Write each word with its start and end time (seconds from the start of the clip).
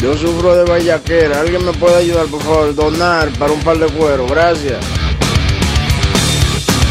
Yo 0.00 0.16
sufro 0.16 0.54
de 0.54 0.64
vallaquera. 0.64 1.40
¿Alguien 1.40 1.64
me 1.64 1.72
puede 1.72 1.96
ayudar, 1.96 2.26
por 2.26 2.40
favor? 2.40 2.74
Donar 2.74 3.30
para 3.30 3.52
un 3.52 3.60
par 3.60 3.78
de 3.78 3.86
cuero. 3.86 4.26
Gracias. 4.26 4.78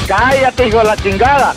Cállate, 0.06 0.68
hijo 0.68 0.80
de 0.80 0.84
la 0.84 0.98
chingada. 0.98 1.56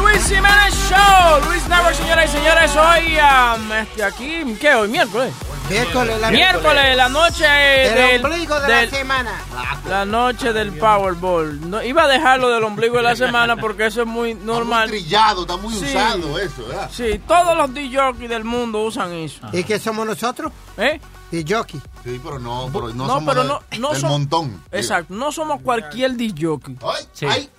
Luis 0.00 0.28
Jiménez 0.28 0.74
Show. 0.88 1.40
Luis 1.48 1.62
y 1.64 2.28
señores. 2.28 2.70
Hoy, 2.76 3.16
um, 3.18 3.72
este, 3.72 4.04
aquí, 4.04 4.56
¿qué? 4.60 4.74
Hoy, 4.74 4.88
miércoles. 4.88 5.32
Miércoles, 5.68 6.20
la, 6.20 6.30
Miércoles, 6.30 6.96
la 6.96 7.08
noche 7.08 7.44
del, 7.44 8.24
ombligo 8.24 8.60
de 8.60 8.66
del- 8.72 8.90
la 8.90 8.96
semana. 8.96 9.40
La 9.88 10.04
noche 10.04 10.52
del 10.52 10.72
Powerball. 10.78 11.68
No, 11.70 11.82
iba 11.82 12.04
a 12.04 12.08
dejarlo 12.08 12.50
del 12.50 12.62
ombligo 12.62 12.96
de 12.98 13.02
la 13.02 13.16
semana 13.16 13.56
porque 13.56 13.86
eso 13.86 14.02
es 14.02 14.06
muy 14.06 14.34
normal. 14.34 14.88
trillado, 14.88 15.42
está 15.42 15.56
muy 15.56 15.74
Sí. 15.74 15.84
usado 15.86 16.38
eso, 16.38 16.66
¿verdad? 16.68 16.90
Sí, 16.92 17.20
todos 17.26 17.56
los 17.56 17.74
DJ 17.74 18.12
del 18.28 18.44
mundo 18.44 18.82
usan 18.82 19.12
eso. 19.12 19.40
¿Y 19.52 19.64
qué 19.64 19.78
somos 19.80 20.06
nosotros? 20.06 20.52
¿Eh? 20.76 21.00
Jockey. 21.46 21.80
Sí, 22.04 22.20
pero 22.22 22.38
no, 22.38 22.70
pero 22.72 22.88
no, 22.88 22.94
No, 22.94 23.14
somos 23.14 23.34
pero 23.34 23.44
no, 23.44 23.60
no 23.78 23.88
del 23.92 24.02
som- 24.02 24.08
montón. 24.08 24.62
Exacto, 24.70 25.12
no 25.14 25.32
somos 25.32 25.60
cualquier 25.60 26.12
DJ. 26.16 26.76
Ay, 26.82 27.04
Sí. 27.12 27.26
ay, 27.28 27.50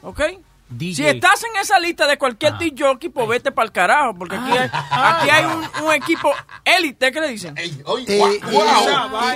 Si 0.96 1.06
estás 1.08 1.44
en 1.44 1.62
esa 1.62 1.80
lista 1.80 2.08
de 2.08 2.18
cualquier 2.18 2.54
Ah. 2.54 2.58
DJ, 2.60 3.10
pues 3.14 3.28
vete 3.28 3.52
para 3.52 3.66
el 3.68 3.72
carajo, 3.72 4.16
porque 4.18 4.36
aquí 4.36 4.52
hay, 4.58 4.70
aquí 4.92 5.30
hay 5.30 5.46
un, 5.46 5.86
un 5.86 5.94
equipo 5.94 6.32
élite, 6.66 7.12
¿qué 7.12 7.22
le 7.22 7.28
dicen? 7.30 7.58
ey, 7.58 7.70
y- 7.70 8.06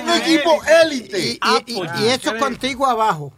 un 0.04 0.10
equipo 0.10 0.62
élite. 0.84 1.20
Y, 1.20 1.40
y- 1.68 1.74
y- 1.74 2.04
y 2.04 2.08
eso 2.08 2.32
contigo 2.38 2.86
abajo. 2.86 3.32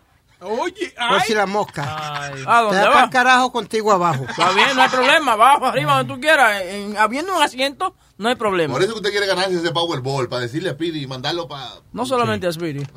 Oye, 0.44 0.94
Por 1.10 1.22
si 1.22 1.34
la 1.34 1.46
mosca. 1.46 1.84
¿A 2.26 2.30
Te 2.32 2.42
dónde 2.44 2.88
va? 2.88 3.04
el 3.06 3.10
carajo 3.10 3.52
contigo 3.52 3.92
abajo. 3.92 4.26
Está 4.30 4.52
bien, 4.52 4.76
no 4.76 4.82
hay 4.82 4.90
problema, 4.90 5.34
abajo, 5.34 5.66
arriba, 5.66 5.98
donde 5.98 6.14
tú 6.14 6.20
quieras. 6.22 6.62
En- 6.64 6.98
habiendo 6.98 7.36
un 7.36 7.42
asiento, 7.42 7.96
no 8.18 8.30
hay 8.30 8.36
problema. 8.36 8.74
Por 8.74 8.84
eso 8.84 8.94
que 8.94 8.98
usted 9.00 9.12
quiere 9.12 9.28
ganarse 9.28 9.56
ese 9.56 9.72
Powerball, 9.72 10.28
para 10.30 10.42
decirle 10.44 10.70
a 10.72 10.78
Pidi 10.78 11.04
y 11.04 11.08
mandarlo 11.08 11.48
para... 11.48 11.68
No 11.92 12.06
solamente 12.06 12.48
a 12.48 12.54
Speedy. 12.54 12.86
Te- 12.86 12.94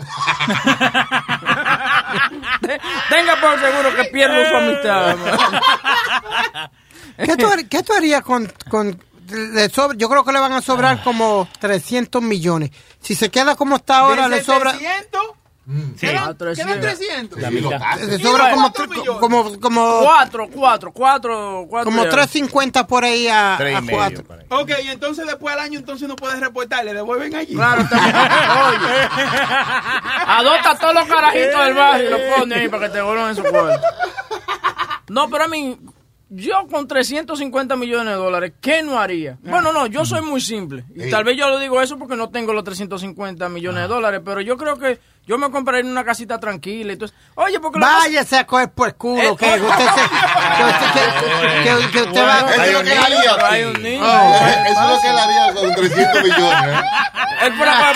Tenga 3.09 3.41
por 3.41 3.59
seguro 3.61 3.95
que 3.97 4.05
pierdo 4.05 4.49
su 4.49 4.57
amistad. 4.57 5.17
¿Qué 7.17 7.37
tú, 7.37 7.47
har- 7.47 7.69
qué 7.69 7.83
tú 7.83 7.93
harías 7.93 8.23
con... 8.23 8.53
con 8.71 9.03
le 9.29 9.69
sobra- 9.71 9.97
yo 9.97 10.09
creo 10.09 10.25
que 10.25 10.33
le 10.33 10.39
van 10.39 10.53
a 10.53 10.63
sobrar 10.63 11.03
como 11.03 11.49
300 11.59 12.23
millones. 12.23 12.71
Si 13.01 13.15
se 13.17 13.29
queda 13.31 13.57
como 13.57 13.75
está 13.77 13.99
ahora, 13.99 14.29
le 14.29 14.43
sobra... 14.45 14.73
Sí. 15.97 16.07
A 16.07 16.33
300. 16.33 17.41
La 17.41 17.51
mitad. 17.51 17.99
Le 18.01 18.19
sobra 18.21 18.53
como, 18.53 18.73
como, 19.19 19.59
como, 19.61 20.01
Cuatro, 20.01 20.49
cuatro, 20.49 20.93
cuatro, 20.93 21.67
cuatro. 21.69 21.91
como 21.91 22.03
350 22.05 22.87
por 22.87 23.05
ahí 23.05 23.27
a, 23.27 23.57
Tres 23.59 23.73
y 23.73 23.75
a 23.75 23.81
medio. 23.81 23.97
cuatro. 23.99 24.25
por 24.25 24.39
ahí. 24.39 24.47
Ok, 24.49 24.71
y 24.85 24.89
entonces 24.91 25.27
después 25.27 25.55
del 25.57 25.65
año 25.65 25.79
entonces 25.81 26.07
no 26.07 26.15
puedes 26.15 26.39
reportar, 26.39 26.85
le 26.85 26.95
devuelven 26.95 27.35
allí. 27.35 27.55
Claro, 27.55 27.85
también. 27.89 28.15
Oye. 28.69 29.09
Adopta 30.27 30.79
todos 30.79 30.95
los 30.95 31.05
carajitos 31.07 31.65
del 31.65 31.75
barrio 31.75 32.07
y 32.09 32.11
los 32.11 32.21
pone 32.39 32.55
ahí 32.55 32.69
para 32.69 32.87
que 32.87 32.93
te 32.93 33.03
vuelvan 33.03 33.31
en 33.31 33.37
su 33.37 33.43
cuarto. 33.43 33.87
No, 35.09 35.29
pero 35.31 35.45
a 35.45 35.49
mí, 35.49 35.79
yo 36.29 36.67
con 36.71 36.87
350 36.89 37.77
millones 37.77 38.07
de 38.15 38.15
dólares, 38.15 38.53
¿qué 38.61 38.83
no 38.83 38.99
haría? 38.99 39.39
Bueno, 39.43 39.73
no, 39.73 39.87
yo 39.87 40.05
soy 40.05 40.23
muy 40.23 40.41
simple. 40.41 40.85
Y 40.95 41.11
tal 41.11 41.25
vez 41.25 41.37
yo 41.37 41.49
lo 41.49 41.59
digo 41.59 41.81
eso 41.81 41.99
porque 41.99 42.17
no 42.17 42.31
tengo 42.31 42.53
los 42.53 42.65
350 42.65 43.49
millones 43.49 43.83
de 43.83 43.89
dólares, 43.89 44.21
pero 44.25 44.41
yo 44.41 44.57
creo 44.57 44.79
que 44.79 44.99
yo 45.27 45.39
me 45.39 45.51
compraría 45.51 45.91
una 45.91 46.05
casita 46.05 46.39
tranquila 46.41 46.93
y 46.93 46.97
todo 46.97 47.07
eso. 47.07 47.15
Oye, 47.35 47.59
porque 47.61 47.79
Váyase 47.81 48.39
a 48.39 48.47
coger 48.47 48.71
por 48.71 48.95
culo, 48.95 49.23
Eh, 49.23 49.37
que 49.37 49.61
usted 49.61 49.87
se, 49.87 50.01
que 50.57 50.65
usted, 50.65 51.11
que- 51.65 51.81
que- 51.87 51.91
que 51.91 52.03
usted 52.03 52.27
va... 52.27 52.39
Eso 52.53 52.63
es 52.63 52.73
lo 52.73 52.83
que 52.83 52.93
él 52.93 52.99
haría 53.05 53.33
aquí. 53.33 53.45
Hay 53.45 53.65
un 53.65 53.83
niño. 53.83 54.05
Eso 54.07 54.83
es 54.85 54.91
lo 54.91 55.01
que 55.01 55.09
él 55.09 55.19
haría 55.19 55.55
con 55.55 55.75
300 55.75 56.23
millones. 56.23 56.79
¿eh? 56.79 57.47
Él 57.47 57.53
por 57.59 57.69
acá- 57.69 57.93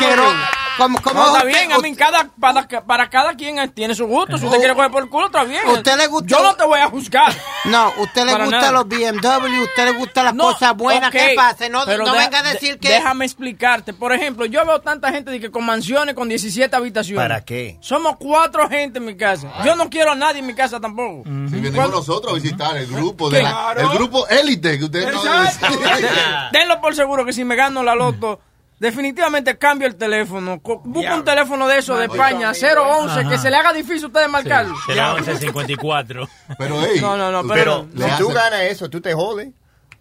como, 0.84 1.02
como 1.02 1.20
No, 1.20 1.26
está 1.26 1.38
usted- 1.46 1.48
bien, 1.58 1.72
a 1.72 1.78
mí 1.78 1.94
cada, 1.94 2.28
para, 2.40 2.66
para 2.86 3.08
cada 3.10 3.34
quien 3.34 3.70
tiene 3.72 3.94
su 3.94 4.06
gusto. 4.06 4.36
Si 4.38 4.44
usted 4.44 4.58
quiere 4.58 4.74
coger 4.74 4.90
por 4.90 5.02
el 5.02 5.08
culo, 5.08 5.26
está 5.26 5.44
bien. 5.44 5.60
¿Usted 5.68 5.96
le 5.96 6.06
gustó? 6.06 6.28
Yo 6.28 6.42
no 6.42 6.54
te 6.54 6.64
voy 6.64 6.80
a 6.80 6.88
juzgar. 6.88 7.32
No, 7.66 7.92
usted 7.98 8.24
le 8.24 8.32
gusta 8.32 8.46
nada. 8.58 8.72
los 8.72 8.88
BMW, 8.88 9.62
usted 9.62 9.84
le 9.84 9.92
gusta 9.92 10.22
las 10.22 10.34
No, 10.34 10.44
cosas 10.44 10.74
buenas 10.74 11.08
ok, 11.10 11.12
que 11.12 11.32
pase. 11.36 11.68
No, 11.68 11.84
pero 11.84 12.06
no 12.06 12.12
deja- 12.14 12.24
venga 12.30 12.38
a 12.38 12.42
decir 12.54 12.72
de- 12.74 12.78
que... 12.78 12.88
Déjame 12.88 13.26
explicarte. 13.26 13.92
Por 13.92 14.14
ejemplo, 14.14 14.46
yo 14.46 14.64
veo 14.64 14.80
tanta 14.80 15.10
gente 15.12 15.30
de 15.30 15.38
que 15.40 15.50
con 15.50 15.66
mansiones 15.66 16.14
con 16.14 16.26
17 16.26 16.74
habitaciones. 16.74 17.22
¿Para 17.22 17.44
qué? 17.44 17.76
Somos 17.80 18.16
cuatro 18.18 18.66
gente 18.70 18.98
en 18.98 19.04
mi 19.04 19.14
casa. 19.14 19.52
Yo 19.62 19.76
no 19.76 19.90
quiero 19.90 20.12
a 20.12 20.14
nadie 20.14 20.38
en 20.40 20.46
mi 20.46 20.54
casa 20.54 20.80
tampoco. 20.80 21.24
Si 21.24 21.30
venimos 21.56 21.74
¿Cuál- 21.74 21.90
nosotros 21.90 22.32
a 22.32 22.36
visitar 22.36 22.74
el 22.78 22.86
grupo 22.86 23.28
de 23.28 23.42
la- 23.42 23.50
Claro. 23.50 23.80
el 23.82 23.88
grupo 23.98 24.26
élite 24.28 24.78
que 24.78 24.84
usted 24.84 25.12
no 25.12 25.20
Denlo 26.52 26.80
por 26.80 26.94
seguro 26.94 27.24
que 27.26 27.32
si 27.34 27.44
me 27.44 27.56
gano 27.56 27.82
la 27.82 27.94
loto, 27.94 28.40
definitivamente 28.80 29.56
cambio 29.58 29.86
el 29.86 29.94
teléfono. 29.94 30.58
Busco 30.60 31.14
un 31.14 31.24
teléfono 31.24 31.68
de 31.68 31.78
eso 31.78 31.96
de 31.96 32.06
España, 32.06 32.50
011, 32.52 33.28
que 33.28 33.38
se 33.38 33.50
le 33.50 33.56
haga 33.56 33.72
difícil 33.72 34.04
a 34.04 34.06
ustedes 34.08 34.28
marcarlo. 34.28 34.74
Será 34.86 35.14
1154. 35.14 36.28
Pero 36.58 36.82
hey, 36.82 36.98
No, 37.00 37.16
no, 37.16 37.30
no, 37.30 37.46
pero- 37.46 37.86
le 37.94 38.04
Si 38.10 38.16
tú 38.18 38.24
hace- 38.30 38.34
ganas 38.34 38.60
eso, 38.62 38.90
tú 38.90 39.00
te 39.00 39.14
jodes. 39.14 39.50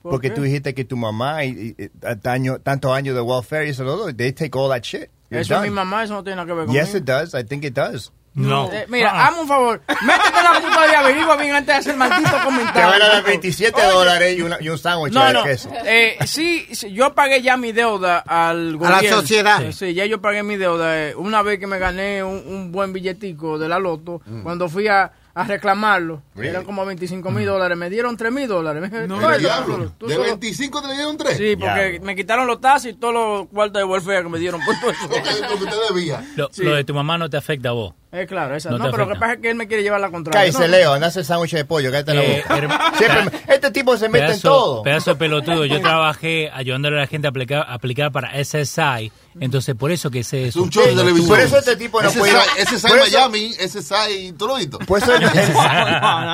¿Por 0.02 0.12
Porque 0.12 0.30
qué? 0.30 0.36
tú 0.36 0.42
dijiste 0.44 0.74
que 0.74 0.86
tu 0.86 0.96
mamá 0.96 1.44
y, 1.44 1.76
y- 1.78 1.84
y 1.84 1.90
daño- 2.22 2.60
tantos 2.60 2.94
años 2.96 3.16
de 3.16 3.22
welfare 3.22 3.68
y 3.68 3.72
eso 3.72 3.84
todo, 3.84 4.16
they 4.16 4.32
take 4.32 4.58
all 4.58 4.70
that 4.70 4.82
shit. 4.82 5.10
You're 5.30 5.42
Eso 5.42 5.56
es 5.58 5.62
mi 5.64 5.70
mamá, 5.72 6.06
eso 6.06 6.14
no 6.14 6.24
tiene 6.24 6.38
nada 6.38 6.48
que 6.48 6.54
ver 6.54 6.66
conmigo. 6.66 6.84
Yes, 6.86 6.96
it 6.96 7.04
does. 7.04 7.34
I 7.36 7.44
think 7.44 7.66
it 7.66 7.74
does. 7.76 8.14
No. 8.36 8.72
Eh, 8.72 8.86
mira, 8.88 9.26
hazme 9.26 9.42
un 9.42 9.48
favor. 9.48 9.82
Métete 10.06 10.44
la 10.44 10.54
computadora 10.54 10.92
y 10.92 10.96
averigua 10.96 11.36
bien 11.36 11.56
antes 11.56 11.68
de 11.76 11.80
hacer 11.80 11.96
maldito 11.98 12.30
Te 12.32 12.44
comentario. 12.44 12.90
van 12.90 13.02
a 13.02 13.08
dar 13.10 13.24
27 13.24 13.82
dólares 13.88 14.38
y, 14.38 14.42
una- 14.42 14.58
y 14.62 14.70
un 14.70 14.78
sándwich 14.78 15.14
No, 15.14 15.26
de 15.26 15.34
no. 15.34 15.44
queso. 15.44 15.70
Eh, 15.86 16.18
sí, 16.26 16.68
sí, 16.72 16.94
yo 16.94 17.14
pagué 17.16 17.42
ya 17.42 17.58
mi 17.58 17.72
deuda 17.72 18.20
al 18.20 18.78
A 18.82 18.90
la 18.90 18.96
gobierno. 18.98 19.20
sociedad. 19.22 19.60
Sí, 19.60 19.74
sí, 19.74 19.94
ya 19.94 20.06
yo 20.06 20.22
pagué 20.22 20.44
mi 20.44 20.56
deuda. 20.58 21.10
eh, 21.10 21.16
una 21.16 21.42
vez 21.42 21.60
que 21.60 21.68
me 21.68 21.80
gané 21.80 22.24
un, 22.24 22.44
un 22.48 22.72
buen 22.72 22.94
billetico 22.94 23.58
de 23.58 23.68
la 23.68 23.80
loto, 23.80 24.22
cuando 24.44 24.70
fui 24.70 24.88
a, 24.88 25.12
a 25.34 25.44
reclamarlo, 25.44 26.22
Really? 26.36 26.50
eran 26.52 26.64
como 26.66 26.86
25 26.86 27.32
mil 27.32 27.46
dólares, 27.46 27.78
me 27.78 27.90
dieron 27.90 28.16
3 28.16 28.32
mil 28.32 28.48
dólares. 28.48 28.84
El 28.94 29.12
"Oye, 29.12 29.40
diablo. 29.40 29.92
De 30.00 30.14
solo-". 30.14 30.24
25 30.24 30.82
te 30.82 30.88
le 30.88 30.94
dieron 30.94 31.18
3. 31.18 31.36
Sí, 31.38 31.56
porque 31.58 31.84
Diablo. 31.90 32.06
me 32.06 32.16
quitaron 32.16 32.48
los 32.48 32.62
taxis 32.62 32.94
y 32.94 32.96
todos 32.96 33.14
los 33.14 33.48
cuartos 33.50 33.80
de 33.82 33.84
welfare 33.86 34.24
que 34.24 34.30
me 34.30 34.40
dieron 34.40 34.62
por 34.64 34.80
todo 34.80 34.92
eso. 34.92 35.08
Lo 35.08 35.58
que 35.58 35.64
usted 35.66 35.78
debía. 35.94 36.24
Lo, 36.36 36.50
Sí. 36.52 36.64
lo 36.64 36.76
de 36.76 36.84
tu 36.84 36.94
mamá 36.94 37.18
no 37.18 37.30
te 37.30 37.36
afecta 37.38 37.70
a 37.70 37.74
vos. 37.74 37.94
Eh, 38.12 38.26
claro, 38.26 38.56
esa. 38.56 38.72
No 38.72 38.80
No, 38.80 38.90
pero 38.90 39.06
lo 39.06 39.14
que 39.14 39.20
pasa 39.20 39.34
es 39.34 39.40
que 39.40 39.52
él 39.52 39.56
me 39.56 39.68
quiere 39.68 39.84
llevar 39.84 40.02
la 40.02 40.10
contraria. 40.10 40.40
Cállese, 40.42 40.62
No, 40.62 40.68
Leo, 40.68 40.94
anda 40.94 41.06
a 41.06 41.10
hacer 41.10 41.24
sándwich 41.24 41.52
de 41.54 41.64
pollo, 41.64 41.92
cállate 41.92 42.16
la 42.16 42.24
Eh, 42.24 42.42
boca. 42.44 42.58
herma- 42.58 42.94
Siempre 42.98 43.24
me- 43.26 43.54
este 43.54 43.70
tipo 43.70 43.96
se 43.98 44.10
mete 44.10 44.32
en 44.34 44.42
todo. 44.42 44.82
pedazo 44.82 45.12
de 45.12 45.16
pelotudo. 45.18 45.66
Yo 45.66 45.80
trabajé 45.82 46.50
ayudándole 46.52 46.98
a 46.98 47.02
la 47.02 47.08
gente 47.08 47.28
a 47.28 47.30
aplicar, 47.30 47.66
a 47.68 47.74
aplicar 47.76 48.12
para 48.12 48.32
SSI. 48.44 49.12
Entonces, 49.40 49.76
por 49.76 49.92
eso 49.92 50.10
que 50.10 50.24
sé 50.24 50.48
Es 50.48 50.56
un 50.56 50.72
show 50.72 50.84
de 50.84 50.96
televisión. 50.96 51.28
Por 51.30 51.40
eso 51.40 51.60
este 51.60 51.76
tipo 51.76 52.02
no 52.02 52.10
ese 52.10 52.18
puede 52.20 52.32
ir 52.32 52.38
a- 52.40 52.62
Ese 52.62 52.88
Miami, 52.90 53.54
ese 53.60 53.82
Sai 53.84 54.32
Tolito. 54.34 54.80
Por 54.80 54.98
eso, 54.98 55.14
él, 55.16 55.24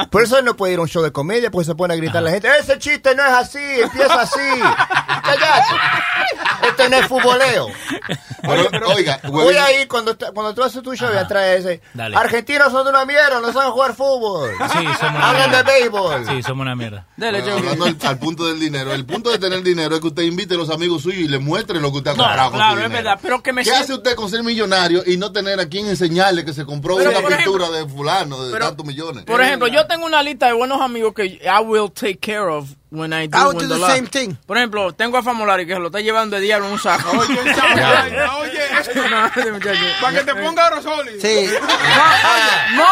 por 0.09 0.23
eso 0.23 0.37
él 0.39 0.45
no 0.45 0.55
puede 0.55 0.73
ir 0.73 0.79
a 0.79 0.81
un 0.83 0.87
show 0.87 1.03
de 1.03 1.11
comedia, 1.11 1.51
porque 1.51 1.65
se 1.65 1.75
pone 1.75 1.93
a 1.93 1.97
gritar 1.97 2.17
a 2.17 2.21
la 2.21 2.31
gente, 2.31 2.47
ese 2.57 2.79
chiste 2.79 3.13
no 3.15 3.21
es 3.23 3.31
así, 3.33 3.59
empieza 3.81 4.21
así. 4.21 4.39
Cállate. 5.23 5.75
Este 6.69 6.89
no 6.89 6.97
es 6.97 7.07
futboleo. 7.07 7.67
Pero, 8.41 8.69
oiga, 8.95 9.19
Voy 9.27 9.55
a 9.55 9.81
ir 9.81 9.87
cuando, 9.87 10.15
cuando 10.33 10.53
tú 10.53 10.63
haces 10.63 10.81
tu 10.81 10.95
show 10.95 11.09
y 11.13 11.17
atrás 11.17 11.64
ese. 11.65 11.81
Dale. 11.93 12.15
Argentinos 12.15 12.71
son 12.71 12.83
de 12.83 12.89
una 12.91 13.05
mierda, 13.05 13.39
no 13.41 13.51
saben 13.53 13.71
jugar 13.71 13.95
fútbol. 13.95 14.51
Sí, 14.71 14.79
somos 14.99 15.15
una 15.15 15.29
Hablan 15.29 15.51
de 15.51 15.63
béisbol. 15.63 16.25
Sí, 16.27 16.43
somos 16.43 16.61
una 16.63 16.75
mierda. 16.75 17.05
Dele, 17.17 17.41
Bueno, 17.41 17.57
hablando 17.57 17.85
al, 17.85 17.97
al 18.03 18.19
punto 18.19 18.45
del 18.47 18.59
dinero. 18.59 18.93
El 18.93 19.05
punto 19.05 19.29
de 19.29 19.37
tener 19.39 19.61
dinero 19.63 19.95
es 19.95 20.01
que 20.01 20.07
usted 20.07 20.23
invite 20.23 20.55
a 20.55 20.57
los 20.57 20.69
amigos 20.69 21.03
suyos 21.03 21.21
y 21.21 21.27
le 21.27 21.39
muestre 21.39 21.79
lo 21.79 21.91
que 21.91 21.97
usted 21.99 22.11
ha 22.11 22.13
No, 22.15 22.23
comprado 22.23 22.51
con 22.51 22.59
claro, 22.59 22.71
es 22.77 22.83
dinero. 22.83 23.03
verdad, 23.03 23.19
pero 23.21 23.41
que 23.43 23.53
me 23.53 23.63
¿Qué 23.63 23.71
hace 23.71 23.93
usted 23.93 24.15
con 24.15 24.29
ser 24.29 24.43
millonario 24.43 25.03
y 25.05 25.17
no 25.17 25.31
tener 25.31 25.59
a 25.59 25.67
quien 25.67 25.87
enseñarle 25.87 26.43
que 26.45 26.53
se 26.53 26.65
compró 26.65 26.97
Pero, 26.97 27.09
una 27.11 27.19
por 27.21 27.35
pintura 27.35 27.69
de 27.69 27.85
fulano 27.87 28.43
de 28.43 28.51
pero- 28.53 28.65
tantos 28.67 28.85
millones? 28.85 29.23
Por 29.25 29.41
ejemplo, 29.41 29.67
yo 29.67 29.85
tengo 29.87 30.05
una 30.05 30.21
lista 30.23 30.47
de 30.47 30.53
buenos 30.53 30.81
amigos 30.81 31.13
que 31.13 31.25
I 31.25 31.63
will 31.63 31.91
take 31.91 32.17
care 32.19 32.39
of 32.49 32.69
when 32.91 33.11
I 33.13 33.27
do, 33.27 33.37
I 33.37 33.43
would 33.45 33.55
when 33.57 33.67
do 33.69 33.75
the 33.77 33.85
same 33.85 34.07
thing. 34.07 34.35
Por 34.45 34.57
ejemplo, 34.57 34.93
tengo 34.93 35.17
a 35.17 35.23
Famolari 35.23 35.65
que 35.65 35.73
se 35.73 35.79
lo 35.79 35.87
está 35.87 35.99
llevando 35.99 36.35
de 36.37 36.41
diablo 36.41 36.67
en 36.67 36.73
un 36.73 36.79
saco. 36.79 37.09
Oye, 37.17 38.59
No. 39.09 39.31
Para 40.01 40.19
que 40.19 40.23
te 40.25 40.35
ponga 40.35 40.69
Rosoli. 40.69 41.19
Sí. 41.21 41.49
No, 42.75 42.85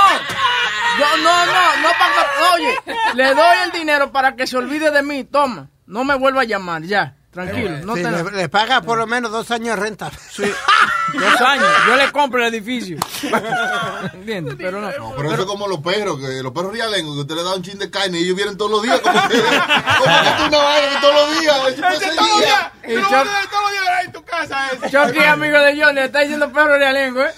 yo 0.99 1.17
no, 1.23 1.45
no, 1.45 1.77
no 1.81 1.89
para 1.97 2.53
oye, 2.53 2.75
le 3.15 3.33
doy 3.33 3.57
el 3.65 3.71
dinero 3.71 4.11
para 4.11 4.35
que 4.35 4.45
se 4.47 4.57
olvide 4.57 4.91
de 4.91 5.01
mí, 5.01 5.23
toma, 5.23 5.69
no 5.87 6.03
me 6.03 6.15
vuelva 6.15 6.41
a 6.41 6.45
llamar, 6.45 6.83
ya, 6.83 7.15
tranquilo, 7.31 7.79
no 7.83 7.95
Sí, 7.95 8.03
te 8.03 8.11
le, 8.11 8.23
le 8.23 8.49
paga 8.49 8.81
por 8.81 8.97
lo 8.97 9.07
menos 9.07 9.31
dos 9.31 9.49
años 9.51 9.75
de 9.75 9.81
renta. 9.81 10.11
Sí, 10.31 10.43
dos 11.13 11.41
años, 11.41 11.67
yo 11.87 11.95
le 11.95 12.11
compro 12.11 12.45
el 12.45 12.53
edificio, 12.53 12.97
¿entiendes? 14.13 14.55
Pero 14.57 14.81
no, 14.81 14.89
Pero, 15.15 15.31
eso 15.33 15.41
es 15.41 15.47
como 15.47 15.67
los 15.67 15.79
perros, 15.79 16.19
que 16.19 16.41
los 16.41 16.51
perros 16.51 16.71
rialengos, 16.73 17.15
que 17.15 17.21
usted 17.21 17.35
le 17.35 17.43
da 17.43 17.55
un 17.55 17.61
chin 17.63 17.77
de 17.79 17.89
carne 17.89 18.19
y 18.19 18.23
ellos 18.23 18.35
vienen 18.35 18.57
todos 18.57 18.71
los 18.71 18.81
días. 18.83 18.99
Como 19.01 19.13
que, 19.27 19.37
como 19.99 20.21
que 20.37 20.43
una 20.47 20.57
vaina 20.57 20.89
que 20.89 21.01
todos 21.01 21.15
los 21.15 21.39
días. 21.39 21.55
todos 21.57 21.91
los 21.91 21.99
día. 21.99 22.11
días. 22.37 22.71
Y 22.85 22.95
Tú 22.95 23.01
todos 23.09 23.25
los 23.25 23.71
días 23.71 24.05
en 24.05 24.11
tu 24.11 24.23
casa. 24.23 24.67
ese. 24.71 24.89
Chucky, 24.91 25.23
amigo 25.23 25.57
de 25.59 25.81
Johnny, 25.81 25.99
está 26.01 26.19
diciendo 26.19 26.51
perro 26.51 26.77
realengo, 26.77 27.21
¿eh? 27.21 27.31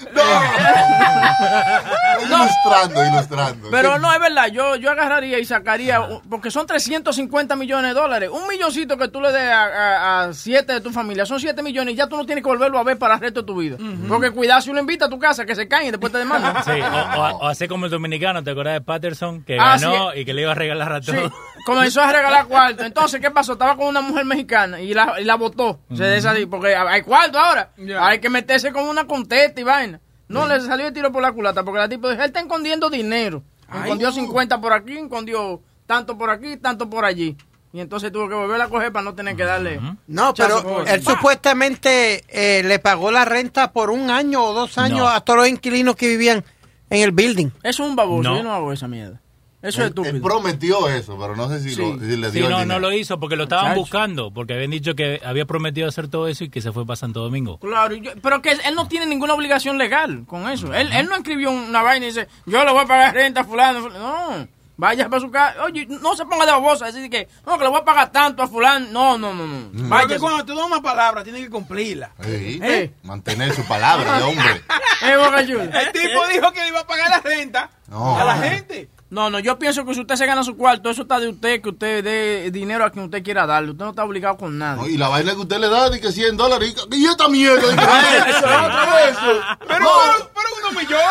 Ilustrando, 2.23 3.05
ilustrando. 3.05 3.69
Pero 3.69 3.99
no, 3.99 4.11
es 4.13 4.19
verdad, 4.19 4.47
yo, 4.47 4.75
yo 4.75 4.91
agarraría 4.91 5.39
y 5.39 5.45
sacaría, 5.45 6.01
porque 6.29 6.49
son 6.51 6.65
350 6.65 7.55
millones 7.55 7.93
de 7.93 7.99
dólares. 7.99 8.29
Un 8.31 8.47
milloncito 8.47 8.97
que 8.97 9.07
tú 9.07 9.21
le 9.21 9.31
des 9.31 9.49
a, 9.51 9.63
a- 9.63 10.23
a 10.25 10.33
siete 10.33 10.73
de 10.73 10.81
tu 10.81 10.91
familia, 10.91 11.25
son 11.25 11.39
7 11.39 11.61
millones 11.61 11.93
y 11.93 11.97
ya 11.97 12.07
tú 12.07 12.17
no 12.17 12.25
tienes 12.25 12.43
que 12.43 12.49
volverlo 12.49 12.79
a 12.79 12.83
ver 12.83 12.97
para 12.97 13.15
el 13.15 13.19
resto 13.21 13.41
de 13.41 13.47
tu 13.47 13.54
vida. 13.57 13.77
Porque 14.07 14.31
cuidado 14.31 14.61
si 14.61 14.69
uno 14.69 14.79
invita 14.79 15.05
a 15.05 15.09
tu 15.09 15.17
casa, 15.19 15.45
que 15.45 15.55
se 15.55 15.67
caen 15.67 15.87
y 15.87 15.91
después 15.91 16.11
te 16.11 16.17
demandan. 16.19 16.55
Sí, 16.65 16.71
o, 16.81 17.19
o, 17.21 17.37
o 17.39 17.47
hacer 17.47 17.67
como 17.69 17.85
el 17.85 17.91
dominicano, 17.91 18.43
¿te 18.43 18.51
acuerdas 18.51 18.75
de 18.75 18.81
Patterson? 18.81 19.43
Que 19.43 19.57
Ah, 19.59 19.77
ganó 19.79 20.11
sí. 20.11 20.19
y 20.19 20.25
que 20.25 20.33
le 20.33 20.41
iba 20.41 20.51
a 20.51 20.55
regalar 20.55 20.91
a 20.93 21.01
Sí, 21.01 21.11
todos. 21.11 21.31
comenzó 21.65 22.01
a 22.01 22.11
regalar 22.11 22.45
cuarto. 22.47 22.83
Entonces, 22.83 23.19
¿qué 23.21 23.31
pasó? 23.31 23.53
Estaba 23.53 23.75
con 23.77 23.87
una 23.87 24.01
mujer 24.01 24.25
mexicana 24.25 24.81
y 24.81 24.93
la, 24.93 25.19
y 25.19 25.23
la 25.23 25.35
votó. 25.35 25.79
Se 25.95 26.03
desalió, 26.03 26.49
porque 26.49 26.75
hay 26.75 27.01
cuarto 27.01 27.39
ahora. 27.39 27.69
Hay 27.99 28.19
que 28.19 28.29
meterse 28.29 28.71
con 28.71 28.87
una 28.87 29.05
contesta 29.05 29.59
y 29.61 29.63
vaina. 29.63 29.99
No, 30.27 30.47
le 30.47 30.59
salió 30.61 30.87
el 30.87 30.93
tiro 30.93 31.11
por 31.11 31.21
la 31.21 31.31
culata 31.31 31.63
porque 31.63 31.79
la 31.79 31.87
tipo 31.89 32.09
dijo, 32.09 32.21
él 32.21 32.27
está 32.27 32.39
escondiendo 32.39 32.89
dinero. 32.89 33.43
Escondió 33.73 34.11
50 34.11 34.59
por 34.61 34.73
aquí, 34.73 34.97
escondió 34.97 35.61
tanto 35.85 36.17
por 36.17 36.29
aquí, 36.31 36.57
tanto 36.57 36.89
por 36.89 37.05
allí. 37.05 37.35
Y 37.75 37.81
entonces 37.81 38.09
tuvo 38.09 38.29
que 38.29 38.35
volver 38.35 38.61
a 38.61 38.69
coger 38.69 38.93
para 38.93 39.03
no 39.03 39.15
tener 39.15 39.35
que 39.35 39.43
darle... 39.43 39.81
No, 40.07 40.33
pero 40.33 40.85
él 40.85 41.03
supuestamente 41.03 42.23
eh, 42.29 42.63
le 42.63 42.79
pagó 42.79 43.11
la 43.11 43.25
renta 43.25 43.73
por 43.73 43.89
un 43.91 44.09
año 44.09 44.43
o 44.45 44.53
dos 44.53 44.77
años 44.77 44.99
No. 44.99 45.07
a 45.09 45.19
todos 45.21 45.39
los 45.39 45.49
inquilinos 45.49 45.97
que 45.97 46.07
vivían 46.07 46.45
en 46.89 47.01
el 47.01 47.11
building. 47.11 47.47
Eso 47.63 47.83
es 47.83 47.89
un 47.89 47.95
baboso, 47.97 48.29
No. 48.29 48.37
yo 48.37 48.43
no 48.43 48.53
hago 48.53 48.71
esa 48.71 48.87
mierda. 48.87 49.19
Eso 49.61 49.81
es 49.83 49.87
Él, 49.87 49.93
él 49.97 50.05
estúpido. 50.05 50.23
prometió 50.23 50.87
eso, 50.87 51.17
pero 51.19 51.35
no 51.35 51.49
sé 51.49 51.59
si, 51.59 51.71
Sí. 51.75 51.81
lo- 51.81 51.99
si 51.99 52.15
le 52.15 52.27
Sí, 52.31 52.37
dio 52.37 52.45
el 52.45 52.51
no, 52.51 52.59
dinero. 52.59 52.79
no 52.79 52.87
lo 52.87 52.93
hizo 52.93 53.19
porque 53.19 53.35
lo 53.35 53.43
estaban 53.43 53.75
buscando, 53.75 54.31
porque 54.31 54.53
habían 54.53 54.71
dicho 54.71 54.95
que 54.95 55.19
había 55.25 55.43
prometido 55.45 55.89
hacer 55.89 56.07
todo 56.07 56.29
eso 56.29 56.45
y 56.45 56.49
que 56.49 56.61
se 56.61 56.71
fue 56.71 56.85
para 56.85 56.95
Santo 56.95 57.19
Domingo. 57.21 57.57
Claro, 57.59 57.93
y 57.93 57.99
yo- 58.01 58.11
pero 58.21 58.41
que 58.41 58.51
él 58.51 58.59
no 58.75 58.87
tiene 58.87 59.05
ninguna 59.07 59.33
obligación 59.33 59.77
legal 59.77 60.23
con 60.27 60.47
eso. 60.49 60.73
Él, 60.73 60.93
él 60.93 61.07
no 61.07 61.15
escribió 61.17 61.51
una 61.51 61.81
vaina 61.81 62.05
y 62.05 62.09
dice, 62.09 62.27
yo 62.45 62.63
le 62.63 62.71
voy 62.71 62.83
a 62.83 62.87
pagar 62.87 63.13
renta 63.15 63.41
a 63.41 63.43
fulano. 63.43 63.89
No, 63.89 64.47
vaya 64.77 65.09
para 65.09 65.21
su 65.21 65.31
casa. 65.31 65.63
Oye, 65.63 65.85
no 65.87 66.15
se 66.15 66.25
ponga 66.25 66.45
de 66.45 66.51
babosa, 66.51 66.85
decir 66.87 67.09
que, 67.09 67.27
no, 67.45 67.57
que 67.57 67.63
le 67.63 67.69
voy 67.69 67.79
a 67.79 67.85
pagar 67.85 68.11
tanto 68.11 68.43
a 68.43 68.47
fulano. 68.47 68.87
No, 68.91 69.17
no, 69.17 69.33
no, 69.33 69.45
no. 69.47 69.69
Porque 69.71 69.87
Vaya. 69.89 70.19
cuando 70.19 70.45
tú 70.45 70.55
das 70.55 70.65
una 70.65 70.81
palabra, 70.81 71.23
tienes 71.23 71.43
que 71.43 71.49
cumplirla. 71.49 72.11
Sí, 72.23 72.59
Eh. 72.63 72.91
Mantener 73.03 73.53
su 73.53 73.63
palabra 73.67 74.17
de 74.17 74.23
hombre. 74.23 74.61
Eh, 75.01 75.17
Boca 75.17 75.45
Chula. 75.45 75.81
El 75.81 75.91
tipo 75.91 76.25
dijo 76.27 76.51
que 76.53 76.61
le 76.61 76.67
iba 76.69 76.79
a 76.79 76.87
pagar 76.87 77.09
la 77.09 77.19
renta 77.19 77.69
No. 77.87 78.17
a 78.17 78.23
la 78.23 78.37
gente. 78.37 78.89
No, 79.15 79.29
no, 79.29 79.39
yo 79.39 79.57
pienso 79.57 79.85
que 79.85 79.93
si 79.93 80.01
usted 80.01 80.15
se 80.15 80.25
gana 80.25 80.43
su 80.43 80.57
cuarto, 80.57 80.89
eso 80.89 81.03
está 81.03 81.21
de 81.21 81.29
usted, 81.29 81.61
que 81.61 81.69
usted 81.69 82.03
dé 82.03 82.51
dinero 82.51 82.83
a 82.83 82.89
quien 82.91 83.05
usted 83.05 83.23
quiera 83.23 83.45
darle. 83.45 83.71
Usted 83.71 83.85
no 83.85 83.91
está 83.91 84.03
obligado 84.03 84.35
con 84.35 84.57
nada. 84.57 84.75
No, 84.75 84.87
y 84.89 84.97
la 84.97 85.07
vaina 85.07 85.31
que 85.31 85.39
usted 85.39 85.57
le 85.57 85.69
da 85.69 85.89
de 85.89 86.01
que 86.01 86.11
100 86.11 86.35
dólares. 86.35 86.75
Y, 86.91 86.95
y 86.97 87.05
esta 87.05 87.29
mierda. 87.29 87.61
que- 87.61 87.67
Eso. 89.09 89.21
Pero, 89.67 89.67
pero, 89.67 90.31
pero 90.35 90.49
unos 90.69 90.83
millones. 90.83 91.05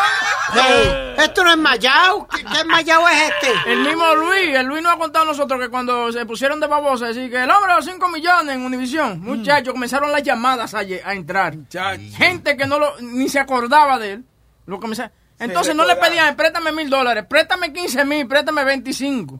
Hey, 0.53 1.13
esto 1.17 1.43
no 1.43 1.49
es 1.51 1.57
Mayao. 1.57 2.27
¿Qué, 2.27 2.43
qué 2.43 2.63
Mayao 2.65 3.07
es 3.07 3.23
este? 3.31 3.71
El 3.71 3.79
mismo 3.79 4.03
Luis, 4.15 4.55
el 4.55 4.67
Luis 4.67 4.83
nos 4.83 4.93
ha 4.93 4.97
contado 4.97 5.25
a 5.25 5.27
nosotros 5.29 5.59
que 5.59 5.69
cuando 5.69 6.11
se 6.11 6.25
pusieron 6.27 6.59
de 6.59 6.67
babosa, 6.67 7.07
decir 7.07 7.31
que 7.31 7.41
el 7.43 7.49
hombre 7.49 7.71
de 7.71 7.75
los 7.77 7.85
5 7.85 8.07
millones 8.09 8.55
en 8.55 8.61
Univisión, 8.61 9.19
muchachos, 9.21 9.73
comenzaron 9.73 10.11
las 10.11 10.21
llamadas 10.21 10.75
a, 10.75 10.79
a 10.81 11.13
entrar. 11.15 11.55
Gente 12.17 12.55
que 12.55 12.67
no 12.67 12.77
lo, 12.77 12.99
ni 13.01 13.29
se 13.29 13.39
acordaba 13.39 13.97
de 13.97 14.11
él. 14.13 14.25
Lo 14.67 14.79
comenzaron. 14.79 15.11
Entonces 15.37 15.75
no 15.75 15.85
le 15.85 15.95
pedían, 15.97 16.33
préstame 16.35 16.71
mil 16.71 16.89
dólares, 16.89 17.25
préstame 17.29 17.73
15 17.73 18.05
mil, 18.05 18.25
préstame 18.27 18.63
25. 18.63 19.37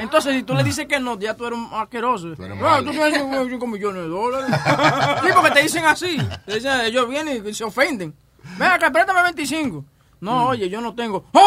Entonces 0.00 0.34
si 0.36 0.42
tú 0.42 0.54
le 0.54 0.64
dices 0.64 0.86
que 0.86 0.98
no, 0.98 1.18
ya 1.18 1.34
tú 1.34 1.46
eres 1.46 1.58
un 1.58 1.68
asqueroso. 1.74 2.28
eres 2.32 2.40
Ah, 2.40 2.54
malo. 2.54 2.84
tú 2.84 2.90
tienes 2.92 3.22
5 3.50 3.66
millones 3.66 4.02
de 4.04 4.08
dólares. 4.08 4.46
sí, 5.22 5.28
porque 5.34 5.50
te 5.50 5.62
dicen 5.62 5.84
así. 5.84 6.16
Te 6.46 6.54
dicen, 6.54 6.80
ellos 6.80 7.08
vienen 7.08 7.46
y 7.46 7.52
se 7.54 7.64
ofenden. 7.64 8.14
Ven 8.58 8.70
acá, 8.70 8.90
préstame 8.90 9.22
25. 9.22 9.84
No, 10.20 10.48
oye, 10.48 10.70
yo 10.70 10.80
no 10.80 10.94
tengo. 10.94 11.26
Oye, 11.32 11.42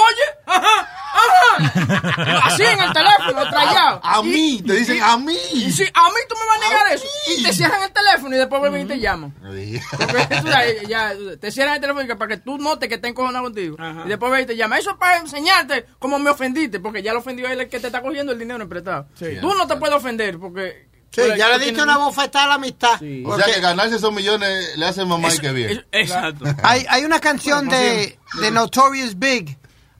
ajá, 0.45 0.87
ajá. 1.27 2.47
Así 2.47 2.63
en 2.63 2.79
el 2.79 2.93
teléfono, 2.93 3.49
trayado. 3.49 3.99
A, 4.03 4.15
a 4.15 4.23
mí, 4.23 4.61
te 4.65 4.73
dicen 4.73 5.01
a 5.01 5.17
mí. 5.17 5.37
Y 5.53 5.71
si 5.71 5.83
a 5.83 6.09
mí 6.09 6.15
tú 6.29 6.35
me 6.35 6.45
vas 6.45 6.57
a 6.57 6.69
negar 6.69 6.93
eso. 6.93 7.05
Y 7.27 7.43
te 7.43 7.53
cierran 7.53 7.83
el 7.83 7.91
teléfono 7.91 8.35
y 8.35 8.37
después 8.39 8.59
vuelven 8.59 8.81
y 8.81 8.85
te 8.85 8.99
llaman. 8.99 9.33
Porque 9.41 10.27
tú 10.41 10.47
sabes, 10.47 10.87
ya, 10.87 11.13
te 11.39 11.51
cierran 11.51 11.75
el 11.75 11.81
teléfono 11.81 12.17
para 12.17 12.35
que 12.35 12.37
tú 12.37 12.57
notes 12.57 12.87
que 12.89 12.95
está 12.95 13.07
encojonado 13.07 13.45
contigo. 13.45 13.77
Y 14.05 14.09
después 14.09 14.31
ven 14.31 14.41
y 14.41 14.45
te 14.45 14.55
llaman. 14.55 14.79
Eso 14.79 14.91
es 14.91 14.97
para 14.97 15.17
enseñarte 15.17 15.85
cómo 15.99 16.19
me 16.19 16.29
ofendiste, 16.29 16.79
porque 16.79 17.01
ya 17.01 17.13
lo 17.13 17.19
ofendió 17.19 17.47
a 17.47 17.53
él 17.53 17.61
el 17.61 17.69
que 17.69 17.79
te 17.79 17.87
está 17.87 18.01
cogiendo 18.01 18.31
el 18.31 18.39
dinero 18.39 18.67
prestado. 18.67 19.07
Tú 19.41 19.53
no 19.53 19.67
te 19.67 19.75
puedes 19.77 19.95
ofender 19.95 20.39
porque... 20.39 20.87
Sí, 21.09 21.21
ya 21.35 21.57
le 21.57 21.65
diste 21.65 21.81
una 21.81 21.97
bofetada 21.97 22.45
a 22.45 22.47
la 22.49 22.53
amistad. 22.55 22.99
Sí. 22.99 23.23
O 23.25 23.35
sea 23.37 23.45
que 23.45 23.59
ganarse 23.59 23.95
esos 23.95 24.13
millones 24.13 24.77
le 24.77 24.85
hace 24.85 25.03
mamá 25.03 25.33
y 25.33 25.39
que 25.39 25.51
bien. 25.51 25.83
Exacto. 25.91 26.45
Hay, 26.61 26.85
hay 26.89 27.05
una 27.05 27.19
canción 27.19 27.67
de, 27.69 28.19
de 28.39 28.51
Notorious 28.51 29.17
Big, 29.17 29.57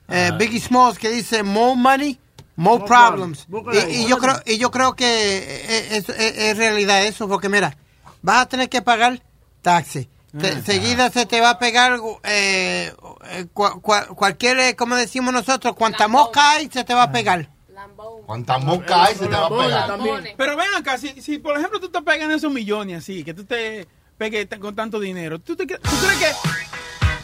eh, 0.08 0.30
Biggie 0.38 0.60
Smalls, 0.60 0.98
que 0.98 1.08
dice 1.10 1.42
More 1.42 1.76
money, 1.76 2.18
more, 2.56 2.78
More 2.80 2.86
problems. 2.88 3.46
Y, 3.90 4.04
y 4.04 4.06
yo 4.08 4.18
creo, 4.18 4.42
y 4.46 4.58
yo 4.58 4.70
creo 4.70 4.94
que 4.94 5.96
es, 5.96 6.08
es- 6.08 6.36
es 6.38 6.56
realidad 6.56 7.04
eso, 7.04 7.28
porque 7.28 7.48
mira, 7.48 7.76
vas 8.22 8.42
a 8.42 8.46
tener 8.48 8.68
que 8.68 8.82
pagar 8.82 9.22
taxes. 9.62 10.08
Te- 10.38 10.62
seguida 10.62 11.08
se 11.10 11.24
te 11.24 11.40
va 11.40 11.50
a 11.50 11.58
pegar 11.58 11.98
eh, 12.24 12.92
eh, 13.30 13.46
cua- 13.54 13.80
cua- 13.80 14.06
cualquier, 14.08 14.58
eh, 14.58 14.76
como 14.76 14.94
decimos 14.96 15.32
nosotros, 15.32 15.74
cuanta 15.74 16.06
mosca 16.08 16.50
hay, 16.52 16.68
se 16.70 16.84
te 16.84 16.92
va 16.94 17.04
a 17.04 17.12
pegar. 17.12 17.48
Cuánta 18.26 18.58
mosca 18.58 19.04
hay, 19.04 19.14
se 19.14 19.26
te 19.26 19.34
va 19.34 19.46
a 19.46 19.48
pegar. 19.48 19.86
también. 19.86 20.14
Pero 20.36 20.56
ven 20.56 20.66
acá, 20.76 20.98
si, 20.98 21.22
si 21.22 21.38
por 21.38 21.56
ejemplo 21.56 21.80
tú 21.80 21.88
te 21.88 22.02
pegas 22.02 22.30
esos 22.30 22.52
millones 22.52 22.98
así, 22.98 23.24
que 23.24 23.32
tú 23.34 23.44
te 23.44 23.86
pegues 24.18 24.48
con 24.60 24.74
tanto 24.74 25.00
dinero, 25.00 25.38
¿tú, 25.38 25.56
te 25.56 25.64
tú 25.66 25.74
crees 25.78 26.18
que... 26.18 26.32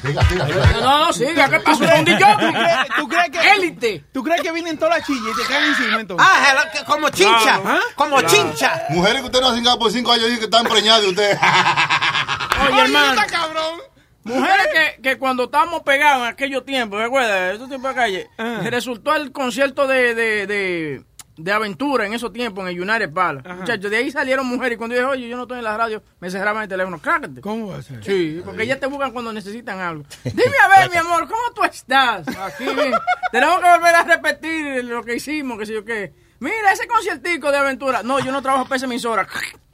Siga, 0.05 0.23
siga, 0.29 0.47
siga, 0.47 0.67
siga. 0.69 0.81
No, 0.81 1.07
no, 1.07 1.13
siga, 1.13 1.49
¿qué 1.49 1.61
pasó? 1.61 1.85
¿Un 1.85 2.05
¿Tú 2.05 2.17
crees, 2.17 2.77
tú 2.99 3.09
crees 3.09 3.31
que... 3.31 3.51
Élite. 3.53 4.05
¿Tú 4.13 4.23
crees 4.23 4.41
que 4.43 4.53
vienen 4.53 4.77
todas 4.79 4.99
las 4.99 5.07
chillas 5.07 5.33
y 5.37 5.41
te 5.43 5.49
caen 5.49 5.65
encima 5.71 6.01
entonces? 6.01 6.27
Ah, 6.29 6.65
como 6.87 7.09
chincha, 7.11 7.61
Claro. 7.61 7.81
como 7.97 8.21
chincha. 8.23 8.83
Mujeres 8.91 9.21
que 9.21 9.27
usted 9.27 9.41
no 9.41 9.49
ha 9.49 9.55
cingado 9.55 9.79
por 9.79 9.91
cinco 9.91 10.13
años 10.13 10.25
dicen 10.27 10.39
que 10.41 10.45
están 10.45 10.65
preñadas 10.67 11.03
de 11.03 11.09
usted. 11.09 11.39
Oye, 12.71 12.81
hermano. 12.83 13.13
está 13.13 13.27
cabrón! 13.27 13.81
Mujeres 14.25 14.67
que, 14.73 15.03
que 15.03 15.19
cuando 15.19 15.45
estábamos 15.45 15.83
pegados 15.83 16.23
en 16.23 16.29
aquellos 16.33 16.65
tiempos, 16.65 16.99
¿recuerdas? 16.99 17.55
Esos 17.57 17.69
tiempos 17.69 17.91
de 17.91 17.95
calle, 17.95 18.31
Ah. 18.39 18.61
resultó 18.65 19.15
el 19.15 19.33
concierto 19.33 19.87
de, 19.87 20.15
de, 20.15 20.47
de, 20.47 21.05
de 21.37 21.53
aventura 21.53 22.07
en 22.07 22.15
esos 22.15 22.33
tiempos 22.33 22.63
en 22.63 22.77
el 22.77 22.81
United 22.81 23.13
Palace. 23.13 23.49
Muchachos, 23.49 23.91
de 23.91 23.97
ahí 23.97 24.11
salieron 24.11 24.47
mujeres 24.47 24.77
y 24.77 24.79
cuando 24.79 24.95
yo 24.95 25.03
dije, 25.03 25.13
oye, 25.13 25.29
yo 25.29 25.37
no 25.37 25.43
estoy 25.43 25.59
en 25.59 25.65
la 25.65 25.77
radio, 25.77 26.03
me 26.21 26.31
cerraban 26.31 26.63
el 26.63 26.69
teléfono. 26.69 26.99
Crácate. 26.99 27.41
¿Cómo 27.41 27.69
va 27.69 27.79
a 27.79 27.83
ser? 27.83 28.05
Sí, 28.05 28.41
porque 28.45 28.63
ellas 28.63 28.79
te 28.79 28.87
buscan 28.87 29.13
cuando 29.13 29.33
necesitan 29.33 29.81
algo. 29.81 30.05
Dime 30.25 30.57
a 30.63 30.81
ver, 30.81 30.91
mi 30.91 30.97
amor, 30.97 31.29
¿cómo 31.29 31.43
tú 31.55 31.65
estás? 31.65 32.27
Aquí, 32.29 32.65
bien. 32.65 32.95
Tenemos 33.33 33.61
que 33.61 33.69
volver 33.69 33.95
a 33.95 34.03
repetir 34.05 34.85
lo 34.85 35.03
que 35.03 35.17
hicimos, 35.17 35.59
que 35.59 35.67
sé 35.67 35.75
yo 35.75 35.85
qué. 35.85 36.13
Mira, 36.41 36.73
ese 36.73 36.87
conciertico 36.87 37.51
de 37.51 37.59
aventura. 37.59 38.03
No, 38.03 38.19
yo 38.21 38.31
no 38.31 38.43
trabajo 38.43 38.65
para 38.65 38.77
esa 38.77 38.87
emisora. 38.87 39.27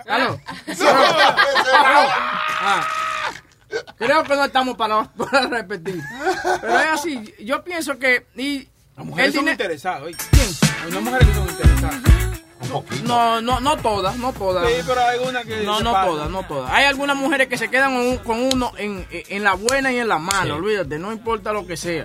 ¿Aló? 0.09 0.41
Ah. 2.63 2.87
Creo 3.97 4.25
que 4.25 4.35
no 4.35 4.45
estamos 4.45 4.77
para, 4.77 5.05
para 5.13 5.47
repetir. 5.47 6.03
Pero 6.61 6.79
es 6.79 6.87
así, 6.87 7.35
yo 7.41 7.63
pienso 7.63 7.99
que... 7.99 8.27
Y 8.37 8.69
Las 9.01 9.07
mujeres 9.07 9.35
el 9.35 9.41
son 9.41 9.49
interesadas, 9.49 10.03
oye. 10.03 10.17
¿Quién? 10.31 10.47
Hay 10.83 10.89
unas 10.91 11.03
mujeres 11.03 11.29
que 11.29 11.35
son 11.35 11.49
interesadas. 11.49 11.95
Un 12.61 12.69
poquito. 12.69 13.03
No, 13.09 13.41
no, 13.41 13.61
no 13.61 13.77
todas, 13.79 14.17
no 14.17 14.33
todas. 14.35 14.69
Sí, 14.69 14.75
pero 14.87 15.01
hay 15.03 15.19
una 15.21 15.43
que... 15.43 15.57
No, 15.63 15.81
no 15.81 15.93
todas, 16.05 16.29
no 16.29 16.43
todas. 16.43 16.71
Hay 16.71 16.85
algunas 16.85 17.17
mujeres 17.17 17.49
que 17.49 17.57
se 17.57 17.71
quedan 17.71 17.93
con, 17.95 18.07
un- 18.07 18.19
con 18.19 18.41
uno 18.55 18.73
en, 18.77 19.07
en 19.11 19.43
la 19.43 19.55
buena 19.55 19.91
y 19.91 19.99
en 19.99 20.07
la 20.09 20.19
mala, 20.19 20.55
olvídate, 20.57 20.99
no 20.99 21.11
importa 21.13 21.55
lo 21.55 21.67
que 21.67 21.79
sea. 21.79 22.05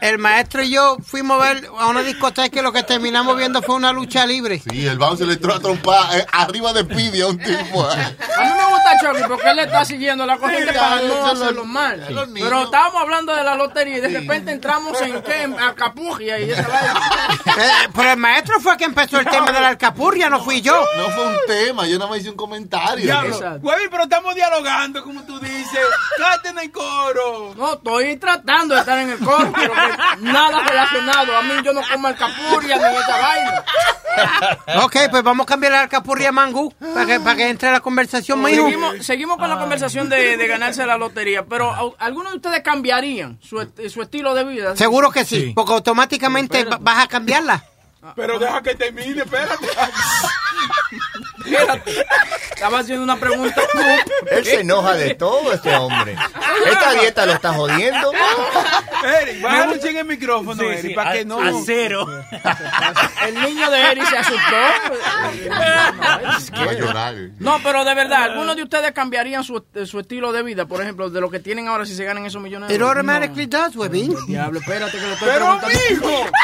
el 0.00 0.18
maestro 0.18 0.62
y 0.62 0.70
yo 0.70 0.96
fuimos 1.04 1.40
a 1.42 1.52
ver 1.54 1.68
a 1.78 1.86
una 1.86 2.02
discoteca 2.02 2.58
y 2.58 2.62
lo 2.62 2.72
que 2.72 2.82
terminamos 2.82 3.36
viendo 3.36 3.62
fue 3.62 3.74
una 3.76 3.92
lucha 3.92 4.26
libre. 4.26 4.60
Sí, 4.70 4.86
el 4.86 4.98
bouncer 4.98 5.26
le 5.26 5.34
entró 5.34 5.54
a 5.54 5.60
trompar 5.60 6.16
eh, 6.18 6.26
arriba 6.32 6.72
de 6.72 6.84
Pidi 6.84 7.20
a 7.20 7.26
un 7.28 7.38
tipo. 7.38 7.88
eh. 7.92 8.16
A 8.38 8.44
mí 8.44 8.50
me 8.56 8.64
gusta 8.66 8.92
Chucky 9.00 9.22
porque 9.28 9.48
él 9.50 9.56
le 9.56 9.62
está 9.64 9.84
siguiendo 9.84 10.26
la 10.26 10.36
corriente 10.38 10.67
Para 10.72 11.00
no 11.02 11.26
hacerlo 11.26 11.52
lo- 11.52 11.64
mal. 11.64 12.28
Pero 12.34 12.62
estábamos 12.64 13.00
hablando 13.02 13.34
de 13.34 13.44
la 13.44 13.54
lotería 13.54 13.98
y 13.98 14.00
de 14.00 14.08
repente 14.20 14.52
entramos 14.52 15.00
en 15.02 15.22
qué? 15.22 15.42
En 15.42 15.58
Acapurria 15.58 16.38
y 16.38 16.50
esa 16.50 16.66
vaina. 16.68 17.00
Eh, 17.58 17.88
pero 17.92 18.12
el 18.12 18.16
maestro 18.18 18.60
fue 18.60 18.76
que 18.76 18.84
empezó 18.84 19.18
el 19.18 19.26
tema 19.26 19.50
de 19.50 19.60
la 19.60 19.68
alcapurria, 19.68 20.30
no 20.30 20.38
fui 20.40 20.60
yo. 20.60 20.80
No 20.96 21.10
fue 21.10 21.26
un 21.26 21.36
tema, 21.48 21.86
yo 21.88 21.98
nada 21.98 22.08
más 22.08 22.20
hice 22.20 22.30
un 22.30 22.36
comentario. 22.36 23.04
Diablo. 23.04 23.58
Güey, 23.60 23.88
pero 23.90 24.04
estamos 24.04 24.32
dialogando, 24.36 25.02
como 25.02 25.22
tú 25.24 25.40
dices. 25.40 25.80
Cállate 26.18 26.50
en 26.50 26.58
el 26.60 26.70
coro. 26.70 27.54
No, 27.56 27.72
estoy 27.74 28.16
tratando 28.16 28.74
de 28.74 28.80
estar 28.80 28.96
en 28.98 29.10
el 29.10 29.18
coro, 29.18 29.52
pero 29.56 29.72
que 29.72 30.22
nada 30.22 30.62
relacionado. 30.68 31.36
A 31.36 31.42
mí 31.42 31.54
yo 31.64 31.72
no 31.72 31.80
como 31.92 32.06
alcapurria 32.06 32.76
ni 32.76 32.96
esa 32.96 33.18
vaina. 33.18 33.64
Ok, 34.82 34.96
pues 35.12 35.22
vamos 35.22 35.44
a 35.44 35.46
cambiar 35.46 35.72
la 35.72 35.80
alcapurria 35.82 36.30
a 36.30 36.32
mangú 36.32 36.72
para 36.92 37.06
que, 37.06 37.20
para 37.20 37.36
que 37.36 37.48
entre 37.48 37.70
la 37.70 37.78
conversación, 37.80 38.42
mijo. 38.42 38.64
Seguimos, 38.64 39.06
seguimos 39.06 39.36
con 39.38 39.48
la 39.48 39.58
conversación 39.58 40.08
de, 40.08 40.36
de 40.36 40.48
ganarse 40.58 40.84
la 40.86 40.96
lotería, 40.98 41.44
pero 41.46 41.70
¿a- 41.70 42.04
¿algunos 42.04 42.32
de 42.32 42.36
ustedes 42.38 42.62
cambiarían 42.62 43.38
su, 43.42 43.60
est- 43.60 43.88
su 43.88 44.02
estilo 44.02 44.34
de 44.34 44.44
vida? 44.44 44.76
Seguro 44.76 45.10
que 45.10 45.24
sí, 45.24 45.52
porque 45.54 45.72
automáticamente 45.72 46.64
va- 46.64 46.78
vas 46.80 47.04
a 47.04 47.08
cambiarla. 47.08 47.64
Pero 48.14 48.38
deja 48.38 48.62
que 48.62 48.74
termine, 48.74 49.22
espérate. 49.22 49.66
Espérate. 51.50 52.04
Estaba 52.54 52.78
haciendo 52.80 53.04
una 53.04 53.16
pregunta. 53.16 53.60
Él 54.30 54.44
se 54.44 54.60
enoja 54.60 54.94
de 54.94 55.14
todo 55.14 55.52
este 55.52 55.74
hombre. 55.76 56.16
Esta 56.66 56.92
dieta 56.92 57.26
lo 57.26 57.32
está 57.32 57.52
jodiendo. 57.52 58.12
Eric, 59.04 59.42
baja 59.42 59.64
el 59.72 60.04
micrófono, 60.04 60.60
Sí, 60.60 60.66
Eric, 60.66 60.80
sí, 60.80 60.88
para 60.94 61.10
a- 61.10 61.12
que 61.14 61.24
no. 61.24 61.40
a 61.40 61.52
cero. 61.64 62.06
El 63.26 63.40
niño 63.40 63.70
de 63.70 63.80
Eri 63.92 64.04
se 64.06 64.18
asustó. 64.18 64.56
Va 65.50 66.70
a 66.70 66.72
llorar. 66.72 67.14
No, 67.38 67.60
pero 67.62 67.84
de 67.84 67.94
verdad, 67.94 68.24
¿algunos 68.24 68.56
de 68.56 68.64
ustedes 68.64 68.92
cambiarían 68.92 69.44
su, 69.44 69.64
su 69.86 70.00
estilo 70.00 70.32
de 70.32 70.42
vida? 70.42 70.66
Por 70.66 70.82
ejemplo, 70.82 71.10
de 71.10 71.20
lo 71.20 71.30
que 71.30 71.38
tienen 71.38 71.68
ahora 71.68 71.86
si 71.86 71.94
se 71.94 72.04
ganan 72.04 72.26
esos 72.26 72.42
millones 72.42 72.68
de 72.68 72.74
It 72.74 72.82
automatically 72.82 73.46
does, 73.46 73.76
huevín. 73.76 74.14
No. 74.14 74.20
Diablo, 74.26 74.58
espérate 74.60 74.98
que 74.98 75.06
lo 75.06 75.12
estoy 75.12 75.28
Pero, 75.28 75.58
preguntando. 75.60 75.78
mijo. 75.90 76.26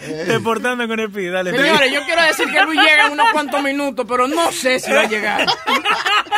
Deportando 0.26 0.86
con 0.88 0.98
el 1.00 1.10
PID, 1.10 1.32
dale. 1.32 1.52
Pi. 1.52 1.58
Señores, 1.58 1.92
yo 1.92 2.00
quiero 2.04 2.22
decir 2.22 2.50
que 2.50 2.62
Luis 2.62 2.80
llega 2.80 3.06
en 3.06 3.12
unos 3.12 3.30
cuantos 3.32 3.62
minutos, 3.62 4.04
pero 4.08 4.26
no 4.28 4.52
sé 4.52 4.78
si 4.80 4.92
va 4.92 5.02
a 5.02 5.06
llegar. 5.06 5.46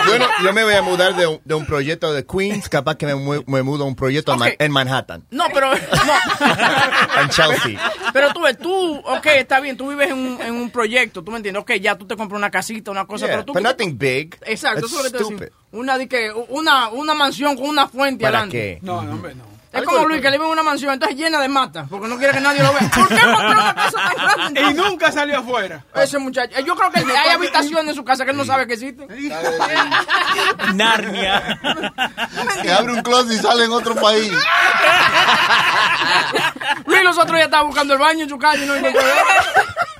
Bueno, 0.06 0.26
yo 0.44 0.52
me 0.52 0.62
voy 0.62 0.74
a 0.74 0.80
mudar 0.80 1.16
de 1.16 1.26
un, 1.26 1.40
de 1.44 1.54
un 1.54 1.66
proyecto 1.66 2.12
de 2.12 2.24
Queens, 2.24 2.68
capaz 2.68 2.94
que 2.96 3.04
me, 3.04 3.16
mu- 3.16 3.42
me 3.46 3.62
mudo 3.64 3.82
a 3.82 3.86
un 3.88 3.96
proyecto 3.96 4.32
en 4.32 4.38
Ma- 4.38 4.46
Ok. 4.46 4.54
en 4.60 4.70
Manhattan, 4.72 5.24
No, 5.30 5.46
pero 5.52 5.72
no. 5.72 5.76
en 7.22 7.28
Chelsea. 7.30 7.92
Pero 8.12 8.32
tú 8.32 8.42
ves, 8.42 8.56
tú, 8.58 8.96
ok, 8.98 9.26
está 9.26 9.58
bien, 9.58 9.76
tú 9.76 9.88
vives 9.90 10.10
en 10.10 10.16
un, 10.16 10.40
en 10.40 10.54
un 10.54 10.70
proyecto, 10.70 11.24
tú 11.24 11.32
me 11.32 11.38
entiendes, 11.38 11.60
ok, 11.62 11.72
ya 11.80 11.96
tú 11.98 12.06
te 12.06 12.16
compras 12.16 12.38
una 12.38 12.50
casita, 12.50 12.92
una 12.92 13.06
cosa, 13.06 13.26
Yeah, 13.26 13.34
pero 13.34 13.44
tú... 13.46 13.52
but 13.54 13.62
nothing 13.62 13.98
big. 13.98 14.36
Exacto, 14.46 14.86
eso 14.86 14.86
es 14.86 14.92
lo 14.92 15.02
que 15.02 15.10
te 15.10 15.32
decía. 15.34 15.48
Una, 15.72 15.98
una, 16.48 16.88
una 16.90 17.14
mansión 17.14 17.56
con 17.56 17.68
una 17.68 17.88
fuente 17.88 18.22
¿Para 18.22 18.38
adelante. 18.38 18.78
qué? 18.80 18.86
No, 18.86 19.02
no, 19.02 19.12
hombre, 19.14 19.34
no. 19.34 19.44
Es 19.70 19.82
como 19.82 20.08
Luis 20.08 20.22
que 20.22 20.30
vive 20.30 20.44
en 20.44 20.50
una 20.50 20.62
mansión, 20.62 20.94
entonces 20.94 21.16
llena 21.16 21.38
de 21.40 21.48
mata, 21.48 21.86
porque 21.90 22.08
no 22.08 22.16
quiere 22.16 22.32
que 22.32 22.40
nadie 22.40 22.62
lo 22.62 22.72
vea. 22.72 22.90
¿Por 22.94 23.08
qué 23.08 23.14
una 23.14 23.74
casa 23.74 23.92
tan 23.92 24.16
grande? 24.36 24.60
Y 24.62 24.74
nunca 24.74 25.12
salió 25.12 25.38
afuera. 25.38 25.84
Ese 25.94 26.18
muchacho, 26.18 26.56
eh, 26.56 26.64
yo 26.64 26.74
creo 26.74 26.90
que 26.90 27.00
hay 27.00 27.30
habitaciones 27.30 27.90
en 27.90 27.94
su 27.94 28.04
casa 28.04 28.24
que 28.24 28.30
él 28.30 28.36
no 28.36 28.44
sabe 28.46 28.66
que 28.66 28.74
existen. 28.74 29.06
Narnia. 30.74 31.60
Que 32.62 32.72
abre 32.72 32.92
un 32.94 33.02
closet 33.02 33.32
y 33.32 33.38
sale 33.38 33.64
en 33.64 33.72
otro 33.72 33.94
país. 33.94 34.32
Luis 36.86 37.02
los 37.02 37.18
otros 37.18 37.32
días 37.36 37.44
estaba 37.46 37.64
buscando 37.64 37.92
el 37.94 38.00
baño 38.00 38.22
en 38.24 38.28
su 38.28 38.38
casa 38.38 38.56
y 38.56 38.66
no 38.66 38.74
encontró. 38.74 39.02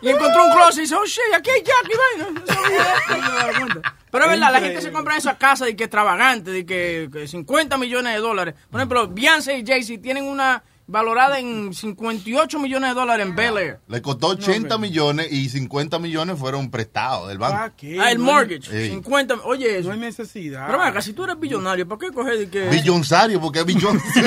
Y 0.01 0.09
encontró 0.09 0.45
un 0.47 0.53
closet 0.53 0.79
y 0.79 0.81
dice, 0.83 0.95
oh 0.95 1.05
shit, 1.05 1.35
aquí 1.37 1.51
hay 1.51 1.63
Jack 1.63 1.91
y 1.91 2.25
vaina. 2.25 2.41
No 2.41 2.47
sabía 2.55 2.95
esto, 2.95 3.17
no 3.17 3.31
me 3.31 3.37
daba 3.39 3.53
cuenta. 3.59 3.95
Pero 4.11 4.25
es 4.25 4.31
verdad, 4.31 4.53
la 4.53 4.61
gente 4.61 4.81
se 4.81 4.91
compra 4.93 5.17
esas 5.17 5.37
casas 5.37 5.67
de 5.69 5.77
que 5.77 5.85
extravagante, 5.85 6.51
de 6.51 6.65
que, 6.67 7.09
que 7.13 7.27
50 7.29 7.77
millones 7.79 8.15
de 8.15 8.21
dólares. 8.21 8.55
Por 8.71 8.81
ejemplo, 8.81 9.09
Beyoncé 9.09 9.59
y 9.59 9.67
Jay-Z 9.67 10.01
tienen 10.03 10.25
una 10.25 10.63
valorada 10.91 11.39
en 11.39 11.75
58 11.75 12.59
millones 12.59 12.89
de 12.91 12.95
dólares 12.95 13.27
en 13.27 13.37
Bel 13.37 13.59
Air. 13.59 13.81
Le 13.89 14.01
costó 14.01 14.29
80 14.29 14.79
millones 14.79 15.29
y 15.31 15.51
50 15.51 15.99
millones 15.99 16.39
fueron 16.39 16.71
prestados 16.71 17.29
del 17.29 17.37
banco. 17.37 17.57
¿Para 17.59 17.77
qué? 17.77 17.99
Ah, 18.01 18.11
el 18.11 18.19
mortgage, 18.19 18.63
Sí. 18.71 18.89
50, 18.93 19.35
oye 19.45 19.79
eso. 19.81 19.89
No 19.89 19.95
hay 19.95 20.01
necesidad. 20.01 20.67
Pero 20.67 20.79
venga, 20.79 21.03
si 21.03 21.13
tú 21.13 21.25
eres 21.25 21.39
billonario, 21.39 21.87
¿por 21.87 21.99
qué 21.99 22.11
coger 22.11 22.39
de 22.39 22.49
que... 22.49 22.69
Billonsario, 22.71 23.39
porque 23.39 23.59
es 23.61 23.67
billón. 23.67 24.01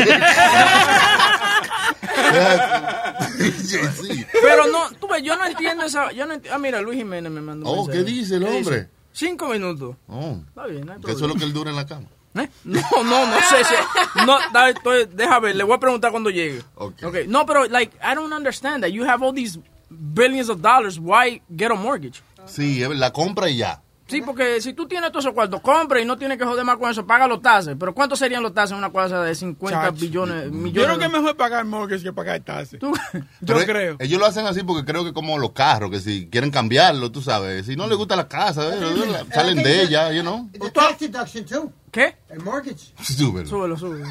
sí. 4.01 4.25
Pero 4.41 4.67
no, 4.67 4.89
tú 4.99 5.07
ves, 5.07 5.23
yo 5.23 5.35
no 5.35 5.45
entiendo 5.45 5.83
esa... 5.85 6.11
Yo 6.11 6.25
no 6.25 6.35
enti- 6.35 6.49
ah, 6.51 6.57
mira, 6.57 6.81
Luis 6.81 6.97
Jiménez 6.97 7.31
me 7.31 7.41
mandó 7.41 7.71
un 7.71 7.79
Oh, 7.79 7.85
mensaje. 7.87 8.05
¿qué 8.05 8.11
dice 8.11 8.35
el 8.35 8.43
hombre? 8.43 8.87
Cinco 9.13 9.47
minutos. 9.49 9.95
Oh, 10.07 10.37
Está 10.47 10.65
bien, 10.67 10.85
no 10.85 10.93
hay 10.93 10.99
eso 10.99 11.11
es 11.11 11.21
lo 11.21 11.35
que 11.35 11.43
él 11.43 11.53
dura 11.53 11.69
en 11.69 11.75
la 11.75 11.85
cama. 11.85 12.07
¿Eh? 12.35 12.47
No, 12.63 12.81
no, 13.03 13.25
no 13.27 13.37
sé 13.41 13.63
si. 13.65 14.25
No, 14.25 14.37
estoy- 14.67 15.05
deja 15.13 15.39
ver, 15.39 15.55
le 15.55 15.63
voy 15.65 15.73
a 15.75 15.79
preguntar 15.79 16.11
cuando 16.11 16.29
llegue. 16.29 16.61
Ok. 16.75 17.03
Okay. 17.03 17.27
No, 17.27 17.45
pero, 17.45 17.65
like, 17.65 17.95
I 18.01 18.15
don't 18.15 18.31
understand 18.33 18.83
that. 18.83 18.91
You 18.91 19.03
have 19.05 19.21
all 19.23 19.33
these 19.33 19.59
billions 19.89 20.49
of 20.49 20.61
dollars. 20.61 20.97
Why 20.97 21.41
get 21.53 21.71
a 21.71 21.75
mortgage? 21.75 22.21
Sí, 22.45 22.79
la 22.95 23.11
compra 23.11 23.49
y 23.49 23.57
ya. 23.57 23.81
Sí, 24.11 24.21
porque 24.21 24.61
si 24.61 24.73
tú 24.73 24.87
tienes 24.87 25.09
todos 25.11 25.25
esos 25.25 25.33
cuartos, 25.33 25.61
compra 25.61 25.99
y 26.01 26.05
no 26.05 26.17
tienes 26.17 26.37
que 26.37 26.45
joder 26.45 26.63
más 26.65 26.77
con 26.77 26.91
eso, 26.91 27.05
paga 27.07 27.27
los 27.27 27.41
tases. 27.41 27.75
Pero 27.79 27.93
¿cuántos 27.95 28.19
serían 28.19 28.43
los 28.43 28.53
tases 28.53 28.71
en 28.73 28.77
una 28.79 28.91
casa 28.91 29.21
de 29.23 29.33
50 29.33 29.81
Chacho. 29.81 29.93
billones, 29.99 30.45
Yo 30.45 30.51
millones? 30.51 30.85
creo 30.87 30.99
que 30.99 31.05
es 31.05 31.11
mejor 31.11 31.37
pagar 31.37 31.65
mortgage 31.65 32.03
que 32.03 32.13
pagar 32.13 32.39
taxes. 32.41 32.79
Tú- 32.79 32.93
Yo 33.13 33.21
Pero 33.55 33.59
creo. 33.65 33.95
Ellos 33.99 34.19
lo 34.19 34.25
hacen 34.25 34.45
así 34.45 34.61
porque 34.63 34.85
creo 34.85 35.03
que 35.03 35.13
como 35.13 35.37
los 35.39 35.51
carros, 35.51 35.89
que 35.89 35.99
si 35.99 36.27
quieren 36.27 36.51
cambiarlo, 36.51 37.11
tú 37.11 37.21
sabes, 37.21 37.65
si 37.65 37.75
no 37.75 37.87
les 37.87 37.97
gusta 37.97 38.15
la 38.15 38.27
casa, 38.27 38.69
eh, 38.75 39.25
salen 39.33 39.63
de 39.63 39.81
ella, 39.83 40.11
you 40.11 40.21
know. 40.21 40.49
The 40.51 40.69
tax 40.71 40.99
deduction 40.99 41.45
too. 41.45 41.71
¿Qué? 41.91 42.15
El 42.29 42.39
mortgage. 42.41 42.93
Súbelo. 43.03 43.47
Súbelo, 43.49 43.77
súbelo. 43.77 44.05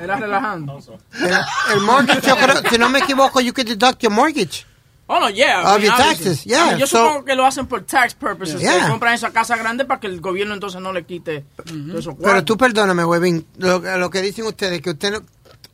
Era 0.00 0.16
relajando. 0.16 0.78
El, 1.20 1.74
el 1.74 1.80
mortgage, 1.80 2.26
yo 2.26 2.36
creo, 2.36 2.56
si 2.70 2.78
no 2.78 2.88
me 2.88 3.00
equivoco, 3.00 3.40
you 3.40 3.52
can 3.52 3.66
deduct 3.66 4.00
your 4.02 4.12
mortgage. 4.12 4.66
Oh, 5.06 5.20
no, 5.20 5.28
yeah. 5.28 5.74
Of 5.74 5.82
your 5.82 5.94
taxes, 5.96 6.44
yeah, 6.44 6.64
I 6.64 6.66
mean, 6.70 6.78
yo 6.78 6.86
so- 6.86 6.96
supongo 6.98 7.24
que 7.26 7.34
lo 7.34 7.44
hacen 7.44 7.66
por 7.66 7.82
tax 7.84 8.14
purposes. 8.14 8.58
Yeah. 8.60 8.84
Que 8.84 8.88
compran 8.90 9.12
esa 9.14 9.30
casa 9.32 9.54
grande 9.56 9.84
para 9.84 10.00
que 10.00 10.06
el 10.06 10.20
gobierno 10.20 10.54
entonces 10.54 10.80
no 10.80 10.92
le 10.94 11.04
quite 11.04 11.44
todos 11.56 11.98
esos 12.00 12.14
Pero 12.22 12.42
tú 12.44 12.56
perdóname, 12.56 13.04
huevín, 13.04 13.46
lo, 13.58 13.80
lo 13.98 14.08
que 14.10 14.22
dicen 14.22 14.46
ustedes, 14.46 14.80
que 14.80 14.90
usted, 14.90 15.12
no- 15.12 15.22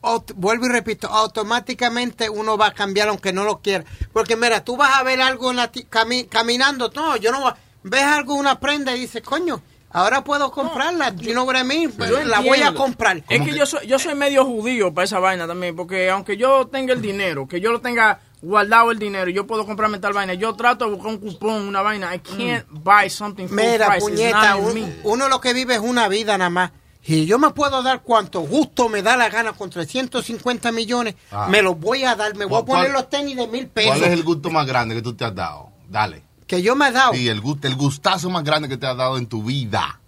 aut- 0.02 0.32
vuelvo 0.34 0.66
y 0.66 0.70
repito, 0.70 1.06
automáticamente 1.08 2.28
uno 2.30 2.56
va 2.56 2.66
a 2.68 2.74
cambiar 2.74 3.08
aunque 3.08 3.32
no 3.32 3.44
lo 3.44 3.58
quiera. 3.60 3.84
Porque 4.12 4.36
mira, 4.36 4.64
tú 4.64 4.76
vas 4.76 4.96
a 4.98 5.02
ver 5.02 5.20
algo 5.20 5.50
en 5.50 5.56
la 5.58 5.68
ti- 5.70 5.86
cami- 5.90 6.28
caminando, 6.28 6.90
no, 6.94 7.16
yo 7.16 7.30
no 7.32 7.40
voy- 7.40 7.52
ves 7.82 8.02
algo, 8.02 8.34
una 8.34 8.58
prenda 8.60 8.94
y 8.96 9.00
dices, 9.00 9.22
coño, 9.22 9.62
ahora 9.90 10.24
puedo 10.24 10.50
comprarla. 10.50 11.14
You 11.16 11.32
know 11.32 11.44
what 11.46 11.56
I 11.56 11.64
mean? 11.64 11.92
Yo 11.98 12.24
La 12.24 12.40
voy 12.40 12.62
a 12.62 12.74
comprar. 12.74 13.22
Es 13.28 13.42
que 13.42 13.54
yo 13.56 13.66
soy, 13.66 13.86
yo 13.86 13.98
soy 13.98 14.14
medio 14.14 14.44
judío 14.44 14.92
para 14.92 15.04
esa 15.04 15.18
vaina 15.18 15.46
también, 15.46 15.76
porque 15.76 16.10
aunque 16.10 16.36
yo 16.36 16.66
tenga 16.66 16.92
el 16.92 17.00
dinero, 17.02 17.46
que 17.46 17.60
yo 17.60 17.70
lo 17.72 17.80
tenga 17.80 18.20
guardado 18.42 18.90
el 18.90 18.98
dinero 18.98 19.30
y 19.30 19.34
yo 19.34 19.46
puedo 19.46 19.66
comprarme 19.66 19.98
tal 19.98 20.12
vaina, 20.12 20.34
yo 20.34 20.54
trato 20.54 20.86
de 20.86 20.92
buscar 20.94 21.12
un 21.12 21.18
cupón, 21.18 21.62
una 21.68 21.82
vaina. 21.82 22.14
I 22.14 22.20
can't 22.20 22.66
buy 22.70 23.10
something 23.10 23.46
full 23.48 23.56
Mira, 23.56 23.86
price. 23.88 24.00
Puñeta, 24.00 24.56
un- 24.56 24.74
me. 24.74 24.96
uno 25.04 25.28
lo 25.28 25.40
que 25.40 25.52
vive 25.52 25.74
es 25.74 25.80
una 25.80 26.08
vida 26.08 26.36
nada 26.38 26.50
más. 26.50 26.70
Y 27.02 27.24
yo 27.26 27.38
me 27.38 27.50
puedo 27.50 27.82
dar 27.82 28.02
cuanto 28.02 28.40
gusto 28.40 28.88
me 28.90 29.02
da 29.02 29.16
la 29.16 29.30
gana 29.30 29.52
con 29.54 29.70
350 29.70 30.70
millones. 30.70 31.14
Ah. 31.30 31.48
Me 31.50 31.62
los 31.62 31.78
voy 31.80 32.04
a 32.04 32.14
dar. 32.14 32.34
Me 32.36 32.44
voy 32.44 32.60
a 32.60 32.64
¿Cuál- 32.64 32.80
poner 32.80 32.92
los 32.92 33.08
tenis 33.08 33.36
de 33.36 33.46
mil 33.46 33.66
pesos. 33.68 33.92
¿Cuál 33.92 34.04
es 34.04 34.12
el 34.12 34.22
gusto 34.22 34.50
más 34.50 34.66
grande 34.66 34.94
que 34.94 35.02
tú 35.02 35.14
te 35.14 35.24
has 35.24 35.34
dado? 35.34 35.70
Dale. 35.88 36.22
Que 36.46 36.60
yo 36.62 36.76
me 36.76 36.88
he 36.88 36.92
dado. 36.92 37.14
Sí, 37.14 37.26
el, 37.28 37.40
gusto, 37.40 37.66
el 37.68 37.76
gustazo 37.76 38.28
más 38.28 38.44
grande 38.44 38.68
que 38.68 38.76
te 38.76 38.86
has 38.86 38.96
dado 38.96 39.16
en 39.16 39.26
tu 39.26 39.42
vida. 39.42 39.98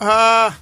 Uh, 0.00 0.52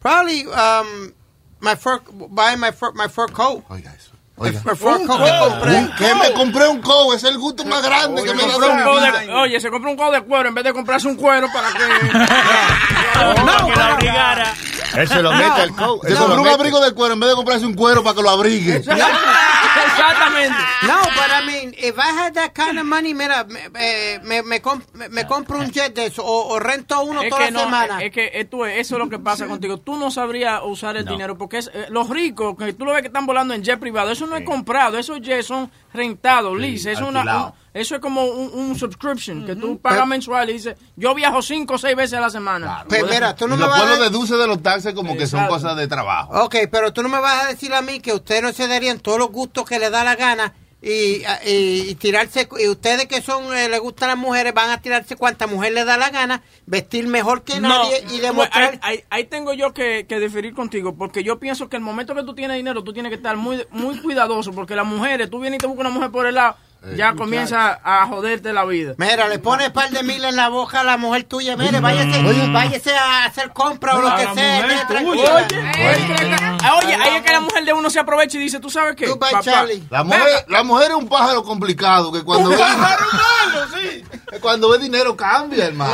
probably 0.00 0.46
um, 0.46 1.12
my 1.60 1.76
fur, 1.76 2.00
buy 2.30 2.56
my 2.56 2.72
fur, 2.72 2.92
my 2.94 3.08
fur 3.08 3.30
coat. 3.32 3.64
Oiga 3.68 3.94
eso. 3.94 4.07
Oiga. 4.38 4.60
fur 4.76 5.06
coat 5.06 5.24
que 5.24 5.38
compré. 5.38 5.76
Un- 5.76 5.94
que 5.96 6.14
me 6.14 6.32
compré 6.32 6.68
un 6.68 6.80
coat, 6.80 7.16
es 7.16 7.24
el 7.24 7.38
gusto 7.38 7.64
más 7.64 7.82
grande 7.82 8.22
que 8.22 8.34
me 8.34 8.42
en 8.42 8.50
un 8.50 9.00
de- 9.02 9.34
oye, 9.34 9.60
se 9.60 9.70
compró 9.70 9.90
un 9.90 9.96
codo 9.96 10.12
de 10.12 10.20
cuero 10.22 10.48
en 10.48 10.54
vez 10.54 10.64
de 10.64 10.72
comprarse 10.72 11.08
un 11.08 11.16
cuero 11.16 11.48
para 11.52 11.68
que... 11.72 11.78
Para 13.18 13.66
que 13.66 13.74
la 13.74 13.94
obligara. 13.94 14.54
Él 14.94 15.08
se 15.08 15.22
lo 15.22 15.32
mete 15.32 15.60
al 15.62 15.74
coat. 15.74 16.06
Se 16.08 16.14
compró 16.14 16.40
un 16.42 16.48
abrigo 16.48 16.80
de 16.80 16.92
cuero 16.92 17.14
en 17.14 17.20
vez 17.20 17.30
de 17.30 17.36
comprarse 17.36 17.66
un 17.66 17.74
cuero 17.74 18.02
para 18.02 18.14
que 18.16 18.22
lo 18.22 18.30
abrigue. 18.30 18.82
Exactamente. 19.76 20.56
No, 20.86 20.96
but 21.02 21.30
I 21.32 21.46
mean, 21.46 21.74
if 21.78 21.98
I 21.98 22.10
had 22.12 22.34
that 22.34 22.52
kind 22.54 22.78
of 22.78 22.84
money, 22.86 23.14
mira, 23.14 23.44
me, 23.44 23.60
eh, 23.78 24.18
me, 24.22 24.42
me, 24.42 24.60
comp- 24.60 24.84
me- 25.10 25.24
compro 25.26 25.58
un 25.58 25.70
jet 25.70 25.94
de 25.94 26.06
eso 26.06 26.24
o, 26.24 26.48
o 26.54 26.58
rento 26.58 27.00
uno 27.02 27.22
Es 27.22 27.30
toda 27.30 27.46
que 27.46 27.50
la 27.50 27.58
no, 27.58 27.64
semana. 27.64 28.02
es 28.02 28.10
que 28.12 28.30
esto 28.34 28.66
es- 28.66 28.78
eso 28.78 28.94
es 28.96 28.98
lo 28.98 29.08
que 29.08 29.18
pasa 29.18 29.46
contigo. 29.46 29.78
Tú 29.78 29.96
no 29.96 30.10
sabrías 30.10 30.60
usar 30.64 30.96
el 30.96 31.04
dinero 31.04 31.36
porque 31.36 31.58
es, 31.58 31.70
eh, 31.72 31.86
los 31.90 32.08
ricos, 32.08 32.56
que 32.56 32.72
tú 32.72 32.84
lo 32.84 32.92
ves 32.92 33.02
que 33.02 33.08
están 33.08 33.26
volando 33.26 33.54
en 33.54 33.62
jet 33.62 33.78
privado, 33.78 34.10
eso 34.10 34.26
no 34.26 34.36
es 34.36 34.44
comprado, 34.44 34.98
esos 34.98 35.20
jets 35.20 35.46
son 35.46 35.70
rentados, 35.92 36.56
lease. 36.58 36.92
Es 36.92 37.00
una, 37.00 37.52
eso 37.74 37.94
es 37.94 38.00
como 38.00 38.24
un, 38.24 38.50
un 38.52 38.78
subscription 38.78 39.44
que 39.46 39.56
tú 39.56 39.78
pagas 39.80 40.06
mensual 40.06 40.50
y 40.50 40.54
dices, 40.54 40.76
yo 40.96 41.14
viajo 41.14 41.42
cinco 41.42 41.74
o 41.74 41.78
seis 41.78 41.96
veces 41.96 42.18
a 42.18 42.20
la 42.20 42.30
semana. 42.30 42.84
Pues 42.88 43.04
mira, 43.08 43.34
tú 43.34 43.46
no 43.48 43.56
me 43.56 43.66
vas 43.66 43.82
a 43.82 43.86
dar- 43.86 43.98
deduce 44.00 44.34
de 44.36 44.46
los 44.46 44.62
taxes 44.62 44.94
como 44.94 45.16
que 45.16 45.26
son 45.26 45.40
Exacto. 45.40 45.54
cosas 45.54 45.76
de 45.76 45.86
trabajo. 45.88 46.44
Ok, 46.44 46.56
pero 46.70 46.92
tú 46.92 47.02
no 47.02 47.08
me 47.08 47.20
vas 47.20 47.44
a 47.44 47.48
decir 47.48 47.72
a 47.74 47.82
mí 47.82 48.00
que 48.00 48.12
ustedes 48.12 48.42
no 48.42 48.52
se 48.52 48.66
darían 48.68 49.00
todos 49.00 49.18
los 49.18 49.30
gustos 49.30 49.64
que 49.64 49.78
le 49.78 49.90
da 49.90 50.04
la 50.04 50.16
gana 50.16 50.52
y, 50.80 51.22
y, 51.44 51.88
y 51.90 51.94
tirarse, 51.96 52.48
y 52.60 52.68
ustedes 52.68 53.06
que 53.06 53.20
son, 53.20 53.52
eh, 53.56 53.68
les 53.68 53.80
gustan 53.80 54.08
las 54.10 54.16
mujeres, 54.18 54.54
van 54.54 54.70
a 54.70 54.80
tirarse 54.80 55.16
cuanta 55.16 55.46
mujer 55.48 55.72
les 55.72 55.84
da 55.86 55.96
la 55.96 56.10
gana, 56.10 56.42
vestir 56.66 57.06
mejor 57.08 57.42
que 57.42 57.60
No, 57.60 57.68
nadie 57.68 57.98
y 57.98 58.04
pues, 58.08 58.22
demostrar... 58.22 58.70
ahí, 58.72 58.78
ahí- 58.98 59.04
ahí 59.10 59.24
tengo 59.24 59.52
yo 59.54 59.74
que, 59.74 60.06
que 60.08 60.20
diferir 60.20 60.54
contigo, 60.54 60.94
porque 60.96 61.24
yo 61.24 61.40
pienso 61.40 61.68
que 61.68 61.76
el 61.76 61.82
momento 61.82 62.14
que 62.14 62.22
tú 62.22 62.34
tienes 62.34 62.56
dinero, 62.56 62.84
tú 62.84 62.92
tienes 62.92 63.10
que 63.10 63.16
estar 63.16 63.36
muy 63.36 63.66
muy 63.70 63.98
cuidadoso, 64.00 64.52
porque 64.52 64.76
las 64.76 64.86
mujeres, 64.86 65.28
tú 65.30 65.40
vienes 65.40 65.58
y 65.58 65.60
te 65.60 65.66
buscas 65.66 65.80
una 65.86 65.90
mujer 65.94 66.10
por 66.12 66.26
el 66.26 66.36
lado, 66.36 66.56
ya 66.96 67.14
comienza 67.14 67.80
a 67.82 68.06
joderte 68.06 68.52
la 68.52 68.64
vida. 68.64 68.94
Mira, 68.98 69.28
le 69.28 69.38
pones 69.38 69.70
par 69.70 69.90
de 69.90 70.02
mil 70.02 70.24
en 70.24 70.36
la 70.36 70.48
boca 70.48 70.80
a 70.80 70.84
la 70.84 70.96
mujer 70.96 71.24
tuya, 71.24 71.56
mire, 71.56 71.80
váyase, 71.80 72.22
váyase 72.52 72.94
a 72.94 73.24
hacer 73.24 73.50
compra 73.52 73.96
o 73.96 74.00
lo 74.02 74.16
que 74.16 74.22
sea. 74.34 74.66
Oye, 75.06 75.24
ah, 76.62 76.80
oye, 76.82 76.94
ahí 76.94 77.16
es 77.16 77.22
que 77.22 77.32
la 77.32 77.40
mujer 77.40 77.64
de 77.64 77.72
uno 77.72 77.90
se 77.90 77.98
aprovecha 77.98 78.36
y 78.38 78.40
dice, 78.40 78.60
¿tú 78.60 78.70
sabes 78.70 78.94
qué? 78.96 79.06
La 79.90 80.04
mujer, 80.04 80.44
la 80.48 80.62
mujer 80.62 80.90
es 80.92 80.96
un 80.96 81.08
pájaro 81.08 81.42
complicado 81.42 82.12
que 82.12 82.22
cuando 82.22 82.50
ve, 82.50 82.56
cuando 84.40 84.70
ve 84.70 84.78
dinero 84.78 85.16
cambia, 85.16 85.66
hermano. 85.66 85.92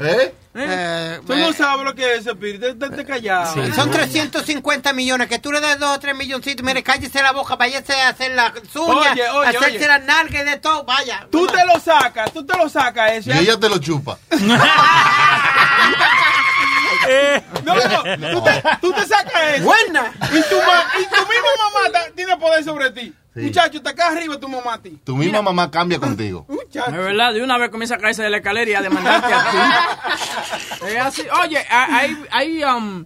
¿Eh? 0.00 0.34
Eh, 0.54 1.20
Tú 1.26 1.36
no 1.36 1.52
sabes 1.52 1.84
lo 1.84 1.94
que 1.94 2.14
es 2.14 2.20
eso, 2.22 2.34
Piri. 2.36 2.58
Estate 2.66 3.04
callado. 3.04 3.54
Son 3.74 3.90
350 3.90 4.92
millones, 4.92 5.28
que 5.28 5.38
tú 5.38 5.52
le 5.52 5.60
das 5.60 5.78
dos 5.78 5.96
o 5.96 6.00
tres 6.00 6.16
milloncitos, 6.16 6.64
mire, 6.64 6.82
cállese 6.82 7.22
la 7.22 7.32
boca, 7.32 7.54
váyase 7.56 7.92
a 8.00 8.08
hacer 8.08 8.32
las 8.32 8.52
uñas, 8.74 9.12
Oye, 9.12 9.28
oye, 9.30 9.48
hacerse 9.48 9.76
oye. 9.76 9.86
las 9.86 10.04
nalgas 10.04 10.42
y 10.42 10.44
de 10.46 10.56
todo, 10.56 10.84
vaya. 10.84 11.26
Tú 11.30 11.46
te 11.46 11.64
lo 11.64 11.78
sacas, 11.78 12.32
tú 12.32 12.44
te 12.44 12.56
lo 12.56 12.68
sacas 12.68 13.12
Y 13.26 13.30
ese. 13.30 13.38
ella 13.40 13.58
te 13.60 13.68
lo 13.68 13.78
chupa. 13.78 14.18
No, 17.64 17.74
no, 17.74 18.16
no. 18.16 18.30
Tú 18.32 18.42
te, 18.44 18.62
tú 18.80 18.92
te 18.92 19.06
sacas 19.06 19.42
eso. 19.54 19.64
Buena. 19.64 20.12
Y 20.30 20.42
tu, 20.48 20.56
ma- 20.56 20.86
y 20.98 21.04
tu 21.04 21.20
misma 21.26 21.50
mamá 21.72 22.04
tiene 22.14 22.36
poder 22.36 22.64
sobre 22.64 22.90
ti. 22.90 23.14
Muchacho, 23.44 23.78
está 23.78 23.90
acá 23.90 24.08
arriba 24.08 24.38
tu 24.38 24.48
mamá 24.48 24.74
a 24.74 24.82
ti. 24.82 24.98
Tu 25.04 25.16
misma 25.16 25.42
mamá 25.42 25.70
cambia 25.70 25.98
contigo. 25.98 26.44
Muchacho. 26.48 26.90
Es 26.90 26.96
verdad, 26.96 27.32
de 27.32 27.42
una 27.42 27.58
vez 27.58 27.70
comienza 27.70 27.96
a 27.96 27.98
caerse 27.98 28.22
de 28.22 28.30
la 28.30 28.38
escalera 28.38 28.70
y 28.70 28.74
a 28.74 28.82
demandarte 28.82 29.32
a 29.32 29.50
ti. 29.50 30.86
Es 30.88 30.96
así. 30.96 31.22
Oye, 31.42 31.58
hay, 31.68 32.16
hay, 32.30 32.64
um, 32.64 33.04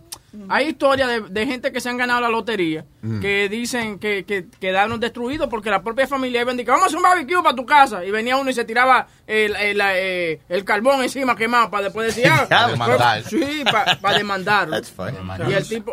hay 0.49 0.69
historias 0.69 1.09
de, 1.09 1.21
de 1.21 1.47
gente 1.47 1.73
que 1.73 1.81
se 1.81 1.89
han 1.89 1.97
ganado 1.97 2.21
la 2.21 2.29
lotería 2.29 2.85
que 3.21 3.49
dicen 3.49 3.99
que, 3.99 4.25
que 4.25 4.47
quedaron 4.61 5.01
destruidos 5.01 5.49
porque 5.49 5.71
la 5.71 5.83
propia 5.83 6.07
familia 6.07 6.41
iban 6.43 6.55
a 6.55 6.57
decir, 6.57 6.69
vamos 6.71 6.85
a 6.85 6.87
hacer 6.87 6.97
un 6.99 7.03
barbecue 7.03 7.43
para 7.43 7.57
tu 7.57 7.67
casa. 7.67 8.05
Y 8.05 8.11
venía 8.13 8.37
uno 8.37 8.49
y 8.49 8.55
se 8.55 8.65
tiraba 8.65 9.09
el, 9.27 9.57
el, 9.57 9.81
eh, 9.83 10.41
el 10.49 10.65
carbón 10.65 11.03
encima 11.03 11.35
quemado 11.35 11.69
para 11.71 11.85
después 11.85 12.15
decir, 12.15 12.31
ah, 12.31 12.47
Para 12.49 12.69
demandar. 12.69 13.25
Sí, 13.25 13.65
para 14.01 14.19
demandarlo. 14.19 14.77
Funny. 14.85 15.17
Y 15.49 15.53
el 15.53 15.69
tipo, 15.69 15.93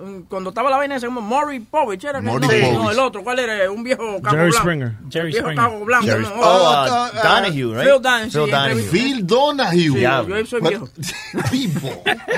um, 0.00 0.22
cuando 0.24 0.48
estaba 0.50 0.70
la 0.70 0.78
vaina, 0.78 0.98
se 0.98 1.06
llamó 1.06 1.20
Maury 1.20 1.60
Povich, 1.60 2.04
era 2.04 2.20
no, 2.22 2.32
Povich. 2.32 2.72
no, 2.72 2.90
el 2.90 2.98
otro, 2.98 3.22
¿cuál 3.22 3.38
era? 3.38 3.70
Un 3.70 3.82
viejo 3.82 4.20
cabo 4.22 4.36
Jerry 4.36 4.50
blanco. 4.50 4.58
Springer. 4.58 4.92
Jerry 5.10 5.32
viejo 5.32 5.46
Springer. 5.50 5.64
cabo 5.64 5.84
blanco. 5.84 6.06
Jerry- 6.06 6.22
no, 6.24 6.30
oh, 6.40 6.80
otro, 6.82 6.94
uh, 7.20 7.22
Donahue, 7.22 7.74
right? 7.74 7.84
Phil 7.84 8.00
Donahue, 8.00 8.30
sí, 8.30 8.38
Phil 8.38 8.40
Donahue. 8.46 8.70
entre- 8.72 8.90
Phil 8.90 9.26
Donahue. 9.26 10.00
Yeah. 10.00 10.22
Yo 10.26 10.46
soy 10.46 10.60
viejo. 10.62 10.88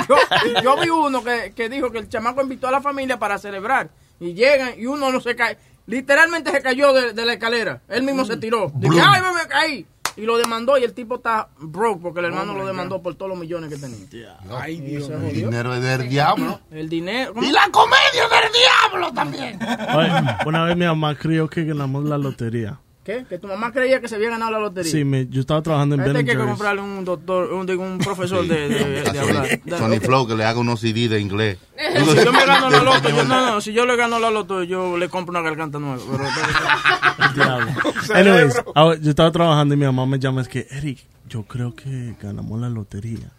Yo, 0.09 0.16
yo 0.62 0.77
vi 0.81 0.88
uno 0.90 1.22
que, 1.23 1.53
que 1.55 1.69
dijo 1.69 1.91
que 1.91 1.99
el 1.99 2.09
chamaco 2.09 2.43
invitó 2.43 2.69
a 2.69 2.71
la 2.71 2.81
familia 2.81 3.19
para 3.19 3.39
celebrar. 3.39 3.91
Y 4.21 4.35
llegan 4.35 4.73
y 4.79 4.87
uno 4.87 5.11
no 5.11 5.21
se 5.21 5.35
cae. 5.35 5.59
Literalmente 5.87 6.51
se 6.51 6.63
cayó 6.63 6.93
de, 6.93 7.13
de 7.13 7.27
la 7.27 7.35
escalera. 7.35 7.83
Él 7.89 8.03
mismo 8.03 8.25
se 8.25 8.37
tiró. 8.37 8.71
Dije, 8.75 9.01
ay, 9.05 9.21
me, 9.21 9.33
me 9.33 9.49
caí. 9.49 9.87
Y 10.17 10.23
lo 10.23 10.37
demandó 10.37 10.77
y 10.77 10.85
el 10.85 10.93
tipo 10.93 11.17
está 11.17 11.49
broke 11.59 12.03
porque 12.03 12.21
el 12.21 12.27
hermano 12.27 12.55
lo 12.55 12.67
demandó 12.67 13.03
por 13.03 13.15
todos 13.15 13.31
los 13.31 13.39
millones 13.39 13.71
que 13.71 13.79
tenía. 13.79 14.37
Ay, 14.51 14.81
Dios. 14.81 15.07
Se 15.07 15.15
El 15.15 15.33
dinero 15.33 15.75
es 15.75 15.83
del 15.83 16.09
diablo. 16.09 16.61
El 16.71 16.89
dinero. 16.89 17.33
¿cómo? 17.33 17.47
Y 17.47 17.51
la 17.51 17.69
comedia 17.71 18.29
del 18.29 18.53
diablo 18.53 19.13
también. 19.13 19.59
Oye, 19.97 20.11
una 20.45 20.65
vez 20.65 20.77
mi 20.77 20.85
mamá 20.85 21.15
creyó 21.15 21.49
que 21.49 21.65
ganamos 21.65 22.05
la 22.05 22.19
lotería. 22.19 22.79
¿Qué? 23.05 23.27
Que 23.29 23.37
tu 23.37 23.49
mamá 23.49 23.73
creía 23.73 24.01
que 24.01 24.07
se 24.07 24.15
había 24.15 24.31
ganado 24.31 24.53
la 24.53 24.61
lotería. 24.61 24.91
Sí, 24.91 25.05
me, 25.05 25.27
yo 25.27 25.41
estaba 25.41 25.61
trabajando 25.61 25.97
en 25.97 26.03
este 26.03 26.19
hay 26.19 26.25
que 26.25 26.37
comprarle 26.37 26.83
un 26.83 27.05
doctor, 27.05 27.53
un, 27.53 27.99
profesor 27.99 28.47
de, 28.47 28.69
de, 28.69 29.19
hablar. 29.19 29.61
Sony. 29.79 30.01
Flow 30.01 30.29
que 30.29 30.37
le 30.37 30.45
haga 30.45 30.61
unos 30.61 30.81
CD 30.81 31.09
de 31.09 31.21
inglés. 31.21 31.59
Si 31.93 32.25
yo 32.25 32.33
me 32.33 32.47
gano 32.47 32.71
la 32.71 32.83
loto, 32.83 33.09
yo, 33.09 33.25
no, 33.25 33.47
no, 33.47 33.61
si 33.61 33.73
yo 33.73 33.85
le 33.87 33.97
gano 33.97 34.19
la 34.21 34.31
loto, 34.31 34.62
yo 34.62 34.97
le 34.97 35.09
compro 35.09 35.33
una 35.33 35.43
garganta 35.43 35.79
nueva. 35.79 36.01
Pero, 36.11 36.25
Diablo. 37.35 37.73
Anyways, 38.15 38.62
ah, 38.75 38.95
yo 39.01 39.11
estaba 39.11 39.33
trabajando 39.33 39.75
y 39.75 39.77
mi 39.77 39.85
mamá 39.85 40.07
me 40.07 40.19
llama, 40.19 40.43
es 40.43 40.49
que, 40.49 40.67
Eric, 40.71 41.01
yo 41.29 41.43
creo 41.43 41.75
que 41.75 42.15
ganamos 42.21 42.61
la 42.61 42.69
lotería. 42.69 43.31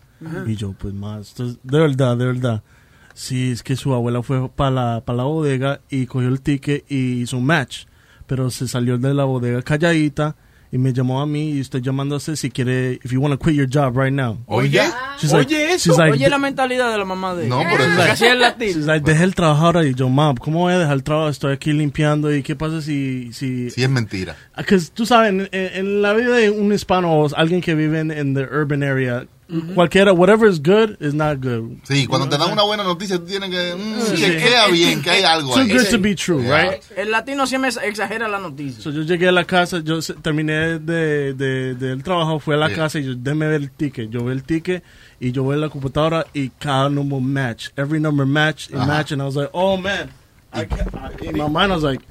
Y 0.46 0.56
yo, 0.56 0.74
pues 0.74 0.94
más, 0.94 1.32
entonces, 1.32 1.58
de 1.64 1.80
verdad, 1.80 2.18
de 2.18 2.26
verdad. 2.26 2.64
Sí, 3.14 3.52
es 3.52 3.64
que 3.64 3.76
su 3.76 3.94
abuela 3.94 4.24
fue 4.24 4.50
para 4.50 4.72
la, 4.72 5.02
pa 5.06 5.14
la 5.14 5.24
bodega 5.24 5.82
y 5.90 6.06
cogió 6.06 6.28
el 6.30 6.42
ticket 6.42 6.86
y 6.90 7.22
hizo 7.22 7.38
un 7.38 7.46
match. 7.46 7.86
Pero 8.34 8.50
se 8.50 8.68
salió 8.68 8.98
de 8.98 9.14
la 9.14 9.26
bodega 9.26 9.62
calladita 9.62 10.36
y 10.72 10.80
me 10.80 10.92
llamó 10.92 11.22
a 11.22 11.28
mí 11.28 11.52
y 11.52 11.60
estoy 11.60 11.82
llamándose 11.82 12.36
si 12.36 12.50
quiere, 12.50 12.94
if 13.04 13.12
you 13.12 13.22
want 13.22 13.32
to 13.32 13.38
quit 13.38 13.56
your 13.56 13.68
job 13.72 13.96
right 13.96 14.12
now. 14.12 14.40
Oye, 14.48 14.82
She's 15.20 15.32
like- 15.32 15.46
oye 15.54 15.74
eso. 15.74 15.92
she's 15.92 16.00
like, 16.00 16.14
Oye 16.14 16.28
la 16.32 16.40
mentalidad 16.40 16.92
de 16.92 16.98
la 16.98 17.06
mamá 17.06 17.36
de 17.36 17.48
No, 17.48 17.60
pero 17.60 17.84
Porque 17.96 18.10
así 18.12 18.26
es 18.26 18.36
latino. 18.36 18.72
She's 18.74 18.88
like, 18.88 19.06
deja 19.06 19.24
el 19.24 19.36
trabajo 19.36 19.68
ahora. 19.68 19.86
Y 19.86 19.94
yo, 19.94 20.10
mom, 20.10 20.36
¿cómo 20.38 20.62
voy 20.62 20.74
a 20.74 20.80
dejar 20.80 20.96
el 20.96 21.04
trabajo? 21.04 21.30
Estoy 21.30 21.54
aquí 21.54 21.74
limpiando. 21.74 22.34
¿Y 22.36 22.42
qué 22.42 22.56
pasa 22.56 22.82
si... 22.82 23.32
si 23.34 23.70
Si 23.70 23.84
es 23.84 23.90
mentira. 23.92 24.36
que 24.66 24.80
tú 24.96 25.06
sabes, 25.06 25.30
en, 25.30 25.48
en 25.52 26.02
la 26.02 26.14
vida 26.14 26.36
de 26.38 26.50
un 26.50 26.74
hispano 26.74 27.14
o 27.20 27.30
alguien 27.36 27.62
que 27.62 27.76
vive 27.76 28.00
en 28.00 28.10
en 28.10 28.34
the 28.34 28.42
urban 28.52 28.82
area, 28.82 29.28
cualquiera, 29.76 30.14
whatever 30.14 30.48
is 30.50 30.60
good 30.62 30.96
is 31.02 31.14
not 31.14 31.40
good. 31.42 31.78
Sí, 31.84 32.08
cuando 32.08 32.28
te 32.30 32.38
dan 32.38 32.52
una 32.52 32.64
buena 32.64 32.84
noticia, 32.84 33.18
tú 33.18 33.26
tienes 33.26 33.50
que. 33.50 33.76
Mm, 33.76 34.16
Sí. 34.16 34.22
chequea 34.22 34.66
Sí. 34.68 34.72
bien 34.72 35.02
que 35.02 35.10
hay 35.10 35.24
algo 35.24 35.54
Too 35.54 35.60
ahí. 35.62 35.70
good 35.72 35.86
to 35.90 36.00
be 36.00 36.16
true, 36.16 36.42
Yeah. 36.44 36.62
right? 36.72 36.84
El 36.96 37.12
latino 37.12 37.46
siempre 37.46 37.70
exagera 37.84 38.28
la 38.28 38.40
noticia. 38.40 38.82
So, 38.82 38.92
yo 38.92 39.02
llegué 39.04 39.28
a 39.28 39.32
la 39.32 39.44
casa, 39.46 39.80
yo 39.84 40.00
terminé 40.22 40.80
de, 40.80 41.34
de- 41.34 41.76
del 41.76 42.02
trabajo, 42.04 42.40
fui 42.40 42.54
a 42.56 42.58
la 42.58 42.68
Yeah. 42.68 42.78
casa 42.78 43.00
y 43.00 43.04
yo, 43.06 43.16
déme 43.16 43.48
ver 43.48 43.62
el 43.62 43.72
ticket. 43.72 44.10
Yo 44.10 44.24
veo 44.24 44.32
el 44.34 44.44
ticket 44.44 44.84
y 45.20 45.32
yo 45.32 45.46
veo 45.46 45.60
la 45.60 45.70
computadora 45.70 46.26
y 46.34 46.50
cada 46.50 46.90
número 46.90 47.20
match. 47.20 47.70
Every 47.76 48.00
number 48.00 48.26
match 48.26 48.70
and 48.72 48.82
Ajá. 48.82 48.88
match. 48.88 49.12
And 49.12 49.22
I 49.22 49.26
was 49.26 49.36
like, 49.36 49.50
oh 49.54 49.78
man. 49.78 50.10
I 50.56 50.66
can't- 50.66 50.94
I- 50.96 51.26
in 51.30 51.36
my 51.38 51.50
mind, 51.50 51.72
I 51.72 51.76
was 51.76 51.84
like, 51.84 52.04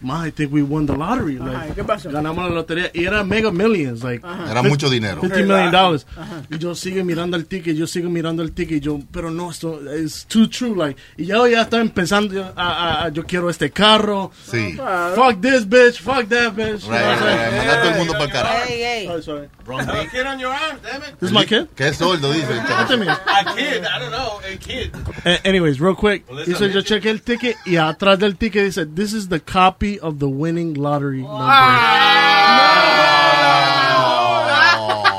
I 0.00 0.30
think 0.30 0.52
we 0.52 0.62
won 0.62 0.86
the 0.86 0.94
lottery. 0.96 1.38
Like, 1.38 1.74
¿qué 1.74 1.82
pasó? 1.84 2.08
Ganamos 2.10 2.48
la 2.48 2.54
lotería 2.54 2.90
y 2.94 3.04
era 3.04 3.24
Mega 3.24 3.50
Millions. 3.50 4.04
Like, 4.04 4.24
Era 4.24 4.62
mucho 4.62 4.88
dinero. 4.88 5.20
50 5.20 5.38
million 5.46 5.70
dollars. 5.72 6.06
Y 6.50 6.58
yo 6.58 6.74
sigo 6.76 7.04
mirando 7.04 7.36
el 7.36 7.46
ticket, 7.46 7.76
yo 7.76 7.86
sigo 7.86 8.08
mirando 8.08 8.42
el 8.44 8.52
ticket, 8.52 8.80
yo, 8.80 9.00
pero 9.10 9.30
no, 9.32 9.50
esto 9.50 9.80
es 9.90 10.24
too 10.26 10.48
true. 10.48 10.74
Like, 10.76 11.00
y 11.16 11.26
yo 11.26 11.46
ya 11.48 11.62
estaba 11.62 11.82
empezando, 11.82 12.40
a- 12.44 12.52
a- 12.56 13.04
a- 13.06 13.08
yo 13.08 13.24
quiero 13.26 13.50
este 13.50 13.70
carro. 13.72 14.30
Sí. 14.48 14.76
Fuck 15.16 15.40
this 15.40 15.68
bitch, 15.68 15.98
fuck 16.00 16.28
that 16.28 16.52
bitch. 16.54 16.86
Right, 16.88 17.02
right, 17.02 17.20
right. 17.20 17.56
Manda 17.56 17.72
a 17.72 17.80
todo 17.82 17.90
el 17.90 17.98
mundo 17.98 18.12
para 18.12 18.24
el 18.24 18.30
carajo. 18.30 18.56
Hey, 18.68 18.80
hey. 18.80 19.06
Sorry, 19.22 19.22
sorry. 19.24 20.08
Kid 20.12 20.26
on 20.26 20.38
your 20.38 20.52
arm, 20.52 20.78
damn 20.82 21.02
it. 21.02 21.18
This 21.18 21.30
is 21.30 21.32
my 21.32 21.44
kid? 21.44 21.66
¿Qué 21.76 21.92
sordo 21.92 22.32
dice? 22.32 22.46
A 22.52 23.54
kid, 23.56 23.84
I 23.84 23.98
don't 23.98 24.10
know, 24.12 24.38
a 24.48 24.56
kid. 24.58 24.92
A- 25.24 25.44
anyways, 25.46 25.80
real 25.80 25.94
quick. 25.96 26.24
Well, 26.28 26.38
Dice, 26.44 26.60
listen. 26.60 26.72
yo 26.72 26.82
chequé 26.82 27.10
el 27.10 27.20
ticket 27.22 27.56
y 27.66 27.76
atrás 27.76 28.18
del 28.18 28.36
ticket 28.36 28.64
dice, 28.64 28.86
this 28.86 29.12
is 29.12 29.28
the 29.28 29.40
copy 29.40 29.87
of 29.96 30.18
the 30.18 30.28
winning 30.28 30.74
lottery 30.74 31.22
number. 31.22 31.46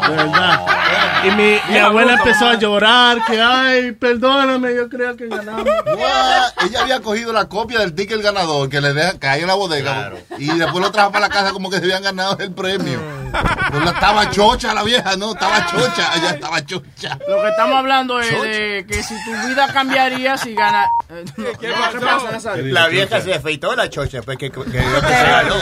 De 0.06 0.16
verdad. 0.16 0.79
Y 1.24 1.32
mi, 1.32 1.58
mi 1.70 1.78
abuela 1.78 2.14
empezó 2.14 2.48
a 2.48 2.56
llorar, 2.56 3.18
que 3.26 3.42
ay, 3.42 3.92
perdóname, 3.92 4.74
yo 4.76 4.88
creo 4.90 5.16
que 5.18 5.28
ganamos. 5.28 5.66
What? 5.66 6.66
Ella 6.66 6.82
había 6.82 7.00
cogido 7.02 7.34
la 7.34 7.48
copia 7.50 7.80
del 7.80 7.94
ticket 7.94 8.22
ganador 8.22 8.70
que 8.70 8.80
le 8.82 8.94
deja 8.94 9.18
caer 9.20 9.42
en 9.42 9.48
la 9.48 9.56
bodega 9.56 10.14
y 10.38 10.48
después 10.58 10.84
lo 10.84 10.92
trajo 10.92 11.12
para 11.12 11.28
la 11.28 11.34
casa 11.34 11.52
como 11.52 11.70
que 11.70 11.78
se 11.78 11.84
habían 11.84 12.04
ganado 12.04 12.38
el 12.40 12.52
premio. 12.54 13.02
La- 13.32 13.92
estaba 13.92 14.30
chocha 14.32 14.74
la 14.74 14.84
vieja, 14.84 15.16
no, 15.18 15.34
estaba 15.34 15.66
chocha, 15.68 16.10
ella 16.16 16.30
estaba 16.32 16.66
chocha. 16.66 17.18
Lo 17.28 17.42
que 17.42 17.50
estamos 17.50 17.76
hablando 17.78 18.20
es 18.20 18.42
de 18.42 18.86
que 18.88 19.04
si 19.04 19.14
tu 19.26 19.32
vida 19.48 19.68
cambiaría 19.74 20.38
si 20.38 20.56
gana. 20.56 20.86
eh, 21.10 21.26
no, 21.38 21.46
¿Qué 21.60 22.00
pasa? 22.00 22.56
La 22.58 22.88
vieja 22.88 23.22
se 23.22 23.34
afeitó 23.34 23.76
la 23.76 23.90
chocha, 23.90 24.22
pues 24.22 24.38
que, 24.38 24.50
que, 24.52 24.62
que 24.64 24.80
regaló. 24.80 25.56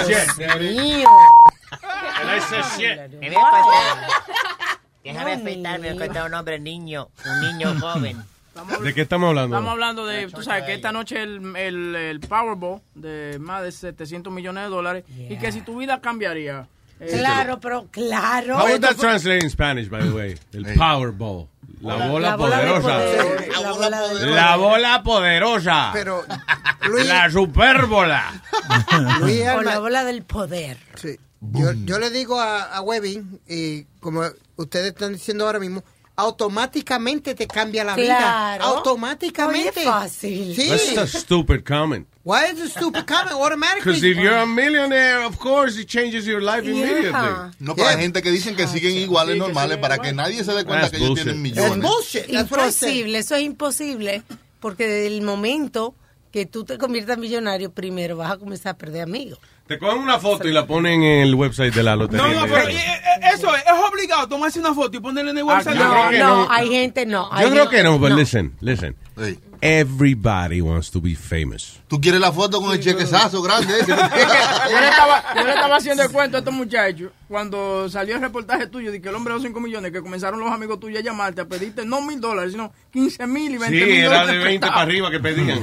Mío. 0.59 1.09
Déjame 5.13 5.33
afeitarme, 5.33 5.95
contar 5.95 6.25
un 6.27 6.33
hombre 6.33 6.59
niño, 6.59 7.09
un 7.25 7.41
niño 7.41 7.75
joven. 7.79 8.17
¿De 8.83 8.93
qué 8.93 9.01
estamos 9.01 9.29
hablando? 9.29 9.55
Estamos 9.55 9.71
hablando 9.71 10.05
de, 10.07 10.27
tú 10.29 10.41
sabes, 10.41 10.63
que 10.63 10.73
esta 10.73 10.91
noche 10.91 11.21
el, 11.21 11.55
el, 11.55 11.95
el 11.95 12.19
Powerball 12.21 12.81
de 12.95 13.37
más 13.39 13.61
de 13.63 13.71
700 13.71 14.33
millones 14.33 14.63
de 14.63 14.69
dólares 14.69 15.03
y 15.29 15.37
que 15.37 15.51
si 15.51 15.61
tu 15.61 15.77
vida 15.77 16.01
cambiaría. 16.01 16.67
eh, 16.99 17.17
Claro, 17.19 17.59
pero 17.59 17.85
claro. 17.91 18.57
How 18.57 18.65
would 18.69 18.81
that 18.81 18.95
translate 18.97 19.43
in 19.43 19.49
Spanish, 19.51 19.89
by 19.89 20.01
the 20.01 20.09
way? 20.11 20.35
El 20.53 20.65
Powerball. 20.75 21.47
La 21.81 22.07
bola 22.07 22.29
La 22.31 22.35
bola 22.35 22.57
de 22.59 22.65
poderosa. 22.65 22.97
poder, 22.97 23.51
la 23.61 23.71
bola 23.71 24.01
de- 24.07 24.25
La 24.31 24.55
bola 24.55 25.03
poderosa. 25.03 25.89
Pero, 25.93 26.23
La 27.05 27.29
superbola. 27.29 28.41
Luis 29.19 29.41
O 29.55 29.61
la 29.61 29.77
bola 29.77 30.03
del 30.03 30.23
poder. 30.23 30.77
Sí. 30.95 31.15
Yo, 31.41 31.73
yo 31.85 31.99
le 31.99 32.09
digo 32.09 32.39
a, 32.39 32.63
a 32.63 32.81
Webin, 32.81 33.39
y 33.47 33.83
como 33.99 34.23
ustedes 34.57 34.87
están 34.87 35.13
diciendo 35.13 35.45
ahora 35.45 35.59
mismo, 35.59 35.83
automáticamente 36.15 37.35
te 37.35 37.47
cambia 37.47 37.83
la 37.83 37.95
vida. 37.95 38.17
Claro. 38.17 38.63
Automáticamente. 38.65 39.79
Oye, 39.79 39.83
fácil. 39.83 40.55
Sí. 40.55 40.95
That's 40.95 41.15
a 41.15 41.19
stupid 41.19 41.63
comment. 41.63 42.07
Why 42.23 42.51
is 42.51 42.59
it 42.59 42.71
stupid 42.71 43.05
comment 43.05 43.31
automatically? 43.31 43.93
Because 43.93 44.03
if 44.03 44.17
you're 44.17 44.35
a 44.37 44.45
millionaire, 44.45 45.23
of 45.23 45.37
course, 45.37 45.79
it 45.79 45.87
changes 45.87 46.25
your 46.25 46.41
life 46.41 46.67
immediately. 46.67 47.11
No, 47.59 47.73
pero 47.75 47.87
hay 47.87 47.97
gente 47.97 48.21
que 48.21 48.31
dicen 48.31 48.55
que 48.55 48.67
siguen 48.67 48.97
iguales 48.97 49.37
normales 49.37 49.77
para 49.77 49.97
que 49.99 50.11
nadie 50.11 50.43
se 50.43 50.51
dé 50.53 50.65
cuenta 50.65 50.89
That's 50.89 50.91
que 50.91 50.97
ellos 50.97 51.09
bullshit. 51.09 51.23
tienen 51.23 51.41
millones. 51.41 51.75
Imposible, 52.27 53.19
eso 53.19 53.35
es 53.35 53.43
imposible. 53.43 54.23
Porque 54.59 54.87
desde 54.87 55.07
el 55.07 55.21
momento 55.21 55.93
que 56.31 56.45
tú 56.45 56.65
te 56.65 56.77
conviertas 56.77 57.17
millonario, 57.17 57.71
primero 57.71 58.17
vas 58.17 58.31
a 58.31 58.37
comenzar 58.37 58.73
a 58.73 58.77
perder 58.77 59.03
amigos. 59.03 59.39
Te 59.67 59.77
cogen 59.77 59.99
una 59.99 60.17
foto 60.17 60.47
y 60.47 60.53
la 60.53 60.65
ponen 60.65 61.03
en 61.03 61.23
el 61.23 61.35
website 61.35 61.73
de 61.73 61.83
la 61.83 61.95
lotería. 61.95 62.25
No, 62.25 62.33
no, 62.33 62.53
pero 62.53 62.69
eh, 62.69 62.75
eh, 62.75 63.19
eso 63.33 63.53
es, 63.53 63.61
es 63.63 63.91
obligado 63.91 64.27
tomarse 64.27 64.59
una 64.59 64.73
foto 64.73 64.95
y 64.97 64.99
ponerla 65.01 65.31
en 65.31 65.37
el 65.39 65.43
website. 65.43 65.77
yo 65.77 65.91
creo 65.91 66.09
que 66.09 66.19
no, 66.19 66.45
no. 66.45 66.51
hay 66.51 66.69
gente, 66.69 67.05
no. 67.05 67.41
Yo 67.41 67.49
creo 67.49 67.69
que 67.69 67.83
no, 67.83 67.99
but 67.99 68.11
listen, 68.11 68.55
listen. 68.61 68.95
Everybody 69.61 70.61
wants 70.61 70.91
to 70.91 71.01
be 71.01 71.15
famous. 71.15 71.79
Tú 71.87 71.99
quieres 72.01 72.19
la 72.21 72.31
foto 72.31 72.61
con 72.61 72.71
el 72.73 72.79
chequezazo 72.79 73.41
grande 73.41 73.79
ese. 73.79 73.87
Yo 73.91 73.95
le, 74.81 74.89
estaba, 74.89 75.23
yo 75.35 75.43
le 75.43 75.53
estaba 75.53 75.75
haciendo 75.77 76.03
el 76.03 76.11
cuento 76.11 76.37
a 76.37 76.39
estos 76.39 76.53
muchachos 76.53 77.11
cuando 77.27 77.89
salió 77.89 78.15
el 78.15 78.21
reportaje 78.21 78.67
tuyo 78.67 78.91
de 78.91 79.01
que 79.01 79.09
el 79.09 79.15
hombre 79.15 79.33
de 79.33 79.39
los 79.39 79.43
5 79.47 79.59
millones, 79.59 79.91
que 79.91 80.01
comenzaron 80.01 80.39
los 80.39 80.51
amigos 80.51 80.79
tuyos 80.79 80.99
a 80.99 81.03
llamarte 81.03 81.41
a 81.41 81.45
pedirte 81.45 81.85
no 81.85 82.01
mil 82.01 82.19
dólares, 82.19 82.51
sino 82.51 82.71
15 82.91 83.27
mil 83.27 83.53
y 83.53 83.57
20 83.57 83.77
Sí, 83.79 83.85
mil 83.85 83.95
era 84.03 84.19
dólares. 84.21 84.31
de 84.39 84.43
20 84.45 84.67
para 84.67 84.81
arriba 84.81 85.11
que 85.11 85.19
pedían. 85.19 85.59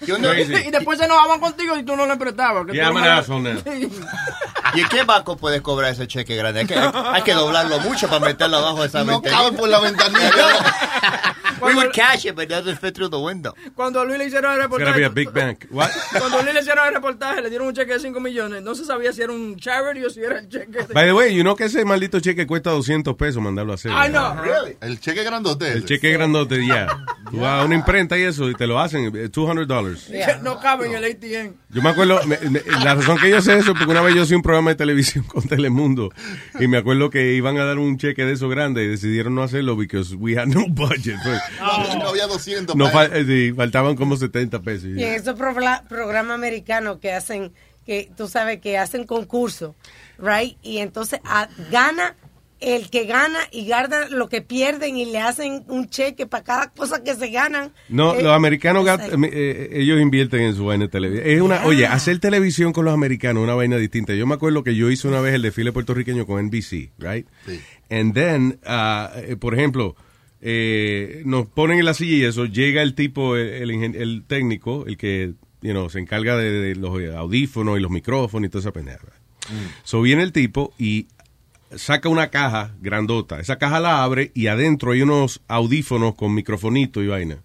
Crazy. 0.00 0.54
Y 0.66 0.70
después 0.70 0.98
se 0.98 1.04
enojaban 1.04 1.40
contigo 1.40 1.76
y 1.76 1.82
tú 1.82 1.96
no 1.96 2.06
le 2.06 2.16
prestabas. 2.16 2.66
que 2.66 2.72
Yeah. 2.72 2.90
¿Y 4.74 4.80
en 4.82 4.88
qué 4.88 5.02
banco 5.02 5.36
puedes 5.36 5.60
cobrar 5.62 5.90
ese 5.92 6.06
cheque 6.06 6.36
grande? 6.36 6.60
Hay 6.60 6.66
que, 6.66 6.74
hay 6.76 7.22
que 7.22 7.34
doblarlo 7.34 7.80
mucho 7.80 8.08
para 8.08 8.20
meterlo 8.24 8.58
abajo 8.58 8.82
de 8.82 8.86
esa 8.86 9.04
No 9.04 9.20
ventanilla. 9.20 9.42
cabe 9.42 9.56
por 9.56 9.68
la 9.68 9.80
ventanilla. 9.80 10.30
We 11.62 11.74
would 11.74 11.92
cash 11.92 12.24
it, 12.24 12.34
but 12.34 12.44
it 12.44 12.50
doesn't 12.50 12.78
fit 12.78 12.94
through 12.94 13.10
the 13.10 13.18
window. 13.18 13.54
Cuando 13.74 14.00
a 14.00 14.04
Luis 14.04 14.18
le 14.18 14.26
hicieron 14.26 14.52
el 14.52 14.60
It's 14.60 14.68
gotta 14.68 14.84
be 14.84 14.90
reportaje. 14.92 15.04
a 15.04 15.08
big 15.10 15.30
bank. 15.32 15.66
What? 15.70 15.90
Cuando 16.18 16.38
a 16.38 16.42
Luis 16.42 16.54
le 16.54 16.60
hicieron 16.60 16.86
el 16.88 16.94
reportaje, 16.94 17.42
le 17.42 17.50
dieron 17.50 17.68
un 17.68 17.74
cheque 17.74 17.92
de 17.94 18.00
5 18.00 18.20
millones. 18.20 18.62
No 18.62 18.74
se 18.74 18.84
sabía 18.84 19.12
si 19.12 19.22
era 19.22 19.32
un 19.32 19.56
charity 19.56 20.04
o 20.04 20.10
si 20.10 20.20
era 20.20 20.38
el 20.38 20.48
cheque. 20.48 20.84
de- 20.86 20.94
By 20.94 21.06
the 21.06 21.12
way, 21.12 21.34
you 21.34 21.42
know 21.42 21.54
que 21.56 21.64
ese 21.64 21.84
maldito 21.84 22.20
cheque 22.20 22.46
cuesta 22.46 22.70
200 22.70 23.14
pesos 23.16 23.42
mandarlo 23.42 23.72
a 23.72 23.74
hacer. 23.76 23.92
Ay, 23.94 24.10
no. 24.10 24.36
El 24.80 25.00
cheque 25.00 25.22
grandote. 25.24 25.72
El 25.72 25.84
cheque 25.84 26.10
grandote, 26.12 26.64
ya. 26.66 27.04
Tú 27.30 27.38
vas 27.40 27.62
a 27.62 27.64
una 27.64 27.74
imprenta 27.76 28.18
y 28.18 28.22
eso 28.22 28.48
y 28.50 28.54
te 28.54 28.66
lo 28.66 28.80
hacen, 28.80 29.04
eh, 29.14 29.28
200 29.28 29.66
dólares. 29.66 30.06
Que 30.10 30.24
No 30.42 30.58
cabe 30.60 30.86
en 30.86 30.94
el 30.94 31.04
ATM. 31.04 31.54
Yo 31.70 31.82
me 31.82 31.90
acuerdo, 31.90 32.20
me- 32.26 32.38
me- 32.50 32.62
la 32.82 32.94
razón 32.96 33.18
que 33.18 33.30
yo 33.30 33.40
sé 33.40 33.56
eso, 33.58 33.72
porque 33.74 33.90
una 33.90 34.00
vez 34.02 34.14
yo 34.14 34.22
hacía 34.22 34.36
un 34.36 34.42
programa 34.42 34.70
de 34.70 34.76
televisión 34.76 35.24
con 35.28 35.42
Telemundo 35.46 36.10
y 36.58 36.66
me 36.66 36.78
acuerdo 36.78 37.10
que 37.10 37.34
iban 37.34 37.56
a 37.58 37.64
dar 37.64 37.78
un 37.78 37.96
cheque 37.98 38.24
de 38.24 38.32
eso 38.32 38.48
grande 38.48 38.84
y 38.84 38.88
decidieron 38.88 39.34
no 39.34 39.42
hacerlo 39.42 39.76
because 39.76 40.14
we 40.16 40.36
had 40.38 40.46
no 40.46 40.66
budget. 40.68 41.16
pues. 41.22 41.40
No 41.58 42.08
había 42.08 42.26
200. 42.26 42.76
No, 42.76 42.84
pa- 42.86 43.08
fal- 43.08 43.10
eh, 43.14 43.24
sí, 43.26 43.52
faltaban 43.54 43.96
como 43.96 44.16
70 44.16 44.60
pesos. 44.62 44.90
Y 44.96 45.02
en 45.02 45.14
esos 45.14 45.36
progr- 45.36 45.86
programas 45.88 46.34
americanos 46.34 46.98
que 47.00 47.12
hacen, 47.12 47.52
que 47.86 48.10
tú 48.16 48.28
sabes 48.28 48.60
que 48.60 48.78
hacen 48.78 49.04
concursos, 49.04 49.74
right? 50.18 50.56
Y 50.62 50.78
entonces 50.78 51.20
ah, 51.24 51.48
gana 51.70 52.14
el 52.60 52.90
que 52.90 53.06
gana 53.06 53.38
y 53.50 53.66
guarda 53.66 54.10
lo 54.10 54.28
que 54.28 54.42
pierden 54.42 54.98
y 54.98 55.06
le 55.06 55.18
hacen 55.18 55.64
un 55.68 55.88
cheque 55.88 56.26
para 56.26 56.44
cada 56.44 56.68
cosa 56.70 57.02
que 57.02 57.14
se 57.14 57.30
ganan. 57.30 57.72
No, 57.88 58.14
Eh, 58.14 58.22
los 58.22 58.32
americanos, 58.36 58.84
gat- 58.84 59.08
eh, 59.32 59.70
ellos 59.72 59.98
invierten 59.98 60.42
en 60.42 60.54
su 60.54 60.66
vaina 60.66 60.84
de 60.84 60.90
televisión. 60.90 61.26
Es 61.26 61.40
una, 61.40 61.64
oye, 61.64 61.86
hacer 61.86 62.18
televisión 62.18 62.74
con 62.74 62.84
los 62.84 62.92
americanos 62.92 63.40
es 63.40 63.44
una 63.44 63.54
vaina 63.54 63.76
distinta. 63.78 64.12
Yo 64.12 64.26
me 64.26 64.34
acuerdo 64.34 64.62
que 64.62 64.74
yo 64.76 64.90
hice 64.90 65.08
una 65.08 65.22
vez 65.22 65.32
el 65.34 65.40
desfile 65.40 65.72
puertorriqueño 65.72 66.26
con 66.26 66.38
NBC, 66.38 66.90
right? 66.98 67.26
Sí. 67.46 67.60
And 67.88 68.12
then, 68.12 68.60
ah, 68.66 69.10
por 69.40 69.54
ejemplo, 69.54 69.96
eh, 70.42 71.22
nos 71.24 71.46
ponen 71.46 71.78
en 71.78 71.84
la 71.84 71.94
silla 71.94 72.16
y 72.16 72.24
eso, 72.24 72.46
llega 72.46 72.82
el 72.82 72.94
tipo, 72.94 73.36
el, 73.36 73.48
el 73.48 73.70
ingen- 73.70 73.96
el 73.96 74.24
técnico, 74.26 74.84
el 74.86 74.96
que, 74.96 75.34
you 75.62 75.72
know, 75.72 75.88
se 75.90 75.98
encarga 75.98 76.36
de, 76.36 76.50
de 76.50 76.74
los 76.76 76.98
audífonos 77.14 77.78
y 77.78 77.82
los 77.82 77.90
micrófonos 77.90 78.46
y 78.46 78.50
toda 78.50 78.60
esa 78.60 78.72
pendeja. 78.72 79.06
So 79.84 80.00
viene 80.02 80.22
el 80.22 80.32
tipo 80.32 80.72
y 80.78 81.08
saca 81.74 82.08
una 82.08 82.28
caja 82.28 82.74
grandota. 82.80 83.40
Esa 83.40 83.58
caja 83.58 83.80
la 83.80 84.02
abre 84.04 84.30
y 84.34 84.46
adentro 84.46 84.92
hay 84.92 85.02
unos 85.02 85.40
audífonos 85.48 86.14
con 86.14 86.34
microfonito 86.34 87.02
y 87.02 87.08
vaina. 87.08 87.38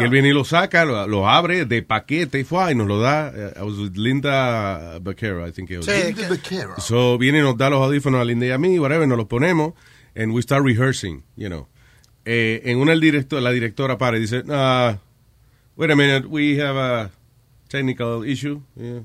Y 0.00 0.04
él 0.04 0.10
viene 0.10 0.28
y 0.28 0.32
lo 0.32 0.44
saca, 0.44 0.84
lo, 0.84 1.06
lo 1.06 1.26
abre 1.28 1.64
de 1.64 1.82
paquete 1.82 2.40
y, 2.40 2.44
fue, 2.44 2.72
y 2.72 2.74
nos 2.74 2.86
lo 2.86 3.00
da. 3.00 3.32
eh, 3.34 3.52
I 3.56 3.62
was 3.62 3.78
with 3.78 3.96
Linda 3.96 4.98
Becerra, 5.00 5.48
I 5.48 5.52
think 5.52 5.70
it 5.70 5.78
was. 5.78 5.86
Linda 5.86 6.28
Becerra. 6.28 6.78
So 6.80 7.16
viene 7.16 7.38
y 7.38 7.42
nos 7.42 7.56
da 7.56 7.70
los 7.70 7.80
audífonos 7.80 8.20
a 8.20 8.24
Linda 8.24 8.44
y 8.46 8.50
a 8.50 8.58
mí, 8.58 8.78
whatever, 8.78 9.08
nos 9.08 9.16
los 9.16 9.26
ponemos, 9.26 9.72
and 10.14 10.32
we 10.34 10.42
start 10.42 10.64
rehearsing, 10.64 11.22
you 11.36 11.48
know. 11.48 11.66
Eh, 12.30 12.70
en 12.70 12.76
una 12.78 12.92
el 12.92 13.00
director, 13.00 13.40
la 13.40 13.50
directora 13.52 13.96
para 13.96 14.18
y 14.18 14.20
dice, 14.20 14.42
ah, 14.50 14.98
wait 15.76 15.90
a 15.90 15.96
minute, 15.96 16.26
we 16.26 16.60
have 16.60 16.76
a 16.78 17.10
technical 17.70 18.22
issue. 18.22 18.60
Yeah. 18.76 19.00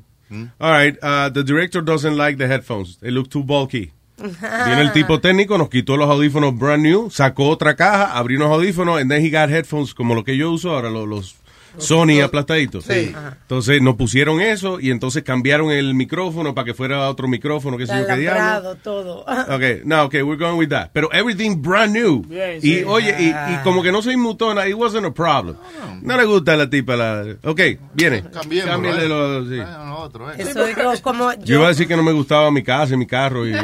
All 0.59 0.71
right, 0.71 0.97
uh, 1.01 1.29
the 1.29 1.41
director 1.41 1.81
doesn't 1.81 2.17
like 2.17 2.37
the 2.37 2.49
headphones. 2.49 2.97
They 2.97 3.11
look 3.11 3.29
too 3.29 3.45
bulky. 3.45 3.93
Viene 4.17 4.81
el 4.81 4.91
tipo 4.91 5.21
técnico, 5.21 5.57
nos 5.57 5.69
quitó 5.69 5.95
los 5.95 6.09
audífonos 6.09 6.57
brand 6.57 6.83
new, 6.83 7.09
sacó 7.09 7.47
otra 7.47 7.77
caja, 7.77 8.11
abrió 8.11 8.39
unos 8.39 8.51
audífonos, 8.51 8.99
and 8.99 9.09
then 9.09 9.23
he 9.23 9.29
got 9.29 9.49
headphones 9.49 9.93
como 9.93 10.15
lo 10.15 10.25
que 10.25 10.35
yo 10.35 10.51
uso 10.51 10.71
ahora, 10.71 10.89
los, 10.89 11.07
los 11.07 11.35
Sony 11.77 12.21
aplastaditos. 12.23 12.83
Sí. 12.85 13.13
Entonces 13.41 13.81
nos 13.81 13.95
pusieron 13.95 14.39
eso 14.41 14.79
y 14.79 14.91
entonces 14.91 15.23
cambiaron 15.23 15.71
el 15.71 15.93
micrófono 15.95 16.53
para 16.53 16.65
que 16.65 16.73
fuera 16.73 17.09
otro 17.09 17.27
micrófono, 17.27 17.77
que 17.77 17.87
sé 17.87 17.97
yo 17.99 18.07
qué 18.07 18.17
diablo. 18.17 18.75
Todo. 18.83 19.25
Okay, 19.53 19.81
no, 19.85 20.03
okay, 20.03 20.21
we're 20.21 20.37
going 20.41 20.57
with 20.57 20.69
that. 20.69 20.89
Pero 20.93 21.09
everything 21.13 21.61
brand 21.61 21.93
new. 21.93 22.21
Bien, 22.23 22.57
y 22.57 22.61
sí. 22.61 22.83
oye, 22.85 23.15
y, 23.19 23.29
y 23.29 23.57
como 23.63 23.81
que 23.83 23.91
no 23.91 24.01
soy 24.01 24.15
mutona, 24.17 24.67
it 24.67 24.75
wasn't 24.75 25.05
a 25.05 25.11
problem. 25.13 25.55
No 26.01 26.17
le 26.17 26.25
gusta 26.25 26.53
a 26.53 26.57
la 26.57 26.69
tipa 26.69 26.95
la. 26.95 27.23
Ok, 27.43 27.59
viene. 27.93 28.23
Cambiemos, 28.31 28.69
Cámbiale 28.71 29.05
¿eh? 29.05 29.09
lo- 29.09 29.45
sí. 29.49 29.59
Otro, 29.97 30.31
¿eh? 30.31 30.35
Eso 30.39 30.65
es 30.65 30.75
como- 31.01 31.01
como 31.01 31.33
Yo 31.33 31.45
yo, 31.45 31.55
iba 31.55 31.65
a 31.65 31.69
decir 31.69 31.87
que 31.87 31.95
no 31.95 32.03
me 32.03 32.11
gustaba 32.11 32.49
mi 32.51 32.63
casa 32.63 32.93
y 32.93 32.97
mi 32.97 33.05
carro 33.07 33.47
y. 33.47 33.53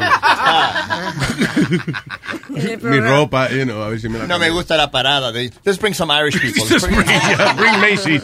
Mi 2.82 2.98
ropa, 3.00 3.48
you 3.50 3.64
know, 3.64 3.82
a 3.82 3.88
ver 3.88 4.00
si 4.00 4.08
me 4.08 4.18
la 4.18 4.26
No 4.26 4.38
me 4.38 4.50
gusta 4.50 4.76
la 4.76 4.90
parada. 4.90 5.30
de- 5.32 5.52
Let's 5.64 5.78
bring 5.78 5.94
some 5.94 6.12
Irish 6.12 6.40
people. 6.40 6.64
Just 6.68 6.86
bring, 6.88 7.06
yeah, 7.06 7.54
bring 7.54 7.80
Macy's. 8.04 8.22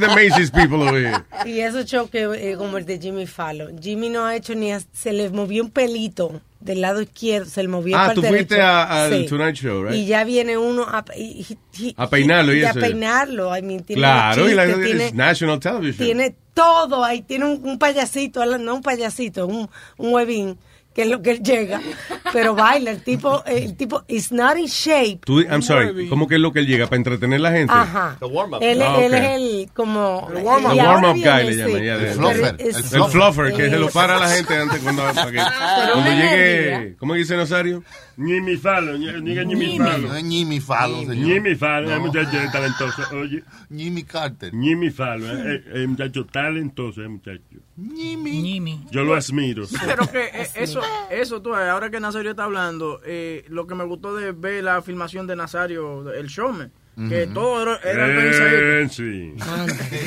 The 0.00 0.06
Macy's 0.08 0.50
people 0.50 0.82
over 0.82 0.98
here. 0.98 1.24
Y 1.44 1.60
esos 1.60 1.84
choques 1.86 2.28
eh, 2.36 2.54
como 2.56 2.78
el 2.78 2.84
de 2.86 2.98
Jimmy 2.98 3.26
Fallon. 3.26 3.80
Jimmy 3.80 4.08
no 4.08 4.24
ha 4.26 4.34
hecho 4.36 4.54
ni... 4.54 4.72
a- 4.72 4.80
se 4.92 5.12
le 5.12 5.28
movió 5.30 5.62
un 5.62 5.70
pelito 5.70 6.40
del 6.60 6.80
lado 6.80 7.02
izquierdo, 7.02 7.50
se 7.50 7.62
le 7.62 7.68
movió 7.68 7.96
Ah, 7.96 8.00
para 8.00 8.12
el 8.12 8.14
tú 8.16 8.22
fuiste 8.22 8.54
derecho. 8.54 8.68
a- 8.68 9.04
al 9.04 9.10
Sí. 9.12 9.26
Tonight 9.26 9.56
Show, 9.56 9.84
right? 9.84 9.94
Y 9.94 10.06
ya 10.06 10.24
viene 10.24 10.56
uno 10.56 10.84
a, 10.84 11.04
y- 11.16 11.44
y- 11.78 11.94
A 11.96 12.08
peinarlo 12.08 12.54
y 12.54 12.60
y 12.60 12.64
a 12.64 12.70
eso. 12.70 12.80
peinarlo. 12.80 13.56
I 13.56 13.62
mean, 13.62 13.82
tiene 13.82 14.00
Claro, 14.00 14.42
los 14.42 14.52
y 14.52 14.54
la 14.54 14.64
tiene- 14.66 15.06
es 15.06 15.14
National 15.14 15.58
Television. 15.60 16.06
tiene 16.06 16.34
todo 16.54 17.04
ahí, 17.04 17.22
tiene 17.22 17.46
un, 17.46 17.60
un 17.68 17.78
payasito, 17.78 18.44
no 18.58 18.74
un 18.76 18.82
payasito, 18.82 19.46
un, 19.46 19.68
un 19.96 20.12
huevín, 20.12 20.58
que 20.94 21.02
es 21.02 21.08
lo 21.08 21.22
que 21.22 21.30
él 21.32 21.42
llega, 21.42 21.80
pero 22.32 22.54
baila, 22.54 22.90
el 22.90 23.02
tipo, 23.02 23.42
el 23.46 23.76
tipo 23.76 24.04
is 24.08 24.30
not 24.32 24.56
in 24.58 24.66
shape. 24.66 25.20
Tú, 25.24 25.40
I'm 25.40 25.62
sorry, 25.62 26.08
¿cómo 26.08 26.26
que 26.28 26.34
es 26.36 26.40
lo 26.40 26.52
que 26.52 26.58
él 26.60 26.66
llega 26.66 26.86
para 26.86 26.96
entretener 26.98 27.38
a 27.40 27.42
la 27.42 27.52
gente? 27.52 27.72
Ajá. 27.74 28.16
Él, 28.60 28.82
Ah, 28.82 28.96
él 29.00 29.14
es 29.14 29.24
el 29.24 29.70
como 29.74 30.28
El 30.34 30.40
y 30.40 30.42
warm-up 30.44 30.70
ahora 30.80 31.12
guy 31.12 31.22
le 31.50 31.56
llaman. 31.56 31.76
sí. 31.80 31.84
ya, 31.84 31.96
de- 31.96 32.02
El 32.02 32.08
El 32.08 32.14
fluffer. 32.84 33.10
fluffer, 33.10 33.52
que 33.54 33.70
se 33.70 33.78
lo 33.78 33.88
para 33.90 34.16
a 34.16 34.20
la 34.20 34.28
gente 34.28 34.54
antes 34.56 34.80
cuando, 34.80 35.02
para 35.02 35.30
que- 35.30 35.36
cuando 35.92 36.10
llegue. 36.10 36.96
¿Cómo 36.98 37.14
dice 37.14 37.36
Nazario? 37.36 37.82
Jimmy 38.16 38.56
Fallon, 38.56 39.00
diga 39.24 39.42
Jimmy 39.44 39.66
Jimmy. 39.66 39.78
Fallon. 39.78 40.30
Jimmy 40.30 40.60
Fallon, 40.60 41.06
señor. 41.06 41.26
Jimmy 41.26 41.54
Fallon, 41.54 41.88
No. 41.90 41.94
es 41.96 42.00
muchacho 42.02 42.38
talentoso. 42.52 43.02
Oye. 43.16 43.42
Jimmy 43.74 44.02
Carter. 44.02 44.50
Jimmy 44.52 44.90
Fallon, 44.90 45.50
es 45.50 45.62
es 45.74 45.88
muchacho 45.88 46.26
talentoso, 46.26 47.02
es 47.02 47.08
muchacho. 47.08 47.40
Jimmy. 47.96 48.80
Yo 48.90 49.04
lo 49.04 49.14
admiro. 49.14 49.64
Pero 49.86 50.06
que 50.10 50.24
eh, 50.26 50.48
eso, 50.56 50.80
eso 51.10 51.40
tú, 51.42 51.54
eh, 51.54 51.68
ahora 51.70 51.90
que 51.90 52.00
Nazario 52.00 52.30
está 52.32 52.44
hablando, 52.44 53.00
eh, 53.04 53.44
lo 53.48 53.66
que 53.66 53.74
me 53.74 53.84
gustó 53.84 54.14
de 54.14 54.32
ver 54.32 54.64
la 54.64 54.82
filmación 54.82 55.26
de 55.26 55.36
Nazario, 55.36 56.12
el 56.12 56.26
showman, 56.26 56.70
que 57.08 57.26
todo 57.28 57.62
era, 57.62 57.76
era 57.90 58.04
organizadito. 58.04 58.62
Eh, 58.62 58.88
sí. 58.90 59.34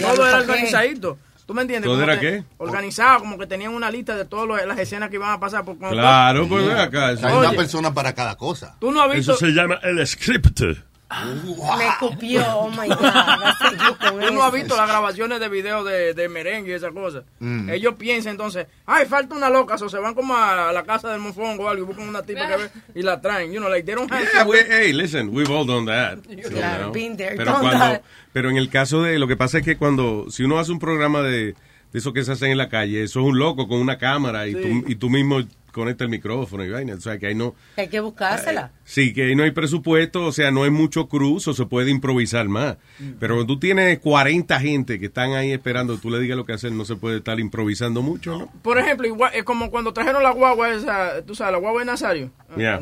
Todo 0.02 0.28
era 0.28 0.38
organizadito. 0.38 1.18
¿Tú 1.45 1.53
me 1.53 1.62
entiendes? 1.62 1.88
¿Todo 1.88 1.99
Como 1.99 2.12
era 2.12 2.19
que 2.19 2.31
qué? 2.31 2.43
Organizado, 2.58 3.19
como 3.19 3.38
que 3.38 3.45
tenían 3.45 3.73
una 3.73 3.91
lista 3.91 4.15
de 4.15 4.25
todas 4.25 4.65
las 4.65 4.79
escenas 4.79 5.10
que 5.10 5.17
iban 5.17 5.31
a 5.31 5.39
pasar. 5.39 5.63
Por, 5.63 5.77
Claro, 5.77 6.47
pues 6.47 6.65
ven 6.65 6.77
acá. 6.77 7.10
Hay 7.10 7.38
una 7.38 7.51
persona 7.51 7.93
para 7.93 8.13
cada 8.13 8.36
cosa. 8.36 8.75
Tú 8.79 8.91
no 8.91 9.01
has 9.01 9.13
visto... 9.13 9.34
Eso 9.34 9.45
se 9.45 9.51
llama 9.51 9.79
el 9.84 10.05
script. 10.08 10.62
Me 11.10 11.88
copió, 12.00 12.41
oh 12.58 12.70
my 12.70 12.88
God. 12.88 13.06
así 13.06 13.76
yo 13.78 13.98
con 14.00 14.20
Tú 14.20 14.34
no 14.34 14.41
has 14.44 14.48
eso. 14.50 14.52
visto 14.63 14.76
las 14.76 14.88
grabaciones 14.89 15.39
de 15.39 15.50
video 15.50 15.84
de, 15.84 16.13
de 16.13 16.30
merengue 16.30 16.72
y 16.72 16.74
esas 16.74 16.91
cosas. 16.94 17.24
Mm. 17.39 17.70
Ellos 17.70 17.94
piensan 17.96 18.32
entonces, 18.32 18.68
ay, 18.86 19.06
falta 19.06 19.36
una 19.36 19.50
loca, 19.50 19.76
o 19.76 19.89
se 19.89 20.00
van 20.00 20.13
como 20.15 20.36
a 20.36 20.72
la 20.74 20.84
casa 20.84 21.12
del 21.12 21.20
mofongo 21.22 21.65
o 21.65 21.70
algo 21.70 21.84
y 21.84 21.86
buscan 21.88 22.10
una 22.10 22.24
tipa 22.24 22.48
que 22.48 22.58
ve 22.58 22.70
y 22.96 23.02
la 23.04 23.22
traen. 23.22 23.52
You 23.52 23.60
know, 23.60 23.70
like, 23.70 23.86
they 23.86 23.96
don't 23.96 24.12
have 24.12 24.26
Yeah, 24.34 24.46
we- 24.46 24.58
hey, 24.68 24.94
listen, 24.94 25.30
we've 25.30 25.52
all 25.52 25.65
done 25.65 25.86
that. 25.86 26.20
Claro, 26.50 26.78
You 26.78 26.82
know? 26.86 26.91
been 26.91 27.18
there, 27.18 27.36
pero, 27.38 27.52
done 27.52 27.62
cuando, 27.62 27.80
that. 27.86 28.02
pero 28.34 28.50
en 28.50 28.58
el 28.58 28.70
caso 28.70 29.04
de, 29.04 29.20
lo 29.20 29.28
que 29.28 29.38
pasa 29.38 29.60
es 29.60 29.63
que 29.63 29.78
cuando, 29.78 30.26
si 30.30 30.44
uno 30.44 30.58
hace 30.60 30.72
un 30.72 30.80
programa 30.80 31.22
de, 31.22 31.54
de 31.94 32.00
eso 32.00 32.13
que 32.13 32.24
se 32.24 32.32
hacen 32.32 32.52
en 32.52 32.58
la 32.58 32.68
calle, 32.70 33.04
eso 33.04 33.20
es 33.22 33.26
un 33.28 33.38
loco 33.38 33.68
con 33.68 33.80
una 33.80 33.98
cámara 33.98 34.48
y, 34.48 34.54
Sí. 34.54 34.62
tú, 34.62 34.91
y 34.91 34.96
tú 34.96 35.10
mismo 35.10 35.39
conectas 35.79 36.05
el 36.05 36.09
micrófono 36.11 36.63
y 36.63 36.69
vaina. 36.69 36.95
O 36.95 36.99
sea, 37.01 37.17
que 37.19 37.27
ahí 37.27 37.35
no, 37.35 37.53
Hay 37.77 37.88
que 37.89 37.99
buscársela. 37.99 38.71
sí, 38.83 39.13
que 39.13 39.23
ahí 39.27 39.35
no 39.35 39.43
hay 39.43 39.51
presupuesto, 39.51 40.25
o 40.25 40.31
sea, 40.31 40.51
no 40.51 40.63
hay 40.63 40.69
mucho 40.71 41.07
cruz 41.07 41.47
o 41.47 41.53
se 41.53 41.65
puede 41.65 41.91
improvisar 41.91 42.47
más. 42.47 42.77
Pero 43.19 43.35
cuando 43.35 43.53
tú 43.53 43.59
tienes 43.59 43.99
40 43.99 44.59
gente 44.59 44.99
que 44.99 45.07
están 45.07 45.33
ahí 45.33 45.51
esperando, 45.51 45.97
tú 45.97 46.09
le 46.09 46.19
digas 46.19 46.38
lo 46.38 46.45
que 46.45 46.53
hacer, 46.53 46.71
no 46.71 46.85
se 46.85 46.95
puede 46.95 47.17
estar 47.17 47.39
improvisando 47.39 48.01
mucho, 48.01 48.38
¿no? 48.38 48.51
Por 48.61 48.77
ejemplo, 48.79 49.05
igual, 49.07 49.31
es 49.35 49.43
como 49.43 49.69
cuando 49.69 49.93
trajeron 49.93 50.23
la 50.23 50.31
guagua 50.31 50.71
esa, 50.73 51.21
tú 51.25 51.35
sabes, 51.35 51.51
la 51.53 51.59
guagua 51.59 51.81
de 51.81 51.85
Nazario. 51.85 52.31
Yeah. 52.57 52.79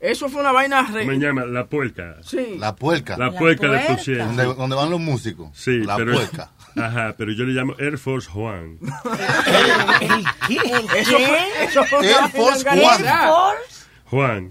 Eso 0.00 0.28
fue 0.28 0.40
una 0.40 0.50
vaina... 0.50 0.82
re- 0.92 1.04
Me 1.04 1.16
llama 1.16 1.44
la 1.44 1.66
puerca. 1.66 2.16
Sí. 2.22 2.56
La 2.58 2.74
puerca. 2.74 3.16
La 3.16 3.30
puerca 3.30 3.68
pusieron. 3.86 4.36
Donde, 4.36 4.54
donde 4.54 4.74
van 4.74 4.90
los 4.90 4.98
músicos. 4.98 5.50
Sí, 5.54 5.78
La 5.84 5.96
pero, 5.96 6.14
puerca. 6.14 6.50
Ajá, 6.76 7.14
pero 7.18 7.32
yo 7.32 7.44
le 7.44 7.52
llamo 7.52 7.74
Air 7.78 7.98
Force 7.98 8.28
Juan. 8.30 8.78
Eso 10.96 11.18
fue, 11.18 11.64
eso 11.64 11.84
fue 11.84 11.98
una 11.98 12.08
Air 12.10 12.30
Force. 12.30 12.64
Juan. 14.06 14.50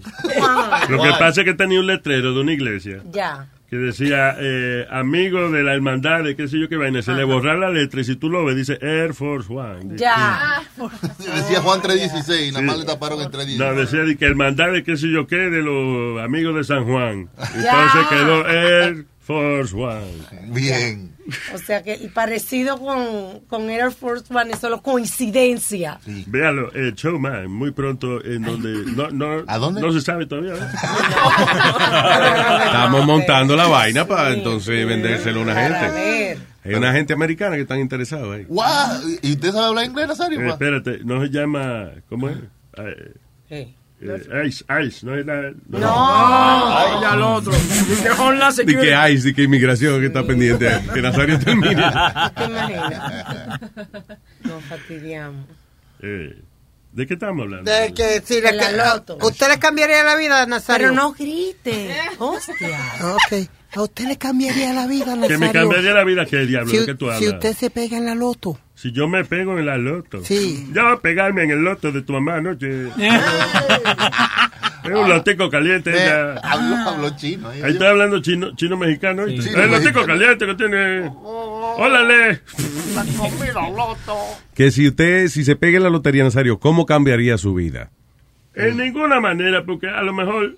Lo 0.88 1.02
que 1.02 1.10
pasa 1.18 1.40
es 1.42 1.44
que 1.44 1.54
tenía 1.54 1.78
un 1.80 1.86
letrero 1.86 2.34
de 2.34 2.40
una 2.40 2.52
iglesia 2.52 3.00
Ya. 3.12 3.46
que 3.70 3.76
decía 3.76 4.34
eh, 4.40 4.86
amigo 4.90 5.50
de 5.52 5.62
la 5.62 5.72
hermandad 5.74 6.24
de 6.24 6.34
qué 6.34 6.48
sé 6.48 6.58
yo 6.58 6.68
qué 6.68 6.76
vaina. 6.76 7.00
Se 7.00 7.12
le 7.12 7.22
borra 7.24 7.54
la 7.56 7.70
letra 7.70 8.00
y 8.00 8.04
si 8.04 8.16
tú 8.16 8.28
lo 8.28 8.44
ves 8.44 8.56
dice 8.56 8.78
Air 8.82 9.14
Force 9.14 9.46
Juan. 9.46 9.96
Ya. 9.96 10.62
Decía 11.18 11.60
Juan 11.60 11.80
316 11.80 12.48
y 12.48 12.52
nada 12.52 12.62
más 12.64 12.78
le 12.78 12.84
taparon 12.86 13.20
el 13.20 13.30
316. 13.30 13.58
No, 13.60 13.80
decía 13.80 14.00
de 14.00 14.16
que 14.16 14.24
hermandad 14.26 14.72
de 14.72 14.82
qué 14.82 14.96
sé 14.96 15.08
yo 15.10 15.26
qué 15.28 15.36
de 15.36 15.62
los 15.62 16.20
amigos 16.22 16.56
de 16.56 16.64
San 16.64 16.84
Juan. 16.84 17.28
Entonces 17.38 18.06
quedó 18.10 18.48
Air 18.48 19.06
Force 19.32 19.74
One. 19.74 20.48
Bien. 20.48 21.12
O 21.54 21.58
sea 21.58 21.82
que 21.82 21.94
el 21.94 22.10
parecido 22.10 22.78
con, 22.78 23.40
con 23.48 23.70
Air 23.70 23.90
Force 23.92 24.24
One 24.32 24.52
es 24.52 24.58
solo 24.58 24.82
coincidencia. 24.82 25.98
Véalo, 26.26 26.72
el 26.72 26.94
showman, 26.94 27.50
muy 27.50 27.70
pronto 27.70 28.22
en 28.24 28.42
donde... 28.42 28.92
No, 28.92 29.08
no, 29.10 29.44
¿A 29.46 29.58
dónde? 29.58 29.80
No 29.80 29.92
se 29.92 30.00
sabe 30.00 30.26
todavía. 30.26 30.54
¿eh? 30.54 30.58
Estamos 32.66 33.06
montando 33.06 33.56
la 33.56 33.66
vaina 33.68 34.06
para 34.06 34.32
entonces 34.32 34.86
vendérselo 34.86 35.40
a 35.40 35.42
una 35.44 35.54
gente. 35.54 35.88
ver. 35.90 36.38
Hay 36.64 36.74
una 36.74 36.92
gente 36.92 37.12
americana 37.14 37.56
que 37.56 37.62
están 37.62 37.80
interesados 37.80 38.36
ahí. 38.36 38.44
Guau, 38.44 39.00
¿Y 39.22 39.32
usted 39.32 39.50
sabe 39.52 39.66
hablar 39.66 39.84
inglés, 39.86 40.08
Nazario? 40.08 40.40
Eh, 40.40 40.48
espérate, 40.48 40.98
no 41.04 41.20
se 41.22 41.30
llama... 41.30 41.90
¿Cómo 42.08 42.28
es? 42.28 42.36
Eh, 42.76 43.12
Sí. 43.48 43.76
Eh, 44.02 44.46
ice, 44.46 44.64
Ice, 44.84 45.06
no 45.06 45.16
es 45.16 45.24
la... 45.26 45.52
No. 45.68 45.78
No, 45.78 47.00
ya 47.00 47.12
al 47.12 47.22
otro. 47.22 47.52
Dice 47.52 48.10
Homeland 48.10 48.56
que 48.56 48.64
Security. 48.64 48.92
hay, 48.92 49.16
di 49.18 49.32
que 49.34 49.42
inmigración 49.44 50.00
que 50.00 50.06
está 50.06 50.24
pendiente. 50.24 50.68
Que 50.92 51.02
Nazario 51.02 51.38
termine. 51.38 51.74
¿Te 52.36 52.44
imaginas? 52.44 53.60
Nos 54.44 54.64
fastidiamos. 54.64 55.46
Eh, 56.02 56.36
¿De 56.92 57.06
qué 57.06 57.14
estamos 57.14 57.44
hablando? 57.44 57.70
De 57.70 57.94
que 57.94 58.20
si 58.24 58.40
le 58.40 58.52
loto. 58.76 59.16
¿Usted 59.22 59.48
le 59.48 59.58
cambiaría 59.58 60.02
la 60.04 60.16
vida 60.16 60.42
a 60.42 60.46
Nazario? 60.46 60.88
Pero 60.88 61.00
no 61.00 61.12
grite. 61.12 61.96
Hostia. 62.18 62.78
Ok. 63.14 63.48
¿A 63.74 63.82
usted 63.82 64.04
le 64.06 64.18
cambiaría 64.18 64.74
la 64.74 64.86
vida 64.86 65.12
a 65.12 65.14
Que 65.14 65.20
Nazario? 65.20 65.38
me 65.38 65.52
cambiaría 65.52 65.94
la 65.94 66.04
vida, 66.04 66.26
¿qué 66.26 66.38
diablo? 66.44 66.70
Si, 66.70 66.78
¿De 66.78 66.86
qué 66.86 66.94
tú 66.94 67.06
si 67.06 67.12
hablas? 67.14 67.32
usted 67.34 67.56
se 67.56 67.70
pega 67.70 67.96
en 67.96 68.04
la 68.04 68.14
loto. 68.14 68.58
Si 68.82 68.90
yo 68.90 69.06
me 69.06 69.24
pego 69.24 69.60
en 69.60 69.66
la 69.66 69.78
loto. 69.78 70.24
Sí. 70.24 70.68
Yo 70.74 70.98
pegarme 71.00 71.44
en 71.44 71.52
el 71.52 71.62
loto 71.62 71.92
de 71.92 72.02
tu 72.02 72.14
mamá 72.14 72.38
anoche. 72.38 72.88
es 74.82 74.90
un 74.90 75.08
lotico 75.08 75.48
caliente. 75.48 75.92
Habló 76.42 77.16
chino. 77.16 77.48
ahí. 77.48 77.62
Ahí 77.62 77.72
estoy 77.74 77.86
hablando 77.86 78.20
chino, 78.20 78.56
chino 78.56 78.76
mexicano. 78.76 79.22
el 79.22 79.70
lotico 79.70 80.04
caliente 80.04 80.46
que 80.46 80.54
tiene. 80.56 81.08
¡Órale! 81.14 82.40
Que 84.52 84.72
si 84.72 84.88
usted, 84.88 85.28
si 85.28 85.44
se 85.44 85.54
pega 85.54 85.76
en 85.76 85.84
la 85.84 85.90
lotería, 85.90 86.24
Nazario, 86.24 86.58
¿cómo 86.58 86.84
cambiaría 86.84 87.38
su 87.38 87.54
vida? 87.54 87.92
En 88.56 88.78
ninguna 88.78 89.20
manera, 89.20 89.62
porque 89.64 89.86
a 89.86 90.02
lo 90.02 90.12
mejor 90.12 90.56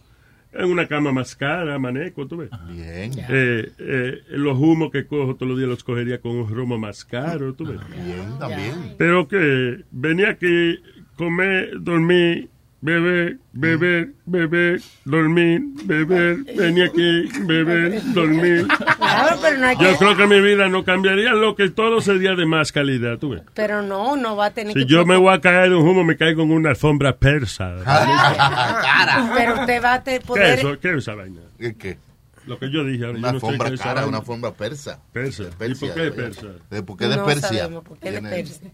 en 0.54 0.70
una 0.70 0.86
cama 0.86 1.12
más 1.12 1.34
cara, 1.34 1.78
maneco, 1.78 2.26
tú 2.26 2.38
ves. 2.38 2.50
Bien. 2.68 3.12
Eh, 3.28 3.72
eh, 3.78 4.22
los 4.28 4.58
humos 4.58 4.90
que 4.90 5.06
cojo 5.06 5.34
todos 5.34 5.48
los 5.48 5.58
días 5.58 5.68
los 5.68 5.84
cogería 5.84 6.20
con 6.20 6.32
un 6.32 6.48
romo 6.48 6.78
más 6.78 7.04
caro, 7.04 7.54
tú 7.54 7.66
ves. 7.66 7.80
Bien, 8.04 8.38
también. 8.38 8.94
Pero 8.96 9.26
que 9.28 9.84
venía 9.90 10.30
aquí, 10.30 10.78
comer, 11.16 11.70
dormir, 11.80 12.50
beber, 12.84 13.38
beber, 13.54 14.12
beber, 14.26 14.80
dormir, 15.06 15.62
beber, 15.84 16.36
venía 16.54 16.84
aquí, 16.84 17.28
beber, 17.46 18.12
dormir. 18.12 18.66
Claro, 18.98 19.38
pero 19.40 19.56
no 19.58 19.66
hay 19.68 19.76
Yo 19.80 19.90
que... 19.92 19.96
creo 19.96 20.16
que 20.18 20.26
mi 20.26 20.40
vida 20.42 20.68
no 20.68 20.84
cambiaría 20.84 21.32
lo 21.32 21.56
que 21.56 21.70
todo 21.70 22.02
sería 22.02 22.34
de 22.34 22.44
más 22.44 22.72
calidad, 22.72 23.16
tú 23.18 23.30
ves. 23.30 23.42
Pero 23.54 23.80
no, 23.80 24.16
no 24.16 24.36
va 24.36 24.46
a 24.46 24.50
tener 24.50 24.74
Si 24.74 24.80
que... 24.80 24.86
yo 24.86 25.06
me 25.06 25.16
voy 25.16 25.32
a 25.32 25.40
caer 25.40 25.70
de 25.70 25.76
un 25.76 25.88
humo, 25.88 26.04
me 26.04 26.16
caigo 26.18 26.42
en 26.42 26.50
una 26.52 26.70
alfombra 26.70 27.16
persa. 27.16 27.72
Pero 29.34 29.60
usted 29.60 29.82
va 29.82 29.94
a 29.94 30.04
te- 30.04 30.18
¿Qué 30.18 30.26
poder... 30.26 30.44
es 30.52 30.58
eso? 30.58 30.78
¿Qué 30.78 30.90
es 30.90 30.96
esa 30.98 31.14
vaina? 31.14 31.40
¿Qué? 31.58 31.74
qué? 31.76 31.98
Lo 32.46 32.58
que 32.58 32.70
yo 32.70 32.84
dije 32.84 33.06
ahora. 33.06 33.16
Una 33.18 33.28
yo 33.28 33.32
no 33.32 33.36
alfombra 33.36 33.70
qué 33.70 33.78
cara, 33.78 34.06
una 34.06 34.18
alfombra 34.18 34.52
persa. 34.52 35.00
Persa. 35.10 35.44
De 35.44 35.48
¿Y 35.48 35.52
Persia, 35.56 35.88
por 35.94 36.02
qué 36.02 36.10
persa? 36.10 36.46
De- 36.70 36.82
¿Por 36.82 36.96
qué 36.98 37.08
de 37.08 37.16
No 37.16 37.24
Persia? 37.24 37.48
sabemos 37.48 37.84
por 37.84 37.98
qué 37.98 38.10
de 38.12 38.20
Persia. 38.20 38.70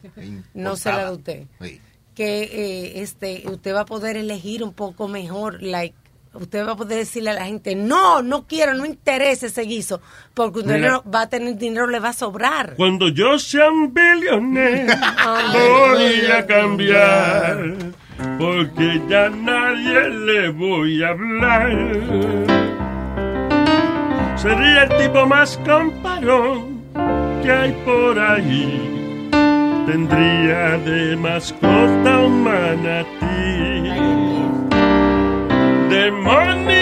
No 0.55 0.75
se 0.75 0.91
la 0.91 1.05
de 1.05 1.17
usted. 1.17 1.45
Sí. 1.61 1.81
Que 2.15 2.43
eh, 2.43 3.01
este 3.03 3.43
usted 3.47 3.75
va 3.75 3.81
a 3.81 3.87
poder 3.87 4.17
elegir 4.17 4.63
un 4.63 4.73
poco 4.73 5.09
mejor 5.09 5.63
like 5.63 5.95
usted 6.35 6.65
va 6.67 6.73
a 6.73 6.77
poder 6.77 6.99
decirle 6.99 7.31
a 7.31 7.35
la 7.35 7.47
gente 7.47 7.75
no 7.75 8.23
no 8.23 8.47
quiero 8.47 8.75
no 8.75 8.85
interesa 8.85 9.47
ese 9.47 9.63
guiso 9.63 10.01
porque 10.35 10.61
usted 10.61 10.77
Mira. 10.77 10.91
no 10.93 11.05
va 11.11 11.23
a 11.23 11.29
tener 11.29 11.57
dinero 11.57 11.87
le 11.87 11.99
va 11.99 12.11
a 12.11 12.13
sobrar 12.13 12.75
Cuando 12.77 13.09
yo 13.09 13.39
sea 13.39 13.69
un 13.71 13.93
billonero, 13.93 14.93
voy 15.53 16.27
a 16.31 16.47
cambiar. 16.47 17.75
Porque 18.39 19.01
ya 19.09 19.31
nadie 19.31 20.11
le 20.11 20.51
voy 20.51 21.03
a 21.03 21.09
hablar. 21.09 21.73
Sería 24.37 24.83
el 24.85 24.97
tipo 25.03 25.27
más 25.27 25.59
camparón 25.65 26.83
que 27.43 27.51
hay 27.51 27.73
por 27.85 28.19
ahí 28.19 29.00
tendría 29.91 30.79
de 30.79 31.17
mascota 31.17 32.21
un 32.21 32.45
manatí. 32.45 33.91
Demonios. 35.89 36.80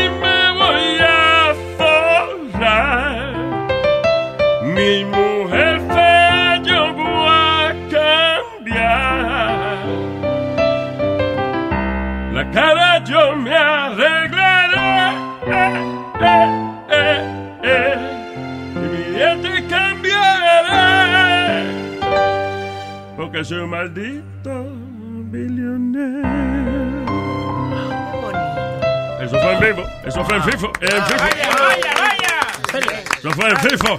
Fue 30.78 30.88
en 30.88 31.02
FIFO. 31.04 31.18
FIFO. 31.18 31.58
Vaya, 31.58 31.94
vaya. 31.98 32.98
Eso 33.18 33.30
fue 33.32 33.50
en 33.50 33.56
FIFO. 33.56 33.98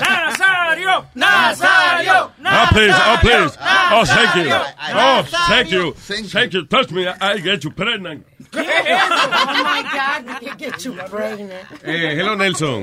Nazario, 0.00 1.04
Nazario, 1.14 2.30
Oh, 2.44 2.66
please. 2.72 2.94
Oh, 2.94 3.18
please. 3.20 3.56
Oh, 3.92 4.04
thank 4.04 4.34
you. 4.36 4.44
Nazario. 4.44 4.94
Oh, 4.94 5.22
thank 5.48 5.70
you. 5.70 5.92
Thank 6.28 6.52
you. 6.54 6.66
Touch 6.66 6.90
me. 6.92 7.06
I 7.06 7.38
get 7.38 7.64
you 7.64 7.70
pregnant. 7.70 8.24
Oh 8.52 8.58
my 8.58 9.82
God, 9.92 10.40
we 10.40 10.46
can 10.48 10.56
get 10.58 10.84
you 10.84 10.92
pregnant. 10.92 11.52
Eh, 11.84 12.14
hello, 12.16 12.34
Nelson. 12.34 12.82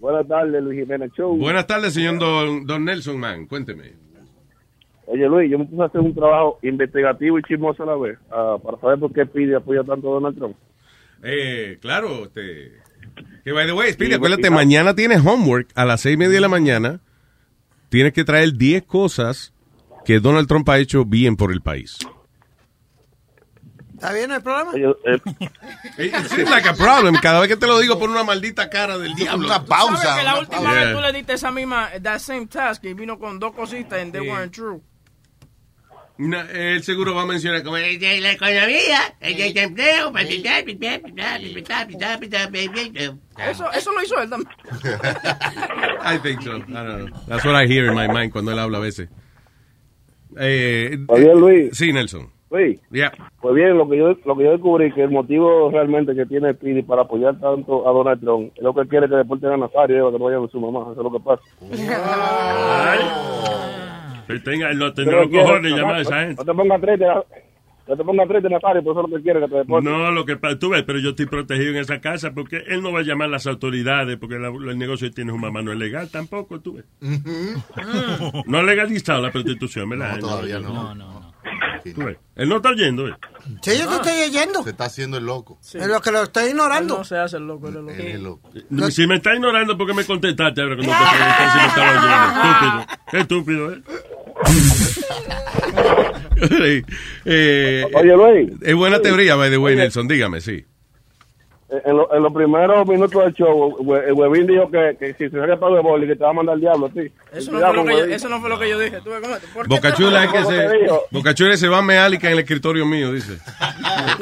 Buenas 0.00 0.26
tardes, 0.28 0.62
Luis 0.62 0.78
Jiménez 0.80 1.10
Show. 1.16 1.36
Buenas 1.36 1.66
tardes, 1.66 1.94
señor 1.94 2.18
Don, 2.18 2.66
don 2.66 2.84
Nelson, 2.84 3.18
man. 3.18 3.46
Cuénteme. 3.46 3.92
Oye, 5.06 5.28
Luis, 5.28 5.50
yo 5.50 5.58
me 5.58 5.66
puse 5.66 5.82
a 5.82 5.86
hacer 5.86 6.00
un 6.00 6.14
trabajo 6.14 6.58
investigativo 6.62 7.38
y 7.38 7.42
chismoso 7.42 7.82
a 7.82 7.86
la 7.86 7.96
vez 7.96 8.18
ah, 8.30 8.56
para 8.62 8.78
saber 8.78 8.98
por 8.98 9.12
qué 9.12 9.26
pide 9.26 9.56
apoya 9.56 9.82
tanto 9.84 10.08
a 10.10 10.14
Donald 10.14 10.36
Trump. 10.36 10.56
Eh, 11.24 11.78
claro, 11.80 12.24
este... 12.24 12.82
Que 13.44 13.52
by 13.52 13.66
the 13.66 13.72
way, 13.72 13.92
Speedy, 13.92 14.12
Sí, 14.12 14.16
acuérdate, 14.16 14.50
mañana 14.50 14.94
tienes 14.94 15.24
homework 15.24 15.68
a 15.74 15.84
las 15.84 16.00
seis 16.00 16.14
y 16.14 16.16
media 16.16 16.34
de 16.34 16.40
la 16.40 16.48
mañana. 16.48 17.00
Tienes 17.88 18.12
que 18.12 18.24
traer 18.24 18.54
10 18.54 18.84
cosas 18.84 19.52
que 20.04 20.18
Donald 20.20 20.48
Trump 20.48 20.68
ha 20.70 20.78
hecho 20.78 21.04
bien 21.04 21.36
por 21.36 21.52
el 21.52 21.60
país. 21.60 21.98
¿Está 23.94 24.12
bien 24.12 24.32
el 24.32 24.42
problema? 24.42 24.72
It 25.98 26.14
seems 26.28 26.50
like 26.50 26.68
a 26.68 26.74
problem. 26.74 27.14
Cada 27.22 27.40
vez 27.40 27.48
que 27.48 27.56
te 27.56 27.66
lo 27.66 27.78
digo, 27.78 27.98
pon 27.98 28.10
una 28.10 28.24
maldita 28.24 28.68
cara 28.68 28.98
del 28.98 29.14
diablo. 29.14 29.46
Una 29.46 29.64
¿Sabes 29.66 30.00
que 30.18 30.24
la 30.24 30.38
última 30.40 30.60
Yeah. 30.62 30.84
vez 30.84 30.94
tú 30.94 31.00
le 31.00 31.12
diste 31.12 31.32
esa 31.34 31.50
misma, 31.52 31.90
that 32.02 32.18
same 32.18 32.46
task 32.46 32.84
y 32.84 32.92
vino 32.94 33.18
con 33.18 33.38
dos 33.38 33.54
cositas 33.54 34.00
and 34.02 34.12
they 34.12 34.22
Sí. 34.22 34.28
weren't 34.30 34.52
true? 34.52 34.82
Na- 36.16 36.46
él 36.52 36.82
seguro 36.84 37.12
va 37.14 37.22
a 37.22 37.26
mencionar 37.26 37.62
como... 37.64 37.76
Eh, 37.76 37.98
la 38.20 38.32
economía, 38.32 38.98
el 39.20 39.36
desempleo, 39.36 40.12
Eso, 43.50 43.70
eso 43.72 43.92
lo 43.92 44.02
hizo 44.02 44.20
él 44.22 44.30
también. 44.30 44.52
I 46.04 46.18
think 46.22 46.40
so. 46.42 46.56
I 46.56 46.60
don't 46.60 47.08
know. 47.10 47.20
That's 47.26 47.44
what 47.44 47.56
I 47.60 47.66
hear 47.66 47.86
in 47.86 47.94
my 47.94 48.06
mind 48.06 48.30
cuando 48.32 48.52
él 48.52 48.58
habla 48.60 48.78
a 48.78 48.80
veces. 48.82 49.08
Eh, 50.38 50.96
Oye, 51.08 51.34
Luis. 51.34 51.76
Sí, 51.76 51.92
Nelson. 51.92 52.30
Luis, 52.50 52.78
Yeah. 52.92 53.10
pues 53.40 53.54
bien, 53.56 53.76
lo 53.76 53.88
que 53.88 53.96
yo 53.98 54.16
lo 54.24 54.36
que 54.36 54.44
yo 54.44 54.52
descubrí 54.52 54.92
que 54.92 55.02
el 55.02 55.10
motivo 55.10 55.70
realmente 55.72 56.14
que 56.14 56.24
tiene 56.26 56.52
Speedy 56.54 56.82
para 56.82 57.02
apoyar 57.02 57.40
tanto 57.40 57.88
a 57.88 57.92
Donald 57.92 58.20
Trump 58.20 58.52
es 58.54 58.62
lo 58.62 58.72
que 58.72 58.82
él 58.82 58.88
quiere 58.88 59.08
que 59.08 59.16
deporten 59.16 59.50
a 59.50 59.56
Nazario, 59.56 60.12
que 60.12 60.18
no 60.20 60.24
vaya 60.26 60.38
con 60.38 60.50
su 60.50 60.60
mamá, 60.60 60.92
eso 60.92 61.00
es 61.00 61.04
lo 61.04 61.10
que 61.10 61.18
pasa. 61.18 61.42
Que 64.26 64.38
tenga, 64.40 64.72
no 64.74 64.92
tendrá 64.92 65.20
los 65.22 65.28
cojones 65.30 65.70
no, 65.72 65.76
llamar 65.76 65.94
a 65.96 66.00
esa 66.00 66.20
gente. 66.20 66.34
No 66.36 66.44
te 66.44 66.54
pongas 66.54 66.80
triste, 66.80 67.04
no 67.86 67.96
te 67.96 68.04
pongas 68.04 68.28
triste, 68.28 68.48
Nazario, 68.48 68.82
por 68.82 68.92
eso 68.92 69.04
es 69.04 69.10
lo 69.10 69.16
que 69.18 69.22
quiere 69.22 69.40
que 69.40 69.48
te 69.48 69.56
deporten. 69.56 69.92
No, 69.92 70.10
lo 70.10 70.24
que 70.24 70.36
pasa, 70.36 70.58
tú 70.58 70.70
ves, 70.70 70.82
pero 70.84 70.98
yo 70.98 71.10
estoy 71.10 71.26
protegido 71.26 71.70
en 71.72 71.76
esa 71.76 72.00
casa 72.00 72.32
porque 72.32 72.62
él 72.68 72.80
no 72.82 72.92
va 72.92 73.00
a 73.00 73.02
llamar 73.02 73.28
a 73.28 73.32
las 73.32 73.46
autoridades 73.46 74.16
porque 74.16 74.38
la- 74.38 74.48
el 74.48 74.78
negocio 74.78 75.08
que 75.08 75.14
tiene 75.14 75.32
su 75.32 75.38
mamá 75.38 75.60
no 75.62 75.72
es 75.72 75.78
legal 75.78 76.08
tampoco, 76.10 76.60
tú 76.60 76.74
ves. 76.74 76.84
No 78.46 78.58
ha 78.58 78.62
legalizado 78.62 79.20
la 79.22 79.30
prostitución, 79.30 79.88
¿verdad? 79.90 80.14
No, 80.14 80.18
todavía 80.20 80.58
no. 80.60 80.72
No, 80.72 80.94
no, 80.94 81.23
Él 81.84 82.48
no 82.48 82.56
está 82.56 82.70
oyendo, 82.70 83.08
¿eh? 83.08 83.14
Sí, 83.62 83.78
yo 83.78 83.88
te 83.88 83.94
estoy 83.96 84.22
oyendo. 84.28 84.62
Se 84.62 84.70
está 84.70 84.84
haciendo 84.86 85.18
el 85.18 85.26
loco. 85.26 85.58
Es 85.62 85.86
lo 85.86 86.00
que 86.00 86.10
lo 86.10 86.22
estoy 86.22 86.50
ignorando. 86.50 86.98
No 86.98 87.04
se 87.04 87.18
hace 87.18 87.36
el 87.36 87.46
loco, 87.46 87.68
él 87.68 87.76
es 87.76 87.82
loco. 87.82 87.92
Él 88.54 88.62
es 88.62 88.70
loco. 88.70 88.90
Si 88.90 89.06
me 89.06 89.16
está 89.16 89.34
ignorando, 89.34 89.76
¿por 89.76 89.86
qué 89.86 89.94
me 89.94 90.04
contestaste 90.04 90.62
ahora 90.62 90.76
que 90.76 90.86
no 90.86 90.92
te 90.92 90.98
pregunté 91.12 91.50
si 91.52 91.58
me 91.58 91.66
estaba 91.66 91.90
oyendo? 92.62 92.86
Estúpido. 93.12 93.72
Estúpido, 93.72 93.72
¿eh? 93.72 93.82
eh, 97.24 97.84
Oye, 97.94 98.16
Luis. 98.16 98.52
Es 98.62 98.74
buena 98.74 99.00
teoría, 99.00 99.36
by 99.36 99.50
the 99.50 99.58
way, 99.58 99.76
Nelson. 99.76 100.08
Dígame, 100.08 100.40
sí. 100.40 100.64
En, 101.68 101.96
lo- 101.96 102.14
en 102.14 102.22
los 102.22 102.32
primeros 102.32 102.86
minutos 102.86 103.24
del 103.24 103.32
show, 103.32 103.76
el 104.06 104.12
Webin 104.12 104.46
dijo 104.46 104.70
que, 104.70 104.96
que 104.98 105.14
si 105.14 105.30
se 105.30 105.38
sale 105.40 105.56
para 105.56 105.76
el 105.76 105.82
boli, 105.82 106.06
que 106.06 106.14
te 106.14 106.22
va 106.22 106.30
a 106.30 106.32
mandar 106.34 106.54
el 106.56 106.60
diablo 106.60 106.86
a 106.86 106.90
ti. 106.90 107.10
Eso 107.32 107.50
no, 107.52 107.58
fue 107.58 107.72
lo 107.74 107.84
que 107.84 107.92
yo, 107.96 108.04
eso 108.04 108.28
no 108.28 108.40
fue 108.40 108.50
lo 108.50 108.58
que 108.58 108.68
yo 108.68 108.78
dije. 108.78 109.00
¿Tú 109.00 109.10
ves 109.10 109.20
cómo- 109.22 109.36
¿por 109.54 109.66
qué 109.68 109.74
Bocachula 109.74 110.24
es 110.24 110.30
que 110.32 110.44
se, 110.44 110.88
Bocachula 111.10 111.56
se 111.56 111.68
va 111.68 111.78
a 111.78 111.82
meálica 111.82 112.26
en 112.28 112.34
el 112.34 112.38
escritorio 112.40 112.84
mío, 112.84 113.12
dice. 113.12 113.38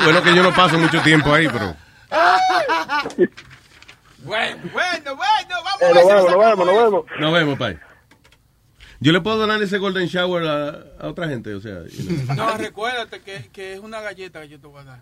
Bueno, 0.04 0.22
que 0.22 0.34
yo 0.36 0.42
no 0.42 0.52
paso 0.54 0.78
mucho 0.78 1.00
tiempo 1.02 1.32
ahí, 1.34 1.48
pero. 1.52 1.74
Bueno, 4.24 4.56
bueno, 4.72 5.16
bueno, 5.16 5.56
vamos 5.64 5.82
Eh, 5.82 5.86
a 5.86 5.94
nos 5.94 6.06
ver 6.06 6.14
vemos, 6.14 6.30
nos 6.30 6.38
vemos, 6.38 6.66
nos 6.66 6.76
vemos. 6.76 7.04
Nos 7.18 7.32
vemos, 7.32 7.58
pai. 7.58 7.78
Yo 9.00 9.10
le 9.10 9.20
puedo 9.20 9.36
donar 9.36 9.60
ese 9.60 9.78
golden 9.78 10.06
shower 10.06 10.44
a, 10.46 10.68
a 11.04 11.08
otra 11.08 11.26
gente, 11.28 11.52
o 11.54 11.60
sea. 11.60 11.80
you 11.90 12.24
know. 12.26 12.36
No, 12.36 12.56
recuérdate 12.56 13.20
que, 13.20 13.48
que 13.52 13.72
es 13.74 13.80
una 13.80 14.00
galleta 14.00 14.40
que 14.42 14.48
yo 14.50 14.60
te 14.60 14.66
voy 14.68 14.80
a 14.80 14.84
dar. 14.84 15.00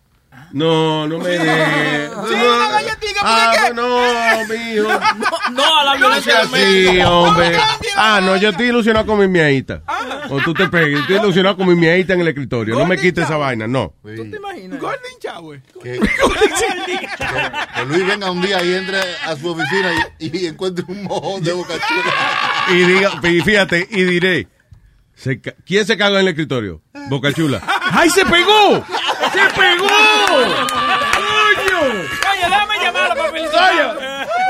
No, 0.53 1.07
no 1.07 1.19
me 1.19 1.29
de. 1.31 2.09
Sí, 2.29 2.35
una 2.35 2.69
galletita, 2.71 3.21
Ah, 3.23 3.71
no, 3.75 4.45
mijo. 4.49 4.89
No, 5.51 5.51
no 5.53 5.79
a 5.79 5.85
la 5.85 5.93
No 5.95 5.99
violencia 5.99 6.43
doméstica. 6.45 6.91
así, 6.91 7.01
hombre. 7.03 7.59
Ah, 7.97 8.21
no, 8.23 8.37
yo 8.37 8.49
estoy 8.51 8.67
ilusionado 8.69 9.07
con 9.07 9.19
mi 9.19 9.29
miadita. 9.29 9.83
O 10.31 10.41
tú 10.41 10.55
te 10.55 10.69
pegues. 10.69 11.01
Estoy 11.01 11.17
ilusionado 11.17 11.57
con 11.57 11.69
mi 11.69 11.75
miadita 11.75 12.15
en 12.15 12.21
el 12.23 12.29
escritorio. 12.29 12.77
No 12.79 12.87
me 12.87 12.97
quites 12.99 13.25
esa 13.25 13.37
vaina, 13.37 13.67
no. 13.67 13.95
¿Tú 14.03 14.31
te 14.31 14.37
imaginas? 14.37 14.81
Golden 14.81 15.13
Shower. 15.23 15.63
Que, 15.83 15.99
que 16.01 17.85
Luis 17.87 18.07
venga 18.07 18.31
un 18.31 18.41
día 18.43 18.63
y 18.65 18.75
entre 18.75 18.99
a 19.25 19.37
su 19.37 19.49
oficina 19.51 19.91
y, 20.19 20.37
y 20.39 20.47
encuentre 20.47 20.85
un 20.89 21.05
mojón 21.05 21.43
de 21.43 21.53
boca 21.53 21.75
chula. 21.75 22.77
Y 22.79 22.85
diga, 22.85 23.13
y 23.23 23.41
fíjate, 23.41 23.87
y 23.91 24.03
diré. 24.05 24.49
¿Quién 25.67 25.85
se 25.87 25.99
cagó 25.99 26.15
en 26.17 26.23
el 26.23 26.29
escritorio? 26.29 26.81
Boca 27.11 27.31
Chula. 27.33 27.61
¡Ay, 27.93 28.09
se 28.09 28.25
pegó! 28.25 28.83
¡Se 29.33 29.61
pegó! 29.61 29.89
¡Coño! 31.17 31.81
Oye, 32.31 32.45
déjame 32.49 32.79
llamarlo 32.83 33.15
para 33.17 33.31
felicitarlo. 33.31 34.01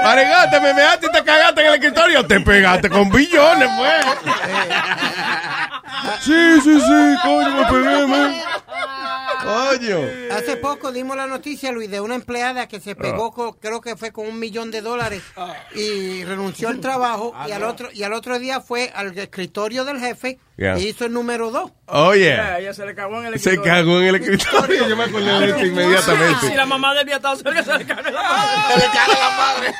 Aregate, 0.04 0.60
me 0.60 0.74
measte 0.74 1.06
y 1.06 1.10
te 1.12 1.24
cagaste 1.24 1.60
en 1.60 1.66
el 1.66 1.74
escritorio. 1.74 2.26
Te 2.26 2.40
pegaste 2.40 2.88
con 2.88 3.10
billones, 3.10 3.68
pues. 3.76 4.06
Sí, 6.20 6.60
sí, 6.62 6.80
sí, 6.80 7.16
coño, 7.22 7.50
me 7.50 7.64
pegué, 7.66 8.06
man. 8.06 8.34
Coño. 9.42 9.98
Hace 10.32 10.56
poco 10.56 10.92
dimos 10.92 11.16
la 11.16 11.26
noticia, 11.26 11.72
Luis, 11.72 11.90
de 11.90 12.00
una 12.00 12.14
empleada 12.14 12.68
que 12.68 12.80
se 12.80 12.94
pegó, 12.94 13.32
con- 13.32 13.52
creo 13.54 13.80
que 13.80 13.96
fue 13.96 14.12
con 14.12 14.26
un 14.26 14.38
millón 14.38 14.70
de 14.70 14.80
dólares 14.82 15.22
y 15.74 16.24
renunció 16.24 16.68
al 16.68 16.80
trabajo 16.80 17.34
y 17.48 17.52
al 17.52 17.62
otro 17.64 17.88
y 17.92 18.02
al 18.02 18.12
otro 18.12 18.38
día 18.38 18.60
fue 18.60 18.90
al 18.94 19.16
escritorio 19.18 19.84
del 19.84 19.98
jefe 20.00 20.38
Yeah. 20.56 20.74
e 20.76 20.80
hizo 20.82 21.06
el 21.06 21.12
número 21.14 21.50
dos. 21.50 21.72
Oh, 21.86 22.14
Yeah, 22.14 22.34
yeah. 22.36 22.58
ella 22.58 22.74
se 22.74 22.84
le 22.84 22.94
cagó 22.94 23.18
en 23.20 23.26
el 23.28 23.32
Se 23.40 23.54
escritorio. 23.54 23.72
cagó 23.72 24.00
en 24.02 24.06
el 24.08 24.14
escritorio. 24.16 24.88
Yo 24.88 24.94
me 24.96 25.04
acordé 25.04 25.24
de 25.40 25.48
esto 25.48 25.64
inmediatamente. 25.66 26.48
Si 26.48 26.54
la 26.54 26.66
mamá 26.66 26.92
del 26.92 27.06
viatado 27.06 27.34
se 27.36 27.44
le 27.44 27.54
caga 27.86 28.08
en 28.08 28.14
la 28.14 28.22
madre. 28.22 28.72
Se 28.74 28.78
le 28.78 28.84
caga 28.92 29.18
la 29.18 29.30
madre. 29.38 29.74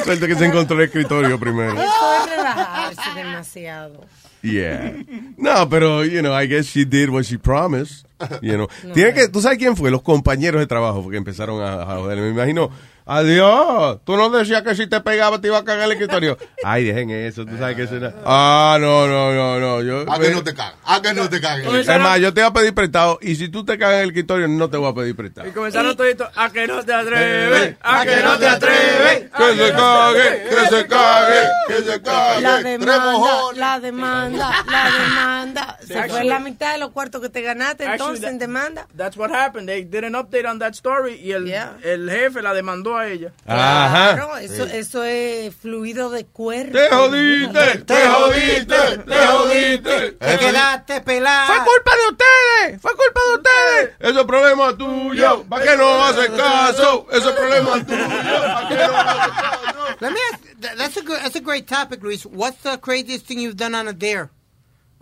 Suerte 0.04 0.26
que 0.26 0.34
se 0.36 0.44
encontró 0.46 0.76
el 0.78 0.84
escritorio 0.84 1.38
primero. 1.38 1.72
Eso 1.74 2.24
es 2.24 2.30
relajarse 2.36 3.10
demasiado. 3.14 4.00
Yeah. 4.44 4.92
No, 5.38 5.68
pero, 5.68 6.04
you 6.04 6.20
know, 6.20 6.32
I 6.32 6.46
guess 6.46 6.66
she 6.66 6.84
did 6.84 7.08
what 7.08 7.24
she 7.24 7.38
promised. 7.38 8.06
You 8.42 8.56
know. 8.58 8.68
Tiene 8.94 9.14
que, 9.14 9.28
¿Tú 9.28 9.40
sabes 9.40 9.58
quién 9.58 9.74
fue? 9.74 9.90
Los 9.90 10.02
compañeros 10.02 10.60
de 10.60 10.66
trabajo 10.66 11.08
que 11.08 11.16
empezaron 11.16 11.62
a, 11.62 11.82
a 11.82 11.96
joder. 11.96 12.18
Me 12.18 12.28
imagino, 12.28 12.70
adiós, 13.06 13.98
tú 14.04 14.16
no 14.16 14.30
decías 14.30 14.62
que 14.62 14.74
si 14.74 14.86
te 14.86 15.00
pegaba 15.00 15.40
te 15.40 15.48
iba 15.48 15.58
a 15.58 15.64
cagar 15.64 15.84
el 15.84 15.92
escritorio. 15.92 16.38
Ay, 16.62 16.84
dejen 16.84 17.10
eso, 17.10 17.44
tú 17.44 17.56
sabes 17.58 17.76
que 17.76 17.82
eso 17.84 17.96
era- 17.96 18.14
Ah, 18.24 18.78
no, 18.80 19.06
no, 19.06 19.32
no, 19.32 19.60
no. 19.60 19.82
Yo, 19.82 20.10
A 20.10 20.18
que 20.18 20.30
no 20.30 20.42
te 20.42 20.54
cagas. 20.54 20.74
A 20.84 21.00
que 21.02 21.12
no 21.14 21.28
te 21.28 21.40
cagas. 21.40 21.66
Es 21.74 21.86
más, 22.00 22.20
yo 22.20 22.32
te 22.32 22.40
voy 22.40 22.50
a 22.50 22.52
pedir 22.52 22.74
prestado 22.74 23.18
y 23.20 23.36
si 23.36 23.48
tú 23.48 23.64
te 23.64 23.76
cagas 23.78 23.96
en 23.96 24.02
el 24.04 24.08
escritorio, 24.08 24.48
no 24.48 24.68
te 24.70 24.76
voy 24.76 24.90
a 24.90 24.94
pedir 24.94 25.14
prestado. 25.16 25.48
Y 25.48 25.52
comenzaron 25.52 25.96
toditos, 25.96 26.28
a 26.34 26.50
que 26.50 26.66
no 26.66 26.82
te 26.82 26.92
atreves, 26.94 27.76
a 27.82 28.04
que 28.04 28.16
no 28.22 28.38
te 28.38 28.46
atreves. 28.48 29.30
Que 29.36 29.56
se 29.56 29.72
cague, 29.72 30.42
que 30.48 30.66
se 30.76 30.86
cague, 30.86 31.40
que 31.68 31.82
se 31.82 32.02
cague. 32.02 32.40
La 32.42 32.60
demanda, 32.62 33.52
la 33.54 33.80
demanda, 33.80 34.64
la 34.70 34.90
demanda. 34.90 35.78
Se 35.86 36.08
fue 36.08 36.24
la 36.24 36.38
mitad 36.38 36.72
de 36.72 36.78
los 36.78 36.90
cuartos 36.90 37.20
que 37.20 37.28
te 37.28 37.42
ganaste 37.42 37.84
entonces 37.84 38.24
en 38.30 38.38
demanda. 38.38 38.86
That's 38.96 39.16
what 39.16 39.30
happened. 39.30 39.68
They 39.68 39.84
did 39.84 40.04
an 40.04 40.14
update 40.14 40.46
on 40.46 40.58
that 40.60 40.72
story 40.72 41.14
y 41.22 41.32
el, 41.32 41.50
el 41.82 42.10
jefe 42.10 42.40
la 42.42 42.54
demandó 42.54 42.93
a 42.96 43.08
ella. 43.08 43.32
Ajá. 43.46 44.14
Claro, 44.14 44.36
eso, 44.38 44.64
eso 44.64 45.02
es 45.04 45.54
fluido 45.54 46.10
de 46.10 46.24
cuerpo. 46.26 46.72
Te 46.72 46.88
jodiste, 46.90 47.78
te 47.84 48.06
jodiste, 48.08 48.98
te 49.06 49.26
jodiste. 49.26 50.12
Te 50.12 50.38
quedaste 50.38 51.00
pelada. 51.00 51.46
Fue 51.46 51.56
culpa 51.64 51.92
de 51.96 52.08
ustedes, 52.12 52.80
fue 52.82 52.92
culpa 52.96 53.20
de 53.28 53.34
ustedes. 53.36 53.90
Eso 54.00 54.20
es 54.20 54.26
problema 54.26 54.76
tuyo, 54.76 55.44
¿para 55.48 55.64
qué 55.64 55.76
no 55.76 56.04
haces 56.04 56.30
caso? 56.30 57.06
Eso 57.12 57.30
es 57.30 57.36
problema 57.36 57.84
tuyo, 57.84 58.08
¿para 58.08 58.68
qué 58.68 58.74
no 58.74 58.98
haces 58.98 59.32
caso? 59.42 59.96
Let 60.00 60.10
me 60.10 60.18
ask, 60.32 60.42
that- 60.60 60.76
that's 60.76 60.96
a 60.96 61.00
good, 61.02 61.18
that's 61.20 61.36
a 61.36 61.40
great 61.40 61.66
topic, 61.68 62.02
Luis. 62.02 62.24
What's 62.26 62.58
the 62.62 62.78
craziest 62.78 63.26
thing 63.26 63.38
you've 63.38 63.56
done 63.56 63.74
on 63.74 63.86
a 63.88 63.92
dare? 63.92 64.30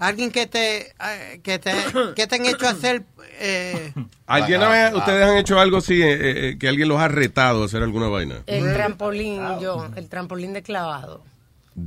Alguien 0.02 0.32
que 0.32 0.48
te, 0.48 0.88
eh, 0.88 1.40
que 1.44 1.60
te, 1.60 1.72
que 2.16 2.26
te 2.26 2.34
han 2.34 2.46
hecho 2.46 2.68
hacer... 2.68 3.04
Eh, 3.40 3.92
¿Alguna 4.26 4.68
vez 4.68 4.94
ustedes 4.94 5.24
han 5.24 5.36
hecho 5.36 5.60
algo 5.60 5.76
así, 5.76 6.02
eh, 6.02 6.50
eh, 6.50 6.58
que 6.58 6.68
alguien 6.68 6.88
los 6.88 7.00
ha 7.00 7.06
retado 7.08 7.62
a 7.62 7.66
hacer 7.66 7.82
alguna 7.82 8.08
vaina? 8.08 8.42
El 8.46 8.72
trampolín, 8.72 9.60
yo, 9.60 9.88
el 9.94 10.08
trampolín 10.08 10.52
de 10.54 10.62
clavado. 10.62 11.22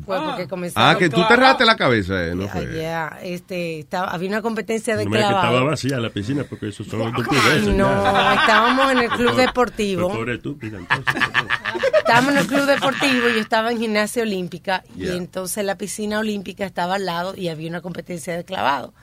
Fue 0.06 0.20
porque 0.20 0.48
comenzaron... 0.48 0.90
Ah, 0.96 0.98
que 0.98 1.10
tú 1.10 1.22
te 1.28 1.36
raste 1.36 1.64
la 1.64 1.76
cabeza, 1.76 2.26
eh, 2.26 2.34
¿no 2.34 2.46
Ah, 2.46 2.48
fue? 2.48 2.66
yeah, 2.74 3.20
este, 3.22 3.80
estaba, 3.80 4.08
había 4.10 4.30
una 4.30 4.42
competencia 4.42 4.98
de 4.98 5.06
No 5.06 5.12
digas 5.12 5.24
que 5.26 5.30
estaba 5.36 5.42
clavado. 5.50 5.66
vacía 5.70 5.98
la 6.00 6.10
piscina 6.10 6.44
porque 6.50 6.70
eso 6.70 6.84
son 6.84 7.02
estupideces. 7.04 7.68
No, 7.76 7.88
estábamos 8.34 8.92
en 8.92 8.98
el 8.98 9.10
club 9.10 9.32
Pobre- 9.32 9.46
deportivo. 9.46 10.10
Pobre 10.10 10.34
estúpida, 10.36 10.78
entonces. 10.80 11.16
Estábamos 12.00 12.32
en 12.32 12.38
el 12.40 12.48
club 12.48 12.66
deportivo, 12.66 13.30
yo 13.30 13.40
estaba 13.40 13.72
en 13.72 13.80
gimnasia 13.80 14.24
olímpica 14.24 14.84
Yeah. 14.96 15.14
y 15.14 15.18
entonces 15.18 15.64
la 15.66 15.78
piscina 15.78 16.20
olímpica 16.20 16.66
estaba 16.66 16.96
al 16.96 17.06
lado 17.06 17.36
y 17.36 17.50
había 17.50 17.70
una 17.70 17.82
competencia 17.82 18.36
de 18.36 18.44
clavado. 18.44 18.94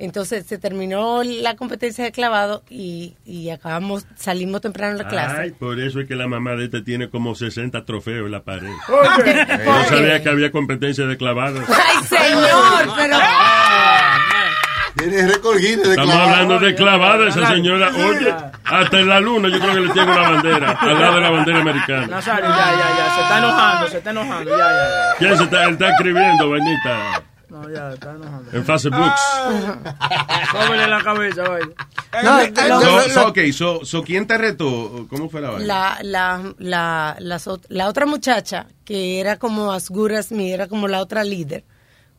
Entonces 0.00 0.46
se 0.46 0.56
terminó 0.56 1.22
la 1.22 1.56
competencia 1.56 2.02
de 2.02 2.10
clavado 2.10 2.62
y, 2.70 3.16
y 3.26 3.50
acabamos, 3.50 4.06
salimos 4.16 4.62
temprano 4.62 4.96
de 4.96 5.04
la 5.04 5.08
clase. 5.10 5.36
Ay, 5.42 5.50
por 5.50 5.78
eso 5.78 6.00
es 6.00 6.08
que 6.08 6.14
la 6.14 6.26
mamá 6.26 6.52
de 6.56 6.64
este 6.64 6.80
tiene 6.80 7.10
como 7.10 7.34
60 7.34 7.84
trofeos 7.84 8.24
en 8.24 8.32
la 8.32 8.40
pared. 8.42 8.70
Oye. 8.88 9.46
No 9.62 9.84
sabía 9.84 10.22
que 10.22 10.30
había 10.30 10.50
competencia 10.50 11.06
de 11.06 11.18
clavados. 11.18 11.62
Ay, 11.68 12.02
señor, 12.06 12.94
pero... 12.96 13.16
Tiene 14.96 15.26
récord 15.28 15.58
de 15.58 15.72
Estamos 15.72 15.94
clavado. 15.96 16.30
hablando 16.30 16.58
de 16.58 16.74
clavada, 16.74 17.28
esa 17.28 17.46
señora. 17.48 17.90
Oye, 17.94 18.34
hasta 18.64 19.00
en 19.00 19.08
la 19.08 19.20
luna 19.20 19.48
yo 19.50 19.60
creo 19.60 19.74
que 19.74 19.80
le 19.80 19.90
tiene 19.90 20.12
una 20.12 20.30
bandera, 20.30 20.70
al 20.72 20.98
lado 21.00 21.14
de 21.14 21.20
la 21.20 21.30
bandera 21.30 21.60
americana. 21.60 22.06
Nazario, 22.06 22.48
ya, 22.48 22.56
ya, 22.56 22.96
ya. 22.96 23.14
Se 23.14 23.20
está 23.20 23.38
enojando, 23.38 23.88
se 23.88 23.98
está 23.98 24.10
enojando. 24.10 24.50
Ya, 24.50 24.56
ya, 24.56 24.64
ya. 24.64 25.14
¿Quién 25.18 25.36
se 25.36 25.44
está, 25.44 25.64
él 25.64 25.72
está 25.72 25.90
escribiendo, 25.90 26.50
vainita? 26.50 27.22
No, 27.50 27.68
ya, 27.68 27.92
está 27.92 28.12
enojando. 28.12 28.50
En 28.52 28.64
Facebook. 28.64 29.12
Cómele 30.52 30.86
la 30.88 31.02
cabeza, 31.02 31.42
vaya. 31.42 31.66
No, 32.22 32.80
So, 32.80 32.90
lo- 32.96 33.00
so, 33.08 33.28
ok, 33.28 33.38
so, 33.52 33.84
so, 33.84 34.02
¿quién 34.04 34.26
te 34.26 34.36
retó? 34.38 35.06
¿Cómo 35.08 35.28
fue 35.28 35.40
la 35.40 35.50
vaina? 35.50 35.98
la, 36.02 36.52
la, 36.58 37.16
la, 37.18 37.40
la 37.68 37.88
otra 37.88 38.06
muchacha, 38.06 38.66
que 38.84 39.20
era 39.20 39.38
como 39.38 39.72
as 39.72 39.88
good 39.90 40.12
as 40.12 40.32
me, 40.32 40.52
era 40.52 40.66
como 40.68 40.88
la 40.88 41.00
otra 41.00 41.24
líder, 41.24 41.64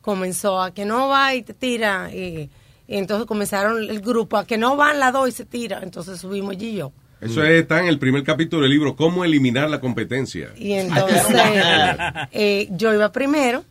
comenzó 0.02 0.62
a 0.62 0.74
que 0.74 0.86
no 0.86 1.08
va 1.08 1.34
y 1.36 1.44
te 1.44 1.54
tira. 1.54 2.10
Y, 2.14 2.50
y 2.88 2.98
entonces 2.98 3.26
comenzaron 3.28 3.78
el 3.84 4.02
grupo 4.02 4.38
a 4.38 4.46
que 4.46 4.58
no 4.58 4.76
van 4.76 5.00
las 5.00 5.14
dos 5.14 5.30
y 5.30 5.32
se 5.32 5.46
tira. 5.46 5.80
Entonces 5.84 6.20
subimos 6.20 6.56
y 6.60 6.74
yo. 6.76 6.92
Eso 7.22 7.44
está 7.44 7.80
en 7.80 7.86
el 7.88 8.00
primer 8.00 8.24
capítulo 8.24 8.64
del 8.64 8.72
libro, 8.72 8.96
¿Cómo 8.96 9.24
eliminar 9.24 9.70
la 9.70 9.80
competencia? 9.80 10.50
Y 10.58 10.74
entonces 10.74 11.24
eh, 12.32 12.68
yo 12.72 12.92
iba 12.94 13.12
primero, 13.12 13.64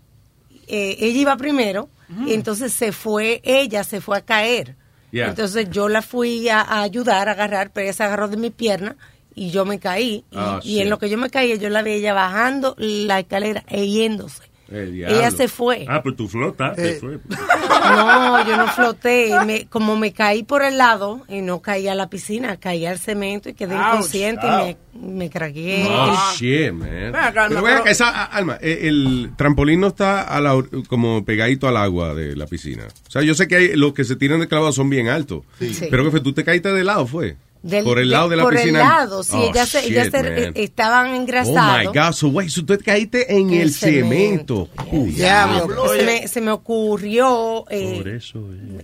eh, 0.70 0.96
ella 1.00 1.18
iba 1.20 1.36
primero, 1.36 1.88
y 2.26 2.32
entonces 2.32 2.72
se 2.72 2.90
fue, 2.92 3.40
ella 3.44 3.84
se 3.84 4.00
fue 4.00 4.18
a 4.18 4.20
caer. 4.22 4.74
Yeah. 5.12 5.28
Entonces 5.28 5.68
yo 5.70 5.88
la 5.88 6.02
fui 6.02 6.48
a, 6.48 6.60
a 6.60 6.82
ayudar 6.82 7.28
a 7.28 7.32
agarrar, 7.32 7.70
pero 7.72 7.84
ella 7.84 7.92
se 7.92 8.02
agarró 8.04 8.28
de 8.28 8.36
mi 8.36 8.50
pierna 8.50 8.96
y 9.34 9.50
yo 9.50 9.64
me 9.64 9.78
caí. 9.78 10.24
Y, 10.30 10.36
Ah, 10.36 10.60
y 10.62 10.80
en 10.80 10.90
lo 10.90 10.98
que 10.98 11.08
yo 11.08 11.18
me 11.18 11.30
caía, 11.30 11.54
yo 11.56 11.68
la 11.68 11.82
veía 11.82 12.12
bajando 12.12 12.74
la 12.78 13.20
escalera 13.20 13.62
e 13.68 13.86
yéndose. 13.88 14.49
Ella 14.72 15.30
se 15.30 15.48
fue. 15.48 15.84
Ah, 15.88 16.02
pues 16.02 16.16
tú 16.16 16.28
flotaste. 16.28 16.90
Eh. 16.90 16.98
fue. 17.00 17.18
No, 17.28 18.46
yo 18.46 18.56
no 18.56 18.68
floté. 18.68 19.32
Me- 19.44 19.66
como 19.66 19.96
me 19.96 20.12
caí 20.12 20.42
por 20.42 20.62
el 20.62 20.78
lado 20.78 21.22
y 21.28 21.40
no 21.42 21.60
caí 21.60 21.88
a 21.88 21.94
la 21.94 22.08
piscina, 22.08 22.56
caí 22.56 22.86
al 22.86 22.98
cemento 22.98 23.48
y 23.48 23.54
quedé 23.54 23.74
Ouch. 23.74 23.84
inconsciente 23.86 24.46
y 24.46 24.96
me, 24.98 25.14
me 25.16 25.30
cragué. 25.30 25.86
Oh, 25.90 26.06
el- 26.12 26.36
shit, 26.38 26.72
man. 26.72 27.12
Pero 27.48 27.62
pero- 27.62 27.86
esa, 27.86 28.24
Alma, 28.26 28.58
eh, 28.60 28.80
el 28.82 29.30
trampolín 29.36 29.80
no 29.80 29.88
está 29.88 30.22
a 30.22 30.40
la 30.40 30.62
como 30.88 31.24
pegadito 31.24 31.66
al 31.68 31.76
agua 31.76 32.14
de 32.14 32.36
la 32.36 32.46
piscina. 32.46 32.84
O 33.06 33.10
sea, 33.10 33.22
yo 33.22 33.34
sé 33.34 33.48
que 33.48 33.56
hay, 33.56 33.76
los 33.76 33.92
que 33.94 34.04
se 34.04 34.16
tiran 34.16 34.40
de 34.40 34.48
clavado 34.48 34.72
son 34.72 34.88
bien 34.90 35.08
altos. 35.08 35.42
Sí. 35.58 35.74
Sí. 35.74 35.86
Pero 35.90 36.04
que 36.04 36.10
fue, 36.10 36.20
tú 36.20 36.32
te 36.32 36.44
caíste 36.44 36.72
de 36.72 36.84
lado, 36.84 37.06
¿fue? 37.06 37.36
Del- 37.62 37.84
por 37.84 37.98
el 37.98 38.08
lado 38.08 38.28
de, 38.30 38.36
la 38.36 38.42
por 38.42 38.54
piscina. 38.54 38.80
el 38.80 38.88
lado, 38.88 39.22
sí, 39.22 39.32
Oh, 39.36 39.50
ellas, 39.50 39.68
se, 39.68 39.84
ellas 39.86 40.06
shit, 40.06 40.14
se- 40.14 40.44
eh, 40.48 40.52
estaban 40.56 41.08
Oh 41.08 41.10
my 41.12 41.16
engrasadas. 41.18 41.86
God, 41.88 42.12
so 42.14 42.28
wait, 42.28 42.48
so 42.48 42.64
tú 42.64 42.76
te 42.78 42.82
caíste 42.84 43.32
en 43.36 43.50
En 43.50 43.60
el 43.60 43.70
cemento. 43.72 44.68
cemento. 44.78 45.06
Diablo, 45.06 45.88
se, 45.94 46.02
me, 46.04 46.26
se 46.28 46.40
me 46.40 46.50
ocurrió. 46.52 47.66
eh, 47.68 47.96
Por 47.98 48.08
eso 48.08 48.42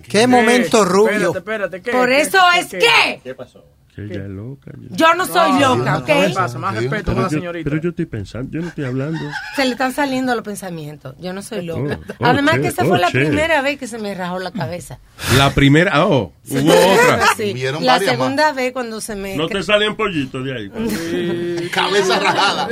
Qué 0.08 0.26
momento 0.26 0.84
rubio. 0.84 1.10
Espérate, 1.34 1.38
espérate. 1.38 1.82
¿qué? 1.82 1.90
Por 1.92 2.08
¿Qué? 2.08 2.20
eso 2.20 2.38
¿Qué? 2.52 2.60
es 2.60 2.66
¿Qué? 2.66 2.78
que 2.78 3.20
¿Qué 3.24 3.34
pasó? 3.34 3.64
Ella 3.96 4.24
es 4.24 4.28
loca. 4.28 4.72
yo 4.90 5.14
no 5.14 5.24
soy 5.26 5.58
loca, 5.60 5.98
¿ok? 5.98 6.04
¿Qué 6.06 6.32
pasa? 6.34 6.58
Más 6.58 6.74
respeto 6.74 7.04
Pero 7.04 7.14
con 7.14 7.22
la 7.22 7.28
yo- 7.30 7.38
señorita. 7.38 7.70
Pero 7.70 7.82
yo 7.82 7.88
estoy 7.90 8.06
pensando, 8.06 8.50
yo 8.52 8.60
no 8.62 8.68
estoy 8.68 8.84
hablando. 8.84 9.20
Se 9.54 9.64
le 9.64 9.70
están 9.72 9.92
saliendo 9.92 10.34
los 10.34 10.44
pensamientos. 10.44 11.14
Yo 11.18 11.32
no 11.32 11.42
soy 11.42 11.64
loca. 11.64 11.98
Oh, 12.08 12.12
oh, 12.20 12.26
Además 12.26 12.56
che, 12.56 12.60
que 12.62 12.66
esa 12.68 12.84
oh, 12.84 12.88
fue 12.88 12.98
la 12.98 13.10
che. 13.10 13.18
primera 13.20 13.62
vez 13.62 13.78
que 13.78 13.86
se 13.86 13.98
me 13.98 14.14
rajó 14.14 14.38
la 14.38 14.50
cabeza. 14.50 14.98
La 15.38 15.50
primera, 15.54 16.06
oh, 16.06 16.32
hubo 16.50 16.70
otra. 16.72 17.26
Sí. 17.36 17.54
La 17.80 17.98
segunda 17.98 18.52
vez 18.52 18.72
cuando 18.72 19.00
se 19.00 19.16
me... 19.16 19.36
No 19.36 19.48
te 19.48 19.62
salen 19.62 19.96
pollitos 19.96 20.44
de 20.44 20.54
ahí. 20.56 21.68
Cabeza 21.72 22.18
rajada. 22.18 22.68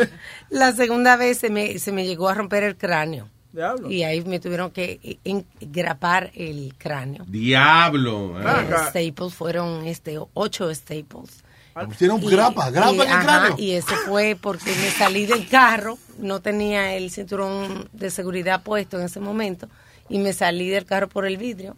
La 0.50 0.72
segunda 0.72 1.16
vez 1.16 1.38
se 1.38 1.50
me, 1.50 1.78
se 1.78 1.90
me 1.92 2.06
llegó 2.06 2.28
a 2.28 2.34
romper 2.34 2.62
el 2.64 2.76
cráneo. 2.76 3.28
Diablo. 3.54 3.90
Y 3.90 4.02
ahí 4.02 4.20
me 4.24 4.40
tuvieron 4.40 4.70
que 4.72 5.18
engrapar 5.24 6.30
el 6.34 6.74
cráneo. 6.76 7.24
Diablo. 7.28 8.38
Los 8.38 8.88
staples 8.88 9.34
fueron 9.34 9.86
este 9.86 10.18
ocho 10.34 10.74
staples. 10.74 11.44
Pusieron 11.86 12.20
grapa, 12.24 12.70
grapa 12.70 12.90
en 12.90 13.00
el 13.00 13.08
ajá, 13.08 13.22
cráneo. 13.24 13.56
y 13.58 13.72
eso 13.72 13.94
fue 14.06 14.36
porque 14.40 14.70
me 14.70 14.90
salí 14.90 15.26
del 15.26 15.48
carro, 15.48 15.98
no 16.18 16.40
tenía 16.40 16.94
el 16.94 17.10
cinturón 17.10 17.88
de 17.92 18.10
seguridad 18.10 18.62
puesto 18.62 18.96
en 18.96 19.06
ese 19.06 19.18
momento, 19.18 19.68
y 20.08 20.18
me 20.18 20.32
salí 20.32 20.68
del 20.68 20.84
carro 20.84 21.08
por 21.08 21.24
el 21.26 21.36
vidrio. 21.38 21.76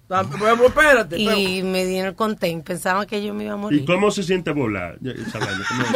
espérate. 0.67 1.19
Y 1.19 1.63
me 1.63 1.85
dieron 1.87 2.09
el 2.09 2.15
content, 2.17 2.65
pensaban 2.67 3.07
que 3.07 3.25
yo 3.25 3.33
me 3.35 3.45
iba 3.45 3.55
a 3.55 3.57
¿Y 3.57 3.61
morir. 3.61 3.85
cómo 3.85 4.11
se 4.11 4.23
siente 4.23 4.51
volar? 4.51 4.99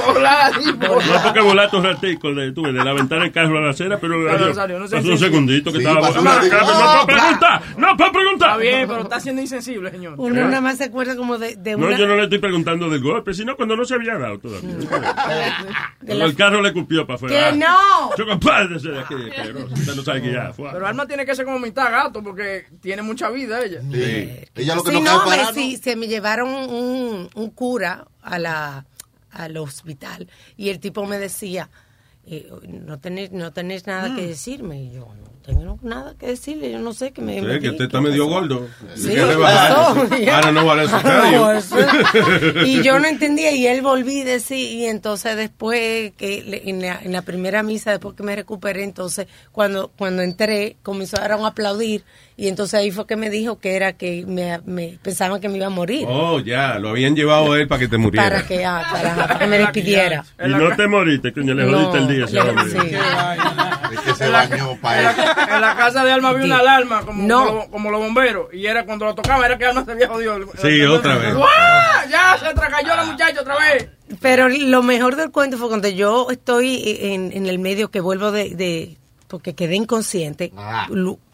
Volar, 0.06 0.52
No 0.62 1.22
porque 1.22 1.40
volaste 1.40 1.76
un 1.76 1.84
ratico 1.84 2.32
de, 2.34 2.52
de 2.52 2.72
la 2.72 2.92
ventana 2.92 3.22
del 3.24 3.32
carro 3.32 3.58
a 3.58 3.60
la 3.62 3.70
acera, 3.70 3.98
pero 4.00 4.20
yo- 4.22 4.46
Rosario, 4.46 4.78
no 4.78 4.86
sé 4.88 4.96
pasó 4.96 5.06
si- 5.06 5.12
un 5.12 5.18
segundito 5.18 5.72
que 5.72 5.78
Sí, 5.80 5.84
estaba 5.86 6.08
volando. 6.08 6.22
No, 6.22 6.30
Ah, 6.60 7.02
puedo 7.04 7.18
preguntar, 7.18 7.62
no 7.76 7.96
puedo 7.96 8.12
preguntar. 8.12 8.48
Está 8.50 8.56
bien, 8.62 8.88
pero 8.88 9.02
está 9.02 9.20
siendo 9.20 9.42
insensible, 9.42 9.90
señor. 9.90 10.14
Uno 10.16 10.44
nada 10.44 10.60
más 10.60 10.78
se 10.78 10.84
acuerda 10.84 11.16
como 11.16 11.36
de, 11.38 11.56
de 11.56 11.76
No, 11.76 11.86
una... 11.88 11.98
yo 11.98 12.06
no 12.06 12.16
le 12.16 12.24
estoy 12.24 12.38
preguntando 12.38 12.88
del 12.88 13.00
golpe, 13.02 13.34
sino 13.34 13.56
cuando 13.56 13.76
no 13.76 13.84
se 13.84 13.94
había 13.94 14.16
dado 14.18 14.38
todavía. 14.38 14.70
de 16.00 16.14
la- 16.14 16.24
el 16.24 16.34
carro 16.36 16.62
le 16.62 16.72
cupió 16.72 17.06
para 17.06 17.16
afuera. 17.16 17.50
¡Que 17.50 17.56
no! 17.56 18.16
Yo 18.16 18.26
compadre, 18.26 18.78
de 18.78 19.00
aquí, 19.00 19.14
asqueroso. 19.36 19.66
Usted 19.74 19.94
no 19.94 20.02
sabe 20.02 20.22
que 20.22 20.32
ya 20.32 20.52
fue. 20.52 20.70
Pero 20.72 20.86
Alma 20.86 21.06
tiene 21.06 21.24
que 21.26 21.34
ser 21.34 21.44
como 21.44 21.58
mitad 21.58 21.90
gato 21.90 22.19
porque 22.22 22.66
tiene 22.80 23.02
mucha 23.02 23.30
vida 23.30 23.62
ella. 23.64 23.80
Ella 24.54 24.74
lo 24.74 24.82
que 24.84 24.90
Sí, 24.92 25.00
no, 25.00 25.04
no, 25.04 25.18
cabe 25.18 25.30
me- 25.30 25.36
parado. 25.36 25.54
sí, 25.54 25.76
se 25.76 25.96
me 25.96 26.06
llevaron 26.08 26.48
un, 26.50 27.30
un 27.34 27.50
cura 27.50 28.06
a 28.22 28.38
la, 28.38 28.86
al 29.30 29.56
hospital 29.56 30.28
y 30.56 30.68
el 30.70 30.80
tipo 30.80 31.06
me 31.06 31.18
decía, 31.18 31.68
eh, 32.26 32.48
no 32.68 32.98
tenés, 33.00 33.32
no 33.32 33.52
tenés 33.52 33.86
nada 33.86 34.08
Mm. 34.10 34.16
que 34.16 34.26
decirme. 34.26 34.82
Y 34.82 34.92
yo, 34.92 35.08
no 35.14 35.29
tengo 35.51 35.78
nada 35.82 36.14
que 36.18 36.26
decirle, 36.26 36.70
yo 36.72 36.78
no 36.78 36.92
sé 36.92 37.12
qué 37.12 37.20
me... 37.22 37.34
Sí, 37.34 37.40
me 37.42 37.59
que 37.61 37.68
usted 37.70 37.78
¿qué 37.78 37.84
está 37.84 38.01
medio 38.01 38.24
pasó?" 38.28 38.40
gordo. 38.40 38.68
Sí, 38.94 39.09
que. 39.11 40.30
Ahora 40.30 40.53
no 40.53 40.64
vale 40.66 40.86
su 41.62 41.76
y 42.66 42.82
yo 42.82 42.98
no 42.98 43.07
entendía 43.09 43.51
y 43.53 43.66
él 43.66 43.82
volví 43.82 44.22
a 44.22 44.24
decir 44.24 44.59
y 44.72 44.86
entonces 44.86 45.36
después 45.36 46.12
que 46.16 46.42
le- 46.46 46.68
en 46.70 46.80
la, 46.82 47.01
en 47.03 47.12
la 47.12 47.22
primera 47.22 47.62
misa 47.62 47.90
después 47.90 48.14
que 48.14 48.22
me 48.22 48.34
recuperé 48.36 48.84
entonces 48.84 49.26
cuando 49.53 49.90
cuando 49.96 50.22
entré 50.22 50.76
comenzaron 50.82 51.44
a 51.44 51.48
aplaudir 51.48 52.05
y 52.36 52.48
entonces 52.48 52.74
ahí 52.80 52.90
fue 52.90 53.07
que 53.07 53.16
me 53.16 53.28
dijo 53.28 53.59
que 53.59 53.76
era 53.76 53.92
que 53.94 54.24
me, 54.26 54.59
me- 54.64 54.98
pensaban 55.03 55.40
que 55.40 55.48
me 55.48 55.57
iba 55.59 55.66
a 55.66 55.70
morir 55.70 56.07
Oh, 56.09 56.40
ya, 56.40 56.78
lo 56.78 56.90
habían 56.90 57.14
llevado 57.14 57.53
a 57.53 57.59
él 57.61 57.68
para 57.68 57.78
que 57.80 57.88
te 57.88 57.98
muriera. 57.98 58.28
para 58.28 58.46
que 58.46 58.64
ah, 58.64 58.82
para, 58.90 59.14
para 59.16 59.38
que 59.38 59.46
me 59.46 59.59
despidiera 59.64 60.24
Y 60.44 60.48
no 60.48 60.74
te 60.76 60.86
moriste, 60.86 61.32
coño, 61.32 61.55
le 61.55 61.64
No, 61.64 61.78
jodiste 61.90 61.98
el 61.98 62.09
día. 62.09 62.26
sí. 62.26 62.96
Es 63.93 64.01
que 64.01 64.14
se 64.14 64.28
bañó 64.28 64.76
para 64.80 65.11
eso. 65.12 65.22
En 65.55 65.61
la 65.61 65.76
casa 65.76 66.05
de 66.05 66.12
Alma 66.12 66.30
había 66.30 66.45
una 66.45 66.59
alarma 66.59 67.03
como, 67.03 67.22
No. 67.26 67.47
como, 67.47 67.70
como 67.70 67.91
los 67.91 68.01
bomberos. 68.01 68.53
Y 68.53 68.66
era 68.66 68.84
cuando 68.84 69.05
lo 69.07 69.14
tocaba, 69.14 69.47
era 69.47 69.57
que 69.59 69.64
Alma 69.66 69.84
se 69.84 69.93
había 69.93 70.09
jodido. 70.09 70.38
Sí, 70.62 70.82
otra 70.82 71.16
vez. 71.16 71.34
¡Guau! 71.34 71.49
Ya 72.11 72.36
se 72.38 72.55
tracayó 72.55 72.97
la 72.97 73.05
muchacha 73.05 73.41
otra 73.41 73.57
vez. 73.59 73.88
Pero 74.20 74.49
lo 74.49 74.82
mejor 74.82 75.16
del 75.16 75.30
cuento 75.30 75.57
fue 75.59 75.68
cuando 75.68 75.88
yo 75.88 76.28
estoy 76.30 76.99
en, 77.03 77.32
en 77.32 77.47
el 77.47 77.59
medio 77.59 77.91
que 77.91 78.01
vuelvo 78.01 78.32
de, 78.32 78.51
de- 78.55 78.97
porque 79.28 79.55
quedé 79.55 79.76
inconsciente, 79.76 80.53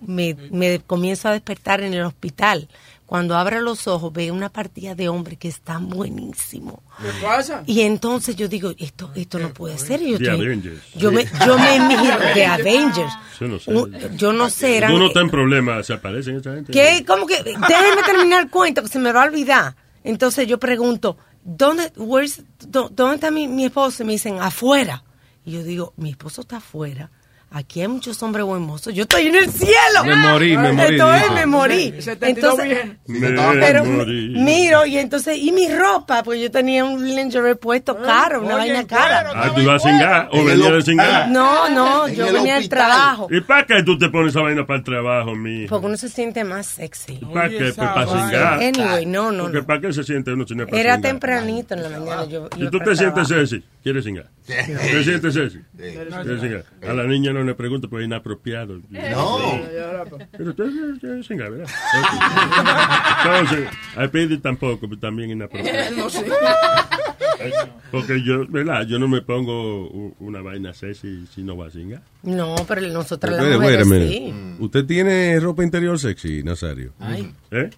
me, 0.01 0.37
me 0.51 0.81
comienzo 0.81 1.29
a 1.29 1.33
despertar 1.33 1.81
en 1.81 1.95
el 1.95 2.03
hospital. 2.03 2.69
Cuando 3.07 3.37
abro 3.37 3.61
los 3.61 3.87
ojos 3.87 4.13
veo 4.13 4.35
una 4.35 4.49
partida 4.49 4.97
de 4.97 5.09
hombres 5.09 5.39
que 5.39 5.47
están 5.47 5.89
buenísimos. 5.89 6.81
¿Qué 7.01 7.09
pasa? 7.25 7.63
Y 7.65 7.83
entonces 7.83 8.35
yo 8.35 8.49
digo, 8.49 8.73
esto 8.79 9.13
esto 9.15 9.39
no 9.39 9.55
puede 9.55 9.79
ser. 9.79 10.01
Yo, 10.01 10.19
The 10.19 10.25
estoy- 10.25 10.45
Avengers. 10.47 10.83
yo 10.97 11.13
me 11.13 11.25
yo 11.47 11.57
me 11.59 11.79
miro 11.89 12.19
de 12.35 12.45
Avengers. 12.45 13.13
Yo 13.39 13.47
no 13.49 13.59
sé. 13.61 13.73
Un- 13.73 13.97
Yo 14.17 14.33
no 14.33 14.51
sé, 14.51 14.77
eran, 14.79 14.93
Uno 14.93 15.07
está 15.07 15.21
en 15.21 15.31
problemas, 15.31 15.87
se 15.87 15.93
aparecen 15.93 16.37
esa 16.37 16.53
gente. 16.55 16.73
¿Qué? 16.73 17.05
¿Cómo 17.07 17.27
que? 17.27 17.37
Déjenme 17.45 18.03
terminar 18.05 18.43
el 18.43 18.51
cuento, 18.51 18.83
que 18.83 18.89
se 18.89 18.99
me 18.99 19.13
va 19.13 19.23
a 19.23 19.27
olvidar. 19.27 19.77
Entonces 20.03 20.49
yo 20.49 20.59
pregunto, 20.59 21.17
¿dónde, 21.45 21.93
where's- 21.97 22.43
dó- 22.67 22.89
¿dónde 22.91 23.15
está 23.17 23.31
mi, 23.31 23.47
mi 23.47 23.67
esposo? 23.67 24.03
Y 24.03 24.07
me 24.07 24.13
dicen, 24.15 24.41
afuera. 24.41 25.05
Y 25.45 25.53
yo 25.53 25.63
digo, 25.63 25.93
mi 25.97 26.11
esposo 26.11 26.41
está 26.41 26.57
afuera, 26.57 27.11
aquí 27.51 27.81
hay 27.81 27.89
muchos 27.89 28.23
hombres 28.23 28.45
buen 28.45 28.63
mozos. 28.63 28.93
Yo 28.95 29.03
estoy 29.03 29.29
en 29.29 29.37
el 29.37 29.51
cielo. 29.51 30.05
Me 30.05 30.15
morí, 30.17 30.57
me 30.57 30.73
morí, 30.73 30.95
Estoy, 30.97 31.19
dice. 31.21 31.31
me 31.35 31.47
morí. 31.47 32.03
72 32.03 32.59
Entonces. 32.59 32.87
Me 33.07 33.31
pero 33.61 33.85
morí. 33.85 34.29
miro 34.37 34.85
y 34.87 34.99
entonces, 34.99 35.39
y 35.39 35.53
mi 35.53 35.69
ropa, 35.69 36.23
pues 36.23 36.41
yo 36.41 36.51
tenía 36.51 36.85
un 36.85 37.05
lingerie 37.05 37.55
puesto 37.57 37.97
caro, 37.97 38.43
una 38.43 38.57
vaina 38.57 38.87
cara. 38.87 39.33
Ah, 39.35 39.53
tú 39.55 39.61
ibas 39.61 39.85
a 39.85 39.89
cingar 39.89 40.29
o 40.33 40.45
venía 40.45 40.71
de 40.71 40.83
cingar. 40.83 41.29
No, 41.29 41.69
no, 41.71 42.09
yo 42.09 42.33
venía 42.33 42.57
del 42.57 42.69
trabajo. 42.69 43.29
¿Y 43.31 43.41
para 43.41 43.65
qué 43.65 43.83
tú 43.83 43.99
te 43.99 44.09
pones 44.11 44.33
esa 44.35 44.43
vaina 44.43 44.67
para 44.67 44.79
el 44.79 44.85
trabajo, 44.85 45.35
mi? 45.35 45.67
Porque 45.67 45.87
uno 45.87 45.97
se 45.97 46.09
siente 46.09 46.45
más 46.45 46.67
sexy. 46.67 47.21
¿Para 47.33 47.49
qué? 47.49 47.59
Pues 47.59 47.75
para 47.75 48.07
cingar. 48.07 48.53
Anyway, 48.63 49.07
no, 49.07 49.33
no, 49.33 49.45
Porque 49.45 49.59
no. 49.59 49.67
¿para 49.67 49.81
qué 49.81 49.93
se 49.93 50.05
siente 50.05 50.33
uno 50.33 50.47
sin 50.47 50.61
Era 50.75 51.01
tempranito 51.01 51.75
en 51.75 51.83
la 51.83 51.89
mañana. 51.91 52.25
Yo, 52.27 52.49
¿Y 52.57 52.61
yo 52.61 52.71
tú 52.71 52.79
te 52.81 52.97
sientes 52.97 53.29
sexy? 53.29 53.65
¿Quieres 53.83 54.05
cingar? 54.05 54.27
¿Te 54.47 55.05
sientes 55.05 55.35
sexy? 55.35 55.61
¿Quieres 55.77 56.41
cingar? 56.41 56.65
A 56.89 56.93
la 56.93 57.05
niña 57.05 57.33
no 57.39 57.45
le 57.45 57.55
pregunto 57.55 57.89
porque 57.89 58.05
es 58.05 58.07
inapropiado. 58.09 58.81
No. 58.91 59.61
Pero 60.33 60.55
tú 60.55 60.65
quieres 61.01 61.27
cingar, 61.27 61.51
¿verdad? 61.51 61.69
Entonces, 63.25 63.69
a 63.97 64.09
Pidi 64.09 64.39
tampoco, 64.39 64.89
pero 64.89 64.99
también 64.99 65.31
inapropiado. 65.31 65.97
No, 65.97 66.11
sí. 66.11 66.25
Porque 67.91 68.23
yo, 68.23 68.47
¿verdad? 68.49 68.87
Yo 68.87 68.99
no 68.99 69.09
me 69.09 69.23
pongo 69.23 69.89
una 70.21 70.41
vaina 70.41 70.73
sexy 70.73 71.27
si 71.33 71.43
no 71.43 71.57
va 71.57 71.67
a 71.67 71.71
cingar. 71.71 72.03
No, 72.23 72.55
pero 72.67 72.81
nosotras 72.89 73.37
las 73.37 73.45
Wait, 73.45 73.61
wait 73.61 73.81
a 73.81 73.85
mujeres 73.85 74.09
sí. 74.11 74.35
¿Usted 74.59 74.85
tiene 74.87 75.39
ropa 75.41 75.63
interior 75.63 75.99
sexy, 75.99 76.43
Nazario? 76.43 76.93
Ay. 76.99 77.33
¿Eh? 77.51 77.71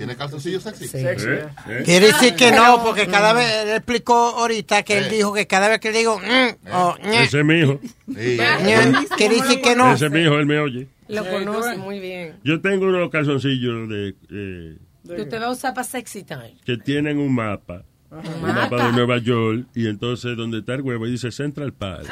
¿Tiene 0.00 0.16
calzoncillos 0.16 0.62
sexy? 0.62 0.88
Sexy, 0.88 1.28
¿Eh? 1.28 1.46
¿Eh? 1.68 1.82
Quiere 1.84 2.06
decir 2.06 2.34
que 2.34 2.48
Pero- 2.48 2.64
no, 2.64 2.82
porque 2.82 3.06
cada 3.06 3.34
vez, 3.34 3.46
él 3.64 3.68
explicó 3.68 4.14
ahorita 4.14 4.82
que 4.82 4.96
él 4.96 5.10
dijo 5.10 5.34
que 5.34 5.46
cada 5.46 5.68
vez 5.68 5.78
que 5.78 5.92
le 5.92 5.98
digo, 5.98 6.18
mm, 6.18 6.72
o 6.72 6.96
ñe, 7.04 7.24
Ese 7.24 7.40
es 7.40 7.44
mi 7.44 7.60
hijo. 7.60 7.78
Sí. 8.06 8.38
quiere 9.18 9.34
decir 9.42 9.60
que 9.60 9.76
no. 9.76 9.92
Ese 9.92 10.06
es 10.06 10.10
mi 10.10 10.20
hijo, 10.20 10.36
él 10.36 10.46
me 10.46 10.58
oye. 10.58 10.88
Lo 11.08 11.22
conoce 11.28 11.76
muy 11.76 12.00
bien. 12.00 12.36
Yo 12.42 12.62
tengo 12.62 12.86
unos 12.86 13.10
calzoncillos 13.10 13.90
de, 13.90 14.14
eh, 14.30 14.78
Que 15.06 15.20
usted 15.20 15.38
va 15.38 15.48
a 15.48 15.50
usar 15.50 15.74
para 15.74 15.84
sexy 15.86 16.22
time. 16.22 16.56
que 16.64 16.78
tienen 16.78 17.18
un 17.18 17.34
mapa. 17.34 17.82
Un 18.10 18.40
mapa. 18.40 18.54
mapa 18.54 18.86
de 18.86 18.92
Nueva 18.92 19.18
York. 19.18 19.66
Y 19.74 19.86
entonces, 19.86 20.34
donde 20.34 20.60
está 20.60 20.76
el 20.76 20.80
huevo, 20.80 21.04
dice 21.04 21.30
Central 21.30 21.74
Park. 21.74 22.06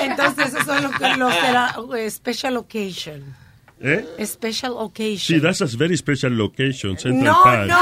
Entonces, 0.00 0.46
esos 0.46 0.64
son 0.64 0.82
los, 0.82 0.98
de 0.98 1.52
la 1.52 1.76
eh, 1.98 2.10
special 2.10 2.56
occasion. 2.56 3.22
¿Eh? 3.80 4.26
Special 4.26 4.76
occasion. 4.78 5.36
Sí, 5.36 5.40
that's 5.40 5.60
a 5.60 5.66
very 5.76 5.96
special 5.96 6.36
location, 6.36 6.98
Central 6.98 7.22
No, 7.24 7.42
Park. 7.44 7.68
no. 7.68 7.76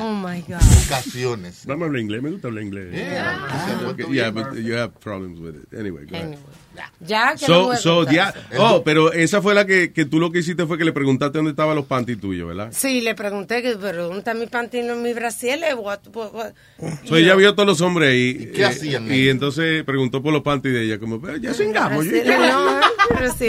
Oh 0.00 0.14
my 0.14 0.40
God. 0.42 0.60
Ocasiones. 0.86 1.64
Vamos 1.66 1.82
a 1.82 1.86
hablar 1.86 2.00
inglés, 2.02 2.22
me 2.22 2.30
gusta 2.30 2.48
hablar 2.48 2.64
inglés. 2.64 2.94
Okay, 3.88 4.04
yeah, 4.12 4.30
but 4.30 4.54
you 4.56 4.74
have 4.74 4.98
problems 5.00 5.40
with 5.40 5.56
it. 5.56 5.78
Anyway, 5.78 6.04
go 6.06 6.16
ahead. 6.16 6.38
Ya, 7.00 7.34
que 7.38 7.46
no 7.48 7.74
So, 7.76 8.10
ya. 8.10 8.34
Oh, 8.58 8.82
pero 8.84 9.12
esa 9.12 9.40
fue 9.42 9.54
la 9.54 9.66
que, 9.66 9.92
que 9.92 10.04
tú 10.04 10.18
lo 10.18 10.30
que 10.32 10.40
hiciste 10.40 10.66
fue 10.66 10.78
que 10.78 10.84
le 10.84 10.92
preguntaste 10.92 11.38
dónde 11.38 11.50
estaban 11.52 11.76
los 11.76 11.86
panties 11.86 12.20
tuyos, 12.20 12.48
¿verdad? 12.48 12.68
Sí, 12.72 13.00
le 13.00 13.14
pregunté 13.14 13.62
que, 13.62 13.76
pero 13.76 14.04
¿dónde 14.04 14.18
está 14.18 14.34
mi 14.34 14.46
panty 14.46 14.78
y 14.78 14.82
mi 14.82 15.12
brasiles? 15.12 15.74
What, 15.76 16.00
what, 16.14 16.32
what? 16.34 16.52
So, 17.04 17.16
ella 17.16 17.34
vio 17.34 17.50
a 17.50 17.54
todos 17.54 17.66
los 17.66 17.80
hombres 17.80 18.10
ahí. 18.10 18.50
qué 18.54 18.62
eh, 18.62 18.66
hacían 18.66 19.12
Y 19.12 19.28
entonces 19.28 19.84
preguntó 19.84 20.22
por 20.22 20.32
los 20.32 20.42
panties 20.42 20.74
de 20.74 20.84
ella, 20.84 20.98
como, 20.98 21.20
"Pero 21.20 21.36
ya 21.36 21.52
cingamos. 21.54 22.04
yo- 22.04 22.10
Brasiles, 22.10 22.38
no. 22.38 22.80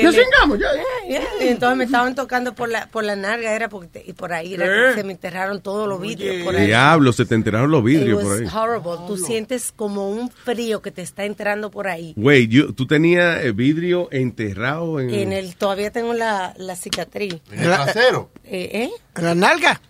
Ya 0.03 0.11
cingamos, 0.11 0.59
ya. 0.59 0.67
Yeah, 1.07 1.19
yeah. 1.39 1.45
Y 1.45 1.49
entonces 1.49 1.77
me 1.77 1.83
estaban 1.83 2.15
tocando 2.15 2.53
por 2.55 2.69
la, 2.69 2.87
por 2.87 3.03
la 3.03 3.15
narga, 3.15 3.53
era 3.53 3.69
porque 3.69 3.87
te- 3.87 4.03
y 4.07 4.13
por 4.13 4.31
ahí 4.33 4.55
se 4.95 5.03
me 5.03 5.11
enterraron 5.11 5.61
todos 5.61 5.87
los 5.87 5.99
vidrios. 6.01 6.43
Por 6.45 6.55
ahí. 6.55 6.67
Diablo, 6.67 7.11
se 7.13 7.25
te 7.25 7.35
enteraron 7.35 7.69
los 7.71 7.83
vidrios 7.83 8.21
por 8.23 8.33
ahí. 8.37 8.45
horrible. 8.53 9.07
Tú 9.07 9.17
sientes 9.17 9.73
como 9.75 10.09
un 10.09 10.29
frío 10.29 10.81
que 10.81 10.91
te 10.91 11.01
está 11.01 11.25
entrando 11.25 11.69
por 11.71 11.87
ahí. 11.87 12.13
Güey, 12.15 12.47
yo- 12.47 12.73
tú 12.73 12.85
tenías 12.87 13.18
eh, 13.19 13.51
vidrio 13.51 14.07
enterrado 14.11 14.99
en... 14.99 15.13
En 15.13 15.33
el, 15.33 15.55
todavía 15.55 15.91
tengo 15.91 16.13
la, 16.13 16.53
la 16.57 16.75
cicatriz. 16.75 17.41
¿En 17.51 17.59
el 17.59 17.65
trasero? 17.65 18.31
Eh, 18.43 18.69
¿eh? 18.73 18.89
¿En 19.15 19.23
la 19.23 19.35
nalga? 19.35 19.81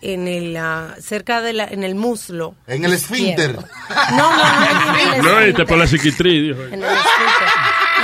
En 0.00 0.28
el, 0.28 0.56
ah, 0.56 0.94
cerca 1.00 1.40
de 1.40 1.54
la, 1.54 1.64
en 1.64 1.82
el 1.82 1.94
muslo. 1.94 2.54
En 2.66 2.84
el 2.84 2.92
esfínter. 2.92 3.56
No, 3.56 3.66
no, 4.16 4.36
no, 4.36 4.98
en 4.98 5.14
el 5.14 5.22
No, 5.22 5.30
y 5.32 5.34
te 5.34 5.40
esfínter. 5.40 5.66
por 5.66 5.78
la 5.78 5.86
cicatriz, 5.86 6.42
dijo. 6.42 6.62
En 6.64 6.82
el 6.82 6.84
esfínter. 6.84 7.48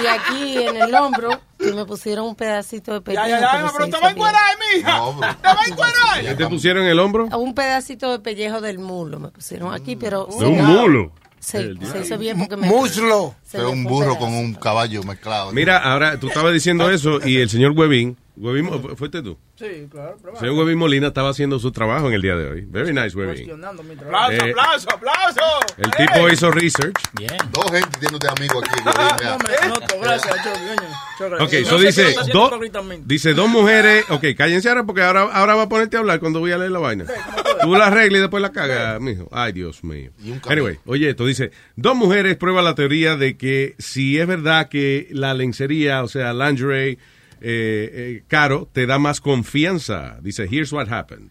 Y 0.03 0.07
aquí 0.07 0.57
en 0.67 0.77
el 0.77 0.95
hombro 0.95 1.41
y 1.59 1.73
me 1.73 1.85
pusieron 1.85 2.27
un 2.27 2.35
pedacito 2.35 2.95
de 2.95 3.01
pellejo. 3.03 3.27
Ya, 3.27 3.41
ya, 3.41 3.63
ya, 3.63 3.73
pero 3.77 3.91
te 3.91 4.01
va 4.01 4.09
a 4.09 4.11
encuerar, 4.13 4.57
mija. 4.75 5.37
Te 5.43 5.49
va 5.49 5.61
a 5.61 5.67
encuerar. 5.67 6.23
¿Qué 6.23 6.35
te 6.37 6.47
pusieron 6.47 6.85
en 6.85 6.91
el 6.91 6.99
hombro? 6.99 7.27
Un 7.27 7.55
pedacito 7.55 8.11
de 8.11 8.19
pellejo 8.21 8.61
del 8.61 8.79
mulo 8.79 9.21
me 9.21 9.29
pusieron 9.29 9.75
aquí, 9.75 9.97
pero... 9.97 10.27
De 10.39 10.47
un 10.47 10.65
mulo. 10.65 11.13
Sí, 11.41 11.59
se 11.91 12.01
hizo 12.01 12.19
bien 12.19 12.39
porque 12.39 12.57
me... 12.57 12.69
Muslo. 12.69 13.35
Fue 13.45 13.67
un 13.67 13.85
burro 13.85 14.19
con 14.19 14.33
un 14.33 14.55
caballo 14.55 15.03
mezclado. 15.03 15.53
Mira, 15.53 15.79
ahora 15.79 16.21
tú 16.21 16.29
estabas 16.29 16.53
diciendo 16.53 16.91
eso 16.91 17.27
y 17.27 17.39
el 17.39 17.49
señor 17.49 17.73
Huevín, 17.73 18.17
Huevín, 18.37 18.69
¿fuiste 18.97 19.23
tú? 19.23 19.37
Sí, 19.57 19.87
claro. 19.91 20.17
Señor 20.39 20.55
Huevín 20.55 20.79
Molina 20.79 21.09
estaba 21.09 21.29
haciendo 21.31 21.59
su 21.59 21.71
trabajo 21.73 22.09
en 22.09 22.15
el 22.15 22.23
día 22.23 22.37
de 22.37 22.49
hoy. 22.51 22.65
Very 22.67 22.93
nice, 22.95 23.15
Huevín. 23.17 23.35
Cuestionando 23.35 23.83
mi 23.83 23.97
trabajo. 23.97 24.25
Aplauso, 24.33 24.47
Eh, 24.47 24.51
aplauso, 24.53 24.89
aplauso. 24.91 25.41
El 25.77 25.91
tipo 25.91 26.29
hizo 26.31 26.51
research. 26.51 26.95
Bien. 27.19 27.33
Dos 27.51 27.65
gente 27.71 27.99
tiene 27.99 28.15
usted 28.15 28.29
amigo 28.29 28.61
aquí. 28.65 28.83
No, 28.85 28.91
Huevín, 28.93 29.29
hombre, 29.29 29.55
no, 29.69 30.01
gracias, 30.03 30.37
Choco, 30.37 30.59
coño. 30.59 30.89
Choco, 31.19 31.45
Ok, 31.45 31.53
eso 31.53 31.79
dice, 31.79 32.15
hipócritamente. 32.29 33.05
dice 33.07 33.35
dos 33.35 33.49
mujeres. 33.49 34.05
Ok, 34.09 34.25
cállense 34.37 34.69
ahora 34.71 34.85
porque 34.85 35.03
ahora, 35.03 35.23
ahora 35.33 35.55
va 35.57 35.63
a 35.65 35.69
ponerte 35.69 35.97
a 35.97 36.01
hablar 36.01 36.21
cuando 36.21 36.41
voy 36.41 36.53
a 36.53 36.59
leer 36.59 36.71
la 36.71 36.79
vaina. 36.79 37.05
Tú 37.63 37.75
la 37.75 37.89
arreglas 37.89 38.19
y 38.19 38.21
después 38.23 38.41
la 38.41 38.53
cagas, 38.53 39.01
mijo. 39.01 39.29
Ay, 39.33 39.53
Dios 39.53 39.85
mío. 39.85 40.13
Anyway, 40.49 40.79
oye, 40.87 41.11
esto 41.11 41.27
dice, 41.27 41.51
dos 41.77 41.95
mujeres 41.95 42.37
prueban 42.37 42.65
la 42.65 42.75
teoría 42.75 43.17
de 43.17 43.37
que 43.37 43.75
si 43.79 44.19
es 44.19 44.27
verdad 44.27 44.69
que 44.71 45.09
la 45.11 45.35
lencería, 45.35 46.03
o 46.03 46.09
sea, 46.09 46.33
lingerie 46.33 46.99
eh, 47.41 47.91
eh, 47.93 48.23
caro, 48.29 48.69
te 48.73 48.87
da 48.87 48.99
más 48.99 49.21
confianza. 49.21 50.21
Dice, 50.23 50.47
here's 50.47 50.73
what 50.73 50.89
happened. 50.89 51.31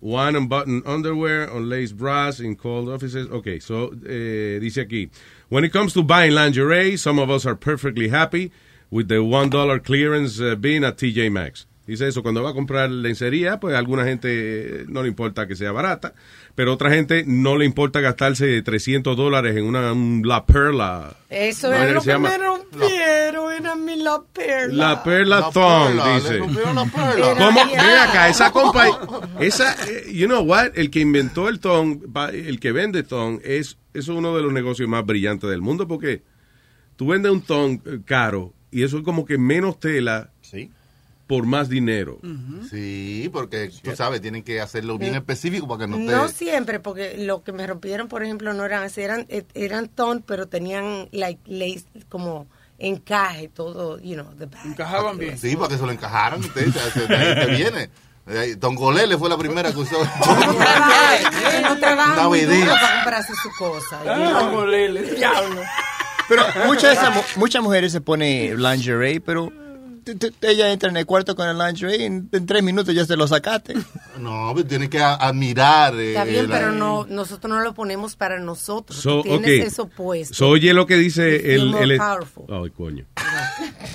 One 0.00 0.36
unbuttoned 0.36 0.82
underwear, 0.86 1.44
unlaced 1.44 1.96
bras 1.96 2.38
in 2.38 2.56
cold 2.56 2.88
offices. 2.90 3.28
Okay, 3.30 3.60
so 3.60 3.92
eh, 4.06 4.58
dice 4.60 4.78
aquí, 4.78 5.10
when 5.48 5.64
it 5.64 5.72
comes 5.72 5.94
to 5.94 6.02
buying 6.02 6.32
lingerie, 6.32 6.98
some 6.98 7.18
of 7.18 7.30
us 7.30 7.46
are 7.46 7.56
perfectly 7.56 8.08
happy 8.08 8.52
with 8.90 9.08
the 9.08 9.24
one 9.24 9.48
dollar 9.48 9.78
clearance 9.78 10.38
uh, 10.40 10.54
bin 10.54 10.84
at 10.84 10.98
TJ 10.98 11.32
Maxx. 11.32 11.66
Dice 11.86 12.02
eso, 12.02 12.22
cuando 12.22 12.42
va 12.42 12.50
a 12.50 12.54
comprar 12.54 12.90
lencería, 12.90 13.58
pues 13.58 13.74
alguna 13.74 14.04
gente 14.04 14.84
no 14.86 15.02
le 15.02 15.08
importa 15.08 15.48
que 15.48 15.56
sea 15.56 15.72
barata, 15.72 16.14
pero 16.60 16.74
otra 16.74 16.90
gente 16.90 17.24
no 17.26 17.56
le 17.56 17.64
importa 17.64 18.00
gastarse 18.00 18.60
300 18.60 19.16
dólares 19.16 19.56
en 19.56 19.64
una 19.64 19.94
un 19.94 20.20
La 20.26 20.44
Perla. 20.44 21.16
Eso 21.30 21.72
es 21.72 21.94
lo 21.94 22.02
se 22.02 22.06
que 22.08 22.12
llama- 22.12 22.28
me 22.28 22.36
rompieron, 22.36 23.52
era 23.54 23.76
mi 23.76 23.96
la 23.96 24.20
perla. 24.30 24.88
La 24.90 25.02
Perla 25.02 25.40
La 25.40 25.50
Thong, 25.50 25.86
perla, 25.86 26.14
dice. 26.16 26.36
rompieron 26.36 26.74
la 26.76 26.84
perla. 26.84 27.34
¿Cómo? 27.38 27.60
Ven 27.64 27.80
acá, 27.98 28.28
esa 28.28 28.50
compañía, 28.50 28.98
esa, 29.40 29.72
eh, 29.90 30.12
you 30.12 30.26
know 30.26 30.42
what, 30.42 30.72
el 30.74 30.90
que 30.90 31.00
inventó 31.00 31.48
el 31.48 31.60
ton, 31.60 32.00
pa- 32.12 32.28
el 32.28 32.60
que 32.60 32.72
vende 32.72 33.04
ton, 33.04 33.40
es, 33.42 33.78
es 33.94 34.08
uno 34.08 34.36
de 34.36 34.42
los 34.42 34.52
negocios 34.52 34.86
más 34.86 35.06
brillantes 35.06 35.48
del 35.48 35.62
mundo 35.62 35.88
porque 35.88 36.22
tú 36.96 37.06
vendes 37.06 37.32
un 37.32 37.40
ton 37.40 37.80
eh, 37.86 38.00
caro 38.04 38.52
y 38.70 38.82
eso 38.82 38.98
es 38.98 39.02
como 39.02 39.24
que 39.24 39.38
menos 39.38 39.80
tela 39.80 40.30
Sí. 40.42 40.70
Por 41.30 41.46
más 41.46 41.68
dinero. 41.68 42.18
Sí, 42.68 43.30
porque 43.32 43.70
tú 43.84 43.94
sabes, 43.94 44.20
tienen 44.20 44.42
que 44.42 44.60
hacerlo 44.60 44.98
bien 44.98 45.14
específico 45.14 45.68
para 45.68 45.82
que 45.82 45.86
no 45.86 45.96
te... 45.98 46.02
No 46.02 46.26
siempre, 46.28 46.80
porque 46.80 47.16
lo 47.18 47.44
que 47.44 47.52
me 47.52 47.64
rompieron, 47.68 48.08
por 48.08 48.24
ejemplo, 48.24 48.52
no 48.52 48.64
eran 48.64 48.82
así, 48.82 49.00
eran, 49.00 49.26
eh, 49.28 49.44
eran 49.54 49.86
ton, 49.86 50.24
pero 50.26 50.48
tenían 50.48 51.08
like, 51.12 51.40
lace, 51.46 51.84
como 52.08 52.48
encaje, 52.78 53.46
todo, 53.46 54.00
you 54.00 54.14
know, 54.14 54.26
the 54.38 54.46
back. 54.46 54.64
Encajaban 54.66 55.18
bien. 55.18 55.38
Sí, 55.38 55.54
para 55.54 55.68
que 55.68 55.78
se 55.78 55.86
lo 55.86 55.92
encajaran. 55.92 56.40
Usted, 56.40 56.66
se- 56.72 57.06
de 57.06 57.14
ahí 57.16 57.46
te 57.46 57.46
viene. 57.56 57.90
Eh, 58.26 58.56
Don 58.58 58.74
Golele 58.74 59.16
fue 59.16 59.28
la 59.28 59.38
primera 59.38 59.70
que 59.72 59.78
usó. 59.78 59.96
no 61.62 61.78
trabajan 61.78 62.26
muy 62.28 62.42
Navidad. 62.42 62.58
duro 62.60 62.72
para 62.72 62.94
comprarse 62.96 63.32
su 63.40 63.50
cosa. 63.56 64.00
Ah, 64.04 64.48
molele, 64.52 65.02
diablo. 65.14 65.60
Pero 66.28 66.44
muchas, 66.66 66.82
de 66.82 66.92
esas 66.92 67.14
mu- 67.14 67.22
muchas 67.36 67.62
mujeres 67.62 67.92
se 67.92 68.00
ponen 68.00 68.60
lingerie, 68.62 69.20
pero 69.20 69.52
ella 70.42 70.72
entra 70.72 70.90
en 70.90 70.96
el 70.96 71.06
cuarto 71.06 71.34
con 71.34 71.48
el 71.48 71.58
lingerie 71.58 71.98
y 71.98 72.02
en, 72.04 72.28
tres 72.46 72.62
minutos 72.62 72.94
ya 72.94 73.04
se 73.04 73.16
lo 73.16 73.26
sacaste. 73.28 73.74
No, 74.18 74.52
pero 74.54 74.66
tiene 74.66 74.90
que 74.90 75.00
admirar. 75.00 75.94
eh, 75.94 76.10
Está 76.10 76.24
bien, 76.24 76.46
la- 76.48 76.54
pero 76.58 76.72
no, 76.72 77.06
nosotros 77.08 77.50
no 77.50 77.60
lo 77.60 77.72
ponemos 77.72 78.16
para 78.16 78.38
nosotros. 78.38 79.00
So, 79.00 79.22
tienes 79.22 79.40
okay. 79.40 79.60
eso 79.60 79.88
puesto. 79.88 80.34
So, 80.34 80.48
oye 80.48 80.74
lo 80.74 80.86
que 80.86 80.96
dice 80.96 81.54
el... 81.54 81.74
el 81.74 81.96
powerful. 81.96 82.44
Ay, 82.50 82.70
coño. 82.70 83.06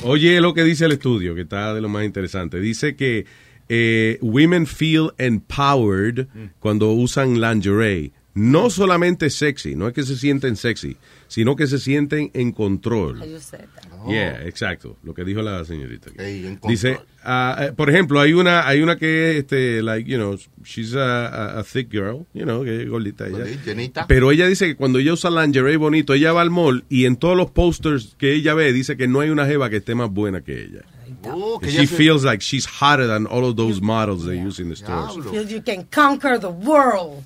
Oye 0.04 0.42
lo 0.42 0.56
que 0.56 0.64
dice 0.64 0.86
el 0.86 0.94
estudio, 0.94 1.36
que 1.36 1.42
está 1.42 1.76
de 1.76 1.82
lo 1.82 1.90
más 1.90 2.06
interesante. 2.06 2.60
Dice 2.60 2.96
que 2.96 3.26
eh, 3.70 4.18
women 4.22 4.66
feel 4.66 5.12
empowered 5.18 6.28
cuando 6.60 6.92
usan 6.92 7.40
lingerie. 7.40 8.12
No 8.36 8.70
solamente 8.70 9.30
sexy, 9.30 9.76
no 9.76 9.88
es 9.88 9.94
que 9.94 10.04
se 10.04 10.16
sienten 10.18 10.56
sexy, 10.58 10.98
sino 11.28 11.56
que 11.56 11.66
se 11.68 11.80
sienten 11.80 12.30
en 12.34 12.52
control. 12.52 13.24
Sé. 13.40 13.66
Yeah, 14.08 14.46
exacto, 14.46 14.98
lo 15.04 15.16
que 15.16 15.24
dijo 15.24 15.42
la 15.42 15.66
señorita. 15.66 16.12
Ey, 16.18 16.46
en 16.46 16.60
Dice, 16.68 17.00
eh, 17.26 17.72
por 17.76 17.90
ejemplo, 17.90 18.20
hay 18.20 18.34
una 18.34 18.68
hay 18.68 18.82
una 18.82 18.98
que 18.98 19.40
este 19.40 19.82
like, 19.82 20.08
you 20.08 20.18
know, 20.18 20.38
she's 20.64 20.94
a, 20.94 21.26
a- 21.28 21.60
a 21.60 21.64
thick 21.64 21.90
girl, 21.90 22.28
you 22.34 22.44
know, 22.44 22.64
que 22.64 22.84
es 22.84 22.90
gordita 22.90 23.26
ella. 23.28 23.46
Llenita. 23.66 24.06
Pero 24.06 24.30
ella 24.32 24.46
dice 24.46 24.68
que 24.68 24.76
cuando 24.76 25.00
ella 25.00 25.14
usa 25.14 25.32
lingerie 25.32 25.78
bonito, 25.78 26.14
ella 26.14 26.34
va 26.34 26.42
al 26.42 26.52
mall 26.52 26.84
y 26.88 27.06
en 27.06 27.16
todos 27.16 27.36
los 27.36 27.50
posters 27.50 28.16
que 28.20 28.34
ella 28.34 28.54
ve 28.54 28.72
dice 28.74 28.96
que 28.96 29.08
no 29.08 29.22
hay 29.22 29.32
una 29.32 29.48
jeva 29.48 29.72
que 29.72 29.78
esté 29.78 29.96
más 29.96 30.12
buena 30.12 30.42
que 30.42 30.62
ella. 30.66 30.82
Oh, 31.24 31.58
que 31.60 31.68
And 31.68 31.74
ella 31.76 31.82
she 31.82 31.88
se- 31.88 31.96
feels 31.96 32.24
like 32.24 32.44
she's 32.44 32.68
hotter 32.68 33.08
than 33.08 33.26
all 33.26 33.44
of 33.46 33.56
those 33.56 33.82
models 33.82 34.24
they 34.28 34.38
use 34.40 34.62
in 34.62 34.70
the 34.70 34.76
stores. 34.76 35.16
Feel 35.32 35.48
you 35.48 35.64
can 35.64 35.86
conquer 35.92 36.38
the 36.40 36.48
world. 36.50 37.24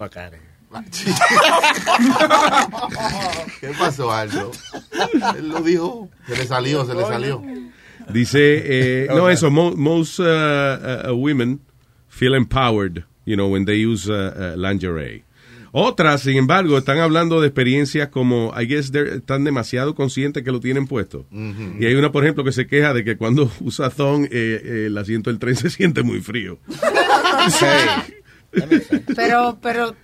¿Qué 3.60 3.72
pasó, 3.78 4.12
Aldo? 4.12 4.52
Él 5.38 5.50
lo 5.50 5.62
dijo. 5.62 6.10
Se 6.28 6.38
le 6.38 6.46
salió, 6.46 6.86
se 6.86 6.94
le 6.96 7.02
salió. 7.02 7.42
Dice, 8.14 8.40
eh, 9.04 9.08
no, 9.10 9.30
eso, 9.30 9.52
mo- 9.52 9.76
most 9.76 10.20
uh, 10.20 10.24
uh, 10.24 11.12
uh, 11.12 11.16
women 11.16 11.60
feel 12.08 12.34
empowered, 12.34 13.04
you 13.26 13.36
know, 13.36 13.48
when 13.52 13.66
they 13.66 13.86
use 13.86 14.10
uh, 14.10 14.32
uh, 14.56 14.58
lingerie. 14.58 15.24
Otras, 15.72 16.22
sin 16.24 16.36
embargo, 16.38 16.80
están 16.80 16.98
hablando 16.98 17.40
de 17.42 17.48
experiencias 17.48 18.08
como, 18.10 18.52
I 18.60 18.66
guess, 18.66 18.92
they're- 18.92 19.18
están 19.18 19.44
demasiado 19.44 19.94
conscientes 19.94 20.44
que 20.44 20.52
lo 20.52 20.60
tienen 20.60 20.88
puesto. 20.88 21.28
Y 21.32 21.86
hay 21.86 21.94
una, 21.94 22.12
por 22.12 22.24
ejemplo, 22.24 22.44
que 22.44 22.52
se 22.52 22.66
queja 22.66 22.94
de 22.96 23.04
que 23.04 23.18
cuando 23.18 23.52
usa 23.60 23.92
thong, 23.92 24.26
eh, 24.26 24.30
eh, 24.32 24.86
el 24.88 24.98
asiento 24.98 25.30
del 25.30 25.38
tren 25.38 25.56
se 25.56 25.70
siente 25.70 26.02
muy 26.02 26.22
frío. 26.22 26.58
Pero, 29.16 29.60
pero 29.62 29.96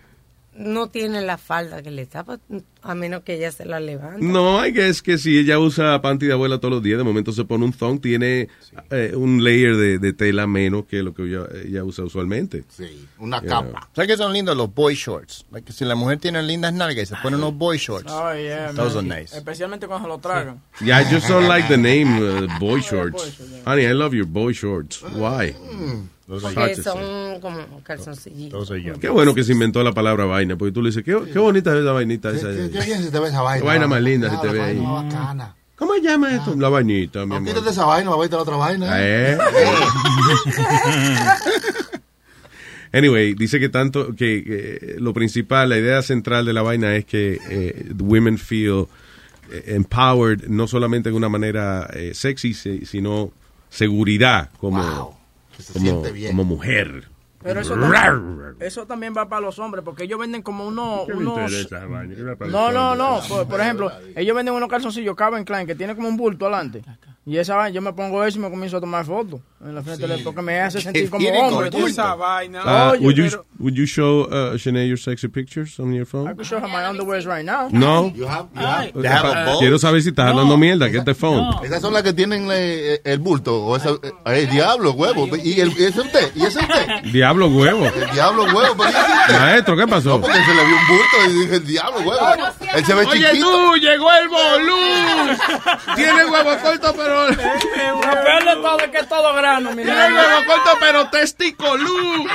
no 0.56 0.90
tiene 0.90 1.22
la 1.22 1.38
falda 1.38 1.82
que 1.82 1.92
le 1.92 2.06
tapa, 2.06 2.40
a 2.82 2.96
menos 2.96 3.24
que 3.24 3.36
ella 3.36 3.52
se 3.52 3.66
la 3.66 3.80
levante. 3.80 4.26
No, 4.26 4.62
guess 4.64 5.02
que 5.02 5.18
si 5.18 5.38
ella 5.38 5.60
usa 5.60 6.02
panty 6.02 6.28
de 6.28 6.34
abuela 6.34 6.60
todos 6.60 6.76
los 6.76 6.84
días, 6.84 6.98
de 6.98 7.04
momento 7.04 7.32
se 7.34 7.44
pone 7.44 7.66
un 7.66 7.74
thong, 7.74 8.00
tiene 8.00 8.48
eh, 8.92 9.14
un 9.16 9.44
layer 9.44 9.76
de, 9.76 10.00
de 10.00 10.14
tela 10.14 10.48
menos 10.48 10.86
que 10.86 11.04
lo 11.04 11.14
que 11.14 11.24
ella, 11.24 11.46
ella 11.66 11.84
usa 11.84 12.06
usualmente. 12.06 12.64
Sí, 12.70 13.06
una 13.20 13.42
capa. 13.42 13.90
¿Sabes 13.94 14.12
que 14.12 14.18
son 14.18 14.32
lindos 14.32 14.56
los 14.56 14.74
boy 14.74 14.96
shorts? 14.96 15.46
Like, 15.52 15.72
si 15.74 15.84
la 15.84 15.96
mujer 15.96 16.20
tiene 16.20 16.42
lindas 16.42 16.74
nalgas 16.74 17.04
y 17.04 17.06
se 17.08 17.16
pone 17.22 17.36
unos 17.36 17.54
boy 17.58 17.78
shorts. 17.78 18.12
Oh, 18.12 18.34
yeah, 18.34 18.72
Those 18.72 18.96
man. 18.96 19.12
are 19.12 19.22
nice. 19.22 19.36
Especialmente 19.36 19.88
cuando 19.88 20.08
se 20.08 20.10
lo 20.14 20.20
tragan. 20.20 20.62
Yeah, 20.80 21.00
I 21.02 21.04
just 21.14 21.28
don't 21.28 21.48
like 21.48 21.68
the 21.68 21.78
name 21.78 22.18
uh, 22.18 22.60
boy 22.60 22.80
shorts. 22.82 23.40
Honey, 23.66 23.86
I 23.88 23.94
love 23.94 24.14
your 24.14 24.26
boy 24.28 24.54
shorts. 24.54 25.02
Why? 25.02 25.54
Those 25.54 26.15
Porque 26.28 26.76
son 26.76 27.40
como 27.40 27.82
calzoncillitos. 27.84 28.72
Qué 29.00 29.10
bueno 29.10 29.36
que 29.36 29.44
se 29.44 29.52
inventó 29.52 29.84
la 29.84 29.92
palabra 29.94 30.26
vaina, 30.26 30.56
porque 30.58 30.72
tú 30.72 30.82
le 30.82 30.90
dices, 30.90 31.04
qué, 31.04 31.16
qué 31.32 31.38
bonita 31.40 31.72
es 31.76 31.82
esa 31.84 31.92
vainita 31.92 32.32
esa. 32.32 32.48
Qué, 32.52 32.70
qué 32.72 32.82
bien 32.84 33.04
se 33.04 33.12
te 33.12 33.20
ve 33.20 33.28
esa 33.28 33.42
vaina. 33.42 33.62
Qué 33.62 33.68
vaina 33.68 33.88
más 33.88 34.02
linda 34.02 34.30
se 34.30 34.36
Ah, 34.38 34.42
te 34.42 34.48
la 34.48 34.54
ve 34.54 34.60
vaina 34.60 34.80
ahí. 34.82 34.86
más 34.88 35.04
bacana. 35.14 35.56
¿Cómo 35.76 35.94
se 35.96 36.02
llama 36.02 36.34
esto? 36.36 36.56
La 36.56 36.70
vainita, 36.70 37.26
mi 37.26 37.36
amor. 37.36 37.50
quítate 37.54 37.70
esa 37.70 37.86
vaina, 37.86 38.10
va 38.10 38.26
a 38.26 38.28
la 38.30 38.38
otra 38.38 38.56
vaina. 38.56 38.88
Eh. 38.98 39.38
Anyway, 42.94 43.34
dice 43.34 43.60
que 43.60 43.68
tanto 43.68 44.16
que, 44.16 44.42
que 44.44 44.96
lo 45.00 45.14
principal, 45.14 45.68
la 45.70 45.78
idea 45.78 46.02
central 46.02 46.46
de 46.46 46.54
la 46.54 46.62
vaina 46.62 46.96
es 46.96 47.04
que 47.06 47.38
eh, 47.50 47.92
women 48.00 48.38
feel 48.38 48.86
eh, 49.52 49.64
empowered 49.76 50.46
no 50.48 50.66
solamente 50.66 51.10
de 51.10 51.16
una 51.16 51.28
manera 51.28 51.90
eh, 51.94 52.12
sexy, 52.14 52.54
se- 52.54 52.86
sino 52.86 53.32
seguridad 53.70 54.50
como, 54.60 55.20
como, 55.74 55.86
siente 55.86 56.12
bien. 56.12 56.32
como 56.32 56.44
mujer. 56.44 57.10
Pero 57.42 57.62
eso 57.62 57.76
Rar. 57.76 58.14
también, 58.14 58.56
eso 58.60 58.88
también 58.88 59.14
va 59.16 59.30
para 59.30 59.42
los 59.42 59.60
hombres, 59.60 59.84
porque 59.86 60.06
ellos 60.06 60.20
venden 60.20 60.42
como 60.42 60.66
unos... 60.66 61.08
No, 61.08 62.72
no, 62.72 62.96
no. 62.96 63.20
Por, 63.28 63.48
por 63.48 63.62
ejemplo, 63.62 63.92
ellos 64.16 64.36
venden 64.36 64.56
unos 64.56 64.68
calzoncillos 64.68 65.16
Calvin 65.16 65.44
Klein 65.44 65.68
que 65.68 65.76
tiene 65.76 65.96
como 65.96 66.08
un 66.08 66.18
bulto 66.18 66.48
adelante. 66.48 66.82
Y 67.28 67.38
esa 67.38 67.56
vaina, 67.56 67.74
yo 67.74 67.82
me 67.82 67.92
pongo 67.92 68.24
eso 68.24 68.38
y 68.38 68.42
me 68.42 68.52
comienzo 68.52 68.78
a 68.78 68.80
tomar 68.82 69.04
fotos 69.04 69.40
en 69.66 69.74
la 69.74 69.82
frente 69.82 70.06
del 70.08 70.22
porque 70.22 70.44
me 70.44 70.60
hace 70.62 70.80
sentir 70.80 71.10
como 71.10 71.28
hombre. 71.28 71.72
como 71.72 71.88
esa 71.88 72.14
vaina. 72.14 72.62
Uh, 72.64 72.92
Oye, 72.92 73.00
would 73.04 73.16
you 73.16 73.24
pero- 73.32 73.46
would 73.58 73.74
you 73.74 73.86
show 73.88 74.28
uh, 74.30 74.56
Shanae 74.58 74.88
your 74.88 75.00
sexy 75.00 75.28
pictures 75.28 75.80
on 75.80 75.92
your 75.92 76.04
I 76.04 76.06
phone? 76.06 76.36
could 76.36 76.46
show 76.46 76.60
her 76.60 76.68
my 76.68 76.84
underwears 76.84 77.26
right 77.26 77.44
now. 77.44 77.68
No. 77.72 78.12
You 78.16 78.28
have- 78.28 78.46
you 78.54 78.62
Ay. 78.62 78.92
have- 78.94 79.02
they 79.02 79.08
have 79.10 79.26
a? 79.26 79.58
Quiero 79.58 79.80
saber 79.80 80.04
si 80.04 80.10
estás 80.10 80.28
hablando 80.30 80.56
mierda. 80.56 80.88
Get 80.88 81.04
the 81.06 81.16
phone. 81.16 81.66
Esas 81.66 81.82
son 81.82 81.94
las 81.94 82.04
que 82.04 82.14
tienen 82.14 82.48
eh, 82.52 83.02
el 83.04 83.18
bulto. 83.18 83.56
O 83.66 83.76
esa, 83.76 83.90
eh, 84.04 84.12
el 84.28 84.50
diablo, 84.52 84.92
huevo. 84.92 85.28
¿Y, 85.44 85.60
el, 85.62 85.70
es 85.82 85.98
usted? 85.98 86.32
¿Y 86.36 86.46
ese 86.46 86.60
es 86.60 86.66
usted? 86.70 87.12
Diablo 87.12 87.48
huevo. 87.48 87.88
El 87.88 88.12
diablo, 88.14 88.44
huevo. 88.54 88.84
Maestro, 89.32 89.76
¿qué 89.76 89.88
pasó? 89.88 90.10
No, 90.10 90.22
porque 90.22 90.38
se 90.44 90.54
le 90.54 90.64
vio 90.64 90.76
un 90.76 90.88
bulto 90.88 91.18
y 91.32 91.40
dije, 91.42 91.56
el 91.56 91.66
diablo, 91.66 92.00
huevo. 92.02 92.28
Él 92.76 92.86
se 92.86 92.94
ve 92.94 93.06
Oye, 93.08 93.26
chiquito. 93.32 93.50
tú, 93.50 93.76
llegó 93.78 94.10
el 94.22 94.30
bolú. 94.30 94.78
Tiene 95.96 96.26
huevo 96.26 96.50
corto, 96.62 96.94
pero. 96.96 97.15
Lo 97.16 98.12
peor 98.24 98.44
de 98.46 98.56
todo 98.62 98.80
es 98.80 98.92
que 98.92 98.98
es 98.98 99.10
todo 99.10 99.34
grano, 99.34 99.72
mi 99.72 99.84
Tiene 99.84 100.14
huevo 100.14 100.46
corto, 100.48 100.78
pero 100.80 101.10
testicolú. 101.10 102.28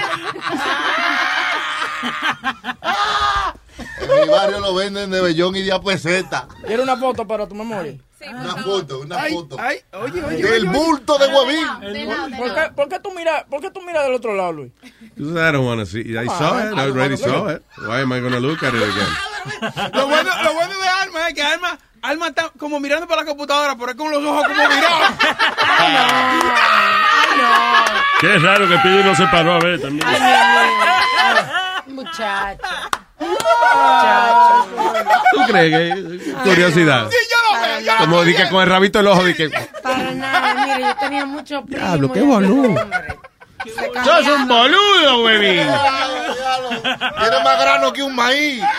En 4.01 4.21
mi 4.23 4.29
barrio 4.29 4.61
lo 4.61 4.75
venden 4.75 5.11
de 5.11 5.21
bellón 5.21 5.57
y 5.57 5.63
de 5.63 5.73
apeseta. 5.73 6.49
¿Quieres 6.67 6.85
una 6.85 6.97
foto 6.97 7.27
para 7.27 7.47
tu 7.47 7.55
memoria? 7.55 7.95
Una 8.29 8.57
foto, 8.57 9.01
una 9.01 9.19
Ay, 9.23 9.33
foto. 9.33 9.57
ay, 9.59 9.79
oye, 9.95 10.23
oye, 10.23 10.43
Del 10.43 10.69
oye, 10.69 10.79
bulto 10.79 11.17
de 11.17 11.27
oye. 11.27 12.37
¿Por 12.37 12.55
qué, 12.55 12.71
por 12.77 12.89
qué 12.89 13.01
tú 13.01 13.11
miras, 13.13 13.45
por 13.45 13.61
qué 13.63 13.71
tú 13.71 13.81
miras 13.81 14.05
del 14.05 14.13
otro 14.15 14.35
lado, 14.35 14.53
Luis? 14.53 14.73
I 15.17 15.53
don't 15.53 15.65
want 15.67 15.81
to 15.81 15.87
see. 15.87 16.01
I 16.19 16.27
saw 16.27 16.59
it. 16.59 16.77
I 16.77 16.83
already 16.91 17.17
saw 17.17 17.49
it. 17.49 17.63
Why 17.79 18.01
am 18.03 18.13
I 18.13 18.21
going 18.21 18.33
to 18.33 18.41
look 18.41 18.63
at 18.63 18.75
it 18.75 18.83
again? 18.83 19.09
Lo 19.95 20.07
bueno, 20.07 20.31
lo 20.45 20.53
bueno 20.53 20.75
de 20.79 20.89
Alma 21.03 21.29
es 21.29 21.35
que 21.35 21.43
Alma, 21.43 21.79
Alma 22.03 22.29
está 22.29 22.51
como 22.59 22.81
mirando 22.81 23.07
para 23.07 23.23
la 23.23 23.29
computadora, 23.29 23.77
pero 23.77 23.91
es 23.91 23.97
con 23.97 24.11
los 24.11 24.25
ojos 24.25 24.43
como 24.43 24.69
mirados. 24.69 25.11
Qué 28.21 28.39
raro 28.39 28.69
que 28.69 28.77
Pidi 28.79 29.03
no 29.03 29.15
se 29.15 29.27
paró 29.27 29.55
a 29.55 29.59
ver 29.59 29.81
también. 29.81 30.07
Muchacho. 31.87 32.61
¿Tú 35.33 35.41
crees 35.47 35.95
que 35.95 36.33
curiosidad? 36.43 37.09
Sí, 37.11 37.17
yo 37.31 37.55
lo 37.55 37.61
veo, 37.61 37.81
yo 37.81 37.93
lo 37.93 37.99
Como 37.99 38.25
dije 38.25 38.49
con 38.49 38.63
el 38.63 38.69
rabito 38.69 38.99
del 38.99 39.09
ojo, 39.09 39.25
dije, 39.25 39.51
Para 39.83 40.11
nada, 40.13 40.55
mire, 40.55 40.81
yo 40.81 40.97
tenía 40.97 41.27
muchos 41.27 41.63
primos. 41.65 41.81
Diablo, 41.83 42.13
qué 42.13 42.21
boludo. 42.23 42.89
sos 44.05 44.27
un 44.27 44.49
boludo, 44.49 45.23
baby. 45.23 45.61
Tiene 47.21 47.45
más 47.45 47.61
grano 47.61 47.93
que 47.93 48.03
un 48.03 48.15
maíz. 48.15 48.63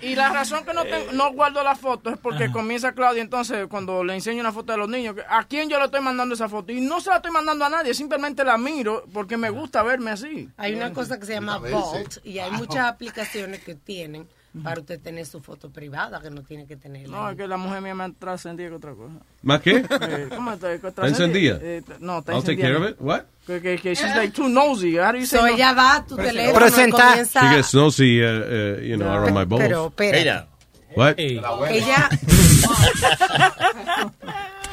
Y 0.00 0.14
la 0.14 0.28
razón 0.30 0.64
que 0.64 0.72
no, 0.74 0.84
tengo- 0.84 1.12
no 1.12 1.32
guardo 1.32 1.62
la 1.62 1.74
foto 1.76 2.10
es 2.10 2.18
porque 2.18 2.50
comienza 2.52 2.92
Claudia, 2.92 3.22
entonces 3.22 3.66
cuando 3.68 4.04
le 4.04 4.14
enseño 4.14 4.40
una 4.40 4.52
foto 4.52 4.72
de 4.72 4.78
los 4.78 4.88
niños, 4.88 5.16
¿a 5.28 5.44
quién 5.44 5.68
yo 5.68 5.78
le 5.78 5.86
estoy 5.86 6.00
mandando 6.00 6.34
esa 6.34 6.48
foto? 6.48 6.72
Y 6.72 6.80
no 6.80 7.00
se 7.00 7.10
la 7.10 7.16
estoy 7.16 7.30
mandando 7.30 7.64
a 7.64 7.68
nadie, 7.68 7.94
simplemente 7.94 8.44
la 8.44 8.58
miro 8.58 9.04
porque 9.12 9.36
me 9.36 9.50
gusta 9.50 9.82
verme 9.82 10.10
así. 10.10 10.48
Hay 10.56 10.74
una 10.74 10.92
cosa 10.92 11.18
que 11.18 11.26
se 11.26 11.34
llama. 11.34 11.58
Vault 11.58 12.18
y 12.24 12.38
hay 12.38 12.50
muchas 12.52 12.86
aplicaciones 12.86 13.60
que 13.62 13.74
tienen 13.74 14.28
para 14.62 14.80
usted 14.80 14.98
tener 15.00 15.24
su 15.26 15.40
foto 15.40 15.70
privada 15.70 16.20
que 16.20 16.30
no 16.30 16.42
tiene 16.42 16.66
que 16.66 16.76
tener. 16.76 17.08
No, 17.08 17.30
es 17.30 17.36
que 17.36 17.46
la 17.46 17.56
mujer 17.56 17.80
mía 17.82 17.94
me 17.94 18.10
trascendía 18.12 18.68
que 18.68 18.74
otra 18.74 18.92
cosa. 18.94 19.14
¿Más 19.42 19.60
qué? 19.60 19.76
Eh, 20.00 20.28
¿Cómo 20.34 20.52
está? 20.52 20.72
¿Está 20.72 21.06
encendida? 21.06 21.58
Eh, 21.60 21.82
no, 22.00 22.18
está 22.20 22.32
I'll 22.32 22.42
take 22.42 22.52
encendida. 22.60 22.68
care 22.68 22.76
of 22.76 22.90
it. 22.90 22.96
What? 23.00 23.22
Que, 23.46 23.60
que, 23.60 23.76
que 23.78 23.94
she's 23.94 24.14
like 24.16 24.32
too 24.34 24.48
nosy. 24.48 24.96
How 24.98 25.12
do 25.12 25.18
you 25.18 25.26
say 25.26 25.38
So 25.38 25.46
no? 25.46 25.54
ella 25.54 25.72
va 25.74 25.96
a 25.96 26.04
tu 26.06 26.16
teléfono 26.16 26.50
y 26.50 26.70
Presenta. 26.70 27.08
comienza... 27.08 27.40
She 27.40 27.56
gets 27.56 27.74
nosy, 27.74 28.20
uh, 28.22 28.26
uh, 28.26 28.80
you 28.82 28.96
know, 28.96 29.08
around 29.10 29.34
my 29.34 29.44
balls. 29.44 29.62
Pero, 29.62 29.86
espera. 29.88 30.48
What? 30.96 31.14
Ella... 31.18 32.08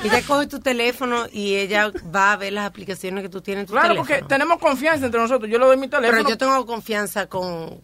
ella 0.04 0.22
coge 0.28 0.48
tu 0.48 0.60
teléfono 0.60 1.26
y 1.32 1.56
ella 1.56 1.92
va 2.14 2.34
a 2.34 2.38
ver 2.38 2.54
las 2.54 2.66
aplicaciones 2.66 3.24
que 3.24 3.30
tú 3.30 3.42
tienes 3.42 3.62
en 3.64 3.68
tu 3.68 3.74
Claro, 3.74 3.90
teléfono. 3.90 4.08
porque 4.08 4.26
tenemos 4.28 4.60
confianza 4.60 5.06
entre 5.06 5.20
nosotros. 5.22 5.50
Yo 5.50 5.58
le 5.60 5.66
doy 5.66 5.78
mi 5.78 5.88
teléfono. 5.88 6.18
Pero 6.18 6.30
yo 6.30 6.38
tengo 6.38 6.66
confianza 6.66 7.28
con, 7.28 7.82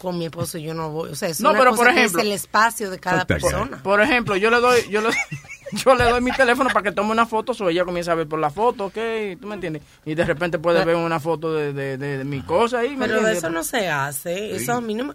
con 0.00 0.16
mi 0.18 0.24
esposo 0.26 0.56
y 0.58 0.62
yo 0.62 0.72
no 0.74 0.90
voy. 0.90 1.10
O 1.10 1.14
sea, 1.14 1.28
es 1.28 1.40
No, 1.40 1.50
una 1.50 1.58
pero 1.58 1.70
cosa 1.72 1.82
por 1.84 1.92
que 1.94 2.00
ejemplo- 2.00 2.20
es 2.20 2.26
el 2.26 2.32
espacio 2.32 2.90
de 2.90 2.98
cada 2.98 3.26
persona. 3.26 3.82
Por 3.82 4.00
ejemplo, 4.00 4.34
yo 4.36 4.50
le 4.50 4.58
doy, 4.60 4.80
yo 4.90 5.00
le, 5.02 5.10
yo 5.72 5.94
le 5.94 6.04
doy 6.04 6.20
mi 6.20 6.32
teléfono 6.32 6.70
para 6.70 6.82
que 6.84 6.92
tome 6.92 7.10
una 7.12 7.26
foto, 7.26 7.52
o 7.62 7.68
ella 7.68 7.84
comienza 7.84 8.12
a 8.12 8.14
ver 8.14 8.26
por 8.26 8.38
la 8.38 8.50
foto, 8.50 8.86
ok, 8.86 8.94
tú 9.40 9.46
me 9.46 9.54
entiendes. 9.54 9.82
Y 10.06 10.14
de 10.14 10.24
repente 10.24 10.58
puede 10.58 10.82
ver 10.84 10.96
una 10.96 11.20
foto 11.20 11.52
de, 11.54 11.72
de, 11.72 11.98
de, 11.98 12.18
de 12.18 12.24
mi 12.24 12.40
cosa 12.42 12.78
ahí. 12.78 12.96
¿me 12.96 13.06
Pero 13.06 13.18
entiendes? 13.18 13.38
eso 13.38 13.50
no 13.50 13.62
se 13.62 13.88
hace. 13.88 14.56
Eso 14.56 14.72
a 14.72 14.80
mí 14.80 14.94
no 14.94 15.04
me... 15.04 15.14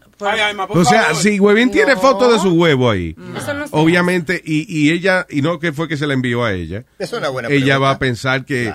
O 0.70 0.86
sea, 0.86 1.14
si 1.16 1.40
Huevín 1.40 1.72
tiene 1.72 1.96
foto 1.96 2.32
de 2.32 2.40
su 2.40 2.54
huevo 2.54 2.90
ahí, 2.92 3.16
Eso 3.36 3.54
no 3.54 3.68
se 3.68 3.76
obviamente, 3.76 4.42
y, 4.46 4.66
y 4.70 4.92
ella, 4.92 5.26
y 5.30 5.42
no 5.42 5.60
que 5.60 5.74
fue 5.74 5.88
que 5.88 5.98
se 5.98 6.06
la 6.08 6.14
envió 6.14 6.44
a 6.46 6.54
ella, 6.54 6.84
Es 7.00 7.12
una 7.14 7.30
buena 7.30 7.48
ella 7.50 7.58
pregunta. 7.66 7.80
va 7.80 7.90
a 7.92 8.00
pensar 8.00 8.46
que, 8.46 8.72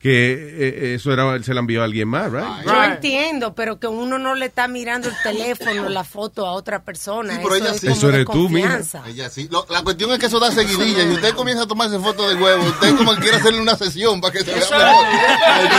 que 0.00 0.32
eh, 0.32 0.94
eso 0.94 1.12
era, 1.12 1.42
se 1.42 1.52
la 1.52 1.60
envió 1.60 1.82
a 1.82 1.84
alguien 1.84 2.08
más, 2.08 2.32
right? 2.32 2.64
Yo 2.66 2.84
entiendo, 2.84 3.54
pero 3.54 3.78
que 3.78 3.86
uno 3.86 4.18
no 4.18 4.34
le 4.34 4.46
está 4.46 4.66
mirando 4.66 5.08
el 5.10 5.14
teléfono, 5.22 5.90
la 5.90 6.04
foto 6.04 6.46
a 6.46 6.52
otra 6.52 6.82
persona. 6.82 7.38
pero 7.42 7.54
eso 7.54 7.64
ella 7.66 7.74
es 7.74 7.80
sí. 7.82 7.86
Eso 7.88 8.08
eres 8.08 8.24
tú, 8.24 8.48
desconfianza. 8.48 9.02
Ella 9.06 9.28
sí. 9.28 9.46
Lo- 9.50 9.66
la 9.68 9.82
cuestión 9.82 10.10
es 10.12 10.18
que 10.18 10.26
eso 10.26 10.40
da 10.40 10.50
seguidilla. 10.50 11.02
Y 11.04 11.10
usted 11.10 11.34
comienza 11.34 11.64
a 11.64 11.66
tomarse 11.66 11.98
fotos 11.98 12.28
de 12.28 12.42
huevo. 12.42 12.64
Usted 12.64 12.96
como 12.96 13.14
que 13.14 13.20
quiere 13.20 13.36
hacerle 13.36 13.60
una 13.60 13.76
sesión 13.76 14.22
para 14.22 14.32
que 14.32 14.38
se 14.40 14.54
vea 14.54 14.64
mejor. 14.70 15.06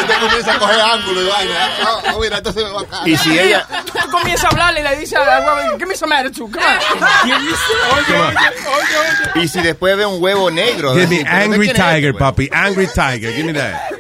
usted 0.02 0.20
comienza 0.20 0.54
a 0.54 0.60
coger 0.60 0.80
ángulo 0.82 1.22
y 1.24 1.28
vaina. 1.28 1.70
Ah, 1.84 2.14
mira, 2.22 2.38
esto 2.38 2.54
se 2.54 2.64
me 2.64 2.70
va 2.72 2.82
acá. 2.82 3.02
Y 3.08 3.18
si 3.18 3.40
ella, 3.40 3.68
Tú, 3.86 4.12
comienzas 4.12 4.46
a 4.46 4.48
hablarle 4.50 4.82
y 4.82 4.84
le 4.84 4.96
dices 4.98 5.18
al 5.18 5.44
huevo, 5.46 5.78
give 5.80 5.86
me 5.88 5.96
some 5.96 6.14
attitude, 6.16 6.52
come 6.52 6.64
on. 6.64 7.28
Give 7.28 7.40
me 7.40 7.52
some- 7.52 9.42
y 9.44 9.48
si 9.48 9.62
después 9.62 9.98
ve 9.98 10.06
un 10.06 10.22
huevo 10.22 10.52
negro. 10.52 10.94
Give 10.94 11.08
me 11.08 11.24
¿pero 11.24 11.30
de 11.38 11.44
angry 11.44 11.68
este 11.70 11.82
tiger, 11.82 12.16
papi. 12.16 12.50
Angry 12.52 12.88
tiger. 12.88 13.34
Give 13.34 13.44
me 13.46 13.54
that. 13.54 13.91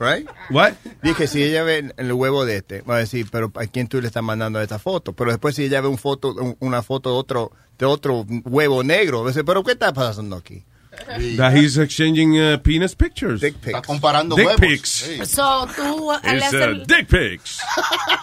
Right? 0.00 0.26
What? 0.48 0.72
Dije, 1.02 1.26
si 1.26 1.42
ella 1.42 1.62
ve 1.62 1.92
el 1.96 2.12
huevo 2.12 2.46
de 2.46 2.56
este, 2.56 2.80
va 2.82 2.96
a 2.96 2.98
decir, 3.00 3.28
pero 3.30 3.52
¿a 3.54 3.66
quién 3.66 3.86
tú 3.86 4.00
le 4.00 4.06
estás 4.06 4.22
mandando 4.22 4.58
esta 4.60 4.78
foto? 4.78 5.12
Pero 5.12 5.30
después 5.30 5.54
si 5.54 5.64
ella 5.64 5.82
ve 5.82 5.88
un 5.88 5.98
foto, 5.98 6.32
un- 6.32 6.56
una 6.58 6.82
foto 6.82 7.10
de 7.12 7.16
otro, 7.18 7.52
de 7.78 7.84
otro 7.84 8.24
huevo 8.44 8.82
negro, 8.82 9.18
va 9.20 9.26
a 9.26 9.28
decir, 9.28 9.44
pero 9.44 9.62
¿qué 9.62 9.72
está 9.72 9.92
pasando 9.92 10.36
aquí? 10.36 10.64
That 11.36 11.52
he's 11.56 11.78
exchanging 11.78 12.38
uh, 12.38 12.58
penis 12.58 12.94
pictures. 12.94 13.40
Dick 13.40 13.54
Está 13.62 13.80
comparando 13.82 14.34
Dick 14.34 14.46
huevos. 14.46 14.60
pics. 14.60 14.90
Sí. 15.06 15.24
So, 15.26 15.66
tú 15.76 16.10
le 16.24 16.36
It's 16.36 16.46
haces, 16.46 16.78
uh, 16.78 16.84
dick 16.86 17.08
pics. 17.08 17.60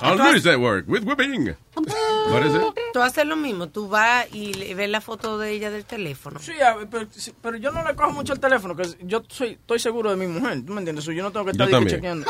Use 0.34 0.43
that 0.43 0.59
word. 0.59 0.86
With 0.88 1.03
whipping. 1.03 1.55
What 1.76 2.45
is 2.45 2.53
it? 2.55 2.61
tú 2.93 3.01
haces 3.01 3.26
lo 3.26 3.36
mismo, 3.36 3.68
tú 3.70 3.88
vas 3.88 4.26
y 4.34 4.53
le- 4.53 4.74
ves 4.74 4.89
la 4.89 4.99
foto 4.99 5.38
de 5.38 5.51
ella 5.51 5.70
del 5.72 5.86
teléfono. 5.86 6.39
Sí, 6.39 6.53
pero, 6.89 7.07
pero 7.41 7.57
yo 7.57 7.72
no 7.72 7.84
le 7.88 7.95
cojo 7.95 8.11
mucho 8.11 8.34
el 8.34 8.39
teléfono, 8.39 8.76
que 8.76 8.84
yo 9.03 9.24
soy, 9.30 9.51
estoy 9.51 9.80
seguro 9.80 10.09
de 10.09 10.15
mi 10.18 10.28
mujer, 10.28 10.63
¿tú 10.65 10.74
me 10.74 10.80
entiendes? 10.80 11.05
So, 11.05 11.11
yo 11.11 11.24
no 11.24 11.32
tengo 11.32 11.45
que 11.45 11.51
estar 11.51 11.70
chequeando. 11.88 12.26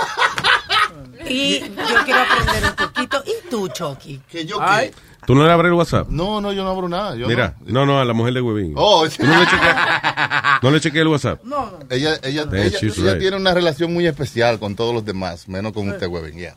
Y 1.29 1.59
yo 1.59 2.03
quiero 2.05 2.21
aprender 2.21 2.63
un 2.63 2.75
poquito. 2.75 3.23
¿Y 3.25 3.49
tú, 3.49 3.67
Chucky? 3.69 4.21
¿Que 4.29 4.45
yo 4.45 4.59
qué? 4.59 4.93
¿Tú 5.27 5.35
no 5.35 5.45
le 5.45 5.51
abres 5.51 5.67
el 5.71 5.73
WhatsApp? 5.73 6.07
No, 6.07 6.39
no, 6.39 6.53
yo 6.53 6.63
no 6.63 6.69
abro 6.69 6.87
nada. 6.87 7.13
Yo 7.17 7.27
Mira, 7.27 7.57
no, 7.65 7.85
no, 7.85 7.99
a 7.99 8.05
la 8.05 8.13
mujer 8.13 8.33
de 8.33 8.39
Huevín. 8.39 8.73
Oh, 8.77 9.05
¿Tú 9.09 9.25
no 9.25 9.39
le 9.41 9.45
chequeas 9.45 10.61
no 10.63 10.71
le 10.71 10.79
chequeas 10.79 11.01
el 11.01 11.07
WhatsApp? 11.09 11.43
No, 11.43 11.65
no. 11.65 11.79
Ella, 11.89 12.15
ella, 12.23 12.45
Man, 12.45 12.55
ella, 12.55 12.79
right. 12.79 13.19
tiene 13.19 13.35
una 13.35 13.53
relación 13.53 13.93
muy 13.93 14.07
especial 14.07 14.57
con 14.57 14.77
todos 14.77 14.93
los 14.93 15.03
demás, 15.03 15.49
menos 15.49 15.73
con 15.73 15.89
usted, 15.89 16.07
huevín. 16.07 16.39
ya. 16.39 16.55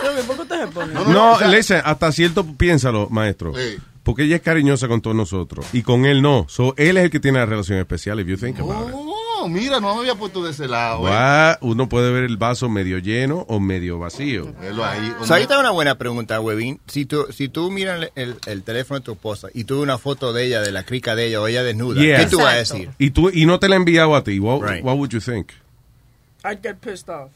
Pero, 0.00 0.14
¿Por 0.28 0.36
qué 0.36 0.42
usted 0.42 0.60
se 0.60 0.66
pone? 0.68 0.94
No, 0.94 1.32
o 1.32 1.38
sea- 1.38 1.48
listen, 1.48 1.82
hasta 1.84 2.12
cierto, 2.12 2.46
piénsalo, 2.46 3.08
maestro. 3.10 3.52
Sí. 3.56 3.78
Porque 4.04 4.22
ella 4.22 4.36
es 4.36 4.42
cariñosa 4.42 4.86
con 4.86 5.00
todos 5.02 5.16
nosotros. 5.16 5.66
Y 5.72 5.82
con 5.82 6.06
él 6.06 6.22
no. 6.22 6.46
So, 6.48 6.74
él 6.76 6.98
es 6.98 7.04
el 7.04 7.10
que 7.10 7.18
tiene 7.18 7.40
la 7.40 7.46
relación 7.46 7.80
especial, 7.80 8.20
if 8.20 8.28
you 8.28 8.36
think 8.36 8.60
about 8.60 8.88
it. 8.90 8.94
Mira, 9.48 9.80
no 9.80 9.94
me 9.94 10.00
había 10.00 10.14
puesto 10.14 10.42
de 10.44 10.50
ese 10.50 10.68
lado. 10.68 11.08
eh. 11.08 11.56
Uno 11.60 11.88
puede 11.88 12.12
ver 12.12 12.24
el 12.24 12.36
vaso 12.36 12.68
medio 12.68 12.98
lleno 12.98 13.44
o 13.48 13.58
medio 13.60 13.98
vacío. 13.98 14.52
Velo 14.60 14.84
ahí. 14.84 15.12
So, 15.24 15.34
ahí 15.34 15.42
está 15.42 15.58
una 15.58 15.70
buena 15.70 15.96
pregunta, 15.96 16.40
Webin. 16.40 16.80
Si 16.86 17.04
tú, 17.06 17.26
si 17.32 17.48
tú 17.48 17.70
miras 17.70 18.00
el, 18.02 18.12
el- 18.14 18.36
el 18.46 18.62
teléfono 18.62 19.00
de 19.00 19.04
tu 19.04 19.12
esposa 19.12 19.48
y 19.54 19.64
tú 19.64 19.74
ves 19.76 19.82
una 19.84 19.98
foto 19.98 20.32
de 20.32 20.44
ella, 20.46 20.60
de 20.60 20.72
la 20.72 20.84
crica 20.84 21.14
de 21.14 21.26
ella 21.26 21.40
o 21.40 21.46
ella 21.46 21.62
desnuda, 21.62 22.00
Yeah. 22.00 22.18
¿qué 22.18 22.26
tú 22.26 22.38
vas 22.38 22.46
a 22.54 22.58
Exacto. 22.58 22.74
decir? 22.82 22.94
Y, 22.98 23.10
tú, 23.10 23.30
y 23.32 23.46
no 23.46 23.58
te 23.58 23.68
la 23.68 23.74
ha 23.74 23.78
enviado 23.78 24.14
a 24.14 24.22
ti. 24.24 24.38
What, 24.38 24.62
Right. 24.62 24.84
what 24.84 24.96
would 24.96 25.10
you 25.10 25.20
think? 25.20 25.48
I'd 26.44 26.60
get 26.62 26.76
pissed 26.80 27.08
off. 27.08 27.30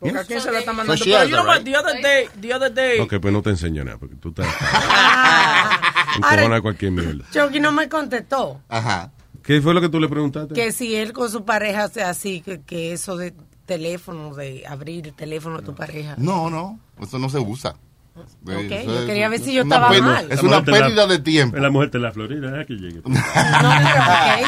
Porque 0.00 0.18
a 0.18 0.24
quién 0.24 0.40
se 0.40 0.52
la 0.52 0.58
está 0.58 0.72
mandando. 0.74 1.02
she 1.02 1.10
Pero 1.10 1.18
has 1.22 1.28
you 1.28 1.34
know 1.34 1.42
the 1.44 1.48
what, 1.48 1.56
right. 1.58 1.64
the 1.64 1.76
other 1.76 2.02
day, 2.02 2.28
the 2.40 2.52
other 2.54 2.72
day. 2.74 3.00
Ok, 3.00 3.14
pues 3.22 3.32
no 3.32 3.40
te 3.40 3.50
enseño 3.50 3.84
nada, 3.84 3.96
porque 3.96 4.16
tú 4.16 4.28
estás 4.30 4.46
Ah, 4.60 5.80
encojonada 6.16 6.42
ahora, 6.42 6.60
cualquier 6.60 6.92
mierda. 6.92 7.24
Chucky 7.32 7.58
no 7.60 7.72
me 7.72 7.88
contestó. 7.88 8.60
Ajá. 8.68 9.10
¿Qué 9.44 9.60
fue 9.60 9.74
lo 9.74 9.80
que 9.80 9.88
tú 9.88 10.00
le 10.00 10.08
preguntaste? 10.08 10.54
Que 10.54 10.72
si 10.72 10.96
él 10.96 11.12
con 11.12 11.30
su 11.30 11.44
pareja 11.44 11.84
hace 11.84 12.02
así, 12.02 12.40
que, 12.40 12.62
que 12.62 12.92
eso 12.92 13.16
de 13.16 13.34
teléfono, 13.66 14.34
de 14.34 14.64
abrir 14.66 15.06
el 15.06 15.14
teléfono 15.14 15.58
de 15.58 15.64
tu 15.64 15.74
pareja. 15.74 16.14
No, 16.18 16.50
no, 16.50 16.78
eso 17.00 17.18
no 17.18 17.28
se 17.28 17.38
usa. 17.38 17.76
Ok, 18.16 18.70
Eso 18.70 18.84
yo 18.92 19.00
es- 19.00 19.06
quería 19.06 19.28
ver 19.28 19.40
si 19.40 19.52
yo 19.52 19.64
una 19.64 19.74
estaba 19.74 19.98
mal. 19.98 20.30
Es 20.30 20.40
una 20.40 20.58
la- 20.60 20.62
pérdida 20.64 21.06
de 21.08 21.18
tiempo. 21.18 21.56
La 21.56 21.68
mujer 21.68 21.90
de 21.90 21.98
la 21.98 22.12
Florida, 22.12 22.48
deja 22.52 22.64
que 22.64 22.74
llegue. 22.74 23.00
No, 23.04 23.10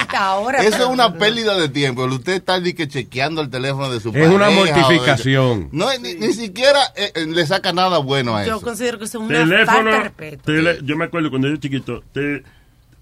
pero 0.07 0.18
ahora. 0.22 0.62
Eso 0.62 0.76
es 0.84 0.86
una 0.86 1.14
pérdida 1.14 1.59
de 1.59 1.68
tiempo. 1.68 2.05
Usted 2.05 2.34
está 2.34 2.61
di 2.61 2.74
que 2.74 2.86
chequeando 2.86 3.40
el 3.40 3.51
teléfono 3.51 3.90
de 3.90 3.99
su 3.99 4.11
Es 4.11 4.28
una 4.28 4.47
pareja 4.47 4.61
o 4.61 4.64
de- 4.64 4.72
mortificación. 4.72 5.68
No, 5.72 5.86
ni, 6.01 6.14
ni 6.14 6.32
siquiera 6.32 6.78
eh, 6.94 7.11
eh, 7.16 7.26
le 7.26 7.44
saca 7.47 7.72
nada 7.72 7.99
bueno 7.99 8.36
a 8.36 8.44
Yo 8.47 8.57
eso. 8.57 8.64
considero 8.64 8.99
que 8.99 9.07
es 9.07 9.14
una 9.16 9.28
Teléfono. 9.38 9.66
falta 9.66 9.90
de 9.90 9.99
respeto. 10.01 10.42
tele- 10.44 10.78
yo 10.84 10.97
me 10.97 11.05
acuerdo 11.07 11.30
cuando 11.30 11.49
yo 11.49 11.55
era 11.55 11.61
chiquito. 11.61 12.05
te- 12.12 12.44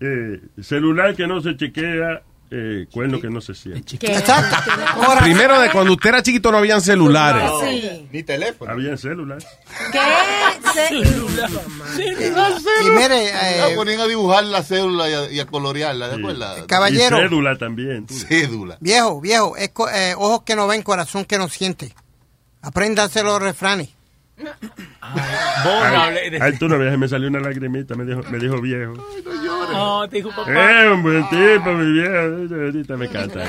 eh, 0.05 0.41
celular 0.63 1.15
que 1.17 1.27
no 1.27 1.41
se 1.41 1.57
chequea, 1.57 2.23
eh, 2.51 2.87
cuerno 2.93 3.21
que 3.21 3.29
no 3.31 3.41
se 3.41 3.55
siente. 3.55 3.99
Primero, 5.21 5.59
de 5.61 5.71
cuando 5.71 5.93
usted 5.95 6.11
era 6.11 6.23
chiquito 6.23 6.53
no 6.53 6.59
habían 6.59 6.81
celulares. 6.81 7.51
Sí. 7.65 8.09
Ni 8.13 8.23
teléfono. 8.23 8.71
Había 8.71 8.97
celular. 8.97 9.39
¿Qué? 9.91 9.99
Y 12.85 12.91
mire, 12.91 13.29
eh, 13.29 13.73
ponían 13.75 14.01
a 14.01 14.07
dibujar 14.07 14.45
la 14.45 14.63
célula 14.63 15.09
y 15.09 15.13
a, 15.15 15.31
y 15.33 15.41
a 15.41 15.47
colorearla, 15.47 16.09
¿de 16.09 16.15
acuerdo? 16.17 16.67
Caballero. 16.67 17.19
Y 17.19 17.23
cédula 17.23 17.57
también. 17.57 18.07
Cédula. 18.09 18.77
viejo, 18.81 19.21
viejo, 19.21 19.57
es 19.57 19.71
co- 19.71 19.89
eh, 19.91 20.15
ojos 20.17 20.43
que 20.45 20.55
no 20.57 20.67
ven, 20.67 20.83
corazón 20.83 21.25
que 21.25 21.39
no 21.39 21.49
siente. 21.49 21.95
Apréndanse 22.63 23.23
los 23.23 23.41
refranes. 23.41 23.91
Ay, 25.01 26.31
ay, 26.41 26.59
tú 26.59 26.69
no 26.69 26.77
veas, 26.79 26.99
me 26.99 27.07
salió 27.09 27.29
una 27.29 27.39
lagrimita, 27.41 27.95
me 27.95 28.05
dijo, 28.05 28.23
me 28.31 28.39
dijo 28.39 28.61
viejo. 28.61 28.95
No, 28.95 29.54
te 30.11 30.17
dijo 30.17 30.31
papá. 30.31 30.51
Eh, 30.85 30.91
un 30.91 31.03
buen 31.03 31.29
tipo, 31.29 31.73
mi 31.73 31.93
viejo. 31.93 32.55
Ahorita 32.65 32.97
me 32.97 33.09
canta. 33.09 33.45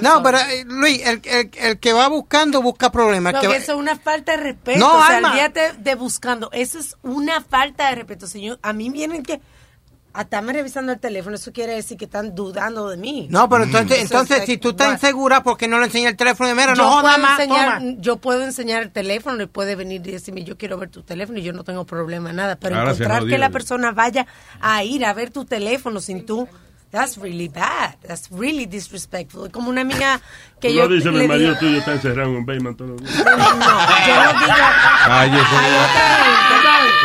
No, 0.00 0.20
pero 0.22 0.38
eh, 0.38 0.64
Luis, 0.66 1.00
el, 1.06 1.20
el- 1.24 1.50
el 1.54 1.78
que 1.78 1.92
va 1.92 2.08
buscando 2.08 2.60
busca 2.60 2.90
problemas. 2.90 3.34
el 3.34 3.40
que 3.40 3.46
Porque 3.46 3.58
va- 3.58 3.62
eso 3.62 3.72
es 3.74 3.78
una 3.78 3.96
falta 3.96 4.32
de 4.36 4.38
respeto. 4.42 4.80
No, 4.80 4.98
o 4.98 5.06
sea, 5.06 5.16
Alma. 5.18 5.30
olvídate 5.30 5.74
de 5.78 5.94
buscando. 5.94 6.50
Eso 6.52 6.80
es 6.80 6.96
una 7.02 7.40
falta 7.40 7.88
de 7.90 7.94
respeto. 7.94 8.26
Señor, 8.26 8.58
a 8.62 8.72
mí 8.72 8.90
vienen 8.90 9.22
que. 9.22 9.40
Estarme 10.22 10.52
revisando 10.52 10.92
el 10.92 10.98
teléfono, 10.98 11.36
eso 11.36 11.52
quiere 11.52 11.74
decir 11.74 11.96
que 11.96 12.06
están 12.06 12.34
dudando 12.34 12.88
de 12.88 12.96
mí. 12.96 13.26
No, 13.30 13.48
pero 13.48 13.64
entonces, 13.64 13.98
Eso 13.98 14.14
entonces 14.14 14.40
es 14.40 14.46
si 14.46 14.56
tú 14.58 14.70
estás 14.70 14.92
insegura, 14.92 15.42
¿por 15.42 15.56
qué 15.56 15.68
no 15.68 15.78
le 15.78 15.86
enseñas 15.86 16.12
el 16.12 16.16
teléfono? 16.16 16.54
Mira, 16.54 16.74
yo, 16.74 16.82
no 16.82 17.00
puedo 17.02 17.18
más, 17.18 17.40
enseñar, 17.40 17.78
toma. 17.78 17.94
yo 17.98 18.16
puedo 18.16 18.42
enseñar 18.44 18.82
el 18.82 18.90
teléfono 18.90 19.42
y 19.42 19.46
puede 19.46 19.76
venir 19.76 20.06
y 20.06 20.12
decirme, 20.12 20.44
yo 20.44 20.56
quiero 20.56 20.78
ver 20.78 20.90
tu 20.90 21.02
teléfono 21.02 21.38
y 21.38 21.42
yo 21.42 21.52
no 21.52 21.64
tengo 21.64 21.84
problema 21.84 22.32
nada. 22.32 22.56
Pero 22.56 22.76
Ahora 22.76 22.92
encontrar 22.92 23.26
que 23.26 23.38
la 23.38 23.50
persona 23.50 23.92
vaya 23.92 24.26
a 24.60 24.82
ir 24.84 25.04
a 25.04 25.12
ver 25.12 25.30
tu 25.30 25.44
teléfono 25.44 26.00
sin 26.00 26.26
tú, 26.26 26.48
that's 26.90 27.18
really 27.18 27.48
bad. 27.48 27.96
That's 28.06 28.28
really 28.30 28.66
disrespectful. 28.66 29.50
Como 29.50 29.68
una 29.70 29.82
amiga 29.82 30.20
que 30.60 30.72
yo 30.72 30.88
no 30.88 30.94
dices, 30.94 31.12
le 31.12 31.20
mi 31.22 31.28
marido 31.28 31.50
digo- 31.50 31.60
tuyo 31.60 31.78
está 31.78 31.92
encerrado 31.92 32.30
en 32.30 32.36
un 32.36 32.46
basement 32.46 32.76
todos 32.78 32.90
los 32.92 33.02
días. 33.02 33.16
No, 33.24 33.24
yo 33.26 33.34
no 33.34 34.32
digo. 34.40 34.54
Cállese. 35.06 35.56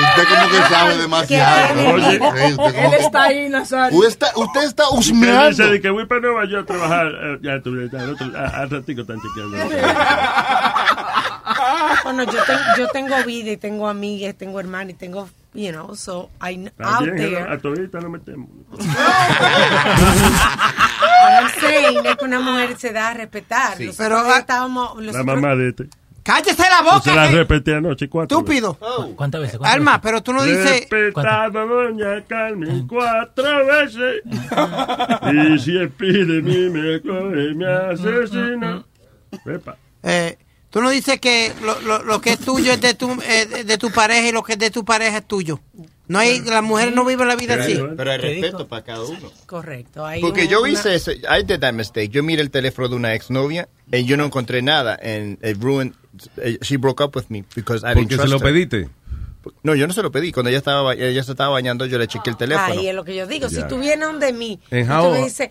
Usted 0.01 0.23
como 0.29 0.49
que 0.49 0.57
sabe 0.73 0.97
demasiado. 0.97 1.67
¿Qué? 1.67 1.73
¿no? 1.83 1.89
Oye. 1.93 2.11
Sí, 2.11 2.17
usted 2.53 2.57
como 2.57 2.93
Él 2.93 2.93
está 2.99 3.23
ahí, 3.23 3.49
Nazario. 3.49 3.97
usted 3.99 4.09
está, 4.09 4.31
usted 4.39 4.63
está 4.63 4.89
husmeando. 4.89 5.49
dice 5.49 5.63
de 5.67 5.81
que 5.81 5.89
voy 5.89 6.05
para 6.05 6.21
Nueva 6.21 6.45
York 6.45 6.63
a 6.63 6.65
trabajar. 6.73 7.07
eh, 7.07 7.37
ya 7.41 7.61
tú, 7.61 7.75
ya, 7.91 7.99
al 7.99 8.09
otro- 8.11 8.31
a- 8.35 8.47
al 8.61 8.69
ratico 8.69 9.01
están 9.01 9.17
chequeando. 9.21 9.57
Bueno, 12.03 12.23
yo, 12.23 12.43
ten- 12.45 12.59
yo 12.77 12.87
tengo 12.87 13.15
vida 13.25 13.51
y 13.51 13.57
tengo 13.57 13.87
amigas, 13.87 14.35
tengo 14.35 14.59
hermanas 14.59 14.91
y 14.91 14.93
tengo, 14.95 15.29
you 15.53 15.71
know, 15.71 15.93
so 15.95 16.29
I 16.39 16.69
out 16.79 17.05
there. 17.05 17.47
a 17.51 17.57
todita 17.57 17.99
lo 18.01 18.09
metemos. 18.09 18.49
What 18.69 18.81
I'm 21.31 21.49
saying 21.59 22.05
es 22.05 22.15
que 22.15 22.25
una 22.25 22.39
mujer 22.39 22.77
se 22.77 22.91
da 22.91 23.09
a 23.09 23.13
respetar. 23.13 23.77
Sí. 23.77 23.91
Pero, 23.97 24.23
ya 24.23 24.35
ah, 24.35 24.39
estábamos, 24.39 24.95
La 24.97 25.11
nosotros- 25.11 25.25
mamá 25.25 25.55
de 25.55 25.69
este. 25.69 25.89
¡Cállese 26.23 26.61
la 26.69 26.83
Yo 26.83 26.99
se 27.01 27.15
la 27.15 27.23
boca! 27.23 27.31
eh, 27.31 27.35
repetí 27.35 27.71
anoche 27.71 28.07
cuatro 28.07 28.37
Estúpido. 28.37 28.77
¿Cuántas 29.15 29.41
veces? 29.41 29.57
¿Cuántas 29.57 29.75
Alma, 29.75 29.99
pero 30.01 30.21
tú 30.21 30.33
no 30.33 30.43
dices... 30.43 30.87
Respetaba 30.89 31.65
doña 31.65 32.23
Carmen 32.27 32.87
cuatro 32.87 33.65
veces. 33.65 34.21
y 35.55 35.59
si 35.59 35.77
el 35.77 35.89
pide 35.89 36.41
mí 36.43 36.69
me 36.69 37.01
coge, 37.01 37.55
me 37.55 37.65
asesina. 37.67 38.85
Epa. 39.47 39.77
Eh, 40.03 40.37
tú 40.71 40.81
no 40.81 40.89
dices 40.89 41.19
que 41.19 41.53
lo, 41.61 41.79
lo, 41.81 42.01
lo 42.03 42.19
que 42.21 42.31
es 42.31 42.39
tuyo 42.39 42.71
es 42.73 42.81
de 42.81 42.95
tu, 42.95 43.11
eh, 43.21 43.63
de- 43.65 43.77
tu 43.77 43.91
pareja 43.91 44.27
y 44.29 44.31
lo 44.31 44.41
que 44.41 44.53
es 44.53 44.59
de 44.59 44.71
tu 44.71 44.83
pareja 44.83 45.19
es 45.19 45.27
tuyo. 45.27 45.59
No 46.07 46.19
hay, 46.19 46.41
las 46.41 46.63
mujeres 46.63 46.93
no 46.93 47.05
viven 47.05 47.27
la 47.27 47.35
vida 47.37 47.53
así. 47.55 47.75
Pero, 47.75 47.95
pero 47.95 48.11
hay 48.11 48.17
respeto 48.17 48.67
para 48.67 48.83
cada 48.83 49.03
uno. 49.03 49.31
Correcto. 49.45 50.05
hay 50.05 50.19
Porque 50.19 50.41
un- 50.41 50.47
yo 50.49 50.61
una- 50.61 50.69
hice 50.71 50.95
ese, 50.95 51.13
I 51.17 51.43
did 51.45 51.59
that 51.59 51.73
mistake. 51.73 52.09
Yo 52.09 52.21
miré 52.23 52.41
el 52.41 52.49
teléfono 52.51 52.89
de 52.89 52.95
una 52.95 53.13
exnovia 53.13 53.69
y 53.91 54.03
yo 54.05 54.17
no 54.17 54.25
encontré 54.25 54.61
nada. 54.61 54.99
And 55.01 55.37
it 55.45 55.61
ruined, 55.61 55.93
eh, 56.37 56.57
she 56.61 56.75
broke 56.77 57.01
up 57.03 57.15
with 57.15 57.25
me 57.29 57.45
because 57.55 57.85
I 57.85 57.93
didn't 57.95 58.09
Porque 58.09 58.17
se 58.17 58.27
lo 58.27 58.37
her. 58.37 58.43
pediste. 58.43 58.89
No, 59.63 59.73
yo 59.73 59.87
no 59.87 59.93
se 59.93 60.03
lo 60.03 60.11
pedí. 60.11 60.31
Cuando 60.33 60.49
ella 60.49 60.57
estaba, 60.59 60.81
ba- 60.81 60.93
ella 60.93 61.23
se 61.23 61.31
estaba 61.31 61.49
bañando, 61.51 61.85
yo 61.85 61.97
le 61.97 62.07
chequeé 62.07 62.31
el 62.31 62.37
teléfono. 62.37 62.73
Ahí 62.79 62.87
es 62.87 62.93
lo 62.93 63.03
que 63.05 63.15
yo 63.15 63.25
digo. 63.25 63.47
Si 63.49 63.63
tú 63.69 63.79
vienes 63.79 64.07
donde 64.07 64.33
mí 64.33 64.59
y 64.69 64.83
tú 64.83 64.91
how- 64.91 65.11
me 65.13 65.23
dices, 65.23 65.49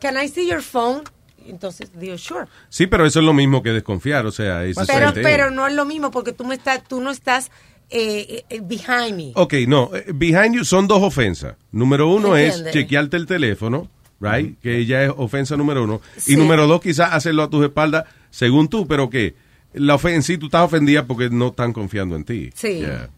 can 0.00 0.16
I 0.20 0.28
see 0.28 0.48
your 0.48 0.62
phone? 0.62 1.02
Entonces 1.48 1.90
digo, 1.98 2.18
sure. 2.18 2.46
Sí, 2.68 2.86
pero 2.86 3.06
eso 3.06 3.20
es 3.20 3.24
lo 3.24 3.32
mismo 3.32 3.62
que 3.62 3.70
desconfiar, 3.70 4.26
o 4.26 4.32
sea, 4.32 4.64
es 4.64 4.76
Pero, 4.86 5.12
pero 5.14 5.50
no 5.50 5.66
es 5.66 5.74
lo 5.74 5.84
mismo 5.84 6.10
porque 6.10 6.32
tú, 6.32 6.44
me 6.44 6.54
estás, 6.54 6.84
tú 6.84 7.00
no 7.00 7.10
estás 7.10 7.50
eh, 7.90 8.44
eh, 8.48 8.60
behind 8.62 9.16
me. 9.16 9.32
Ok, 9.34 9.54
no, 9.66 9.90
eh, 9.94 10.04
behind 10.14 10.54
you 10.54 10.64
son 10.64 10.86
dos 10.86 11.02
ofensas. 11.02 11.56
Número 11.72 12.08
uno 12.08 12.36
es 12.36 12.64
chequearte 12.70 13.16
el 13.16 13.26
teléfono 13.26 13.88
right? 14.20 14.58
Que 14.60 14.84
ya 14.86 15.04
es 15.04 15.12
ofensa 15.16 15.56
número 15.56 15.84
uno. 15.84 16.00
Sí. 16.16 16.32
Y 16.32 16.36
número 16.36 16.66
dos, 16.66 16.80
quizás 16.80 17.12
hacerlo 17.12 17.44
a 17.44 17.50
tus 17.50 17.64
espaldas, 17.64 18.04
según 18.30 18.68
tú, 18.68 18.86
pero 18.86 19.08
que 19.10 19.34
la 19.72 19.94
ofen 19.94 20.14
en 20.14 20.22
sí 20.22 20.38
tú 20.38 20.46
estás 20.46 20.62
ofendida 20.62 21.06
porque 21.06 21.30
no 21.30 21.48
están 21.48 21.72
confiando 21.72 22.16
en 22.16 22.24
ti. 22.24 22.50
Sí. 22.54 22.78
Yeah. 22.78 23.10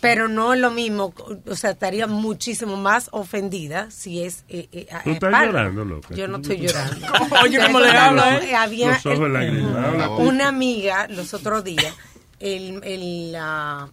Pero 0.00 0.28
no 0.28 0.54
es 0.54 0.60
lo 0.60 0.70
mismo, 0.70 1.12
o 1.46 1.54
sea, 1.56 1.70
estaría 1.70 2.06
muchísimo 2.06 2.76
más 2.76 3.08
ofendida 3.10 3.90
si 3.90 4.22
es... 4.22 4.44
Eh, 4.48 4.68
eh, 4.70 4.86
a- 4.92 5.02
Tú 5.02 5.10
estás 5.10 5.32
llorando, 5.46 5.84
loca. 5.84 6.14
Yo 6.14 6.28
no 6.28 6.36
estoy 6.36 6.58
llorando. 6.60 7.06
Oye, 7.42 7.58
¿cómo 7.60 7.80
le 7.80 7.90
habla, 7.90 8.38
eh? 8.38 8.54
Había 8.54 8.92
Los 8.92 9.06
ojos 9.06 9.26
eh, 9.26 9.28
lagrimosos. 9.28 10.20
una 10.20 10.48
amiga 10.48 11.08
los 11.08 11.34
otros 11.34 11.64
días, 11.64 11.92
el, 12.38 12.80
el, 12.84 13.32
la- 13.32 13.88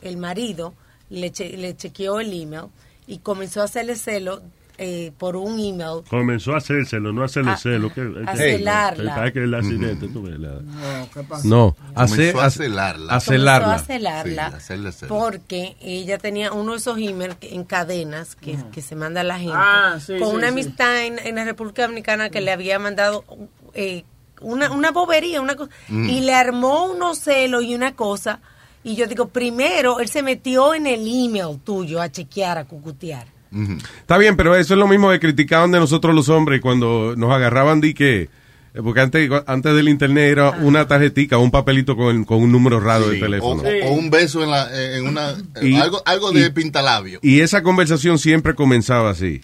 el 0.00 0.16
marido 0.16 0.72
le, 1.10 1.30
che- 1.30 1.56
le 1.58 1.76
chequeó 1.76 2.20
el 2.20 2.32
email 2.32 2.68
y 3.06 3.18
comenzó 3.18 3.60
a 3.60 3.64
hacerle 3.64 3.96
celo 3.96 4.40
eh, 4.82 5.12
por 5.18 5.36
un 5.36 5.60
email. 5.60 6.02
Comenzó 6.08 6.54
a 6.54 6.56
hacérselo, 6.56 7.12
no 7.12 7.20
a 7.20 7.26
hacerle 7.26 7.50
A- 7.50 7.56
celo. 7.58 7.92
Que, 7.92 8.00
a 8.26 8.34
celarla. 8.34 9.30
Que 9.30 9.44
el 9.44 9.54
accidente, 9.54 10.08
tú 10.08 10.22
ves. 10.22 10.38
la- 10.40 10.60
No, 10.62 11.08
¿qué 11.12 11.22
pasa? 11.22 11.46
No, 11.46 11.76
a 11.94 12.08
celarla. 12.08 13.14
a 13.14 13.20
celarla. 13.20 13.60
Comenzó 13.66 13.82
a 13.82 13.86
celarla 13.86 14.48
Sí, 14.50 14.56
hacerle 14.56 14.92
celo. 14.92 15.18
porque 15.18 15.76
ella 15.82 16.16
tenía 16.16 16.52
uno 16.52 16.72
de 16.72 16.78
esos 16.78 16.96
emails 16.98 17.36
en 17.42 17.64
cadenas 17.64 18.36
que, 18.36 18.56
que 18.72 18.80
se 18.80 18.96
manda 18.96 19.20
a 19.20 19.24
la 19.24 19.38
gente 19.38 19.54
Ah, 19.54 19.98
sí, 20.00 20.18
con 20.18 20.30
sí, 20.30 20.34
una 20.36 20.46
sí. 20.46 20.52
amistad 20.52 21.02
en, 21.04 21.18
en 21.18 21.34
la 21.34 21.44
República 21.44 21.82
Dominicana 21.82 22.30
que 22.30 22.40
le 22.40 22.50
había 22.50 22.78
mandado 22.78 23.24
eh, 23.74 24.04
una, 24.40 24.70
una 24.70 24.90
bobería, 24.92 25.42
una 25.42 25.56
cosa, 25.56 25.70
Mm. 25.88 26.08
y 26.08 26.20
le 26.22 26.34
armó 26.34 26.86
unos 26.86 27.18
celos 27.18 27.62
y 27.64 27.74
una 27.74 27.94
cosa. 27.94 28.40
Y 28.82 28.96
yo 28.96 29.06
digo, 29.06 29.28
primero, 29.28 30.00
él 30.00 30.08
se 30.08 30.22
metió 30.22 30.72
en 30.72 30.86
el 30.86 31.00
email 31.06 31.60
tuyo 31.62 32.00
a 32.00 32.10
chequear, 32.10 32.56
a 32.56 32.64
cucutear. 32.64 33.26
Está 34.00 34.16
bien, 34.18 34.36
pero 34.36 34.54
eso 34.54 34.74
es 34.74 34.78
lo 34.78 34.86
mismo 34.86 35.10
que 35.10 35.18
criticaban 35.20 35.70
de 35.72 35.78
nosotros 35.80 36.14
los 36.14 36.28
hombres 36.28 36.60
cuando 36.60 37.14
nos 37.16 37.32
agarraban 37.32 37.80
de 37.80 37.94
que... 37.94 38.22
eh, 38.22 38.28
Porque 38.82 39.00
antes, 39.00 39.28
antes 39.46 39.74
del 39.74 39.88
internet 39.88 40.30
era 40.30 40.50
una 40.50 40.86
tarjetica, 40.86 41.36
un 41.38 41.50
papelito 41.50 41.96
con, 41.96 42.24
con 42.24 42.38
un 42.42 42.52
número 42.52 42.78
raro 42.78 43.08
de 43.08 43.16
Sí, 43.16 43.20
teléfono. 43.20 43.62
o 43.84 43.90
un 43.92 44.08
beso 44.10 44.42
en, 44.44 44.50
la, 44.50 44.96
en 44.96 45.06
una... 45.08 45.34
Y- 45.62 45.74
algo 45.76 46.00
algo 46.06 46.30
de 46.32 46.50
pintalabio. 46.52 47.18
Y 47.22 47.40
esa 47.40 47.62
conversación 47.62 48.18
siempre 48.18 48.54
comenzaba 48.54 49.10
así. 49.10 49.40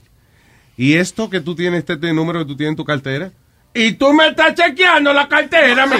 ¿Y 0.76 0.94
esto 0.94 1.28
que 1.30 1.40
tú 1.40 1.54
tienes, 1.56 1.80
este, 1.80 1.94
este 1.94 2.12
número 2.12 2.38
que 2.40 2.44
tú 2.44 2.56
tienes 2.56 2.72
en 2.72 2.76
tu 2.76 2.84
cartera? 2.84 3.32
Y 3.76 3.92
tú 3.92 4.12
me 4.12 4.28
estás 4.28 4.54
chequeando 4.54 5.12
la 5.12 5.28
cartera 5.28 5.82
a 5.82 5.86
mí. 5.86 5.96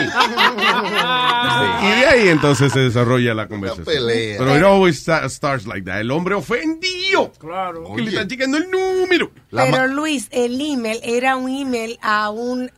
Y 1.82 2.00
de 2.00 2.06
ahí 2.06 2.28
entonces 2.28 2.72
se 2.72 2.80
desarrolla 2.80 3.34
la 3.34 3.46
conversación. 3.48 3.84
pelea. 3.86 4.36
Pero 4.38 4.56
it 4.56 4.62
always 4.64 4.96
sta- 4.98 5.28
starts 5.28 5.66
like 5.66 5.84
that. 5.84 6.00
El 6.00 6.10
hombre 6.10 6.34
ofendido. 6.34 7.32
Claro. 7.38 7.84
Que 7.94 8.02
le 8.02 8.10
están 8.10 8.28
chequeando 8.28 8.56
el 8.58 8.70
número. 8.70 9.30
Pero 9.50 9.86
Luis, 9.86 10.28
el 10.32 10.60
email 10.60 11.00
era 11.02 11.36
un 11.36 11.48
email 11.50 11.98
a 12.02 12.30
un 12.30 12.70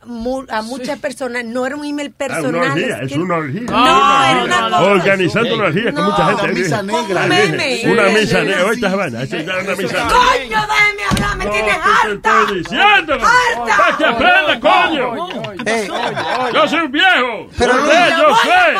a 0.49 0.61
muchas 0.61 0.99
personas, 0.99 1.43
no 1.45 1.65
era 1.65 1.75
un 1.75 1.85
email 1.85 2.09
Ah, 2.13 2.17
personal. 2.17 2.55
una 2.55 2.73
orgía, 2.73 2.95
es 2.97 3.01
es 3.03 3.11
que- 3.13 3.19
una 3.19 3.35
orgía. 3.35 3.61
No, 3.61 4.25
era 4.25 4.43
una 4.43 4.61
cosa. 4.69 4.81
Organizando 4.81 5.55
una 5.55 5.63
orgía 5.65 5.83
con 5.93 5.95
No, 5.95 6.11
mucha 6.11 6.25
gente. 6.27 6.43
una 6.43 6.53
misa 6.53 6.83
negra. 6.83 7.01
dije, 7.27 7.43
Un 7.43 7.51
meme. 7.51 7.81
Una 7.91 8.07
Sí, 8.09 8.13
misa 8.15 8.39
sí, 8.39 8.45
negra. 8.45 8.57
sí, 8.59 8.63
Oye, 8.65 8.75
esta 8.75 8.89
sí, 8.91 8.95
vaina. 8.95 9.23
esa 9.23 9.37
es 9.37 9.43
una 9.43 9.75
misa 9.75 9.81
negra. 9.81 10.07
¡Coño, 10.09 10.59
déjeme 10.67 11.03
hablar! 11.11 11.37
¡Me 11.37 11.45
tienes 11.47 11.75
¿Qué 11.79 12.07
te 12.07 12.13
estoy 12.13 12.57
diciendo? 12.59 13.17
¡Para 13.19 13.97
que 13.97 14.05
aprenda, 14.05 14.59
coño! 14.59 14.88
Yo 14.95 16.67
soy 16.67 16.79
un 16.79 16.91
viejo. 16.91 17.49
Pero 17.57 17.73
Yo 17.75 18.35
sé, 18.35 18.73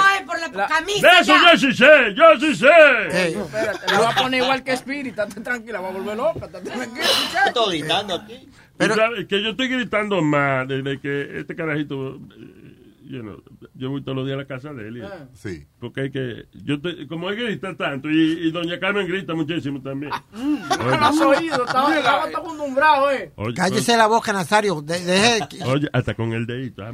la 0.55 0.67
camisa 0.67 1.07
De 1.07 1.19
eso 1.19 1.33
ya. 1.33 1.51
yo 1.51 1.57
sí 1.57 1.73
sé, 1.73 2.13
yo 2.15 2.39
sí 2.39 2.55
sé. 2.55 3.27
Espérate, 3.39 3.91
la 3.91 3.99
va 3.99 4.09
a 4.09 4.15
poner 4.15 4.43
igual 4.43 4.63
que 4.63 4.73
Spirit. 4.73 5.17
Estate 5.17 5.41
tranquila, 5.41 5.81
va 5.81 5.89
a 5.89 5.91
volver 5.91 6.17
loca. 6.17 6.45
Estate 6.45 6.69
tranquila. 6.69 7.05
Estoy 7.47 7.79
gritando 7.79 8.15
aquí. 8.15 8.49
Sabes 8.79 9.27
que 9.27 9.43
yo 9.43 9.49
estoy 9.49 9.67
gritando 9.67 10.21
más 10.21 10.67
desde 10.67 10.99
que 10.99 11.39
este 11.39 11.55
carajito, 11.55 12.15
eh, 12.15 12.68
you 13.09 13.21
know, 13.21 13.41
yo 13.73 13.89
voy 13.89 14.01
todos 14.03 14.15
los 14.15 14.25
días 14.27 14.35
a 14.35 14.41
la 14.41 14.45
casa 14.47 14.71
de 14.71 14.87
él. 14.87 14.97
y- 14.97 15.37
Sí. 15.37 15.65
Porque 15.79 16.01
hay 16.01 16.11
que, 16.11 16.45
yo 16.63 16.75
estoy- 16.75 17.07
como 17.07 17.29
él 17.29 17.35
grita 17.37 17.75
tanto, 17.75 18.09
y, 18.09 18.47
y 18.47 18.51
doña 18.51 18.79
Carmen 18.79 19.07
grita 19.07 19.33
muchísimo 19.33 19.81
también. 19.81 20.11
No 20.31 20.85
lo 20.85 20.93
has 20.95 21.19
oído. 21.19 21.65
Estaba 21.65 21.97
estaba 21.97 22.23
acostumbrado, 22.25 23.11
eh. 23.11 23.31
Oye, 23.35 23.53
Cállese 23.55 23.97
la 23.97 24.07
boca, 24.07 24.31
Nazario. 24.31 24.81
De- 24.81 25.03
deje 25.03 25.47
que- 25.49 25.63
Oye, 25.63 25.89
hasta 25.91 26.13
con 26.13 26.31
el 26.33 26.45
dedito. 26.45 26.83
ah, 26.83 26.91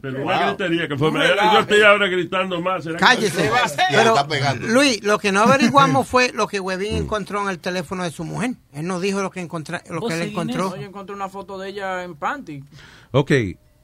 Pero 0.00 0.24
una 0.24 0.38
Wow. 0.38 0.46
gritería 0.56 0.88
que 0.88 0.96
fue. 0.96 1.12
No 1.12 1.24
yo 1.52 1.58
estoy 1.60 1.82
ahora 1.82 2.08
gritando 2.08 2.60
más. 2.60 2.84
¿será 2.84 2.96
que- 2.98 3.04
Cállese. 3.04 3.50
Pero, 3.90 4.14
Luis, 4.72 5.02
lo 5.04 5.18
que 5.18 5.30
no 5.32 5.40
averiguamos 5.42 6.08
fue 6.08 6.32
lo 6.32 6.46
que 6.48 6.58
Webin 6.60 6.96
encontró 6.96 7.42
en 7.42 7.50
el 7.50 7.58
teléfono 7.58 8.02
de 8.04 8.10
su 8.10 8.24
mujer. 8.24 8.52
Él 8.72 8.86
nos 8.86 9.02
dijo 9.02 9.20
lo 9.22 9.30
que, 9.30 9.40
encontra, 9.40 9.82
lo 9.90 10.00
que 10.00 10.14
él 10.14 10.30
encontró. 10.30 10.74
Yo 10.76 10.82
encontré 10.82 11.14
una 11.14 11.28
foto 11.28 11.58
de 11.58 11.68
ella 11.70 12.04
en 12.04 12.14
panty. 12.16 12.64
Ok, 13.10 13.30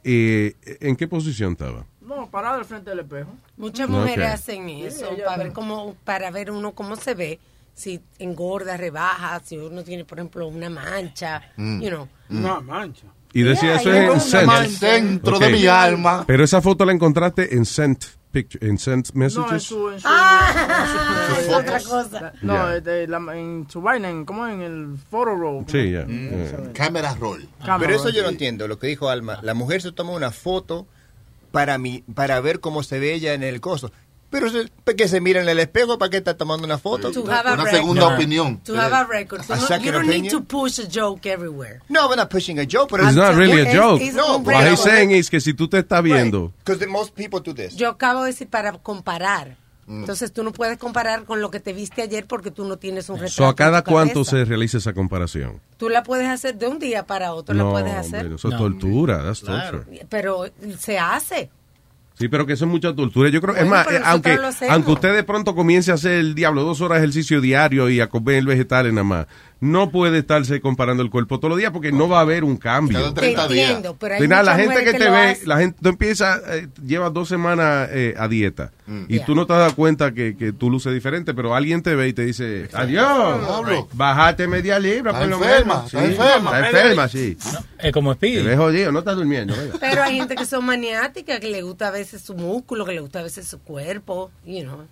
eh, 0.04 0.54
¿en 0.80 0.96
qué 0.96 1.08
posición 1.08 1.52
estaba? 1.52 1.84
No, 2.00 2.30
parada 2.30 2.56
al 2.58 2.64
frente 2.64 2.90
del 2.90 3.00
espejo. 3.00 3.30
Muchas 3.56 3.88
mujeres 3.88 4.26
hacen 4.34 4.68
eso 4.68 5.10
para 5.24 5.36
ver 5.44 5.52
cómo, 5.52 5.96
para 6.04 6.30
ver 6.30 6.50
uno 6.50 6.72
cómo 6.72 6.96
se 6.96 7.14
ve, 7.14 7.38
si 7.74 8.00
engorda, 8.18 8.76
rebaja, 8.76 9.40
si 9.44 9.56
uno 9.56 9.82
tiene, 9.82 10.04
por 10.04 10.18
ejemplo, 10.18 10.46
una 10.46 10.68
mancha, 10.70 11.42
Mm. 11.56 11.80
you 11.80 11.88
know. 11.88 12.08
Una 12.30 12.60
mancha. 12.60 13.06
Y 13.32 13.42
decía 13.42 13.80
Yeah, 13.80 14.14
eso 14.14 14.38
en. 14.40 14.50
El 14.50 14.70
centro 14.70 15.38
de 15.40 15.48
mi 15.50 15.66
alma. 15.66 16.24
Pero 16.26 16.44
esa 16.44 16.60
foto 16.62 16.84
la 16.84 16.92
encontraste 16.92 17.56
en 17.56 17.64
Sent 17.64 18.04
Picture, 18.34 18.66
en 18.68 18.78
Sent 18.78 19.12
Messages. 19.14 19.46
No, 19.48 19.54
en 19.54 19.60
su... 19.60 19.90
En 19.90 20.00
su, 20.00 20.06
Ah, 20.10 21.26
en 21.30 21.44
su- 21.44 21.50
es 21.50 21.54
otra 21.56 21.80
cosa. 21.80 22.32
No, 22.42 22.70
es 22.72 22.82
de 22.84 23.06
la- 23.06 23.36
en 23.38 23.66
su 23.70 23.80
vaina, 23.80 24.10
en, 24.10 24.24
¿cómo 24.24 24.46
en 24.46 24.60
el 24.60 24.96
photo 25.10 25.34
roll? 25.36 25.64
Sí, 25.68 25.92
ya. 25.92 26.04
Mm. 26.06 26.72
Cámara 26.74 27.14
roll. 27.18 27.48
Pero 27.78 27.94
eso 27.94 28.10
yo 28.10 28.22
no 28.24 28.28
entiendo, 28.28 28.68
lo 28.68 28.78
que 28.78 28.88
dijo 28.88 29.08
Alma. 29.08 29.38
La 29.42 29.54
mujer 29.54 29.80
se 29.80 29.92
toma 29.92 30.12
una 30.12 30.30
foto 30.32 30.86
para, 31.52 31.78
mi, 31.78 32.02
para 32.14 32.40
ver 32.40 32.58
cómo 32.60 32.82
se 32.82 32.98
ve 32.98 33.14
ella 33.14 33.32
en 33.34 33.42
el 33.44 33.60
coso. 33.60 33.92
Pero 34.34 34.50
se- 34.50 34.96
que 34.96 35.06
se 35.06 35.20
mira 35.20 35.40
en 35.40 35.48
el 35.48 35.60
espejo, 35.60 35.96
¿para 35.96 36.10
qué 36.10 36.16
está 36.16 36.36
tomando 36.36 36.64
una 36.66 36.76
foto? 36.76 37.12
To 37.12 37.20
have 37.30 37.50
a 37.50 37.52
Una 37.54 37.62
record. 37.64 37.70
segunda 37.70 38.08
opinión. 38.14 38.58
To 38.64 38.74
have 38.80 38.92
a 38.94 39.04
record. 39.04 39.42
A 39.48 39.56
no- 39.56 39.78
you 39.78 39.92
don't 39.92 40.06
need 40.06 40.10
opinion. 40.16 40.32
to 40.32 40.44
push 40.44 40.80
a 40.80 40.88
joke 40.92 41.24
everywhere. 41.30 41.80
No, 41.88 42.08
we're 42.08 42.16
not 42.16 42.28
pushing 42.30 42.58
a 42.58 42.64
joke, 42.68 42.88
but 42.90 43.00
It's 43.00 43.14
not 43.14 43.36
really 43.36 43.60
a 43.60 43.70
Es- 43.70 43.74
joke. 43.74 44.02
es 44.04 44.14
No, 44.14 44.38
un 44.38 44.42
but 44.44 44.54
What 44.54 44.66
he's 44.68 44.80
saying 44.80 45.12
is 45.12 45.30
que 45.30 45.40
si 45.40 45.54
tú 45.54 45.68
te 45.68 45.78
estás 45.78 46.02
viendo, 46.02 46.52
Because 46.64 46.84
most 46.88 47.14
people 47.14 47.40
do 47.44 47.54
this. 47.54 47.76
Yo 47.76 47.88
acabo 47.90 48.22
de 48.24 48.32
decir 48.32 48.48
para 48.48 48.72
comparar. 48.72 49.56
Mm. 49.86 50.00
Entonces 50.00 50.32
tú 50.32 50.42
no 50.42 50.50
puedes 50.50 50.78
comparar 50.78 51.24
con 51.24 51.40
lo 51.42 51.50
que 51.50 51.60
te 51.60 51.72
viste 51.74 52.00
ayer 52.02 52.26
porque 52.26 52.50
tú 52.50 52.64
no 52.64 52.78
tienes 52.78 53.08
un 53.10 53.16
retrato. 53.16 53.34
so, 53.34 53.46
¿a 53.46 53.54
cada 53.54 53.84
cuánto 53.84 54.24
se 54.24 54.44
realiza 54.46 54.78
esa 54.78 54.94
comparación? 54.94 55.60
Tú 55.76 55.90
la 55.90 56.02
puedes 56.02 56.26
hacer 56.26 56.56
de 56.56 56.66
un 56.68 56.78
día 56.78 57.04
para 57.06 57.34
otro, 57.34 57.54
la 57.54 57.64
no, 57.64 57.70
puedes 57.70 57.92
hacer. 57.94 58.20
hombre, 58.22 58.34
eso 58.36 58.48
es 58.48 58.56
tortura, 58.56 59.22
that's 59.22 59.42
torture. 59.42 60.06
Pero 60.08 60.46
se 60.78 60.98
hace. 60.98 61.50
Sí, 62.16 62.28
pero 62.28 62.46
que 62.46 62.52
eso 62.52 62.64
es 62.64 62.70
mucha 62.70 62.94
tortura. 62.94 63.28
Yo 63.28 63.40
creo, 63.40 63.54
es 63.54 63.62
Bueno, 63.62 63.74
más, 63.74 63.86
pero 63.86 63.98
eh, 63.98 64.02
aunque, 64.04 64.38
aunque 64.70 64.90
usted 64.92 65.14
de 65.14 65.24
pronto 65.24 65.54
comience 65.54 65.90
a 65.90 65.94
hacer 65.94 66.12
el 66.12 66.34
diablo 66.34 66.62
dos 66.62 66.80
horas 66.80 66.98
de 67.00 67.04
ejercicio 67.04 67.40
diario 67.40 67.90
y 67.90 68.00
a 68.00 68.08
comer 68.08 68.44
vegetales 68.44 68.92
nada 68.92 69.04
más, 69.04 69.26
no 69.64 69.90
puede 69.90 70.18
estarse 70.18 70.60
comparando 70.60 71.02
el 71.02 71.10
cuerpo 71.10 71.38
todos 71.38 71.50
los 71.50 71.58
días 71.58 71.72
porque 71.72 71.90
no 71.90 72.08
va 72.08 72.18
a 72.18 72.20
haber 72.20 72.44
un 72.44 72.56
cambio. 72.56 73.12
Te 73.14 73.32
entiendo, 73.32 73.96
pero 73.98 74.14
hay 74.14 74.18
Al 74.20 74.24
final, 74.24 74.44
la 74.46 74.56
gente 74.56 74.84
que 74.84 74.92
te 74.92 75.10
ve, 75.10 75.38
la 75.46 75.58
gente, 75.58 75.78
tú 75.82 75.88
empiezas, 75.88 76.40
eh, 76.48 76.68
llevas 76.84 77.12
dos 77.12 77.28
semanas 77.28 77.88
eh, 77.92 78.14
a 78.18 78.28
dieta 78.28 78.70
Mm. 78.86 79.04
y 79.08 79.14
Yeah. 79.16 79.24
tú 79.24 79.34
no 79.34 79.46
te 79.46 79.54
das 79.54 79.72
cuenta 79.72 80.12
que, 80.12 80.36
que 80.36 80.52
tú 80.52 80.68
luces 80.70 80.92
diferente, 80.92 81.32
pero 81.32 81.54
alguien 81.54 81.82
te 81.82 81.94
ve 81.94 82.08
y 82.08 82.12
te 82.12 82.26
dice, 82.26 82.68
adiós, 82.74 83.40
Diablo. 83.40 83.88
bájate 83.94 84.46
media 84.46 84.78
libra 84.78 85.12
Está 85.12 85.20
por 85.22 85.30
lo 85.30 85.36
enferma, 85.38 85.74
menos. 85.76 85.86
está 85.94 86.00
Sí, 86.00 86.06
enferma. 86.12 86.50
Está 86.60 86.66
enferma, 86.68 87.08
sí. 87.08 87.38
Es 87.78 87.92
como 87.92 88.14
Te 88.14 88.26
Speedy. 88.28 88.46
ves 88.46 88.58
jodido, 88.58 88.92
no 88.92 88.98
estás 88.98 89.16
durmiendo. 89.16 89.54
venga. 89.56 89.76
Pero 89.80 90.02
hay 90.02 90.16
gente 90.16 90.34
que 90.36 90.44
son 90.44 90.66
maniáticas, 90.66 91.40
que 91.40 91.48
le 91.48 91.62
gusta 91.62 91.88
a 91.88 91.90
veces 91.92 92.20
su 92.20 92.34
músculo, 92.34 92.84
que 92.84 92.92
le 92.92 93.00
gusta 93.00 93.20
a 93.20 93.22
veces 93.22 93.48
su 93.48 93.58
cuerpo, 93.60 94.30
you 94.44 94.60
know. 94.64 94.82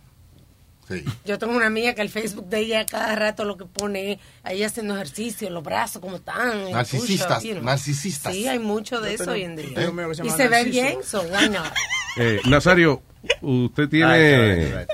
Sí. 0.89 1.05
Yo 1.25 1.39
tengo 1.39 1.55
una 1.57 1.67
amiga 1.67 1.95
que 1.95 2.03
el 2.03 2.09
Facebook 2.11 2.49
de 2.49 2.59
ella 2.61 2.85
cada 2.87 3.15
rato 3.15 3.45
lo 3.45 3.57
que 3.57 3.65
pone, 3.65 4.19
ahí 4.43 4.63
haciendo 4.65 4.95
ejercicio, 4.95 5.49
los 5.51 5.63
brazos 5.63 6.03
como 6.03 6.17
están. 6.17 6.71
Narcisistas, 6.73 7.43
you 7.45 7.53
know. 7.53 7.63
narcisistas. 7.65 8.35
Sí, 8.35 8.47
hay 8.49 8.59
mucho 8.59 9.01
de 9.01 9.11
Yo 9.11 9.15
eso 9.15 9.25
tengo- 9.25 9.35
hoy 9.37 9.43
en 9.45 9.57
día. 9.57 10.25
Y 10.25 10.31
se 10.31 10.49
ve 10.49 10.65
bien, 10.65 10.99
so 11.05 11.23
why 11.23 11.49
not? 11.49 11.67
Eh, 12.19 12.41
Nazario, 12.47 13.01
usted 13.41 13.89
tiene... 13.89 14.87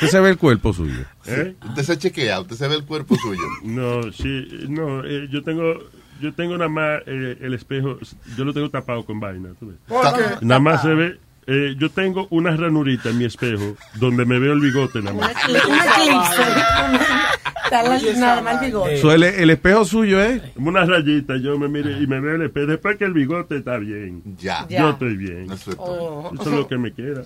Usted 0.00 0.08
se 0.08 0.20
ve 0.20 0.30
el 0.30 0.38
cuerpo 0.38 0.72
suyo. 0.72 1.04
¿Eh? 1.26 1.56
Usted 1.68 1.82
se 1.82 1.98
chequea, 1.98 2.40
usted 2.40 2.54
se 2.54 2.68
ve 2.68 2.76
el 2.76 2.84
cuerpo 2.84 3.16
suyo. 3.16 3.42
No, 3.64 4.12
sí, 4.12 4.46
no, 4.68 5.04
eh, 5.04 5.26
yo 5.32 5.42
tengo, 5.42 5.74
yo 6.20 6.32
tengo 6.34 6.56
nada 6.56 6.68
más 6.70 7.02
eh, 7.06 7.36
el 7.40 7.54
espejo, 7.54 7.98
yo 8.36 8.44
lo 8.44 8.54
tengo 8.54 8.70
tapado 8.70 9.04
con 9.04 9.18
vaina. 9.18 9.48
¿tú 9.58 9.66
ves? 9.68 9.78
¿Por 9.88 10.14
qué? 10.14 10.46
Nada 10.46 10.60
más 10.60 10.82
se 10.82 10.88
ve, 10.94 11.18
eh, 11.50 11.74
yo 11.78 11.90
tengo 11.90 12.26
una 12.28 12.54
ranurita 12.54 13.08
en 13.08 13.16
mi 13.16 13.24
espejo 13.24 13.74
donde 13.94 14.26
me 14.26 14.38
veo 14.38 14.52
el 14.52 14.60
bigote 14.60 15.00
nada 15.00 15.16
más. 15.16 15.34
nada 18.18 18.42
más 18.42 18.62
el 18.62 18.66
bigote. 18.66 18.98
So, 18.98 19.12
el, 19.12 19.22
el 19.22 19.48
espejo 19.48 19.86
suyo 19.86 20.22
es. 20.22 20.42
Como 20.52 20.68
una 20.68 20.84
rayita, 20.84 21.36
yo 21.38 21.58
me 21.58 21.68
mire 21.68 22.02
y 22.02 22.06
me 22.06 22.20
veo 22.20 22.34
el 22.34 22.42
espejo. 22.42 22.66
Después 22.66 22.98
que 22.98 23.06
el 23.06 23.14
bigote 23.14 23.56
está 23.56 23.78
bien. 23.78 24.22
Ya. 24.36 24.66
Ya. 24.68 24.80
Yo 24.82 24.90
estoy 24.90 25.16
bien. 25.16 25.50
Eso 25.50 25.70
es 25.70 25.76
Oh. 25.78 26.30
Eso 26.34 26.50
es 26.50 26.56
lo 26.56 26.68
que 26.68 26.76
me 26.76 26.92
queda. 26.92 27.22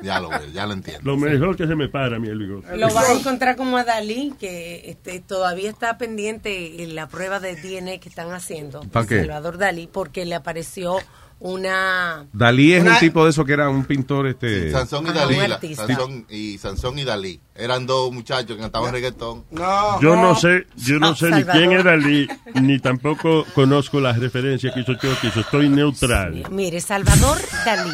Ya 0.00 0.20
lo 0.20 0.30
veo, 0.30 0.46
ya 0.52 0.66
lo 0.66 0.72
entiendo. 0.72 1.02
Lo 1.04 1.18
mejor 1.18 1.54
que 1.54 1.66
se 1.66 1.74
me 1.74 1.88
para 1.88 2.16
a 2.16 2.18
mí 2.18 2.28
el 2.28 2.38
bigote. 2.38 2.74
Lo 2.78 2.92
vas 2.94 3.10
a 3.10 3.12
encontrar 3.12 3.56
como 3.56 3.76
a 3.76 3.84
Dalí, 3.84 4.32
que 4.40 4.88
este, 4.90 5.20
todavía 5.20 5.68
está 5.68 5.98
pendiente 5.98 6.82
en 6.82 6.94
la 6.94 7.08
prueba 7.08 7.40
de 7.40 7.56
DNA 7.56 7.98
que 7.98 8.08
están 8.08 8.32
haciendo. 8.32 8.80
¿Pa 8.84 9.06
qué? 9.06 9.20
Salvador 9.20 9.58
Dalí, 9.58 9.86
porque 9.86 10.24
le 10.24 10.34
apareció 10.34 10.96
una... 11.40 12.26
Dalí 12.32 12.72
es 12.72 12.82
una- 12.82 12.94
un 12.94 12.98
tipo 13.00 13.24
de 13.24 13.30
eso 13.30 13.44
que 13.44 13.52
era 13.52 13.68
un 13.68 13.84
pintor 13.84 14.26
este. 14.26 14.70
Sansón 14.70 15.06
y 15.06 15.10
Ajá, 15.10 15.26
Dalí. 15.26 15.36
la-. 15.48 15.60
Sansón 15.76 16.26
y, 16.30 16.58
Sansón 16.58 16.98
y 16.98 17.04
Dalí. 17.04 17.40
Eran 17.54 17.86
dos 17.86 18.12
muchachos 18.12 18.56
que 18.56 18.62
cantaban 18.62 18.92
reggaetón. 18.92 19.44
No. 19.50 20.00
Yo 20.00 20.16
no 20.16 20.34
sé, 20.34 20.66
yo 20.76 20.98
no 20.98 21.14
sé 21.14 21.30
ni 21.30 21.44
quién 21.44 21.72
es 21.72 21.84
Dalí, 21.84 22.28
ni 22.54 22.78
tampoco 22.78 23.44
conozco 23.54 24.00
las 24.00 24.18
referencias 24.18 24.72
que 24.74 24.80
hizo 24.80 24.92
so 25.32 25.40
estoy 25.40 25.68
neutral. 25.68 26.44
Mire, 26.50 26.80
Salvador 26.80 27.38
Dalí 27.64 27.90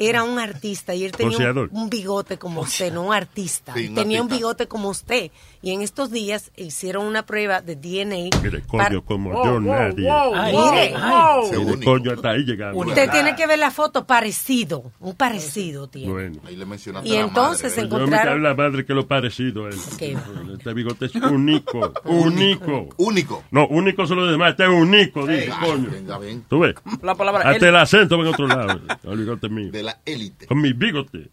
era 0.00 0.22
un 0.22 0.38
artista 0.38 0.94
y 0.94 1.04
él 1.04 1.12
tenía 1.12 1.50
un, 1.50 1.68
un 1.72 1.90
bigote 1.90 2.38
como 2.38 2.60
usted, 2.60 2.92
no 2.92 3.02
un 3.02 3.14
artista. 3.14 3.74
Sí, 3.74 3.88
un 3.88 3.94
tenía 3.96 4.22
un 4.22 4.28
bigote 4.28 4.68
como 4.68 4.90
usted. 4.90 5.30
Y 5.60 5.72
en 5.72 5.82
estos 5.82 6.12
días 6.12 6.52
hicieron 6.56 7.04
una 7.04 7.26
prueba 7.26 7.60
de 7.60 7.74
DNA. 7.74 8.30
Mire, 8.42 8.60
para- 8.70 8.88
coño, 8.90 9.04
como 9.04 9.44
yo 9.44 9.58
nadie. 9.60 10.08
Ay, 10.08 10.56
mire, 10.56 10.94
ay. 10.96 11.50
Mire, 11.64 11.84
coño, 11.84 12.12
hasta 12.12 12.30
ahí 12.30 12.44
llegamos. 12.44 12.86
Usted 12.86 13.10
tiene 13.10 13.34
que 13.34 13.44
ver 13.48 13.58
la 13.58 13.72
foto 13.72 14.06
parecido, 14.06 14.92
un 15.00 15.16
parecido 15.16 15.88
tiene. 15.88 16.12
Bueno. 16.12 16.40
Ahí 16.46 16.54
le 16.54 16.64
mencionaste 16.64 17.08
Y 17.08 17.16
a 17.16 17.20
la 17.22 17.26
entonces 17.26 17.62
madre. 17.72 17.74
se 17.74 17.88
Yo 17.88 17.98
me 17.98 18.04
encontraron- 18.04 18.42
la 18.42 18.54
madre 18.54 18.86
que 18.86 18.94
lo 18.94 19.08
parecido 19.08 19.66
él. 19.66 19.74
¿Qué? 19.98 20.16
Este 20.56 20.72
bigote 20.74 21.06
es 21.06 21.14
único, 21.32 21.92
único. 22.04 22.88
Único. 22.96 23.42
No, 23.50 23.66
único 23.66 24.06
son 24.06 24.18
los 24.18 24.30
demás, 24.30 24.50
este 24.52 24.62
es 24.62 24.70
único, 24.70 25.26
dije, 25.26 25.50
coño. 25.60 25.88
Venga, 25.90 26.18
bien. 26.18 26.44
¿Tú 26.48 26.60
ves? 26.60 26.76
La 27.02 27.16
palabra 27.16 27.40
Hasta 27.50 27.56
el- 27.56 27.74
el 27.74 27.76
acento 27.76 28.16
va 28.16 28.22
en 28.22 28.28
otro 28.32 28.46
lado. 28.46 28.80
El 29.02 29.18
bigote 29.18 29.48
mío. 29.48 29.72
De 29.72 29.82
la 29.82 29.98
élite. 30.04 30.46
Con 30.46 30.60
mi 30.60 30.72
bigote. 30.72 31.30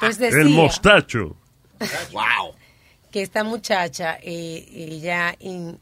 Pues 0.00 0.18
decía 0.18 0.40
El 0.42 0.50
mostacho. 0.50 1.36
Wow. 2.12 2.54
que 3.10 3.22
esta 3.22 3.44
muchacha, 3.44 4.18
eh, 4.22 4.66
ella, 4.74 5.34
in- 5.40 5.78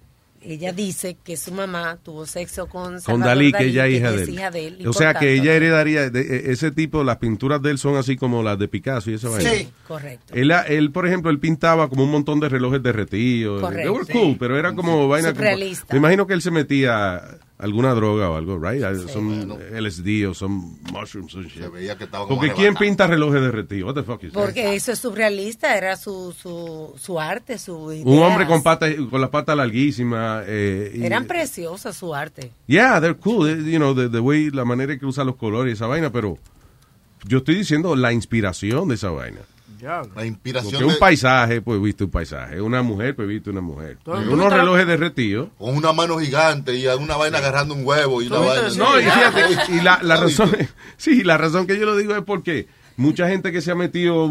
ella 0.47 0.73
dice 0.73 1.17
que 1.25 1.37
su 1.39 1.53
mamá 1.53 1.99
tuvo 2.03 2.27
sexo 2.27 2.67
con 2.67 3.01
Con 3.01 3.21
Dalí, 3.23 3.51
que 3.51 3.65
ella 3.65 3.87
es 3.87 3.95
hija 3.95 4.11
es 4.11 4.17
de 4.17 4.23
él. 4.25 4.31
hija 4.31 4.51
de 4.51 4.67
él, 4.67 4.87
o 4.89 4.93
sea 4.93 5.15
que 5.15 5.33
ella 5.33 5.55
heredaría. 5.55 6.11
de- 6.11 6.21
e- 6.21 6.53
ese 6.53 6.71
tipo, 6.71 7.03
las 7.03 7.17
pinturas 7.17 7.63
de 7.63 7.71
él 7.71 7.79
son 7.79 7.97
así 7.97 8.15
como 8.17 8.43
las 8.43 8.59
de 8.59 8.69
Picasso 8.69 9.11
y 9.11 9.15
esa 9.15 9.31
vaina. 9.31 9.51
Sí, 9.51 9.69
correcto. 9.89 10.35
Él, 10.35 10.53
él, 10.69 10.93
por 10.93 11.07
ejemplo, 11.07 11.31
él 11.31 11.39
pintaba 11.41 11.89
como 11.89 12.05
un 12.05 12.11
montón 12.11 12.41
de 12.41 12.51
relojes 12.51 12.83
derretidos. 12.83 13.63
Correcto. 13.63 13.91
They 13.91 13.99
were 14.01 14.13
cool, 14.13 14.37
pero 14.39 14.59
era 14.59 14.75
como 14.75 15.09
vaina. 15.09 15.33
como- 15.33 15.45
me 15.91 15.97
imagino 15.97 16.27
que 16.27 16.35
él 16.35 16.43
se 16.43 16.51
metía 16.51 17.23
alguna 17.59 17.95
droga 17.95 18.29
o 18.31 18.37
algo, 18.37 18.59
right? 18.59 18.83
Son 19.09 19.49
LSD 19.73 20.27
o 20.29 20.35
son 20.35 20.51
mushrooms 20.93 21.35
o 21.37 21.43
shit. 21.43 21.63
Se 21.63 21.69
veía 21.69 21.97
que 21.97 22.05
estaba 22.05 22.27
Porque 22.27 22.53
¿quién 22.53 22.75
pinta 22.75 23.07
relojes 23.07 23.41
derretidos? 23.41 23.87
What 23.89 23.95
the 23.95 24.03
fuck 24.03 24.23
is 24.25 24.33
that? 24.33 24.41
Porque 24.43 24.75
eso 24.75 24.93
es 24.93 24.99
surrealista, 24.99 25.77
era 25.77 25.97
su, 25.97 26.33
su, 26.33 26.93
su 26.99 27.21
arte, 27.21 27.59
su 27.59 27.77
Un 27.77 27.95
ideas. 27.95 28.23
hombre 28.31 28.47
con 28.47 28.63
patas, 28.63 28.93
con 29.11 29.21
las 29.21 29.31
patas 29.31 29.57
larguísimas. 29.57 30.45
Eh, 30.49 30.99
Eran 31.03 31.27
preciosas 31.27 31.97
su 31.97 32.15
arte. 32.15 32.51
Yeah, 32.67 33.01
they're 33.01 33.17
cool. 33.17 33.47
You 33.65 33.79
know, 33.79 33.95
the, 33.95 34.09
the 34.09 34.21
way, 34.21 34.51
la 34.51 34.65
manera 34.65 34.99
que 34.99 35.07
usa 35.07 35.23
los 35.25 35.37
colores 35.37 35.71
y 35.71 35.75
esa 35.75 35.87
vaina, 35.87 36.11
pero 36.11 36.37
yo 37.27 37.39
estoy 37.39 37.55
diciendo 37.55 37.95
la 37.97 38.13
inspiración 38.13 38.89
de 38.89 38.97
esa 38.97 39.11
vaina. 39.11 39.41
La 40.15 40.25
inspiración 40.27 40.73
Porque 40.73 40.85
un 40.87 40.93
de- 40.95 40.99
paisaje, 40.99 41.61
pues 41.61 41.81
viste 41.81 42.05
un 42.05 42.11
paisaje. 42.11 42.61
Una 42.61 42.83
mujer, 42.83 43.15
pues 43.15 43.29
viste 43.29 43.51
una 43.51 43.61
mujer. 43.61 43.99
Unos 44.07 44.53
relojes 44.53 44.87
derretidos. 44.87 45.49
Con 45.59 45.77
una 45.77 45.93
mano 45.93 46.19
gigante 46.19 46.75
y 46.77 46.87
una 46.87 47.17
vaina 47.17 47.39
agarrando 47.39 47.75
un 47.75 47.87
huevo 47.87 48.23
y 48.23 48.27
una 48.29 48.39
vaina. 48.39 48.69
No, 48.77 48.99
y 48.99 49.03
fíjate, 49.05 49.43
y 49.75 49.81
la, 49.81 49.99
la 50.03 50.17
razón, 50.17 50.51
sí, 50.97 51.23
la 51.23 51.37
razón 51.39 51.67
que 51.67 51.79
yo 51.79 51.85
lo 51.87 51.97
digo 51.97 52.15
es 52.17 52.23
porque 52.23 52.67
mucha 52.97 53.29
gente 53.29 53.53
que 53.53 53.61
se 53.61 53.71
ha 53.73 53.75
metido 53.75 54.29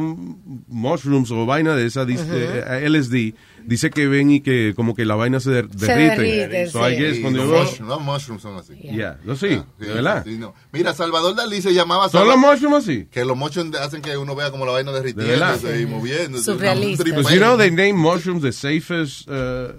mushrooms 0.67 1.31
o 1.31 1.45
vaina 1.45 1.75
de 1.75 1.85
esa, 1.85 2.05
dice, 2.05 2.25
eh, 2.29 2.89
LSD, 2.89 3.33
dice 3.65 3.89
que 3.89 4.07
ven 4.07 4.31
y 4.31 4.41
que 4.41 4.73
como 4.75 4.95
que 4.95 5.05
la 5.05 5.15
vaina 5.15 5.39
se, 5.39 5.51
der- 5.51 5.67
Se 5.77 5.85
derrite. 5.93 6.67
So 6.69 6.87
I 6.89 6.95
sí. 6.95 7.01
guess 7.01 7.15
Sí, 7.15 7.21
cuando 7.21 7.45
los 7.45 7.77
yo- 7.79 7.85
mush- 7.85 7.87
los 7.87 8.01
mushrooms 8.01 8.41
son 8.41 8.57
así. 8.57 8.73
Yeah, 8.75 9.19
no, 9.23 9.35
sí, 9.35 9.59
Ah, 9.59 9.65
de 9.79 9.87
verdad. 9.93 10.23
sí, 10.25 10.37
no. 10.37 10.53
Mira, 10.71 10.93
Salvador 10.93 11.35
Dalí 11.35 11.61
se 11.61 11.73
llamaba 11.73 12.09
¿Son 12.09 12.27
los 12.27 12.37
mushrooms 12.37 12.77
así? 12.83 13.07
Que 13.11 13.25
los 13.25 13.35
mushrooms 13.37 13.75
hacen 13.77 14.01
que 14.01 14.15
uno 14.17 14.35
vea 14.35 14.51
como 14.51 14.65
la 14.65 14.71
vaina 14.73 14.91
¿De 14.91 15.01
verdad? 15.01 15.57
derritiéndose 15.59 15.81
y 15.81 15.85
moviéndose. 15.85 16.43
Surrealista. 16.45 17.03
Un 17.03 17.13
Pues 17.23 17.29
you 17.29 17.37
know 17.39 17.57
they 17.57 17.69
name 17.71 17.93
mushrooms 17.93 18.41
the 18.41 18.51
safest 18.51 19.27
uh, 19.27 19.33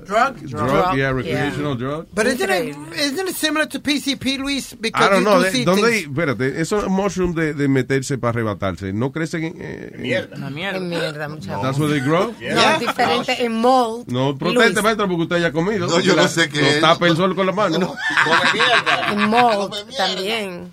Drug? 0.07 0.37
drug, 0.43 0.67
Drug, 0.71 0.97
yeah, 0.97 1.13
recreational 1.13 1.77
drug. 1.77 2.07
But 2.15 2.27
isn't 2.27 2.51
it, 2.51 2.77
isn't 2.97 3.29
it 3.29 3.35
similar 3.37 3.67
to 3.69 3.81
PCP, 3.81 4.39
Luis? 4.39 4.77
Because 4.81 5.05
I 5.07 5.11
don't 5.11 5.25
know, 5.25 5.39
do 5.43 5.51
de- 5.51 5.65
¿dónde, 5.65 5.99
espérate, 6.01 6.61
esos 6.61 6.89
mushrooms 6.89 7.35
de, 7.35 7.55
de 7.55 7.69
meterse 7.69 8.19
para 8.19 8.31
arrebatarse, 8.31 8.93
¿no 8.93 9.13
crecen 9.13 9.45
en, 9.45 9.55
eh, 9.59 9.91
en- 9.95 10.39
Una 10.39 10.51
mierda. 10.51 10.77
En 10.79 10.89
mierda, 10.89 11.29
muchachos. 11.29 11.63
That's 11.63 11.79
where 11.79 11.93
they 11.93 12.01
grow? 12.07 12.35
No, 12.41 12.71
es 12.71 12.81
diferente 12.81 13.45
en 13.45 13.53
No, 14.07 14.37
proteste, 14.37 14.83
maestro, 14.83 15.07
porque 15.09 15.23
usted 15.23 15.37
haya 15.37 15.53
comido. 15.53 15.87
No, 15.87 16.01
yo 16.01 16.15
La- 16.17 16.23
no 16.23 16.29
sé 16.29 16.49
qué 16.49 16.61
Lo 16.61 16.67
es. 16.67 16.81
tapa 16.81 17.07
el 17.09 17.17
sol 17.17 17.35
con 17.35 17.47
la 17.47 17.53
mano. 17.53 17.95
En 19.13 19.29
mold 19.29 19.73
también, 19.97 20.73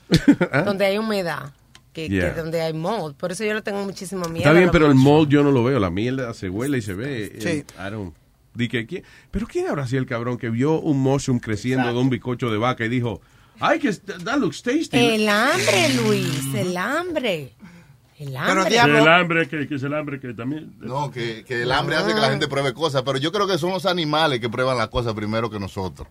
¿Ah? 0.52 0.62
donde 0.66 0.86
hay 0.86 0.98
humedad. 0.98 1.52
Que, 1.94 2.08
donde 2.36 2.62
hay 2.62 2.72
mold. 2.74 3.16
Por 3.16 3.34
eso 3.34 3.44
yo 3.44 3.54
le 3.54 3.62
tengo 3.62 3.84
muchísimo 3.84 4.24
miedo. 4.26 4.38
Está 4.40 4.54
bien, 4.54 4.70
pero 4.72 4.88
el 4.88 4.96
mold 4.96 5.30
yo 5.30 5.44
no 5.44 5.52
lo 5.52 5.64
veo. 5.64 5.78
La 5.80 5.90
mierda 5.90 6.34
se 6.34 6.50
huele 6.50 6.78
y 6.78 6.82
se 6.82 6.94
ve. 6.94 7.36
Sí. 7.40 7.48
Eh, 7.50 7.66
I 7.78 7.92
don't- 7.92 8.14
Di 8.54 8.68
que, 8.68 8.86
¿quién? 8.86 9.04
Pero 9.30 9.46
¿quién 9.48 9.68
habrá 9.68 9.88
sido 9.88 10.02
el 10.02 10.06
cabrón 10.08 10.38
que 10.38 10.50
vio 10.50 10.80
un 10.80 11.00
mushroom 11.00 11.40
creciendo 11.40 11.88
de 11.88 11.98
un 12.00 12.10
bicocho 12.10 12.50
de 12.52 12.58
vaca 12.58 12.84
y 12.86 12.90
dijo, 12.90 13.22
ay, 13.62 13.80
que 13.80 13.92
that 13.94 14.38
looks 14.40 14.62
tasty? 14.62 14.98
El 14.98 15.28
hambre, 15.30 15.90
Luis, 16.06 16.54
el 16.56 16.76
hambre. 16.76 17.54
El 18.22 18.38
hambre. 18.38 18.70
Que 18.70 18.78
el 18.80 19.08
hambre, 19.08 19.48
que, 19.50 19.68
que 19.68 19.76
es 19.76 19.84
el 19.84 19.94
hambre 19.96 20.20
que 20.20 20.34
también. 20.34 20.74
No, 20.80 21.10
que, 21.12 21.44
que 21.44 21.64
el 21.64 21.72
hambre 21.72 21.96
hace 21.96 22.14
que 22.14 22.20
la 22.20 22.30
gente 22.30 22.48
pruebe 22.48 22.74
cosas, 22.74 23.02
pero 23.04 23.18
yo 23.18 23.32
creo 23.32 23.48
que 23.48 23.58
son 23.58 23.72
los 23.72 23.86
animales 23.86 24.40
que 24.40 24.50
prueban 24.50 24.78
las 24.78 24.90
cosas 24.90 25.14
primero 25.14 25.50
que 25.50 25.60
nosotros. 25.60 26.08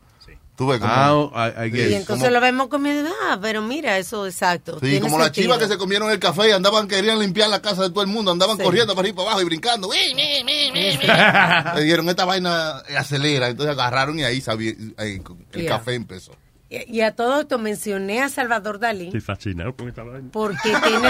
Tú 0.56 0.66
ves 0.66 0.78
como... 0.80 0.92
Ah, 0.92 1.52
I- 1.56 1.68
I 1.68 1.70
Sí, 1.70 1.76
guess. 1.76 1.90
Y 1.90 1.94
entonces 1.94 2.24
como- 2.26 2.34
lo 2.34 2.40
vemos 2.42 2.68
comiendo. 2.68 3.10
Ah, 3.28 3.38
pero 3.40 3.62
mira, 3.62 3.96
eso 3.96 4.26
exacto. 4.26 4.78
Sí, 4.80 5.00
como 5.00 5.18
las 5.18 5.32
chivas 5.32 5.56
que 5.58 5.66
se 5.68 5.78
comieron 5.78 6.10
el 6.10 6.18
café 6.18 6.48
y 6.48 6.52
andaban, 6.52 6.86
querían 6.86 7.18
limpiar 7.18 7.48
la 7.48 7.62
casa 7.62 7.82
de 7.84 7.88
todo 7.90 8.02
el 8.02 8.08
mundo, 8.08 8.30
andaban 8.32 8.58
Sí. 8.58 8.62
corriendo 8.64 8.94
para 8.94 9.08
arriba 9.08 9.14
y 9.14 9.16
para 9.16 9.28
abajo 9.30 9.40
y 9.40 9.44
brincando. 9.46 9.88
Le 11.76 11.82
dieron 11.84 12.08
esta 12.08 12.24
vaina 12.24 12.82
eh, 12.88 12.96
acelera, 12.96 13.48
entonces 13.48 13.72
agarraron 13.72 14.18
y 14.18 14.24
ahí 14.24 14.40
sabía, 14.40 14.72
ahí 14.98 15.22
el 15.52 15.60
Yeah. 15.62 15.78
café 15.78 15.94
empezó. 15.94 16.32
Y, 16.70 17.00
a 17.00 17.10
todo 17.16 17.40
esto 17.40 17.58
mencioné 17.58 18.22
a 18.22 18.28
Salvador 18.28 18.78
Dalí 18.78 19.06
Estoy 19.06 19.20
fascinado 19.20 19.74
con 19.74 19.88
esta 19.88 20.04
vaina. 20.04 20.28
porque 20.32 20.56
tiene 20.84 21.08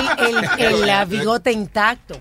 el, 0.58 0.64
el- 0.82 0.88
el 0.88 1.06
bigote 1.06 1.52
intacto. 1.52 2.18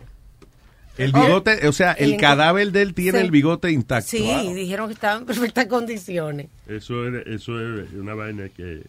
El 0.97 1.13
bigote, 1.13 1.65
o 1.65 1.71
sea, 1.71 1.93
el 1.93 2.15
El- 2.15 2.19
cadáver 2.19 2.73
de 2.73 2.81
él 2.81 2.93
tiene 2.93 3.19
Sí. 3.19 3.25
el 3.25 3.31
bigote 3.31 3.71
intacto. 3.71 4.09
Sí, 4.09 4.23
Wow. 4.23 4.53
dijeron 4.53 4.87
que 4.87 4.93
estaba 4.95 5.19
en 5.19 5.25
perfectas 5.25 5.67
condiciones. 5.67 6.47
Eso 6.67 7.07
es, 7.07 7.25
eso 7.27 7.57
es 7.81 7.93
una 7.93 8.13
vaina 8.13 8.49
que 8.49 8.79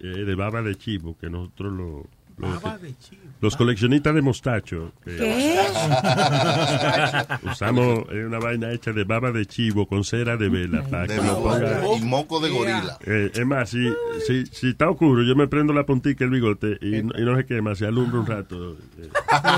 es 0.00 0.26
de 0.26 0.34
baba 0.34 0.60
de 0.60 0.74
chivo, 0.76 1.16
que 1.18 1.30
nosotros 1.30 1.72
lo... 1.72 2.06
lo- 2.36 2.60
Baba 2.60 2.76
de 2.76 2.94
chivo. 2.98 3.22
Los 3.44 3.56
coleccionistas 3.56 4.14
de 4.14 4.22
mostacho. 4.22 4.92
que- 5.04 5.16
¿Qué? 5.16 5.58
Usamos 7.50 8.06
eh, 8.10 8.24
una 8.24 8.38
vaina 8.38 8.72
hecha 8.72 8.90
de 8.92 9.04
baba 9.04 9.32
de 9.32 9.44
chivo 9.44 9.86
con 9.86 10.02
cera 10.02 10.36
de 10.38 10.48
vela 10.48 10.82
para 10.84 11.02
De 11.06 11.16
que 11.16 11.22
lo 11.26 11.42
ponga- 11.42 11.98
y 11.98 12.04
moco 12.04 12.40
de 12.40 12.48
gorila. 12.50 12.98
Eh, 13.04 13.30
es 13.34 13.46
más, 13.46 13.68
si, 13.68 13.86
si, 14.26 14.46
si 14.46 14.70
está 14.70 14.88
oscuro, 14.88 15.22
yo 15.22 15.36
me 15.36 15.46
prendo 15.46 15.72
la 15.74 15.84
puntica 15.84 16.24
el 16.24 16.30
bigote 16.30 16.78
y, 16.80 17.02
no- 17.02 17.12
y 17.18 17.22
no 17.24 17.36
se 17.36 17.44
quema, 17.44 17.74
se 17.74 17.86
alumbra 17.86 18.20
un 18.20 18.26
rato 18.26 18.72
eh, 18.98 19.08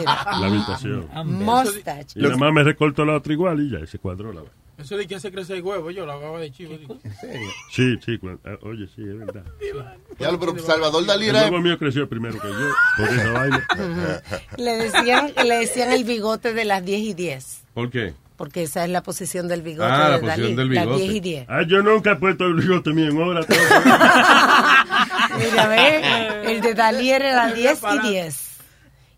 la 0.04 0.46
habitación. 0.46 1.06
Mustache. 1.24 2.18
Y 2.18 2.22
nada 2.22 2.36
más 2.36 2.52
me 2.52 2.64
recorto 2.64 3.04
la 3.04 3.14
otra 3.16 3.32
igual 3.32 3.60
y 3.60 3.70
ya, 3.70 3.86
se 3.86 3.98
cuadró 4.00 4.32
la 4.32 4.40
vaina. 4.40 4.52
Eso 4.78 4.96
de 4.96 5.06
que 5.06 5.14
hace 5.14 5.32
crecer 5.32 5.56
el 5.56 5.62
huevo, 5.62 5.90
yo 5.90 6.04
la 6.04 6.16
baba 6.16 6.38
de 6.38 6.52
chivo. 6.52 6.74
¿En 7.02 7.14
serio? 7.16 7.48
Sí, 7.70 7.96
sí, 8.04 8.18
ah, 8.44 8.56
oye, 8.62 8.86
sí, 8.94 9.02
es 9.02 9.18
verdad. 9.18 9.44
Ya, 10.18 10.30
pero 10.38 10.58
Salvador 10.58 11.04
Dalí 11.06 11.28
El 11.28 11.36
era... 11.36 11.44
huevo 11.44 11.60
mío 11.60 11.78
creció 11.78 12.08
primero 12.08 12.38
que 12.40 12.48
yo, 12.48 12.70
por 12.96 13.08
esa 13.08 13.30
vaina. 13.32 13.66
Le 14.56 14.70
decían, 14.76 15.32
le 15.44 15.54
decían 15.56 15.92
el 15.92 16.04
bigote 16.04 16.52
de 16.54 16.64
las 16.64 16.84
10 16.84 17.00
y 17.00 17.14
10. 17.14 17.64
¿Por 17.74 17.90
qué? 17.90 18.14
Porque 18.36 18.62
esa 18.64 18.84
es 18.84 18.90
la 18.90 19.02
posición 19.02 19.48
del 19.48 19.62
bigote 19.62 19.88
Ah, 19.90 19.98
la 20.10 20.10
de 20.16 20.18
posición 20.20 20.56
Dalí. 20.56 20.68
del 20.68 20.74
Las 20.74 20.84
bigote. 20.86 21.02
10 21.04 21.14
y 21.14 21.20
10. 21.20 21.46
Ah, 21.48 21.62
yo 21.66 21.82
nunca 21.82 22.12
he 22.12 22.16
puesto 22.16 22.44
el 22.46 22.54
bigote 22.54 22.90
mío 22.92 23.08
en 23.10 23.18
hora. 23.18 23.44
todo. 23.44 23.56
Mira, 25.38 25.68
ve, 25.68 26.52
el 26.52 26.60
de 26.60 26.74
Dalí 26.74 27.10
era 27.10 27.34
las 27.34 27.54
10 27.54 27.80
y 27.94 28.08
10. 28.08 28.50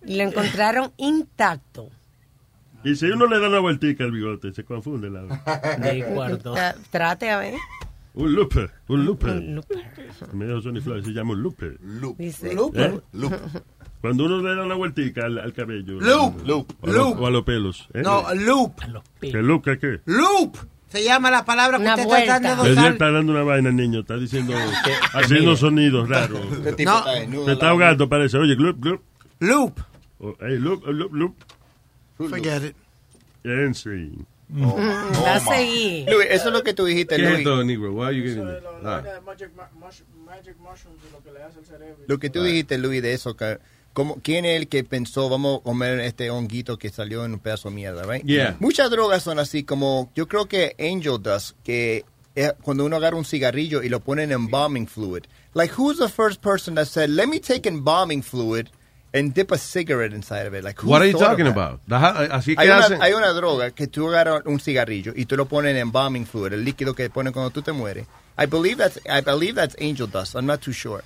Y 0.06 0.16
lo 0.16 0.22
encontraron 0.24 0.92
intacto. 0.96 1.90
Y 2.84 2.94
si 2.94 3.06
uno 3.06 3.26
le 3.26 3.38
da 3.40 3.48
una 3.48 3.58
vueltica 3.58 4.04
al 4.04 4.12
bigote, 4.12 4.52
se 4.52 4.64
confunde 4.64 5.10
la 5.10 5.22
De 5.78 6.04
cuarto. 6.14 6.54
Tra- 6.54 6.76
Trate 6.90 7.30
a 7.30 7.38
ver. 7.38 7.54
Un 8.14 8.34
looper, 8.34 8.70
un 8.88 9.04
looper. 9.04 9.30
Un 9.36 9.54
looper. 9.56 9.78
Me 10.32 10.46
dijo 10.46 10.60
Sonny 10.60 10.80
Floyd, 10.80 11.04
se 11.04 11.10
llama 11.12 11.32
un 11.32 11.42
looper. 11.42 11.78
Dice, 12.16 12.52
¿Eh? 12.52 13.00
Cuando 14.00 14.24
uno 14.26 14.40
le 14.40 14.54
da 14.54 14.64
una 14.64 14.74
vueltica 14.74 15.24
al, 15.26 15.38
al 15.38 15.52
cabello. 15.52 16.00
Loop. 16.00 16.46
Loop. 16.46 16.70
O, 16.80 16.86
a 16.88 16.92
Loop. 16.92 17.16
lo- 17.16 17.22
o 17.22 17.26
a 17.26 17.30
los 17.30 17.42
pelos. 17.44 17.88
¿eh? 17.94 18.02
No, 18.02 18.24
loop. 18.34 18.74
¿Qué 19.20 19.32
loop 19.42 19.64
qué 19.64 19.78
qué? 19.78 20.00
Loop. 20.06 20.56
Se 20.88 21.04
llama 21.04 21.30
la 21.30 21.44
palabra 21.44 21.76
que 21.76 21.82
Una 21.82 21.94
usted 21.96 22.06
vuelta. 22.06 22.36
está 22.36 22.40
tratando 22.40 22.64
de 22.64 22.70
Ella 22.70 22.80
usar. 22.80 22.92
está 22.92 23.10
dando 23.10 23.32
una 23.32 23.42
vaina, 23.42 23.70
niño. 23.70 24.00
Está 24.00 24.16
diciendo, 24.16 24.54
haciendo 25.12 25.54
sonidos 25.56 26.08
raros. 26.08 26.40
Este 26.52 26.72
tipo 26.72 26.90
No. 26.90 26.98
está 26.98 27.10
desnudo 27.12 27.44
Se 27.44 27.52
está 27.52 27.68
ahogando, 27.68 28.08
parece. 28.08 28.38
Oye, 28.38 28.54
gloop, 28.54 28.78
gloop. 28.80 29.02
Loop. 29.40 29.78
Oh, 30.20 30.34
hey, 30.40 30.56
loop, 30.58 30.84
loop, 30.86 31.12
loop. 31.14 31.34
Forget 32.18 32.64
it. 32.64 32.76
En 33.44 33.74
sí. 33.74 34.12
Va 34.50 35.34
a 35.34 35.40
seguir. 35.40 36.10
Luis, 36.10 36.26
eso 36.30 36.48
es 36.48 36.52
lo 36.52 36.62
que 36.62 36.72
tú 36.72 36.86
dijiste, 36.86 37.16
¿Qué 37.16 37.24
es 37.24 37.38
esto, 37.38 37.62
negro? 37.64 37.92
Why 37.92 38.06
are 38.06 38.16
you 38.16 38.22
getting 38.24 38.48
it? 38.48 38.62
Ah. 38.84 39.02
Lo 42.06 42.18
que 42.18 42.30
tú 42.30 42.42
dijiste, 42.42 42.78
Luis, 42.78 43.02
de 43.02 43.12
eso, 43.12 43.36
que, 43.36 43.58
como, 43.92 44.20
¿quién 44.22 44.46
es 44.46 44.56
el 44.58 44.68
que 44.68 44.84
pensó, 44.84 45.28
vamos 45.28 45.60
a 45.60 45.62
comer 45.62 46.00
este 46.00 46.30
honguito 46.30 46.78
que 46.78 46.88
salió 46.88 47.24
en 47.24 47.34
un 47.34 47.38
pedazo 47.40 47.68
de 47.68 47.74
mierda, 47.74 48.04
right? 48.04 48.24
Yeah. 48.24 48.56
Muchas 48.58 48.90
drogas 48.90 49.22
son 49.22 49.38
así, 49.38 49.64
como 49.64 50.10
yo 50.14 50.28
creo 50.28 50.46
que 50.46 50.74
Angel 50.78 51.22
Dust, 51.22 51.56
que 51.62 52.04
es 52.34 52.52
cuando 52.62 52.84
uno 52.86 52.96
agarra 52.96 53.16
un 53.16 53.24
cigarrillo 53.24 53.82
y 53.82 53.88
lo 53.88 54.00
ponen 54.00 54.30
en 54.30 54.40
embalming 54.40 54.86
fluid. 54.86 55.24
Like, 55.54 55.74
who's 55.76 55.98
the 55.98 56.08
first 56.08 56.40
person 56.40 56.74
that 56.76 56.86
said, 56.86 57.10
let 57.10 57.26
me 57.26 57.38
take 57.38 57.68
embalming 57.68 58.22
fluid 58.22 58.68
and 59.12 59.32
dip 59.34 59.50
a 59.52 59.58
cigarette 59.58 60.12
inside 60.12 60.46
of 60.46 60.54
it? 60.54 60.62
Like, 60.62 60.82
What 60.84 61.00
are 61.02 61.10
you 61.10 61.18
talking 61.18 61.46
about? 61.46 61.80
Daja- 61.86 62.28
Así 62.34 62.54
que 62.54 62.60
Hay 62.62 62.68
una, 62.68 62.78
hacen. 62.78 63.02
hay 63.02 63.12
una 63.12 63.28
droga 63.32 63.70
que 63.70 63.86
tú 63.86 64.08
agarras 64.08 64.42
un 64.44 64.60
cigarrillo 64.60 65.12
y 65.16 65.24
tú 65.26 65.36
lo 65.36 65.46
pones 65.46 65.70
en 65.72 65.78
embalming 65.78 66.26
fluid, 66.26 66.52
el 66.52 66.64
líquido 66.64 66.94
que 66.94 67.08
ponen 67.10 67.32
cuando 67.32 67.50
tú 67.50 67.62
te 67.62 67.72
mueres. 67.72 68.06
I 68.40 68.46
believe 68.46 68.76
that's, 68.76 68.98
I 69.06 69.20
believe 69.20 69.54
that's 69.54 69.74
angel 69.80 70.06
dust. 70.06 70.34
I'm 70.36 70.46
not 70.46 70.60
too 70.60 70.72
sure. 70.72 71.02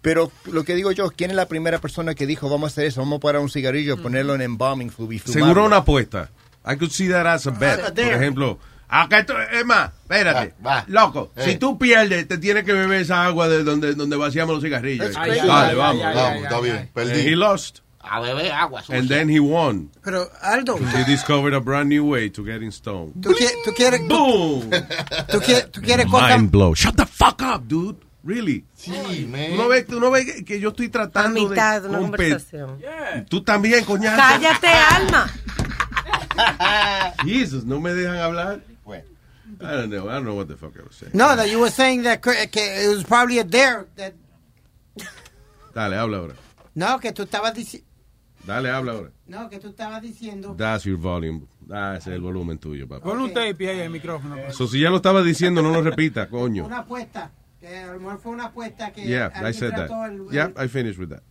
Pero 0.00 0.32
lo 0.46 0.64
que 0.64 0.74
digo 0.74 0.90
yo, 0.90 1.10
¿quién 1.10 1.30
es 1.30 1.36
la 1.36 1.46
primera 1.46 1.78
persona 1.78 2.14
que 2.14 2.26
dijo, 2.26 2.48
vamos 2.50 2.70
a 2.70 2.72
hacer 2.72 2.86
eso, 2.86 3.00
vamos 3.02 3.18
a 3.18 3.20
parar 3.20 3.40
un 3.40 3.48
cigarrillo, 3.50 4.02
ponerlo 4.02 4.34
en 4.34 4.40
embalming 4.42 4.90
fluid 4.90 5.12
y 5.12 5.18
fumarlo? 5.20 5.44
Seguro 5.46 5.64
una 5.66 5.76
apuesta. 5.78 6.30
I 6.64 6.76
could 6.76 6.90
see 6.90 7.08
that 7.08 7.26
as 7.26 7.46
a 7.46 7.50
bet. 7.50 7.80
Ah, 7.84 7.92
Por 7.94 8.00
ejemplo, 8.14 8.58
acá 9.00 9.18
esto, 9.20 9.34
es 9.40 9.64
más, 9.64 9.90
espérate. 10.02 10.54
Va, 10.64 10.70
va. 10.76 10.84
Loco, 10.88 11.32
Eh. 11.36 11.44
si 11.44 11.56
tú 11.56 11.78
pierdes, 11.78 12.28
te 12.28 12.38
tienes 12.38 12.64
que 12.64 12.72
beber 12.72 13.00
esa 13.02 13.24
agua 13.24 13.48
de 13.48 13.64
donde, 13.64 13.94
donde 13.94 14.16
vaciamos 14.16 14.54
los 14.54 14.62
cigarrillos. 14.62 15.16
Crazy. 15.16 15.46
Dale, 15.46 15.70
Ay, 15.70 15.76
vamos. 15.76 16.02
ay, 16.04 16.08
ay, 16.08 16.14
Vamos, 16.16 16.42
está 16.44 16.60
bien, 16.60 16.90
perdí. 16.94 17.20
he 17.28 17.36
lost. 17.36 17.78
A 18.04 18.18
beber 18.20 18.50
agua. 18.50 18.82
And 18.88 19.08
then 19.08 19.28
he 19.30 19.38
won. 19.38 19.88
Pero, 20.02 20.28
Aldo, 20.42 20.76
He 20.76 21.04
discovered 21.04 21.54
a 21.54 21.60
brand 21.60 21.88
new 21.88 22.04
way 22.04 22.28
to 22.30 22.44
getting 22.44 22.72
stoned. 22.72 23.12
¿tú, 23.22 23.30
qui- 23.30 23.48
tú 23.64 23.72
quieres... 23.76 24.00
Boom. 24.08 24.70
¿Tú, 25.30 25.38
quieres, 25.40 25.70
tú 25.70 25.80
quieres 25.80 26.06
cosas... 26.06 26.36
Mind 26.36 26.50
blow. 26.50 26.74
Shut 26.74 26.96
the 26.96 27.06
fuck 27.06 27.40
up, 27.42 27.62
dude. 27.68 27.98
Really. 28.24 28.64
Sí, 28.74 28.90
man. 29.30 29.50
Tú 29.50 29.56
no 29.56 29.68
ves, 29.68 29.86
tú 29.86 30.00
no 30.00 30.10
ves 30.10 30.42
que- 30.44 30.58
yo 30.60 30.70
estoy 30.70 30.86
A 30.86 30.90
tratando 30.90 31.48
mitad 31.48 31.74
de 31.74 31.80
de 31.82 31.88
una 31.88 31.98
conversación. 32.00 32.78
Tú 33.28 33.42
también, 33.44 33.84
coñazo. 33.84 34.16
Cállate, 34.16 34.66
alma. 34.68 35.30
Jesus, 37.24 37.64
no 37.64 37.80
me 37.80 37.92
dejan 37.94 38.16
hablar. 38.18 38.60
I 39.64 39.72
don't 39.76 39.90
know. 39.90 40.08
I 40.08 40.14
don't 40.14 40.24
know 40.24 40.34
what 40.34 40.48
the 40.48 40.56
fuck 40.56 40.72
I 40.78 40.82
was 40.82 40.96
saying. 40.96 41.12
No, 41.14 41.34
that 41.36 41.48
you 41.50 41.60
were 41.60 41.70
saying 41.70 42.02
that 42.02 42.20
it 42.26 42.88
was 42.88 43.04
probably 43.04 43.38
a 43.38 43.44
dare. 43.44 43.86
That, 43.96 44.14
Dale, 45.74 45.96
habla 45.96 46.18
ahora. 46.18 46.34
no, 46.74 46.98
que 46.98 47.12
tú 47.12 47.22
estabas 47.22 47.54
diciendo... 47.54 47.86
Dale, 48.44 48.70
habla 48.70 48.92
ahora. 48.92 49.10
No, 49.26 49.48
que 49.48 49.58
tú 49.58 49.68
estabas 49.68 50.02
diciendo... 50.02 50.54
That's 50.56 50.84
your 50.84 50.98
volume. 50.98 51.46
Ah, 51.70 51.94
ese 51.96 52.10
es 52.10 52.16
el 52.16 52.20
volumen 52.20 52.58
tuyo, 52.58 52.88
papá. 52.88 53.04
Pon 53.04 53.20
un 53.20 53.32
tape 53.32 53.70
ahí 53.70 53.80
al 53.80 53.90
micrófono. 53.90 54.36
pues. 54.36 54.56
So, 54.56 54.66
si 54.66 54.80
ya 54.80 54.90
lo 54.90 54.96
estaba 54.96 55.22
diciendo, 55.22 55.62
no 55.62 55.70
lo 55.70 55.80
repita, 55.80 56.28
coño. 56.28 56.64
Una 56.66 56.78
apuesta. 56.78 57.30
Que 57.60 57.78
a 57.78 57.92
lo 57.92 58.00
mejor 58.00 58.18
fue 58.18 58.32
una 58.32 58.46
apuesta 58.46 58.92
que... 58.92 59.06
Yeah, 59.06 59.30
I 59.48 59.52
said 59.52 59.70
that. 59.76 59.88
el- 60.10 60.28
Yeah, 60.32 60.50
I 60.56 60.66
finished 60.68 60.98
with 60.98 61.10
that. 61.10 61.22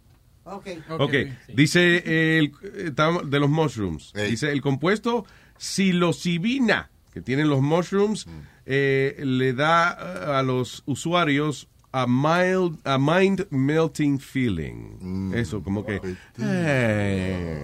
Ok. 0.45 0.67
Ok, 0.99 1.13
dice 1.53 1.97
el, 2.39 2.45
eh, 2.63 2.85
estamos- 2.87 3.29
de 3.29 3.39
los 3.39 3.49
mushrooms. 3.49 4.13
Dice 4.13 4.51
el 4.51 4.61
compuesto 4.61 5.25
psilocibina 5.57 6.89
que 7.11 7.21
tienen 7.21 7.49
los 7.49 7.61
mushrooms 7.61 8.27
eh, 8.65 9.21
le 9.23 9.53
da 9.53 9.97
eh, 9.99 10.31
a 10.33 10.43
los 10.43 10.83
usuarios 10.85 11.67
a 11.91 12.07
mild, 12.07 12.79
a 12.85 12.97
mind 12.97 13.47
melting 13.49 14.19
feeling. 14.19 15.33
Eso, 15.33 15.61
como 15.61 15.85
que. 15.85 15.99
eh, 16.39 17.63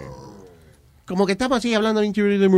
como 1.06 1.26
que 1.26 1.32
estamos 1.32 1.60
así 1.60 1.74
hablando 1.74 2.02
en 2.02 2.08
interior 2.08 2.38
de 2.38 2.50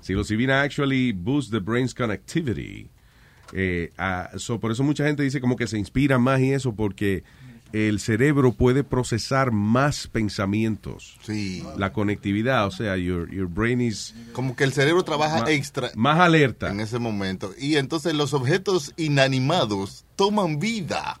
Psilocibina 0.00 0.62
actually 0.62 1.10
boosts 1.10 1.50
the 1.50 1.58
brain's 1.58 1.92
connectivity. 1.92 2.88
Eh, 3.52 3.92
ah, 3.98 4.30
so, 4.36 4.60
por 4.60 4.70
eso 4.70 4.84
mucha 4.84 5.04
gente 5.04 5.24
dice 5.24 5.40
como 5.40 5.56
que 5.56 5.66
se 5.66 5.78
inspira 5.78 6.18
más 6.18 6.40
y 6.40 6.52
eso 6.52 6.74
porque 6.74 7.24
el 7.72 8.00
cerebro 8.00 8.52
puede 8.52 8.84
procesar 8.84 9.52
más 9.52 10.06
pensamientos. 10.06 11.18
Sí. 11.22 11.64
La 11.76 11.92
conectividad, 11.92 12.66
o 12.66 12.70
sea, 12.70 12.96
your, 12.96 13.30
your 13.30 13.48
brain 13.48 13.80
is... 13.80 14.14
Como 14.32 14.56
que 14.56 14.64
el 14.64 14.72
cerebro 14.72 15.02
trabaja 15.04 15.50
extra. 15.50 15.90
Más 15.94 16.20
alerta. 16.20 16.70
En 16.70 16.80
ese 16.80 16.98
momento. 16.98 17.52
Y 17.58 17.76
entonces 17.76 18.14
los 18.14 18.34
objetos 18.34 18.92
inanimados 18.96 20.04
toman 20.16 20.58
vida. 20.58 21.20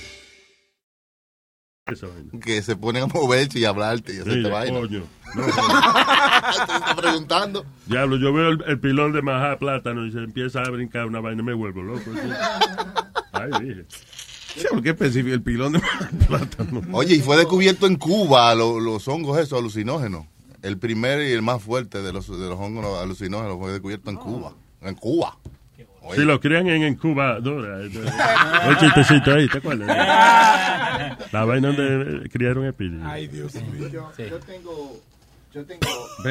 Que 2.41 2.61
se 2.61 2.75
ponen 2.75 3.03
a 3.03 3.07
moverse 3.07 3.59
y 3.59 3.65
a 3.65 3.69
hablarte 3.69 4.11
y 4.13 4.15
Sí, 4.15 4.21
hacerte 4.21 4.49
vaina. 4.49 4.79
coño. 4.79 5.03
Te 5.33 6.75
está 6.75 6.95
preguntando. 6.95 7.65
Diablo, 7.87 8.17
yo 8.17 8.31
veo 8.33 8.49
el, 8.49 8.63
el 8.67 8.79
pilón 8.79 9.11
de 9.13 9.21
majá 9.21 9.57
plátano 9.57 10.05
y 10.05 10.11
se 10.11 10.19
empieza 10.19 10.61
a 10.61 10.69
brincar 10.69 11.05
una 11.07 11.19
vaina 11.19 11.41
y 11.41 11.45
me 11.45 11.53
vuelvo 11.53 11.81
loco. 11.81 12.01
sí. 12.13 12.19
Ay, 13.33 13.49
dije. 13.61 13.85
¿Por 14.69 14.83
qué 14.83 14.89
específico 14.89 15.33
el 15.33 15.41
pilón 15.41 15.73
de 15.73 15.81
plátano? 16.27 16.81
Oye, 16.91 17.15
y 17.15 17.19
fue 17.21 17.37
descubierto 17.37 17.87
en 17.87 17.95
Cuba 17.95 18.53
lo- 18.53 18.79
los 18.79 19.07
hongos 19.07 19.39
esos 19.39 19.57
alucinógenos. 19.59 20.25
El 20.61 20.77
primer 20.77 21.21
y 21.27 21.31
el 21.31 21.41
más 21.41 21.61
fuerte 21.63 22.01
de 22.03 22.13
los, 22.13 22.27
de 22.27 22.47
los 22.49 22.59
hongos 22.59 22.85
alucinógenos 23.01 23.57
fue 23.57 23.71
descubierto 23.71 24.09
en 24.11 24.17
Cuba. 24.17 24.53
En 24.81 24.95
Cuba. 24.95 25.37
Si 26.15 26.21
lo 26.21 26.39
crían 26.39 26.67
en 26.67 26.83
incubadora. 26.83 27.77
Un 28.67 28.77
chistecito 28.77 29.33
ahí, 29.33 29.47
¿te 29.47 29.59
acuerdas? 29.59 29.87
La 31.31 31.45
vaina 31.45 31.71
donde 31.71 32.29
criaron 32.29 32.65
espíritus. 32.65 33.01
Ay, 33.05 33.27
Dios 33.27 33.53
mío. 33.55 33.89
Yo 34.17 34.39
tengo... 34.39 34.99
Yo 35.53 35.65
tengo... 35.65 35.81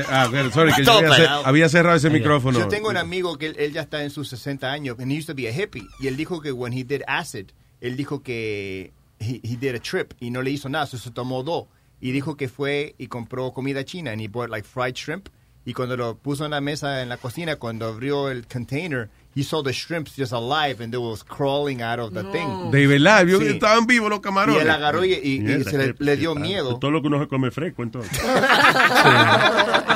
Ah, 0.09 0.29
sorry, 0.53 0.73
que 0.73 0.83
yo 0.85 0.93
Todo 0.93 0.99
había, 0.99 1.11
cer- 1.11 1.17
pelado. 1.19 1.47
había 1.47 1.69
cerrado 1.69 1.97
ese 1.97 2.11
micrófono. 2.11 2.59
Yo 2.59 2.69
tengo 2.69 2.89
un 2.89 2.97
amigo 2.97 3.37
que 3.37 3.47
él, 3.49 3.57
él 3.59 3.73
ya 3.73 3.83
está 3.83 4.03
en 4.03 4.11
sus 4.11 4.29
60 4.31 4.71
años, 4.71 4.97
and 4.99 5.13
he 5.13 5.17
used 5.19 5.27
to 5.27 5.35
be 5.35 5.47
a 5.47 5.53
hippie, 5.53 5.87
y 6.01 6.07
él 6.09 6.17
dijo 6.17 6.41
que 6.41 6.53
when 6.53 6.73
he 6.73 6.85
did 6.85 7.03
acid, 7.07 7.47
él 7.83 7.97
dijo 7.97 8.23
que 8.23 8.93
he, 9.19 9.41
he 9.43 9.57
did 9.57 9.75
a 9.75 9.79
trip 9.79 10.15
y 10.21 10.31
no 10.31 10.41
le 10.41 10.51
hizo 10.53 10.69
nada, 10.71 10.87
so 10.87 10.97
se 10.97 11.11
tomó 11.11 11.43
dos. 11.43 11.67
Y 12.01 12.13
dijo 12.13 12.37
que 12.39 12.49
fue 12.49 12.95
y 12.97 13.09
compró 13.09 13.53
comida 13.53 13.85
china, 13.85 14.11
and 14.11 14.23
he 14.23 14.27
bought 14.29 14.49
like 14.49 14.67
fried 14.67 14.95
shrimp, 14.95 15.29
y 15.67 15.75
cuando 15.75 15.99
lo 15.99 16.17
puso 16.17 16.47
en 16.47 16.53
la 16.53 16.63
mesa 16.63 17.03
en 17.03 17.11
la 17.11 17.19
cocina, 17.19 17.57
cuando 17.57 17.87
abrió 17.89 18.31
el 18.31 18.47
container, 18.47 19.11
he 19.35 19.43
saw 19.45 19.63
the 19.63 19.73
shrimps 19.73 20.17
just 20.17 20.33
alive, 20.33 20.81
and 20.83 20.93
they 20.93 20.99
was 20.99 21.23
crawling 21.23 21.83
out 21.83 21.99
of 22.01 22.13
the 22.15 22.25
thing. 22.33 22.71
De 22.73 22.87
verdad, 22.87 23.27
Sí. 23.27 23.47
estaban 23.47 23.87
vivos 23.87 24.11
los 24.11 24.21
camarones. 24.21 24.61
Y 24.63 24.65
él 24.65 24.71
agarró 24.71 25.05
y, 25.05 25.13
y- 25.15 25.41
y 25.61 25.65
se 25.65 25.79
le, 25.79 25.95
le 25.99 26.17
dio 26.17 26.35
miedo. 26.35 26.79
Todo 26.79 26.91
lo 26.91 27.01
que 27.01 27.07
uno 27.09 27.21
se 27.21 27.29
come 27.29 27.51
fresco, 27.51 27.83
entonces. 27.83 28.19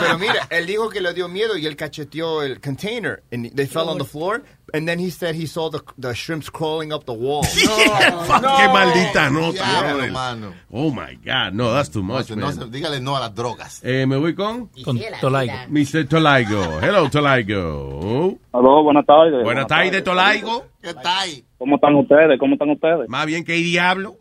Pero 0.00 0.18
mira, 0.18 0.46
él 0.50 0.66
dijo 0.66 0.88
que 0.88 1.00
le 1.00 1.12
dio 1.14 1.28
miedo 1.28 1.56
y 1.56 1.66
él 1.66 1.76
cacheteó 1.76 2.42
el 2.42 2.60
container 2.60 3.22
and 3.32 3.54
they 3.54 3.66
fell 3.66 3.88
on 3.88 3.98
the 3.98 4.04
floor. 4.04 4.42
And 4.74 4.88
then 4.88 4.98
he 4.98 5.08
said 5.10 5.36
he 5.36 5.46
saw 5.46 5.70
the, 5.70 5.80
the 5.96 6.14
shrimps 6.14 6.50
crawling 6.50 6.92
up 6.92 7.04
the 7.06 7.12
wall. 7.14 7.44
Qué 7.44 8.66
maldita 8.68 9.30
nota, 9.30 10.10
mano. 10.12 10.52
Oh 10.72 10.90
my 10.90 11.14
God, 11.24 11.54
no, 11.54 11.72
that's 11.72 11.88
too 11.90 12.02
much, 12.02 12.30
No, 12.30 12.36
man. 12.36 12.72
dígale 12.72 13.00
no 13.00 13.14
a 13.16 13.20
las 13.20 13.34
drogas. 13.36 13.80
Eh, 13.84 14.04
me 14.04 14.16
voy 14.16 14.34
con 14.34 14.68
Con 14.84 14.98
Tolaigo. 15.20 15.54
Mr. 15.70 16.08
Tolaigo. 16.08 16.80
Hello, 16.82 17.08
Tolaigo. 17.08 18.36
Aló, 18.52 18.82
buenas 18.82 19.06
tardes. 19.06 19.44
Buenas 19.44 19.68
tardes, 19.68 20.02
Tolaigo. 20.02 20.64
¿Qué 20.82 20.92
tal? 20.92 21.28
¿Cómo 21.56 21.76
están 21.76 21.94
ustedes? 21.94 22.36
¿Cómo 22.40 22.54
están 22.54 22.70
ustedes? 22.70 23.08
Más 23.08 23.26
bien 23.26 23.44
que 23.44 23.52
diablo. 23.52 24.16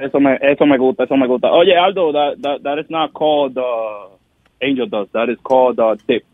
Eso 0.00 0.20
me, 0.20 0.38
eso 0.40 0.64
me 0.64 0.78
gusta, 0.78 1.04
eso 1.04 1.16
me 1.18 1.26
gusta. 1.26 1.48
Oye, 1.50 1.76
Aldo, 1.76 2.12
that, 2.12 2.40
that, 2.40 2.62
that 2.62 2.78
is 2.78 2.88
not 2.88 3.12
called 3.12 3.58
uh, 3.58 4.08
angel 4.62 4.88
dust. 4.88 5.12
That 5.12 5.28
is 5.28 5.36
called 5.42 5.78
uh, 5.78 5.96
dip. 6.08 6.24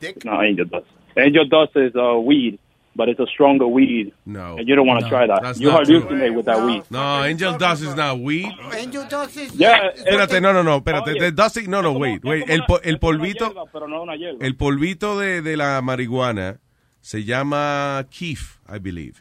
Dick? 0.00 0.24
No, 0.24 0.42
angel 0.42 0.64
dust. 0.66 0.86
Angel 1.18 1.46
dust 1.48 1.72
is 1.76 1.94
uh, 1.96 2.18
weed, 2.18 2.58
but 2.94 3.08
it's 3.08 3.20
a 3.20 3.26
stronger 3.26 3.66
weed. 3.66 4.12
No. 4.24 4.56
And 4.58 4.68
you 4.68 4.74
don't 4.76 4.86
want 4.86 5.00
to 5.00 5.06
No, 5.06 5.10
try 5.10 5.26
that. 5.26 5.58
You 5.58 5.70
hallucinate 5.70 6.34
with 6.34 6.46
that 6.46 6.64
weed. 6.64 6.82
No, 6.90 7.24
Angel 7.24 7.56
Dust 7.58 7.82
is 7.82 7.94
not 7.94 8.18
weed. 8.20 8.48
Angel 8.76 9.04
Dust 9.08 9.36
is... 9.36 9.54
Yeah, 9.54 9.90
Espérate, 9.96 10.40
no, 10.40 10.52
no, 10.52 10.62
no, 10.62 10.78
espérate. 10.78 11.10
Oye, 11.12 11.20
The 11.20 11.32
dust, 11.32 11.56
no, 11.68 11.80
no, 11.82 11.92
wait, 11.92 12.24
wait. 12.24 12.48
El, 12.48 12.62
el 12.84 12.98
polvito, 12.98 13.46
hierba, 13.48 13.64
pero 13.72 13.88
no 13.88 14.02
una 14.02 14.16
hierba. 14.16 14.44
el 14.44 14.56
polvito 14.56 15.18
de, 15.18 15.42
de 15.42 15.56
la 15.56 15.80
marihuana 15.82 16.60
se 17.00 17.24
llama 17.24 18.04
keef, 18.10 18.58
I 18.68 18.78
believe. 18.80 19.14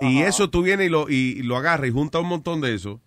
Y 0.00 0.22
eso 0.22 0.48
tú 0.50 0.62
vienes 0.62 0.86
y 0.86 0.90
lo, 0.90 1.08
y, 1.08 1.36
y 1.38 1.42
lo 1.42 1.56
agarras 1.56 1.88
y 1.88 1.92
juntas 1.92 2.22
un 2.22 2.28
montón 2.28 2.60
de 2.60 2.74
eso 2.74 3.00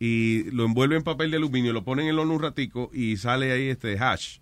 y 0.00 0.50
lo 0.50 0.64
envuelve 0.64 0.96
en 0.96 1.02
papel 1.04 1.30
de 1.30 1.36
aluminio, 1.36 1.72
lo 1.72 1.84
ponen 1.84 2.06
en 2.06 2.10
el 2.12 2.18
horno 2.18 2.34
un 2.34 2.42
ratico 2.42 2.90
y 2.92 3.16
sale 3.16 3.52
ahí 3.52 3.68
este 3.68 3.96
hash. 3.98 4.38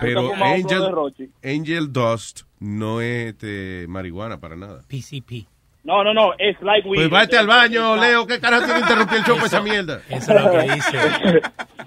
Pero 0.00 0.28
como 0.28 0.54
otro 0.54 1.10
de 1.10 1.24
Angel. 1.24 1.30
Angel 1.60 1.92
Dust 1.92 2.40
no 2.58 3.00
es 3.00 3.28
este, 3.28 3.86
marihuana 3.88 4.40
para 4.40 4.56
nada. 4.56 4.82
PCP. 4.88 5.46
No, 5.82 6.04
no, 6.04 6.12
no. 6.12 6.34
It's 6.38 6.60
like 6.60 6.86
weed. 6.86 7.08
Pues 7.08 7.22
vete 7.22 7.38
al 7.38 7.46
baño, 7.46 7.96
Leo. 7.96 8.26
¿Qué 8.26 8.38
carajo 8.38 8.66
te 8.70 8.80
interrumpí 8.80 9.14
el 9.16 9.24
show 9.24 9.38
por 9.38 9.46
esa 9.46 9.62
mierda? 9.62 10.02
Eso 10.10 10.34
es 10.36 10.44
lo 10.44 10.50
que 10.52 10.62
dice. 10.74 10.98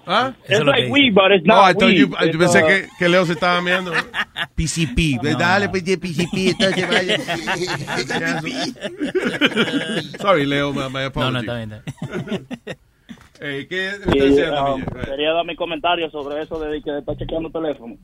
¿Ah? 0.07 0.33
It's 0.49 0.63
like 0.65 0.89
weed, 0.91 1.13
but 1.13 1.31
it's 1.31 1.45
No, 1.45 1.57
not 1.57 1.69
I 1.69 1.73
thought 1.73 1.91
weed. 1.91 1.99
you- 1.99 2.09
yo 2.31 2.39
pensé 2.39 2.63
uh, 2.63 2.67
que, 2.67 2.87
que 2.97 3.07
Leo 3.07 3.23
se 3.27 3.33
estaba 3.33 3.61
mirando. 3.61 3.91
PCP. 4.55 5.19
Dale, 5.37 5.69
pues, 5.69 5.85
de 5.85 5.99
PCP. 5.99 6.55
Entonces 6.59 6.89
vaya. 6.89 7.17
Sorry, 10.19 10.47
Leo, 10.47 10.73
my, 10.73 10.89
my 10.89 10.89
No, 10.89 10.99
no, 10.99 11.05
apology. 11.05 11.37
está 11.39 11.55
bien. 11.57 11.71
está 11.73 12.17
bien. 12.17 12.47
Eh, 13.39 13.65
¿Qué 13.67 13.91
y, 14.13 15.05
quería 15.05 15.33
dar 15.33 15.45
mi 15.45 15.55
comentario 15.55 16.09
sobre 16.11 16.41
eso 16.41 16.59
de 16.59 16.81
que 16.81 16.97
está 16.99 17.15
chequeando 17.17 17.49
teléfono. 17.49 17.95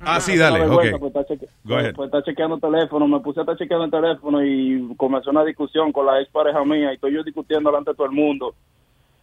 Ah, 0.00 0.20
sí, 0.20 0.36
dale, 0.36 0.60
una 0.60 0.76
vergüenza, 0.76 0.96
ok. 0.96 1.00
Pues 1.00 1.14
está, 1.14 1.26
cheque- 1.26 1.48
Go 1.64 1.76
ahead. 1.76 1.94
pues 1.94 2.06
está 2.06 2.22
chequeando 2.22 2.58
teléfono, 2.58 3.08
me 3.08 3.20
puse 3.20 3.40
a 3.40 3.42
estar 3.42 3.56
chequeando 3.56 3.84
el 3.86 3.90
teléfono 3.90 4.44
y 4.44 4.94
comenzó 4.96 5.30
una 5.30 5.44
discusión 5.44 5.92
con 5.92 6.06
la 6.06 6.20
ex 6.20 6.30
pareja 6.30 6.64
mía 6.64 6.90
y 6.92 6.94
estoy 6.94 7.14
yo 7.14 7.22
discutiendo 7.22 7.70
delante 7.70 7.90
de 7.90 7.96
todo 7.96 8.06
el 8.06 8.12
mundo. 8.12 8.54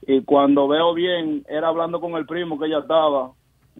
Y 0.07 0.21
cuando 0.23 0.67
veo 0.67 0.93
bien, 0.93 1.45
era 1.47 1.67
hablando 1.67 2.01
con 2.01 2.13
el 2.15 2.25
primo 2.25 2.59
que 2.59 2.65
ella 2.65 2.79
estaba, 2.79 3.31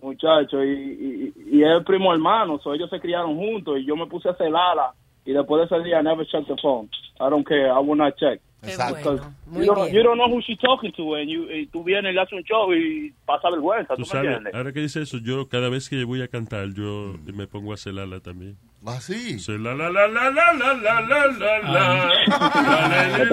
muchacho, 0.02 0.64
y, 0.64 1.34
y, 1.36 1.58
y 1.58 1.64
es 1.64 1.70
el 1.72 1.84
primo 1.84 2.14
hermano, 2.14 2.60
so 2.60 2.74
ellos 2.74 2.90
se 2.90 3.00
criaron 3.00 3.36
juntos 3.36 3.80
y 3.80 3.86
yo 3.86 3.96
me 3.96 4.06
puse 4.08 4.30
a 4.30 4.36
celarla 4.36 4.94
y 5.26 5.34
después 5.34 5.60
de 5.70 5.76
ese 5.76 5.84
día 5.86 6.00
I 6.00 6.04
never 6.04 6.26
checked 6.26 6.48
the 6.48 6.56
phone. 6.62 6.90
I 7.20 7.30
don't 7.30 7.48
care, 7.48 7.68
I 7.72 7.80
will 7.80 7.98
not 7.98 8.16
check. 8.18 8.40
Exacto. 8.64 9.20
Muy 9.48 9.66
you, 9.66 9.74
don't, 9.74 9.86
bien. 9.86 9.96
you 9.96 10.04
don't 10.04 10.18
know 10.20 10.28
who 10.30 10.40
she's 10.42 10.60
talking 10.60 10.92
to 10.94 11.16
and, 11.16 11.28
you, 11.30 11.50
y 11.50 11.66
tú 11.68 11.84
vienes 11.84 12.12
y 12.12 12.14
le 12.16 12.22
haces 12.22 12.34
un 12.34 12.44
show 12.44 12.72
y 12.72 13.12
pasa 13.26 13.50
vergüenza, 13.50 13.96
Tú 13.96 14.04
¿tú 14.04 14.08
me 14.08 14.08
sabes, 14.08 14.26
entiendes? 14.28 14.54
ahora 14.54 14.72
que 14.72 14.82
dice 14.82 15.02
eso, 15.02 15.18
yo 15.18 15.50
cada 15.50 15.70
vez 15.70 15.90
que 15.90 16.04
voy 16.04 16.22
a 16.22 16.28
cantar, 16.28 16.72
yo 16.76 17.16
me 17.34 17.48
pongo 17.48 17.74
a 17.74 17.78
celarla 17.78 18.20
también. 18.20 18.58
¿Ah, 18.86 19.00
sí? 19.02 19.38
la 19.48 19.74
la 19.76 19.90
la 19.90 20.08
la 20.08 20.30
la 20.30 20.54
la 20.54 20.74
la 20.74 21.02
la 21.02 21.28
la 21.28 21.60
la. 21.60 22.12
La. 22.30 23.26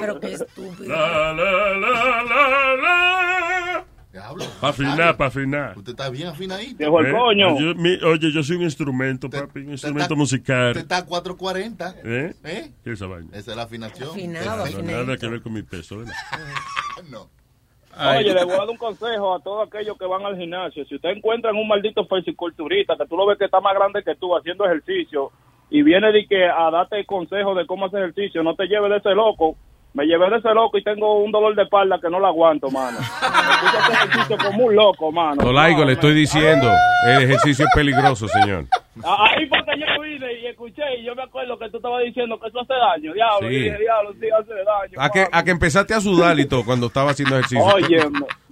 Pero 0.00 0.20
qué 0.20 0.32
estúpido. 0.32 0.88
la, 0.88 1.32
la, 1.32 1.74
la, 1.74 2.22
la, 2.24 2.76
la. 2.76 3.84
Diablo. 4.14 4.44
Pa' 4.60 4.68
afinar, 4.68 5.16
pa' 5.16 5.26
afinar. 5.26 5.76
Usted 5.76 5.90
está 5.90 6.08
bien 6.08 6.28
afinadito. 6.28 6.76
Viejo 6.78 7.00
el 7.00 7.06
¿Eh? 7.06 7.10
coño. 7.12 7.58
Yo- 7.58 7.74
mi- 7.74 7.98
oye, 8.04 8.30
yo 8.32 8.44
soy 8.44 8.56
un 8.58 8.62
instrumento, 8.62 9.28
papi, 9.28 9.58
un 9.62 9.72
instrumento 9.72 10.14
musical. 10.14 10.68
Usted 10.68 10.82
está 10.82 10.98
a 10.98 11.04
440. 11.04 11.94
¿Eh? 12.04 12.32
¿Eh? 12.44 12.70
¿Qué 12.84 12.90
es 12.90 12.94
esa 13.00 13.08
vaina? 13.08 13.28
Esa 13.36 13.50
es 13.50 13.56
la 13.56 13.64
afinación. 13.64 14.10
Afinado, 14.10 14.66
No, 14.70 14.82
nada 14.82 15.16
que 15.16 15.26
ver 15.26 15.42
con 15.42 15.52
mi 15.52 15.62
peso, 15.62 15.98
¿verdad? 15.98 16.12
No. 17.10 17.28
Oye, 17.98 18.32
le 18.34 18.44
voy 18.44 18.54
a 18.54 18.58
dar 18.58 18.68
un 18.70 18.76
consejo 18.76 19.34
a 19.34 19.40
todos 19.40 19.66
aquellos 19.66 19.98
que 19.98 20.06
van 20.06 20.24
al 20.24 20.36
gimnasio. 20.38 20.84
Si 20.84 20.94
usted 20.94 21.08
encuentra 21.10 21.50
en 21.50 21.56
un 21.56 21.66
maldito 21.66 22.06
fisiculturista 22.06 22.96
que 22.96 23.06
tú 23.06 23.16
lo 23.16 23.26
ves 23.26 23.36
que 23.36 23.46
está 23.46 23.60
más 23.60 23.74
grande 23.74 24.04
que 24.04 24.14
tú 24.14 24.36
haciendo 24.36 24.64
ejercicio 24.64 25.32
y 25.70 25.82
viene 25.82 26.12
de 26.12 26.24
que 26.26 26.44
a 26.46 26.70
darte 26.70 27.04
consejo 27.04 27.52
de 27.56 27.66
cómo 27.66 27.86
hacer 27.86 28.02
ejercicio, 28.04 28.44
no 28.44 28.54
te 28.54 28.66
lleves 28.66 28.90
de 28.90 28.96
ese 28.98 29.10
loco. 29.14 29.56
Me 29.94 30.04
llevé 30.06 30.28
de 30.28 30.38
ese 30.38 30.52
loco 30.52 30.76
y 30.76 30.82
tengo 30.82 31.22
un 31.22 31.30
dolor 31.30 31.54
de 31.54 31.62
espalda 31.62 32.00
que 32.02 32.10
no 32.10 32.18
lo 32.18 32.26
aguanto, 32.26 32.68
mano. 32.68 32.98
Hacer 32.98 33.92
ejercicio 34.08 34.36
como 34.44 34.64
un 34.66 34.74
loco, 34.74 35.12
mano. 35.12 35.36
No, 35.42 35.52
le 35.52 35.86
me- 35.86 35.92
estoy 35.92 36.14
diciendo. 36.14 36.68
El 37.06 37.22
ejercicio 37.22 37.64
es 37.64 37.70
peligroso, 37.74 38.26
señor. 38.26 38.64
Ah, 39.04 39.26
Ahí 39.30 39.46
fue 39.46 39.58
que 39.64 39.78
yo 39.78 40.02
vine 40.02 40.32
y 40.40 40.46
escuché 40.46 40.82
y 41.00 41.04
yo 41.04 41.14
me 41.14 41.22
acuerdo 41.22 41.56
que 41.58 41.68
tú 41.70 41.76
estabas 41.76 42.02
diciendo 42.04 42.38
que 42.40 42.48
eso 42.48 42.60
hace 42.60 42.74
daño. 42.74 43.12
Diablo, 43.14 43.48
Sí. 43.48 43.54
dije, 43.54 43.78
diablo, 43.78 44.12
sí 44.20 44.26
hace 44.36 44.52
daño. 44.54 44.98
A 44.98 45.10
que, 45.10 45.26
a 45.30 45.44
que 45.44 45.50
empezaste 45.52 45.94
a 45.94 46.00
sudar 46.00 46.38
y 46.40 46.46
todo 46.48 46.64
cuando 46.64 46.86
estaba 46.88 47.12
haciendo 47.12 47.36
ejercicio. 47.36 47.64
Oye, 47.64 47.98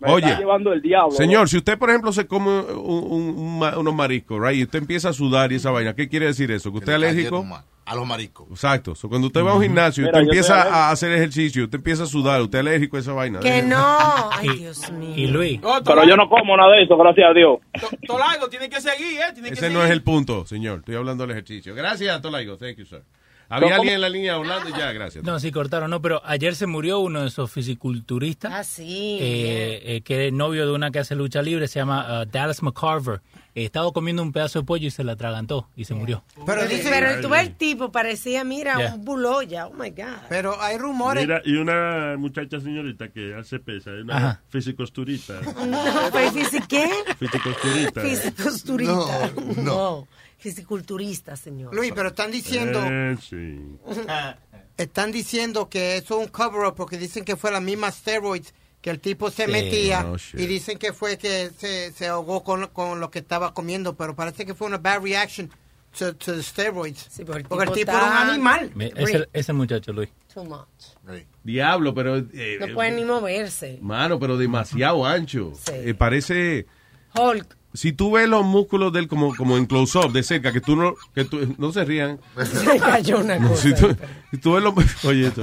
me, 0.07 0.13
Oye. 0.13 0.27
está 0.27 0.39
llevando 0.39 0.73
el 0.73 0.83
diablo. 0.83 1.13
Señor, 1.13 1.49
si 1.49 1.57
usted, 1.59 1.79
por 1.79 1.91
ejemplo, 1.91 2.13
se 2.13 2.27
come 2.27 2.51
un- 2.51 3.05
un- 3.11 3.35
un 3.39 3.59
ma- 3.59 3.79
unos 3.79 3.95
mariscos, 3.95 4.41
right, 4.41 4.59
y 4.59 4.65
usted 4.65 4.79
empieza 4.81 5.11
a 5.11 5.13
sudar 5.13 5.53
y 5.53 5.57
esa 5.57 5.71
vaina, 5.71 5.95
¿qué 5.95 6.09
quiere 6.09 6.27
decir 6.27 6.51
eso? 6.51 6.71
¿Que 6.73 6.79
usted 6.79 6.93
es 6.93 6.97
alérgico? 6.97 7.47
A 7.85 7.97
los 7.97 8.07
mariscos. 8.07 8.47
Exacto. 8.49 8.95
So, 8.95 9.09
cuando 9.09 9.27
usted 9.27 9.45
va 9.45 9.51
a 9.51 9.55
un 9.55 9.63
gimnasio 9.63 10.05
y 10.05 10.07
Mira, 10.07 10.19
usted 10.19 10.29
empieza 10.29 10.63
a 10.63 10.91
hacer 10.93 11.11
ejercicio, 11.13 11.65
usted 11.65 11.79
empieza 11.79 12.05
a 12.05 12.07
sudar, 12.07 12.41
usted 12.41 12.59
es 12.59 12.67
alérgico 12.67 12.97
a 12.97 13.01
esa 13.01 13.13
vaina. 13.13 13.41
Que 13.41 13.61
no. 13.61 13.77
Ay, 14.33 14.51
Dios 14.57 14.91
mío. 14.93 15.15
Y 15.17 15.27
Luis, 15.27 15.61
Pero 15.85 16.05
yo 16.07 16.17
no 16.17 16.29
como 16.29 16.57
nada 16.57 16.77
de 16.77 16.85
eso, 16.85 16.97
gracias 16.97 17.31
a 17.31 17.35
Dios. 17.35 17.59
To- 17.81 17.89
Tolaigo 18.07 18.49
tiene 18.49 18.69
que 18.71 18.81
seguir, 18.81 19.19
¿eh? 19.21 19.33
Tiene 19.33 19.49
que 19.49 19.55
Ese 19.55 19.63
seguir. 19.63 19.77
no 19.79 19.85
es 19.85 19.91
el 19.91 20.03
punto, 20.03 20.47
señor. 20.47 20.79
Estoy 20.79 20.95
hablando 20.95 21.25
del 21.27 21.33
ejercicio. 21.33 21.75
Gracias, 21.75 22.23
Tolaigo. 22.23 22.57
Thank 22.57 22.77
you, 22.77 22.85
sir. 22.87 23.03
Había 23.49 23.69
¿Cómo? 23.69 23.75
alguien 23.83 23.95
en 23.97 24.01
la 24.01 24.09
línea 24.09 24.35
hablando 24.35 24.69
y 24.69 24.73
ya, 24.73 24.93
gracias. 24.93 25.23
no, 25.25 25.39
sí 25.39 25.51
cortaron, 25.53 25.91
no, 25.91 26.01
pero 26.01 26.23
ayer 26.25 26.55
se 26.55 26.67
murió 26.67 27.01
uno 27.01 27.21
de 27.23 27.29
esos 27.29 27.51
fisiculturistas. 27.51 28.53
Ah, 28.55 28.65
sí. 28.65 29.19
eh, 29.21 29.83
eh, 29.97 30.01
que 30.03 30.29
es 30.29 30.33
novio 30.33 30.67
de 30.67 30.73
una 30.73 30.91
que 30.91 30.99
hace 31.01 31.15
lucha 31.15 31.43
libre, 31.43 31.69
se 31.69 31.79
llama 31.81 32.23
uh, 32.23 32.27
Dallas 32.27 32.63
McCarver. 32.63 33.21
Eh, 33.55 33.65
estaba 33.67 33.93
comiendo 33.93 34.23
un 34.23 34.33
pedazo 34.33 34.61
de 34.61 34.65
pollo 34.65 34.87
y 34.87 34.91
se 34.91 35.05
la 35.05 35.13
atragantó 35.13 35.69
y 35.77 35.85
se 35.85 35.93
murió. 35.95 36.25
Pero 36.47 36.67
dice, 36.67 36.89
Pero 36.89 37.21
tú 37.21 37.35
el 37.35 37.55
tipo, 37.57 37.93
parecía, 37.93 38.45
mira, 38.45 38.79
Yeah. 38.79 38.95
un 38.95 39.05
buloya. 39.05 39.67
Oh 39.67 39.75
my 39.75 39.91
God. 39.91 40.05
pero 40.31 40.59
hay 40.63 40.79
rumores. 40.79 41.23
Mira, 41.27 41.43
y 41.45 41.57
una 41.57 42.17
muchacha 42.17 42.59
señorita 42.61 43.09
que 43.09 43.35
hace 43.35 43.59
pesa, 43.59 43.91
una 43.91 44.17
Ajá. 44.17 44.41
fisicosturita. 44.49 45.41
No, 45.67 45.83
pues, 46.11 46.33
¿fisi- 46.33 46.67
¿qué? 46.67 46.89
Fisicosturita. 47.19 48.01
Fisiculturista. 48.01 49.31
No, 49.57 49.63
no. 49.63 50.09
Fisiculturista, 50.43 51.37
señor. 51.37 51.75
Luis, 51.75 51.93
pero 51.95 52.09
están 52.09 52.31
diciendo, 52.31 52.81
Eh, 52.85 53.17
sí. 53.21 53.79
están 54.77 55.13
diciendo 55.13 55.69
que 55.69 55.97
eso 55.99 56.21
es 56.21 56.27
un 56.27 56.33
cover-up 56.33 56.75
porque 56.75 56.99
dicen 56.99 57.25
que 57.25 57.37
fue 57.37 57.51
la 57.53 57.61
misma 57.61 57.91
steroids 57.91 58.53
que 58.81 58.91
el 58.91 58.99
tipo 58.99 59.31
se 59.31 59.47
Sí, 59.47 59.53
metía 59.53 60.03
no 60.03 60.17
y 60.35 60.47
dicen 60.47 60.79
que 60.79 60.93
fue 60.93 61.17
que 61.17 61.51
se, 61.57 61.93
se 61.93 62.07
ahogó 62.09 62.43
con, 62.43 62.67
con 62.69 62.99
lo 62.99 63.11
que 63.11 63.21
estaba 63.21 63.55
comiendo, 63.55 63.95
pero 63.95 64.17
parece 64.17 64.45
que 64.45 64.55
fue 64.55 64.67
una 64.67 64.79
bad 64.79 65.03
reaction 65.03 65.49
to, 65.97 66.17
to 66.17 66.35
the 66.35 66.43
steroids. 66.43 67.07
Sí, 67.09 67.23
el 67.23 67.45
porque 67.45 67.65
el 67.69 67.73
tipo 67.73 67.93
era 67.93 68.07
un 68.25 68.31
animal. 68.31 68.73
Me- 68.75 68.93
Ese, 68.97 69.29
ese 69.33 69.53
muchacho, 69.53 69.93
Luis. 69.93 70.09
Too 70.35 70.45
much. 70.45 70.67
Sí. 70.81 71.25
Diablo, 71.45 71.95
pero... 71.95 72.17
eh, 72.17 72.57
No 72.59 72.75
puede 72.75 72.91
ni 72.91 73.05
moverse. 73.05 73.79
Mano, 73.81 74.19
pero 74.19 74.37
demasiado 74.37 75.07
ancho. 75.07 75.53
Sí. 75.55 75.73
Eh, 75.75 75.95
parece... 75.95 76.67
Hulk. 77.15 77.57
Si 77.75 77.93
tú 77.93 78.13
ves 78.13 78.29
los 78.29 78.45
músculos 78.45 78.93
de 78.93 79.01
él 79.01 79.09
como, 79.09 79.35
como 79.35 79.57
en 79.57 79.67
close-up, 79.67 80.13
de 80.13 80.23
cerca, 80.23 80.53
que 80.53 80.61
tú 80.61 80.77
no... 80.77 80.95
Que 81.15 81.25
tú, 81.25 81.55
no 81.59 81.73
se 81.73 81.85
rían. 81.85 82.21
Se 82.45 82.79
cayó 82.79 83.21
una 83.21 83.39
No, 83.39 83.49
cosa. 83.49 83.63
si, 83.63 83.75
tú, 83.75 83.97
si 84.31 84.39
tú 84.39 84.53
ves 84.53 84.63
los... 84.63 84.75
Oye, 85.05 85.29
esto... 85.29 85.43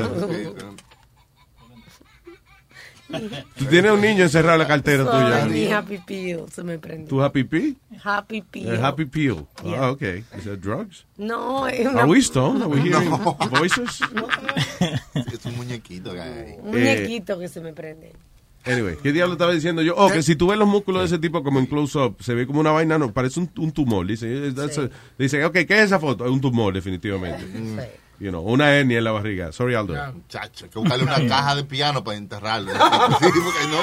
Tú 3.57 3.65
tienes 3.65 3.91
un 3.91 4.01
niño 4.01 4.23
encerrado 4.23 4.53
en 4.53 4.59
la 4.59 4.67
cartera 4.67 5.03
tuya. 5.03 5.41
Sorry, 5.41 5.51
mi 5.51 5.71
Happy 5.71 5.97
Peel 5.97 6.43
se 6.51 6.63
me 6.63 6.77
prendió. 6.77 7.07
¿Tu 7.07 7.19
Happy 7.23 7.43
Pea? 7.43 7.73
Happy 8.03 8.41
Peel. 8.43 8.67
El 8.69 8.85
Happy 8.85 9.05
Peel. 9.05 9.47
Yeah. 9.63 9.81
Ah, 9.83 9.89
okay. 9.89 10.23
Is 10.37 10.43
that 10.43 10.59
drugs? 10.59 11.05
No, 11.17 11.67
es 11.67 11.87
una... 11.87 12.01
Are 12.01 12.07
we 12.07 12.21
stoned? 12.21 12.61
Are 12.61 12.69
we 12.69 12.79
hearing 12.81 13.09
No. 13.09 13.35
voices? 13.49 13.99
Es 15.33 15.45
un 15.45 15.57
muñequito 15.57 16.13
que 16.13 16.21
hay 16.21 16.31
ahí. 16.39 16.55
Un 16.61 16.69
muñequito 16.69 17.39
que 17.39 17.47
se 17.49 17.59
me 17.61 17.73
prende. 17.73 18.13
Anyway, 18.71 18.97
¿qué 19.01 19.11
diablo 19.11 19.33
estaba 19.33 19.51
diciendo 19.51 19.81
yo? 19.81 19.95
Oh, 19.97 20.09
que 20.09 20.21
si 20.23 20.35
tú 20.35 20.47
ves 20.47 20.57
los 20.59 20.67
músculos 20.67 21.01
de 21.01 21.05
ese 21.07 21.19
tipo 21.19 21.43
como 21.43 21.59
en 21.59 21.65
close-up, 21.65 22.17
se 22.21 22.33
ve 22.33 22.45
como 22.47 22.59
una 22.59 22.71
vaina, 22.71 22.97
no, 22.97 23.11
parece 23.11 23.39
un, 23.39 23.49
un 23.57 23.71
tumor. 23.71 24.05
Dice, 24.05 24.51
that's 24.53 24.77
a- 24.77 24.89
dice, 25.17 25.43
ok, 25.45 25.53
¿qué 25.53 25.75
es 25.79 25.85
esa 25.85 25.99
foto? 25.99 26.25
Es 26.25 26.31
un 26.31 26.39
tumor, 26.41 26.73
definitivamente. 26.73 27.45
you 28.19 28.29
know, 28.31 28.41
una 28.41 28.75
hernia 28.75 28.97
en 28.97 29.03
la 29.05 29.11
barriga. 29.11 29.51
Sorry, 29.53 29.75
Aldo. 29.75 29.93
Chacho, 30.27 30.65
hay 30.65 30.69
que 30.71 30.77
buscarle 30.79 31.03
una 31.05 31.25
caja 31.27 31.55
de 31.55 31.63
piano 31.63 32.03
para 32.03 32.17
enterrarlo. 32.17 32.71
Sí, 33.19 33.27
porque 33.43 33.67
no, 33.69 33.81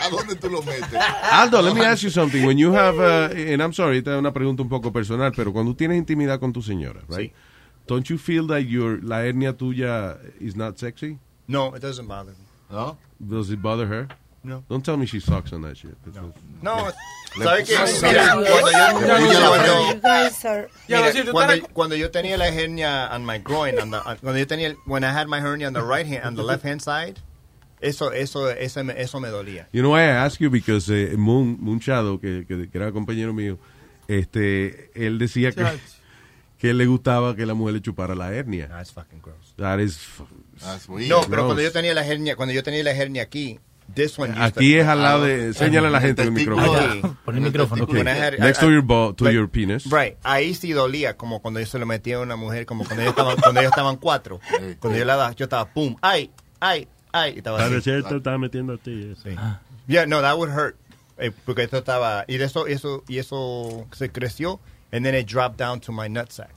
¿y 0.00 0.04
a 0.04 0.08
dónde 0.08 0.36
tú 0.36 0.48
lo 0.48 0.62
metes? 0.62 0.88
Aldo, 1.30 1.62
let 1.62 1.74
me 1.74 1.84
ask 1.84 2.02
you 2.02 2.10
something. 2.10 2.44
When 2.46 2.58
you 2.58 2.72
have, 2.74 2.96
uh, 2.98 3.32
and 3.52 3.60
I'm 3.60 3.72
sorry, 3.72 3.98
esta 3.98 4.12
es 4.14 4.18
una 4.18 4.32
pregunta 4.32 4.62
un 4.62 4.68
poco 4.68 4.92
personal, 4.92 5.32
pero 5.36 5.52
cuando 5.52 5.74
tienes 5.74 5.98
intimidad 5.98 6.38
con 6.40 6.52
tu 6.52 6.62
señora, 6.62 7.00
right? 7.08 7.32
Don't 7.88 8.06
you 8.08 8.16
feel 8.18 8.46
that 8.46 8.60
your, 8.60 9.02
la 9.02 9.24
hernia 9.24 9.56
tuya 9.56 10.16
is 10.40 10.54
not 10.56 10.78
sexy? 10.78 11.18
No, 11.48 11.74
it 11.76 11.82
doesn't 11.82 12.06
bother 12.06 12.32
me. 12.32 12.44
¿No? 12.70 12.96
Does 13.18 13.50
it 13.50 13.60
bother 13.60 13.86
her? 13.88 14.08
No. 14.44 14.64
Don't 14.68 14.84
tell 14.84 14.96
me 14.96 15.06
she 15.06 15.20
sucks 15.20 15.52
on 15.52 15.62
that 15.62 15.76
shit. 15.76 15.96
No, 16.62 16.88
Le- 17.36 17.44
¿sabes 17.44 17.68
qué? 17.68 17.76
Mira, 18.08 18.34
cuando 21.32 21.54
yo, 21.54 21.70
cuando- 21.72 22.10
tenía 22.10 22.36
la 22.36 22.48
hernia 22.48 23.08
on 23.14 23.24
my 23.24 23.38
groin, 23.38 23.78
on 23.78 23.90
the- 23.90 23.98
on- 23.98 24.16
cuando 24.18 24.38
yo 24.38 24.46
tenía, 24.46 24.74
when 24.86 25.04
I 25.04 25.08
had 25.10 25.28
my 25.28 25.38
hernia 25.40 25.68
on 25.68 25.72
the 25.74 25.82
right 25.82 26.06
hand, 26.06 26.24
on 26.26 26.34
the 26.34 26.42
left 26.42 26.64
hand 26.64 26.80
side, 26.80 27.20
eso, 27.80 28.12
eso, 28.12 28.48
eso, 28.50 28.82
me, 28.84 28.94
eso 29.00 29.20
me 29.20 29.28
dolía. 29.28 29.68
You 29.72 29.82
know 29.82 29.92
why 29.92 30.00
I 30.02 30.10
ask 30.24 30.40
you? 30.40 30.50
Because 30.50 30.88
eh, 30.90 31.16
Moon, 31.16 31.56
Moon 31.60 31.78
Shadow, 31.78 32.18
que, 32.20 32.44
que, 32.46 32.68
que 32.68 32.78
era 32.78 32.90
compañero 32.92 33.32
mío, 33.32 33.58
este, 34.08 34.90
él 34.94 35.18
decía 35.18 35.52
que, 35.52 35.64
que 36.58 36.74
le 36.74 36.86
gustaba 36.86 37.34
que 37.36 37.46
la 37.46 37.54
mujer 37.54 37.74
le 37.74 37.80
chupara 37.80 38.14
la 38.14 38.32
hernia. 38.32 38.68
That's 38.68 38.92
fucking 38.92 39.20
gross. 39.20 39.54
That 39.56 39.78
is 39.80 39.96
f- 39.96 40.24
No, 41.08 41.20
pero 41.22 41.28
gross. 41.28 41.46
cuando 41.46 41.62
yo 41.62 41.72
tenía 41.72 41.94
la 41.94 42.04
hernia, 42.06 42.36
cuando 42.36 42.52
yo 42.52 42.62
tenía 42.62 42.82
la 42.84 42.92
hernia 42.92 43.22
aquí, 43.22 43.58
Aquí 44.38 44.76
es 44.76 44.86
al 44.86 45.02
lado 45.02 45.24
de, 45.24 45.52
señala 45.54 45.88
a 45.88 45.90
la 45.90 46.00
gente 46.00 46.22
el 46.22 46.32
micrófono. 46.32 46.72
Aquí. 46.78 47.00
Pon 47.24 47.34
el 47.36 47.40
micrófono. 47.42 47.86
Had- 47.86 48.38
Next 48.38 48.62
I- 48.62 48.66
to 48.66 48.70
your, 48.72 48.82
bo- 48.82 49.12
to 49.14 49.30
your 49.30 49.48
penis. 49.48 49.84
Right, 49.90 50.16
ahí 50.22 50.54
sí 50.54 50.72
dolía, 50.72 51.16
como 51.16 51.40
cuando 51.40 51.60
yo 51.60 51.66
se 51.66 51.78
lo 51.78 51.86
metía 51.86 52.16
a 52.16 52.20
una 52.20 52.36
mujer, 52.36 52.64
como 52.66 52.84
cuando 52.84 53.02
ellos 53.02 53.12
estaban, 53.12 53.36
cuando 53.36 53.60
ellos 53.60 53.72
estaban 53.72 53.96
cuatro. 53.96 54.40
Cuando 54.80 54.98
yo 54.98 55.04
la 55.04 55.16
daba, 55.16 55.32
yo 55.32 55.44
estaba, 55.44 55.66
pum, 55.66 55.96
ay, 56.00 56.30
ay, 56.60 56.88
ay, 57.12 57.34
y 57.34 57.38
estaba 57.38 57.64
así. 57.64 57.80
Te 57.82 57.98
estaba 58.16 58.38
metiendo 58.38 58.74
a 58.74 58.78
ti. 58.78 59.12
eso. 59.12 59.28
Yeah, 59.86 60.06
no, 60.06 60.20
that 60.22 60.36
would 60.36 60.50
hurt. 60.50 60.76
Eh, 61.18 61.30
porque 61.44 61.64
esto 61.64 61.78
estaba, 61.78 62.24
y 62.26 62.38
de 62.38 62.46
eso, 62.46 62.66
eso, 62.66 63.04
y 63.08 63.18
eso 63.18 63.86
se 63.92 64.10
creció, 64.10 64.58
and 64.92 65.04
then 65.04 65.14
it 65.14 65.26
dropped 65.28 65.58
down 65.58 65.78
to 65.80 65.92
my 65.92 66.08
nutsack. 66.08 66.48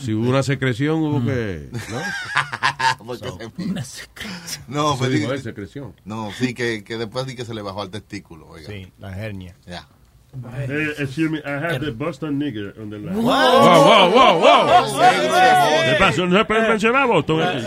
Si 0.00 0.12
hubo 0.14 0.28
una 0.28 0.42
secreción, 0.42 0.96
hubo 1.02 1.24
que. 1.24 1.68
¿no? 1.72 2.00
So- 3.16 3.38
se- 3.82 4.60
No, 4.68 4.92
Sí, 4.92 4.98
pues 4.98 5.10
digo, 5.10 5.30
di- 5.32 5.36
es 5.38 5.42
secreción. 5.42 5.94
No, 6.04 6.30
sí, 6.32 6.54
que, 6.54 6.84
que 6.84 6.96
después 6.96 7.26
di 7.26 7.34
que 7.34 7.44
se 7.44 7.54
le 7.54 7.62
bajó 7.62 7.82
al 7.82 7.90
testículo. 7.90 8.46
Oiga. 8.48 8.68
Sí, 8.68 8.92
la 8.98 9.16
hernia. 9.18 9.54
Ya. 9.66 9.86
Hey, 10.66 10.86
excuse 10.98 11.28
me, 11.30 11.38
I 11.38 11.42
have 11.50 11.80
the 11.80 11.90
Boston 11.90 12.38
nigger 12.38 12.74
on 12.80 12.88
the 12.90 12.98
line. 12.98 13.16
What? 13.16 13.52
Wow, 13.52 14.10
wow, 14.12 14.40
wow, 14.40 14.40
wow. 14.40 15.00
¿Qué 15.90 15.96
pasó? 15.98 16.26
No 16.26 16.38
se 16.38 16.44
puede 16.44 16.68
mencionar 16.68 17.06
Boston 17.08 17.42
aquí. 17.42 17.64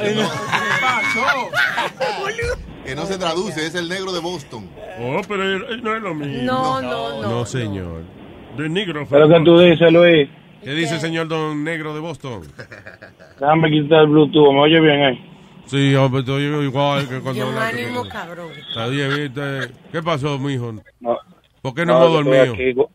Que 2.85 2.95
no 2.95 3.05
se 3.05 3.17
traduce, 3.17 3.65
es 3.65 3.75
el 3.75 3.87
negro 3.89 4.11
de 4.11 4.19
Boston. 4.19 4.69
Oh, 4.99 5.21
pero 5.27 5.43
no 5.81 5.95
es 5.95 6.01
lo 6.03 6.13
mismo. 6.13 6.43
No, 6.43 6.81
no, 6.81 7.21
no. 7.21 7.29
No, 7.29 7.45
señor. 7.45 8.03
De 8.57 8.69
negro. 8.69 9.05
¿Pero 9.09 9.27
qué 9.29 9.41
tú 9.43 9.59
dices, 9.59 9.91
Luis? 9.91 10.29
¿Qué 10.63 10.71
dice 10.71 10.95
el 10.95 11.01
señor 11.01 11.27
Don 11.27 11.63
Negro 11.63 11.93
de 11.93 11.99
Boston? 11.99 12.41
Déjame 13.39 13.69
quitar 13.71 14.01
el 14.01 14.07
Bluetooth, 14.07 14.53
¿me 14.53 14.59
oye 14.61 14.79
bien 14.79 15.01
ahí? 15.03 15.29
Sí, 15.65 15.95
hombre, 15.95 16.21
estoy 16.21 16.43
igual 16.43 17.07
que 17.07 17.19
cuando 17.19 17.47
un 17.47 17.53
hablaste 17.55 17.83
ánimo 17.85 18.03
cabrón. 18.09 18.51
Está 18.69 18.87
bien, 18.87 19.09
¿viste? 19.15 19.73
¿Qué 19.91 20.01
pasó, 20.03 20.37
mijo? 20.37 20.73
No. 20.99 21.17
¿Por 21.61 21.73
qué 21.73 21.85
no 21.85 21.97
hemos 21.97 22.25
yo 22.25 22.31
estoy 22.33 22.65
aquí 22.65 22.75
con- 22.75 22.87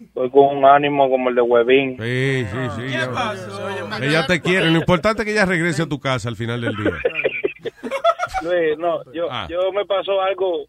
Estoy 0.00 0.30
con 0.30 0.56
un 0.58 0.64
ánimo 0.64 1.08
como 1.10 1.28
el 1.28 1.34
de 1.34 1.40
Huevín. 1.42 1.96
Sí, 2.00 2.46
sí, 2.46 2.58
sí. 2.76 2.92
ya- 2.92 3.98
Ella 4.00 4.26
te 4.26 4.40
quiere. 4.40 4.70
Lo 4.70 4.78
importante 4.78 5.22
es 5.22 5.26
que 5.26 5.32
ella 5.32 5.44
regrese 5.44 5.82
a 5.82 5.86
tu 5.88 5.98
casa 5.98 6.28
al 6.28 6.36
final 6.36 6.60
del 6.60 6.74
día. 6.76 6.92
Luis, 8.42 8.78
no, 8.78 9.00
yo, 9.12 9.26
Ah. 9.30 9.46
yo 9.50 9.72
me 9.72 9.84
pasó 9.84 10.20
algo. 10.22 10.64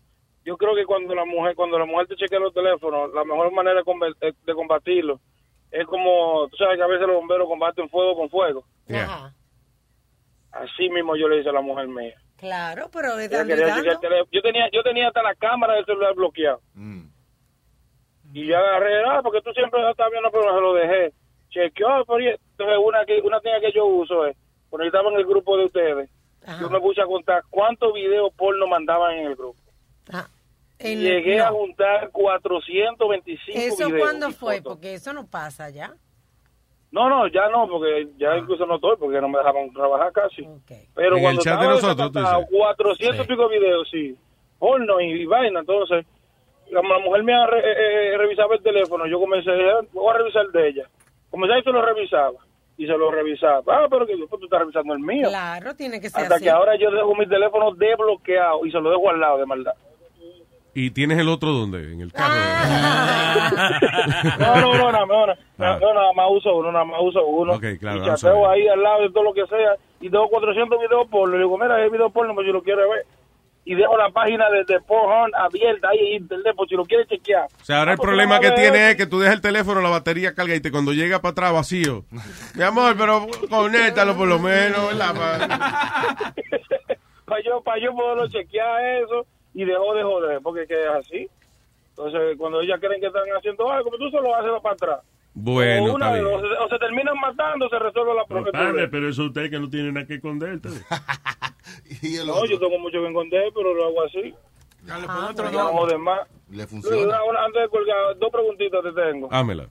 Yo 0.45 0.57
creo 0.57 0.75
que 0.75 0.85
cuando 0.85 1.13
la 1.15 1.25
mujer, 1.25 1.55
cuando 1.55 1.77
la 1.79 1.85
mujer 1.85 2.07
te 2.07 2.15
chequea 2.15 2.39
los 2.39 2.53
teléfonos, 2.53 3.11
la 3.13 3.23
mejor 3.23 3.51
manera 3.53 3.81
de, 4.21 4.33
de 4.45 4.53
combatirlo 4.53 5.19
es 5.75 5.85
como, 5.87 6.47
tú 6.47 6.57
sabes 6.57 6.77
que 6.77 6.83
a 6.83 6.87
veces 6.87 7.05
los 7.05 7.17
bomberos 7.17 7.47
combaten 7.47 7.89
fuego 7.89 8.15
con 8.15 8.29
fuego. 8.29 8.63
Ajá. 8.89 9.33
Así 10.51 10.89
mismo 10.89 11.17
yo 11.17 11.27
le 11.27 11.39
hice 11.39 11.49
a 11.49 11.53
la 11.53 11.61
mujer 11.61 11.87
mía. 11.87 12.15
Claro, 12.37 12.89
pero 12.91 13.19
es 13.19 13.27
Ella 13.27 13.39
dando 13.39 13.53
y 13.53 13.57
quería 13.57 13.75
chequear 13.75 13.79
el 13.79 13.85
dando. 13.85 13.99
teléfono. 13.99 14.29
Yo 14.31 14.41
tenía, 14.41 14.69
yo 14.71 14.83
tenía 14.83 15.07
hasta 15.09 15.21
la 15.21 15.35
cámara 15.35 15.73
del 15.75 15.85
celular 15.85 16.13
bloqueado. 16.15 16.61
Y 18.33 18.45
yo 18.47 18.57
agarré, 18.57 19.03
ah, 19.05 19.19
porque 19.21 19.41
tú 19.41 19.51
siempre 19.51 19.79
estás 19.89 20.09
viendo, 20.11 20.29
pero 20.31 20.55
se 20.55 20.61
lo 20.61 20.73
dejé. 20.73 21.13
Chequeó, 21.49 22.05
pero 22.05 22.19
entonces 22.19 22.77
una, 22.81 23.05
que, 23.05 23.19
una 23.21 23.39
técnica 23.41 23.67
que 23.67 23.73
yo 23.73 23.85
uso 23.85 24.25
es, 24.25 24.37
cuando 24.69 24.85
yo 24.85 24.87
estaba 24.87 25.09
en 25.09 25.17
el 25.17 25.25
grupo 25.25 25.57
de 25.57 25.65
ustedes, 25.65 26.09
yo 26.59 26.69
me 26.69 26.79
puse 26.79 27.01
a 27.01 27.05
contar 27.05 27.43
cuántos 27.49 27.93
videos 27.93 28.33
porno 28.35 28.67
mandaban 28.67 29.15
en 29.15 29.27
el 29.27 29.35
grupo. 29.35 29.59
Y 30.07 30.11
En- 30.79 30.99
llegué 30.99 31.37
no. 31.37 31.43
a 31.45 31.47
juntar 31.49 32.09
425 32.11 33.57
¿Eso 33.59 33.87
videos. 33.87 34.01
cuándo 34.01 34.31
fue? 34.31 34.57
fotos. 34.57 34.73
Porque 34.73 34.93
eso 34.93 35.13
no 35.13 35.25
pasa 35.27 35.69
ya. 35.69 35.93
No, 36.91 37.09
no, 37.09 37.27
ya 37.27 37.49
no, 37.49 37.67
porque 37.67 38.07
ya 38.17 38.37
incluso 38.37 38.65
no 38.65 38.75
estoy, 38.75 38.95
porque 38.97 39.19
no 39.19 39.27
me 39.27 39.37
dejaban 39.39 39.71
trabajar 39.73 40.11
casi. 40.13 40.47
Pero 40.93 41.17
En 41.17 41.23
cuando 41.23 41.41
el 41.41 41.45
chat 41.45 41.59
de 41.59 41.67
nosotros, 41.67 42.11
tú 42.11 42.19
desacatado, 42.19 42.39
dices. 42.41 42.57
400 42.57 43.25
y 43.25 43.27
pico 43.27 43.49
videos, 43.49 43.87
sí. 43.91 44.15
Porno 44.59 45.01
y, 45.01 45.11
y 45.21 45.25
vaina, 45.25 45.59
entonces, 45.59 46.05
la, 46.71 46.81
la 46.81 46.99
mujer 46.99 47.23
mía 47.23 47.45
re- 47.47 47.59
eh, 47.59 48.13
eh, 48.13 48.17
revisaba 48.17 48.55
el 48.55 48.63
teléfono, 48.63 49.05
yo 49.07 49.19
comencé, 49.19 49.49
eh, 49.51 49.73
voy 49.91 50.13
a 50.13 50.17
revisar 50.19 50.45
el 50.45 50.51
de 50.53 50.67
ella. 50.69 50.89
Comencé 51.29 51.59
y 51.59 51.63
se 51.63 51.71
lo 51.71 51.81
revisaba. 51.81 52.37
Y 52.77 52.85
se 52.87 52.97
lo 52.97 53.09
revisaba. 53.11 53.61
Ah, 53.67 53.87
pero 53.89 54.05
que 54.05 54.15
después 54.15 54.39
tú 54.39 54.45
estás 54.45 54.59
revisando 54.59 54.93
el 54.93 54.99
mío. 54.99 55.27
Claro, 55.29 55.75
tiene 55.75 55.99
que 55.99 56.09
ser 56.09 56.23
Hasta 56.23 56.35
así. 56.35 56.43
que 56.45 56.49
ahora 56.49 56.75
yo 56.77 56.91
dejo 56.91 57.13
mi 57.15 57.27
teléfono 57.27 57.73
desbloqueado 57.73 58.65
y 58.65 58.71
se 58.71 58.79
lo 58.79 58.89
dejo 58.89 59.09
al 59.09 59.19
lado 59.19 59.37
de 59.37 59.45
maldad. 59.45 59.73
¿Y 60.75 60.91
tienes 60.91 61.17
el 61.19 61.29
otro 61.29 61.51
dónde? 61.53 61.93
En 61.93 62.01
el 62.01 62.11
carro. 62.11 62.35
No, 64.39 64.55
no, 64.61 64.73
no, 64.75 64.91
nada 64.91 65.05
más, 65.05 65.37
Ah. 65.57 65.77
no, 65.81 65.93
nada 65.93 66.11
más 66.13 66.25
uso 66.31 66.53
uno, 66.55 66.71
nada 66.71 66.83
más 66.85 66.99
uso 67.01 67.25
uno. 67.25 67.53
Ok, 67.53 67.63
claro, 67.79 68.01
y 68.03 68.05
chateo 68.05 68.49
ahí 68.49 68.67
al 68.67 68.83
lado 68.83 69.03
de 69.03 69.09
todo 69.11 69.23
lo 69.23 69.33
que 69.33 69.45
sea. 69.47 69.75
Y 70.01 70.09
tengo 70.09 70.27
400 70.27 70.77
videos 70.79 71.07
porno. 71.09 71.37
Le 71.37 71.43
digo, 71.45 71.57
mira, 71.57 71.75
hay 71.75 71.89
video 71.89 72.09
porno, 72.09 72.33
pues 72.35 72.45
si 72.45 72.51
lo 72.51 72.61
quiere 72.61 72.81
ver. 72.81 73.05
Y 73.67 73.73
dejo 73.73 73.97
la 73.97 74.09
página 74.09 74.47
de, 74.51 74.63
de 74.65 74.79
Pornhub 74.81 75.33
abierta 75.35 75.89
ahí 75.89 75.97
en 75.99 76.21
internet, 76.21 76.53
por 76.55 76.67
si 76.67 76.75
lo 76.75 76.83
quiere 76.85 77.07
chequear. 77.07 77.45
O 77.45 77.63
sea, 77.65 77.79
ahora 77.79 77.91
el 77.93 77.95
Ah, 77.95 77.97
porque 77.97 78.07
problema 78.09 78.35
no 78.35 78.41
que 78.41 78.51
tiene 78.51 78.89
es 78.91 78.95
que 78.95 79.07
tú 79.07 79.17
dejas 79.19 79.35
el 79.35 79.41
teléfono, 79.41 79.81
la 79.81 79.89
batería 79.89 80.35
carga 80.35 80.53
y 80.55 80.59
te, 80.59 80.69
cuando 80.71 80.91
llega 80.93 81.19
para 81.19 81.31
atrás 81.31 81.53
vacío. 81.53 82.03
Mi 82.53 82.61
amor, 82.63 82.95
pero 82.95 83.25
conéctalo 83.49 84.15
por 84.15 84.27
lo 84.27 84.37
menos, 84.37 84.89
¿verdad? 84.89 85.15
Pa- 85.15 86.33
Para 87.25 87.41
yo, 87.43 87.61
para 87.63 87.81
yo 87.81 87.95
poderlo 87.95 88.27
chequear 88.27 88.85
eso 89.03 89.25
y 89.55 89.65
dejó 89.65 89.93
de 89.95 90.03
joder, 90.03 90.39
porque 90.43 90.67
que 90.67 90.79
es 90.83 90.89
así. 90.89 91.27
Entonces, 91.89 92.37
cuando 92.37 92.61
ellas 92.61 92.79
creen 92.79 92.99
que 93.01 93.07
están 93.07 93.23
haciendo 93.37 93.71
algo, 93.71 93.89
pues 93.89 93.99
tú 93.99 94.09
se 94.11 94.21
lo 94.21 94.35
haces 94.35 94.51
para 94.61 94.73
atrás. 94.75 94.99
Bueno, 95.33 95.91
o, 95.91 95.95
una 95.95 96.05
está 96.05 96.15
de 96.17 96.21
bien. 96.21 96.33
dos, 96.41 96.43
o, 96.43 96.47
se, 96.47 96.63
o 96.63 96.69
se 96.69 96.79
terminan 96.79 97.19
matando 97.19 97.65
o 97.65 97.69
se 97.69 97.79
resuelve 97.79 98.13
la 98.13 98.25
padre, 98.51 98.87
pero 98.87 99.09
eso 99.09 99.23
usted 99.25 99.49
que 99.49 99.59
no 99.59 99.69
tiene 99.69 99.91
nada 99.91 100.05
que 100.05 100.15
esconder. 100.15 100.59
No, 102.25 102.45
yo 102.45 102.59
tengo 102.59 102.77
mucho 102.79 102.99
que 103.01 103.07
esconder, 103.07 103.51
pero 103.53 103.73
lo 103.73 103.85
hago 103.85 104.03
así. 104.03 104.33
Ah, 104.89 105.31
No 105.35 105.51
no 105.51 105.67
joder 105.69 105.97
más. 105.97 106.21
Le 106.51 106.67
funciona. 106.67 106.97
una- 106.97 107.23
una- 107.23 107.45
antes 107.45 107.61
de 107.63 107.69
colgar, 107.69 108.17
dos 108.19 108.29
preguntitas 108.31 108.83
te 108.83 108.91
tengo. 108.91 109.27
Hámela. 109.31 109.67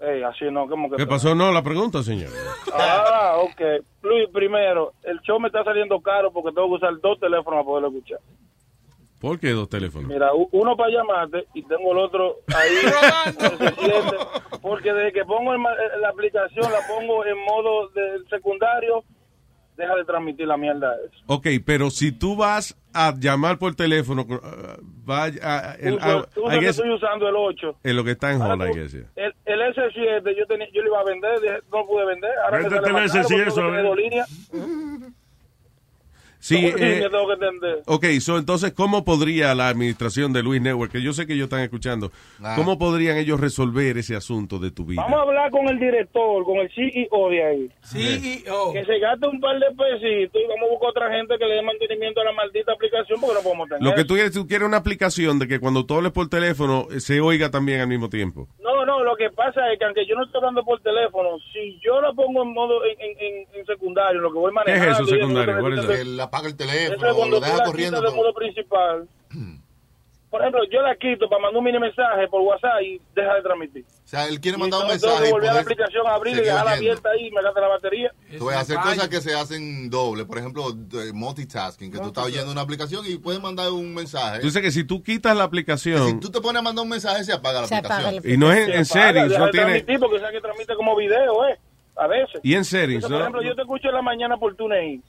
Ey, 0.00 0.22
así 0.22 0.44
no, 0.50 0.66
¿cómo 0.68 0.88
que 0.90 0.96
¿Qué 0.96 1.06
pasó? 1.06 1.34
No, 1.34 1.52
la 1.52 1.62
pregunta, 1.62 2.02
señor. 2.02 2.30
Ah, 2.72 3.36
ok. 3.42 3.60
Luis, 4.02 4.28
primero, 4.32 4.92
el 5.02 5.20
show 5.20 5.38
me 5.38 5.48
está 5.48 5.62
saliendo 5.64 6.00
caro 6.00 6.32
porque 6.32 6.54
tengo 6.54 6.68
que 6.68 6.74
usar 6.76 6.98
dos 7.00 7.18
teléfonos 7.20 7.50
para 7.60 7.64
poderlo 7.64 7.88
escuchar. 7.88 8.18
¿Por 9.20 9.38
qué 9.38 9.50
dos 9.50 9.68
teléfonos? 9.68 10.08
Mira, 10.08 10.30
uno 10.32 10.76
para 10.76 10.90
llamarte 10.90 11.46
y 11.52 11.62
tengo 11.64 11.92
el 11.92 11.98
otro 11.98 12.38
ahí. 12.48 12.70
porque 14.62 14.92
desde 14.92 15.12
que 15.12 15.24
pongo 15.26 15.54
eh, 15.54 15.58
la 16.00 16.08
aplicación, 16.08 16.72
la 16.72 16.78
pongo 16.88 17.24
en 17.26 17.38
modo 17.44 17.88
de 17.90 18.24
secundario, 18.30 19.04
deja 19.76 19.94
de 19.94 20.04
transmitir 20.06 20.46
la 20.46 20.56
mierda 20.56 20.94
esa. 21.06 21.22
Ok, 21.26 21.46
pero 21.66 21.90
si 21.90 22.12
tú 22.12 22.34
vas 22.34 22.74
a 22.94 23.14
llamar 23.18 23.58
por 23.58 23.74
teléfono, 23.74 24.22
uh, 24.22 24.38
vaya, 25.04 25.76
uso 25.82 26.26
I 26.46 26.50
que 26.50 26.60
guess, 26.60 26.70
estoy 26.78 26.90
usando 26.90 27.28
el 27.28 27.36
8. 27.36 27.76
en 27.84 27.96
lo 27.96 28.04
que 28.04 28.12
está 28.12 28.32
en 28.32 28.38
tú- 28.38 28.88
yeah. 28.88 29.04
El, 29.16 29.34
el 29.44 29.60
S7 29.74 30.34
yo, 30.36 30.46
tenía, 30.46 30.66
yo 30.72 30.80
lo 30.82 30.88
iba 30.88 31.00
a 31.00 31.04
vender, 31.04 31.40
dije, 31.40 31.58
no 31.70 31.86
pude 31.86 32.06
vender. 32.06 32.30
Ahora 32.44 32.58
Véndete 32.58 32.86
el 32.86 32.92
más 32.92 33.12
caro 33.12 33.28
S7, 33.28 35.12
Sí, 36.42 36.56
¿Cómo 36.62 36.74
que 36.76 36.96
eh, 36.98 37.00
yo 37.02 37.10
tengo 37.10 37.26
que 37.28 37.32
entender? 37.34 37.82
ok, 37.86 38.04
so, 38.20 38.38
entonces, 38.38 38.72
¿cómo 38.72 39.04
podría 39.04 39.54
la 39.54 39.68
administración 39.68 40.32
de 40.32 40.42
Luis 40.42 40.60
Network, 40.62 40.90
que 40.90 41.02
yo 41.02 41.12
sé 41.12 41.26
que 41.26 41.34
ellos 41.34 41.44
están 41.44 41.60
escuchando, 41.60 42.10
Ah. 42.42 42.54
cómo 42.56 42.78
podrían 42.78 43.18
ellos 43.18 43.38
resolver 43.38 43.98
ese 43.98 44.16
asunto 44.16 44.58
de 44.58 44.70
tu 44.70 44.86
vida? 44.86 45.02
Vamos 45.02 45.18
a 45.18 45.22
hablar 45.22 45.50
con 45.50 45.68
el 45.68 45.78
director, 45.78 46.42
con 46.44 46.56
el 46.56 46.70
CEO 46.74 47.28
de 47.28 47.44
ahí. 47.44 47.70
CEO. 47.82 48.72
Que 48.72 48.84
se 48.86 48.98
gaste 48.98 49.26
un 49.28 49.38
par 49.40 49.58
de 49.58 49.66
pesitos 49.76 50.40
y 50.40 50.46
vamos 50.48 50.68
a 50.68 50.70
buscar 50.72 50.90
otra 50.90 51.12
gente 51.14 51.34
que 51.38 51.44
le 51.44 51.54
dé 51.56 51.62
mantenimiento 51.62 52.20
a 52.20 52.24
la 52.24 52.32
maldita 52.32 52.72
aplicación 52.72 53.20
porque 53.20 53.34
no 53.34 53.42
podemos 53.42 53.68
tener. 53.68 53.82
Lo 53.82 53.94
que 53.94 54.04
tú 54.04 54.14
quieres, 54.14 54.32
tú 54.32 54.46
quieres 54.46 54.66
una 54.66 54.78
aplicación 54.78 55.38
de 55.38 55.46
que 55.46 55.60
cuando 55.60 55.84
tú 55.84 55.94
hables 55.94 56.12
por 56.12 56.28
teléfono 56.28 56.86
eh, 56.90 57.00
se 57.00 57.20
oiga 57.20 57.50
también 57.50 57.80
al 57.80 57.88
mismo 57.88 58.08
tiempo. 58.08 58.48
No, 58.62 58.69
No, 58.80 58.98
no, 58.98 59.04
lo 59.04 59.14
que 59.16 59.28
pasa 59.30 59.70
es 59.72 59.78
que 59.78 59.84
aunque 59.84 60.06
yo 60.06 60.14
no 60.14 60.24
estoy 60.24 60.38
hablando 60.38 60.64
por 60.64 60.80
teléfono, 60.80 61.38
si 61.52 61.78
yo 61.84 62.00
lo 62.00 62.14
pongo 62.14 62.42
en 62.42 62.52
modo 62.54 62.82
en, 62.84 62.98
en, 62.98 63.46
en- 63.52 63.66
secundario, 63.66 64.20
lo 64.20 64.32
que 64.32 64.38
voy 64.38 64.52
¿Qué 64.64 64.72
es 64.72 64.78
manejando... 64.80 65.02
eso, 65.04 65.14
secundario? 65.14 65.62
What 65.62 65.72
is 65.72 65.78
eso? 65.80 65.92
Él 65.92 66.20
apaga 66.20 66.46
el 66.48 66.54
Eso 66.54 66.64
teléfono, 66.64 67.08
es 67.08 67.14
cuando 67.14 67.36
lo 67.36 67.40
tú 67.40 67.44
deja 67.46 67.58
la 67.58 67.64
corriendo. 67.64 67.98
quitas 67.98 68.12
del 68.12 68.20
modo 68.22 68.34
principal. 68.34 69.08
Por 70.30 70.40
ejemplo, 70.42 70.60
yo 70.70 70.80
la 70.80 70.94
quito 70.94 71.28
para 71.28 71.42
mandar 71.42 71.58
un 71.58 71.64
mini 71.64 71.78
mensaje 71.80 72.28
por 72.28 72.40
WhatsApp 72.42 72.80
y 72.82 73.00
deja 73.16 73.34
de 73.34 73.42
transmitir. 73.42 73.84
O 73.84 74.06
sea, 74.08 74.28
él 74.28 74.40
quiere 74.40 74.56
Y 74.56 74.60
mandar 74.60 74.82
un 74.82 74.88
mensaje. 74.88 75.28
y 75.28 75.32
volver 75.32 75.50
a 75.50 75.54
la 75.54 75.60
aplicación, 75.60 76.06
abrir 76.06 76.36
y 76.36 76.40
dejarla 76.40 76.72
abierta 76.72 77.08
ahí 77.10 77.26
y 77.26 77.30
me 77.32 77.42
gasta 77.42 77.60
la 77.60 77.66
batería. 77.68 78.12
Tú 78.38 78.44
vas 78.46 78.54
a 78.56 78.60
hacer 78.60 78.76
cosas 78.76 79.08
que 79.08 79.20
se 79.20 79.34
hacen 79.34 79.90
doble. 79.90 80.24
Por 80.24 80.38
ejemplo, 80.38 80.62
multitasking, 81.12 81.90
que 81.90 81.98
tú 81.98 82.06
estás 82.06 82.26
oyendo 82.26 82.52
una 82.52 82.60
aplicación 82.60 83.04
y 83.08 83.16
puedes 83.16 83.40
mandar 83.42 83.70
un 83.70 83.92
mensaje. 83.92 84.40
Tú 84.40 84.46
dices 84.46 84.62
que 84.62 84.70
si 84.70 84.84
tú 84.84 85.02
quitas 85.02 85.36
la 85.36 85.42
Si 85.42 85.46
aplicación 85.48 86.20
tú 86.20 86.30
te 86.30 86.40
pones 86.40 86.60
a 86.60 86.62
mandar 86.62 86.82
un 86.84 86.90
mensaje, 86.90 87.24
se 87.24 87.32
apaga 87.32 87.62
la 87.62 87.66
Se 87.66 87.76
apaga 87.76 88.08
aplicación. 88.08 88.32
y 88.34 88.36
no 88.36 88.52
es 88.52 88.68
en, 88.68 88.72
en 88.74 88.84
Se 88.84 88.98
apaga, 88.98 89.12
series, 89.12 89.28
deja 89.30 89.38
no 89.40 89.46
de 89.46 89.52
tiene... 89.52 89.66
transmitir 89.66 89.98
porque 90.00 90.20
sabe 90.20 90.32
que 90.32 90.40
transmite 90.40 90.74
como 90.76 90.96
video, 90.96 91.46
¿eh? 91.48 91.58
A 91.96 92.06
veces. 92.06 92.40
Y 92.42 92.54
en 92.54 92.62
¿no? 92.62 93.08
Por 93.08 93.20
ejemplo, 93.20 93.42
yo 93.42 93.54
te 93.56 93.62
escucho 93.62 93.88
en 93.88 93.94
la 93.94 94.02
mañana 94.02 94.36
por 94.38 94.54
TuneIn 94.54 95.02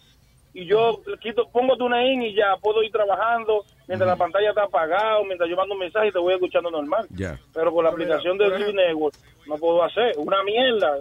y 0.53 0.65
yo 0.65 1.01
quito, 1.21 1.47
pongo 1.49 1.77
TuneIn 1.77 2.21
y 2.23 2.35
ya 2.35 2.57
puedo 2.61 2.83
ir 2.83 2.91
trabajando 2.91 3.63
mientras 3.91 4.07
la 4.07 4.15
pantalla 4.15 4.49
está 4.49 4.63
apagada, 4.63 5.19
mientras 5.27 5.49
yo 5.49 5.55
mando 5.55 5.73
un 5.75 5.79
mensaje 5.81 6.07
y 6.07 6.11
te 6.11 6.19
voy 6.19 6.33
escuchando 6.33 6.71
normal. 6.71 7.05
Ya. 7.11 7.37
Pero 7.53 7.71
con 7.73 7.83
la 7.83 7.91
aplicación 7.91 8.37
de 8.37 8.49
Blue 8.49 8.73
Network 8.73 9.15
no 9.47 9.55
puedo 9.57 9.83
hacer. 9.83 10.13
Una 10.17 10.37
mierda. 10.43 10.91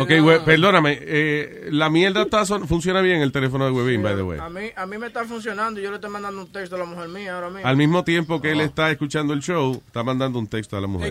Ok, 0.00 0.10
güey, 0.20 0.44
perdóname. 0.44 0.98
eh, 1.00 1.68
la 1.70 1.88
mierda 1.90 2.22
está 2.22 2.44
son- 2.44 2.68
funciona 2.68 3.00
bien 3.00 3.20
el 3.22 3.32
teléfono 3.32 3.64
de 3.64 3.70
Webin, 3.72 4.02
by 4.02 4.14
the 4.16 4.22
way. 4.22 4.38
A 4.38 4.48
mí, 4.48 4.70
a 4.76 4.86
mí 4.86 4.98
me 4.98 5.06
está 5.08 5.24
funcionando. 5.24 5.80
Yo 5.80 5.90
le 5.90 5.96
estoy 5.96 6.10
mandando 6.10 6.42
un 6.42 6.52
texto 6.52 6.76
a 6.76 6.78
la 6.78 6.84
mujer 6.84 7.08
mía 7.08 7.34
ahora 7.34 7.50
mismo. 7.50 7.66
Al 7.68 7.76
mismo 7.76 8.04
tiempo 8.04 8.40
que 8.40 8.52
él 8.52 8.60
está 8.60 8.90
escuchando 8.90 9.32
el 9.32 9.40
show, 9.40 9.82
está 9.86 10.02
mandando 10.04 10.38
un 10.38 10.46
texto 10.46 10.76
a 10.76 10.80
la 10.80 10.86
mujer. 10.86 11.08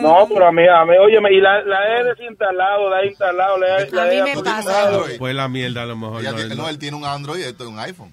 No, 0.00 0.26
pero 0.28 0.46
a 0.46 0.52
mí, 0.52 0.62
a 0.68 0.84
mí, 0.84 0.92
oye, 0.98 1.18
y 1.32 1.40
la, 1.40 1.62
la 1.62 1.98
he 2.00 2.04
desinstalado, 2.04 2.90
la 2.90 3.00
he 3.02 3.06
instalado, 3.08 3.58
la 3.58 3.66
he, 3.78 3.90
la 3.90 4.12
he 4.12 4.20
aplicado. 4.20 5.04
Pues 5.18 5.34
la 5.34 5.48
mierda 5.48 5.82
a 5.82 5.86
lo 5.86 5.96
mejor. 5.96 6.20
Ella 6.20 6.30
no, 6.32 6.36
tiene- 6.36 6.54
no. 6.54 6.62
no, 6.64 6.68
él 6.68 6.78
tiene 6.78 6.96
un 6.96 7.04
Android 7.04 7.40
y 7.40 7.42
esto 7.44 7.64
es 7.64 7.70
un 7.70 7.78
iPhone. 7.78 8.12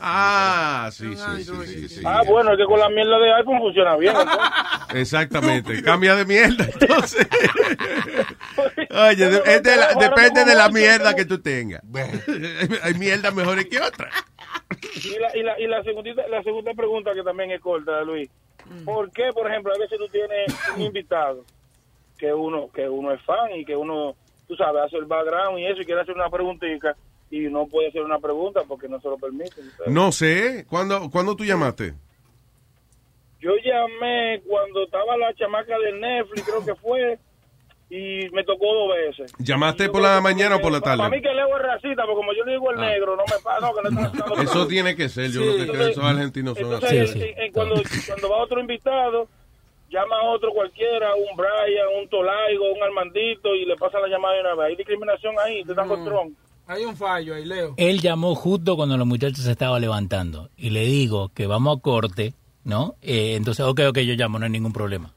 Ah, 0.00 0.88
sí, 0.92 1.16
sí, 1.16 1.44
sí, 1.44 1.66
sí, 1.66 1.88
sí. 1.88 2.02
Ah, 2.04 2.22
bueno, 2.26 2.52
es 2.52 2.58
que 2.58 2.64
con 2.64 2.78
la 2.78 2.88
mierda 2.88 3.18
de 3.18 3.32
iPhone 3.34 3.58
funciona 3.58 3.96
bien. 3.96 4.14
Exactamente. 4.94 5.82
Cambia 5.82 6.14
de 6.14 6.24
mierda, 6.24 6.64
entonces. 6.64 7.26
Oye, 8.90 9.28
de- 9.28 9.42
es 9.44 9.62
de 9.62 9.76
la- 9.76 9.94
depende 9.94 10.44
de 10.44 10.54
la 10.54 10.68
mierda 10.68 11.14
que 11.14 11.24
tú 11.24 11.40
tengas. 11.40 11.82
Hay 12.82 12.94
mierdas 12.94 13.34
mejores 13.34 13.66
que 13.66 13.80
otras. 13.80 14.12
Y 15.04 15.18
la, 15.18 15.36
y 15.36 15.42
la, 15.42 15.60
y 15.60 15.66
la, 15.66 15.82
segundita- 15.82 16.26
la 16.28 16.42
segunda 16.42 16.72
pregunta 16.74 17.12
que 17.14 17.22
también 17.22 17.50
es 17.50 17.60
corta, 17.60 18.00
Luis. 18.02 18.28
¿Por 18.84 19.10
qué, 19.12 19.30
por 19.32 19.48
ejemplo, 19.50 19.72
a 19.74 19.78
veces 19.78 19.96
tú 19.98 20.08
tienes 20.08 20.52
un 20.74 20.82
invitado 20.82 21.44
que 22.18 22.32
uno 22.32 22.68
que 22.74 22.88
uno 22.88 23.12
es 23.12 23.20
fan 23.22 23.52
y 23.54 23.64
que 23.64 23.76
uno, 23.76 24.16
tú 24.48 24.56
sabes, 24.56 24.82
hace 24.86 24.96
el 24.96 25.04
background 25.04 25.58
y 25.58 25.66
eso 25.66 25.82
y 25.82 25.84
quiere 25.84 26.00
hacer 26.00 26.14
una 26.14 26.30
preguntita 26.30 26.96
y 27.30 27.40
no 27.40 27.66
puede 27.66 27.88
hacer 27.88 28.02
una 28.02 28.18
pregunta 28.18 28.62
porque 28.68 28.88
no 28.88 29.00
se 29.00 29.08
lo 29.08 29.16
permiten? 29.18 29.64
No 29.86 30.12
sé. 30.12 30.64
¿Cuándo, 30.68 31.10
¿cuándo 31.10 31.34
tú 31.36 31.44
llamaste? 31.44 31.94
Yo 33.40 33.50
llamé 33.64 34.40
cuando 34.46 34.84
estaba 34.84 35.16
la 35.16 35.32
chamaca 35.34 35.78
del 35.78 36.00
Netflix, 36.00 36.42
creo 36.44 36.64
que 36.64 36.74
fue, 36.74 37.18
y 37.90 38.28
me 38.30 38.42
tocó 38.44 38.66
dos 38.74 38.96
veces. 38.96 39.32
¿Llamaste 39.38 39.88
por 39.90 40.02
la 40.02 40.20
mañana 40.20 40.56
o 40.56 40.60
por 40.60 40.72
la 40.72 40.80
Para 40.80 40.96
mí 40.96 41.02
tarde? 41.02 41.22
que 41.22 41.34
leo 41.34 41.56
es 41.56 41.62
racista, 41.62 42.02
porque 42.04 42.16
como 42.16 42.32
yo 42.32 42.44
le 42.44 42.52
digo 42.52 42.70
el 42.72 42.78
Ah. 42.80 42.86
negro, 42.88 43.14
no 43.14 43.22
me 43.24 43.38
pasa, 43.44 43.60
no, 43.60 43.74
que 43.74 43.82
no 43.90 44.42
Eso 44.42 44.66
tiene 44.66 44.96
que 44.96 45.08
ser. 45.08 45.30
Yo 45.30 45.42
Sí. 45.42 45.66
creo 45.68 45.72
que 45.86 45.90
esos 45.90 46.04
argentinos 46.04 46.58
son 46.58 46.74
así. 46.74 46.96
en- 46.96 47.38
en- 47.38 47.52
cuando, 47.52 47.74
cuando 48.06 48.30
va 48.30 48.36
otro 48.38 48.58
invitado, 48.60 49.28
llama 49.90 50.16
a 50.18 50.22
otro 50.30 50.52
cualquiera, 50.52 51.14
un 51.14 51.36
Brian, 51.36 51.86
un 52.00 52.08
Tolaigo, 52.08 52.72
un 52.72 52.82
Armandito, 52.82 53.54
y 53.54 53.66
le 53.66 53.76
pasa 53.76 54.00
la 54.00 54.08
llamada 54.08 54.34
de 54.34 54.40
una 54.40 54.54
vez. 54.54 54.66
Hay 54.70 54.76
discriminación 54.76 55.34
ahí, 55.38 55.62
te 55.62 55.74
dan 55.74 55.86
control. 55.88 56.32
Hay 56.68 56.84
un 56.84 56.96
fallo 56.96 57.34
ahí, 57.34 57.44
Leo. 57.44 57.74
Él 57.76 58.00
llamó 58.00 58.34
justo 58.34 58.76
cuando 58.76 58.96
los 58.96 59.06
muchachos 59.06 59.44
se 59.44 59.52
estaban 59.52 59.80
levantando 59.80 60.50
y 60.56 60.70
le 60.70 60.84
digo 60.84 61.30
que 61.34 61.46
vamos 61.46 61.78
a 61.78 61.80
corte, 61.80 62.34
¿no? 62.64 62.96
Eh, 63.02 63.34
entonces, 63.36 63.64
ok, 63.64 63.80
ok, 63.88 63.98
yo 64.00 64.14
llamo, 64.14 64.38
no 64.38 64.46
hay 64.46 64.50
ningún 64.50 64.72
problema. 64.72 65.12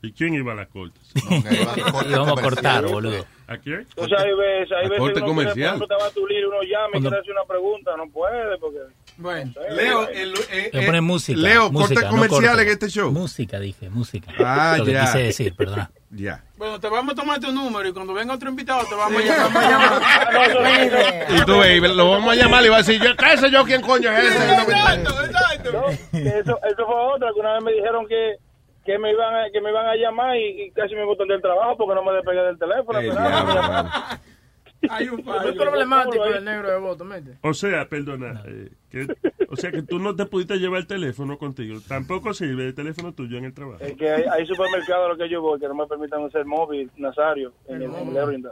¿Y 0.00 0.12
quién 0.12 0.32
iba 0.34 0.52
a 0.52 0.54
las 0.54 0.68
cortes? 0.68 1.02
Y 1.16 2.12
vamos 2.12 2.38
a 2.38 2.42
cortar, 2.42 2.86
boludo. 2.86 3.24
¿A 3.48 3.56
quién? 3.58 3.80
Entonces 3.80 4.18
hay 4.18 4.32
veces, 4.34 4.72
hay 4.72 4.86
A 4.86 4.88
veces 4.88 4.98
corte 4.98 5.18
uno 5.18 5.26
comercial. 5.26 5.66
ejemplo, 5.76 5.86
te 5.88 5.94
va 6.02 6.06
a 6.06 6.10
tu 6.10 6.26
líder, 6.26 6.46
uno 6.46 6.62
llama 6.62 6.86
y 6.88 6.90
Cuando- 6.92 7.08
quiere 7.10 7.20
hacer 7.22 7.32
una 7.32 7.44
pregunta, 7.44 7.90
no 7.96 8.08
puede, 8.10 8.58
porque... 8.58 8.78
Bueno, 9.16 9.52
Leo, 9.74 10.08
Le 10.72 10.86
ponen 10.86 11.02
música. 11.04 11.38
Leo, 11.40 11.72
música, 11.72 11.94
corte 12.02 12.04
no 12.06 12.10
comercial 12.12 12.50
corte. 12.54 12.62
en 12.62 12.68
este 12.68 12.88
show. 12.88 13.10
Música, 13.10 13.58
dije, 13.58 13.90
música. 13.90 14.32
Ah, 14.38 14.76
Lo 14.78 14.84
que 14.84 14.92
ya. 14.92 15.06
quise 15.06 15.18
decir, 15.18 15.54
perdona. 15.56 15.90
Ya. 16.10 16.42
Bueno, 16.56 16.80
te 16.80 16.88
vamos 16.88 17.12
a 17.12 17.16
tomar 17.16 17.38
tu 17.38 17.52
número 17.52 17.86
y 17.86 17.92
cuando 17.92 18.14
venga 18.14 18.34
otro 18.34 18.48
invitado 18.48 18.82
te 18.88 18.94
vamos 18.94 19.20
a 19.22 19.24
llamar. 19.24 20.02
Y 21.30 21.44
tú, 21.44 21.58
baby, 21.58 21.94
lo 21.94 22.10
vamos 22.10 22.32
a 22.32 22.34
llamar 22.36 22.64
y 22.64 22.68
va 22.68 22.76
a 22.76 22.78
decir, 22.78 23.00
yo, 23.02 23.14
¿qué 23.14 23.36
sé 23.36 23.50
yo 23.50 23.62
quién 23.64 23.82
coño 23.82 24.10
es 24.12 24.24
ese? 24.24 24.46
No 24.56 24.64
me- 24.66 25.70
No, 25.70 25.88
eso, 25.90 26.58
eso 26.66 26.86
fue 26.86 26.94
otra, 27.14 27.28
que 27.34 27.40
una 27.40 27.52
vez 27.54 27.62
me 27.62 27.72
dijeron 27.72 28.06
que, 28.08 28.36
que 28.86 28.98
me 28.98 29.10
iban 29.12 29.34
a, 29.34 29.50
que 29.52 29.60
me 29.60 29.68
iban 29.70 29.86
a 29.86 29.96
llamar 29.96 30.36
y, 30.36 30.62
y 30.62 30.70
casi 30.70 30.94
me 30.94 31.04
botan 31.04 31.28
del 31.28 31.42
trabajo 31.42 31.76
porque 31.76 31.94
no 31.94 32.02
me 32.02 32.12
despegué 32.12 32.40
del 32.42 32.58
teléfono. 32.58 32.98
Ey, 33.00 33.10
pero 33.10 33.20
nada, 33.20 34.20
Hay 34.88 35.08
un 35.08 35.20
Es 35.20 35.26
muy 35.26 35.56
problemático 35.56 36.24
el 36.24 36.44
negro 36.44 36.70
de 36.70 36.78
voto, 36.78 37.04
¿mete? 37.04 37.32
O 37.42 37.52
sea, 37.52 37.88
perdona, 37.88 38.42
eh, 38.46 38.70
que, 38.90 39.06
o 39.48 39.56
sea 39.56 39.70
que 39.70 39.82
tú 39.82 39.98
no 39.98 40.14
te 40.14 40.26
pudiste 40.26 40.58
llevar 40.58 40.80
el 40.80 40.86
teléfono 40.86 41.36
contigo. 41.38 41.80
Tampoco 41.86 42.32
sirve 42.32 42.66
el 42.66 42.74
teléfono 42.74 43.12
tuyo 43.12 43.38
en 43.38 43.46
el 43.46 43.54
trabajo. 43.54 43.82
Es 43.82 43.96
que 43.96 44.08
hay, 44.08 44.24
hay 44.30 44.46
supermercados 44.46 45.06
a 45.06 45.08
los 45.08 45.18
que 45.18 45.28
yo 45.28 45.42
voy 45.42 45.58
que 45.58 45.66
no 45.68 45.74
me 45.74 45.86
permiten 45.86 46.20
usar 46.20 46.44
móvil, 46.44 46.90
Nazario, 46.96 47.52
en 47.66 47.82
el, 47.82 47.90
en 47.94 48.16
el. 48.16 48.50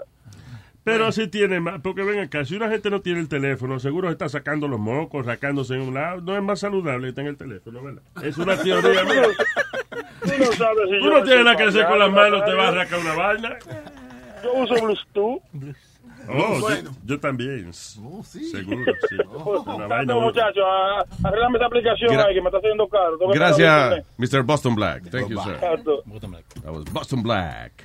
Pero 0.87 1.11
si 1.11 1.27
tiene 1.27 1.59
más, 1.59 1.81
porque 1.81 2.05
ven 2.05 2.21
acá, 2.21 2.45
si 2.45 2.55
una 2.55 2.69
gente 2.69 2.91
no 2.91 3.01
tiene 3.01 3.19
el 3.19 3.29
teléfono, 3.29 3.81
seguro 3.81 4.09
está 4.09 4.29
sacando 4.29 4.69
los 4.69 4.79
mocos, 4.79 5.27
sacándose 5.27 5.75
en 5.75 5.81
un 5.81 5.95
lado, 5.95 6.21
no 6.21 6.37
es 6.37 6.43
más 6.45 6.61
saludable 6.61 7.09
estar 7.09 7.25
en 7.25 7.31
el 7.31 7.37
teléfono, 7.37 7.83
¿verdad? 7.83 8.03
Es 8.23 8.39
una 8.39 8.57
teoría 8.57 9.03
mía. 9.03 9.23
Tú 10.21 10.31
no 10.39 10.53
sabes 10.53 10.89
si 10.89 10.99
Tú 11.01 11.05
yo 11.07 11.11
no 11.11 11.23
tienes 11.25 11.45
nada 11.45 11.57
que 11.57 11.65
hacer 11.65 11.87
con 11.89 11.99
las 11.99 12.13
manos, 12.13 12.45
te 12.45 12.55
vas 12.55 12.67
a 12.67 12.69
arrancar 12.69 13.01
una 13.01 13.15
vaina. 13.15 13.59
Yo 14.45 14.55
uso 14.55 14.75
Bluetooth. 14.75 15.43
Oh, 16.29 16.61
Bueno. 16.61 16.91
yo, 16.91 17.15
yo 17.15 17.21
también. 17.21 17.73
Seguro, 17.73 18.15
sí. 19.09 19.17
Una 19.67 19.87
vaina 19.87 20.13
Tanto, 20.13 20.21
muchachos, 20.21 20.65
a- 20.65 21.29
arreglame 21.29 21.59
esa 21.59 21.67
aplicación 21.67 22.11
Gra- 22.11 22.27
ahí 22.27 22.35
que 22.35 22.41
me 22.41 22.47
está 22.49 22.59
haciendo 22.59 22.89
caro. 22.89 23.19
Gracias. 23.33 24.05
Mr. 24.19 24.43
Boston 24.43 24.75
Black. 24.75 25.11
Thank 25.11 25.29
you, 25.29 25.41
sir. 25.43 25.55
Exacto. 25.55 26.03
That 26.63 26.73
was 26.73 26.85
Boston 26.93 27.23
Black. 27.23 27.85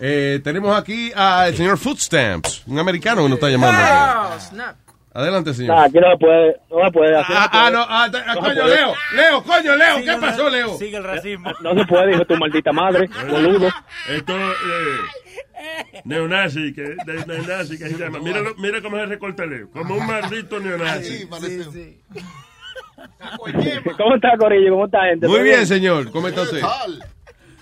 Eh, 0.00 0.40
tenemos 0.44 0.76
aquí 0.76 1.10
al 1.14 1.54
señor 1.54 1.78
Footstamps, 1.78 2.66
un 2.66 2.78
americano 2.78 3.22
que 3.22 3.28
nos 3.28 3.36
está 3.38 3.48
llamando. 3.50 4.34
Oh, 4.34 4.40
snap. 4.40 4.76
Adelante, 5.18 5.52
señor. 5.52 5.76
Aquí 5.78 5.98
no 5.98 6.12
se 6.12 6.16
puede, 6.18 6.56
no 6.70 6.84
se 6.84 6.92
puede. 6.92 7.18
Aquí 7.18 7.32
Ah, 7.34 7.40
no 7.42 7.46
ah, 7.46 7.50
puede. 7.50 7.72
no, 7.72 7.80
ah, 7.80 8.04
ah, 8.04 8.08
No 8.08 8.34
se 8.34 8.40
coño, 8.40 8.60
puede. 8.62 8.76
Leo, 8.76 8.94
Leo, 9.14 9.42
coño, 9.42 9.76
Leo, 9.76 9.96
¿qué 10.04 10.16
pasó, 10.20 10.48
Leo? 10.48 10.78
Sigue 10.78 10.96
el 10.96 11.02
racismo. 11.04 11.50
No 11.60 11.74
se 11.74 11.84
puede, 11.86 12.10
hijo 12.12 12.20
de 12.20 12.24
tu 12.26 12.36
maldita 12.36 12.72
madre, 12.72 13.08
boludo. 13.28 13.68
Esto, 14.08 14.32
eh, 14.36 16.00
neonazi, 16.04 16.72
que, 16.72 16.82
de, 16.82 17.26
neonazi 17.26 17.76
que 17.78 17.88
se 17.88 17.98
llama. 17.98 18.20
Mira, 18.20 18.40
lo- 18.42 18.54
mira 18.58 18.80
cómo 18.80 18.96
se 18.96 19.06
recorta 19.06 19.44
Leo, 19.44 19.68
como 19.72 19.96
un 19.96 20.06
maldito 20.06 20.60
neonazi. 20.60 21.26
¿Cómo 23.96 24.14
está, 24.14 24.36
Corillo? 24.38 24.70
¿Cómo 24.72 24.84
está, 24.86 25.02
gente? 25.06 25.26
Muy 25.26 25.36
¿Todo 25.36 25.44
bien, 25.44 25.66
señor. 25.66 26.12
¿Cómo 26.12 26.28
está 26.28 26.42
usted? 26.42 26.62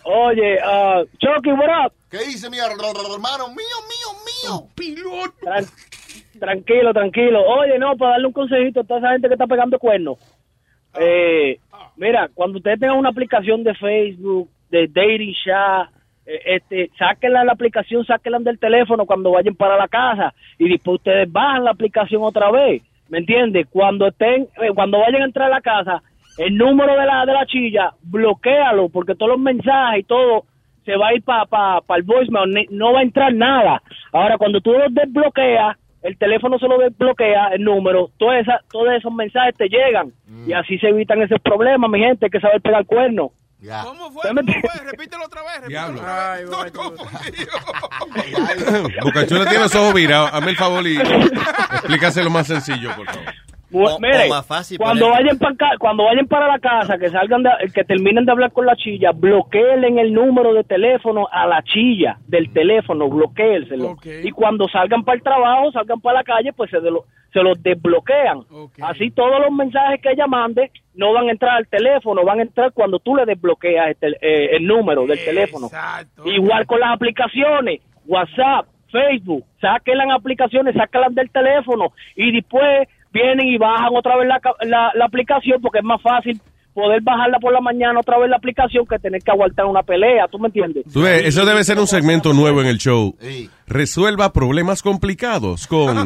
Oye, 0.04 0.58
ah, 0.62 1.02
Chucky, 1.18 1.52
what 1.52 1.86
up? 1.86 1.92
¿Qué 2.10 2.18
dice 2.18 2.48
mi 2.50 2.58
hermano? 2.58 3.48
Mío, 3.48 3.76
mío, 3.88 4.18
mío. 4.44 4.68
Piloto. 4.74 5.32
Tran- 6.38 6.64
tranquilo, 6.64 6.92
tranquilo. 6.92 7.42
Oye, 7.44 7.78
no, 7.78 7.96
para 7.96 8.12
darle 8.12 8.26
un 8.28 8.32
consejito 8.32 8.80
a 8.80 8.84
toda 8.84 9.00
esa 9.00 9.12
gente 9.12 9.28
que 9.28 9.34
está 9.34 9.46
pegando 9.46 9.78
cuernos. 9.78 10.18
Eh, 10.98 11.58
mira, 11.96 12.28
cuando 12.34 12.58
ustedes 12.58 12.80
tengan 12.80 12.98
una 12.98 13.10
aplicación 13.10 13.62
de 13.64 13.74
Facebook, 13.74 14.48
de 14.70 14.88
Dating 14.88 15.34
Chat, 15.44 15.90
eh, 16.26 16.40
este, 16.56 16.90
sáquenla 16.98 17.44
la 17.44 17.52
aplicación, 17.52 18.04
sáquenla 18.04 18.38
del 18.40 18.58
teléfono 18.58 19.06
cuando 19.06 19.30
vayan 19.32 19.54
para 19.54 19.76
la 19.76 19.88
casa 19.88 20.34
y 20.58 20.68
después 20.68 20.96
ustedes 20.96 21.30
bajan 21.30 21.64
la 21.64 21.70
aplicación 21.72 22.22
otra 22.22 22.50
vez. 22.50 22.82
¿Me 23.08 23.18
entiendes? 23.18 23.66
Cuando 23.70 24.08
estén, 24.08 24.48
eh, 24.60 24.70
cuando 24.74 24.98
vayan 24.98 25.22
a 25.22 25.26
entrar 25.26 25.46
a 25.46 25.54
la 25.56 25.60
casa, 25.60 26.02
el 26.38 26.56
número 26.56 26.98
de 26.98 27.06
la 27.06 27.24
de 27.24 27.32
la 27.32 27.46
chilla, 27.46 27.92
bloquealo 28.02 28.88
porque 28.88 29.14
todos 29.14 29.32
los 29.32 29.40
mensajes 29.40 30.00
y 30.00 30.04
todo 30.04 30.44
se 30.84 30.96
va 30.96 31.08
a 31.08 31.14
ir 31.14 31.22
para 31.22 31.46
pa, 31.46 31.80
pa 31.80 31.96
el 31.96 32.02
voicemail, 32.02 32.66
no 32.70 32.92
va 32.92 33.00
a 33.00 33.02
entrar 33.02 33.32
nada. 33.34 33.82
Ahora, 34.12 34.38
cuando 34.38 34.60
tú 34.60 34.72
los 34.72 34.92
desbloqueas, 34.94 35.76
el 36.06 36.16
teléfono 36.18 36.58
se 36.58 36.68
lo 36.68 36.78
desbloquea, 36.78 37.48
el 37.54 37.64
número, 37.64 38.10
toda 38.18 38.38
esa, 38.38 38.60
todos 38.70 38.88
esos 38.96 39.12
mensajes 39.12 39.54
te 39.56 39.68
llegan 39.68 40.12
y 40.46 40.52
así 40.52 40.78
se 40.78 40.88
evitan 40.88 41.20
esos 41.22 41.40
problemas, 41.40 41.90
mi 41.90 41.98
gente, 41.98 42.26
hay 42.26 42.30
que 42.30 42.40
saber 42.40 42.60
pegar 42.60 42.84
cuerno. 42.86 43.32
¿Cómo 43.82 44.10
fue? 44.12 44.28
¿Cómo 44.28 44.42
fue? 44.42 44.84
Repítelo 44.90 45.24
otra 45.24 45.42
vez. 45.42 45.54
repítelo 45.62 45.68
Diablo. 45.68 46.00
otra 46.00 46.32
vez. 46.34 46.44
Estoy 46.44 46.70
confundido. 46.70 47.52
Bocachula 49.02 49.44
tiene 49.46 49.64
los 49.64 49.74
ojos 49.74 49.94
virados. 49.94 50.30
Hazme 50.32 50.50
el 50.50 50.56
favor 50.56 50.86
y 50.86 50.96
explícase 51.72 52.22
lo 52.22 52.30
más 52.30 52.46
sencillo, 52.46 52.94
por 52.94 53.06
favor. 53.06 53.24
O- 53.85 53.98
mire, 54.01 54.27
o 54.27 54.28
más 54.31 54.47
fácil 54.47 54.78
cuando 54.78 55.07
poner- 55.09 55.23
vayan 55.24 55.39
para 55.39 55.78
cuando 55.78 56.05
vayan 56.05 56.27
para 56.27 56.47
la 56.48 56.59
casa, 56.59 56.98
que 56.98 57.09
salgan 57.11 57.43
de, 57.43 57.51
que 57.74 57.85
terminen 57.85 58.24
de 58.24 58.32
hablar 58.32 58.53
con 58.53 58.66
la 58.66 58.77
chilla, 58.77 59.12
bloqueen 59.12 59.98
el 59.98 60.12
número 60.12 60.53
de 60.55 60.65
teléfono 60.65 61.28
a 61.31 61.47
la 61.47 61.62
chilla 61.62 62.19
del 62.27 62.53
teléfono, 62.53 63.09
bloquéenselo. 63.09 63.97
Y 64.24 64.31
cuando 64.31 64.66
salgan 64.69 65.05
para 65.05 65.16
el 65.16 65.23
trabajo, 65.23 65.73
salgan 65.73 66.01
para 66.01 66.19
la 66.19 66.24
calle, 66.24 66.53
pues 66.53 66.70
se, 66.70 66.81
de 66.81 66.90
lo- 66.90 67.05
se 67.32 67.43
los 67.43 67.62
desbloquean. 67.62 68.40
Así 68.82 69.11
todos 69.11 69.40
los 69.40 69.51
mensajes 69.53 70.01
que 70.01 70.11
ella 70.12 70.27
mande 70.27 70.70
no 70.94 71.12
van 71.12 71.28
a 71.28 71.32
entrar 71.32 71.57
al 71.57 71.66
teléfono, 71.69 72.24
van 72.24 72.39
a 72.39 72.43
entrar 72.43 72.73
cuando 72.73 72.98
tú 72.98 73.15
le 73.15 73.27
desbloqueas 73.27 73.89
el, 73.89 73.97
tel- 73.97 74.16
eh, 74.23 74.57
el 74.57 74.66
número 74.66 75.07
del 75.07 75.19
teléfono. 75.24 75.69
Igual 76.24 76.65
con 76.66 76.81
las 76.81 76.93
aplicaciones, 76.94 77.81
WhatsApp, 78.07 78.66
Facebook, 78.90 79.44
saquen 79.61 79.98
las 79.98 80.09
aplicaciones, 80.11 80.74
sácalas 80.74 81.15
del 81.15 81.28
teléfono 81.31 81.93
y 82.15 82.32
después 82.32 82.89
vienen 83.16 83.47
y 83.48 83.56
bajan 83.59 83.90
otra 83.97 84.16
vez 84.16 84.28
la, 84.28 84.40
la, 84.66 84.90
la 84.94 85.05
aplicación 85.06 85.60
porque 85.62 85.78
es 85.78 85.84
más 85.84 86.01
fácil 86.02 86.40
poder 86.74 87.01
bajarla 87.02 87.38
por 87.38 87.52
la 87.55 87.60
mañana 87.62 87.98
otra 88.01 88.18
vez 88.18 88.28
la 88.28 88.36
aplicación 88.36 88.84
que 88.86 88.98
tener 88.98 89.22
que 89.22 89.30
aguantar 89.30 89.64
una 89.64 89.82
pelea, 89.82 90.28
¿tú 90.30 90.38
me 90.38 90.48
entiendes? 90.48 90.84
Tú 90.93 91.01
ves, 91.02 91.22
eso 91.24 91.47
debe 91.47 91.64
ser 91.64 91.78
un 91.78 91.86
segmento 91.86 92.34
nuevo 92.34 92.60
en 92.60 92.66
el 92.66 92.76
show. 92.76 93.16
Resuelva 93.66 94.30
problemas 94.34 94.82
complicados 94.82 95.66
con 95.66 95.97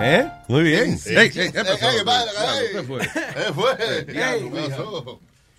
¿Eh? 0.00 0.26
Muy 0.48 0.62
bien. 0.64 0.98
Sí. 0.98 1.14
Ey, 1.16 1.30
Sí. 1.30 1.40
ey, 1.40 1.52
¿qué 1.52 1.60
pasó? 1.64 1.86
Ey, 1.86 2.66
¿qué 2.72 2.82
fue? 2.82 3.00
¿Qué 3.00 3.52
fue? 3.52 3.70
Eh. 3.78 4.06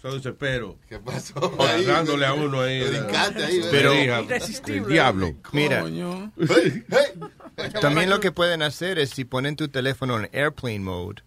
Eso 0.06 0.16
desespero. 0.18 0.78
¿Qué 0.88 1.00
pasó? 1.00 1.34
Agarrándole 1.60 2.26
a 2.28 2.34
uno 2.34 2.62
ahí. 2.62 2.84
Pero- 3.72 3.94
Hija, 3.96 4.20
el 4.68 4.86
diablo. 4.86 5.34
Mira, 5.52 5.84
también 7.82 8.10
lo 8.10 8.20
que 8.20 8.32
pueden 8.32 8.62
hacer 8.62 9.00
es 9.00 9.10
si 9.12 9.26
ponen 9.26 9.56
tu 9.56 9.68
teléfono 9.68 10.20
en 10.20 10.30
airplane 10.34 10.80
mode, 10.80 11.24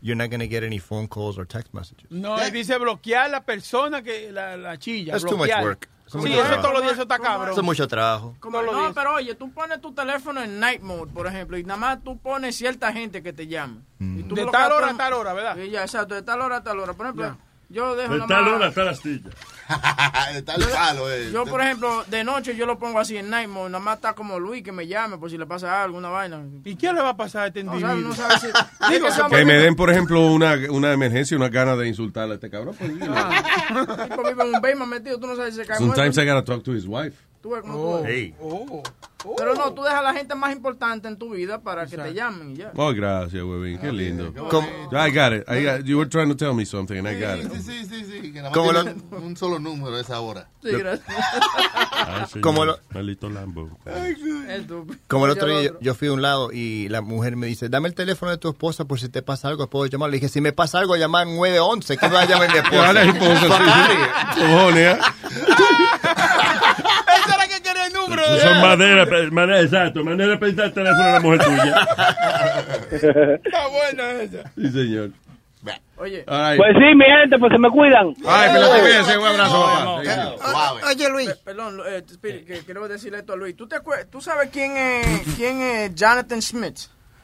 you're 0.00 0.16
not 0.16 0.30
going 0.30 0.40
to 0.40 0.48
get 0.48 0.64
any 0.64 0.78
phone 0.78 1.06
calls 1.06 1.36
or 1.36 1.46
text 1.46 1.74
messages. 1.74 2.10
No, 2.10 2.40
él 2.40 2.50
dice 2.52 2.78
bloquear 2.78 3.30
la 3.30 3.44
persona 3.44 4.02
que 4.02 4.32
la, 4.32 4.56
la 4.56 4.78
chilla. 4.78 5.12
That's 5.12 5.24
too 5.24 5.36
much 5.36 5.50
work. 5.62 5.88
Sí, 6.06 6.18
eso 6.18 6.42
trabajo. 6.42 6.60
todos 6.60 6.72
los 6.74 6.82
días 6.82 6.92
eso 6.94 7.02
está 7.02 7.18
cabrón. 7.18 7.52
Eso 7.52 7.60
es 7.60 7.64
mucho 7.64 7.88
trabajo. 7.88 8.36
Como- 8.40 8.60
no, 8.62 8.92
pero 8.94 9.14
oye, 9.14 9.34
tú 9.34 9.50
pones 9.52 9.80
tu 9.80 9.92
teléfono 9.94 10.42
en 10.42 10.60
night 10.60 10.82
mode, 10.82 11.10
por 11.12 11.26
ejemplo, 11.26 11.56
y 11.56 11.64
nada 11.64 11.78
más 11.78 12.04
tú 12.04 12.18
pones 12.18 12.54
cierta 12.56 12.92
gente 12.92 13.22
que 13.22 13.32
te 13.32 13.46
llama. 13.46 13.80
Y 13.98 14.22
tú 14.24 14.34
De 14.34 14.44
tal 14.46 14.72
hora 14.72 14.88
a 14.90 14.96
tal 14.96 15.12
hora, 15.14 15.32
¿verdad? 15.32 15.56
Sí, 15.56 15.70
ya, 15.70 15.82
exacto, 15.82 16.14
de 16.14 16.22
tal 16.22 16.40
hora 16.42 16.56
a 16.56 16.62
tal 16.62 16.78
hora. 16.80 16.92
Por 16.92 17.06
ejemplo, 17.06 17.36
yo 17.72 17.96
dejo 17.96 18.12
De 18.12 18.18
nada 18.20 18.28
tal 18.28 18.48
hora 18.48 18.66
hasta 18.68 18.84
la 18.84 18.90
astilla. 18.92 19.30
Está 20.34 20.54
el 20.56 20.64
palo, 20.66 21.10
eh. 21.10 21.30
Yo, 21.32 21.44
por 21.46 21.60
ejemplo, 21.62 22.04
de 22.08 22.24
noche 22.24 22.54
yo 22.54 22.66
lo 22.66 22.78
pongo 22.78 22.98
así 23.00 23.16
en 23.16 23.30
night 23.30 23.48
mode, 23.48 23.70
nada 23.70 23.82
más 23.82 23.96
está 23.96 24.12
como 24.12 24.38
Luis 24.38 24.62
que 24.62 24.70
me 24.72 24.86
llame 24.86 25.16
por 25.18 25.30
si 25.30 25.38
le 25.38 25.46
pasa 25.46 25.82
algo, 25.82 25.96
una 25.96 26.10
vaina. 26.10 26.42
¿Y 26.64 26.76
qué 26.76 26.92
le 26.92 27.00
va 27.00 27.10
a 27.10 27.16
pasar 27.16 27.44
a 27.44 27.46
este 27.46 27.64
No 27.64 27.74
individuo? 27.74 28.10
no 28.10 28.14
sabe 28.14 28.34
si... 28.38 28.46
Digo, 28.92 29.06
Que 29.08 29.22
hombre- 29.22 29.44
me 29.46 29.54
den, 29.54 29.74
por 29.74 29.88
ejemplo, 29.90 30.26
una, 30.26 30.54
una 30.70 30.92
emergencia, 30.92 31.36
una 31.36 31.48
gana 31.48 31.74
de 31.76 31.88
insultar 31.88 32.30
a 32.30 32.34
este 32.34 32.50
cabrón. 32.50 32.74
pues, 32.78 32.90
tipo 32.90 34.22
vive 34.24 34.42
en 34.42 34.54
un 34.54 34.60
basement 34.60 34.90
metido, 34.90 35.18
tú 35.18 35.26
no 35.26 35.36
sabes 35.36 35.54
si 35.54 35.60
se 35.62 35.66
cae 35.66 35.78
Sometimes 35.78 36.16
I 36.18 36.20
muerto. 36.20 36.34
gotta 36.34 36.44
talk 36.54 36.64
to 36.64 36.74
his 36.74 36.84
wife. 36.86 37.16
Tú 37.40 37.50
ves 37.50 37.62
cómo 37.62 37.74
tú 37.98 38.02
ves. 38.04 38.32
Hey. 39.24 39.32
Pero 39.36 39.54
no, 39.54 39.72
tú 39.72 39.82
dejas 39.82 39.98
a 40.00 40.02
la 40.02 40.12
gente 40.14 40.34
más 40.34 40.52
importante 40.52 41.08
en 41.08 41.16
tu 41.16 41.30
vida 41.30 41.60
para 41.62 41.86
que 41.86 41.96
te 41.96 42.14
llamen 42.14 42.52
y 42.52 42.56
ya. 42.56 42.72
Oh, 42.76 42.92
gracias, 42.92 43.42
huevín. 43.42 43.78
Qué 43.78 43.92
lindo. 43.92 44.32
¿Cómo? 44.48 44.66
I 44.92 45.10
got 45.10 45.32
it. 45.32 45.48
I 45.48 45.64
got- 45.64 45.84
you 45.84 45.98
were 45.98 46.08
trying 46.08 46.28
to 46.28 46.36
tell 46.36 46.54
me 46.54 46.64
something 46.66 46.96
and 46.98 47.08
I 47.08 47.14
got 47.20 47.38
it. 47.38 47.52
Sí, 47.52 47.62
sí, 47.62 47.84
sí, 47.86 48.04
sí. 48.04 48.32
Que 48.32 48.42
nada 48.42 48.50
más 48.50 48.58
¿Cómo 48.58 48.72
tiene 48.72 48.94
un 49.24 49.36
solo 49.36 49.58
número 49.58 49.96
a 49.96 50.00
esa 50.00 50.20
hora. 50.20 50.48
Sí, 50.62 50.70
gracias. 50.70 51.06
Ay, 52.06 52.26
señor. 52.26 52.40
Como 52.42 52.64
lo- 52.64 52.78
Lambo. 53.32 53.70
Como 55.08 55.26
el 55.26 55.30
otro 55.32 55.46
lo 55.46 55.58
día 55.60 55.70
yo, 55.70 55.78
yo 55.80 55.94
fui 55.94 56.08
a 56.08 56.12
un 56.12 56.22
lado 56.22 56.50
y 56.52 56.88
la 56.88 57.00
mujer 57.00 57.36
me 57.36 57.46
dice, 57.46 57.68
dame 57.68 57.88
el 57.88 57.94
teléfono 57.94 58.30
de 58.32 58.38
tu 58.38 58.48
esposa 58.48 58.84
por 58.84 58.98
si 59.00 59.08
te 59.08 59.22
pasa 59.22 59.48
algo, 59.48 59.68
puedo 59.70 59.86
llamar. 59.86 60.10
Le 60.10 60.16
dije, 60.16 60.28
si 60.28 60.40
me 60.40 60.52
pasa 60.52 60.78
algo, 60.80 60.96
llamar 60.96 61.26
911, 61.26 61.96
que 61.96 62.08
no 62.08 62.14
va 62.14 62.22
a 62.22 62.26
llamar 62.26 62.50
mi 62.50 62.58
esposa. 62.58 62.88
Ahora 64.62 64.98
Eso 68.20 68.38
son 68.48 68.60
manera, 68.60 69.06
manera, 69.30 69.60
exacto, 69.60 70.04
manera 70.04 70.30
de 70.30 70.38
pensar 70.38 70.66
el 70.66 70.72
teléfono 70.72 71.04
de 71.06 71.12
la 71.12 71.20
mujer 71.20 71.40
tuya. 71.44 71.88
Está 73.44 73.68
buena 73.68 74.12
esa. 74.22 74.50
Sí, 74.54 74.70
señor. 74.70 75.10
Oye. 75.96 76.24
Pues 76.24 76.72
sí, 76.76 76.94
mi 76.96 77.04
gente, 77.04 77.38
pues 77.38 77.52
se 77.52 77.58
me 77.58 77.70
cuidan. 77.70 78.14
Ay, 78.26 78.50
pero 78.52 78.68
te 78.72 78.80
cuídese, 78.80 79.18
un 79.18 79.24
abrazo, 79.26 79.58
No, 79.58 79.64
papá. 80.02 80.02
no, 80.16 80.38
Suave. 80.38 80.80
Oye, 80.90 81.08
Luis. 81.08 81.28
Pe- 81.28 81.36
Perdón, 81.44 81.80
eh, 81.86 82.02
Spirit, 82.10 82.46
que 82.46 82.58
quiero 82.64 82.88
decirle 82.88 83.18
esto 83.18 83.34
a 83.34 83.36
Luis. 83.36 83.56
¿Tú, 83.56 83.68
te 83.68 83.76
¿Tú 84.10 84.20
sabes 84.20 84.50
quién 84.52 84.76
es, 84.76 85.06
quién 85.36 85.60
es 85.62 85.94
Jonathan 85.94 86.42
Smith? 86.42 86.78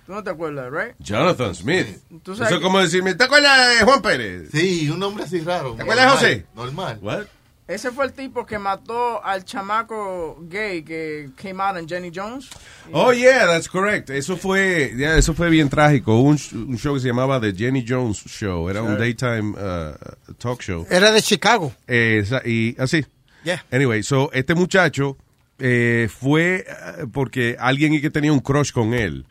¿Tú 0.06 0.12
no 0.12 0.22
te 0.22 0.30
acuerdas, 0.30 0.70
right? 0.72 0.94
Jonathan 1.00 1.54
Smith. 1.54 1.88
Tú 2.22 2.32
Eso 2.34 2.44
es 2.44 2.60
como 2.60 2.78
decirme, 2.78 3.14
¿te 3.14 3.24
acuerdas 3.24 3.76
de 3.80 3.84
Juan 3.84 4.00
Pérez? 4.00 4.48
Sí, 4.52 4.88
un 4.88 5.00
nombre 5.00 5.24
así 5.24 5.40
raro. 5.40 5.74
¿Te 5.74 5.82
acuerdas 5.82 6.04
de 6.04 6.10
José? 6.12 6.46
Normal. 6.54 6.98
What? 7.02 7.24
Ese 7.68 7.90
fue 7.92 8.06
el 8.06 8.12
tipo 8.14 8.46
que 8.46 8.58
mató 8.58 9.22
al 9.22 9.44
chamaco 9.44 10.38
gay 10.48 10.82
que 10.82 11.28
came 11.36 11.62
out 11.62 11.76
en 11.76 11.86
Jenny 11.86 12.10
Jones. 12.12 12.48
Oh, 12.92 13.12
yeah, 13.12 13.46
that's 13.46 13.68
correct. 13.68 14.08
Eso 14.08 14.38
fue, 14.38 14.94
yeah, 14.96 15.18
eso 15.18 15.34
fue 15.34 15.50
bien 15.50 15.68
trágico. 15.68 16.18
Un, 16.18 16.38
sh- 16.38 16.54
un 16.54 16.78
show 16.78 16.94
que 16.94 17.00
se 17.00 17.08
llamaba 17.08 17.38
The 17.38 17.52
Jenny 17.52 17.84
Jones 17.86 18.24
Show. 18.24 18.70
Era 18.70 18.82
un 18.82 18.96
daytime 18.96 19.50
uh, 19.50 20.34
talk 20.38 20.62
show. 20.62 20.86
Era 20.90 21.12
de 21.12 21.20
Chicago. 21.20 21.74
Eh, 21.86 22.24
y 22.46 22.74
así. 22.80 23.04
Yeah. 23.44 23.62
Anyway, 23.70 24.02
so 24.02 24.30
este 24.32 24.54
muchacho 24.54 25.18
eh, 25.58 26.08
fue 26.10 26.64
eh, 26.66 27.06
porque 27.12 27.56
alguien 27.58 28.00
que 28.00 28.08
tenía 28.08 28.32
un 28.32 28.40
crush 28.40 28.72
con 28.72 28.94
él. 28.94 29.26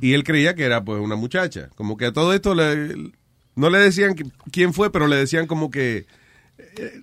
Y 0.00 0.14
él 0.14 0.24
creía 0.24 0.54
que 0.54 0.64
era 0.64 0.82
pues 0.82 0.98
una 1.00 1.16
muchacha. 1.16 1.68
Como 1.76 1.96
que 1.98 2.06
a 2.06 2.12
todo 2.12 2.32
esto 2.32 2.54
le- 2.54 3.12
no 3.54 3.68
le 3.68 3.78
decían 3.80 4.14
quién 4.50 4.72
fue, 4.72 4.90
pero 4.90 5.06
le 5.06 5.16
decían 5.16 5.46
como 5.46 5.70
que 5.70 6.06
eh, 6.58 7.02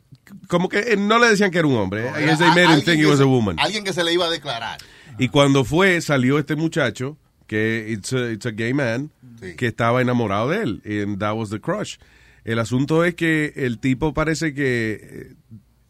como 0.49 0.67
que 0.67 0.80
eh, 0.80 0.97
no 0.97 1.17
le 1.19 1.27
decían 1.30 1.51
que 1.51 1.59
era 1.59 1.67
un 1.67 1.76
hombre. 1.77 2.09
I 2.09 2.26
guess 2.26 2.39
they 2.39 2.49
made 2.49 2.63
him 2.65 2.69
Alguien 2.71 2.84
think 2.85 2.97
he 2.97 3.03
que 3.03 3.07
was 3.07 3.19
se- 3.19 3.23
a 3.23 3.27
woman. 3.27 3.55
Alguien 3.59 3.84
que 3.85 3.93
se 3.93 4.03
le 4.03 4.11
iba 4.11 4.26
a 4.26 4.30
declarar. 4.30 4.80
Y 5.17 5.30
cuando 5.30 5.63
fue, 5.63 6.01
salió 6.01 6.38
este 6.39 6.55
muchacho, 6.57 7.17
que 7.47 7.85
it's 7.89 8.11
a, 8.13 8.30
it's 8.31 8.45
a 8.45 8.51
gay 8.51 8.73
man, 8.73 9.11
que 9.57 9.67
estaba 9.67 10.01
enamorado 10.01 10.49
de 10.49 10.63
él. 10.63 10.81
And 10.85 11.19
that 11.19 11.35
was 11.38 11.49
the 11.49 11.59
crush. 11.61 11.97
El 12.43 12.59
asunto 12.59 13.05
es 13.05 13.15
que 13.15 13.53
el 13.55 13.80
tipo 13.80 14.13
parece 14.13 14.53
que 14.53 14.99
eh, 15.01 15.35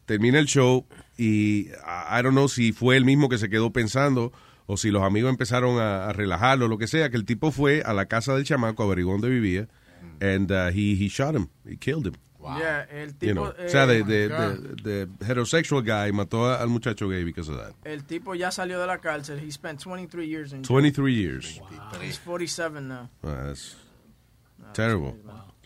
termina 0.06 0.38
el 0.38 0.46
show 0.46 0.86
y 1.16 1.68
I 1.68 2.18
I 2.18 2.22
don't 2.22 2.32
know 2.32 2.48
si 2.48 2.72
fue 2.72 2.96
el 2.96 3.04
mismo 3.04 3.28
que 3.28 3.38
se 3.38 3.48
quedó 3.48 3.72
pensando 3.72 4.32
o 4.66 4.76
si 4.76 4.90
los 4.90 5.02
amigos 5.02 5.30
empezaron 5.30 5.78
a, 5.80 6.08
a 6.08 6.12
relajarlo, 6.12 6.68
lo 6.68 6.76
que 6.78 6.86
sea, 6.86 7.08
que 7.10 7.16
el 7.16 7.24
tipo 7.24 7.50
fue 7.50 7.82
a 7.84 7.92
la 7.92 8.06
casa 8.06 8.34
del 8.34 8.44
chamaco, 8.44 8.82
averiguó 8.84 9.12
dónde 9.12 9.28
vivía, 9.28 9.68
and 10.20 10.50
uh, 10.52 10.68
he, 10.72 10.94
he 10.94 11.08
shot 11.08 11.34
him, 11.34 11.48
he 11.68 11.76
killed 11.76 12.06
him. 12.06 12.14
Yeah, 12.58 12.86
el 12.90 13.08
You 13.08 13.14
tipo, 13.18 13.34
know, 13.34 13.54
eh, 13.58 13.66
o 13.66 13.68
sea, 13.68 13.86
de, 13.86 14.00
oh 14.02 14.04
my 14.04 14.10
de, 14.12 14.28
God. 14.28 14.58
de- 14.82 15.06
de 15.06 15.24
heterosexual 15.24 15.82
guy 15.82 16.12
mató 16.12 16.46
a- 16.46 16.60
al 16.60 16.68
muchacho 16.68 17.08
gay 17.08 17.24
because 17.24 17.50
of 17.50 17.58
that. 17.58 17.74
El 17.84 18.04
tipo 18.04 18.34
ya 18.34 18.50
salió 18.50 18.80
de 18.80 18.86
la 18.86 18.98
cárcel. 18.98 19.38
He 19.40 19.50
spent 19.50 19.80
23 19.80 20.26
years 20.28 20.52
in 20.52 20.62
jail. 20.62 20.68
23 20.68 21.14
years. 21.14 21.60
He's 22.02 22.18
47 22.18 22.88
now. 22.88 23.08
Ah, 23.22 23.44
that's 23.46 23.76
terrible. 24.72 25.14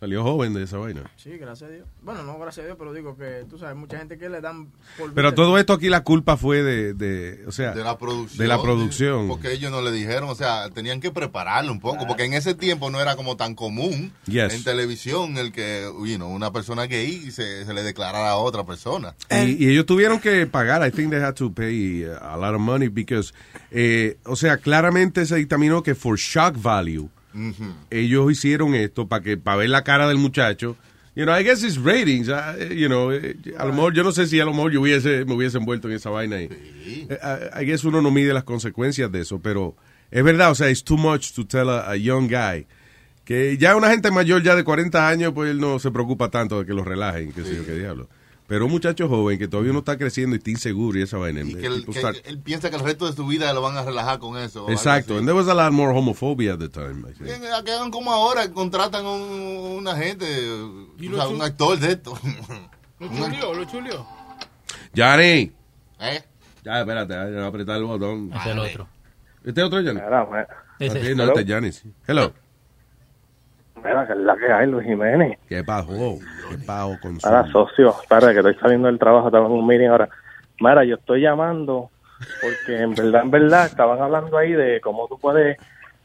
Salió 0.05 0.23
joven 0.23 0.53
de 0.53 0.65
esa 0.65 0.77
vaina. 0.77 1.11
Sí, 1.17 1.31
gracias 1.39 1.71
a 1.71 1.73
Dios. 1.73 1.87
Bueno, 2.03 2.25
no 2.25 2.39
gracias 2.39 2.65
a 2.65 2.67
Dios, 2.67 2.77
pero 2.79 2.93
digo 2.93 3.17
que 3.17 3.47
tú 3.49 3.57
sabes, 3.59 3.75
mucha 3.75 3.97
gente 3.97 4.19
que 4.19 4.29
le 4.29 4.43
dan 4.43 4.69
por 4.99 5.15
Pero 5.15 5.33
todo 5.33 5.57
esto 5.57 5.73
aquí 5.73 5.89
la 5.89 6.03
culpa 6.05 6.37
fue 6.37 6.63
de, 6.63 6.93
de 6.93 7.47
o 7.47 7.53
sea, 7.53 7.73
de 7.73 7.83
la 7.83 7.97
producción. 7.97 8.39
de 8.39 8.47
la 8.47 8.61
producción. 8.61 9.29
Porque 9.29 9.53
ellos 9.55 9.71
no 9.73 9.81
le 9.81 9.91
dijeron, 9.93 10.29
o 10.29 10.35
sea, 10.35 10.69
tenían 10.69 11.01
que 11.01 11.11
prepararlo 11.11 11.73
un 11.73 11.81
poco, 11.81 12.07
porque 12.07 12.25
en 12.25 12.35
ese 12.35 12.55
tiempo 12.55 12.91
no 12.91 13.01
era 13.01 13.17
como 13.17 13.39
tan 13.39 13.55
común 13.55 14.13
Yes. 14.27 14.53
en 14.53 14.63
televisión 14.63 15.39
el 15.39 15.53
que, 15.53 15.91
you 16.05 16.17
know, 16.17 16.29
una 16.31 16.53
persona 16.53 16.83
gay 16.87 17.31
se, 17.31 17.65
se 17.65 17.73
le 17.73 17.83
declarara 17.83 18.29
a 18.29 18.37
otra 18.37 18.65
persona. 18.67 19.15
Y, 19.31 19.65
y 19.65 19.71
ellos 19.71 19.87
tuvieron 19.87 20.21
que 20.21 20.47
pagar, 20.47 20.87
I 20.87 20.91
think 20.91 21.13
they 21.13 21.21
had 21.23 21.33
to 21.37 21.51
pay 21.51 22.05
uh, 22.05 22.19
a 22.21 22.37
lot 22.37 22.55
of 22.55 22.61
money 22.61 22.89
because, 22.89 23.33
eh, 23.71 24.19
o 24.27 24.37
sea, 24.37 24.59
claramente 24.59 25.25
se 25.25 25.37
dictaminó 25.37 25.83
que 25.83 25.95
for 25.95 26.19
shock 26.19 26.61
value, 26.61 27.09
Ellos 27.91 28.31
hicieron 28.33 28.75
esto 28.75 29.09
para 29.09 29.23
que 29.23 29.37
para 29.37 29.59
ver 29.59 29.71
la 29.71 29.83
cara 29.85 30.09
del 30.09 30.19
muchacho. 30.19 30.77
You 31.17 31.25
know, 31.25 31.39
I 31.39 31.45
guess 31.45 31.63
it's 31.63 31.77
ratings. 31.79 32.29
uh, 32.29 32.57
you 32.75 32.89
know, 32.89 33.13
eh, 33.13 33.37
a 33.57 33.65
lo 33.65 33.73
mejor 33.73 33.95
yo 33.95 34.03
no 34.03 34.11
sé 34.11 34.27
si 34.27 34.41
a 34.41 34.45
lo 34.45 34.53
mejor 34.53 34.73
yo 34.73 34.81
hubiese 34.81 35.25
me 35.25 35.35
hubiese 35.35 35.59
envuelto 35.59 35.89
en 35.89 35.95
esa 35.95 36.11
vaina. 36.11 36.41
Y, 36.43 36.49
Eh, 37.09 37.19
I, 37.23 37.63
I 37.63 37.67
guess 37.67 37.85
uno 37.85 38.01
no 38.03 38.11
mide 38.11 38.33
las 38.33 38.45
consecuencias 38.45 39.11
de 39.13 39.21
eso, 39.21 39.39
pero 39.41 39.77
es 40.11 40.25
verdad, 40.25 40.51
o 40.51 40.55
sea, 40.55 40.71
it's 40.71 40.83
too 40.83 40.97
much 40.97 41.33
to 41.35 41.47
tell 41.47 41.69
a, 41.71 41.89
a 41.91 41.97
young 41.97 42.27
guy 42.29 42.67
que 43.25 43.57
ya 43.57 43.75
una 43.75 43.91
gente 43.91 44.11
mayor 44.11 44.43
ya 44.43 44.55
de 44.55 44.65
40 44.65 45.09
años 45.09 45.33
pues 45.33 45.51
él 45.51 45.59
no 45.59 45.79
se 45.79 45.91
preocupa 45.91 46.31
tanto 46.31 46.59
de 46.61 46.67
que 46.67 46.75
lo 46.75 46.85
relajen, 46.85 47.33
qué 47.33 47.43
sé 47.43 47.57
yo, 47.57 47.65
qué 47.65 47.75
diablo. 47.75 48.09
Pero 48.47 48.67
un 48.67 48.71
muchacho 48.73 49.09
joven 49.09 49.39
que 49.39 49.49
todavía 49.49 49.73
no 49.73 49.79
está 49.79 49.97
creciendo 49.97 50.37
y 50.37 50.39
está 50.39 50.51
inseguro 50.51 50.99
y 50.99 51.03
esa 51.03 51.17
vaina. 51.17 51.41
Y 51.41 51.53
eh, 51.53 51.57
que, 51.57 51.67
él, 51.67 51.75
people 51.77 51.95
que 51.95 52.01
start- 52.01 52.21
él 52.27 52.39
piensa 52.41 52.69
que 52.69 52.77
el 52.77 52.83
resto 52.83 53.07
de 53.07 53.15
su 53.15 53.27
vida 53.27 53.53
lo 53.55 53.63
van 53.63 53.77
a 53.79 53.83
relajar 53.83 54.19
con 54.19 54.37
eso. 54.37 54.69
Exacto, 54.69 55.17
and 55.17 55.27
there 55.27 55.37
was 55.37 55.49
a 55.49 55.55
lot 55.55 55.73
more 55.73 55.93
homophobia 55.93 56.53
at 56.55 56.59
the 56.59 56.69
time. 56.69 57.09
I 57.09 57.13
think. 57.15 57.27
Que 57.27 57.41
que 57.65 57.73
hagan 57.73 57.91
como 57.91 58.13
ahora, 58.13 58.51
contratan 58.53 59.07
un, 59.07 59.23
una 59.79 59.97
gente, 59.97 60.27
o 60.51 61.17
sea, 61.17 61.29
un 61.29 61.41
actor 61.41 61.79
de 61.79 61.93
esto. 61.93 62.19
Lo 63.01 63.09
chulió, 63.09 63.55
lo 63.55 63.65
chulió. 63.65 64.07
Johnny, 64.97 65.53
¿Eh? 66.01 66.23
Ya, 66.65 66.81
espérate, 66.81 67.15
voy 67.17 67.37
a 67.43 67.47
apretar 67.47 67.77
el 67.77 67.85
botón. 67.85 68.31
Es 68.33 68.47
el 68.47 68.59
otro. 68.59 68.89
¿Este 69.45 69.61
es 69.61 69.67
otro 69.67 69.83
sí, 71.03 71.15
no, 71.15 71.25
este 71.25 71.41
es 71.41 71.47
Janis. 71.47 71.83
Hello. 72.07 72.33
Mira, 73.85 74.07
que 74.07 74.13
es 74.15 74.19
la 74.21 74.37
que 74.37 74.51
hay, 74.53 74.67
Luis 74.67 74.87
Jiménez. 74.87 75.39
¿Qué 75.49 75.63
pasó? 75.63 76.19
¿Qué 76.51 76.57
pasó 76.67 76.97
con 77.03 77.21
su... 77.21 77.27
Ahora, 77.27 77.47
socio, 77.53 77.95
para 78.09 78.33
que 78.33 78.39
estoy 78.39 78.55
saliendo 78.55 78.89
del 78.89 78.99
trabajo, 78.99 79.29
estaba 79.29 79.47
en 79.47 79.53
un 79.53 79.67
meeting 79.67 79.89
ahora. 79.89 80.09
Mira, 80.61 80.85
yo 80.85 80.95
estoy 80.97 81.21
llamando 81.21 81.91
porque 82.41 82.81
en 82.81 82.95
verdad, 82.95 83.23
en 83.23 83.31
verdad, 83.31 83.67
estaban 83.67 84.01
hablando 84.01 84.39
ahí 84.39 84.53
de 84.53 84.81
cómo 84.81 85.07
tú 85.09 85.19
puedes 85.19 85.59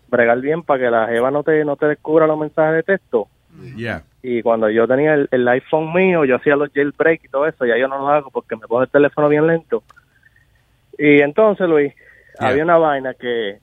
bregar 0.09 0.41
bien 0.41 0.63
para 0.63 0.79
que 0.79 0.89
la 0.89 1.07
jeva 1.07 1.31
no 1.31 1.43
te, 1.43 1.63
no 1.63 1.75
te 1.75 1.85
descubra 1.85 2.27
los 2.27 2.37
mensajes 2.37 2.75
de 2.75 2.83
texto. 2.83 3.27
Yeah. 3.75 4.03
Y 4.21 4.41
cuando 4.41 4.69
yo 4.69 4.87
tenía 4.87 5.13
el, 5.13 5.27
el 5.31 5.47
iPhone 5.47 5.93
mío, 5.93 6.25
yo 6.25 6.35
hacía 6.35 6.55
los 6.55 6.71
jailbreak 6.73 7.23
y 7.23 7.29
todo 7.29 7.47
eso, 7.47 7.65
ya 7.65 7.77
yo 7.77 7.87
no 7.87 7.99
lo 7.99 8.09
hago 8.09 8.29
porque 8.31 8.55
me 8.55 8.67
pone 8.67 8.85
el 8.85 8.91
teléfono 8.91 9.29
bien 9.29 9.47
lento. 9.47 9.83
Y 10.97 11.21
entonces, 11.21 11.67
Luis, 11.67 11.93
Yeah. 12.39 12.47
había 12.49 12.63
una 12.63 12.77
vaina 12.77 13.13
que 13.15 13.59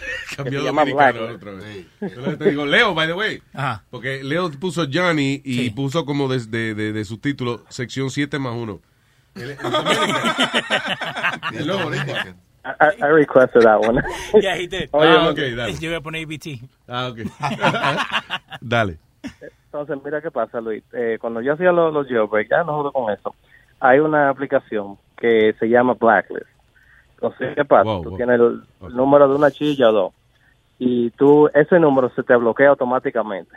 Cambió 0.36 0.62
dominicano 0.62 0.96
Blacklist. 1.26 1.34
otra 1.36 1.52
vez. 1.52 1.86
Yo 2.16 2.38
te 2.38 2.50
digo, 2.50 2.66
Leo, 2.66 2.94
by 2.94 3.06
the 3.06 3.14
way. 3.14 3.42
Porque 3.90 4.22
Leo 4.22 4.50
puso 4.52 4.86
Johnny 4.92 5.40
y 5.44 5.70
puso 5.70 6.04
como 6.04 6.28
de, 6.28 6.38
de, 6.46 6.74
de, 6.74 6.92
de 6.92 7.04
subtítulo 7.04 7.64
sección 7.68 8.10
7 8.10 8.38
más 8.38 8.54
1. 8.54 8.80
Hello, 11.52 11.76
I, 12.64 12.88
I- 13.00 13.06
requested 13.06 13.62
that 13.62 13.80
one. 13.80 14.02
Yeah, 14.42 14.56
he 14.56 14.66
did. 14.66 14.88
Oye, 14.92 15.08
Ah, 15.08 15.22
no- 15.24 15.30
ok, 15.30 15.38
dale. 15.56 15.74
Yo 15.78 15.88
voy 15.88 15.96
a 15.96 16.00
poner 16.00 16.24
ABT. 16.24 16.60
Ah, 16.86 17.08
ok. 17.08 17.18
Dale. 18.60 18.98
Entonces, 19.66 19.96
mira 20.04 20.20
qué 20.20 20.30
pasa, 20.30 20.60
Luis. 20.60 20.82
Eh, 20.92 21.18
cuando 21.20 21.40
yo 21.40 21.54
hacía 21.54 21.72
los, 21.72 21.92
los 21.94 22.06
jailbreak, 22.08 22.48
ya 22.50 22.64
no 22.64 22.74
jodo 22.74 22.92
con 22.92 23.12
eso. 23.12 23.34
Hay 23.80 23.98
una 24.00 24.28
aplicación 24.28 24.98
que 25.16 25.54
se 25.58 25.66
llama 25.66 25.94
Blacklist. 25.94 26.46
Entonces, 27.20 27.54
¿qué 27.56 27.64
pasa? 27.64 27.90
tú 28.02 28.16
tienes 28.16 28.38
el, 28.38 28.62
el 28.82 28.96
número 28.96 29.28
de 29.28 29.34
una 29.34 29.50
chilla 29.50 29.88
o 29.90 29.92
dos. 29.92 30.14
Y 30.78 31.10
tú, 31.10 31.48
ese 31.52 31.80
número 31.80 32.10
se 32.10 32.22
te 32.22 32.36
bloquea 32.36 32.70
automáticamente. 32.70 33.56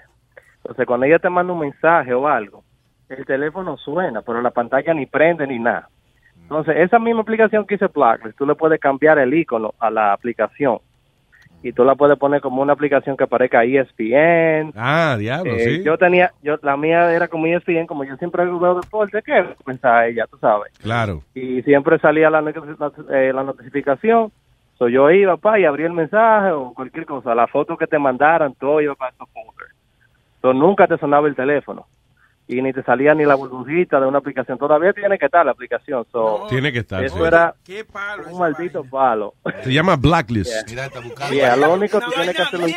Entonces, 0.57 0.87
cuando 0.87 1.05
ella 1.05 1.19
te 1.19 1.29
manda 1.29 1.53
un 1.53 1.59
mensaje 1.59 2.13
o 2.13 2.27
algo, 2.27 2.63
el 3.09 3.25
teléfono 3.25 3.77
suena, 3.77 4.21
pero 4.21 4.41
la 4.41 4.49
pantalla 4.51 4.93
ni 4.93 5.05
prende 5.05 5.45
ni 5.45 5.59
nada. 5.59 5.89
Entonces, 6.41 6.75
esa 6.77 6.97
misma 6.99 7.21
aplicación 7.21 7.65
que 7.65 7.75
hice 7.75 7.87
Blacklist, 7.87 8.37
tú 8.37 8.45
le 8.45 8.55
puedes 8.55 8.79
cambiar 8.79 9.19
el 9.19 9.33
icono 9.33 9.73
a 9.79 9.89
la 9.89 10.11
aplicación. 10.13 10.79
Y 11.63 11.73
tú 11.73 11.83
la 11.83 11.95
puedes 11.95 12.17
poner 12.17 12.41
como 12.41 12.61
una 12.61 12.73
aplicación 12.73 13.15
que 13.15 13.27
parezca 13.27 13.63
ESPN, 13.63 14.73
Ah, 14.75 15.15
diablo, 15.19 15.53
eh, 15.53 15.59
sí. 15.59 15.83
Yo 15.83 15.97
tenía, 15.97 16.31
yo 16.41 16.57
la 16.63 16.75
mía 16.75 17.13
era 17.13 17.27
como 17.27 17.45
ESPN, 17.45 17.85
como 17.85 18.03
yo 18.03 18.17
siempre 18.17 18.45
veo 18.45 18.79
deporte, 18.81 19.21
¿qué 19.23 19.45
pensaba 19.63 20.07
ella? 20.07 20.25
Tú 20.29 20.37
sabes. 20.37 20.73
Claro. 20.79 21.21
Y 21.35 21.61
siempre 21.61 21.99
salía 21.99 22.29
la, 22.29 22.39
eh, 23.11 23.31
la 23.33 23.43
notificación. 23.43 24.31
So, 24.77 24.87
yo 24.87 25.11
iba, 25.11 25.37
pa, 25.37 25.59
y 25.59 25.65
abría 25.65 25.85
el 25.85 25.93
mensaje 25.93 26.51
o 26.51 26.73
cualquier 26.73 27.05
cosa. 27.05 27.35
La 27.35 27.45
foto 27.45 27.77
que 27.77 27.85
te 27.85 27.99
mandaran, 27.99 28.55
todo 28.55 28.81
iba 28.81 28.95
para 28.95 29.11
esos 29.11 29.29
folders. 29.29 29.75
So, 30.41 30.53
nunca 30.53 30.87
te 30.87 30.97
sonaba 30.97 31.27
el 31.27 31.35
teléfono. 31.35 31.85
Y 32.51 32.61
ni 32.61 32.73
te 32.73 32.83
salía 32.83 33.13
ni 33.15 33.23
la 33.23 33.35
burbujita 33.35 33.97
de 33.97 34.07
una 34.07 34.17
aplicación. 34.17 34.57
Todavía 34.57 34.91
tiene 34.91 35.17
que 35.17 35.25
estar 35.25 35.45
la 35.45 35.53
aplicación. 35.53 36.05
So, 36.11 36.47
Tiene 36.49 36.73
que 36.73 36.79
estar. 36.79 37.01
Eso 37.01 37.15
sí. 37.15 37.23
era 37.23 37.55
un 38.29 38.37
maldito 38.37 38.83
palo. 38.83 39.35
Se 39.63 39.71
llama 39.71 39.95
Blacklist. 39.95 40.67
Yeah. 40.67 40.89
Yeah, 41.31 41.55
lo 41.55 41.73
único 41.73 41.99
que 41.99 42.05
tú 42.05 42.11
tienes 42.11 42.35
que 42.35 42.41
hacer 42.41 42.59
un 42.59 42.69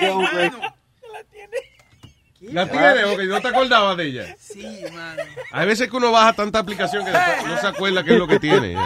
¿La 2.53 2.69
tiene? 2.69 3.05
Ok, 3.05 3.21
¿no 3.29 3.41
te 3.41 3.49
acordabas 3.49 3.97
de 3.97 4.07
ella? 4.07 4.37
Sí, 4.39 4.85
mano. 4.93 5.23
Hay 5.53 5.67
veces 5.67 5.89
que 5.89 5.97
uno 5.97 6.13
baja 6.13 6.33
tanta 6.33 6.59
aplicación 6.59 7.05
que 7.05 7.13
no 7.13 7.59
se 7.59 7.67
acuerda 7.67 8.05
qué 8.05 8.13
es 8.15 8.19
lo 8.19 8.27
que 8.27 8.39
tiene. 8.39 8.77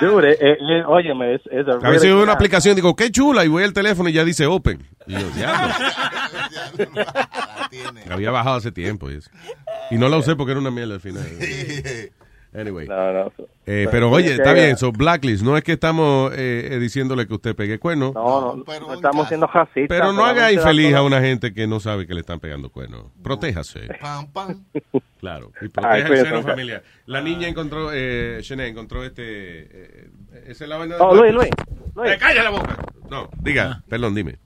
Dude, 0.00 0.32
eh, 0.32 0.38
eh, 0.40 0.84
óyeme, 0.86 1.34
es, 1.34 1.42
es 1.50 1.66
a 1.68 1.72
A 1.72 1.90
veces 1.90 2.04
veo 2.04 2.22
una 2.22 2.32
aplicación 2.32 2.72
y 2.72 2.76
digo, 2.76 2.94
qué 2.96 3.10
chula, 3.10 3.44
y 3.44 3.48
voy 3.48 3.64
al 3.64 3.72
teléfono 3.72 4.08
y 4.08 4.12
ya 4.12 4.24
dice 4.24 4.46
open. 4.46 4.82
Y 5.06 5.12
yo, 5.12 5.30
diablo. 5.30 5.74
La 8.06 8.14
había 8.14 8.30
bajado 8.30 8.56
hace 8.56 8.72
tiempo. 8.72 9.10
Y, 9.10 9.16
eso. 9.16 9.30
Y 9.90 9.96
no 9.96 10.08
la 10.08 10.16
usé 10.18 10.36
porque 10.36 10.52
era 10.52 10.60
una 10.60 10.70
mierda 10.70 10.94
al 10.94 11.00
final. 11.00 11.26
Anyway. 12.54 12.86
Eh, 13.64 13.88
pero 13.90 14.10
oye, 14.10 14.32
está 14.34 14.52
bien, 14.52 14.76
so 14.76 14.92
Blacklist, 14.92 15.42
no 15.42 15.56
es 15.56 15.64
que 15.64 15.72
estamos 15.72 16.32
eh, 16.34 16.68
eh, 16.72 16.78
diciéndole 16.78 17.26
que 17.26 17.32
usted 17.32 17.56
pegue 17.56 17.78
cuernos. 17.78 18.12
No, 18.14 18.56
no, 18.56 18.64
no 18.64 18.94
estamos 18.94 19.26
siendo 19.28 19.46
racistas. 19.46 19.86
Pero 19.88 20.12
no 20.12 20.24
haga 20.24 20.52
infeliz 20.52 20.94
a 20.94 21.02
una 21.02 21.20
gente 21.20 21.54
que 21.54 21.66
no 21.66 21.80
sabe 21.80 22.06
que 22.06 22.12
le 22.12 22.20
están 22.20 22.40
pegando 22.40 22.68
cuernos. 22.70 23.06
Protéjase. 23.22 23.88
Claro. 25.20 25.52
Y 25.60 25.68
proteja 25.68 26.08
el 26.08 26.16
seno 26.26 26.42
familiar. 26.42 26.82
La 27.06 27.20
niña 27.20 27.46
encontró, 27.46 27.90
eh, 27.92 28.40
Shanae 28.42 28.66
encontró 28.68 29.04
este. 29.04 29.22
Eh, 29.22 30.10
esa 30.48 30.64
es 30.64 30.68
la 30.68 30.76
vaina 30.78 30.96
de 30.96 31.00
Oh, 31.00 31.14
Luis. 31.14 31.32
Luis, 31.32 31.48
Luis. 31.94 32.10
Eh, 32.10 32.18
¡Calla 32.18 32.42
la 32.42 32.50
boca! 32.50 32.76
No, 33.08 33.28
diga, 33.40 33.80
perdón, 33.88 34.16
dime. 34.16 34.38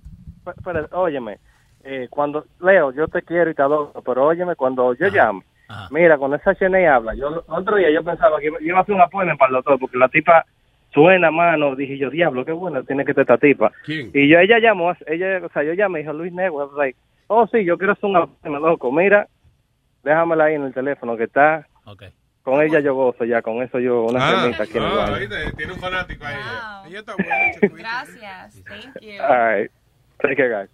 Pe- 0.44 0.52
Pero, 0.62 0.86
óyeme, 0.92 1.38
eh, 1.82 2.08
cuando, 2.10 2.44
Leo, 2.60 2.92
yo 2.92 3.08
te 3.08 3.22
quiero 3.22 3.50
y 3.50 3.54
te 3.54 3.62
adoro, 3.62 3.90
pero 4.04 4.26
óyeme, 4.26 4.54
cuando 4.54 4.92
yo 4.92 5.08
llame, 5.68 5.88
mira, 5.90 6.18
cuando 6.18 6.36
esa 6.36 6.54
Chene 6.54 6.86
habla, 6.88 7.14
yo 7.14 7.44
otro 7.46 7.76
día 7.76 7.90
yo 7.90 8.02
pensaba 8.04 8.38
que 8.40 8.46
iba- 8.46 8.60
iba 8.60 8.78
a 8.78 8.82
hacer 8.82 8.94
un 8.94 9.00
appointment 9.00 9.38
para 9.38 9.50
el 9.50 9.54
doctor, 9.56 9.78
porque 9.78 9.98
la 9.98 10.08
tipa 10.08 10.44
suena, 10.92 11.30
mano, 11.30 11.74
dije 11.76 11.98
yo, 11.98 12.08
diablo, 12.10 12.44
qué 12.44 12.52
buena 12.52 12.82
tiene 12.82 13.04
que 13.04 13.12
esta 13.12 13.36
tipa. 13.38 13.72
¿Quién? 13.84 14.10
Y 14.14 14.28
yo, 14.28 14.38
ella 14.38 14.58
llamó, 14.58 14.92
ella, 15.06 15.40
o 15.44 15.48
sea, 15.50 15.62
yo 15.62 15.72
llamé, 15.74 16.00
dijo 16.00 16.12
Luis 16.12 16.32
Negro, 16.32 16.70
like, 16.76 16.98
oh, 17.26 17.46
sí, 17.48 17.64
yo 17.64 17.76
quiero 17.76 17.92
hacer 17.94 18.08
un 18.08 18.16
appointment, 18.16 18.64
loco, 18.64 18.90
mira, 18.92 19.26
déjamela 20.02 20.44
ahí 20.44 20.54
en 20.54 20.62
el 20.64 20.72
teléfono 20.74 21.16
que 21.16 21.24
está. 21.24 21.66
Con 22.42 22.62
ella 22.62 22.78
yo 22.78 22.94
gozo 22.94 23.24
ya, 23.24 23.42
con 23.42 23.60
eso 23.60 23.80
yo, 23.80 24.04
una 24.04 24.20
Ah, 24.24 24.44
aquí 24.62 24.78
en 24.78 24.84
el 24.84 24.90
ah. 24.92 25.50
Tiene 25.56 25.72
un 25.72 25.78
fanático 25.80 26.24
ahí. 26.24 26.36
Gracias. 27.76 28.62
Thank 28.64 29.00
you. 29.02 29.20
All 29.20 29.56
right. 29.58 29.70
Take 30.22 30.36
care, 30.36 30.48
guys. 30.48 30.70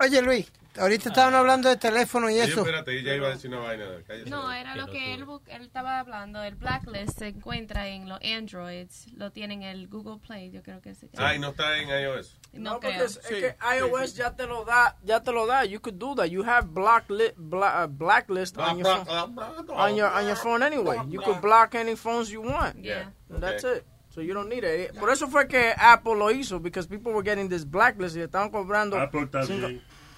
Oye, 0.00 0.22
Luis, 0.22 0.52
ahorita 0.78 1.08
estaban 1.10 1.34
hablando 1.34 1.68
de 1.68 1.76
teléfono 1.76 2.30
y 2.30 2.34
Oye, 2.34 2.44
eso. 2.44 2.60
espérate, 2.60 2.98
ella 2.98 3.14
iba 3.14 3.26
a 3.28 3.30
decir 3.30 3.50
una 3.50 3.60
vaina. 3.60 3.84
cállese. 4.06 4.30
No, 4.30 4.50
era 4.52 4.76
lo 4.76 4.86
que 4.86 5.14
él, 5.14 5.24
él 5.48 5.62
estaba 5.62 5.98
hablando. 6.00 6.42
El 6.42 6.54
blacklist 6.56 7.18
se 7.18 7.28
encuentra 7.28 7.88
en 7.88 8.08
los 8.08 8.18
Androids. 8.22 9.06
Lo 9.16 9.30
tienen 9.32 9.62
en 9.62 9.68
el 9.70 9.88
Google 9.88 10.18
Play, 10.26 10.50
yo 10.50 10.62
creo 10.62 10.80
que 10.80 10.94
se 10.94 11.08
llama. 11.08 11.28
Ay, 11.28 11.38
no 11.38 11.48
está 11.50 11.78
en 11.78 11.88
iOS. 11.88 12.38
No, 12.52 12.60
No, 12.60 12.80
porque 12.80 12.94
creo. 12.94 13.04
es, 13.06 13.16
es 13.16 13.26
que 13.26 13.56
iOS 13.78 14.14
ya 14.14 14.34
te 14.34 14.46
lo 14.46 14.64
da, 14.64 14.96
ya 15.04 15.22
te 15.22 15.32
lo 15.32 15.46
da. 15.46 15.64
You 15.64 15.80
could 15.80 15.96
do 15.98 16.14
that. 16.14 16.26
You 16.26 16.42
have 16.44 16.68
blackli- 16.68 17.34
bla- 17.36 17.84
uh, 17.84 17.86
blacklist 17.88 18.56
on 18.58 18.78
your, 18.78 19.04
phone, 19.04 19.38
on 19.70 19.94
your 19.96 20.08
on 20.08 20.24
your 20.26 20.36
phone 20.36 20.62
anyway. 20.62 20.96
You 21.08 21.20
could 21.20 21.40
block 21.40 21.74
any 21.74 21.94
phones 21.96 22.30
you 22.30 22.40
want. 22.42 22.76
Yeah. 22.82 23.10
And 23.30 23.42
that's 23.42 23.64
it. 23.64 23.84
So 24.10 24.22
you 24.22 24.32
don't 24.34 24.48
need 24.48 24.64
it. 24.64 24.98
Por 24.98 25.10
eso 25.10 25.28
fue 25.28 25.46
que 25.46 25.72
Apple 25.76 26.16
lo 26.16 26.30
hizo, 26.32 26.58
because 26.60 26.88
people 26.88 27.12
were 27.12 27.22
getting 27.22 27.48
this 27.48 27.64
blacklist 27.64 28.16
y 28.16 28.20
estaban 28.20 28.50
cobrando. 28.50 28.98
Apple 28.98 29.24
está 29.24 29.42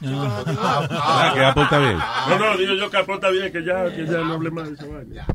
cinco- 0.08 0.44
bien. 0.44 0.58
Ah, 0.60 1.32
que 1.34 1.44
Apple 1.44 1.62
está 1.64 1.78
bien. 1.78 1.98
No, 2.28 2.38
no, 2.38 2.56
digo 2.56 2.74
yo 2.74 2.90
que 2.90 3.00
está 3.00 3.30
bien, 3.30 3.52
que 3.52 3.64
ya, 3.64 3.84
que 3.94 4.04
ya 4.06 4.18
no 4.24 4.34
hable 4.34 4.50
más 4.50 4.68
de 4.68 4.74
esa 4.74 4.86
vaina. 4.86 5.26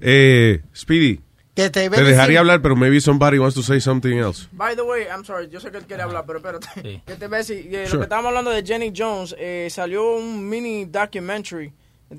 Eh, 0.00 0.62
Speedy, 0.74 1.20
Que 1.54 1.68
te, 1.68 1.88
te 1.88 1.90
decir- 1.90 2.04
dejaría 2.06 2.40
hablar, 2.40 2.62
pero 2.62 2.74
maybe 2.76 3.00
somebody 3.00 3.38
wants 3.38 3.54
to 3.54 3.62
say 3.62 3.80
something 3.80 4.16
else. 4.16 4.46
By 4.52 4.74
the 4.74 4.82
way, 4.82 5.02
I'm 5.12 5.24
sorry, 5.24 5.48
yo 5.50 5.60
sé 5.60 5.70
que 5.70 5.78
él 5.78 5.84
quiere 5.86 6.02
hablar, 6.02 6.24
pero 6.26 6.38
espérate. 6.38 7.02
Que 7.06 7.16
te 7.16 7.28
ves, 7.28 7.50
eh, 7.50 7.66
Lo 7.70 7.86
Sure. 7.86 7.98
que 7.98 8.02
estábamos 8.04 8.28
hablando 8.28 8.50
de 8.50 8.62
Jenny 8.64 8.92
Jones, 8.96 9.34
eh, 9.38 9.68
salió 9.70 10.12
un 10.16 10.48
mini 10.48 10.86
documentary 10.86 11.72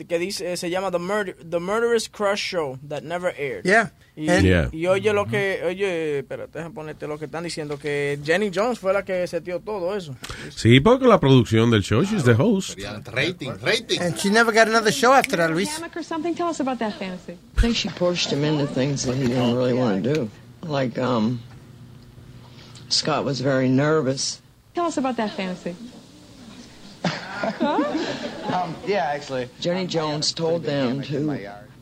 que 0.07 0.17
dice, 0.19 0.55
se 0.57 0.69
llama 0.69 0.89
The, 0.91 0.99
Murder, 0.99 1.35
The 1.49 1.59
Murderous 1.59 2.07
Crush 2.09 2.39
Show 2.39 2.79
That 2.87 3.01
Never 3.03 3.33
Aired. 3.37 3.65
Yeah. 3.65 3.91
Y, 4.15 4.27
And- 4.29 4.45
Yeah. 4.45 4.69
y 4.71 4.87
oye 4.87 5.13
lo 5.13 5.25
que, 5.25 5.61
oye, 5.65 6.19
espérate, 6.19 6.59
déjame 6.59 6.73
ponerte 6.75 7.07
lo 7.07 7.17
que 7.17 7.25
están 7.25 7.43
diciendo, 7.43 7.77
que 7.77 8.19
Jenny 8.23 8.51
Jones 8.53 8.79
fue 8.79 8.93
la 8.93 9.03
que 9.03 9.25
setió 9.27 9.59
todo 9.59 9.95
eso. 9.95 10.15
Sí, 10.55 10.79
porque 10.79 11.05
la 11.07 11.19
producción 11.19 11.71
del 11.71 11.81
show, 11.83 12.03
she's 12.03 12.23
the 12.23 12.33
host. 12.33 12.77
Rating, 13.13 13.53
rating. 13.61 14.01
And 14.01 14.15
she 14.17 14.29
never 14.29 14.51
got 14.53 14.67
another 14.67 14.91
show 14.91 15.13
after 15.13 15.37
that, 15.37 15.49
Luis. 15.51 15.69
or 15.95 16.03
something? 16.03 16.35
Tell 16.35 16.49
us 16.49 16.59
about 16.59 16.79
that 16.79 16.93
fantasy. 16.97 17.37
I 17.57 17.61
think 17.61 17.75
she 17.75 17.89
pushed 17.89 18.31
him 18.31 18.43
into 18.43 18.67
things 18.67 19.05
that 19.05 19.15
he 19.15 19.27
didn't 19.27 19.55
really 19.55 19.73
want 19.73 20.03
to 20.03 20.13
do. 20.13 20.29
Like, 20.61 20.97
um, 20.99 21.39
Scott 22.89 23.23
was 23.25 23.39
very 23.41 23.69
nervous. 23.69 24.41
Tell 24.75 24.85
us 24.85 24.97
about 24.97 25.15
that 25.17 25.31
fantasy. 25.35 25.75
Um, 28.51 28.75
yeah, 28.85 29.05
actually. 29.13 29.47
Jenny 29.61 29.87
Jones 29.87 30.33
told 30.33 30.63
them 30.63 31.01
to 31.03 31.19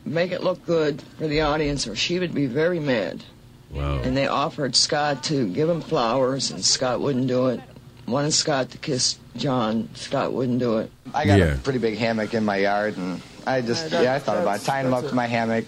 make 0.04 0.30
it 0.30 0.42
look 0.44 0.64
good 0.66 1.02
for 1.18 1.26
the 1.26 1.40
audience 1.40 1.88
or 1.88 1.96
she 1.96 2.18
would 2.20 2.32
be 2.32 2.46
very 2.46 2.78
mad. 2.78 3.24
Wow. 3.72 3.98
And 4.04 4.16
they 4.16 4.28
offered 4.28 4.76
Scott 4.76 5.24
to 5.24 5.48
give 5.48 5.68
him 5.68 5.80
flowers, 5.80 6.50
and 6.52 6.64
Scott 6.64 7.00
wouldn't 7.00 7.26
do 7.26 7.48
it. 7.48 7.60
Wanted 8.06 8.32
Scott 8.32 8.70
to 8.70 8.78
kiss 8.78 9.18
John, 9.36 9.88
Scott 9.94 10.32
wouldn't 10.32 10.58
do 10.60 10.78
it. 10.78 10.90
I 11.14 11.24
got 11.24 11.38
Yeah. 11.38 11.54
a 11.54 11.56
pretty 11.58 11.78
big 11.78 11.96
hammock 11.98 12.34
in 12.34 12.44
my 12.44 12.56
yard, 12.58 12.96
and 12.96 13.20
I 13.46 13.60
just, 13.60 13.90
yeah, 13.92 14.14
I 14.14 14.18
thought 14.20 14.38
about 14.42 14.60
tying 14.60 14.86
him 14.86 14.94
up 14.94 15.08
to 15.08 15.14
my 15.14 15.26
hammock. 15.26 15.64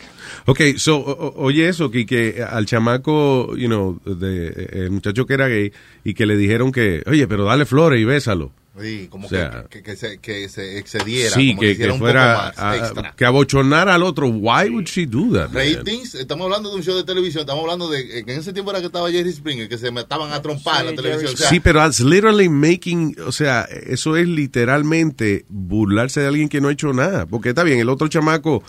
Ok, 0.49 0.77
so, 0.79 0.97
o- 1.05 1.33
o- 1.37 1.45
oye 1.47 1.69
eso, 1.69 1.89
que, 1.91 2.05
que 2.05 2.43
al 2.43 2.65
chamaco, 2.67 3.57
you 3.57 3.69
know, 3.69 4.01
de, 4.05 4.69
el 4.73 4.91
muchacho 4.91 5.25
que 5.27 5.35
era 5.35 5.49
gay, 5.49 5.73
y 6.05 6.15
que 6.15 6.27
le 6.27 6.37
dijeron 6.37 6.73
que, 6.73 7.03
oye, 7.07 7.27
pero 7.29 7.45
dale 7.45 7.65
flores 7.65 8.01
y 8.01 8.05
bésalo. 8.05 8.51
Sí, 8.81 9.07
como 9.11 9.27
O 9.27 9.29
sea, 9.29 9.67
que, 9.69 9.83
que, 9.83 9.83
que 9.83 9.97
se, 9.97 10.19
que 10.19 10.49
se 10.49 10.79
excediera. 10.79 11.31
Sí, 11.35 11.51
como 11.51 11.61
que, 11.61 11.77
que 11.77 11.91
un 11.91 11.99
fuera 11.99 12.35
poco 12.35 12.47
más 12.47 12.59
a- 12.59 12.77
extra. 12.79 13.15
que 13.15 13.25
abochonara 13.27 13.95
al 13.95 14.03
otro. 14.03 14.29
Why 14.29 14.71
would 14.71 14.87
she 14.87 15.05
do 15.05 15.31
that? 15.35 15.51
man? 15.51 15.63
Ratings, 15.77 16.15
estamos 16.15 16.47
hablando 16.47 16.71
de 16.71 16.77
un 16.77 16.83
show 16.83 16.97
de 16.97 17.05
televisión, 17.05 17.43
estamos 17.43 17.63
hablando 17.65 17.91
de 17.91 18.07
que 18.25 18.33
en 18.33 18.39
ese 18.41 18.55
tiempo 18.55 18.71
era 18.71 18.81
que 18.81 18.87
estaba 18.87 19.11
Jerry 19.11 19.31
Springer, 19.31 19.69
que 19.69 19.77
se 19.77 19.91
mataban 19.91 20.33
a 20.33 20.41
trompar 20.41 20.87
en 20.87 20.97
la 20.97 20.97
televisión. 21.03 21.35
o 21.35 21.37
sea, 21.37 21.51
sí, 21.51 21.61
pero 21.61 21.81
that's 21.81 22.01
literally 22.01 22.49
making, 22.49 23.15
o 23.27 23.31
sea, 23.33 23.63
eso 23.71 24.17
es 24.17 24.27
literalmente 24.27 25.45
burlarse 25.51 26.21
de 26.21 26.29
alguien 26.29 26.49
que 26.49 26.63
no 26.63 26.69
ha 26.69 26.73
hecho 26.73 26.95
nada. 26.95 27.27
Porque 27.27 27.51
está 27.51 27.65
bien, 27.65 27.79
el 27.79 27.91
otro 27.91 28.09
chamaco 28.09 28.63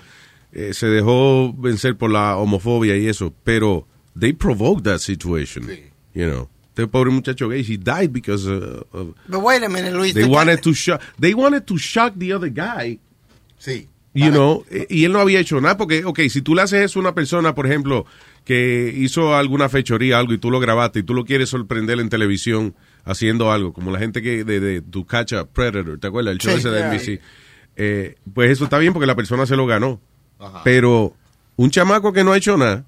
eh, 0.52 0.74
se 0.74 0.88
dejó 0.88 1.54
vencer 1.54 1.96
por 1.96 2.12
la 2.12 2.36
homofobia 2.36 2.98
y 2.98 3.08
eso, 3.08 3.34
pero 3.46 3.88
they 4.20 4.34
provoked 4.34 4.84
that 4.84 5.00
situation, 5.00 5.66
you 6.14 6.26
know. 6.30 6.50
Este 6.76 6.88
pobre 6.88 7.12
muchacho 7.12 7.50
gay, 7.50 7.62
he 7.64 7.78
died 7.78 8.10
because 8.12 8.48
uh, 8.50 8.82
of, 8.92 9.10
But 9.28 9.42
wait 9.42 9.64
a 9.64 9.70
minute, 9.70 9.94
Luis. 9.94 10.14
they 10.16 10.24
the 10.24 10.30
wanted 10.30 10.56
guy- 10.58 10.62
to 10.64 10.74
shock, 10.74 11.02
they 11.20 11.34
wanted 11.36 11.66
to 11.68 11.78
shock 11.78 12.14
the 12.18 12.34
other 12.34 12.50
guy. 12.50 13.00
Sí. 13.60 13.88
You 14.16 14.30
know, 14.32 14.64
eh, 14.72 14.86
y 14.90 15.06
él 15.06 15.12
no 15.14 15.20
había 15.20 15.40
hecho 15.40 15.60
nada 15.62 15.78
porque, 15.78 16.04
ok, 16.06 16.20
si 16.30 16.42
tú 16.42 16.54
le 16.56 16.62
haces 16.64 16.84
eso 16.86 17.00
a 17.00 17.02
una 17.02 17.14
persona, 17.16 17.54
por 17.56 17.66
ejemplo, 17.68 18.06
que 18.44 18.94
hizo 18.96 19.36
alguna 19.36 19.70
fechoría, 19.70 20.18
algo, 20.20 20.34
y 20.34 20.38
tú 20.38 20.52
lo 20.52 20.60
grabaste 20.60 21.00
y 21.00 21.04
tú 21.04 21.14
lo 21.16 21.26
quieres 21.26 21.50
sorprender 21.50 22.00
en 22.00 22.10
televisión 22.10 22.76
haciendo 23.06 23.52
algo, 23.52 23.72
como 23.74 23.92
la 23.92 24.00
gente 24.00 24.22
que 24.22 24.44
de, 24.44 24.60
de 24.60 24.82
Tu 24.82 25.06
Catch 25.06 25.34
a 25.34 25.46
Predator, 25.46 26.00
¿te 26.00 26.08
acuerdas? 26.08 26.34
El 26.34 26.38
show 26.40 26.54
Sí. 26.54 26.60
ese 26.60 26.70
de 26.70 26.78
Yeah. 26.80 26.92
NBC. 26.94 27.22
Eh, 27.76 28.16
pues 28.34 28.52
eso 28.52 28.64
está 28.66 28.78
bien 28.78 28.94
porque 28.94 29.08
la 29.08 29.16
persona 29.16 29.46
se 29.48 29.56
lo 29.56 29.66
ganó. 29.66 30.00
Ajá. 30.40 30.62
Pero 30.64 31.16
un 31.56 31.70
chamaco 31.72 32.14
que 32.14 32.24
no 32.24 32.34
ha 32.34 32.38
hecho 32.38 32.56
nada, 32.58 32.86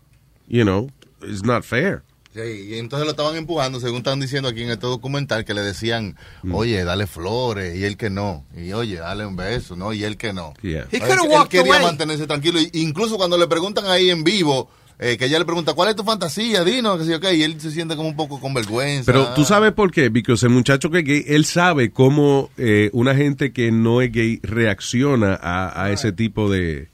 you 0.47 0.61
know, 0.63 0.91
it's 1.27 1.43
not 1.43 1.63
fair. 1.63 2.03
Sí, 2.35 2.67
y 2.71 2.77
entonces 2.79 3.05
lo 3.05 3.11
estaban 3.11 3.37
empujando, 3.37 3.79
según 3.79 3.99
están 3.99 4.19
diciendo 4.19 4.49
aquí 4.49 4.61
en 4.63 4.69
este 4.71 4.85
documental, 4.87 5.45
que 5.45 5.53
le 5.53 5.61
decían, 5.61 6.17
Mm. 6.43 6.53
oye, 6.53 6.83
dale 6.83 7.07
flores, 7.07 7.77
y 7.77 7.85
él 7.85 7.95
que 7.95 8.09
no, 8.09 8.43
y 8.57 8.73
oye, 8.73 8.97
dale 8.97 9.25
un 9.25 9.37
beso, 9.37 9.77
¿no? 9.77 9.93
Y 9.93 10.03
él 10.03 10.17
que 10.17 10.33
no. 10.33 10.53
Yeah. 10.61 10.85
He 10.91 10.97
Él, 10.97 11.03
quería 11.49 11.73
away. 11.75 11.83
mantenerse 11.85 12.27
tranquilo, 12.27 12.59
y 12.59 12.69
incluso 12.73 13.15
cuando 13.15 13.37
le 13.37 13.47
preguntan 13.47 13.85
ahí 13.85 14.09
en 14.09 14.25
vivo, 14.25 14.69
eh, 14.99 15.17
que 15.17 15.25
ella 15.25 15.39
le 15.39 15.45
pregunta, 15.45 15.73
¿cuál 15.73 15.89
es 15.89 15.95
tu 15.95 16.03
fantasía? 16.03 16.63
Dinos, 16.65 16.97
que 16.99 17.05
sí, 17.05 17.13
ok, 17.13 17.25
y 17.33 17.43
él 17.43 17.59
se 17.59 17.71
siente 17.71 17.95
como 17.95 18.09
un 18.09 18.15
poco 18.17 18.39
con 18.41 18.53
vergüenza. 18.53 19.11
Pero 19.11 19.33
tú 19.33 19.43
sabes 19.45 19.71
por 19.73 19.91
qué, 19.91 20.09
porque 20.11 20.33
el 20.43 20.49
muchacho 20.49 20.89
que 20.89 20.99
es 20.99 21.05
gay, 21.05 21.23
él 21.27 21.45
sabe 21.45 21.91
cómo 21.91 22.49
eh, 22.57 22.89
una 22.93 23.15
gente 23.15 23.51
que 23.53 23.71
no 23.71 24.01
es 24.01 24.11
gay 24.11 24.39
reacciona 24.43 25.39
a, 25.41 25.83
a 25.85 25.91
ese 25.91 26.11
tipo 26.11 26.49
de, 26.49 26.87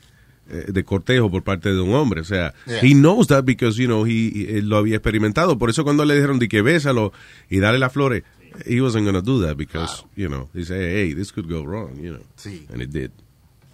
de 0.51 0.83
cortejo 0.83 1.29
por 1.31 1.43
parte 1.43 1.69
de 1.73 1.79
un 1.79 1.93
hombre. 1.93 2.21
O 2.21 2.25
sea, 2.25 2.53
Yeah. 2.67 2.79
he 2.81 2.93
knows 2.93 3.27
that 3.27 3.43
because, 3.43 3.77
you 3.81 3.87
know, 3.87 4.05
he, 4.05 4.31
he- 4.33 4.61
lo 4.61 4.77
había 4.77 4.95
experimentado. 4.97 5.57
Por 5.57 5.69
eso 5.69 5.83
cuando 5.83 6.05
le 6.05 6.15
dijeron 6.15 6.39
de 6.39 6.47
que 6.47 6.61
bésalo 6.61 7.13
y 7.49 7.59
dale 7.59 7.79
las 7.79 7.91
flores, 7.93 8.23
he 8.65 8.81
wasn't 8.81 9.03
going 9.05 9.13
to 9.15 9.21
do 9.21 9.41
that 9.45 9.55
because, 9.55 10.03
you 10.15 10.27
know, 10.27 10.49
he 10.53 10.63
said, 10.65 10.81
hey, 10.81 11.13
this 11.13 11.31
could 11.31 11.47
go 11.49 11.63
wrong, 11.63 11.95
you 12.01 12.11
know. 12.13 12.21
Sí. 12.35 12.65
And 12.71 12.81
it 12.81 12.89
did. 12.91 13.11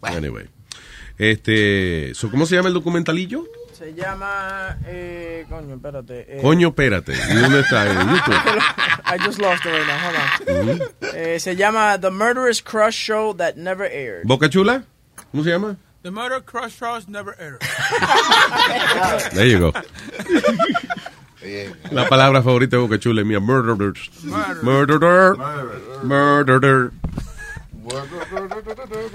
Anyway. 0.03 0.45
Este, 1.17 2.13
so, 2.13 2.29
¿cómo 2.29 2.45
se 2.45 2.55
llama 2.55 2.67
el 2.67 2.73
documentalillo? 2.75 3.43
Se 3.73 3.93
llama. 3.93 4.77
Eh, 4.85 5.45
coño, 5.49 5.75
espérate. 5.75 6.25
eh, 6.37 6.39
Coño, 6.41 6.67
espérate. 6.69 7.13
¿Y 7.13 7.35
dónde 7.35 7.59
está? 7.61 7.91
En 7.91 8.09
YouTube. 8.09 8.33
I 9.05 9.17
just 9.23 9.39
lost 9.39 9.65
it 9.65 9.71
right 9.71 9.85
now. 9.87 9.97
Hold 9.99 10.69
on. 10.71 10.71
Ujú. 10.79 10.83
Eh, 11.15 11.39
se 11.39 11.55
llama 11.55 11.99
The 11.99 12.09
Murderous 12.11 12.61
Crush 12.61 12.93
Show 12.95 13.35
That 13.35 13.55
Never 13.55 13.85
Aired. 13.91 14.23
¿Boca 14.25 14.49
Chula? 14.49 14.83
¿Cómo 15.31 15.43
se 15.43 15.49
llama? 15.51 15.77
The 16.03 16.11
murder 16.11 16.39
crush 16.41 16.77
trials 16.77 17.07
never 17.07 17.35
aired. 17.39 17.61
There 19.33 19.47
you 19.47 19.59
go. 19.59 19.73
La 21.91 22.07
palabra 22.07 22.41
favorita 22.43 22.75
de 22.77 22.81
Boca 22.81 22.97
Chula 22.99 23.21
es 23.21 23.27
mía. 23.27 23.39
Murderer. 23.39 23.93
Murderer. 24.63 25.35
Murderer. 26.03 26.91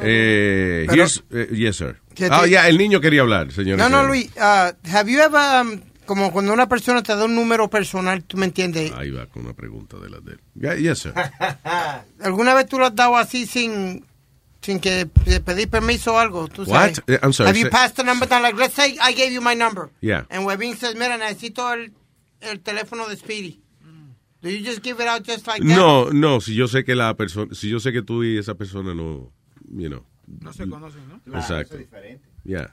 Eh, 0.00 0.86
Pero- 0.88 1.02
here's- 1.04 1.22
eh, 1.30 1.48
yes, 1.52 1.76
sir. 1.76 1.96
¿Qué 2.14 2.28
te- 2.28 2.34
Ah, 2.34 2.46
ya, 2.46 2.68
el 2.68 2.78
niño 2.78 3.00
quería 3.00 3.22
hablar, 3.22 3.52
señor. 3.52 3.78
No, 3.78 3.88
no, 3.88 4.04
Luis. 4.04 4.30
uh, 4.36 4.72
have 4.90 5.10
you 5.10 5.20
ever, 5.20 5.40
um, 5.62 5.80
como 6.06 6.32
cuando 6.32 6.52
una 6.52 6.68
persona 6.68 7.02
te 7.02 7.14
da 7.14 7.24
un 7.24 7.34
número 7.34 7.68
personal, 7.68 8.22
tú 8.24 8.36
me 8.38 8.46
entiendes? 8.46 8.92
Ahí 8.92 9.10
va 9.10 9.26
con 9.26 9.44
una 9.44 9.54
pregunta 9.54 9.98
de 9.98 10.08
la 10.10 10.20
de 10.20 10.32
él. 10.32 10.40
Yeah, 10.54 10.74
yes, 10.76 11.00
sir. 11.00 11.12
¿Alguna 12.22 12.54
vez 12.54 12.66
tú 12.66 12.78
lo 12.78 12.86
has 12.86 12.94
dado 12.96 13.16
así 13.16 13.46
sin, 13.46 14.06
sin 14.62 14.78
que 14.80 15.06
pe- 15.06 15.40
pedir 15.40 15.68
permiso 15.68 16.14
o 16.14 16.18
algo? 16.18 16.48
¿Tú 16.48 16.62
What? 16.62 16.94
sabes? 16.94 17.02
Eh, 17.08 17.18
I'm 17.22 17.32
sorry, 17.32 17.48
Have 17.48 17.58
you 17.58 17.68
passed 17.70 17.96
the 17.96 18.04
number 18.04 18.26
down? 18.26 18.42
Like, 18.42 18.56
let's 18.56 18.74
say 18.74 18.96
I 19.00 19.12
gave 19.12 19.32
you 19.32 19.40
my 19.40 19.54
number. 19.54 19.90
Yeah. 20.00 20.24
And 20.30 20.46
Webin 20.46 20.76
says, 20.76 20.94
mira, 20.94 21.18
necesito 21.18 21.72
el, 21.72 21.90
el 22.40 22.60
teléfono 22.60 23.08
de 23.08 23.16
Speedy. 23.16 23.58
Do 24.40 24.50
you 24.50 24.64
just 24.64 24.82
give 24.82 25.00
it 25.00 25.06
out 25.06 25.22
just 25.22 25.46
like 25.46 25.60
that? 25.62 25.76
No, 25.76 26.10
no, 26.10 26.40
si 26.40 26.54
yo 26.54 26.66
sé 26.66 26.84
que 26.84 26.96
la 26.96 27.14
persona, 27.14 27.54
si 27.54 27.68
yo 27.68 27.78
sé 27.78 27.92
que 27.92 28.02
tú 28.02 28.24
y 28.24 28.38
esa 28.38 28.54
persona 28.54 28.92
no, 28.92 29.30
you 29.70 29.88
know. 29.88 30.04
No 30.40 30.52
se 30.52 30.66
conocen, 30.68 31.00
¿no? 31.26 31.38
Exacto. 31.38 31.76
Yeah. 32.44 32.72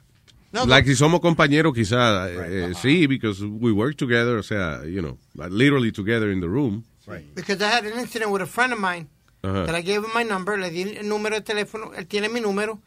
No, 0.52 0.64
like 0.66 0.84
si 0.88 0.96
somos 0.96 1.20
compañeros, 1.20 1.72
quizá 1.72 2.28
eh, 2.28 2.72
sí, 2.74 3.06
because 3.06 3.44
we 3.44 3.70
work 3.70 3.96
together, 3.96 4.36
o 4.36 4.42
sea, 4.42 4.82
you 4.84 5.00
know, 5.00 5.16
literally 5.48 5.92
together 5.92 6.32
in 6.32 6.40
the 6.40 6.48
room. 6.48 6.84
Because 7.36 7.62
I 7.62 7.68
had 7.68 7.84
an 7.86 7.98
incident 8.00 8.32
with 8.32 8.42
a 8.42 8.46
friend 8.46 8.72
of 8.72 8.80
mine 8.80 9.08
Ajá. 9.42 9.64
that 9.66 9.74
I 9.74 9.82
gave 9.82 10.04
him 10.04 10.10
my 10.14 10.22
number, 10.24 10.58
le 10.58 10.70
di 10.70 10.82
el 10.82 11.08
número 11.08 11.34
de 11.36 11.40
teléfono, 11.42 11.92
él 11.94 12.06
tiene 12.06 12.28
mi 12.28 12.40
número, 12.40 12.78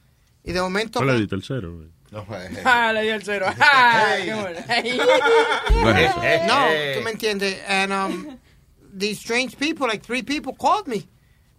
y 0.43 0.51
de 0.51 0.61
momento... 0.61 0.99
¿Cuál 0.99 1.07
le 1.15 1.19
diste 1.21 1.35
el 1.35 1.43
cero? 1.43 1.75
güey? 1.75 1.89
Ah, 2.63 2.91
le 2.93 3.01
di 3.01 3.09
el 3.09 3.23
cero. 3.23 3.47
Ah, 3.59 4.15
qué 4.23 4.33
bueno. 4.35 4.59
no, 6.47 6.67
tú 6.95 7.03
me 7.03 7.11
entiendes. 7.11 7.57
And 7.67 7.91
um, 7.91 8.37
these 8.93 9.19
strange 9.19 9.57
people, 9.57 9.87
like 9.87 10.03
three 10.03 10.21
people, 10.21 10.53
called 10.53 10.87
me, 10.87 11.07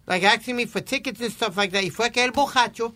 like 0.07 0.23
asking 0.23 0.55
me 0.55 0.65
for 0.65 0.79
tickets 0.81 1.19
and 1.21 1.31
stuff 1.31 1.57
like 1.57 1.71
that. 1.73 1.83
Y 1.83 1.89
fue 1.89 2.09
que 2.11 2.23
el 2.23 2.31
bojacho 2.31 2.93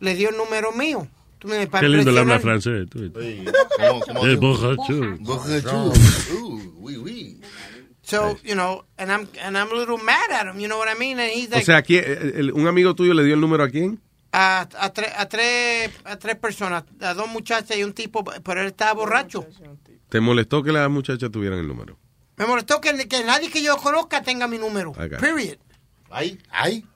le 0.00 0.14
dio 0.14 0.28
el 0.30 0.36
número 0.36 0.72
mío. 0.72 1.08
Tú 1.40 1.48
me 1.48 1.66
Qué 1.66 1.88
lindo 1.88 2.12
le 2.12 2.20
habla 2.20 2.38
francés. 2.38 2.88
tú. 2.88 3.10
¿Cómo- 3.12 4.00
cómo 4.06 4.20
Eh, 4.24 4.32
hace- 4.32 4.36
borracho. 4.36 5.16
Borracho. 5.18 5.92
Uh, 6.40 6.60
oui, 6.78 6.96
oui. 6.96 7.40
So, 8.12 8.38
you 8.44 8.54
know, 8.54 8.84
and 8.98 9.10
I'm 9.10 9.28
and 9.42 9.56
I'm 9.58 9.70
a 9.70 9.74
little 9.74 9.98
mad 9.98 10.30
at 10.30 10.46
him, 10.46 10.60
you 10.60 10.68
know 10.68 10.78
what 10.78 10.88
I 10.88 10.98
mean? 10.98 11.18
And 11.18 11.30
he's 11.32 11.48
O 11.52 11.60
sea, 11.60 11.82
¿quién- 11.82 12.04
el- 12.04 12.34
el- 12.36 12.52
un 12.52 12.66
amigo 12.66 12.94
tuyo 12.94 13.14
le 13.14 13.24
dio 13.24 13.34
el 13.34 13.40
número 13.40 13.64
a 13.64 13.68
quién? 13.68 14.00
a, 14.34 14.60
a, 14.78 14.92
tre- 14.94 15.12
a, 15.14 15.28
tres, 15.28 15.90
a 16.04 16.16
tres 16.16 16.36
personas, 16.36 16.84
a 17.00 17.12
dos 17.14 17.28
muchachas 17.28 17.76
y 17.76 17.84
un 17.84 17.92
tipo, 17.92 18.24
pero 18.24 18.60
él 18.62 18.68
estaba 18.68 18.94
borracho. 18.94 19.46
¿Te 20.08 20.20
molestó 20.20 20.62
que 20.62 20.72
las 20.72 20.88
muchachas 20.90 21.30
tuvieran 21.30 21.58
el 21.58 21.68
número? 21.68 21.98
Me 22.36 22.46
molestó 22.46 22.80
que, 22.80 23.06
que 23.08 23.24
nadie 23.24 23.50
que 23.50 23.62
yo 23.62 23.76
conozca 23.76 24.22
tenga 24.22 24.48
mi 24.48 24.56
número. 24.56 24.92
Period. 24.92 25.58
Ay, 26.10 26.38
ay. 26.50 26.86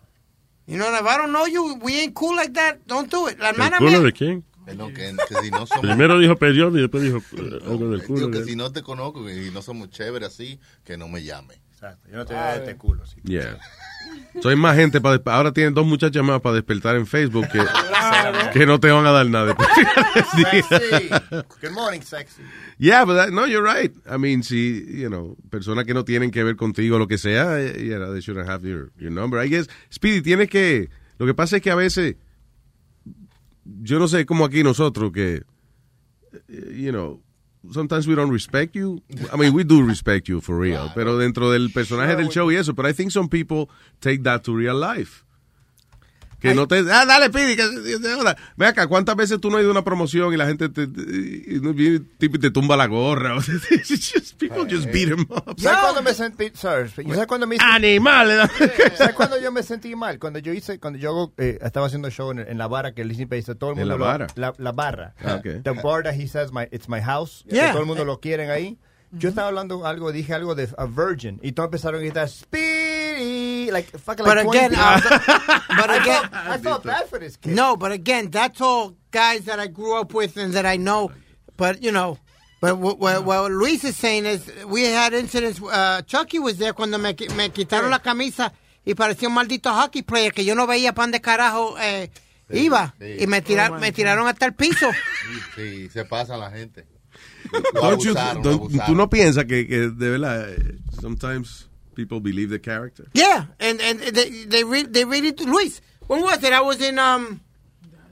You 0.66 0.78
know, 0.78 0.88
if 0.94 1.02
I 1.02 1.16
don't 1.18 1.30
know 1.30 1.47
you, 1.47 1.74
we 1.82 2.01
ain't 2.01 2.14
cool 2.14 2.34
like 2.34 2.52
that, 2.55 2.78
don't 2.86 3.10
do 3.12 3.28
it. 3.28 3.38
La 3.38 3.51
¿El 3.51 3.55
hermana 3.56 3.78
culo 3.78 3.90
mía... 3.90 4.01
de 4.01 4.12
quién? 4.12 4.44
No, 4.74 4.88
que, 4.88 5.14
que 5.28 5.34
si 5.43 5.51
no 5.51 5.66
somos... 5.66 5.80
Primero 5.82 6.18
dijo 6.18 6.36
periodo 6.36 6.76
y 6.78 6.80
después 6.80 7.02
dijo 7.02 7.18
eh, 7.18 7.60
algo 7.66 7.90
del 7.90 8.02
culo. 8.02 8.18
Digo 8.18 8.30
que 8.32 8.38
él. 8.38 8.44
si 8.44 8.56
no 8.56 8.72
te 8.72 8.82
conozco 8.82 9.30
y 9.30 9.51
no 9.51 9.62
somos 9.62 9.90
chéveres 9.90 10.28
así, 10.28 10.59
que 10.84 10.97
no 10.97 11.09
me 11.09 11.22
llame. 11.22 11.55
Exacto. 11.72 12.09
Yo 12.10 12.16
no 12.16 12.24
te 12.24 12.32
voy 12.34 12.43
a 12.43 12.47
dar 12.47 12.60
este 12.60 12.76
culo. 12.76 13.06
sí. 13.06 13.16
Yeah. 13.24 13.59
Soy 14.43 14.55
más 14.56 14.76
gente 14.76 15.01
para 15.01 15.20
ahora 15.32 15.52
tienen 15.52 15.74
dos 15.74 15.86
muchachas 15.86 16.22
más 16.22 16.40
para 16.40 16.55
despertar 16.56 16.97
en 16.97 17.06
Facebook 17.06 17.47
que, 17.48 17.60
que 18.52 18.66
no 18.66 18.78
te 18.78 18.90
van 18.90 19.06
a 19.06 19.10
dar 19.10 19.26
nada. 19.26 19.56
Sexy. 20.36 21.09
Good 21.60 21.72
morning, 21.72 22.01
sexy. 22.02 22.43
Yeah, 22.78 23.05
but 23.05 23.14
that- 23.16 23.32
no, 23.32 23.47
you're 23.47 23.62
right. 23.62 23.93
I 24.09 24.18
mean, 24.18 24.43
si, 24.43 24.84
you 25.01 25.09
know, 25.09 25.36
personas 25.51 25.84
que 25.86 25.94
no 25.94 26.05
tienen 26.05 26.30
que 26.30 26.44
ver 26.44 26.56
contigo, 26.56 26.98
lo 26.98 27.06
que 27.09 27.18
sea, 27.18 27.59
yeah, 27.60 27.98
they 28.12 28.20
shouldn't 28.20 28.48
have 28.48 28.62
your, 28.62 28.90
your 28.98 29.10
number. 29.10 29.38
I 29.38 29.48
guess, 29.48 29.68
Speedy, 29.90 30.22
tienes 30.22 30.48
que, 30.51 30.88
lo 31.18 31.26
que 31.26 31.34
pasa 31.34 31.56
es 31.56 31.62
que 31.62 31.70
a 31.70 31.74
veces, 31.74 32.16
yo 33.82 33.98
no 33.98 34.09
sé, 34.09 34.24
como 34.26 34.44
aquí 34.44 34.62
nosotros, 34.62 35.12
que, 35.12 35.43
eh, 36.48 36.74
you 36.74 36.93
know, 36.93 37.20
sometimes 37.72 38.06
we 38.06 38.14
don't 38.14 38.30
respect 38.30 38.74
you. 38.74 39.02
I 39.32 39.36
mean, 39.36 39.55
we 39.55 39.64
do 39.64 39.82
respect 39.82 40.28
you 40.28 40.40
for 40.40 40.59
real, 40.59 40.90
pero 40.94 41.18
dentro 41.18 41.51
del 41.51 41.70
personaje 41.72 42.16
del 42.16 42.28
show 42.28 42.51
y 42.51 42.56
eso, 42.56 42.72
but 42.72 42.86
I 42.86 42.93
think 42.93 43.10
some 43.10 43.28
people 43.28 43.68
take 44.01 44.22
that 44.22 44.43
to 44.44 44.55
real 44.55 44.76
life. 44.76 45.26
Que 46.51 46.55
no 46.55 46.66
te. 46.68 46.78
Ah, 46.90 47.05
dale, 47.06 47.31
Pidi. 47.31 47.56
Que, 47.56 47.64
ve 48.56 48.66
acá, 48.66 48.86
¿cuántas 48.86 49.16
veces 49.16 49.40
tú 49.40 49.51
no 49.51 49.56
has 49.56 49.62
ido 49.62 49.70
a 49.70 49.73
una 49.73 49.85
promoción 49.85 50.32
y 50.32 50.36
la 50.36 50.47
gente 50.47 50.68
te, 50.68 50.86
te- 50.86 51.02
y 51.02 52.28
te 52.39 52.51
tumba 52.51 52.77
la 52.77 52.86
gorra? 52.86 53.36
Just- 53.40 54.36
people 54.39 54.66
just 54.68 54.86
beat 54.93 55.09
him 55.09 55.27
up. 55.31 55.55
¿Sabes 55.59 55.81
cuándo 55.81 56.02
me 56.02 56.14
sentí, 56.14 56.51
sorry, 56.55 56.89
¿sabes 56.89 57.27
cuándo 57.27 57.47
me 57.47 57.56
hice- 57.56 57.64
Animal. 57.64 58.51
¿Sabes 58.97 59.14
cuándo 59.14 59.40
yo 59.40 59.51
me 59.52 59.62
sentí 59.62 59.94
mal? 59.97 60.18
Cuando 60.18 60.39
yo 60.39 60.52
hice, 60.52 60.78
cuando 60.78 60.98
yo 60.98 61.32
eh, 61.39 61.59
estaba 61.62 61.86
haciendo 61.86 62.10
show 62.10 62.31
en, 62.31 62.40
en 62.40 62.59
la 62.59 62.66
barra 62.68 62.93
que 62.93 63.02
el 63.02 63.09
Disney 63.09 63.27
hizo, 63.39 63.55
todo 63.56 63.73
el 63.73 63.78
¿En 63.78 63.89
mundo 63.89 63.98
la 63.98 63.98
lo- 63.98 64.05
barra? 64.12 64.27
la, 64.36 64.52
la 64.59 64.73
barra. 64.73 65.14
Ah, 65.24 65.36
ok. 65.36 65.62
The 65.62 65.70
bar 65.82 66.02
that 66.05 66.14
he 66.14 66.27
says 66.28 66.52
my, 66.52 66.64
it's 66.70 66.89
my 66.89 67.01
house. 67.01 67.44
que 67.48 67.56
Yeah. 67.56 67.73
todo 67.73 67.81
el 67.82 67.86
mundo 67.86 68.05
lo 68.05 68.20
quieren 68.20 68.51
ahí. 68.51 68.78
Yo 69.12 69.28
estaba 69.28 69.48
hablando 69.48 69.86
algo, 69.86 70.10
dije 70.12 70.35
algo 70.35 70.55
de 70.55 70.68
a 70.77 70.85
virgin 70.85 71.39
y 71.43 71.52
todos 71.52 71.68
empezaron 71.68 72.01
a 72.01 72.02
gritar 72.02 72.28
Like 73.70 73.90
fucking 73.98 74.24
But 74.24 74.36
like 74.38 74.48
again, 74.48 74.70
20 74.70 74.82
uh, 74.82 75.01
people. 75.01 75.18
but 75.76 75.90
I 75.90 75.97
again, 75.97 76.22
felt, 76.30 76.47
I 76.47 76.59
felt 76.59 76.82
bad 76.84 77.09
for 77.09 77.18
this 77.18 77.36
kid. 77.36 77.55
No, 77.55 77.76
but 77.76 77.93
again, 77.93 78.30
that's 78.30 78.60
all 78.60 78.94
guys 79.10 79.44
that 79.47 79.59
I 79.60 79.66
grew 79.68 79.98
up 80.01 80.12
with 80.14 80.36
and 80.36 80.52
that 80.55 80.66
I 80.66 80.76
know. 80.76 81.10
But 81.56 81.82
you 81.82 81.90
know, 81.93 82.18
but 82.60 82.76
what, 82.78 82.98
what, 82.98 83.24
what 83.24 83.51
Luis 83.51 83.82
is 83.84 83.97
saying 83.97 84.26
is 84.26 84.51
we 84.66 84.84
had 84.84 85.12
incidents. 85.14 85.60
Uh, 85.62 86.02
Chucky 86.02 86.38
was 86.38 86.59
there 86.59 86.72
cuando 86.72 86.98
me, 86.98 87.14
me 87.36 87.48
quitaron 87.51 87.90
la 87.90 87.98
camisa 88.01 88.52
y 88.84 88.94
parecía 88.94 89.28
un 89.28 89.34
maldito 89.34 89.70
hockey 89.72 90.02
player 90.02 90.32
que 90.32 90.44
yo 90.44 90.55
no 90.55 90.66
veía 90.66 90.94
pan 90.94 91.10
de 91.10 91.20
carajo 91.20 91.76
eh, 91.80 92.10
iba. 92.51 92.94
sí. 93.01 93.16
Y 93.22 93.26
me, 93.26 93.43
tira- 93.43 93.70
me 93.78 93.90
tiraron 93.93 94.28
hasta 94.28 94.47
el 94.47 94.55
piso. 94.55 94.88
Sí, 95.56 95.88
se 95.88 96.05
pasa 96.05 96.36
la 96.36 96.51
gente. 96.51 96.86
Lo 97.74 97.80
Don't 97.80 98.02
you- 98.02 98.10
abusaron, 98.10 98.43
lo 98.43 98.51
don't- 98.51 98.55
abusaron. 98.60 98.86
¿Tú 98.86 98.94
no 98.94 99.09
piensas 99.10 99.44
que, 99.47 99.66
que 99.66 99.76
de 99.88 100.10
verdad, 100.10 100.51
eh, 100.51 100.78
sometimes 101.01 101.68
people 101.97 102.20
believe 102.20 102.51
the 102.51 102.60
character? 102.60 103.06
Yeah, 103.14 103.47
and 103.59 103.81
and 103.81 103.98
they 104.01 104.44
they 104.47 104.62
re- 104.62 104.86
they 104.86 105.05
really 105.05 105.32
do. 105.32 105.44
Luis, 105.47 105.81
when 106.06 106.23
was 106.23 106.44
it? 106.44 106.52
I 106.52 106.60
was 106.60 106.81
in 106.81 106.98
um 106.98 107.40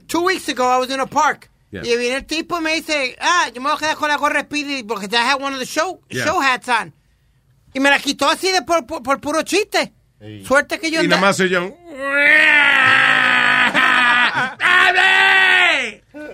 two 0.09 0.23
weeks 0.25 0.49
ago. 0.49 0.65
I 0.67 0.77
was 0.77 0.89
in 0.89 0.99
a 0.99 1.07
park. 1.07 1.49
Yeah. 1.71 1.81
Y 1.83 1.95
viene 1.97 2.15
el 2.17 2.25
tipo 2.25 2.57
y 2.57 2.61
me 2.61 2.75
dice, 2.75 3.15
ah, 3.21 3.49
yo 3.53 3.61
me 3.61 3.69
voy 3.69 3.75
a 3.75 3.79
quedar 3.79 3.95
con 3.95 4.09
la 4.09 4.17
gorra 4.17 4.41
Speedy 4.43 4.83
porque 4.83 5.07
I 5.13 5.17
had 5.23 5.41
one 5.41 5.53
of 5.53 5.59
the 5.59 5.65
show 5.65 5.99
Yeah. 6.09 6.23
show 6.25 6.39
hats 6.41 6.67
on. 6.69 6.93
Y 7.73 7.79
me 7.79 7.89
la 7.89 7.99
quitó 7.99 8.29
así 8.29 8.51
de 8.51 8.61
por, 8.61 8.85
por, 8.85 9.01
por 9.03 9.19
puro 9.19 9.41
chiste. 9.43 9.93
Suerte 10.45 10.79
que 10.79 10.89
yo 10.89 11.03
Y 11.03 11.07
nada 11.07 11.21
más 11.21 11.37
se 11.37 11.47
llaman. 11.49 11.73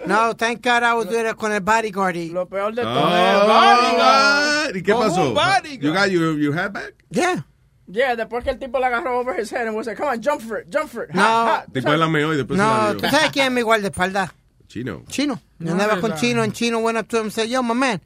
No, 0.08 0.34
thank 0.34 0.62
God 0.62 0.84
I 0.84 0.94
was 0.94 1.08
there 1.08 1.34
con 1.36 1.52
el 1.52 1.62
bodyguard. 1.62 2.16
Lo 2.32 2.46
peor 2.48 2.74
de 2.74 2.82
Oh, 2.82 2.86
todo 2.86 3.16
es 3.16 3.34
el 3.34 3.48
bodyguard. 3.48 4.76
¿Y 4.78 4.82
qué 4.84 4.94
Con 4.94 5.10
pasó? 5.10 5.34
bodyguard. 5.34 5.84
You 5.84 5.94
got 5.94 6.10
your, 6.12 6.38
your 6.40 6.54
hat 6.54 6.74
back? 6.74 6.94
Yeah. 7.10 7.44
Yeah, 7.88 8.16
después 8.16 8.44
que 8.44 8.52
el 8.52 8.58
tipo 8.58 8.80
le 8.80 8.86
agarró 8.86 9.20
over 9.20 9.34
his 9.36 9.50
head 9.52 9.68
and 9.68 9.76
was 9.76 9.86
like, 9.88 9.98
come 9.98 10.08
on, 10.08 10.22
jump 10.22 10.42
for 10.42 10.58
it, 10.58 10.70
jump 10.70 10.90
for 10.90 11.04
it. 11.04 11.14
No. 11.14 11.22
Ha, 11.22 11.46
ha. 11.46 11.66
Después 11.72 12.00
la 12.00 12.08
meó 12.08 12.34
y 12.34 12.38
después 12.38 12.58
se 12.58 12.66
la 12.66 12.94
No, 12.94 12.98
tú 12.98 13.08
sabes 13.10 13.32
quién 13.32 13.48
es 13.48 13.52
mi 13.52 13.62
guardaespaldas. 13.64 14.30
Chino. 14.68 15.04
Chino. 15.10 15.40
Yo 15.60 15.66
No, 15.66 15.72
andaba 15.74 16.00
con. 16.00 16.16
Chino 16.16 16.42
and 16.42 16.54
Chino 16.54 16.80
went 16.80 16.98
up 16.98 17.08
to 17.10 17.18
him 17.18 17.24
and 17.24 17.34
said, 17.34 17.50
yo, 17.50 17.62
my 17.62 17.74
man, 17.74 18.00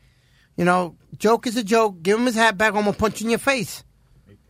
you 0.57 0.65
know, 0.65 0.95
joke 1.19 1.45
is 1.47 1.55
a 1.57 1.63
joke. 1.63 2.01
Give 2.01 2.17
him 2.17 2.25
his 2.25 2.35
hat 2.35 2.57
back. 2.57 2.73
I'm 2.73 2.81
going 2.83 2.93
to 2.93 2.99
punch 2.99 3.21
you 3.21 3.27
in 3.27 3.31
your 3.31 3.39
face. 3.39 3.83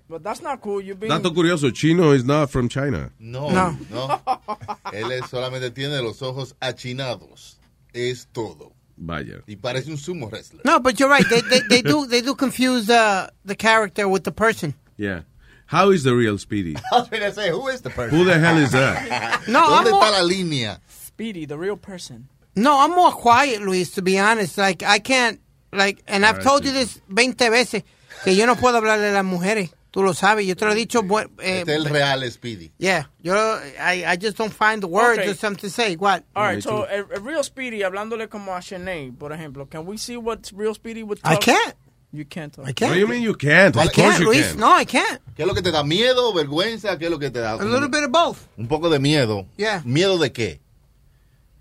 But 0.07 0.23
that's 0.23 0.41
not 0.41 0.61
cool. 0.61 0.82
You 0.82 0.94
being... 0.95 1.10
Dato 1.10 1.32
curioso, 1.32 1.72
Chino 1.73 2.11
is 2.11 2.23
not 2.23 2.52
from 2.52 2.69
China. 2.69 3.11
No, 3.19 3.49
No. 3.49 3.77
no. 3.90 4.22
Él 4.94 5.11
es- 5.11 5.30
solamente 5.30 5.72
tiene 5.73 6.02
los 6.03 6.22
ojos 6.22 6.53
achinados. 6.61 7.56
Es 7.94 8.27
todo. 8.32 8.73
Vaya. 8.98 9.41
Y 9.48 9.56
parece 9.56 9.90
un 9.90 9.98
sumo 9.98 10.30
wrestler. 10.32 10.61
No, 10.64 10.80
but 10.80 10.99
you're 10.99 11.10
right. 11.10 11.26
They, 11.30 11.41
they, 11.41 11.60
they 11.69 11.82
do 11.82 12.06
they 12.06 12.22
do 12.22 12.36
confuse 12.36 12.90
uh, 12.90 13.30
the 13.44 13.56
character 13.56 14.07
with 14.07 14.23
the 14.23 14.32
person. 14.32 14.73
Yeah. 14.98 15.22
How 15.65 15.90
is 15.91 16.03
the 16.03 16.14
real 16.15 16.38
Speedy? 16.38 16.76
I 16.94 16.99
was 16.99 17.10
going 17.10 17.23
to 17.23 17.34
say, 17.34 17.49
who 17.49 17.68
is 17.69 17.82
the 17.82 17.90
person? 17.90 18.15
Who 18.18 18.23
the 18.26 18.38
hell 18.38 18.57
is 18.57 18.72
that? 18.72 19.41
No, 19.48 19.61
¿Dónde 19.68 19.86
I'm 19.88 19.91
more, 19.91 20.03
está 20.06 20.11
la 20.11 20.23
línea? 20.23 20.80
Speedy, 20.88 21.45
the 21.45 21.57
real 21.57 21.76
person. 21.77 22.27
no, 22.56 22.80
I'm 22.80 22.91
more 22.91 23.11
quiet, 23.11 23.61
Luis. 23.61 23.91
To 23.95 24.02
be 24.02 24.19
honest, 24.19 24.57
like 24.57 24.84
I 24.84 24.99
can't 24.99 25.40
like, 25.73 26.03
and 26.07 26.23
I've 26.26 26.36
Alright, 26.36 26.44
told 26.48 26.65
you 26.65 26.72
this 26.72 27.02
20 27.10 27.49
veces 27.49 27.84
que 28.23 28.34
yo 28.36 28.45
no 28.45 28.56
puedo 28.56 28.77
hablarle 28.77 29.10
a 29.10 29.14
las 29.14 29.26
mujeres. 29.26 29.72
Tú 29.96 30.04
lo 30.04 30.14
sabes. 30.14 30.46
Yo 30.46 30.58
te 30.58 30.66
lo 30.66 30.74
he 30.74 30.76
dicho. 30.76 31.00
Eh, 31.40 31.60
Este 31.62 31.72
es 31.72 31.78
el 31.78 31.86
real 31.86 32.30
Speedy. 32.30 32.74
yeah, 32.78 33.10
yo 33.24 33.34
I, 33.80 34.04
I 34.06 34.18
just 34.22 34.38
don't 34.38 34.52
find 34.52 34.82
the 34.82 34.88
words 34.88 35.20
Okay. 35.20 35.30
or 35.32 35.36
something 35.36 35.62
to 35.62 35.70
say. 35.70 35.96
What? 35.96 36.26
All 36.36 36.44
right, 36.44 36.62
so 36.62 36.84
a, 36.84 37.00
a 37.16 37.20
real 37.22 37.42
Speedy, 37.46 37.82
hablándole 37.82 38.28
como 38.28 38.54
a 38.54 38.60
Shanae, 38.62 39.14
por 39.18 39.32
ejemplo, 39.32 39.70
can 39.70 39.86
we 39.86 39.98
see 39.98 40.18
what 40.18 40.52
real 40.54 40.74
Speedy 40.76 41.02
would 41.02 41.20
I 41.24 41.36
talk? 41.36 41.44
can't. 41.46 41.76
You 42.12 42.26
can't 42.26 42.52
talk. 42.54 42.66
I 42.66 42.70
What 42.72 42.76
can't. 42.76 42.94
do 42.94 43.00
you 43.00 43.08
mean 43.08 43.22
you 43.24 43.36
can't? 43.36 43.74
Of 43.74 43.84
I 43.84 43.88
can't, 43.88 44.20
you 44.20 44.26
Luis. 44.26 44.48
can. 44.52 44.60
No, 44.60 44.74
I 44.78 44.84
can't. 44.86 45.22
¿Qué 45.34 45.44
es 45.44 45.48
lo 45.48 45.54
que 45.54 45.62
te 45.62 45.72
da? 45.72 45.84
¿Miedo, 45.86 46.34
vergüenza? 46.34 46.98
¿Qué 46.98 47.06
es 47.06 47.12
lo 47.12 47.18
que 47.18 47.30
te 47.32 47.40
da? 47.40 47.54
A 47.54 47.64
little 47.64 47.88
bit 47.88 48.04
of 48.04 48.12
both. 48.12 48.38
Un 48.58 48.68
poco 48.68 48.90
de 48.90 49.00
miedo. 49.00 49.46
Yeah. 49.56 49.82
¿Miedo 49.86 50.18
de 50.18 50.34
qué? 50.34 50.60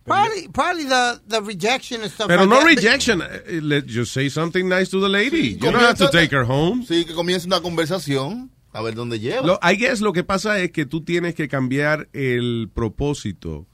Probably, 0.04 0.48
probably 0.48 0.84
the 0.84 1.20
the 1.26 1.40
rejection 1.40 2.02
and 2.02 2.10
stuff. 2.10 2.28
Pero 2.28 2.42
like 2.42 2.50
no 2.50 2.60
that. 2.60 2.66
rejection. 2.66 3.22
Eh, 3.22 3.60
Let 3.62 3.86
just 3.86 4.12
say 4.12 4.28
something 4.28 4.68
nice 4.68 4.90
to 4.90 5.00
the 5.00 5.08
lady. 5.08 5.54
Sí, 5.54 5.58
you 5.58 5.70
don't 5.70 5.76
have 5.76 5.96
to 5.96 6.10
take 6.10 6.30
her 6.30 6.44
home. 6.44 6.84
Sí, 6.86 7.04
que 7.06 7.14
comience 7.14 7.46
una 7.46 7.60
conversación. 7.60 8.50
A 8.72 8.82
ver 8.82 8.94
dónde 8.94 9.18
lleva. 9.20 9.46
Lo, 9.46 9.58
I 9.62 9.76
guess 9.76 10.00
lo 10.00 10.12
que 10.12 10.24
pasa 10.24 10.58
es 10.58 10.72
que 10.72 10.84
tú 10.84 11.02
tienes 11.04 11.34
que 11.34 11.46
cambiar 11.48 12.08
el 12.12 12.68
propósito 12.74 13.66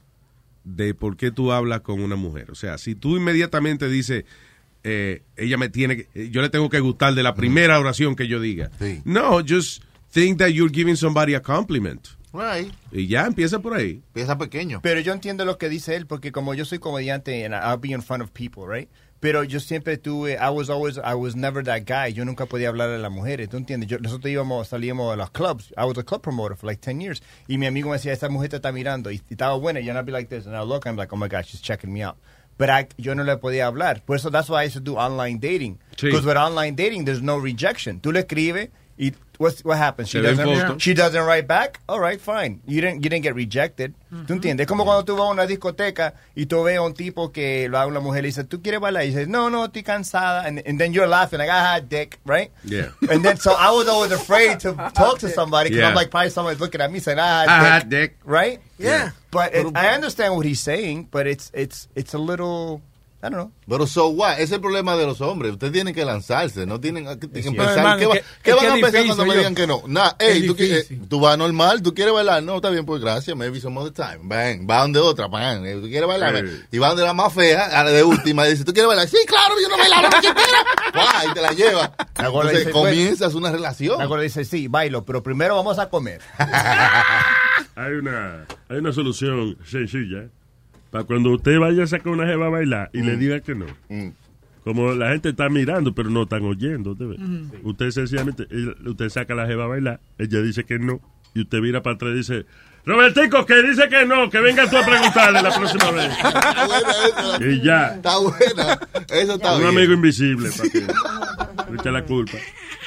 de 0.63 0.93
por 0.93 1.17
qué 1.17 1.31
tú 1.31 1.51
hablas 1.51 1.81
con 1.81 2.01
una 2.01 2.15
mujer. 2.15 2.51
O 2.51 2.55
sea, 2.55 2.77
si 2.77 2.93
tú 2.93 3.17
inmediatamente 3.17 3.89
dices, 3.89 4.25
eh, 4.83 5.23
ella 5.35 5.57
me 5.57 5.69
tiene 5.69 5.97
que, 5.97 6.07
eh, 6.13 6.29
yo 6.31 6.41
le 6.43 6.49
tengo 6.49 6.69
que 6.69 6.79
gustar 6.79 7.15
de 7.15 7.23
la 7.23 7.33
primera 7.33 7.79
oración 7.79 8.15
que 8.15 8.27
yo 8.27 8.39
diga. 8.39 8.69
Sí. 8.79 9.01
No, 9.03 9.41
just 9.45 9.83
think 10.11 10.37
that 10.37 10.49
you're 10.49 10.71
giving 10.71 10.95
somebody 10.95 11.33
a 11.33 11.41
compliment. 11.41 12.07
Right. 12.33 12.71
Y 12.91 13.07
ya 13.07 13.25
empieza 13.25 13.59
por 13.59 13.73
ahí. 13.73 14.01
Empieza 14.07 14.37
pequeño. 14.37 14.79
Pero 14.81 14.99
yo 15.01 15.13
entiendo 15.13 15.45
lo 15.45 15.57
que 15.57 15.69
dice 15.69 15.95
él, 15.95 16.07
porque 16.07 16.31
como 16.31 16.53
yo 16.53 16.65
soy 16.65 16.79
comediante 16.79 17.45
and 17.45 17.53
I'll 17.53 17.77
be 17.77 17.93
in 17.93 18.01
front 18.01 18.23
of 18.23 18.31
people, 18.31 18.65
right? 18.65 18.89
Pero 19.19 19.43
yo 19.43 19.59
siempre 19.59 19.97
tuve, 19.97 20.33
I 20.33 20.49
was 20.49 20.69
always, 20.69 20.97
I 20.97 21.13
was 21.13 21.35
never 21.35 21.63
that 21.65 21.83
guy. 21.85 22.11
Yo 22.11 22.25
nunca 22.25 22.47
podía 22.47 22.69
hablar 22.69 22.89
a 22.89 22.97
las 22.97 23.11
mujeres, 23.11 23.49
¿tú 23.49 23.57
entiendes? 23.57 23.87
Yo, 23.87 23.99
nosotros 23.99 24.31
íbamos, 24.31 24.67
salíamos 24.67 25.13
a 25.13 25.15
los 25.15 25.29
clubs. 25.29 25.71
I 25.77 25.85
was 25.85 25.95
a 25.99 26.03
club 26.03 26.23
promoter 26.23 26.57
for 26.57 26.65
like 26.65 26.81
10 26.81 26.99
years. 26.99 27.21
Y 27.47 27.59
mi 27.59 27.67
amigo 27.67 27.89
me 27.89 27.97
decía, 27.97 28.13
esta 28.13 28.29
mujer 28.29 28.49
te 28.49 28.55
está 28.55 28.71
mirando. 28.71 29.11
Y, 29.11 29.21
y 29.29 29.33
estaba 29.33 29.55
buena. 29.59 29.79
Y 29.79 29.89
I'd 29.89 30.05
be 30.05 30.11
like 30.11 30.27
this. 30.27 30.47
And 30.47 30.55
I 30.55 30.63
look, 30.63 30.87
I'm 30.87 30.95
like, 30.95 31.13
oh 31.13 31.17
my 31.17 31.27
gosh, 31.27 31.49
she's 31.49 31.61
checking 31.61 31.93
me 31.93 32.03
out. 32.03 32.17
But 32.57 32.71
I, 32.71 32.87
yo 32.97 33.13
no 33.13 33.23
le 33.23 33.37
podía 33.37 33.67
hablar. 33.67 34.03
Por 34.03 34.15
eso, 34.15 34.31
that's 34.31 34.49
why 34.49 34.63
I 34.63 34.65
used 34.65 34.73
to 34.73 34.79
do 34.79 34.97
online 34.97 35.37
dating. 35.39 35.77
Sí. 35.97 36.07
Because 36.07 36.25
with 36.25 36.37
online 36.37 36.73
dating, 36.73 37.05
there's 37.05 37.21
no 37.21 37.37
rejection. 37.37 37.99
Tú 37.99 38.11
le 38.11 38.21
escribes 38.21 38.69
y 38.97 39.13
what's, 39.41 39.63
what 39.65 39.77
happens? 39.77 40.09
She 40.09 40.21
doesn't, 40.21 40.79
she 40.79 40.93
doesn't 40.93 41.23
write 41.25 41.47
back. 41.47 41.79
All 41.89 41.99
right, 41.99 42.21
fine. 42.21 42.61
You 42.67 42.79
didn't, 42.81 43.03
you 43.03 43.09
didn't 43.09 43.23
get 43.23 43.35
rejected. 43.35 43.93
¿Tú 44.27 44.33
entiendes? 44.33 44.65
Es 44.65 44.67
como 44.67 44.83
cuando 44.83 45.03
tú 45.05 45.15
vas 45.17 45.27
a 45.27 45.31
una 45.31 45.45
discoteca 45.47 46.13
y 46.35 46.45
tú 46.45 46.63
ves 46.63 46.77
a 46.77 46.81
un 46.81 46.93
tipo 46.93 47.31
que 47.31 47.67
lo 47.69 47.77
haga 47.77 47.87
una 47.87 47.99
mujer 48.01 48.25
y 48.25 48.27
dice, 48.27 48.43
¿tú 48.43 48.61
quieres 48.61 48.79
bailar? 48.81 49.03
Y 49.03 49.07
dices, 49.07 49.27
no, 49.27 49.49
no, 49.49 49.65
estoy 49.65 49.83
cansada. 49.83 50.45
And, 50.45 50.61
and 50.65 50.77
then 50.79 50.93
you're 50.93 51.07
laughing 51.07 51.39
like, 51.39 51.49
ah, 51.51 51.79
dick, 51.79 52.19
right? 52.25 52.51
Yeah. 52.65 52.89
And 53.09 53.23
then, 53.23 53.37
so 53.37 53.53
I 53.53 53.71
was 53.71 53.87
always 53.87 54.11
afraid 54.11 54.59
to 54.61 54.73
talk 54.93 55.19
to 55.19 55.29
somebody 55.29 55.69
because 55.69 55.81
Yeah. 55.81 55.89
I'm 55.89 55.95
like, 55.95 56.11
probably 56.11 56.29
somebody's 56.29 56.59
looking 56.59 56.81
at 56.81 56.91
me 56.91 56.99
saying, 56.99 57.19
ah, 57.19 57.45
Ah, 57.47 57.79
dick. 57.79 57.89
dick. 57.89 58.17
Right? 58.25 58.59
Yeah. 58.77 59.11
But 59.31 59.55
it, 59.55 59.65
I 59.75 59.95
understand 59.95 60.35
what 60.35 60.45
he's 60.45 60.59
saying, 60.59 61.07
but 61.09 61.25
it's, 61.25 61.49
it's, 61.53 61.87
it's 61.95 62.13
a 62.13 62.17
little, 62.19 62.81
I 63.23 63.29
don't 63.29 63.33
know. 63.35 63.51
Pero 63.69 63.85
so 63.85 64.07
what? 64.07 64.33
Ese 64.33 64.43
es 64.45 64.51
el 64.53 64.61
problema 64.61 64.95
de 64.97 65.05
los 65.05 65.21
hombres. 65.21 65.51
Ustedes 65.51 65.71
tienen 65.73 65.93
que 65.93 66.03
lanzarse, 66.03 66.65
no 66.65 66.79
tienen 66.79 67.05
que, 67.19 67.29
que. 67.29 67.39
Hermano, 67.39 67.97
¿Qué, 67.97 68.05
va- 68.07 68.13
que- 68.15 68.23
qué 68.41 68.49
es 68.49 68.55
van 68.55 68.65
que 68.65 68.71
a 68.71 68.75
es 68.75 68.81
pensar 68.81 69.05
cuando 69.05 69.25
me 69.27 69.37
digan 69.37 69.53
que 69.55 69.67
no? 69.67 69.83
Nah, 69.85 70.11
ey, 70.17 70.39
Es 70.41 70.47
tú, 70.47 70.55
qui- 70.55 70.71
eh, 70.71 71.01
tú 71.07 71.19
vas 71.19 71.37
normal, 71.37 71.83
tú 71.83 71.93
quieres 71.93 72.13
bailar. 72.13 72.41
No, 72.41 72.55
está 72.55 72.69
bien, 72.71 72.83
pues 72.85 72.99
gracias, 73.01 73.37
maybe 73.37 73.59
some 73.61 73.79
other 73.79 73.93
time. 73.93 74.19
Bang, 74.23 74.67
va 74.67 74.79
donde 74.81 74.99
otra, 74.99 75.27
bang. 75.27 75.63
eh, 75.65 75.75
Tú 75.81 75.87
quieres 75.87 76.07
bailar. 76.07 76.35
Sí. 76.47 76.61
Y 76.71 76.77
va 76.79 76.87
donde 76.89 77.03
la 77.03 77.13
más 77.13 77.31
fea, 77.31 77.65
a 77.79 77.83
la 77.83 77.91
de 77.91 78.03
última, 78.03 78.47
y 78.47 78.51
dice, 78.51 78.63
¿tú 78.65 78.73
quieres 78.73 78.87
bailar? 78.87 79.07
Sí, 79.07 79.17
claro, 79.27 79.53
yo 79.61 79.69
no 79.69 79.77
bailaba 79.77 80.09
la 80.09 80.17
entera. 80.17 80.35
Guau, 80.93 81.29
y 81.29 81.33
te 81.35 81.41
la 81.41 81.51
lleva. 81.51 81.93
Entonces 82.17 82.57
dice, 82.59 82.71
comienzas 82.71 83.33
una 83.35 83.51
relación. 83.51 84.01
Ahora 84.01 84.23
dice, 84.23 84.43
sí, 84.45 84.67
bailo, 84.67 85.05
pero 85.05 85.21
primero 85.21 85.55
vamos 85.55 85.77
a 85.79 85.89
comer. 85.89 86.21
Hay 87.75 87.93
una, 87.93 88.45
hay 88.69 88.77
una 88.77 88.91
solución 88.91 89.57
sencilla 89.65 90.27
para 90.91 91.03
cuando 91.05 91.31
usted 91.31 91.57
vaya 91.59 91.83
a 91.83 91.87
sacar 91.87 92.11
una 92.13 92.27
jeva 92.27 92.47
a 92.47 92.49
bailar 92.49 92.89
y 92.93 93.01
le 93.01 93.17
diga 93.17 93.39
que 93.39 93.55
no. 93.55 93.65
Como 94.63 94.93
la 94.93 95.09
gente 95.09 95.29
está 95.29 95.49
mirando, 95.49 95.95
pero 95.95 96.09
no 96.11 96.23
están 96.23 96.43
oyendo. 96.45 96.91
Usted, 96.91 97.05
ve. 97.07 97.17
usted 97.63 97.89
sencillamente, 97.89 98.47
usted 98.85 99.09
saca 99.09 99.33
la 99.33 99.47
jeva 99.47 99.63
a 99.63 99.67
bailar, 99.67 99.99
ella 100.19 100.41
dice 100.41 100.65
que 100.65 100.77
no, 100.77 101.01
y 101.33 101.41
usted 101.41 101.59
mira 101.61 101.81
para 101.81 101.95
atrás 101.95 102.11
y 102.13 102.17
dice, 102.17 102.45
Robertico, 102.85 103.45
que 103.45 103.61
dice 103.63 103.87
que 103.89 104.05
no, 104.05 104.29
que 104.29 104.39
venga 104.39 104.69
tú 104.69 104.77
a 104.77 104.85
preguntarle 104.85 105.41
la 105.41 105.55
próxima 105.55 105.91
vez. 105.91 106.11
Está 106.17 106.65
buena 106.67 106.91
esa. 107.37 107.45
Y 107.45 107.61
ya. 107.63 107.87
Está 107.95 108.17
buena. 108.19 108.79
Eso 109.13 109.33
está 109.35 109.53
Un 109.53 109.59
bien. 109.61 109.77
amigo 109.77 109.93
invisible 109.93 110.49
para 110.57 110.69
que 110.69 110.79
le 110.79 111.77
eche 111.79 111.91
la 111.91 112.03
culpa. 112.05 112.37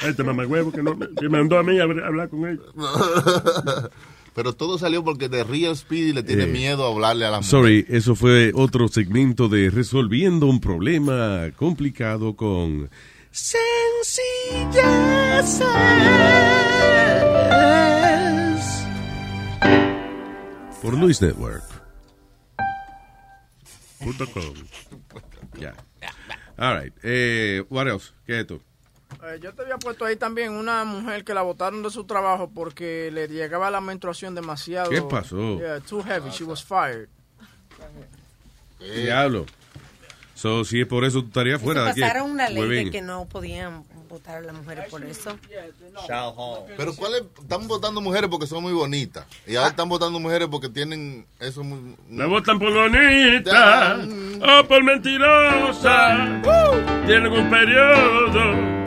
Este 0.05 0.23
mamagüevo 0.25 0.73
que, 0.73 0.83
no, 0.83 0.99
que 0.99 1.29
me 1.29 1.39
mandó 1.39 1.59
a 1.59 1.63
mí 1.63 1.79
a 1.79 1.85
hablar 1.85 2.29
con 2.29 2.45
él. 2.45 2.61
Pero 4.35 4.53
todo 4.53 4.79
salió 4.79 5.05
porque 5.05 5.29
de 5.29 5.45
Real 5.45 5.77
Speedy 5.77 6.13
le 6.13 6.23
tiene 6.25 6.45
Eh, 6.45 6.49
miedo 6.49 6.85
a 6.87 6.91
hablarle 6.93 7.25
a 7.25 7.31
la 7.31 7.37
mujer. 7.39 7.51
Sorry, 7.51 7.87
eso 7.89 8.15
fue 8.17 8.51
otro 8.55 8.89
segmento 8.89 9.49
de 9.49 9.71
resolviendo 9.71 10.47
un 10.47 10.61
problema 10.61 11.51
complicado 11.57 12.35
con 12.35 12.91
sencillez. 13.31 14.85
Por 20.83 20.95
Luis 20.99 21.21
Network. 21.23 21.65
Punto 24.01 24.27
com. 24.33 24.43
Ya. 25.61 25.73
All 26.59 26.75
right. 26.83 26.93
Eh, 27.05 27.63
what 27.71 27.87
else? 27.87 28.11
¿Qué 28.27 28.33
es 28.35 28.41
esto? 28.41 28.61
Eh, 29.23 29.39
yo 29.41 29.53
te 29.55 29.63
había 29.63 29.79
puesto 29.79 30.05
ahí 30.05 30.17
también 30.17 30.53
una 30.53 30.85
mujer 30.85 31.25
que 31.25 31.35
la 31.35 31.43
botaron 31.43 31.83
de 31.83 31.91
su 31.91 32.05
trabajo 32.05 32.51
porque 32.55 33.11
le 33.13 33.29
llegaba 33.29 33.71
la 33.71 33.81
menstruación 33.81 34.35
demasiado. 34.35 34.91
¿Qué 34.91 35.03
pasó? 35.03 35.59
Yeah, 35.59 35.81
too 35.81 36.03
heavy. 36.03 36.31
She 36.31 36.45
was 36.45 36.63
fired. 36.63 37.09
Diablo. 38.79 39.47
So, 40.35 40.65
si 40.65 40.81
es 40.81 40.87
por 40.87 41.05
eso, 41.05 41.21
tú 41.23 41.29
estarías 41.29 41.61
fuera 41.63 41.85
de 41.85 41.91
aquí. 41.91 42.01
pasaron 42.01 42.31
una 42.31 42.49
ley 42.49 42.85
de 42.85 42.91
que 42.91 43.01
no 43.01 43.25
podían 43.27 43.85
votar 44.09 44.39
a 44.39 44.41
las 44.41 44.55
mujeres 44.55 44.91
por 44.91 45.05
eso. 45.05 45.39
Pero 46.77 46.95
¿cuál 46.97 47.15
es? 47.15 47.23
Están 47.41 47.67
votando 47.67 48.01
mujeres 48.01 48.29
porque 48.29 48.47
son 48.47 48.63
muy 48.63 48.73
bonitas. 48.73 49.25
Y 49.47 49.57
ahora 49.57 49.71
están 49.71 49.89
votando 49.89 50.21
mujeres 50.21 50.49
porque 50.51 50.69
tienen 50.69 51.25
eso 51.41 51.63
muy... 51.65 51.97
La 52.11 52.27
votan 52.27 52.59
por 52.59 52.75
bonita 52.75 53.99
o 54.43 54.65
por 54.67 54.85
mentirosa. 54.85 56.43
Tienen 57.07 57.33
un 57.33 57.49
periodo 57.49 58.84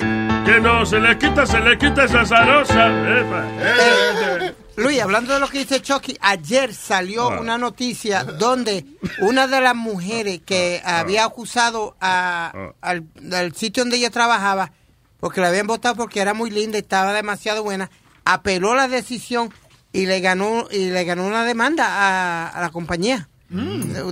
que 0.47 0.59
no 0.61 0.85
se 0.85 0.99
le 0.99 1.17
quita, 1.17 1.45
se 1.45 1.59
le 1.59 1.77
quita 1.77 2.05
esa 2.05 2.25
zarosa. 2.25 2.87
Epa. 3.19 4.53
Luis, 4.77 5.01
hablando 5.01 5.33
de 5.33 5.39
lo 5.41 5.47
que 5.49 5.57
dice 5.59 5.81
Chucky, 5.81 6.17
ayer 6.21 6.73
salió 6.73 7.31
Ah. 7.31 7.39
una 7.41 7.57
noticia 7.57 8.23
donde 8.23 8.85
una 9.21 9.47
de 9.47 9.59
las 9.59 9.75
mujeres 9.75 10.39
que 10.45 10.81
había 10.85 11.25
acusado 11.25 11.97
a- 11.99 12.71
al, 12.79 13.03
al 13.33 13.55
sitio 13.55 13.83
donde 13.83 13.97
ella 13.97 14.09
trabajaba, 14.09 14.71
porque 15.19 15.41
la 15.41 15.49
habían 15.49 15.67
votado 15.67 15.95
porque 15.95 16.21
era 16.21 16.33
muy 16.33 16.49
linda 16.49 16.77
y 16.77 16.81
estaba 16.81 17.11
demasiado 17.11 17.63
buena, 17.63 17.89
apeló 18.23 18.73
la 18.75 18.87
decisión 18.87 19.51
y 19.91 20.05
le 20.05 20.21
ganó 20.21 20.67
y 20.71 20.91
le 20.91 21.03
ganó 21.03 21.25
una 21.25 21.43
demanda 21.43 21.85
a, 21.87 22.47
a 22.49 22.61
la 22.61 22.69
compañía 22.69 23.27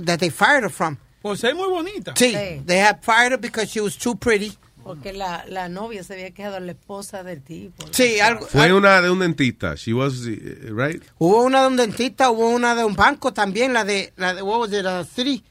that 0.04 0.18
they 0.18 0.30
fired 0.30 0.64
her 0.64 0.70
from. 0.70 0.96
Por 1.22 1.38
ser 1.38 1.54
muy 1.54 1.68
bonita. 1.68 2.12
Sí, 2.16 2.34
they 2.66 2.78
had 2.80 2.98
fired 3.02 3.32
her 3.32 3.38
because 3.40 3.68
she 3.70 3.80
was 3.80 3.96
too 3.96 4.16
pretty. 4.16 4.56
Porque 4.86 5.12
la, 5.12 5.44
la 5.48 5.68
novia 5.68 6.04
se 6.04 6.14
había 6.14 6.30
quedado 6.30 6.60
la 6.60 6.72
esposa 6.72 7.22
del 7.22 7.42
tipo. 7.42 7.84
Sí, 7.90 8.20
algo, 8.20 8.46
Fue 8.46 8.72
una 8.72 9.02
de 9.02 9.10
un 9.10 9.18
dentista. 9.18 9.74
She 9.74 9.92
was, 9.92 10.26
eh, 10.26 10.70
right? 10.70 11.02
Hubo 11.18 11.42
una 11.42 11.62
de 11.62 11.66
un 11.68 11.76
dentista, 11.76 12.30
hubo 12.30 12.48
una 12.48 12.74
de 12.74 12.84
un 12.84 12.94
banco 12.94 13.32
también, 13.32 13.72
la 13.72 13.84
de, 13.84 14.12
la 14.16 14.34
de, 14.34 14.42
what 14.42 14.60
was 14.60 14.72
it, 14.72 14.82
la 14.82 15.04
City, 15.04 15.42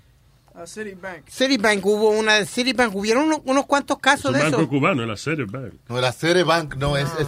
Citibank. 0.66 1.28
Citibank, 1.30 1.86
hubo 1.86 2.10
una 2.12 2.36
de 2.36 2.46
Citibank, 2.46 2.96
hubieron 2.96 3.26
unos, 3.26 3.42
unos 3.46 3.66
cuantos 3.66 3.98
Es 3.98 4.02
casos 4.02 4.26
un 4.32 4.34
de 4.38 4.44
banco 4.44 4.58
eso. 4.62 4.70
cubano, 4.70 5.06
la 5.06 5.18
serie 5.18 5.46
Bank. 5.46 5.74
No, 5.90 6.00
la 6.02 6.12
Cerebank 6.14 6.76
no 6.76 6.96
es, 6.98 7.08
es, 7.20 7.28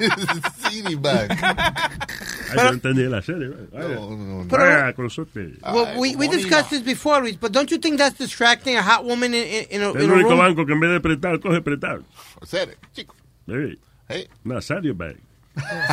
es 0.00 0.70
Citibank. 0.70 1.30
Ay, 1.30 2.56
yo 2.56 2.68
entendí 2.68 3.04
la 3.04 3.22
serie. 3.22 3.48
Vaya, 3.72 3.86
Pero- 4.48 4.48
vaya, 4.48 4.92
con 4.94 5.08
suerte. 5.10 5.52
Well, 5.72 5.96
we, 5.98 6.16
we 6.16 6.28
discussed 6.28 6.70
this 6.70 6.82
before, 6.84 7.20
Luis, 7.22 7.36
but 7.40 7.52
don't 7.52 7.70
you 7.70 7.78
think 7.78 7.96
that's 7.98 8.18
distracting 8.18 8.76
a 8.76 8.82
hot 8.82 9.04
woman 9.04 9.32
in, 9.34 9.44
in, 9.44 9.66
in 9.70 9.82
a, 9.82 9.90
El 9.90 10.02
in 10.02 10.10
a 10.10 10.14
único 10.14 10.30
room? 10.30 10.38
banco 10.38 10.66
que 10.66 10.72
en 10.72 10.80
vez 10.80 10.90
de 10.90 11.00
prestar, 11.00 11.38
coge 11.40 11.60
prestar. 11.62 12.00
Serio, 12.44 12.74
chico. 12.92 13.14
Hey. 13.46 13.78
Hey. 14.08 14.28
Nazario 14.44 14.94
Bank. 14.94 15.16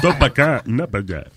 Todo 0.02 0.14
para 0.14 0.26
acá, 0.28 0.64
nada 0.66 0.88
para 0.90 1.04
allá. 1.04 1.28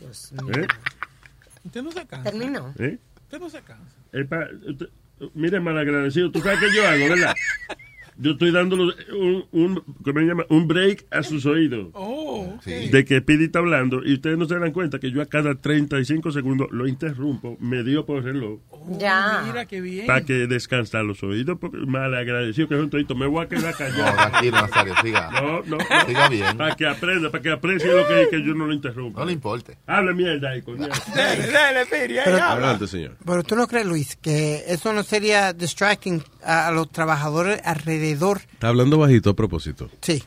Usted 1.65 1.83
no 1.83 1.93
se 1.93 2.07
cansa. 2.07 2.31
Terminó. 2.31 2.73
¿Eh? 2.79 2.99
Usted 3.25 3.39
no 3.41 3.51
se 3.51 3.61
cansa. 3.63 3.97
Eh, 4.13 4.25
pa- 4.25 4.47
usted- 4.69 4.89
mire, 5.35 5.61
malagradecido. 5.61 6.31
¿Tú 6.31 6.41
sabes 6.41 6.59
qué 6.59 6.75
yo 6.75 6.87
hago, 6.87 7.09
verdad? 7.09 7.35
Yo 8.19 8.33
estoy 8.33 8.53
dándole 8.53 8.93
un, 9.19 9.45
un, 9.53 9.75
¿cómo 10.05 10.21
se 10.21 10.27
llama? 10.27 10.45
un 10.51 10.69
break 10.69 11.07
a 11.11 11.23
sus 11.23 11.47
oídos. 11.47 11.89
Oh, 11.95 12.59
De 12.65 13.05
que 13.05 13.23
Pidi 13.23 13.45
está 13.45 13.61
hablando 13.61 14.03
y 14.05 14.15
ustedes 14.15 14.37
no 14.39 14.47
se 14.47 14.59
dan 14.59 14.71
cuenta 14.73 14.99
que 14.99 15.11
yo 15.11 15.23
a 15.23 15.27
cada 15.27 15.55
35 15.55 16.31
segundos 16.31 16.69
lo 16.71 16.87
interrumpo, 16.87 17.57
me 17.61 17.83
dio 17.83 18.05
por 18.05 18.19
el 18.19 18.25
reloj 18.25 18.61
Ya. 18.99 19.43
Mira 19.47 19.65
qué 19.67 19.81
bien. 19.81 20.07
para 20.07 20.23
que 20.25 20.47
descansar 20.47 21.05
los 21.05 21.23
oídos, 21.23 21.57
porque 21.59 21.79
mal 21.79 22.15
agradecido 22.15 22.69
que 22.69 22.75
es 22.75 22.81
un 22.81 22.91
todito, 22.91 23.15
me 23.15 23.27
voy 23.27 23.45
a 23.45 23.49
quedar 23.49 23.75
callado. 23.75 24.11
No, 24.15 24.31
tranquilo, 24.31 24.61
Nazario, 24.61 24.95
siga. 25.03 25.31
No, 25.33 25.63
no. 25.63 25.79
Siga 26.07 26.29
bien. 26.29 26.57
Para 26.57 26.75
que 26.77 26.87
aprenda, 26.87 27.31
para 27.31 27.43
que 27.43 27.51
aprecie 27.51 27.93
lo 27.93 28.07
que, 28.07 28.29
que 28.31 28.43
yo 28.47 28.55
no 28.55 28.67
lo 28.67 28.75
interrumpa. 28.75 29.21
No 29.21 29.27
le 29.27 29.33
importe. 29.33 29.79
Hable 29.87 30.13
mierda 30.15 30.51
ahí, 30.51 30.61
coño. 30.63 30.87
Dale, 31.15 31.47
dale, 31.51 31.87
Piri, 31.87 32.19
ahí 32.19 32.25
Pero- 32.27 32.37
habla. 32.37 32.53
Adelante, 32.53 32.87
señor. 32.87 33.17
Pero 33.25 33.43
tú 33.43 33.57
no 33.57 33.67
crees, 33.67 33.87
Luis, 33.87 34.17
que 34.17 34.65
eso 34.69 34.93
no 34.93 35.03
sería 35.03 35.53
distracting 35.55 36.23
a, 36.45 36.69
a 36.69 36.73
los 36.73 36.91
trabajadores 36.91 37.61
alrededor. 37.65 38.02
Está 38.11 38.69
hablando 38.69 38.99
bajito 38.99 39.31
a 39.31 39.35
propósito. 39.37 39.89
Sí. 40.01 40.23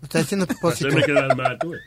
Lo 0.00 0.04
está 0.04 0.18
diciendo 0.20 0.44
a 0.44 0.46
propósito. 0.54 0.88
Mal, 1.36 1.58
tú 1.60 1.70
ves. 1.70 1.80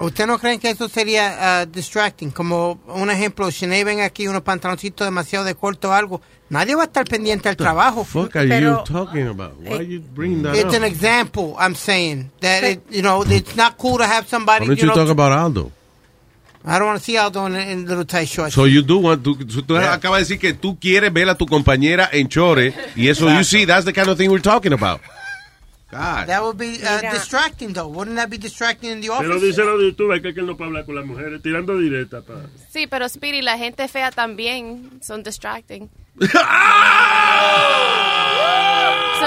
¿Usted 0.00 0.26
no 0.26 0.38
creen 0.38 0.60
que 0.60 0.70
eso 0.70 0.88
sería 0.88 1.60
ah, 1.60 1.66
distracting? 1.66 2.30
Como 2.30 2.78
un 2.86 3.10
ejemplo, 3.10 3.50
Sinead 3.50 3.84
ven 3.84 4.00
aquí 4.00 4.28
unos 4.28 4.42
pantaloncitos 4.42 5.04
demasiado 5.06 5.44
de 5.44 5.54
corto 5.56 5.88
o 5.88 5.92
algo. 5.92 6.20
Nadie 6.50 6.74
va 6.76 6.82
a 6.82 6.86
estar 6.86 7.04
pendiente 7.04 7.48
al 7.48 7.56
trabajo. 7.56 8.04
Fuck 8.04 8.36
are 8.36 8.48
Pero- 8.48 8.78
you 8.78 8.84
talking 8.84 9.26
about? 9.26 9.54
Why 9.60 9.72
are 9.74 9.84
you 9.86 10.00
bringing 10.14 10.42
that 10.44 10.54
It's 10.54 10.66
up? 10.66 10.74
an 10.74 10.84
example, 10.84 11.54
I'm 11.58 11.74
saying. 11.74 12.30
That, 12.40 12.64
it, 12.64 12.82
you 12.90 13.02
know, 13.02 13.22
it's 13.22 13.56
not 13.56 13.76
cool 13.76 13.98
to 13.98 14.04
have 14.04 14.28
somebody, 14.28 14.64
Why 14.64 14.68
don't 14.68 14.76
you 14.78 14.82
you 14.82 14.88
know, 14.88 14.94
talk 14.94 15.10
about 15.10 15.32
Aldo? 15.32 15.72
I 16.64 16.78
don't 16.78 16.88
want 16.88 16.98
to 16.98 17.04
see 17.04 17.16
Aldo 17.16 17.46
in, 17.46 17.54
in 17.54 17.86
little 17.86 18.04
tight 18.04 18.28
shorts. 18.28 18.54
So 18.54 18.64
you 18.64 18.82
do 18.82 18.98
want 18.98 19.22
to, 19.24 19.36
so 19.48 19.62
tú 19.62 19.76
acabas 19.76 20.18
de 20.18 20.24
decir 20.24 20.38
que 20.38 20.54
tú 20.54 20.78
quieres 20.78 21.12
ver 21.12 21.28
a 21.28 21.36
tu 21.36 21.46
compañera 21.46 22.08
en 22.12 22.28
chore 22.28 22.74
y 22.96 23.08
eso, 23.08 23.28
you 23.30 23.44
see, 23.44 23.64
that's 23.64 23.84
the 23.84 23.92
kind 23.92 24.08
of 24.08 24.18
thing 24.18 24.30
we're 24.30 24.40
talking 24.40 24.72
about. 24.72 25.00
God. 25.90 26.26
That 26.26 26.42
would 26.42 26.58
be 26.58 26.82
uh, 26.84 27.00
distracting, 27.00 27.72
though. 27.72 27.88
Wouldn't 27.88 28.16
that 28.16 28.28
be 28.28 28.36
distracting 28.36 28.90
in 28.90 29.00
the 29.00 29.08
office? 29.08 29.26
Pero 29.26 29.40
díselo 29.40 29.78
de 29.78 29.90
YouTube, 29.90 30.20
que, 30.20 30.34
que 30.34 30.40
él 30.40 30.46
no 30.46 30.54
puede 30.54 30.68
hablar 30.68 30.84
con 30.84 30.96
las 30.96 31.06
mujeres, 31.06 31.40
tirando 31.40 31.78
directa. 31.78 32.20
Pa. 32.20 32.42
Sí, 32.68 32.86
pero 32.86 33.08
Speedy, 33.08 33.40
la 33.40 33.56
gente 33.56 33.88
fea 33.88 34.10
también 34.10 35.00
son 35.00 35.22
distracting. 35.22 35.88
so, 36.20 36.28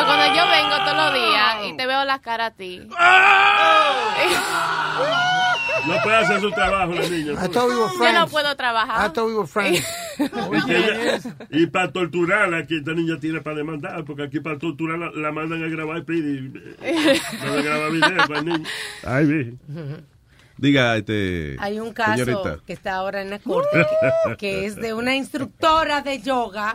cuando 0.06 0.36
yo 0.36 0.48
vengo 0.48 0.78
todos 0.86 0.98
los 0.98 1.14
días 1.16 1.56
y 1.68 1.76
te 1.78 1.88
veo 1.88 2.06
la 2.06 2.20
cara 2.20 2.46
a 2.48 2.52
ti. 2.52 2.88
No 5.88 6.02
puede 6.04 6.16
hacer 6.18 6.42
su 6.42 6.52
trabajo 6.52 6.94
la 6.94 7.08
niña. 7.08 7.34
I 7.34 7.48
thought 7.48 7.70
we 7.70 7.76
were 7.76 7.92
Yo 7.98 8.20
no 8.20 8.28
puedo 8.28 8.56
trabajar. 8.56 9.10
I 9.10 9.14
thought 9.14 9.28
we 9.28 9.36
were 9.36 9.48
friends. 9.48 9.86
Y, 10.22 10.66
que 10.66 10.78
ella- 10.78 11.20
y 11.50 11.66
para 11.68 11.92
torturarla, 11.92 12.68
que 12.68 12.78
esta 12.78 12.94
niña 12.94 13.18
tiene 13.20 13.42
para 13.42 13.56
demandar, 13.58 14.04
porque 14.06 14.24
aquí 14.24 14.40
para 14.40 14.60
torturarla 14.60 15.10
la 15.16 15.32
mandan 15.32 15.64
a 15.64 15.68
grabar 15.68 16.04
pidi. 16.04 16.50
Van 16.50 17.58
a 17.58 17.62
grabar 17.62 17.92
video 17.92 18.28
para 18.28 18.40
el 18.40 18.46
niño. 18.46 18.64
Ay, 19.04 19.26
vi. 19.26 19.58
Diga, 20.62 20.96
este. 20.96 21.58
Hay 21.60 21.80
un 21.80 21.92
caso 21.92 22.24
señorita. 22.24 22.60
que 22.66 22.74
está 22.74 22.94
ahora 22.96 23.22
en 23.22 23.32
la 23.32 23.40
corte 23.40 23.86
que, 24.30 24.38
que 24.38 24.66
es 24.66 24.76
de 24.78 24.94
una 24.94 25.16
instructora 25.16 26.02
de 26.02 26.22
yoga 26.22 26.74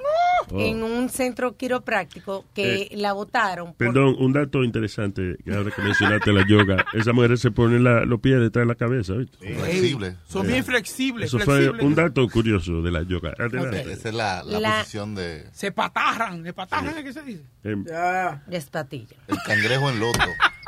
Oh. 0.48 0.60
en 0.60 0.84
un 0.84 1.08
centro 1.08 1.56
quiropráctico 1.56 2.44
que 2.54 2.82
Eh, 2.82 2.88
la 2.92 3.12
votaron. 3.14 3.68
por- 3.68 3.76
Perdón, 3.78 4.14
un 4.20 4.32
dato 4.32 4.62
interesante, 4.62 5.36
que 5.44 5.52
ahora 5.52 5.72
que 5.72 5.82
mencionaste 5.82 6.32
la 6.32 6.46
yoga. 6.46 6.84
Esa 6.94 7.12
mujer 7.12 7.36
se 7.36 7.50
pone 7.50 7.80
la- 7.80 8.04
los 8.04 8.20
pies 8.20 8.38
detrás 8.38 8.62
de 8.64 8.66
la 8.68 8.76
cabeza, 8.76 9.14
¿viste? 9.14 9.36
Flexible. 9.38 10.16
Son 10.28 10.46
bien 10.46 10.62
flexibles. 10.64 11.26
Eso 11.34 11.40
fue 11.40 11.70
un 11.70 11.96
dato 11.96 12.28
curioso 12.28 12.80
de 12.80 12.92
la 12.92 13.02
yoga. 13.02 13.34
Adelante. 13.38 13.90
Esa 13.92 14.08
es 14.10 14.14
la, 14.14 14.44
la, 14.44 14.60
La- 14.60 14.78
posición 14.78 15.16
de 15.16 15.46
Se 15.52 15.72
patarran. 15.72 16.44
¿Le 16.44 16.52
patarran 16.52 16.96
es 16.96 17.02
que 17.04 17.12
se 17.12 17.22
dice? 17.22 17.42
Em, 17.64 17.84
Despatilla. 18.46 19.16
el 19.26 19.38
cangrejo 19.44 19.90
en 19.90 19.98
loto. 20.00 20.18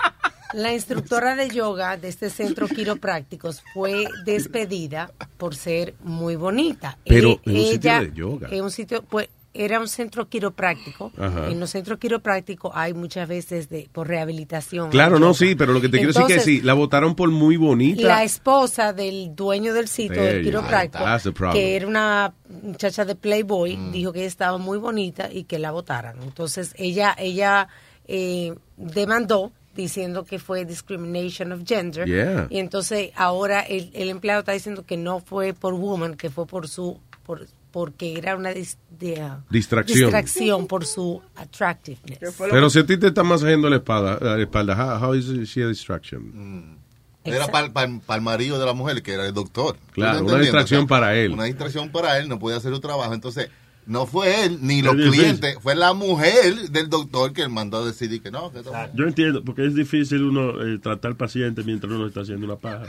La 0.55 0.73
instructora 0.73 1.35
de 1.37 1.51
yoga 1.51 1.97
de 1.97 2.09
este 2.09 2.31
centro 2.31 2.69
quiroprácticos 2.69 3.63
fue 3.75 4.07
despedida 4.25 5.11
por 5.37 5.55
ser 5.55 5.95
muy 6.03 6.37
bonita. 6.37 6.99
Pero 7.07 7.33
Eh, 7.33 7.41
en 7.47 7.53
un 7.57 7.63
sitio 7.67 7.91
ella- 7.91 8.01
de 8.01 8.13
yoga. 8.13 8.49
En 8.51 8.65
un 8.65 8.71
sitio, 8.71 9.03
pues, 9.03 9.29
era 9.55 9.81
un 9.81 9.89
centro 9.89 10.29
quiropráctico. 10.29 11.11
Ajá. 11.19 11.49
En 11.51 11.59
los 11.59 11.71
centros 11.71 11.99
quiroprácticos 11.99 12.71
hay 12.75 12.95
muchas 12.95 13.27
veces 13.29 13.69
de 13.69 13.89
por 13.93 14.07
rehabilitación. 14.07 14.89
Claro, 14.91 15.19
no, 15.19 15.35
sí, 15.35 15.55
pero 15.57 15.73
lo 15.73 15.81
que 15.81 15.89
te 15.89 15.97
quiero 15.97 16.09
decir 16.09 16.23
Entonces, 16.23 16.39
es 16.39 16.45
que 16.45 16.61
sí, 16.61 16.61
la 16.63 16.75
votaron 16.75 17.15
por 17.17 17.31
muy 17.31 17.57
bonita. 17.57 18.07
La 18.07 18.23
esposa 18.25 18.93
del 18.93 19.35
dueño 19.35 19.75
del 19.75 19.89
sitio 19.89 20.23
del 20.23 20.45
quiropráctico, 20.45 21.05
que 21.53 21.75
era 21.77 21.89
una 21.89 22.35
muchacha 22.63 23.05
de 23.05 23.17
Playboy, 23.17 23.77
Mm. 23.77 23.93
dijo 23.93 24.13
que 24.13 24.21
ella 24.21 24.29
estaba 24.29 24.59
muy 24.59 24.79
bonita 24.79 25.29
y 25.33 25.45
que 25.45 25.59
la 25.59 25.73
votaran. 25.73 26.23
Entonces 26.23 26.73
ella 26.79 27.15
ella 27.19 27.69
eh, 28.11 28.55
demandó 28.79 29.53
diciendo 29.79 30.25
que 30.25 30.39
fue 30.39 30.65
discrimination 30.65 31.53
of 31.53 31.61
gender. 31.65 32.05
Yeah. 32.07 32.49
Y 32.51 32.59
entonces 32.59 33.13
ahora 33.15 33.61
el, 33.61 33.91
el 33.95 34.09
empleado 34.11 34.41
está 34.41 34.53
diciendo 34.53 34.85
que 34.85 34.97
no 34.97 35.21
fue 35.21 35.55
por 35.55 35.75
woman, 35.75 36.17
que 36.17 36.29
fue 36.31 36.47
por 36.47 36.69
su 36.69 36.99
por 37.25 37.47
porque 37.71 38.19
era 38.19 38.35
una 38.35 38.51
dis- 38.53 38.77
de, 38.99 39.23
uh, 39.23 39.45
Distracción. 39.51 39.99
distracción 40.01 40.67
por 40.67 40.85
su 40.87 41.23
attractiveness. 41.37 42.19
Pero 42.51 42.71
si 42.71 42.79
a 42.81 42.87
ti 42.87 42.97
te 42.97 43.09
está 43.09 43.23
masajeando 43.23 43.69
la 43.71 43.77
espalda, 43.77 44.19
la 44.21 44.41
espalda 44.43 44.75
how, 44.75 45.05
how 45.11 45.15
is 45.15 45.27
she 45.49 45.63
a 45.63 45.69
distraction? 45.69 46.77
Era 47.25 47.47
para 47.49 47.85
el 48.17 48.23
marido 48.23 48.59
de 48.59 48.65
la 48.67 48.73
mujer, 48.73 49.03
que 49.03 49.13
era 49.13 49.27
el 49.27 49.35
doctor. 49.35 49.77
¿Tú 49.77 49.93
Claro, 49.93 50.25
una 50.25 50.39
distracción 50.39 50.81
O 50.81 50.83
sea, 50.83 50.89
para 50.89 51.15
él. 51.15 51.33
Una 51.33 51.45
distracción 51.45 51.91
para 51.91 52.19
él, 52.19 52.29
no 52.29 52.39
podía 52.39 52.57
hacer 52.57 52.73
su 52.73 52.81
trabajo. 52.81 53.13
Entonces, 53.13 53.51
no 53.89 54.07
fue 54.07 54.45
él 54.45 54.59
ni 54.61 54.83
los 54.83 54.95
clientes, 54.95 55.57
fue 55.63 55.75
la 55.75 55.95
mujer 55.95 56.71
del 56.71 56.91
doctor 56.91 57.33
que 57.33 57.43
él 57.43 57.49
mandó 57.49 57.79
a 57.79 57.87
decidir 57.87 58.23
que 58.23 58.31
no. 58.31 58.53
Que 58.53 58.63
no. 58.63 58.71
Yo 58.95 59.05
entiendo, 59.05 59.43
porque 59.43 59.65
es 59.65 59.75
difícil 59.75 60.25
uno 60.25 60.63
eh, 60.63 60.79
tratar 60.79 61.13
al 61.13 61.17
paciente 61.17 61.63
mientras 61.65 61.91
uno 61.91 62.07
está 62.07 62.21
haciendo 62.21 62.47
una 62.47 62.57
paja. 62.57 62.83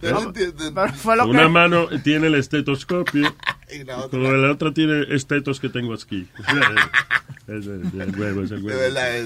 No 0.00 0.22
entiendo. 0.22 0.86
Una 1.26 1.48
mano 1.48 1.88
tiene 2.04 2.28
el 2.28 2.36
estetoscopio, 2.36 3.34
Y 3.74 3.84
la 3.84 3.98
otra- 3.98 4.10
como 4.18 4.32
la 4.32 4.50
otra 4.52 4.72
tiene 4.72 5.04
estetos 5.14 5.60
que 5.60 5.68
tengo 5.68 5.94
aquí. 5.94 6.26
Es 7.48 7.66
el, 7.66 7.80
el 7.98 8.14
huevo, 8.20 8.42
es 8.42 8.50
el 8.50 8.60
De 8.60 8.66
huevo. 8.66 8.78
verdad, 8.78 9.16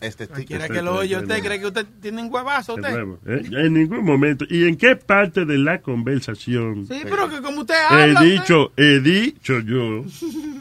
es, 0.00 0.16
Quiera 0.46 0.68
que 0.70 0.80
lo 0.80 0.94
oye, 0.94 1.18
¿usted 1.18 1.42
cree 1.42 1.60
que 1.60 1.66
usted 1.66 1.84
tiene 2.00 2.22
un 2.22 2.32
huevazo? 2.32 2.76
Usted? 2.76 2.94
huevo, 2.94 3.18
¿eh? 3.26 3.42
En 3.52 3.74
ningún 3.74 4.02
momento. 4.06 4.46
¿Y 4.48 4.64
en 4.66 4.74
qué 4.78 4.96
parte 4.96 5.44
de 5.44 5.58
la 5.58 5.82
conversación 5.82 6.86
Sí, 6.88 7.00
pero 7.04 7.28
que 7.28 7.42
como 7.42 7.60
usted 7.60 7.74
he 7.74 7.94
habla... 7.94 8.20
usted- 8.22 8.30
dicho, 8.32 8.72
he 8.74 9.00
dicho 9.00 9.58
yo 9.60 10.02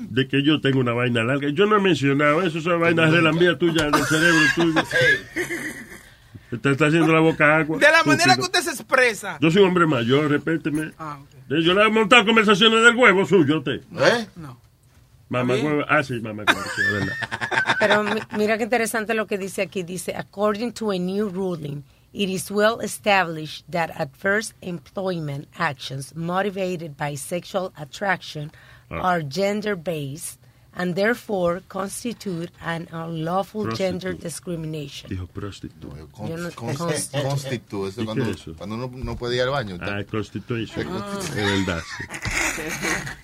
de 0.10 0.28
que 0.28 0.44
yo 0.44 0.60
tengo 0.60 0.82
una 0.82 0.92
vaina 0.92 1.24
larga? 1.24 1.48
Yo 1.48 1.66
no 1.66 1.78
he 1.78 1.82
mencionado 1.82 2.42
eso, 2.42 2.60
son 2.60 2.82
vainas 2.82 3.10
de 3.14 3.22
la 3.22 3.32
mía 3.32 3.58
tuya, 3.58 3.86
del 3.90 4.04
cerebro 4.04 4.40
tuyo. 4.56 4.84
Te 6.62 6.72
está 6.72 6.88
haciendo 6.88 7.14
la 7.14 7.20
boca 7.20 7.58
agua. 7.58 7.78
De 7.78 7.86
la 7.92 8.04
manera 8.04 8.36
que 8.36 8.42
usted 8.42 8.62
se 8.62 8.72
expresa. 8.72 9.38
Yo 9.40 9.52
soy 9.52 9.62
un 9.62 9.68
hombre 9.70 9.86
mayor, 9.86 10.30
respéteme. 10.32 10.92
Ah, 10.98 11.20
Yo 11.50 11.74
le 11.74 11.84
he 11.86 11.90
montado 11.90 12.26
conversaciones 12.26 12.84
del 12.84 12.96
huevo 12.96 13.26
suyo, 13.26 13.56
a 13.56 13.58
usted. 13.60 13.82
¿Eh? 13.98 14.28
No. 14.36 14.58
Mamá 15.30 15.54
huevo. 15.56 15.84
Ah, 15.88 16.04
sí, 16.04 16.20
mamá 16.20 16.44
huevo, 16.48 16.62
sí, 16.76 16.82
es 16.82 16.92
verdad. 16.94 17.14
Pero 17.80 18.04
mi- 18.04 18.22
mira 18.38 18.58
qué 18.58 18.64
interesante 18.64 19.14
lo 19.14 19.26
que 19.28 19.38
dice 19.38 19.62
aquí. 19.62 19.84
Dice, 19.84 20.16
according 20.16 20.72
to 20.74 20.92
a 20.92 20.98
new 21.00 21.30
ruling, 21.30 21.84
it 22.14 22.30
is 22.30 22.52
well 22.52 22.80
established 22.82 23.64
that 23.72 23.90
adverse 24.00 24.54
employment 24.62 25.48
actions 25.58 26.14
motivated 26.16 26.96
by 26.98 27.16
sexual 27.16 27.72
attraction 27.78 28.52
Ah. 28.92 29.02
are 29.14 29.22
gender-based 29.24 30.40
and 30.76 30.96
therefore 30.96 31.62
constitute 31.68 32.52
an 32.62 32.88
unlawful 32.92 33.64
gender 33.76 34.12
Prostitute. 34.16 34.24
discrimination. 34.24 35.10
Dijo 35.10 35.28
prostituta. 35.28 35.96
Yo 36.28 36.38
no- 36.38 36.52
Con- 36.52 36.76
Const- 36.76 37.22
Constitu, 37.24 37.88
eso 37.88 38.02
¿Y 38.02 38.06
cuando, 38.06 38.30
eso? 38.30 38.54
cuando 38.56 38.76
uno 38.76 38.92
no 38.94 39.16
puede 39.18 39.36
ir 39.36 39.42
al 39.42 39.50
baño. 39.50 39.78
Ah, 39.82 40.04
constitution. 40.10 40.88
Ah. 40.90 41.20
Verdad, 41.36 41.82
sí. 41.98 42.04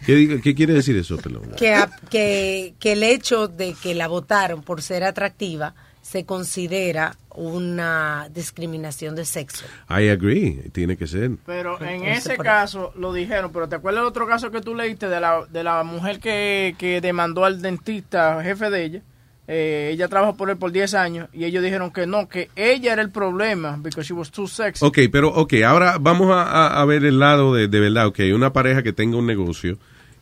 ¿Qué, 0.06 0.42
qué 0.42 0.56
quiere 0.56 0.74
decir 0.74 0.96
eso, 0.98 1.18
pelón? 1.18 1.52
que, 1.58 1.84
que, 2.10 2.74
que 2.80 2.92
el 2.94 3.04
hecho 3.04 3.48
de 3.48 3.74
que 3.74 3.94
la 3.96 4.08
votaron 4.08 4.62
por 4.64 4.82
ser 4.82 5.04
atractiva 5.04 5.76
se 6.16 6.24
considera 6.26 7.18
una 7.36 8.30
discriminación 8.34 9.16
de 9.16 9.26
sexo. 9.26 9.66
I 9.90 10.08
agree, 10.08 10.70
tiene 10.72 10.96
que 10.96 11.08
ser. 11.08 11.32
Pero 11.46 11.76
en 11.82 12.06
Entonces, 12.06 12.26
ese 12.28 12.38
caso 12.38 12.94
lo 12.98 13.12
dijeron, 13.12 13.52
pero 13.52 13.68
¿te 13.68 13.76
acuerdas 13.76 14.00
del 14.04 14.08
otro 14.08 14.26
caso 14.26 14.50
que 14.50 14.62
tú 14.62 14.74
leíste 14.76 15.10
de 15.10 15.20
la, 15.20 15.42
de 15.52 15.62
la 15.66 15.84
mujer 15.84 16.22
que, 16.22 16.74
que 16.78 17.02
demandó 17.02 17.44
al 17.44 17.62
dentista, 17.62 18.42
jefe 18.42 18.70
de 18.70 18.84
ella? 18.86 19.02
Eh, 19.50 19.90
ella 19.92 20.08
trabajó 20.08 20.38
por 20.38 20.50
él 20.50 20.56
por 20.56 20.72
10 20.72 20.94
años 20.94 21.28
y 21.34 21.44
ellos 21.44 21.62
dijeron 21.62 21.92
que 21.92 22.08
no, 22.08 22.30
que 22.30 22.50
ella 22.56 22.94
era 22.94 23.02
el 23.02 23.12
problema 23.12 23.76
because 23.78 24.08
she 24.08 24.14
was 24.14 24.32
too 24.32 24.48
sexy. 24.48 24.86
Ok, 24.86 25.00
pero 25.12 25.28
ok, 25.34 25.54
ahora 25.68 25.98
vamos 26.00 26.32
a, 26.32 26.44
a- 26.44 26.82
a 26.82 26.86
ver 26.86 27.04
el 27.04 27.20
lado 27.20 27.54
de, 27.54 27.68
de 27.68 27.80
verdad, 27.82 28.08
ok, 28.08 28.20
una 28.34 28.54
pareja 28.54 28.84
que 28.84 28.94
tenga 28.94 29.18
un 29.18 29.26
negocio 29.28 29.78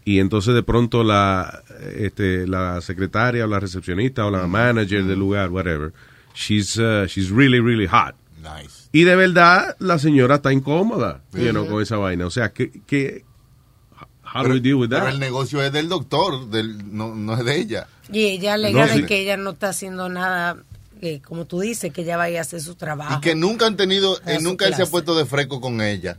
y 0.05 0.19
entonces 0.19 0.53
de 0.53 0.63
pronto 0.63 1.03
la, 1.03 1.63
este, 1.97 2.47
la 2.47 2.81
secretaria 2.81 3.45
o 3.45 3.47
la 3.47 3.59
recepcionista 3.59 4.25
o 4.25 4.31
la 4.31 4.47
manager 4.47 5.03
del 5.05 5.19
lugar, 5.19 5.49
whatever, 5.49 5.93
she's, 6.35 6.77
uh, 6.77 7.05
she's 7.07 7.29
really, 7.29 7.59
really 7.59 7.87
hot. 7.87 8.15
Nice. 8.41 8.89
Y 8.91 9.03
de 9.05 9.15
verdad 9.15 9.75
la 9.79 9.97
señora 9.99 10.35
está 10.35 10.51
incómoda, 10.51 11.21
you 11.33 11.49
know, 11.51 11.63
Ujú. 11.63 11.73
con 11.73 11.81
esa 11.83 11.97
vaina. 11.97 12.25
O 12.25 12.29
sea, 12.29 12.51
que, 12.51 12.71
que 12.85 13.23
how 14.25 14.41
do 14.41 14.49
Pero- 14.49 14.53
we 14.55 14.59
deal 14.59 14.75
with 14.75 14.89
Pero 14.89 15.07
el 15.07 15.19
negocio 15.19 15.61
es 15.63 15.71
del 15.71 15.87
doctor, 15.89 16.49
del, 16.49 16.95
no, 16.95 17.15
no 17.15 17.35
es 17.37 17.45
de 17.45 17.57
ella. 17.59 17.87
Y 18.11 18.25
ella 18.25 18.55
alega 18.55 18.85
No, 18.85 18.91
de 18.91 18.99
sí. 18.99 19.05
que 19.05 19.21
ella 19.21 19.37
no 19.37 19.51
está 19.51 19.69
haciendo 19.69 20.09
nada, 20.09 20.57
eh, 21.01 21.21
como 21.23 21.45
tú 21.45 21.61
dices, 21.61 21.93
que 21.93 22.01
ella 22.01 22.17
vaya 22.17 22.39
a 22.39 22.41
hacer 22.41 22.59
su 22.61 22.75
trabajo. 22.75 23.17
Y 23.17 23.21
que 23.21 23.33
nunca 23.35 23.65
han 23.65 23.77
tenido, 23.77 24.19
eh, 24.25 24.39
nunca 24.41 24.67
él 24.67 24.75
se 24.75 24.83
ha 24.83 24.87
puesto 24.87 25.15
de 25.15 25.25
fresco 25.25 25.61
con 25.61 25.79
ella. 25.81 26.17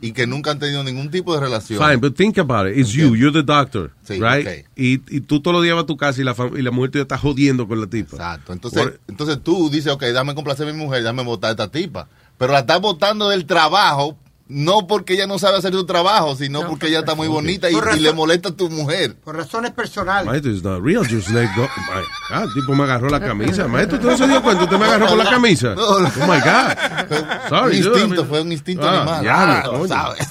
Y 0.00 0.12
que 0.12 0.26
nunca 0.28 0.52
han 0.52 0.60
tenido 0.60 0.84
ningún 0.84 1.10
tipo 1.10 1.34
de 1.34 1.40
relación. 1.40 1.78
Fine, 1.82 1.96
but 1.96 2.14
think 2.16 2.38
about 2.38 2.68
it. 2.68 2.76
It's 2.78 2.90
you, 2.92 3.16
you're 3.16 3.32
the 3.32 3.42
doctor, 3.42 3.90
Sí, 4.04 4.20
right? 4.20 4.64
Y, 4.76 5.00
y 5.14 5.20
tú 5.22 5.40
todos 5.40 5.54
los 5.54 5.62
días 5.64 5.74
vas 5.74 5.84
a 5.84 5.86
tu 5.86 5.96
casa 5.96 6.20
y 6.20 6.24
la, 6.24 6.36
y 6.56 6.62
la 6.62 6.70
mujer 6.70 6.92
te 6.92 7.00
está 7.00 7.18
jodiendo 7.18 7.66
con 7.66 7.80
la 7.80 7.88
tipa. 7.88 8.16
Exacto. 8.16 8.52
Entonces, 8.52 8.92
entonces 9.08 9.40
tú 9.42 9.68
dices, 9.70 9.92
ok, 9.92 10.04
dame 10.14 10.34
complacer 10.36 10.68
a 10.68 10.72
mi 10.72 10.78
mujer, 10.78 11.02
dame 11.02 11.24
votar 11.24 11.48
a 11.48 11.50
esta 11.52 11.68
tipa. 11.68 12.08
Pero 12.36 12.52
la 12.52 12.60
estás 12.60 12.80
votando 12.80 13.28
del 13.28 13.44
trabajo, 13.46 14.16
no 14.48 14.86
porque 14.86 15.14
ella 15.14 15.26
no 15.26 15.38
sabe 15.38 15.58
hacer 15.58 15.72
su 15.72 15.84
trabajo, 15.86 16.34
sino 16.36 16.66
porque 16.66 16.88
ella 16.88 17.00
está 17.00 17.14
muy 17.14 17.28
bonita 17.28 17.70
y, 17.70 17.74
y 17.76 18.00
le 18.00 18.12
molesta 18.12 18.48
a 18.50 18.52
tu 18.52 18.70
mujer. 18.70 19.14
Por 19.16 19.36
razones 19.36 19.72
personales. 19.72 20.26
Maestro, 20.26 20.52
it's 20.52 20.62
not 20.62 20.82
real, 20.82 21.04
just 21.08 21.28
let 21.30 21.48
go. 21.56 21.62
My 21.62 22.02
God, 22.36 22.44
el 22.48 22.54
tipo 22.54 22.74
me 22.74 22.84
agarró 22.84 23.08
la 23.08 23.20
camisa. 23.20 23.68
Maestro, 23.68 23.96
¿usted 23.98 24.10
no 24.10 24.16
se 24.16 24.26
dio 24.28 24.42
cuenta? 24.42 24.64
¿Usted 24.64 24.78
me 24.78 24.84
agarró 24.86 25.06
por 25.08 25.18
la 25.18 25.30
camisa? 25.30 25.74
No, 25.74 25.82
Oh, 25.88 26.00
my 26.00 26.40
God. 26.40 27.48
Sorry, 27.48 27.76
Un 27.78 27.82
dude, 27.82 27.98
I 27.98 28.02
instinto, 28.02 28.08
mean- 28.22 28.28
fue 28.28 28.40
un 28.42 28.52
instinto 28.52 28.88
Ah, 28.88 28.96
animal. 29.02 29.20
diablo, 29.22 29.54
Ah, 29.54 29.62
coño. 29.78 29.88
¿sabes? 29.88 30.28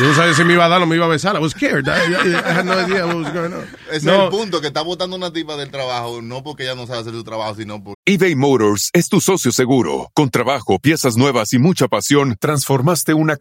Yo 0.00 0.06
no 0.08 0.14
sabía 0.14 0.34
si 0.34 0.44
me 0.44 0.52
iba 0.54 0.64
a 0.64 0.68
dar 0.68 0.82
o 0.82 0.86
me 0.86 0.96
iba 0.96 1.04
a 1.06 1.08
besar. 1.08 1.36
I 1.36 1.38
was 1.40 1.52
scared. 1.52 1.86
I, 1.86 1.90
I- 1.90 2.34
I 2.34 2.52
had 2.58 2.64
no 2.64 2.72
idea 2.80 3.06
what 3.06 3.16
was 3.16 3.32
going 3.32 3.52
on. 3.52 3.64
Ese 3.88 3.96
es 3.98 4.04
No, 4.04 4.24
el 4.24 4.30
punto, 4.30 4.60
que 4.60 4.68
está 4.68 4.82
votando 4.82 5.16
una 5.16 5.32
tipa 5.32 5.56
del 5.56 5.70
trabajo, 5.70 6.20
no 6.22 6.42
porque 6.42 6.64
ella 6.64 6.74
no 6.74 6.86
sabe 6.86 7.00
hacer 7.00 7.12
su 7.12 7.24
trabajo, 7.24 7.54
sino 7.56 7.82
por... 7.82 7.94
eBay 8.04 8.34
Motors 8.34 8.90
es 8.92 9.08
tu 9.08 9.20
socio 9.20 9.50
seguro. 9.52 10.08
Con 10.14 10.30
trabajo, 10.30 10.78
piezas 10.78 11.16
nuevas 11.16 11.52
y 11.52 11.58
mucha 11.58 11.88
pasión, 11.88 12.36
transformaste 12.40 13.14
una 13.14 13.36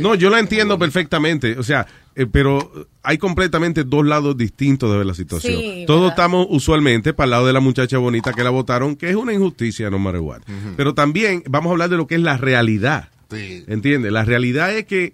No, 0.00 0.14
yo 0.14 0.30
la 0.30 0.38
entiendo 0.38 0.78
perfectamente. 0.78 1.58
O 1.58 1.62
sea, 1.62 1.86
eh, 2.14 2.26
pero 2.30 2.88
hay 3.02 3.18
completamente 3.18 3.84
dos 3.84 4.04
lados 4.06 4.36
distintos 4.36 4.90
de 4.90 4.98
ver 4.98 5.06
la 5.06 5.14
situación. 5.14 5.60
Sí, 5.60 5.84
Todos 5.86 6.00
¿verdad? 6.00 6.14
estamos 6.14 6.46
usualmente 6.50 7.14
para 7.14 7.24
el 7.26 7.30
lado 7.30 7.46
de 7.46 7.52
la 7.52 7.60
muchacha 7.60 7.98
bonita 7.98 8.32
que 8.32 8.44
la 8.44 8.50
votaron, 8.50 8.96
que 8.96 9.08
es 9.10 9.16
una 9.16 9.32
injusticia, 9.32 9.88
no 9.90 9.98
matter 9.98 10.20
what. 10.20 10.40
Pero 10.76 10.94
también 10.94 11.42
vamos 11.48 11.70
a 11.70 11.72
hablar 11.72 11.90
de 11.90 11.96
lo 11.96 12.06
que 12.06 12.16
es 12.16 12.20
la 12.20 12.36
realidad. 12.36 13.10
Sí. 13.30 13.64
¿Entiendes? 13.66 14.10
La 14.12 14.24
realidad 14.24 14.74
es 14.76 14.86
que 14.86 15.12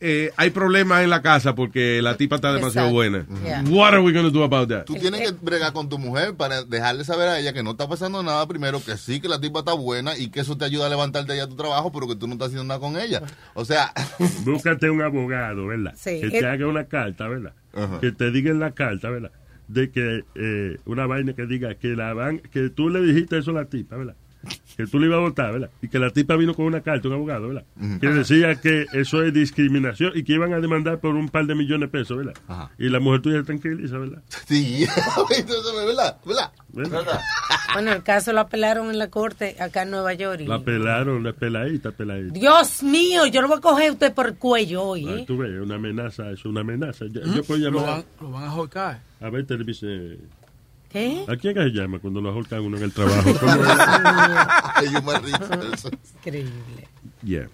eh, 0.00 0.30
hay 0.36 0.50
problemas 0.50 1.02
en 1.02 1.10
la 1.10 1.22
casa 1.22 1.54
porque 1.54 2.00
la 2.02 2.16
tipa 2.16 2.36
está 2.36 2.52
demasiado 2.52 2.88
Exacto. 2.88 2.94
buena. 2.94 3.26
Yeah. 3.44 3.64
What 3.70 3.94
are 3.94 4.00
we 4.02 4.12
going 4.12 4.24
to 4.26 4.30
do 4.30 4.42
about 4.42 4.68
that? 4.68 4.84
Tú 4.84 4.94
tienes 4.94 5.20
que 5.22 5.32
bregar 5.40 5.72
con 5.72 5.88
tu 5.88 5.98
mujer 5.98 6.34
para 6.34 6.62
dejarle 6.64 7.04
saber 7.04 7.28
a 7.28 7.38
ella 7.38 7.52
que 7.52 7.62
no 7.62 7.70
está 7.72 7.88
pasando 7.88 8.22
nada 8.22 8.46
primero, 8.46 8.82
que 8.84 8.96
sí, 8.96 9.20
que 9.20 9.28
la 9.28 9.40
tipa 9.40 9.60
está 9.60 9.72
buena 9.72 10.16
y 10.16 10.28
que 10.28 10.40
eso 10.40 10.56
te 10.58 10.64
ayuda 10.64 10.86
a 10.86 10.90
levantarte 10.90 11.36
ya 11.36 11.46
tu 11.46 11.56
trabajo, 11.56 11.90
pero 11.92 12.06
que 12.06 12.16
tú 12.16 12.26
no 12.26 12.34
estás 12.34 12.48
haciendo 12.48 12.64
nada 12.64 12.80
con 12.80 12.98
ella. 13.00 13.22
O 13.54 13.64
sea, 13.64 13.92
Búscate 14.44 14.90
un 14.90 15.02
abogado, 15.02 15.66
¿verdad? 15.66 15.94
Sí. 15.96 16.20
Que 16.20 16.30
te 16.30 16.46
haga 16.46 16.66
una 16.66 16.84
carta, 16.84 17.28
¿verdad? 17.28 17.52
Que 18.00 18.12
te 18.12 18.30
diga 18.30 18.50
en 18.50 18.60
la 18.60 18.72
carta, 18.72 19.08
¿verdad? 19.10 19.30
De 19.68 19.90
que 19.90 20.24
eh, 20.34 20.76
una 20.84 21.06
vaina 21.06 21.32
que 21.34 21.46
diga 21.46 21.74
que 21.74 21.88
la 21.88 22.12
van, 22.14 22.38
que 22.38 22.70
tú 22.70 22.88
le 22.88 23.00
dijiste 23.00 23.38
eso 23.38 23.50
a 23.50 23.54
la 23.54 23.64
tipa, 23.64 23.96
¿verdad? 23.96 24.14
Que 24.76 24.86
tú 24.86 24.98
le 24.98 25.06
ibas 25.06 25.16
a 25.18 25.20
votar, 25.22 25.52
¿verdad? 25.52 25.70
Y 25.80 25.88
que 25.88 25.98
la 25.98 26.10
tipa 26.10 26.36
vino 26.36 26.52
con 26.54 26.66
una 26.66 26.82
carta, 26.82 27.08
un 27.08 27.14
abogado, 27.14 27.48
¿verdad? 27.48 27.64
Que 28.00 28.08
decía 28.08 28.54
que 28.60 28.86
eso 28.92 29.22
es 29.22 29.32
discriminación 29.32 30.12
y 30.14 30.22
que 30.22 30.34
iban 30.34 30.52
a 30.52 30.60
demandar 30.60 30.98
por 31.00 31.14
un 31.14 31.28
par 31.30 31.46
de 31.46 31.54
millones 31.54 31.90
de 31.90 31.98
pesos, 31.98 32.16
¿verdad? 32.18 32.34
Y 32.78 32.88
la 32.90 33.00
mujer 33.00 33.22
tuya 33.22 33.42
tranquiliza, 33.42 33.96
¿verdad? 33.98 34.22
sí, 34.46 34.84
¿verdad? 35.86 36.18
¿verdad? 36.26 36.52
¿Verdad? 36.72 37.20
Bueno, 37.72 37.92
el 37.92 38.02
caso 38.02 38.32
lo 38.32 38.40
apelaron 38.40 38.90
en 38.90 38.98
la 38.98 39.08
corte 39.08 39.56
acá 39.60 39.82
en 39.82 39.90
Nueva 39.90 40.12
York. 40.14 40.40
y- 40.40 40.46
La 40.46 40.60
pelaron, 40.60 41.22
la 41.24 41.32
peladita, 41.32 41.90
peladita. 41.92 42.32
Dios 42.38 42.82
mío, 42.82 43.26
yo 43.26 43.40
lo 43.42 43.48
voy 43.48 43.58
a 43.58 43.60
coger 43.60 43.88
a 43.88 43.92
usted 43.92 44.12
por 44.14 44.26
el 44.26 44.34
cuello 44.36 44.82
hoy. 44.82 45.06
Ah, 45.08 45.14
¿eh? 45.20 45.24
tú 45.26 45.38
ves, 45.38 45.58
una 45.60 45.76
amenaza, 45.76 46.30
es 46.30 46.44
una 46.44 46.60
amenaza. 46.60 47.06
Yo, 47.10 47.20
¿Mm? 47.24 47.34
yo 47.34 47.44
puedo 47.44 47.70
Lo 47.70 47.78
llamar 47.80 47.86
van, 47.90 48.04
lo 48.20 48.30
van 48.30 48.44
a 48.44 48.50
ahorcar. 48.50 49.00
a 49.20 49.30
ver, 49.30 49.46
televisión. 49.46 50.18
¿Qué? 50.90 51.24
¿A 51.28 51.36
quién 51.36 51.54
que 51.54 51.62
se 51.62 51.70
llama 51.70 51.98
cuando 51.98 52.20
lo 52.20 52.30
ahorcan 52.30 52.60
uno 52.60 52.76
en 52.76 52.84
el 52.84 52.92
trabajo? 52.92 53.30
Eso. 55.74 55.90
Increíble. 56.18 56.52
Yeah. 57.22 57.48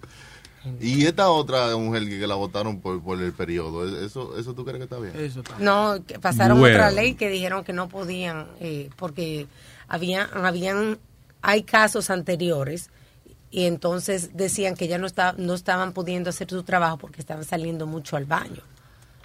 Y 0.79 1.05
esta 1.05 1.29
otra 1.29 1.75
mujer 1.75 2.07
que, 2.07 2.25
la 2.25 2.35
votaron 2.35 2.79
por, 2.79 3.03
por 3.03 3.21
el 3.21 3.33
periodo, 3.33 3.85
¿eso, 4.05 4.37
¿eso 4.37 4.53
tú 4.53 4.63
crees 4.63 4.77
que 4.77 4.83
está 4.85 4.97
bien? 4.97 5.13
No, 5.59 6.01
que 6.07 6.19
pasaron 6.19 6.59
Bueno. 6.59 6.77
otra 6.77 6.89
ley 6.89 7.15
que 7.15 7.29
dijeron 7.29 7.65
que 7.65 7.73
no 7.73 7.89
podían, 7.89 8.47
eh, 8.61 8.89
porque 8.95 9.47
había, 9.89 10.23
habían, 10.33 10.99
hay 11.41 11.63
casos 11.63 12.09
anteriores 12.09 12.89
y 13.51 13.65
entonces 13.65 14.31
decían 14.35 14.75
que 14.75 14.87
ya 14.87 14.97
no, 14.97 15.05
está, 15.05 15.35
no 15.37 15.53
estaban 15.53 15.91
pudiendo 15.91 16.29
hacer 16.29 16.49
su 16.49 16.63
trabajo 16.63 16.97
porque 16.97 17.19
estaban 17.19 17.43
saliendo 17.43 17.85
mucho 17.85 18.15
al 18.15 18.25
baño. 18.25 18.61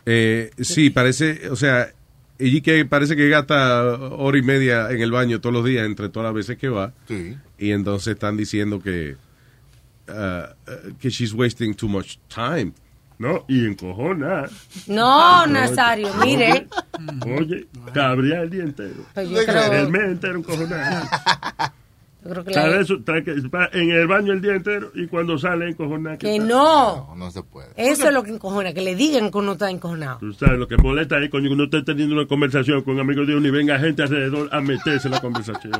Eh, 0.06 0.51
sí, 0.60 0.90
parece, 0.90 1.51
o 1.51 1.56
sea, 1.56 1.93
ella 2.39 2.60
que 2.60 2.85
parece 2.85 3.16
que 3.16 3.28
gasta 3.28 3.82
hora 3.82 4.39
y 4.39 4.43
media 4.43 4.90
en 4.90 5.01
el 5.01 5.10
baño 5.10 5.40
todos 5.40 5.52
los 5.52 5.65
días, 5.65 5.86
entre 5.86 6.09
todas 6.09 6.28
las 6.28 6.35
veces 6.35 6.56
que 6.56 6.69
va. 6.69 6.93
Sí. 7.06 7.36
Y 7.59 7.73
entonces 7.73 8.15
están 8.15 8.36
diciendo 8.36 8.81
que, 8.81 9.16
uh, 10.09 10.12
uh, 10.12 10.97
que 11.01 11.10
she's 11.10 11.32
wasting 11.32 11.74
too 11.74 11.89
much 11.89 12.16
time. 12.28 12.73
No, 13.19 13.44
y 13.48 13.66
encojona. 13.66 14.48
No, 14.86 15.44
Nazario, 15.48 16.15
mire. 16.15 16.69
Oye, 17.27 17.66
cabría 17.93 18.43
el 18.43 18.51
día 18.51 18.62
entero. 18.62 19.05
Pues 19.12 19.90
mes 19.90 20.02
entero 20.02 20.39
encojonado. 20.39 21.09
Yo 22.24 22.31
creo 22.31 22.45
que 22.45 22.53
que 23.24 23.78
en 23.81 23.90
el 23.93 24.07
baño 24.09 24.32
el 24.32 24.40
día 24.40 24.55
entero 24.55 24.90
y 24.95 25.07
cuando 25.07 25.39
sale 25.39 25.69
encojonada. 25.70 26.19
Que 26.19 26.39
no. 26.39 27.15
No 27.16 27.31
se 27.31 27.43
puede. 27.43 27.69
Eso 27.77 28.09
es 28.09 28.12
lo 28.15 28.23
que 28.24 28.31
encojona, 28.31 28.73
que 28.73 28.81
le 28.82 28.97
digan 28.97 29.31
que 29.31 29.39
uno 29.39 29.53
está 29.53 29.70
encojonado. 29.70 30.19
Tú 30.19 30.32
sabes 30.32 30.59
lo 30.59 30.66
que 30.66 30.77
molesta 30.77 31.16
ahí 31.16 31.28
cuando 31.28 31.51
uno 31.53 31.65
está 31.65 31.85
teniendo 31.85 32.15
una 32.16 32.27
conversación 32.27 32.82
con 32.82 32.99
amigos 32.99 33.27
de 33.28 33.36
uno 33.36 33.47
y 33.47 33.51
venga 33.51 33.78
gente 33.78 34.03
alrededor 34.03 34.49
a 34.53 34.61
meterse 34.61 35.07
en 35.09 35.12
la 35.15 35.20
conversación. 35.20 35.73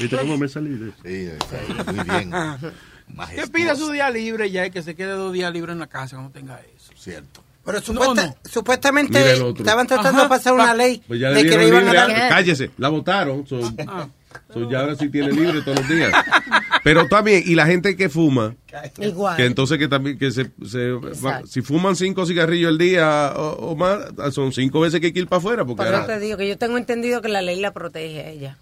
¿Viste 0.00 0.16
cómo 0.16 0.38
me 0.38 0.48
salí 0.48 0.70
de 0.70 0.88
eso? 0.88 0.98
Sí, 1.04 1.92
muy 1.94 2.04
bien. 2.04 2.32
Que 3.34 3.46
pida 3.46 3.74
su 3.74 3.90
día 3.90 4.10
libre 4.10 4.50
ya 4.50 4.66
y 4.66 4.70
que 4.70 4.82
se 4.82 4.94
quede 4.94 5.12
dos 5.12 5.32
días 5.32 5.50
libres 5.50 5.72
en 5.72 5.78
la 5.78 5.86
casa 5.86 6.16
cuando 6.16 6.30
tenga 6.30 6.60
eso. 6.76 6.92
Cierto. 6.94 7.42
Pero 7.64 7.80
supuesta- 7.80 8.36
supuestamente 8.44 9.32
estaban 9.32 9.86
tratando 9.86 10.10
Ajá. 10.20 10.22
de 10.24 10.28
pasar 10.28 10.52
una 10.52 10.74
ley 10.74 11.02
Pues 11.08 11.18
ya 11.18 11.30
de 11.30 11.42
que 11.42 11.56
le 11.56 11.68
iban 11.68 11.88
a 11.88 11.92
dar... 11.94 12.28
Cállese, 12.28 12.70
la 12.76 12.90
votaron. 12.90 13.46
so- 13.46 13.60
so 14.52 14.70
ya 14.70 14.80
ahora 14.80 14.94
sí 14.96 15.08
tiene 15.10 15.32
libre 15.32 15.62
todos 15.62 15.78
los 15.80 15.88
días. 15.88 16.12
Pero 16.84 17.06
también, 17.08 17.42
y 17.44 17.54
la 17.54 17.66
gente 17.66 17.96
que 17.96 18.08
fuma, 18.08 18.54
Igual. 18.98 19.36
que 19.36 19.44
entonces 19.46 19.78
que 19.78 19.88
también, 19.88 20.18
que 20.18 20.30
se, 20.30 20.50
se 20.66 20.92
va- 20.92 21.42
si 21.46 21.60
fuman 21.60 21.96
cinco 21.96 22.24
cigarrillos 22.24 22.68
al 22.70 22.78
día 22.78 23.32
o, 23.36 23.70
o 23.72 23.76
más, 23.76 23.98
son 24.32 24.52
cinco 24.52 24.80
veces 24.80 25.00
que 25.00 25.06
hay 25.06 25.12
que 25.12 25.20
ir 25.20 25.28
para 25.28 25.38
afuera. 25.38 25.64
Porque 25.64 25.76
Por 25.78 25.86
eso 25.86 25.96
ahora- 25.96 26.06
te 26.06 26.20
digo 26.20 26.36
que 26.36 26.48
yo 26.48 26.56
tengo 26.56 26.78
entendido 26.78 27.20
que 27.20 27.28
la 27.28 27.42
ley 27.42 27.60
la 27.60 27.72
protege 27.72 28.20
a 28.20 28.28
ella. 28.30 28.58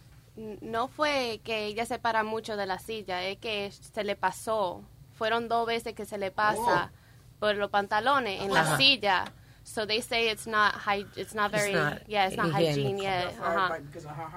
No 0.60 0.88
fue 0.88 1.40
que 1.44 1.66
ella 1.66 1.86
se 1.86 1.98
para 1.98 2.22
mucho 2.24 2.56
de 2.56 2.66
la 2.66 2.78
silla, 2.78 3.24
es 3.26 3.38
que 3.38 3.70
se 3.92 4.04
le 4.04 4.16
pasó. 4.16 4.82
Fueron 5.14 5.48
dos 5.48 5.66
veces 5.66 5.94
que 5.94 6.04
se 6.04 6.18
le 6.18 6.30
pasa 6.30 6.90
por 7.38 7.54
los 7.56 7.70
pantalones 7.70 8.42
en 8.42 8.52
la 8.52 8.76
silla. 8.76 9.24
So 9.68 9.84
they 9.84 10.00
say 10.00 10.30
it's 10.30 10.46
not 10.46 10.74
hy- 10.74 11.04
it's 11.16 11.34
not 11.34 11.52
It's 11.52 11.60
very 11.64 11.74
not 11.74 11.98
yeah, 12.08 12.28
it's 12.28 12.36
not 12.36 12.52
hygiene, 12.52 12.98
yeah. 12.98 13.30
Ajá. 13.42 13.78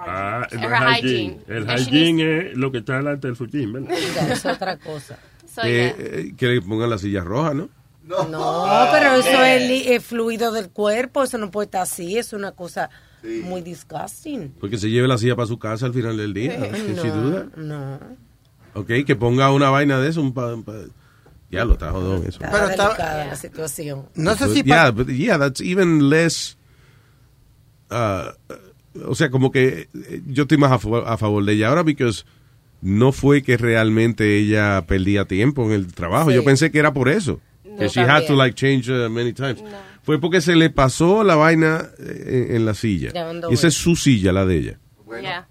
Ah, 0.05 0.47
no 0.51 0.59
Her 0.59 0.73
es 0.73 0.79
hygiene. 0.81 1.39
hygiene. 1.39 1.43
El 1.47 1.65
hygiene 1.69 2.37
es 2.51 2.57
lo 2.57 2.71
que 2.71 2.79
está 2.79 2.97
delante 2.97 3.27
del 3.27 3.35
fujín, 3.35 3.71
¿verdad? 3.73 3.91
Es 4.31 4.43
otra 4.45 4.77
cosa. 4.77 5.19
So, 5.47 5.61
Eh, 5.63 5.93
yeah. 5.95 6.05
eh, 6.19 6.33
que 6.35 6.47
le 6.47 6.61
pongan 6.61 6.89
la 6.89 6.97
silla 6.97 7.23
roja, 7.23 7.53
¿no? 7.53 7.69
No, 8.07 8.87
pero 8.91 9.13
eso 9.13 9.43
es 9.43 9.69
li- 9.69 9.87
es 9.93 10.03
fluido 10.03 10.51
del 10.51 10.71
cuerpo, 10.71 11.21
eso 11.23 11.37
no 11.37 11.51
puede 11.51 11.65
estar 11.65 11.83
así, 11.83 12.17
es 12.17 12.33
una 12.33 12.53
cosa 12.53 12.89
muy 13.23 13.61
disgusting. 13.61 14.55
Porque 14.59 14.79
se 14.79 14.89
lleve 14.89 15.07
la 15.07 15.19
silla 15.19 15.35
para 15.35 15.45
su 15.47 15.59
casa 15.59 15.85
al 15.85 15.93
final 15.93 16.17
del 16.17 16.33
día. 16.33 16.73
sin 16.75 16.95
No, 16.95 17.03
duda. 17.03 17.47
no. 17.55 17.99
Ok, 18.73 18.87
que 19.05 19.15
ponga 19.15 19.51
una 19.51 19.69
vaina 19.69 19.99
de 19.99 20.09
eso. 20.09 20.21
Un 20.21 20.33
pa- 20.33 20.55
pa- 20.65 20.73
ya 21.51 21.65
lo 21.65 21.73
está 21.73 21.91
jodón 21.91 22.23
eso. 22.27 22.43
Está 22.43 22.67
delicada 22.67 23.25
la 23.25 23.35
situación. 23.35 24.07
No 24.15 24.35
sé 24.35 24.53
si... 24.53 24.63
Yeah, 24.63 24.91
but 24.91 25.07
yeah, 25.07 25.37
that's 25.37 25.61
even 25.61 26.09
less. 26.09 26.57
uh, 27.91 28.31
o 29.05 29.15
sea, 29.15 29.29
como 29.29 29.51
que 29.51 29.89
eh, 29.93 30.21
yo 30.27 30.43
estoy 30.43 30.57
más 30.57 30.71
a, 30.71 30.79
favor- 30.79 31.05
a 31.07 31.17
favor 31.17 31.43
de 31.45 31.53
ella 31.53 31.69
ahora, 31.69 31.83
porque 31.83 32.09
no 32.81 33.11
fue 33.11 33.41
que 33.43 33.57
realmente 33.57 34.37
ella 34.37 34.83
perdía 34.87 35.25
tiempo 35.25 35.65
en 35.65 35.71
el 35.73 35.93
trabajo. 35.93 36.29
Sí. 36.29 36.35
Yo 36.35 36.43
pensé 36.43 36.71
que 36.71 36.79
era 36.79 36.93
por 36.93 37.09
eso. 37.09 37.39
que 37.77 37.87
she 37.87 38.01
had 38.01 38.25
to 38.27 38.35
like 38.35 38.55
change 38.55 38.89
uh, 38.89 39.09
many 39.09 39.33
times. 39.33 39.63
Fue 40.03 40.19
porque 40.19 40.41
se 40.41 40.55
le 40.55 40.69
pasó 40.69 41.23
la 41.23 41.35
vaina 41.35 41.89
eh, 41.99 42.47
en, 42.49 42.55
en 42.57 42.65
la 42.65 42.73
silla. 42.73 43.11
Y 43.49 43.53
esa 43.53 43.67
es 43.67 43.75
su 43.75 43.95
silla, 43.95 44.31
la 44.31 44.45
de 44.45 44.57
ella. 44.57 44.79
Yeah. 45.21 45.47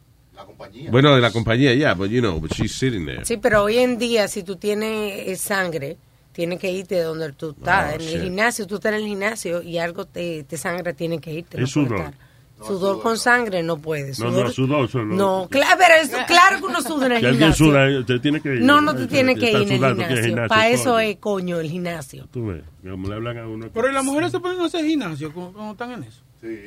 Bueno, 0.91 1.15
de 1.15 1.21
la 1.21 1.31
compañía, 1.31 1.75
ya, 1.75 1.95
but 1.95 2.09
you 2.11 2.21
know, 2.21 2.41
but 2.41 2.53
she's 2.53 2.73
sitting 2.73 3.07
there. 3.07 3.25
Sí, 3.25 3.37
pero 3.37 3.63
hoy 3.65 3.79
en 3.79 3.99
día, 3.99 4.27
si 4.29 4.43
tú 4.43 4.57
tienes 4.57 5.29
eh, 5.29 5.37
sangre, 5.37 5.97
tienes 6.33 6.59
que 6.59 6.71
irte 6.71 6.97
de 6.97 7.03
donde 7.03 7.33
tú 7.33 7.51
estás. 7.51 7.93
Oh, 7.93 7.95
en 7.95 8.01
shit. 8.01 8.15
el 8.17 8.23
gimnasio, 8.25 8.67
tú 8.67 8.75
estás 8.77 8.93
en 8.93 8.99
el 9.01 9.07
gimnasio 9.07 9.63
y 9.63 9.79
algo 9.79 10.05
te, 10.07 10.45
te 10.45 10.57
sangra, 10.57 10.93
tienes 10.93 11.21
que 11.21 11.33
irte. 11.33 11.57
Es 11.57 11.61
no 11.63 11.67
sudor. 11.67 11.99
estar. 11.99 12.15
Sudor 12.61 13.01
con 13.01 13.17
sangre 13.17 13.63
no 13.63 13.79
puedes. 13.79 14.19
No, 14.19 14.33
no, 14.33 14.51
sudor 14.51 14.89
solo. 14.89 15.15
No, 15.15 15.47
claro, 15.49 15.77
pero 15.79 15.95
eso- 16.03 16.17
claro 16.27 16.59
que 16.59 16.65
uno 16.65 16.83
suda 16.83 17.07
en 17.07 17.13
el 17.13 17.19
Si 17.21 17.27
alguien 17.27 17.53
gimnasio. 17.53 17.67
suda, 17.67 18.05
te 18.05 18.19
tiene 18.19 18.41
que 18.41 18.55
ir. 18.57 18.63
No, 18.63 18.81
no 18.81 18.97
te 18.97 19.07
tienes 19.07 19.39
que 19.39 19.51
ir 19.51 19.57
en 19.59 19.63
el 19.71 19.77
sudando, 19.79 20.05
tiene 20.05 20.23
gimnasio. 20.23 20.49
Para 20.49 20.69
eso 20.69 20.99
es 20.99 21.17
coño 21.19 21.61
el 21.61 21.71
gimnasio. 21.71 22.27
Tú 22.33 22.47
ves, 22.49 22.65
como 22.83 23.09
le 23.09 23.15
hablan 23.15 23.39
a 23.39 23.47
uno. 23.47 23.69
Pero 23.73 23.89
¿y 23.89 23.95
las 23.95 24.05
mujeres 24.05 24.33
se 24.33 24.41
pueden 24.41 24.61
hacer 24.61 24.85
gimnasio 24.85 25.33
cuando 25.33 25.71
están 25.71 25.93
en 25.93 26.03
eso. 26.03 26.21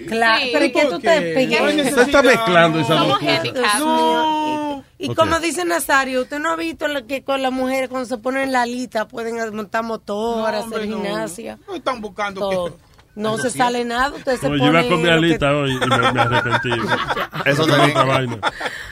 Claro, 0.08 0.44
Sí, 0.44 0.50
pero 0.52 0.66
es 0.66 0.74
que 0.74 0.86
tú 0.86 1.00
te 1.00 1.22
pegas. 1.34 1.76
necesidad, 1.76 2.02
está 2.04 2.22
mezclando 2.22 2.80
handicapped. 2.80 3.54
No. 3.80 4.84
Y 4.98 5.16
como 5.16 5.40
dice 5.40 5.66
Nazario, 5.66 6.22
¿usted 6.22 6.40
no 6.40 6.52
ha 6.52 6.56
visto 6.56 6.88
lo 6.88 7.08
que 7.08 7.24
con 7.24 7.42
las 7.42 7.52
mujeres 7.52 7.90
cuando 7.90 8.08
se 8.08 8.18
ponen 8.18 8.52
la 8.52 8.66
lista 8.66 9.08
pueden 9.08 9.36
montar 9.56 9.84
motor, 9.84 10.48
hacer 10.54 10.64
hombre, 10.64 10.88
no. 10.88 10.98
gimnasia? 10.98 11.58
No 11.68 11.76
están 11.76 12.02
buscando 12.02 12.40
Todo. 12.42 12.78
No 13.14 13.38
se 13.38 13.50
sale 13.50 13.84
nada, 13.84 14.10
usted 14.16 14.38
se 14.40 14.48
pone... 14.48 14.66
iba 14.66 14.84
con 14.88 15.02
mi 15.02 15.10
alita 15.10 15.52
hoy 15.56 15.72
y 15.72 15.80
me, 15.80 16.12
me 16.14 16.22
arrepentí. 16.22 16.70
Eso 17.46 17.66
también, 17.68 17.94
vaina. 18.08 18.38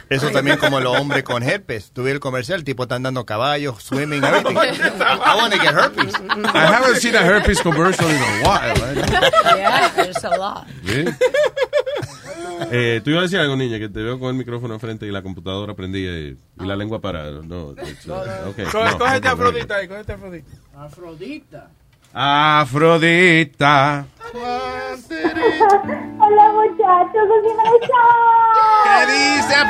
eso 0.10 0.30
también 0.32 0.58
como 0.58 0.80
los 0.80 0.98
hombres 1.00 1.24
con 1.24 1.42
herpes. 1.44 1.92
Tuve 1.94 2.12
el 2.12 2.20
comercial, 2.20 2.60
el 2.60 2.64
tipo 2.66 2.84
está 2.84 2.96
andando 2.96 3.26
caballos, 3.26 3.82
swimming, 3.84 4.24
everything. 4.24 4.58
I 4.58 5.36
want 5.38 5.54
to 5.54 5.60
get 5.60 5.74
herpes. 5.74 6.14
I 6.54 6.58
haven't 6.58 6.98
seen 6.98 7.16
a 7.16 7.22
herpes 7.22 7.62
commercial 7.62 8.10
in 8.10 8.18
a 8.18 8.50
while. 8.50 8.84
eh. 9.00 9.06
Yeah, 9.58 9.90
there's 9.96 10.24
a 10.26 10.36
lot. 10.38 10.66
Eh, 12.72 13.02
tú 13.04 13.12
ibas 13.12 13.20
a 13.22 13.24
decir 13.24 13.40
algo, 13.40 13.56
niña, 13.56 13.80
que 13.80 13.88
te 13.90 14.02
veo 14.02 14.20
con 14.20 14.30
el 14.30 14.36
micrófono 14.36 14.74
enfrente 14.74 15.06
y 15.06 15.12
la 15.12 15.22
computadora 15.22 15.76
prendida 15.76 16.12
y, 16.12 16.38
y 16.60 16.66
la 16.66 16.76
lengua 16.76 17.00
parada. 17.00 17.42
No, 17.44 17.68
uh, 17.68 17.72
okay. 18.50 18.66
Coge- 18.66 18.92
No, 18.92 18.98
Cógete 18.98 19.28
Afrodita 19.30 19.76
ahí, 19.78 19.88
cógete 19.88 20.12
a 20.12 20.16
Afrodita. 20.16 20.48
Afrodita. 20.76 21.70
Afrodita. 22.14 24.06
Hola 26.20 26.52
muchachos, 26.54 27.28
así 27.38 27.52
me 27.58 27.64
¿Qué 28.84 28.98
dice 29.12 29.56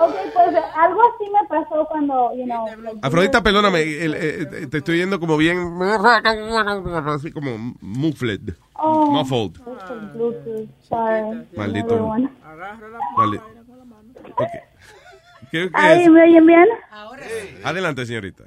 Ok, 0.00 0.14
pues 0.32 0.56
algo 0.76 1.00
así 1.02 1.26
me 1.32 1.42
pasó 1.48 1.84
cuando, 1.90 2.32
you 2.36 2.44
know, 2.44 2.66
Afrodita, 3.02 3.42
perdóname, 3.42 3.82
el- 3.82 4.14
eh, 4.14 4.66
te 4.70 4.78
estoy 4.78 4.94
oyendo 4.96 5.18
como 5.18 5.36
bien, 5.36 5.58
así 7.06 7.32
como 7.32 7.74
muffled, 7.80 8.54
Oh. 8.74 9.10
muffled. 9.10 9.58
Bluetooth, 10.14 10.68
sorry. 10.88 11.44
Maldito. 11.56 11.94
Everyone. 11.94 12.30
Vale. 13.16 13.40
¿Qué- 15.50 15.68
qué 15.68 15.70
Ay? 15.74 16.08
¿me 16.08 16.22
oyen 16.22 16.46
bien? 16.46 16.66
Adelante, 17.64 18.06
señorita. 18.06 18.44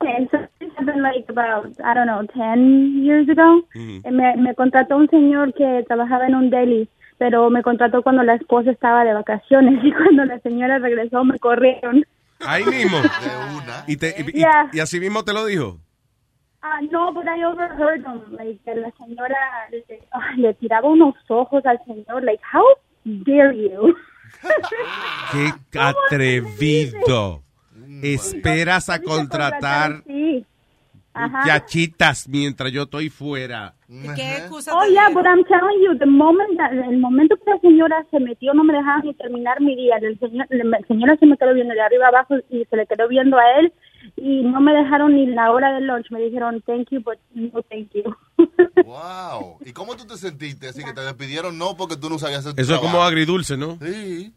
Okay, 0.00 0.28
so 0.30 0.38
this 0.60 0.70
happened 0.78 1.02
like 1.02 1.26
about, 1.28 1.66
I 1.80 1.92
don't 1.94 2.06
know, 2.06 2.22
10 2.32 3.02
years 3.02 3.28
ago. 3.28 3.58
Ujú. 3.74 4.00
Eh, 4.04 4.10
Me, 4.12 4.36
me 4.36 4.54
contrató 4.54 4.96
un 4.96 5.08
señor 5.08 5.52
que 5.54 5.84
trabajaba 5.88 6.26
en 6.28 6.36
un 6.36 6.50
deli, 6.50 6.88
pero 7.18 7.50
me 7.50 7.62
contrató 7.64 8.02
cuando 8.02 8.22
la 8.22 8.34
esposa 8.36 8.70
estaba 8.70 9.04
de 9.04 9.12
vacaciones 9.14 9.80
y 9.84 9.92
cuando 9.92 10.24
la 10.24 10.38
señora 10.40 10.78
regresó 10.78 11.24
me 11.24 11.38
corrieron. 11.38 12.04
Ahí 12.46 12.64
mismo. 12.64 12.98
Y, 13.88 13.96
te- 13.96 14.14
y- 14.18 14.28
y- 14.28 14.40
Yeah. 14.40 14.70
y 14.72 14.80
así 14.80 15.00
mismo 15.00 15.24
te 15.24 15.32
lo 15.32 15.46
dijo. 15.46 15.78
Ah, 16.62 16.80
no, 16.90 17.12
but 17.12 17.24
I 17.24 17.42
overheard 17.44 18.00
him. 18.04 18.36
Like, 18.36 18.60
que 18.64 18.74
la 18.74 18.90
señora 18.92 19.36
le, 19.70 19.84
ah, 20.12 20.32
le 20.36 20.54
tiraba 20.54 20.88
unos 20.88 21.14
ojos 21.28 21.64
al 21.66 21.78
señor. 21.86 22.22
Like, 22.22 22.42
how 22.52 22.64
dare 23.04 23.56
you? 23.56 23.94
Qué 25.32 25.52
atrevido. 25.78 27.42
Esperas 28.02 28.88
a 28.90 29.00
contratar 29.02 30.02
muchachitas 31.14 32.28
mientras 32.28 32.70
yo 32.72 32.82
estoy 32.82 33.08
fuera. 33.10 33.74
¿Qué 34.14 34.36
excusa 34.36 34.72
Oh, 34.74 34.84
yeah, 34.86 35.08
but 35.12 35.24
I'm 35.26 35.42
telling 35.44 35.82
you, 35.82 35.96
the 35.98 36.06
moment 36.06 36.56
that- 36.58 36.72
el 36.72 36.98
momento 36.98 37.36
que 37.36 37.50
la 37.50 37.58
señora 37.58 38.04
se 38.10 38.20
metió, 38.20 38.54
no 38.54 38.62
me 38.64 38.72
dejaba 38.74 39.00
ni 39.02 39.14
terminar 39.14 39.60
mi 39.60 39.74
día. 39.74 39.96
El 39.96 40.18
señor, 40.18 40.46
la 40.50 40.78
señora 40.86 41.16
se 41.16 41.26
me 41.26 41.36
quedó 41.36 41.54
viendo 41.54 41.74
de 41.74 41.80
arriba 41.80 42.08
abajo 42.08 42.36
y 42.50 42.64
se 42.66 42.76
le 42.76 42.86
quedó 42.86 43.08
viendo 43.08 43.36
a 43.38 43.50
él 43.58 43.72
y 44.20 44.42
no 44.42 44.60
me 44.60 44.72
dejaron 44.72 45.14
ni 45.14 45.26
la 45.26 45.50
hora 45.52 45.72
del 45.72 45.86
lunch. 45.86 46.10
Me 46.10 46.20
dijeron, 46.20 46.62
thank 46.66 46.88
you, 46.90 47.00
but 47.02 47.18
no 47.34 47.62
thank 47.62 47.90
you. 47.94 48.02
Wow. 48.84 49.58
¿Y 49.66 49.72
cómo 49.72 49.96
tú 49.96 50.06
te 50.06 50.16
sentiste? 50.16 50.68
Así 50.68 50.82
que 50.84 50.92
te 50.92 51.00
despidieron 51.02 51.58
no 51.58 51.76
porque 51.76 51.96
tú 51.96 52.08
no 52.08 52.18
sabías 52.18 52.40
hacer 52.40 52.54
tu 52.54 52.62
Eso 52.62 52.74
es 52.74 52.78
como 52.78 52.92
trabajo. 52.92 53.08
agridulce, 53.08 53.56
¿no? 53.56 53.76
Sí. 53.82 54.32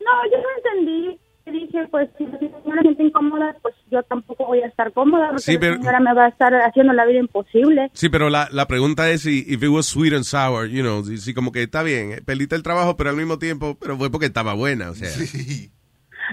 No, 0.00 0.12
yo 0.30 0.38
no 0.38 0.48
entendí. 0.56 1.20
Dije, 1.46 1.86
pues 1.92 2.08
si 2.18 2.24
la 2.24 2.82
siente 2.82 3.04
incómoda, 3.04 3.54
pues 3.62 3.74
yo 3.90 4.02
tampoco 4.04 4.46
voy 4.46 4.60
a 4.62 4.66
estar 4.66 4.92
cómoda 4.92 5.28
porque 5.28 5.42
Sí, 5.42 5.58
pero- 5.58 5.74
la 5.74 5.78
señora 5.78 6.00
me 6.00 6.14
va 6.14 6.24
a 6.24 6.28
estar 6.28 6.52
haciendo 6.54 6.92
la 6.92 7.04
vida 7.06 7.20
imposible. 7.20 7.88
Sí, 7.92 8.08
pero 8.08 8.30
la, 8.30 8.48
la 8.50 8.66
pregunta 8.66 9.08
es 9.10 9.22
si 9.22 9.44
if 9.46 9.62
it 9.62 9.68
was 9.68 9.86
sweet 9.86 10.12
and 10.14 10.24
sour, 10.24 10.66
you 10.68 10.82
know, 10.82 11.04
si, 11.04 11.18
si 11.18 11.34
como 11.34 11.52
que 11.52 11.62
está 11.62 11.82
bien, 11.84 12.12
eh, 12.12 12.22
perdiste 12.24 12.56
el 12.56 12.62
trabajo, 12.64 12.96
pero 12.96 13.10
al 13.10 13.16
mismo 13.16 13.38
tiempo, 13.38 13.76
pero 13.80 13.96
fue 13.96 14.10
porque 14.10 14.26
estaba 14.26 14.54
buena, 14.54 14.90
o 14.90 14.94
sea. 14.94 15.08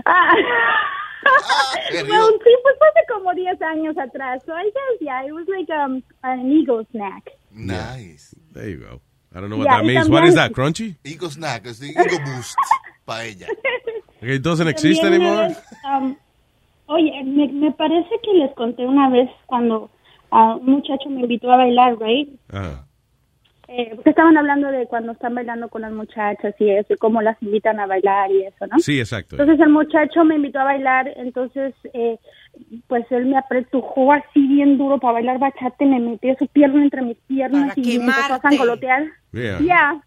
Ah. 0.06 0.34
¿serio? 1.92 2.14
well, 2.14 2.32
sí, 2.44 2.50
pues 2.64 2.76
fue 2.78 2.88
hace 2.88 3.06
como 3.14 3.34
10 3.34 3.62
años 3.62 3.98
atrás. 3.98 4.42
So 4.46 4.54
I 4.54 4.66
guess, 4.66 5.02
yeah, 5.02 5.26
it 5.26 5.32
was 5.34 5.48
like 5.48 5.70
um, 5.72 6.02
an 6.24 6.52
ego 6.52 6.84
snack. 6.92 7.30
Nice. 7.52 8.36
There 8.54 8.70
you 8.70 8.78
go. 8.80 9.02
I 9.36 9.40
don't 9.42 9.50
know 9.50 9.58
what 9.58 9.66
Yeah, 9.66 9.78
that 9.78 9.86
means. 9.86 10.10
What 10.10 10.26
is 10.26 10.36
that, 10.36 10.52
crunchy? 10.54 10.96
Ego 11.04 11.28
snack, 11.30 11.66
es 11.66 11.80
the 11.80 11.90
ego 11.90 12.18
boost 12.26 12.56
para 13.06 13.26
ella. 13.26 13.48
It 14.22 14.42
doesn't 14.44 14.68
exist 14.68 15.02
También 15.02 15.22
anymore. 15.22 15.48
vez, 15.50 15.58
um, 15.86 16.16
Oye, 16.88 17.24
me, 17.24 17.48
me 17.48 17.72
parece 17.72 18.10
que 18.22 18.34
les 18.34 18.54
conté 18.56 18.86
una 18.86 19.10
vez 19.10 19.30
cuando 19.48 19.90
ah, 20.32 20.56
un 20.60 20.66
muchacho 20.74 21.10
me 21.10 21.22
invitó 21.22 21.52
a 21.52 21.58
bailar, 21.58 21.98
right? 22.00 22.30
Ajá. 22.52 22.86
Eh, 23.70 23.94
porque 23.96 24.10
estaban 24.10 24.38
hablando 24.38 24.70
de 24.70 24.88
cuando 24.88 25.14
están 25.14 25.36
bailando 25.36 25.70
con 25.70 25.84
las 25.84 25.94
muchachas 25.94 26.54
y 26.60 26.70
eso, 26.70 26.94
y 26.94 26.98
cómo 26.98 27.22
las 27.22 27.42
invitan 27.42 27.80
a 27.80 27.86
bailar 27.86 28.30
y 28.30 28.44
eso, 28.44 28.68
¿no? 28.68 28.78
Sí, 28.80 29.00
exacto. 29.00 29.36
Entonces 29.36 29.60
el 29.66 29.72
muchacho 29.72 30.26
me 30.26 30.36
invitó 30.36 30.60
a 30.60 30.66
bailar, 30.66 31.12
entonces 31.16 31.74
eh, 31.94 32.18
pues 32.88 33.06
él 33.10 33.26
me 33.26 33.38
apretujó 33.38 34.12
así 34.12 34.48
bien 34.48 34.78
duro 34.78 35.00
para 35.00 35.14
bailar 35.14 35.40
bachata 35.40 35.84
y 35.84 35.88
me 35.88 36.00
metió 36.00 36.36
su 36.38 36.48
pierna 36.48 36.84
entre 36.84 37.04
mis 37.04 37.18
piernas 37.20 37.70
Para 37.70 37.82
y 37.82 38.00
me 38.00 38.06
empezó 38.06 38.34
a 38.34 38.42
sangolotear. 38.42 39.04
Yeah. 39.32 39.60
Ya. 39.62 40.04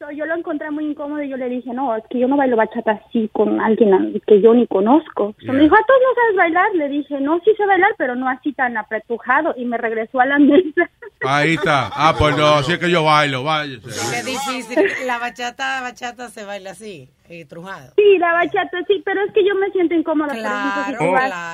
So, 0.00 0.10
yo 0.10 0.24
lo 0.24 0.34
encontré 0.34 0.70
muy 0.70 0.86
incómodo 0.86 1.22
y 1.22 1.28
yo 1.28 1.36
le 1.36 1.50
dije, 1.50 1.74
no, 1.74 1.94
es 1.94 2.02
que 2.08 2.18
yo 2.18 2.26
no 2.26 2.38
bailo 2.38 2.56
bachata 2.56 2.92
así 2.92 3.28
con 3.34 3.60
alguien 3.60 4.18
que 4.26 4.40
yo 4.40 4.54
ni 4.54 4.66
conozco. 4.66 5.34
So, 5.40 5.44
Yeah. 5.44 5.52
Me 5.52 5.60
dijo, 5.60 5.74
¿a 5.76 5.84
todos 5.86 6.00
no 6.00 6.14
sabes 6.14 6.36
bailar? 6.36 6.74
Le 6.74 6.88
dije, 6.88 7.20
no, 7.20 7.38
sí 7.44 7.50
sé 7.54 7.66
bailar, 7.66 7.90
pero 7.98 8.14
no 8.16 8.26
así 8.26 8.54
tan 8.54 8.78
apretujado. 8.78 9.52
Y 9.58 9.66
me 9.66 9.76
regresó 9.76 10.18
a 10.18 10.24
la 10.24 10.38
mesa. 10.38 10.88
Ahí 11.20 11.52
está. 11.52 11.90
Ah, 11.92 12.14
pues 12.18 12.34
no, 12.34 12.46
así 12.46 12.72
es 12.72 12.78
que 12.78 12.90
yo 12.90 13.04
bailo, 13.04 13.44
váyase. 13.44 13.90
Qué 14.10 14.22
difícil. 14.24 15.06
La 15.06 15.18
bachata, 15.18 15.82
bachata 15.82 16.30
se 16.30 16.46
baila 16.46 16.70
así, 16.70 17.10
eh, 17.30 17.44
trujado. 17.46 17.92
Sí, 17.96 18.18
la 18.18 18.32
bachata 18.32 18.78
sí, 18.88 19.00
pero 19.04 19.22
es 19.24 19.32
que 19.32 19.44
yo 19.46 19.54
me 19.54 19.70
siento 19.70 19.94
incómoda. 19.94 20.28
por 20.28 20.36
ejemplo, 20.36 21.06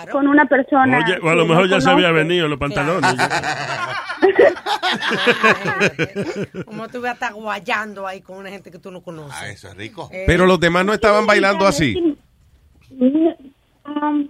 Oh. 0.09 0.11
con 0.11 0.27
una 0.27 0.47
persona. 0.47 0.99
Oye, 1.05 1.19
o 1.23 1.29
a 1.29 1.35
lo 1.35 1.47
mejor 1.47 1.69
no 1.69 1.77
ya 1.77 1.81
se 1.83 1.91
había 1.91 2.11
venido 2.11 2.49
los 2.49 2.59
pantalones. 2.59 3.15
Como 6.65 6.89
tú 6.89 7.01
vas 7.01 7.11
a 7.11 7.15
estar 7.15 7.35
guayando 7.35 8.07
ahí 8.07 8.21
con 8.21 8.39
una 8.39 8.51
gente 8.51 8.71
que 8.71 8.79
tú 8.79 8.91
no 8.91 9.01
conoces. 9.03 9.37
Ah, 9.39 9.49
eso 9.49 9.69
es 9.69 9.77
rico. 9.77 10.09
Pero 10.27 10.47
los 10.47 10.59
demás 10.59 10.85
no 10.85 10.93
estaban 10.95 11.27
bailando 11.27 11.67
así. 11.67 12.17
Um, 12.91 14.29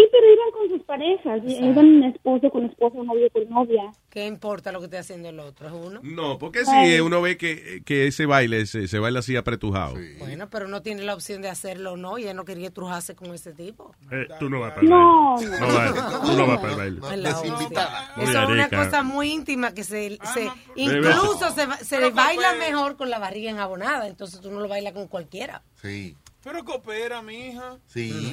sí, 0.00 0.08
pero 0.12 0.32
iban 0.32 0.50
con 0.52 0.68
sus 0.68 0.82
parejas. 0.86 1.40
Iban 1.44 2.04
esposo 2.04 2.50
con 2.50 2.64
esposa, 2.64 2.96
novio 3.02 3.28
con 3.32 3.48
novia. 3.48 3.92
¿Qué 4.10 4.26
importa 4.26 4.72
lo 4.72 4.78
que 4.80 4.86
esté 4.86 4.98
haciendo 4.98 5.28
el 5.28 5.38
otro? 5.40 5.66
¿Es 5.68 5.72
uno? 5.72 6.00
No, 6.02 6.38
porque 6.38 6.64
si 6.64 7.00
uno 7.00 7.20
ve 7.20 7.36
que, 7.36 7.82
que 7.84 8.06
ese 8.06 8.26
baile 8.26 8.66
se, 8.66 8.88
se 8.88 8.98
baila 8.98 9.18
así 9.20 9.36
apretujado. 9.36 9.94
Bueno, 10.18 10.48
pero 10.50 10.66
no 10.68 10.82
tiene 10.82 11.02
la 11.02 11.14
opción 11.14 11.42
de 11.42 11.48
hacerlo 11.48 11.92
o 11.92 11.96
no, 11.96 12.18
y 12.18 12.24
él 12.26 12.34
no 12.36 12.44
quería 12.44 12.70
trujarse 12.70 13.14
con 13.14 13.32
ese 13.34 13.52
tipo. 13.52 13.94
Eh, 14.10 14.26
tú 14.38 14.48
no 14.48 14.60
vas 14.60 14.70
para 14.72 14.82
el 14.82 14.88
No, 14.88 15.34
baile. 15.36 15.50
no. 15.50 15.66
No, 15.66 15.74
vas, 15.74 16.20
tú 16.22 16.32
no 16.36 16.46
vas 16.46 16.58
para 16.58 16.72
el 16.72 16.78
baile. 17.00 17.28
Es 17.28 18.28
Eso 18.30 18.46
una 18.48 18.68
cosa 18.68 19.02
muy 19.02 19.30
íntima 19.32 19.72
que 19.74 19.84
se, 19.84 20.18
se 20.34 20.40
Bebe. 20.40 20.52
incluso 20.76 21.50
se, 21.54 21.66
va- 21.66 21.76
se 21.76 22.00
le 22.00 22.10
baila 22.10 22.54
mejor 22.54 22.96
con 22.96 23.10
la 23.10 23.18
barriga 23.18 23.50
enjabonada, 23.50 24.06
entonces 24.08 24.40
tú 24.40 24.50
no 24.50 24.60
lo 24.60 24.68
bailas 24.68 24.92
con 24.94 25.06
cualquiera. 25.08 25.62
Sí. 25.82 26.16
Pero 26.50 26.64
coopera, 26.64 27.20
mija. 27.20 27.76
Sí. 27.86 28.32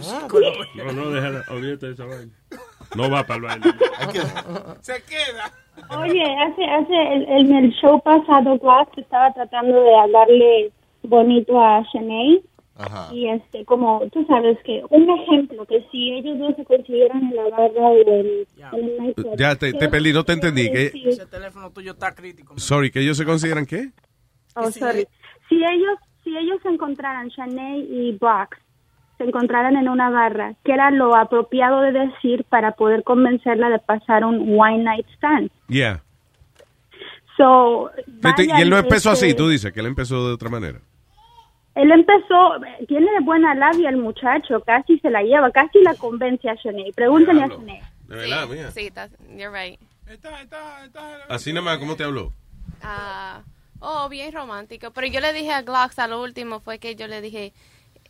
No, 0.76 0.92
no, 0.94 1.12
déjala, 1.12 1.44
olvídate 1.50 1.88
de 1.88 1.92
esa 1.94 2.06
vaina. 2.06 2.32
No 2.96 3.10
va 3.10 3.24
para 3.26 3.36
el 3.36 3.42
baile. 3.42 3.66
Se 4.82 5.04
queda. 5.04 5.52
Oye, 6.00 6.24
hace, 6.24 6.64
hace 6.64 7.14
el, 7.14 7.24
el- 7.24 7.52
en 7.52 7.56
el 7.66 7.72
show 7.74 8.02
pasado, 8.02 8.58
Glass 8.60 8.88
estaba 8.96 9.34
tratando 9.34 9.82
de 9.82 9.96
hablarle 9.98 10.72
bonito 11.04 11.60
a 11.60 11.84
Shanae. 11.94 12.42
Ajá. 12.78 13.14
Y 13.14 13.28
este, 13.30 13.66
como 13.66 14.02
tú 14.14 14.26
sabes 14.28 14.58
que, 14.66 14.82
un 14.90 15.10
ejemplo, 15.10 15.66
que 15.66 15.86
si 15.92 16.14
ellos 16.14 16.40
dos 16.40 16.56
se 16.56 16.64
consiguieran 16.64 17.22
en 17.24 17.36
la 17.36 17.44
barra 17.50 17.88
o 17.88 17.98
en, 17.98 18.28
en 18.74 18.84
el 18.86 18.98
nightclub, 18.98 19.36
Ya 19.38 19.56
te, 19.56 19.74
te 19.74 19.90
perdí, 19.90 20.14
no 20.14 20.24
te 20.24 20.34
entendí. 20.34 20.72
Que, 20.72 20.92
Ese 21.06 21.26
teléfono 21.26 21.70
tuyo 21.72 21.92
está 21.92 22.16
crítico. 22.16 22.58
sorry, 22.58 22.92
que 22.92 23.02
ellos 23.02 23.18
se 23.18 23.26
consideran 23.26 23.66
qué? 23.66 23.92
Oh, 24.56 24.72
sorry. 24.72 25.06
Si 25.50 25.56
ellos, 25.56 25.98
si 26.26 26.36
ellos 26.38 26.60
se 26.62 26.68
encontraran, 26.70 27.30
Shanae 27.30 27.80
y 27.80 28.18
Brock, 28.18 28.58
se 29.18 29.24
encontraran 29.24 29.78
en 29.78 29.88
una 29.88 30.10
barra, 30.10 30.56
¿qué 30.66 30.74
era 30.74 30.92
lo 30.92 31.16
apropiado 31.16 31.80
de 31.80 31.94
decir 31.94 32.44
para 32.50 32.74
poder 32.74 33.04
convencerla 33.04 33.70
de 33.70 33.80
pasar 33.80 34.26
un 34.26 34.44
wine 34.46 34.84
night 34.84 35.08
stand? 35.16 35.50
Yeah. 35.70 36.02
So, 37.38 37.92
y 38.38 38.62
él 38.62 38.70
no 38.70 38.78
empezó 38.78 39.14
este, 39.14 39.28
así, 39.28 39.36
tú 39.36 39.48
dices 39.48 39.72
que 39.72 39.80
él 39.80 39.86
empezó 39.86 40.28
de 40.28 40.34
otra 40.34 40.50
manera. 40.50 40.80
Él 41.76 41.92
empezó, 41.92 42.60
tiene 42.88 43.08
buena 43.22 43.54
labia 43.54 43.90
el 43.90 43.98
muchacho, 43.98 44.62
casi 44.62 44.98
se 45.00 45.10
la 45.10 45.22
lleva, 45.22 45.52
casi 45.52 45.82
la 45.82 45.94
convence 45.96 46.50
a 46.50 46.56
Shanae. 46.56 46.92
Pregúntale 46.94 47.44
a 47.44 47.48
Shanae. 47.48 47.82
De 48.08 48.16
verdad, 48.16 48.48
mía. 48.48 48.72
Sí, 48.72 48.92
that's, 48.92 49.14
you're 49.30 49.52
right. 49.52 49.80
Así 51.30 51.52
nada 51.52 51.66
más, 51.66 51.78
¿cómo 51.78 51.96
te 51.96 52.04
habló? 52.04 52.32
Ah, 52.82 53.42
oh, 53.86 54.10
bien 54.10 54.34
romántico. 54.34 54.92
Pero 54.92 55.08
yo 55.08 55.20
le 55.20 55.34
dije 55.34 55.52
a 55.52 55.62
Glocks 55.62 56.00
a 56.00 56.08
lo 56.08 56.22
último 56.22 56.60
fue 56.60 56.80
que 56.80 56.96
yo 56.96 57.08
le 57.08 57.22
dije, 57.22 57.54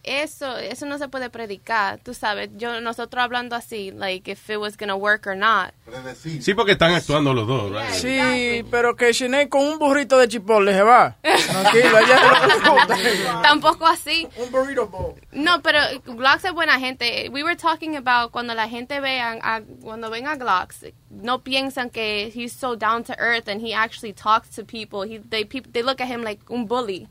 eso, 0.06 0.58
eso 0.58 0.86
no 0.86 0.98
se 0.98 1.08
puede 1.08 1.30
predicar, 1.30 2.00
tú 2.00 2.14
sabes. 2.14 2.50
Yo, 2.56 2.80
nosotros 2.82 3.24
hablando 3.24 3.56
así, 3.56 3.92
like 3.92 4.32
if 4.32 4.50
it 4.50 4.58
was 4.58 4.78
gonna 4.78 4.96
work 4.96 5.28
or 5.28 5.36
not. 5.36 5.74
Sí, 6.16 6.54
porque 6.54 6.74
están 6.74 6.94
actuando 6.94 7.34
los 7.34 7.48
dos, 7.48 7.72
right? 7.72 7.92
Sí, 7.92 8.66
pero 8.72 8.96
que 8.96 9.14
Sinead 9.14 9.50
con 9.50 9.62
un 9.62 9.80
burrito 9.80 10.18
de 10.18 10.28
chipotle 10.28 10.74
se 10.74 10.82
va. 10.82 11.16
Tranquilo, 11.22 12.00
ella 12.00 13.42
Tampoco 13.42 13.86
así. 13.86 14.28
Un 14.38 14.52
burrito 14.52 14.88
bowl. 14.88 15.16
No, 15.32 15.62
pero 15.62 15.80
Glocks 16.06 16.46
es 16.46 16.54
buena 16.54 16.80
gente. 16.80 17.30
We 17.32 17.44
were 17.44 17.56
talking 17.56 17.96
about 17.96 18.32
cuando 18.32 18.54
la 18.54 18.68
gente 18.68 19.00
vean, 19.00 19.40
a, 19.42 19.62
cuando 19.82 20.10
ven 20.10 20.28
a 20.28 20.36
Glocks, 20.36 20.86
no 21.10 21.40
piensan 21.40 21.90
que 21.92 22.32
he's 22.34 22.54
so 22.54 22.76
down 22.76 23.04
to 23.04 23.16
earth 23.20 23.48
and 23.48 23.62
he 23.62 23.74
actually 23.74 24.14
talks 24.14 24.50
to 24.56 24.64
people. 24.64 25.04
He, 25.04 25.18
they, 25.18 25.44
they 25.44 25.84
look 25.84 26.02
at 26.02 26.08
him 26.08 26.24
like 26.24 26.42
un 26.50 26.66
bully. 26.66 27.08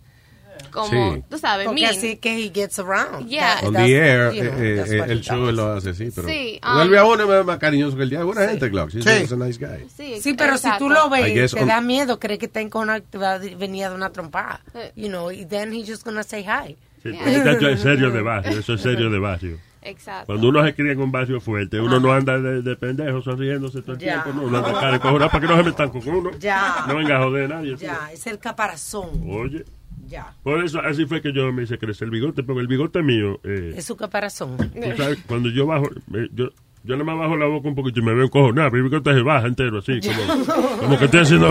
Como, 0.71 1.15
Sí. 1.15 1.23
tú 1.31 1.39
sabes, 1.39 1.67
Porque 1.67 1.83
mean. 1.83 1.91
así 1.97 2.17
que 2.17 2.37
he 2.47 2.51
gets 2.53 2.79
around. 2.81 3.29
Yeah. 3.29 3.57
That- 3.61 3.65
On 3.69 3.75
that's- 3.75 3.87
the 3.87 3.97
air, 3.97 4.33
you 4.33 4.43
know, 4.43 4.59
eh, 4.63 4.77
that's 4.77 4.91
eh, 4.93 5.01
what 5.01 5.11
el 5.11 5.21
show 5.21 5.47
does. 5.47 5.55
lo 5.55 5.73
hace 5.73 5.91
así, 5.91 6.11
pero 6.15 6.27
Sí, 6.29 6.61
um, 6.67 6.75
vuelve 6.75 6.99
a 6.99 7.05
uno 7.05 7.27
más, 7.29 7.45
más 7.45 7.59
cariñoso 7.59 7.97
que 7.97 8.03
el 8.03 8.11
día. 8.11 8.19
Es 8.21 8.25
buena 8.25 8.49
gente, 8.49 8.69
Glock. 8.69 8.93
He's, 8.95 9.05
Sí. 9.05 9.11
he's 9.11 9.33
a 9.33 9.37
nice 9.37 9.59
guy. 9.65 9.87
Sí, 9.97 10.21
Sí, 10.21 10.35
pero 10.35 10.59
si 10.59 10.69
tú 10.79 10.91
lo 10.91 11.09
ves, 11.09 11.53
te 11.53 11.61
on- 11.61 11.69
da 11.69 11.81
miedo, 11.81 12.19
cree 12.19 12.39
que 12.39 12.49
te 12.49 12.69
va 12.69 13.35
a 13.35 13.39
venir 13.39 13.89
de 13.89 13.95
una 13.95 14.11
trompada. 14.11 14.61
Eh. 14.75 14.93
You 14.97 15.09
know, 15.09 15.31
y 15.31 15.45
then 15.47 15.73
he's 15.73 15.89
just 15.89 16.05
gonna 16.05 16.23
say 16.25 16.43
hi. 16.45 16.77
Sí, 17.03 17.11
muchacho, 17.11 17.69
es 17.69 17.81
serio 17.83 18.11
de 18.11 18.23
barrio, 18.23 18.59
eso 18.59 18.75
es 18.75 18.81
serio 18.81 19.11
de 19.11 19.19
barrio. 19.19 19.59
Exacto. 19.87 20.25
Cuando 20.27 20.49
uno 20.49 20.65
se 20.65 20.75
cría 20.75 20.93
en 20.93 21.01
un 21.03 21.13
barrio 21.13 21.43
fuerte, 21.43 21.79
uno 21.79 22.01
no 22.01 22.11
anda 22.11 22.39
de, 22.41 22.63
de 22.63 22.75
pendejo 22.75 23.21
sonriéndose 23.21 23.83
todo 23.83 23.93
el 23.93 23.99
Ya. 23.99 24.23
tiempo, 24.23 24.41
no, 24.41 24.47
uno 24.49 24.57
anda 24.65 24.81
cara 24.81 24.97
y 24.97 24.99
cojonado 24.99 25.31
para 25.31 25.41
que 25.43 25.47
no 25.53 25.57
se 25.59 25.63
metan 25.63 25.89
con 25.91 26.09
uno. 26.09 26.31
Ya. 26.39 26.85
No 26.89 26.97
venga 26.97 27.19
a 27.19 27.23
joder 27.25 27.45
a 27.53 27.57
nadie. 27.57 27.77
Ya, 27.77 28.09
es 28.11 28.27
el 28.27 28.39
caparazón. 28.39 29.11
Oye, 29.31 29.63
Ya. 30.07 30.35
por 30.43 30.63
eso 30.65 30.81
así 30.81 31.07
fue 31.07 31.21
que 31.23 31.33
yo 31.33 31.53
me 31.53 31.63
hice 31.65 31.79
crecer 31.79 32.07
el 32.07 32.11
bigote, 32.11 32.43
porque 32.43 32.61
el 32.61 32.67
bigote 32.67 33.03
mío, 33.03 33.41
eh, 33.45 33.75
Es 33.77 33.85
su 33.87 33.97
caparazón. 33.97 34.57
sabes, 34.97 35.19
cuando 35.27 35.49
yo 35.51 35.67
bajo, 35.67 35.89
me- 36.09 36.29
yo, 36.33 36.49
yo 36.83 36.97
nada 36.97 37.05
más 37.05 37.19
bajo 37.19 37.37
la 37.37 37.47
boca 37.47 37.69
un 37.69 37.75
poquito 37.75 38.01
y 38.01 38.03
me 38.03 38.15
veo 38.15 38.25
encojonado, 38.25 38.71
pero 38.71 38.85
el 38.85 38.91
bigote 38.91 39.15
se 39.15 39.23
baja 39.23 39.47
entero 39.47 39.79
así, 39.79 40.01
como, 40.01 40.79
como 40.81 40.99
que 40.99 41.05
estoy 41.07 41.21
haciendo... 41.21 41.49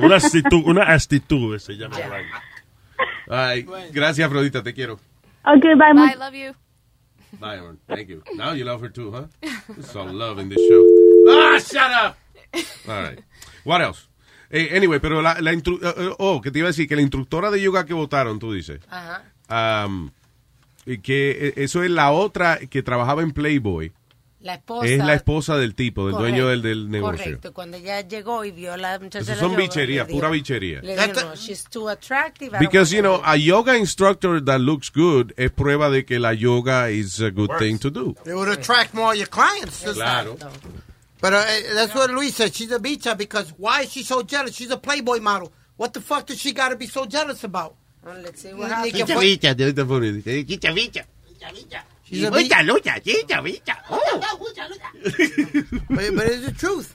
una 0.00 0.16
actitud, 0.16 0.62
una 0.66 0.92
actitud 0.92 1.58
se 1.58 1.74
llama. 1.76 1.96
Ay, 3.28 3.66
gracias, 3.92 4.26
Afrodita, 4.26 4.62
te 4.62 4.74
quiero. 4.74 4.98
Okay, 5.44 5.74
bye, 5.74 5.92
Bye, 5.94 6.16
love 6.16 6.34
you. 6.34 6.52
Bye, 7.38 7.58
Aaron. 7.58 7.78
Thank 7.86 8.08
you. 8.08 8.22
Now 8.34 8.52
you 8.54 8.64
love 8.64 8.82
her 8.82 8.90
too, 8.90 9.12
huh? 9.12 9.26
There's 9.68 9.94
all 9.94 10.12
love 10.12 10.40
in 10.40 10.48
this 10.48 10.58
show. 10.68 10.84
Ah, 11.30 11.58
shut 11.58 11.90
up. 11.92 12.18
All 12.88 13.02
right. 13.02 13.20
What 13.64 13.80
else? 13.80 14.08
Eh, 14.50 14.76
anyway, 14.76 14.98
pero 14.98 15.22
la, 15.22 15.40
la 15.40 15.52
instru- 15.52 15.78
eh, 15.82 15.94
eh, 15.96 16.14
oh, 16.18 16.40
que 16.40 16.50
te 16.50 16.58
iba 16.58 16.66
a 16.66 16.70
decir 16.72 16.88
que 16.88 16.96
la 16.96 17.02
instructora 17.02 17.50
de 17.50 17.60
yoga 17.60 17.86
que 17.86 17.94
votaron, 17.94 18.38
tú 18.38 18.52
dices, 18.52 18.80
Ajá. 18.88 19.86
um, 19.86 20.10
y 20.84 20.98
que 20.98 21.30
eh, 21.30 21.52
eso 21.56 21.82
es 21.84 21.90
la 21.90 22.10
otra 22.10 22.58
que 22.58 22.82
trabajaba 22.82 23.22
en 23.22 23.30
Playboy. 23.30 23.92
La 24.40 24.54
esposa. 24.54 24.86
Es 24.86 24.98
la 24.98 25.12
esposa 25.12 25.58
del 25.58 25.74
tipo, 25.74 26.06
del 26.06 26.16
dueño 26.16 26.48
del, 26.48 26.62
del 26.62 26.90
negocio. 26.90 27.18
Correcto. 27.18 27.52
Cuando 27.52 27.76
ella 27.76 28.00
llegó 28.00 28.42
y 28.42 28.50
vio 28.50 28.72
a 28.72 28.78
la 28.78 28.98
muchacha. 28.98 29.32
Eso 29.32 29.40
son 29.40 29.54
le 29.54 30.04
pura 30.06 30.30
bichería. 30.30 30.80
Le 30.80 30.96
dijo, 30.96 31.20
no, 31.20 31.34
she's 31.36 31.64
too 31.64 31.90
attractive. 31.90 32.58
Because, 32.58 32.90
you 32.90 33.02
know, 33.02 33.20
a 33.22 33.36
yoga 33.36 33.76
instructor 33.76 34.42
that 34.42 34.60
looks 34.60 34.90
good 34.90 35.32
es 35.36 35.50
prueba 35.50 35.90
de 35.90 36.06
que 36.06 36.18
la 36.18 36.32
yoga 36.32 36.90
is 36.90 37.20
a 37.20 37.28
good 37.28 37.50
thing 37.58 37.78
to 37.78 37.90
do. 37.90 38.16
It 38.24 38.32
would 38.32 38.48
attract 38.48 38.94
more 38.94 39.12
of 39.12 39.16
your 39.18 39.28
clients. 39.28 39.84
Claro. 39.92 40.38
But 41.20 41.34
uh, 41.34 41.44
that's 41.74 41.94
what 41.94 42.10
Luis 42.10 42.34
said. 42.34 42.54
She's 42.54 42.70
a 42.72 42.78
bicha 42.78 43.16
because 43.16 43.50
why 43.58 43.82
is 43.82 43.92
she 43.92 44.02
so 44.02 44.22
jealous? 44.22 44.54
She's 44.54 44.70
a 44.70 44.76
Playboy 44.78 45.20
model. 45.20 45.52
What 45.76 45.92
the 45.92 46.00
fuck 46.00 46.26
does 46.26 46.38
she 46.40 46.52
got 46.52 46.70
to 46.70 46.76
be 46.76 46.86
so 46.86 47.04
jealous 47.06 47.44
about? 47.44 47.76
Well, 48.04 48.18
let's 48.22 48.40
see 48.42 48.54
what 48.54 48.70
happens. 48.70 48.92
fue- 49.10 49.36
Bicha, 49.36 49.56
te- 49.56 49.72
te 49.72 49.84
pone, 49.84 50.22
eh, 50.26 50.42
chicha, 50.44 50.68
bicha. 50.68 51.04
She's 52.04 52.24
a 52.24 52.30
Mucha 52.30 52.54
bicha. 52.54 52.68
lucha, 52.68 53.04
chicha, 53.04 53.34
bicha. 53.42 53.76
but, 55.88 56.16
but 56.16 56.26
it's 56.26 56.46
the 56.46 56.54
truth. 56.56 56.94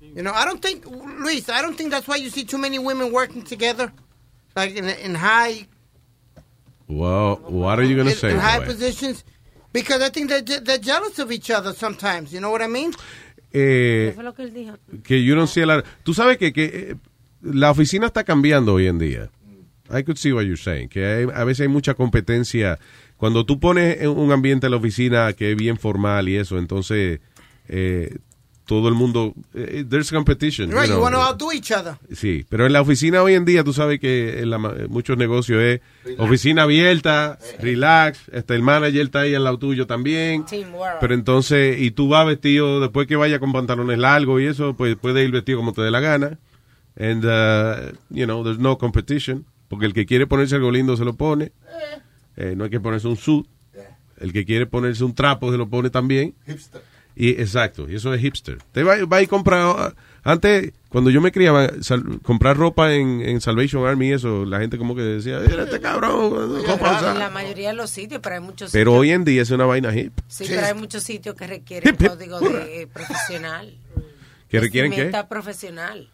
You 0.00 0.22
know, 0.22 0.32
I 0.32 0.44
don't 0.44 0.60
think, 0.62 0.86
Luis, 0.86 1.48
I 1.48 1.60
don't 1.62 1.76
think 1.76 1.90
that's 1.90 2.06
why 2.08 2.16
you 2.16 2.30
see 2.30 2.44
too 2.44 2.58
many 2.58 2.78
women 2.78 3.12
working 3.12 3.42
together, 3.42 3.92
like 4.56 4.74
in, 4.76 4.84
in 4.86 5.14
high 5.14 5.66
Well, 6.88 7.36
what 7.36 7.78
are 7.78 7.82
you 7.84 7.94
going 7.96 8.06
to 8.06 8.12
in, 8.12 8.18
say? 8.18 8.30
in 8.30 8.38
high 8.38 8.58
boy? 8.60 8.66
positions, 8.66 9.24
because 9.72 10.00
I 10.02 10.08
think 10.08 10.28
they're, 10.30 10.40
je- 10.42 10.60
they're 10.60 10.78
jealous 10.78 11.18
of 11.18 11.30
each 11.32 11.50
other 11.50 11.72
sometimes. 11.74 12.32
You 12.32 12.40
know 12.40 12.50
what 12.50 12.62
I 12.62 12.66
mean? 12.68 12.92
Eh, 13.52 14.08
¿Qué 14.10 14.14
fue 14.14 14.24
lo 14.24 14.34
que 14.34 14.42
él 14.42 14.52
dijo? 14.52 14.76
que 15.02 15.24
you 15.24 15.34
don't 15.34 15.48
see 15.48 15.62
a 15.62 15.66
lot- 15.66 15.84
Tú 16.02 16.12
sabes 16.14 16.36
que, 16.36 16.52
que 16.52 16.64
eh, 16.64 16.94
la 17.42 17.70
oficina 17.70 18.06
está 18.06 18.24
cambiando 18.24 18.74
hoy 18.74 18.86
en 18.86 18.98
día. 18.98 19.30
I 19.90 20.02
could 20.04 20.16
see 20.18 20.32
what 20.32 20.42
you're 20.42 20.56
saying. 20.60 20.88
Que 20.90 21.04
hay- 21.06 21.26
a 21.34 21.44
veces 21.44 21.62
hay 21.62 21.68
mucha 21.68 21.94
competencia 21.94 22.78
cuando 23.16 23.46
tú 23.46 23.58
pones 23.58 24.06
un 24.06 24.30
ambiente 24.32 24.66
en 24.66 24.72
la 24.72 24.76
oficina 24.76 25.32
que 25.32 25.52
es 25.52 25.56
bien 25.56 25.78
formal 25.78 26.28
y 26.28 26.36
eso, 26.36 26.58
entonces 26.58 27.20
eh, 27.68 28.18
todo 28.68 28.86
el 28.88 28.94
mundo, 28.94 29.32
eh, 29.54 29.82
there's 29.88 30.10
competition. 30.12 30.70
Right, 30.70 30.90
you 30.90 31.00
want 31.00 31.14
to 31.14 31.22
outdo 31.22 31.50
each 31.52 31.72
other. 31.72 31.94
Sí, 32.14 32.44
pero 32.50 32.66
en 32.66 32.74
la 32.74 32.82
oficina 32.82 33.22
hoy 33.22 33.32
en 33.32 33.46
día 33.46 33.64
tú 33.64 33.72
sabes 33.72 33.98
que 33.98 34.40
en 34.40 34.50
la 34.50 34.58
ma- 34.58 34.74
muchos 34.90 35.16
negocios 35.16 35.60
es 35.62 35.80
oficina 36.18 36.64
abierta, 36.64 37.38
relax, 37.60 38.20
este, 38.30 38.54
el 38.54 38.62
manager 38.62 39.06
está 39.06 39.20
ahí 39.20 39.34
al 39.34 39.44
lado 39.44 39.58
tuyo 39.58 39.86
también. 39.86 40.44
Teamwork. 40.44 40.98
Pero 41.00 41.14
entonces, 41.14 41.80
y 41.80 41.90
tú 41.92 42.08
vas 42.10 42.26
vestido, 42.26 42.78
después 42.80 43.06
que 43.06 43.16
vaya 43.16 43.38
con 43.38 43.52
pantalones 43.52 43.98
largos 43.98 44.40
y 44.42 44.44
eso, 44.44 44.74
pues 44.76 44.96
puedes 44.96 45.24
ir 45.24 45.30
vestido 45.32 45.58
como 45.58 45.72
te 45.72 45.80
dé 45.80 45.90
la 45.90 46.00
gana. 46.00 46.38
And, 47.00 47.24
uh, 47.24 47.96
you 48.10 48.26
know, 48.26 48.44
there's 48.44 48.58
no 48.58 48.76
competition. 48.76 49.46
Porque 49.68 49.86
el 49.86 49.94
que 49.94 50.04
quiere 50.04 50.26
ponerse 50.26 50.56
algo 50.56 50.70
lindo 50.70 50.94
se 50.96 51.04
lo 51.06 51.14
pone. 51.14 51.52
Eh, 52.36 52.54
no 52.56 52.64
hay 52.64 52.70
que 52.70 52.80
ponerse 52.80 53.08
un 53.08 53.16
suit. 53.16 53.46
El 54.18 54.32
que 54.32 54.44
quiere 54.44 54.66
ponerse 54.66 55.04
un 55.04 55.14
trapo 55.14 55.50
se 55.52 55.56
lo 55.56 55.68
pone 55.68 55.90
también. 55.90 56.34
Y 57.20 57.30
exacto, 57.30 57.90
y 57.90 57.96
eso 57.96 58.14
es 58.14 58.20
hipster. 58.20 58.58
Te 58.70 58.84
va, 58.84 58.94
va 59.06 59.20
y 59.20 59.26
compra. 59.26 59.92
Antes, 60.22 60.72
cuando 60.88 61.10
yo 61.10 61.20
me 61.20 61.32
criaba, 61.32 61.68
sal- 61.80 62.20
comprar 62.22 62.56
ropa 62.56 62.94
en, 62.94 63.22
en 63.22 63.40
Salvation 63.40 63.84
Army 63.84 64.10
y 64.10 64.12
eso, 64.12 64.44
la 64.44 64.60
gente 64.60 64.78
como 64.78 64.94
que 64.94 65.02
decía, 65.02 65.40
"Mira 65.40 65.64
este 65.64 65.80
cabrón, 65.80 66.64
ropa 66.64 66.92
usada". 66.92 67.12
En 67.14 67.18
la 67.18 67.30
mayoría 67.30 67.70
de 67.70 67.74
los 67.74 67.90
sitios, 67.90 68.20
pero 68.22 68.36
hay 68.36 68.40
muchos 68.40 68.70
Pero 68.70 68.92
sitios. 68.92 69.00
hoy 69.00 69.10
en 69.10 69.24
día 69.24 69.42
es 69.42 69.50
una 69.50 69.64
vaina 69.66 69.92
hip. 69.96 70.12
Sí, 70.28 70.44
pero 70.46 70.64
hay 70.64 70.74
muchos 70.74 71.02
sitios 71.02 71.34
que 71.34 71.48
requieren 71.48 71.92
Hip, 71.92 72.00
hip, 72.02 72.08
código 72.08 72.38
de, 72.38 72.82
eh, 72.82 72.86
profesional. 72.86 73.76
¿Que 74.48 74.60
requieren 74.60 74.92
qué? 74.92 75.12
Profesional. 75.28 76.08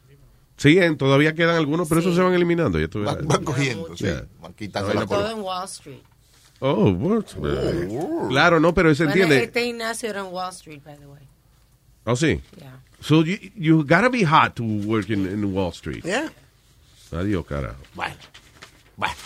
Sí, 0.57 0.79
en- 0.79 0.97
todavía 0.97 1.35
quedan 1.35 1.57
algunos, 1.57 1.87
pero 1.87 2.01
esos 2.01 2.15
se 2.17 2.23
van 2.23 2.33
eliminando. 2.33 2.79
Ya 2.81 2.89
Van, 2.95 3.27
van 3.29 3.45
cogiendo, 3.45 3.95
sí. 3.95 4.07
Van 4.41 4.55
quitando 4.55 4.91
por- 5.07 5.19
Todo 5.19 5.31
en 5.33 5.41
Wall 5.41 5.65
Street. 5.67 5.99
Oh, 6.67 6.93
what? 6.93 7.25
Claro, 8.31 8.59
no, 8.59 8.73
pero 8.73 8.95
se 8.95 9.05
Bueno, 9.05 9.21
entiende. 9.23 9.45
este 9.45 9.65
gimnasio 9.65 10.09
era 10.09 10.21
en 10.21 10.27
Wall 10.33 10.51
Street, 10.53 10.81
by 10.83 10.97
the 10.97 11.07
way. 11.07 11.21
Oh, 12.07 12.17
sí. 12.17 12.41
Yeah. 12.59 12.81
So 13.01 13.23
you, 13.23 13.37
you 13.55 13.85
gotta 13.85 14.09
be 14.09 14.25
hot 14.25 14.55
to 14.57 14.63
work 14.65 15.11
in, 15.11 15.27
in 15.27 15.45
Wall 15.55 15.73
Street. 15.73 16.03
Yeah. 16.05 16.31
Adiós, 17.13 17.45
carajo. 17.47 17.77
Bueno. 17.95 18.15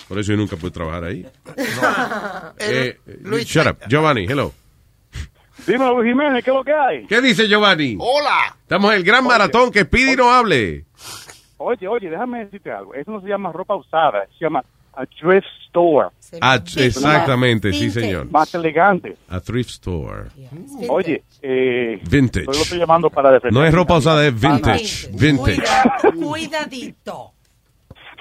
Por 0.08 0.18
eso 0.18 0.32
yo 0.32 0.36
nunca 0.36 0.56
pude 0.56 0.72
trabajar 0.72 1.04
ahí. 1.04 1.26
Eh, 2.58 2.98
Eh, 3.06 3.18
Luis, 3.22 3.46
shut 3.46 3.66
up. 3.68 3.78
Giovanni, 3.88 4.26
hello. 4.26 4.52
Dime, 5.66 5.86
Luis 5.90 6.08
Jiménez, 6.08 6.42
¿qué 6.42 6.50
es 6.50 6.56
lo 6.56 6.64
que 6.64 6.72
hay? 6.72 7.06
¿Qué 7.06 7.20
dice 7.20 7.46
Giovanni? 7.46 7.96
Hola. 8.00 8.56
Estamos 8.62 8.90
en 8.92 8.96
el 8.98 9.04
gran 9.04 9.22
maratón, 9.24 9.70
que 9.70 9.84
Speedy 9.84 10.16
no 10.16 10.32
hable. 10.32 10.86
Oye, 11.58 11.86
oye, 11.86 12.10
déjame 12.10 12.46
decirte 12.46 12.72
algo. 12.72 12.94
Eso 12.94 13.10
no 13.12 13.20
se 13.20 13.28
llama 13.28 13.52
ropa 13.52 13.76
usada, 13.76 14.26
se 14.38 14.44
llama 14.44 14.64
a 15.00 15.06
thrift 15.06 15.46
store. 15.68 16.08
Ah, 16.40 16.56
exactamente, 16.56 17.72
sí, 17.72 17.90
señor. 17.90 18.30
Más 18.30 18.54
elegante. 18.54 19.16
A 19.28 19.40
thrift 19.40 19.70
store. 19.70 20.24
Oye, 20.88 21.22
eh, 21.40 22.00
Vintage. 22.10 22.46
yo 22.46 22.52
lo 22.52 22.58
estoy 22.62 22.78
llamando 22.78 23.08
para 23.10 23.30
defender. 23.30 23.52
No 23.52 23.64
es 23.66 23.72
ropa 23.72 23.96
usada, 23.96 24.26
es 24.26 24.34
vintage. 24.38 25.08
Vintage. 25.12 25.62
Cuida- 25.62 25.92
cuidadito. 26.20 27.30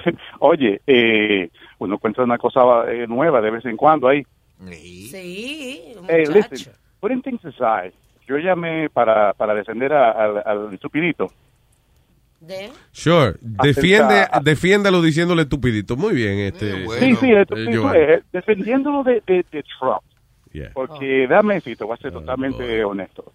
Oye, 0.40 0.82
eh, 0.88 1.50
uno 1.80 1.96
encuentra 1.96 2.24
una 2.24 2.38
cosa 2.38 2.60
eh, 2.90 3.06
nueva 3.08 3.42
de 3.42 3.52
vez 3.52 3.66
en 3.66 3.76
cuando 3.76 4.08
ahí. 4.08 4.24
Sí, 4.72 5.82
Hey, 6.08 6.24
muchacho. 6.28 6.32
listen, 6.52 6.74
putting 7.00 7.22
things 7.22 7.44
aside, 7.46 7.94
yo 8.28 8.38
llamé 8.38 8.90
para, 8.90 9.34
para 9.34 9.54
defender 9.54 9.94
a- 9.94 10.12
al, 10.12 10.44
al 10.46 10.74
estupidito. 10.74 11.32
¿De? 12.40 12.70
Sure. 12.92 13.34
Defiende, 13.42 14.20
Acerca- 14.22 14.40
defiéndalo 14.42 15.02
diciéndole 15.02 15.42
estupidito. 15.44 15.96
Muy 15.98 16.14
bien, 16.14 16.38
este. 16.40 16.88
sí, 17.00 17.16
sí, 17.16 17.32
esto- 17.32 17.56
sí, 17.56 17.64
eh, 17.96 18.22
defendiéndolo 18.32 19.04
de, 19.04 19.24
de, 19.26 19.46
de 19.52 19.64
Trump. 19.80 20.02
Yeah. 20.54 20.72
Porque, 20.74 21.28
dame 21.28 21.56
decir, 21.56 21.78
te 21.78 21.84
voy 21.84 21.96
a 21.96 21.98
ser 22.02 22.12
totalmente 22.12 22.84
honesto. 22.84 23.32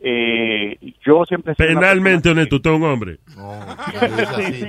Eh, 0.00 0.76
yo 1.04 1.24
siempre... 1.24 1.54
Penalmente 1.54 2.28
honesto, 2.30 2.56
usted 2.56 2.70
es 2.70 2.76
un 2.76 2.82
hombre. 2.84 3.18
Sí, 4.36 4.52
sí. 4.54 4.66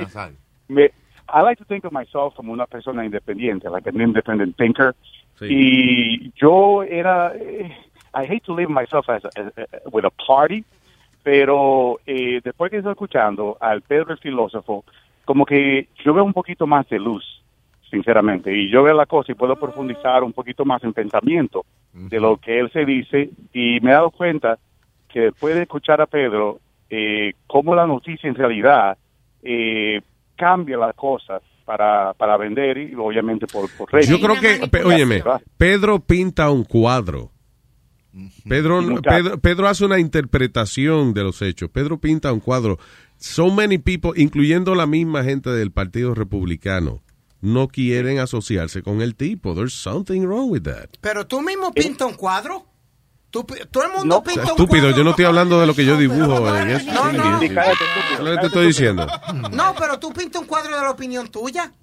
me, 0.67 0.85
I 0.85 1.41
like 1.43 1.57
to 1.57 1.65
think 1.65 1.83
of 1.85 1.91
myself 1.91 2.33
como 2.35 2.53
una 2.53 2.65
persona 2.67 3.03
independiente, 3.05 3.69
like 3.69 3.89
an 3.89 3.99
independent 3.99 4.55
thinker. 4.57 4.95
Y 5.41 6.31
yo 6.39 6.83
era, 6.83 7.33
eh, 7.35 7.69
I 8.13 8.25
hate 8.25 8.41
to 8.45 8.55
leave 8.55 8.69
myself 8.71 9.09
as, 9.09 9.25
a- 9.25 9.29
as- 9.35 9.57
a- 9.57 9.89
with 9.91 10.05
a 10.05 10.11
party, 10.25 10.63
pero 11.25 11.99
eh, 12.05 12.39
después 12.43 12.69
que 12.69 12.77
estoy 12.77 12.91
escuchando 12.91 13.57
al 13.59 13.81
Pedro 13.81 14.11
el 14.11 14.19
filósofo, 14.19 14.85
como 15.25 15.43
que 15.43 15.87
yo 16.05 16.13
veo 16.13 16.23
un 16.23 16.33
poquito 16.33 16.67
más 16.67 16.87
de 16.87 16.99
luz, 16.99 17.23
sinceramente, 17.89 18.55
y 18.55 18.69
yo 18.69 18.83
veo 18.83 18.93
la 18.93 19.07
cosa 19.07 19.31
y 19.31 19.35
puedo 19.35 19.55
profundizar 19.55 20.23
un 20.23 20.33
poquito 20.33 20.65
más 20.65 20.83
en 20.83 20.93
pensamiento 20.93 21.65
de 21.93 22.19
lo 22.19 22.37
que 22.37 22.59
él 22.59 22.69
se 22.71 22.85
dice, 22.85 23.31
y 23.51 23.79
me 23.79 23.89
he 23.89 23.93
dado 23.93 24.11
cuenta 24.11 24.59
que 25.09 25.21
después 25.21 25.55
de 25.55 25.63
escuchar 25.63 25.99
a 25.99 26.05
Pedro, 26.05 26.59
eh, 26.91 27.33
cómo 27.47 27.73
la 27.73 27.87
noticia 27.87 28.29
en 28.29 28.35
realidad 28.35 28.95
eh, 29.41 30.01
cambia 30.35 30.77
las 30.77 30.93
cosas 30.93 31.41
para, 31.65 32.13
para 32.13 32.37
vender 32.37 32.77
y 32.77 32.93
obviamente 32.93 33.47
por, 33.47 33.67
por 33.75 33.91
redes. 33.91 34.09
Yo 34.09 34.19
creo 34.19 34.39
que, 34.39 34.83
óyeme, 34.83 35.23
Pedro 35.57 36.01
pinta 36.01 36.51
un 36.51 36.65
cuadro. 36.65 37.31
Pedro, 38.47 39.01
Pedro, 39.01 39.39
Pedro 39.39 39.67
hace 39.67 39.85
una 39.85 39.99
interpretación 39.99 41.13
de 41.13 41.23
los 41.23 41.41
hechos. 41.41 41.69
Pedro 41.69 41.99
pinta 41.99 42.31
un 42.31 42.39
cuadro. 42.39 42.79
So 43.17 43.49
many 43.49 43.77
people, 43.77 44.11
incluyendo 44.15 44.75
la 44.75 44.85
misma 44.85 45.23
gente 45.23 45.49
del 45.49 45.71
Partido 45.71 46.13
Republicano, 46.13 47.01
no 47.41 47.67
quieren 47.67 48.19
asociarse 48.19 48.81
con 48.81 49.01
el 49.01 49.15
tipo. 49.15 49.53
There's 49.53 49.73
something 49.73 50.21
wrong 50.21 50.49
with 50.49 50.63
that. 50.63 50.89
Pero 51.01 51.27
tú 51.27 51.41
mismo 51.41 51.73
pintas 51.73 52.07
un 52.07 52.15
cuadro. 52.15 52.65
Tú 53.29 53.45
todo 53.69 53.83
el 53.83 53.91
mundo 53.91 54.19
O 54.19 54.23
sea, 54.23 54.33
pinta 54.33 54.41
un 54.43 54.49
estúpido, 54.51 54.83
cuadro. 54.83 54.97
yo 54.97 55.03
no 55.03 55.09
estoy 55.09 55.25
hablando 55.25 55.59
de 55.59 55.67
lo 55.67 55.73
que 55.75 55.85
yo 55.85 55.97
dibujo. 55.97 56.39
No, 56.39 57.11
no. 57.11 57.31
Lo 57.33 58.31
que 58.31 58.37
te 58.39 58.45
estoy 58.47 58.67
diciendo. 58.67 59.07
No, 59.51 59.75
pero 59.77 59.99
tú 59.99 60.13
pintas 60.13 60.41
un 60.41 60.47
cuadro 60.47 60.75
de 60.75 60.81
la 60.81 60.91
opinión 60.91 61.27
tuya. 61.27 61.73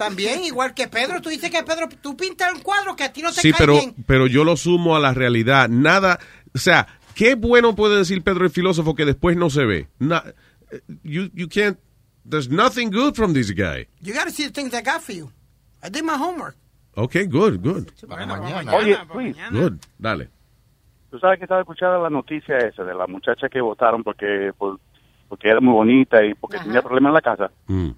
También, 0.00 0.42
igual 0.44 0.74
que 0.74 0.88
Pedro. 0.88 1.20
Tú 1.20 1.28
dices 1.28 1.50
que 1.50 1.62
Pedro, 1.62 1.88
tú 2.00 2.16
pintas 2.16 2.52
un 2.54 2.60
cuadro 2.60 2.96
que 2.96 3.04
a 3.04 3.12
ti 3.12 3.20
no 3.22 3.28
te 3.32 3.40
Sí, 3.40 3.50
cae 3.52 3.58
pero, 3.58 3.72
bien. 3.74 3.94
pero 4.06 4.26
yo 4.26 4.42
lo 4.44 4.56
sumo 4.56 4.96
a 4.96 5.00
la 5.00 5.12
realidad. 5.14 5.68
Nada, 5.68 6.18
o 6.54 6.58
sea, 6.58 6.86
qué 7.14 7.34
bueno 7.34 7.74
puede 7.76 7.98
decir 7.98 8.22
Pedro 8.22 8.44
el 8.44 8.50
filósofo 8.50 8.94
que 8.94 9.04
después 9.04 9.36
no 9.36 9.50
se 9.50 9.64
ve. 9.66 9.88
Na- 9.98 10.24
you, 11.02 11.28
you 11.34 11.48
can't, 11.48 11.78
there's 12.28 12.48
nothing 12.48 12.90
good 12.90 13.14
from 13.14 13.34
this 13.34 13.50
guy. 13.54 13.86
You 14.00 14.14
gotta 14.14 14.30
see 14.30 14.44
the 14.46 14.52
things 14.52 14.72
I 14.72 14.82
got 14.82 15.00
for 15.02 15.14
you. 15.14 15.30
I 15.82 15.90
did 15.90 16.02
my 16.04 16.14
homework. 16.16 16.56
Okay, 16.96 17.26
good, 17.26 17.60
good. 17.62 17.88
Oye, 18.72 18.96
Luis, 19.14 19.36
Good, 19.52 19.74
dale. 19.98 20.28
tú 21.10 21.18
sabes 21.18 21.38
que 21.38 21.44
estaba 21.44 21.60
escuchando 21.60 22.02
la 22.02 22.10
noticia 22.10 22.58
esa 22.58 22.84
de 22.84 22.94
la 22.94 23.06
muchacha 23.06 23.48
que 23.48 23.60
votaron 23.60 24.02
porque 24.02 24.52
por- 24.58 24.78
porque 25.28 25.48
era 25.48 25.60
muy 25.60 25.72
bonita 25.72 26.24
y 26.24 26.34
porque 26.34 26.58
tenía 26.58 26.82
problemas 26.82 27.10
en 27.10 27.14
la 27.14 27.20
casa. 27.20 27.50
Mm. 27.68 27.90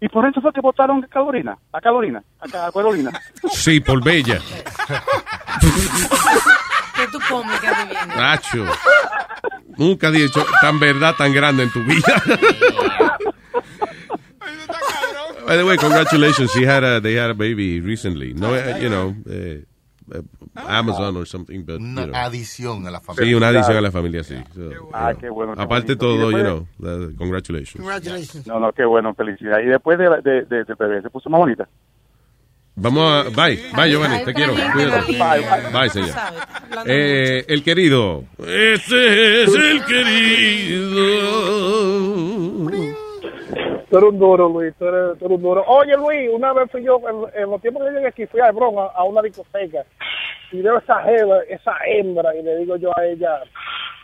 Y 0.00 0.08
por 0.08 0.26
eso 0.28 0.40
fue 0.42 0.52
que 0.52 0.60
votaron 0.60 1.02
a 1.02 1.08
Carolina, 1.08 1.56
a 1.72 1.80
Carolina, 1.80 2.22
a 2.40 2.46
Ca- 2.48 2.66
a 2.66 2.72
Carolina. 2.72 3.10
Sí, 3.50 3.80
por 3.80 4.02
bella. 4.04 4.38
¿Qué 6.96 7.06
tú 7.12 7.18
comes? 7.28 7.60
Nacho. 8.16 8.64
Nunca 9.78 10.08
has 10.08 10.12
dicho 10.14 10.44
tan 10.60 10.78
verdad 10.78 11.14
tan 11.16 11.32
grande 11.32 11.62
en 11.64 11.70
tu 11.72 11.82
vida. 11.84 12.22
By 15.46 15.56
the 15.56 15.64
way, 15.64 15.76
congratulations. 15.76 16.50
She 16.52 16.64
had 16.64 16.82
a, 16.84 17.00
they 17.00 17.14
had 17.14 17.30
a 17.30 17.34
baby 17.34 17.80
recently. 17.80 18.34
No, 18.34 18.54
eh, 18.54 18.78
you 18.80 18.88
know, 18.88 19.14
eh, 19.30 19.64
eh, 20.12 20.22
Amazon 20.54 21.16
or 21.16 21.26
something, 21.26 21.60
but, 21.64 21.78
you 21.80 21.84
Una 21.86 22.04
know. 22.06 22.14
adición 22.16 22.86
a 22.86 22.90
la 22.90 23.00
familia. 23.00 23.26
Sí, 23.28 23.34
una 23.34 23.48
adición 23.48 23.76
a 23.76 23.80
la 23.80 23.90
familia, 23.90 24.22
sí. 24.24 24.36
So, 24.54 24.70
you 24.70 24.88
Ah, 24.92 25.10
know. 25.10 25.20
qué 25.20 25.28
bueno, 25.30 25.54
qué 25.54 25.62
Aparte. 25.62 25.92
Y 25.92 25.96
todo, 25.96 26.30
you 26.30 26.38
know, 26.38 26.66
the- 26.80 27.14
congratulations. 27.16 27.76
Congratulations. 27.76 28.46
No, 28.46 28.60
no, 28.60 28.72
qué 28.72 28.84
bueno, 28.84 29.14
felicidad. 29.14 29.60
Y 29.60 29.66
después 29.66 29.98
de, 29.98 30.10
la- 30.10 30.20
de, 30.20 30.44
de, 30.44 30.64
de 30.64 30.74
bebé 30.78 31.02
se 31.02 31.10
puso 31.10 31.28
más 31.30 31.38
bonita. 31.40 31.68
Vamos 32.78 33.10
a, 33.10 33.22
bye, 33.30 33.58
bye 33.74 33.90
Giovanni, 33.90 34.22
te 34.22 34.34
quiero, 34.34 34.52
cuídate. 34.74 35.12
Bye, 35.72 35.88
señor. 35.88 36.10
Eh, 36.84 37.42
el 37.48 37.62
querido. 37.62 38.24
Ese 38.38 39.44
es 39.44 39.54
el 39.54 39.82
querido. 39.86 41.00
Tú 43.96 44.00
eres 44.00 44.12
un 44.12 44.18
duro, 44.18 44.48
Luis, 44.50 44.74
tú 44.78 44.84
eres, 44.84 45.18
tú 45.18 45.24
eres 45.24 45.38
un 45.38 45.42
duro. 45.42 45.64
Oye, 45.66 45.96
Luis, 45.96 46.28
una 46.30 46.52
vez 46.52 46.70
fui 46.70 46.82
yo, 46.84 47.00
en, 47.08 47.42
en 47.42 47.50
los 47.50 47.62
tiempos 47.62 47.82
que 47.82 47.88
yo 47.88 47.94
llegué 47.94 48.08
aquí, 48.08 48.26
fui 48.26 48.42
a 48.42 48.48
Hebrón, 48.48 48.74
a, 48.76 48.88
a 48.88 49.04
una 49.04 49.22
discoteca, 49.22 49.86
y 50.52 50.60
veo 50.60 50.76
esa 50.76 51.02
jeva, 51.02 51.40
esa 51.48 51.72
hembra, 51.86 52.36
y 52.36 52.42
le 52.42 52.56
digo 52.58 52.76
yo 52.76 52.90
a 52.94 53.06
ella, 53.06 53.40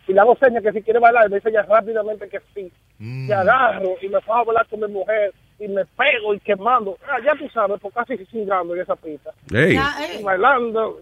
y 0.09 0.15
le 0.15 0.21
hago 0.21 0.35
señas 0.37 0.63
que 0.63 0.73
si 0.73 0.81
quiere 0.81 0.99
bailar, 0.99 1.27
y 1.27 1.29
me 1.29 1.37
dice 1.37 1.51
ella 1.51 1.67
rápidamente 1.69 2.27
que 2.27 2.41
sí. 2.55 2.73
Y 2.99 3.31
agarro, 3.33 3.97
y 4.01 4.09
me 4.09 4.19
fue 4.23 4.35
a 4.35 4.45
bailar 4.45 4.67
con 4.69 4.81
mi 4.81 4.89
mujer, 4.89 5.35
y 5.59 5.69
me 5.69 5.85
pego 5.85 6.33
y 6.33 6.41
quemando. 6.41 6.97
Ah, 7.07 7.19
ya 7.23 7.35
tú 7.35 7.47
sabes, 7.51 7.79
por 7.79 7.93
casi 7.93 8.17
cingando 8.25 8.75
en 8.75 8.81
esa 8.81 8.97
pista. 8.97 9.31
Hey. 9.53 9.79
Y 10.19 10.23
bailando. 10.23 11.01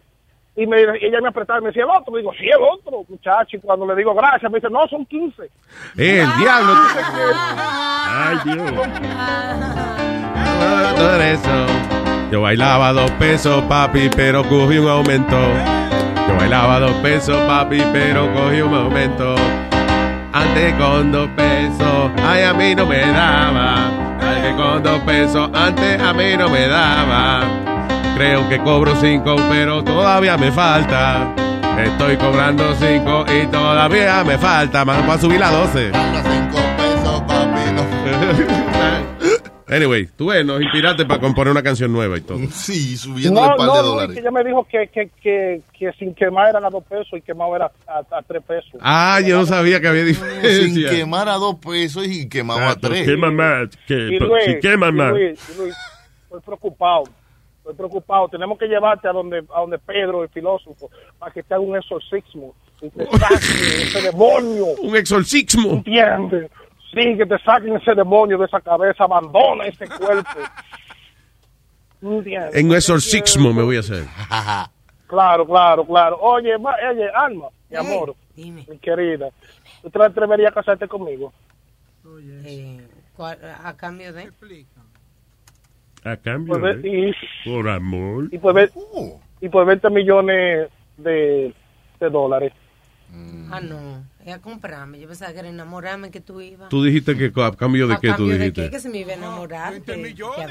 Y, 0.61 0.66
me, 0.66 0.82
ella 1.01 1.20
me 1.23 1.28
apretaba 1.28 1.59
y 1.59 1.62
me 1.62 1.69
decía, 1.69 1.85
el 1.85 1.91
otro. 1.91 2.15
Digo, 2.15 2.32
sí, 2.39 2.45
el 2.45 2.62
otro, 2.62 3.05
muchacho. 3.09 3.57
Y 3.57 3.61
cuando 3.61 3.87
le 3.87 3.97
digo 3.97 4.15
gracias, 4.15 4.51
me 4.51 4.59
dice, 4.59 4.69
no, 4.70 4.87
son 4.89 5.07
15. 5.07 5.43
Eh, 5.43 5.49
el 5.97 6.39
diablo. 6.39 6.73
Ay, 8.07 8.39
Dios. 8.45 8.73
Ah, 10.62 10.93
todo 10.95 11.23
eso. 11.23 11.66
Yo 12.31 12.43
bailaba 12.43 12.93
dos 12.93 13.11
pesos, 13.12 13.62
papi, 13.62 14.11
pero 14.15 14.43
cogí 14.45 14.77
un 14.78 14.89
aumento. 14.89 15.39
Yo 16.28 16.37
bailaba 16.37 16.78
dos 16.78 16.93
pesos, 17.03 17.37
papi, 17.47 17.82
pero 17.93 18.31
cogí 18.35 18.61
un 18.61 18.74
aumento. 18.74 19.35
Antes 20.32 20.74
con 20.74 21.11
dos 21.11 21.28
pesos, 21.31 22.11
ay, 22.23 22.43
a 22.45 22.53
mí 22.53 22.74
no 22.74 22.87
me 22.87 22.99
daba. 22.99 23.91
Que 24.43 24.55
con 24.57 24.82
dos 24.82 25.01
pesos, 25.01 25.51
antes 25.55 26.01
a 26.01 26.12
mí 26.12 26.37
no 26.37 26.49
me 26.49 26.69
daba. 26.69 27.69
Creo 28.20 28.47
que 28.51 28.59
cobro 28.59 28.94
cinco, 28.97 29.34
pero 29.48 29.82
todavía 29.82 30.36
me 30.36 30.52
falta. 30.52 31.34
Estoy 31.82 32.18
cobrando 32.18 32.74
cinco 32.74 33.24
y 33.26 33.47
todavía 33.47 34.22
me 34.24 34.36
falta. 34.36 34.84
Más 34.84 35.01
para 35.06 35.18
subir 35.18 35.42
a 35.42 35.51
12. 35.51 35.90
Anyway, 39.72 40.06
tú 40.16 40.26
ves, 40.26 40.44
nos 40.44 40.60
inspiraste 40.60 41.06
para 41.06 41.20
componer 41.20 41.52
una 41.52 41.62
canción 41.62 41.92
nueva 41.92 42.18
y 42.18 42.22
todo. 42.22 42.38
Sí, 42.51 42.97
subiendo 42.97 43.40
No, 43.40 43.52
el 43.52 43.56
par 43.56 43.66
no, 43.68 43.74
de 43.76 43.82
dólares. 43.82 44.14
que 44.14 44.20
ella 44.20 44.30
me 44.32 44.42
dijo 44.42 44.66
que, 44.68 44.88
que, 44.88 45.10
que, 45.22 45.62
que 45.78 45.92
sin 45.92 46.12
quemar 46.12 46.48
eran 46.51 46.64
a 46.64 46.70
dos 46.70 46.82
pesos 46.84 47.09
y 47.14 47.20
quemado 47.22 47.55
era 47.55 47.70
a, 47.86 47.98
a 48.18 48.22
tres 48.22 48.42
pesos. 48.42 48.72
Ah, 48.80 49.20
yo 49.24 49.38
no 49.38 49.47
sabía 49.47 49.80
que 49.80 49.86
había 49.86 50.02
Sin 50.06 50.12
diferencia. 50.12 50.90
quemar 50.90 51.28
a 51.28 51.34
dos 51.34 51.55
pesos 51.64 52.05
y 52.06 52.28
quemaba 52.28 52.66
Ah, 52.66 52.70
a 52.72 52.76
tres. 52.76 53.06
¿Qué 53.06 53.16
mamá? 53.16 53.60
¿Qué, 53.86 53.94
Y 53.94 54.18
Luis, 54.18 54.44
si 54.44 54.59
quema 54.59 54.90
más. 54.90 55.12
Luis, 55.12 55.56
Luis, 55.56 55.74
estoy 56.24 56.40
preocupado. 56.44 57.05
Estoy 57.70 57.74
preocupado. 57.76 58.28
Tenemos 58.28 58.59
que 58.59 58.66
llevarte 58.66 59.09
a 59.09 59.12
donde, 59.12 59.38
a 59.55 59.60
donde 59.60 59.78
Pedro, 59.78 60.22
el 60.22 60.28
filósofo, 60.28 60.90
para 61.18 61.32
que 61.32 61.42
te 61.42 61.55
haga 61.55 61.62
un 61.62 61.76
exorcismo. 61.76 62.55
Y 62.82 62.88
te 62.90 63.02
ese 63.05 64.02
demonio. 64.02 64.66
Un 64.82 64.97
exorcismo. 64.97 65.70
¿Entiendes? 65.72 66.51
Sí, 66.92 67.16
que 67.16 67.26
te 67.26 67.38
saquen 67.40 67.76
ese 67.76 67.94
demonio 67.94 68.38
de 68.38 68.47
esa 68.47 68.60
cabeza. 68.60 69.05
Abandona 69.05 69.66
ese 69.66 69.86
cuerpo. 69.86 70.30
¿Entiendes? 72.02 72.55
En 72.56 72.68
un 72.70 72.74
exorcismo 72.76 73.52
me 73.52 73.62
voy 73.62 73.76
a 73.76 73.80
hacer. 73.80 74.05
Claro, 75.10 75.44
claro, 75.44 75.84
claro. 75.84 76.18
Oye, 76.20 76.56
ma- 76.56 76.76
oye, 76.88 77.10
Alma, 77.12 77.48
mi 77.68 77.76
amor, 77.76 78.14
mi 78.36 78.78
querida, 78.80 79.28
¿tú 79.82 79.90
te 79.90 80.05
atreverías 80.05 80.52
a 80.52 80.55
casarte 80.55 80.86
conmigo? 80.86 81.32
Eh, 82.44 82.86
¿cuál- 83.16 83.40
a 83.64 83.76
cambio 83.76 84.12
de... 84.12 84.30
A 86.05 86.16
cambio 86.16 86.59
Pues, 86.59 86.82
de... 86.82 86.89
y, 86.89 87.14
Por 87.44 87.68
amor. 87.68 88.28
y, 88.31 88.39
por 88.39 88.55
ve- 88.55 88.70
y 89.40 89.48
por 89.48 89.66
20 89.66 89.90
millones 89.90 90.68
de, 90.97 91.55
de 92.01 92.10
dólares. 92.10 92.52
Ah, 93.51 93.60
no. 93.60 94.05
A 94.26 94.38
comprarme. 94.38 95.01
Yo 95.01 95.09
pensaba 95.09 95.32
que 95.32 95.38
era 95.38 95.48
enamorarme 95.48 96.10
que 96.10 96.20
tú 96.20 96.40
ibas. 96.42 96.68
Tú 96.68 96.84
dijiste 96.84 97.16
que 97.16 97.32
a 97.42 97.52
cambio 97.52 97.88
de 97.88 97.94
¿A 97.94 97.98
qué 98.01 98.09
tú 98.09 98.14
cambio 98.16 98.32
de 98.34 98.38
dijiste. 98.38 98.62
qué? 98.64 98.70
Que 98.70 98.78
se 98.80 98.90
me 98.90 98.98
iba 98.98 99.12
a 99.12 99.14
enamorar. 99.16 99.72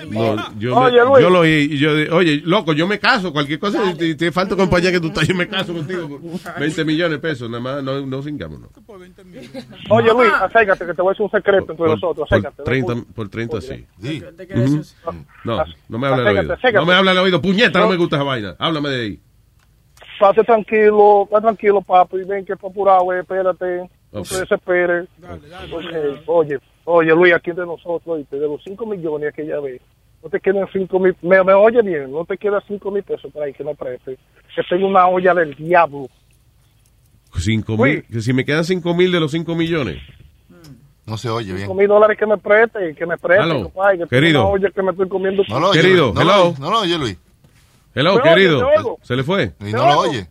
No, 0.09 0.59
yo, 0.59 0.75
Oye, 0.75 0.97
me- 0.97 1.05
Luis. 1.05 1.21
yo 1.23 1.29
lo 1.29 1.39
oí 1.41 1.67
y 1.71 1.77
yo 1.77 1.91
oye, 2.15 2.41
loco, 2.43 2.73
yo 2.73 2.87
me 2.87 2.97
caso, 2.99 3.31
cualquier 3.31 3.59
cosa, 3.59 3.91
y 3.91 3.93
te, 3.93 4.15
te 4.15 4.31
falta 4.31 4.55
compañía 4.55 4.91
que 4.91 4.99
tú 4.99 5.07
estás, 5.09 5.27
yo 5.27 5.35
me 5.35 5.47
caso 5.47 5.71
contigo 5.73 6.07
por 6.09 6.59
20 6.59 6.83
millones 6.83 7.11
de 7.11 7.19
pesos, 7.19 7.47
nada 7.49 7.61
más, 7.61 7.83
no, 7.83 8.05
no 8.05 8.23
cingámonos. 8.23 8.69
Oye, 9.89 10.11
Luis, 10.13 10.31
acércate, 10.41 10.85
que 10.85 10.93
te 10.93 11.01
voy 11.01 11.09
a 11.09 11.13
decir 11.13 11.23
un 11.25 11.31
secreto 11.31 11.71
entre 11.71 11.85
nosotros. 11.85 12.27
por, 12.27 12.37
Acércate. 12.37 12.63
30, 12.63 12.93
ven, 12.93 13.05
por 13.05 13.29
30 13.29 13.61
sí. 13.61 13.85
Sí. 14.01 14.23
Ujú. 14.55 14.81
No, 15.43 15.63
no 15.89 15.99
me 15.99 16.07
hable 16.07 16.21
al 16.21 16.27
Acércate, 16.27 16.39
oído. 16.39 16.53
acércate. 16.53 16.73
No 16.77 16.85
me 16.85 16.93
hable 16.93 17.11
al 17.11 17.17
oído, 17.19 17.41
puñeta, 17.41 17.79
no 17.79 17.89
me 17.89 17.97
gusta 17.97 18.15
esa 18.15 18.23
vaina. 18.23 18.55
Háblame 18.57 18.89
de 18.89 19.01
ahí. 19.01 19.19
Pate 20.19 20.43
tranquilo, 20.43 21.23
está 21.23 21.41
tranquilo, 21.41 21.81
papi. 21.81 22.23
Ven 22.23 22.45
que 22.45 22.53
está 22.53 22.67
apurado, 22.67 23.11
eh, 23.13 23.21
espérate. 23.21 23.89
No 24.11 24.21
Ok. 24.21 24.25
se 24.25 24.39
desespere. 24.41 25.01
Ok, 25.71 25.83
Oye, 26.27 26.57
oye, 26.85 27.15
Luis, 27.15 27.33
aquí 27.33 27.51
de 27.51 27.65
nosotros, 27.65 28.27
de 28.29 28.39
los 28.39 28.61
5 28.63 28.85
millones 28.85 29.33
que 29.33 29.45
ya 29.45 29.59
ve, 29.59 29.79
no 30.23 30.29
te 30.29 30.39
quedan 30.39 30.67
5 30.71 30.99
mil. 30.99 31.15
Me, 31.21 31.43
me 31.43 31.53
oye 31.53 31.81
bien, 31.81 32.11
no 32.11 32.25
te 32.25 32.37
quedan 32.37 32.61
5 32.67 32.91
mil 32.91 33.03
pesos 33.03 33.31
por 33.31 33.43
ahí 33.43 33.53
que 33.53 33.63
no 33.63 33.73
preste. 33.75 34.17
Que 34.55 34.63
tengo 34.69 34.87
una 34.87 35.07
olla 35.07 35.33
del 35.33 35.55
diablo. 35.55 36.07
Cinco 37.37 37.77
mil, 37.77 38.03
que 38.05 38.21
si 38.21 38.33
me 38.33 38.43
quedan 38.43 38.65
5 38.65 38.93
mil 38.95 39.11
de 39.11 39.19
los 39.19 39.31
5 39.31 39.53
millones. 39.55 39.97
No 41.05 41.15
se 41.17 41.29
oye 41.29 41.53
bien. 41.53 41.65
5 41.67 41.73
mil 41.75 41.87
dólares 41.87 42.17
que 42.17 42.25
me 42.25 42.37
preste, 42.37 42.93
que 42.95 43.05
me 43.05 43.17
preste, 43.17 43.63
compadre, 43.63 43.99
que 43.99 44.05
tengo 44.05 44.09
querido. 44.09 44.41
una 44.41 44.49
olla 44.49 44.69
que 44.71 44.81
me 44.83 44.91
estoy 44.91 45.07
comiendo. 45.07 45.43
No 45.47 45.59
lo 45.59 45.69
oye, 45.69 45.81
Querido, 45.81 46.13
no 46.13 46.21
hello. 46.21 46.31
Lo, 46.35 46.43
oye, 46.49 46.55
no 46.59 46.71
lo 46.71 46.79
oye, 46.81 46.97
Luis. 46.97 47.17
Hello, 47.99 48.15
Me 48.15 48.21
querido. 48.23 48.67
¿Se 49.01 49.15
le 49.15 49.23
fue? 49.23 49.53
Y 49.59 49.71
no 49.73 49.85
lo 49.85 49.99
oye. 49.99 50.27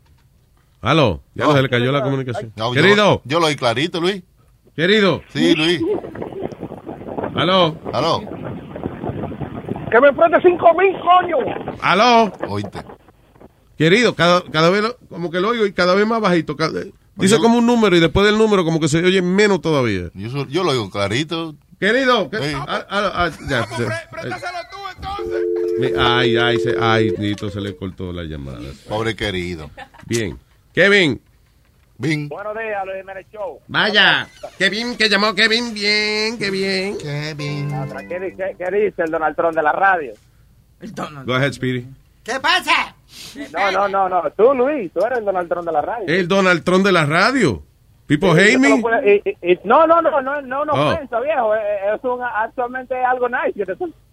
Aló, 0.80 1.22
ya 1.34 1.44
No. 1.46 1.52
se 1.52 1.62
le 1.62 1.68
cayó 1.68 1.90
la 1.92 2.02
comunicación. 2.02 2.52
No, 2.56 2.70
Querido, 2.72 3.20
Yo 3.24 3.40
lo 3.40 3.46
oí 3.46 3.56
clarito, 3.56 4.00
Luis. 4.00 4.22
querido. 4.76 5.22
Sí, 5.32 5.54
Luis. 5.54 5.80
Aló, 7.34 7.76
Aló. 7.92 8.20
Que 9.90 10.00
me 10.00 10.12
preste 10.12 10.40
5 10.42 10.74
mil, 10.74 10.94
coño. 11.00 11.76
aló. 11.82 12.32
Oíste. 12.48 12.78
Querido, 13.76 14.14
cada, 14.14 14.42
cada 14.50 14.70
vez 14.70 14.82
lo- 14.82 14.96
como 15.08 15.30
que 15.30 15.40
lo 15.40 15.48
oigo 15.50 15.64
y 15.66 15.72
cada 15.72 15.94
vez 15.94 16.06
más 16.06 16.20
bajito. 16.20 16.56
cada- 16.56 16.80
dice 17.16 17.34
Oye, 17.36 17.42
como 17.42 17.58
un 17.58 17.66
número 17.66 17.96
y 17.96 18.00
después 18.00 18.26
del 18.26 18.36
número 18.38 18.64
como 18.64 18.80
que 18.80 18.88
se 18.88 18.98
oye 19.04 19.22
menos 19.22 19.60
todavía. 19.60 20.10
Yo, 20.14 20.62
lo 20.64 20.70
oigo 20.70 20.90
clarito. 20.90 21.54
Querido, 21.80 22.28
que- 22.28 22.38
Sí. 22.38 22.52
ah, 22.56 22.84
ah, 22.90 23.12
ah, 23.14 23.30
ya, 23.48 23.66
Mi- 23.78 23.84
Ay, 25.98 26.36
ay, 26.36 26.58
se, 26.58 26.74
ay, 26.80 27.12
Nito, 27.18 27.50
se 27.50 27.60
le 27.60 27.76
cortó 27.76 28.12
la 28.12 28.22
llamada. 28.24 28.60
Pobre 28.88 29.14
querido. 29.14 29.70
Bien. 30.06 30.38
Kevin. 30.74 31.20
Bien. 31.96 32.28
Buenos 32.28 32.54
días, 32.54 32.84
Luis 32.84 32.96
Jiménez 32.98 33.26
Show. 33.32 33.60
Vaya. 33.66 34.28
Kevin, 34.58 34.96
que 34.96 35.08
llamó 35.08 35.34
Kevin. 35.34 35.74
Bien, 35.74 36.38
qué 36.38 36.50
bien. 36.50 36.96
Kevin. 36.98 37.70
¿Qué, 38.08 38.20
di- 38.20 38.36
qué- 38.36 38.54
qué 38.56 38.76
dice 38.76 39.02
el 39.02 39.10
Donald 39.10 39.34
Trump 39.34 39.56
de 39.56 39.62
la 39.62 39.72
radio? 39.72 40.12
Go 41.26 41.34
ahead, 41.34 41.52
Speedy. 41.52 41.86
¿Qué 42.22 42.38
pasa? 42.40 42.94
No, 43.52 43.70
no, 43.72 43.88
no, 43.88 44.08
no. 44.08 44.30
Tú, 44.36 44.54
Luis, 44.54 44.92
tú 44.92 45.00
eres 45.04 45.18
el 45.18 45.24
Donald 45.24 45.48
Trump 45.48 45.66
de 45.66 45.72
la 45.72 45.80
radio. 45.80 46.04
El 46.06 46.28
Donald 46.28 46.62
Trump 46.62 46.84
de 46.84 46.92
la 46.92 47.04
radio. 47.06 47.62
People 48.06 48.32
Sí, 48.34 48.52
hate 48.54 48.58
me. 48.58 48.80
puedo- 48.80 49.02
y- 49.06 49.20
y- 49.24 49.52
y- 49.52 49.58
no, 49.64 49.86
no, 49.86 50.00
no, 50.00 50.20
no, 50.22 50.40
no, 50.40 50.64
no, 50.64 50.72
Oh. 50.72 50.92
ofensa, 50.92 51.20
viejo. 51.20 51.54
Eh, 51.54 51.58
eh, 51.58 51.94
Es 51.96 52.04
un, 52.04 52.20
actualmente 52.22 52.94
algo 52.94 53.28
nice. 53.28 53.64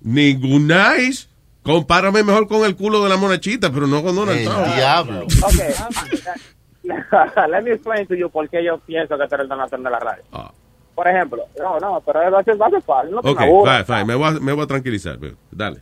Ningún 0.01 0.67
nice. 0.67 1.27
Compárame 1.65 2.23
mejor 2.23 2.47
con 2.47 2.63
el 2.63 2.75
culo 2.75 3.03
de 3.03 3.09
la 3.09 3.17
monachita, 3.17 3.71
pero 3.71 3.87
no 3.87 4.03
con 4.03 4.15
Donald 4.15 4.37
El 4.39 4.45
Trump. 4.45 4.65
diablo. 4.75 5.21
Ok. 5.23 6.35
Let 7.49 7.63
me 7.63 7.71
explain 7.71 8.05
to 8.07 8.13
you 8.15 8.29
por 8.29 8.47
qué 8.49 8.63
yo 8.63 8.77
pienso 8.79 9.17
que 9.17 9.27
tú 9.27 9.33
eres 9.35 9.43
el 9.45 9.49
Donald 9.49 9.69
Trump 9.69 9.83
de 9.85 9.91
la 9.91 9.99
radio. 9.99 10.23
Ah. 10.31 10.51
Por 10.93 11.07
ejemplo, 11.07 11.43
no, 11.59 11.79
no, 11.79 11.99
pero 12.01 12.31
va 12.31 12.39
a 12.39 12.43
ser 12.43 12.55
fácil. 12.83 13.11
No 13.11 13.19
Ok, 13.19 13.39
fine, 13.39 13.83
fine. 13.83 14.05
Me 14.05 14.15
voy 14.15 14.27
a, 14.27 14.31
me 14.39 14.53
voy 14.53 14.63
a 14.63 14.67
tranquilizar. 14.67 15.17
pero 15.19 15.35
Dale. 15.51 15.81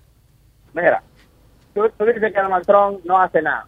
Mira, 0.73 1.03
tú, 1.75 1.87
tú 1.97 2.05
dices 2.05 2.33
que 2.33 2.41
Donald 2.41 2.65
Trump 2.65 3.01
no 3.03 3.19
hace 3.19 3.41
nada, 3.41 3.67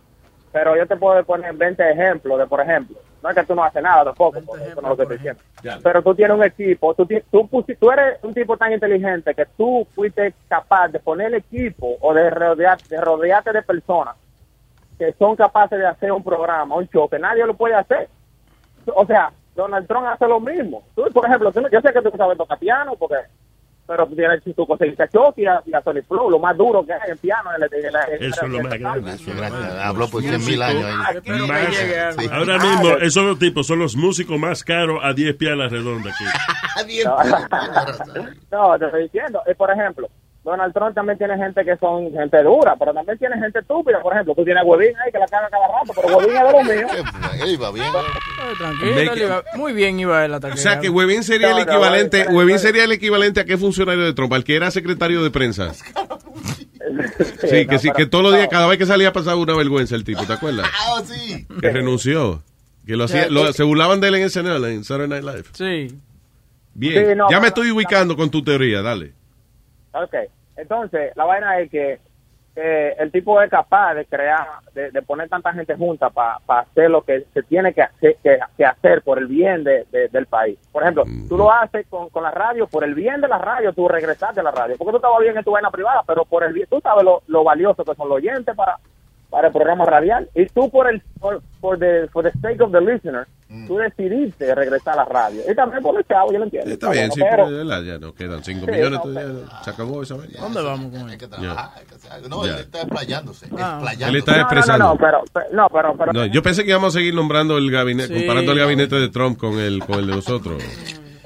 pero 0.52 0.76
yo 0.76 0.88
te 0.88 0.96
puedo 0.96 1.24
poner 1.24 1.54
20 1.54 1.92
ejemplos 1.92 2.40
de, 2.40 2.48
por 2.48 2.62
ejemplo, 2.62 2.98
no 3.26 3.32
es 3.32 3.36
que 3.38 3.44
tú 3.44 3.56
no 3.56 3.64
haces 3.64 3.82
nada 3.82 4.06
tampoco, 4.06 4.40
porque 4.46 4.66
eso 4.66 4.82
no 4.82 4.88
es 4.88 4.90
lo 4.90 4.98
que 4.98 5.02
estoy 5.02 5.18
diciendo. 5.18 5.42
Pero 5.82 6.04
tú 6.04 6.14
tienes 6.14 6.38
un 6.38 6.44
equipo, 6.44 6.94
tú, 6.94 7.08
tú, 7.32 7.50
tú 7.80 7.92
eres 7.92 8.24
un 8.24 8.36
tipo 8.36 8.56
tan 8.56 8.72
inteligente 8.72 9.34
que 9.34 9.48
tú 9.58 9.88
fuiste 9.96 10.36
capaz 10.48 10.90
de 10.90 11.00
poner 11.00 11.28
el 11.28 11.36
equipo 11.36 11.98
o 12.02 12.14
de, 12.14 12.30
rodear, 12.30 12.80
de 12.84 13.02
rodearte 13.02 13.52
de 13.52 13.64
personas 13.64 14.16
que 15.00 15.12
son 15.14 15.36
capaces 15.36 15.80
de 15.80 15.88
hacer 15.88 16.12
un 16.12 16.24
programa, 16.24 16.76
un 16.76 16.88
show, 16.88 17.10
que 17.10 17.18
nadie 17.18 17.46
lo 17.48 17.56
puede 17.56 17.74
hacer. 17.74 18.10
O 18.94 19.08
sea, 19.08 19.32
Donald 19.56 19.88
Trump 19.88 20.06
hace 20.06 20.28
lo 20.28 20.40
mismo. 20.40 20.84
Tú, 20.94 21.06
por 21.12 21.26
ejemplo, 21.26 21.52
yo 21.52 21.82
sé 21.82 21.94
que 21.94 22.02
tú 22.04 22.12
sabes 22.16 22.38
tocar 22.38 22.60
piano, 22.60 22.96
porque 22.96 23.16
pero 23.88 24.08
tú 24.08 24.16
tienes 24.16 24.42
tú 24.56 24.66
conseguiste 24.66 25.04
a 25.04 25.08
Chucky 25.08 25.44
y 25.44 25.46
a, 25.46 25.62
y 25.66 25.74
a 25.74 25.82
Sony 25.82 26.02
Flow, 26.08 26.30
lo 26.30 26.40
más 26.40 26.58
duro 26.58 26.86
que 26.86 26.94
hay 26.94 27.12
en 27.12 27.18
piano. 27.18 27.50
En 27.58 27.64
el- 27.64 27.86
en 27.86 27.94
la- 27.94 28.04
en 28.06 28.24
Eso 28.24 28.46
es 28.46 28.50
lo 28.52 28.58
la- 28.58 28.64
más 28.70 28.80
grande. 28.80 29.82
Habló 29.82 30.08
por 30.10 30.22
100 30.22 30.46
mil 30.46 30.62
años. 30.62 30.84
ahí. 30.84 30.96
Más- 31.48 32.16
Sí. 32.18 32.28
Ahora 32.32 32.58
mismo, 32.58 32.90
esos 33.02 33.26
dos 33.26 33.40
tipos 33.40 33.68
son 33.68 33.80
los 33.80 33.96
músicos 33.96 34.38
más 34.40 34.64
caros 34.64 35.00
a 35.04 35.14
10 35.14 35.36
pies 35.36 35.52
a 35.52 35.56
la 35.56 35.68
redonda 35.70 36.10
aquí. 36.12 36.24
No, 38.52 38.78
te 38.80 38.86
estoy 38.86 39.04
diciendo. 39.04 39.42
Eh, 39.46 39.56
por 39.56 39.70
ejemplo, 39.72 40.08
Donald 40.46 40.74
Trump 40.74 40.94
también 40.96 41.18
tiene 41.18 41.36
gente 41.38 41.66
que 41.66 41.76
son 41.78 42.10
gente 42.14 42.42
dura, 42.44 42.76
pero 42.80 42.94
también 42.94 43.18
tiene 43.18 43.36
gente 43.38 43.60
estúpida. 43.60 44.00
Por 44.02 44.14
ejemplo, 44.14 44.34
tú 44.36 44.46
tienes 44.46 44.62
a 44.62 44.66
Huevín 44.66 44.94
ahí 45.04 45.12
que 45.12 45.18
la 45.20 45.26
caga 45.28 45.50
cada 45.50 45.68
rato, 45.68 45.92
pero 45.96 46.18
Huevín 46.18 46.36
es 46.38 46.44
de 46.44 46.52
los 46.52 46.64
míos. 46.94 47.50
Iba 47.52 47.72
bien. 47.72 47.88
Tranquilo, 48.58 49.16
iba- 49.26 49.44
muy 49.56 49.74
bien 49.74 50.00
iba 50.00 50.24
él 50.24 50.34
hasta 50.34 50.48
O 50.50 50.56
sea 50.58 50.80
que 50.80 50.88
Webin 50.90 51.24
sería 51.24 51.48
el 51.50 51.58
No, 51.58 51.66
no, 51.66 51.72
equivalente, 51.72 52.22
espera. 52.22 52.58
sería 52.60 52.84
el 52.86 52.92
equivalente 52.92 53.40
a 53.42 53.46
qué 53.46 53.58
funcionario 53.58 54.06
de 54.06 54.14
Trump, 54.14 54.32
al 54.34 54.44
que 54.44 54.56
era 54.56 54.70
secretario 54.72 55.24
de 55.24 55.32
prensa. 55.32 55.72
Sí, 57.50 57.66
que 57.68 57.80
sí, 57.80 57.90
que 57.96 58.06
todos 58.06 58.24
los 58.24 58.34
días, 58.36 58.48
cada 58.50 58.68
vez 58.68 58.78
que 58.78 58.86
salía 58.86 59.12
pasaba 59.12 59.38
una 59.38 59.56
vergüenza 59.56 59.96
el 59.96 60.04
tipo, 60.04 60.24
¿te 60.26 60.34
acuerdas? 60.34 60.68
Ah, 60.72 61.02
sí. 61.04 61.48
Que 61.60 61.70
renunció. 61.72 62.44
Que 62.86 62.96
lo 62.96 63.06
hacía, 63.06 63.28
lo- 63.28 63.52
se 63.54 63.64
burlaban 63.64 64.00
de 64.02 64.08
él 64.10 64.16
en 64.16 64.30
SNL, 64.30 64.64
en 64.66 64.84
Saturday 64.84 65.08
Night 65.22 65.24
Live. 65.24 65.44
Sí. 65.54 65.98
Bien, 66.76 67.06
Sí, 67.10 67.16
no, 67.16 67.30
ya 67.30 67.40
me 67.40 67.48
estoy 67.48 67.72
ubicando 67.72 68.16
con 68.16 68.30
tu 68.30 68.44
teoría, 68.44 68.82
dale. 68.82 69.14
Ok, 70.04 70.14
entonces 70.58 71.12
la 71.16 71.26
vaina 71.26 71.60
es 71.60 71.70
que 71.72 72.00
eh, 72.58 72.96
el 73.00 73.12
tipo 73.12 73.42
es 73.42 73.50
capaz 73.50 73.96
de 73.96 74.06
crear, 74.06 74.48
de, 74.74 74.90
de 74.90 75.02
poner 75.02 75.28
tanta 75.28 75.52
gente 75.52 75.76
junta 75.76 76.10
para 76.10 76.40
hacer 76.48 76.90
lo 76.90 77.02
que 77.02 77.26
se 77.34 77.44
tiene 77.44 77.74
que 77.74 77.82
hacer, 77.82 78.16
que, 78.24 78.40
que 78.56 78.66
hacer 78.66 79.02
por 79.02 79.18
el 79.20 79.28
bien 79.28 79.64
de, 79.66 79.86
de- 79.92 80.08
del 80.08 80.26
país. 80.26 80.58
Por 80.72 80.84
ejemplo, 80.84 81.04
tú 81.28 81.38
lo 81.38 81.52
haces 81.52 81.86
con, 81.90 82.08
con 82.10 82.24
la 82.24 82.32
radio, 82.32 82.66
por 82.68 82.86
el 82.86 82.94
bien 82.96 83.20
de 83.20 83.28
la 83.28 83.40
radio, 83.40 83.74
tú 83.74 83.90
regresas 83.90 84.34
de 84.36 84.42
la 84.44 84.52
radio. 84.52 84.76
Porque 84.78 84.92
tú 84.92 84.98
estabas 84.98 85.20
bien 85.20 85.38
en 85.38 85.44
tu 85.44 85.52
vaina 85.52 85.70
privada, 85.70 86.02
pero 86.08 86.24
por 86.24 86.46
el 86.46 86.54
bien, 86.54 86.68
tú 86.70 86.80
sabes 86.80 87.04
lo, 87.04 87.22
lo 87.28 87.44
valioso 87.44 87.84
que 87.84 87.94
son 87.96 88.08
los 88.08 88.18
oyentes 88.18 88.56
para, 88.56 88.78
para 89.36 89.48
el 89.48 89.54
programa 89.54 89.84
radial. 89.86 90.30
Y 90.34 90.46
tú 90.46 90.70
por 90.70 90.90
el, 90.90 91.02
por, 91.20 91.42
por 91.60 91.78
the, 91.78 92.08
for 92.08 92.24
the 92.24 92.32
sake 92.40 92.62
of 92.62 92.72
the 92.72 92.80
listener, 92.80 93.28
tú 93.68 93.76
decidiste 93.76 94.56
regresar 94.56 94.94
a 94.94 95.04
la 95.04 95.06
radio. 95.06 95.42
Y 95.46 95.54
también 95.54 95.84
por 95.84 95.98
el 95.98 96.06
chavo, 96.06 96.32
yo 96.32 96.40
lo 96.40 96.46
entiendo. 96.46 96.72
Está 96.72 96.90
bien, 96.92 97.12
sí, 97.12 97.20
pero 97.20 97.52
de 97.52 97.58
verdad, 97.58 97.82
ya 97.84 97.98
no 97.98 98.14
quedan 98.14 98.42
5 98.42 98.66
Sí, 98.66 98.72
millones, 98.72 99.00
no, 99.04 99.12
ya 99.14 99.62
se 99.62 99.70
acabó 99.72 100.04
esa 100.04 100.16
vaina. 100.16 100.40
¿Dónde 100.40 100.62
vamos 100.62 100.90
con 100.90 101.10
algo. 101.10 102.30
No, 102.30 102.46
él 102.46 102.56
está 102.60 102.82
explayándose. 102.84 103.48
Ah. 103.60 103.80
explayándose. 103.82 104.10
Él 104.10 104.16
está 104.16 104.40
expresando. 104.40 104.86
No, 104.86 104.94
no, 104.94 104.98
pero, 105.00 105.24
pero- 105.34 105.46
no, 105.52 105.68
pero, 105.70 105.96
pero 105.98 106.14
No, 106.14 106.26
yo 106.28 106.42
pensé 106.42 106.64
que 106.64 106.70
íbamos 106.70 106.96
a 106.96 106.98
seguir 106.98 107.14
nombrando 107.14 107.58
el 107.58 107.70
gabinete, 107.70 108.14
Sí. 108.14 108.20
comparando 108.22 108.54
el 108.54 108.60
gabinete 108.60 108.96
de 108.96 109.10
Trump 109.10 109.38
con 109.38 109.60
el, 109.60 109.84
con 109.84 110.00
el 110.00 110.08
de 110.08 110.16
nosotros. 110.16 110.64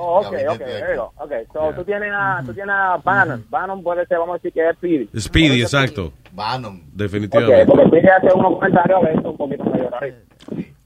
Oh, 0.01 0.19
ok, 0.19 0.33
ok, 0.49 0.57
there 0.59 0.95
you 0.95 1.01
go. 1.01 1.11
Okay, 1.25 1.43
so 1.51 1.73
tú 1.75 1.83
tienes 1.83 2.09
a, 2.13 2.41
tú 2.45 2.53
tienes 2.53 2.73
a 2.73 2.97
Bannon. 3.03 3.45
Bannon 3.49 3.83
puede 3.83 4.05
ser, 4.05 4.17
vamos 4.17 4.35
a 4.35 4.37
decir 4.37 4.53
que 4.53 4.67
es 4.69 4.75
Speedy. 4.77 5.09
Speedy, 5.19 5.61
exacto. 5.61 6.13
Bannon. 6.31 6.77
Ok, 6.77 6.83
Definitivamente. 6.93 7.65
porque 7.65 7.87
Speedy 7.87 8.07
hace 8.07 8.27
unos 8.33 8.53
comentarios 8.55 8.97
a 9.03 9.05
veces 9.07 9.25
un 9.25 9.37
poquito 9.37 9.63
mayor 9.65 9.93
arriba. 9.95 10.17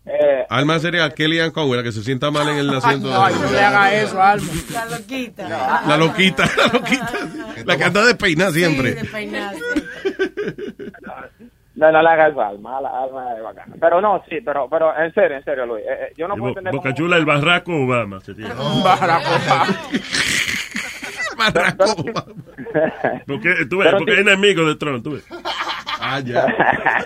Eh, 0.06 0.46
Alma 0.50 0.80
sería 0.80 1.10
Kellyanne 1.12 1.54
Conway, 1.54 1.78
la 1.78 1.84
que 1.84 1.92
se 1.94 2.04
sienta 2.04 2.30
mal 2.30 2.48
en 2.50 2.58
el 2.58 2.70
asiento. 2.76 3.08
de- 3.08 3.14
Ay, 3.16 3.34
no 3.42 3.52
le 3.52 3.60
haga 3.62 3.94
eso, 3.94 4.22
Alma. 4.22 4.48
La 4.74 4.86
loquita. 4.98 5.50
La 5.88 5.98
loquita, 5.98 6.44
la 6.58 6.68
loquita. 6.74 7.10
La 7.66 7.78
que 7.78 7.84
anda 7.86 8.06
despeinada 8.06 8.52
siempre. 8.52 8.98
no, 11.76 11.92
no 11.92 12.02
le 12.02 12.10
hagas 12.10 12.28
Alma, 12.38 12.48
Alma, 12.78 12.90
Alma 13.04 13.34
es 13.36 13.44
bacana. 13.44 13.76
Pero 13.80 14.00
no, 14.02 14.24
sí, 14.30 14.42
pero, 14.42 14.68
pero 14.70 14.96
en 14.98 15.14
serio, 15.14 15.38
en 15.38 15.44
serio, 15.44 15.66
Luis. 15.66 15.84
eh, 15.86 15.98
eh, 16.10 16.14
yo 16.18 16.28
no 16.28 16.36
puedo 16.36 16.44
Bo- 16.46 16.50
entender 16.60 16.74
Boca 16.74 16.84
cómo- 16.90 16.96
Chula, 16.96 17.18
el 17.18 17.26
Barraco 17.26 17.72
Obama. 17.76 18.20
sería. 18.22 18.50
Porque, 23.28 23.54
tú 23.70 23.80
ves, 23.80 23.94
porque 23.98 24.14
es 24.14 24.20
enemigo 24.20 24.66
de 24.68 24.76
Trump, 24.76 25.04
tú 25.04 25.12
ves. 25.14 25.28
Ah, 26.00 26.20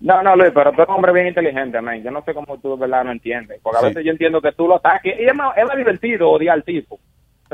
No, 0.00 0.22
no, 0.22 0.36
Luis, 0.36 0.50
pero 0.54 0.70
tú 0.72 0.76
eres 0.82 0.88
un 0.90 0.96
hombre 0.96 1.12
bien 1.14 1.28
inteligente, 1.28 1.80
man. 1.80 2.02
Yo 2.02 2.10
no 2.10 2.22
sé 2.24 2.34
cómo 2.34 2.58
tú 2.60 2.74
de 2.74 2.80
verdad 2.82 3.04
no 3.04 3.12
entiendes. 3.12 3.58
Porque 3.62 3.78
a 3.78 3.80
Sí. 3.80 3.86
veces 3.86 4.04
yo 4.04 4.12
entiendo 4.12 4.42
que 4.42 4.52
tú 4.52 4.68
lo 4.68 4.74
ataques. 4.76 5.18
Y 5.18 5.24
es 5.24 5.34
más, 5.34 5.56
es 5.56 5.64
más 5.66 5.76
divertido 5.78 6.28
odiar 6.30 6.56
al 6.56 6.62
tipo. 6.64 7.00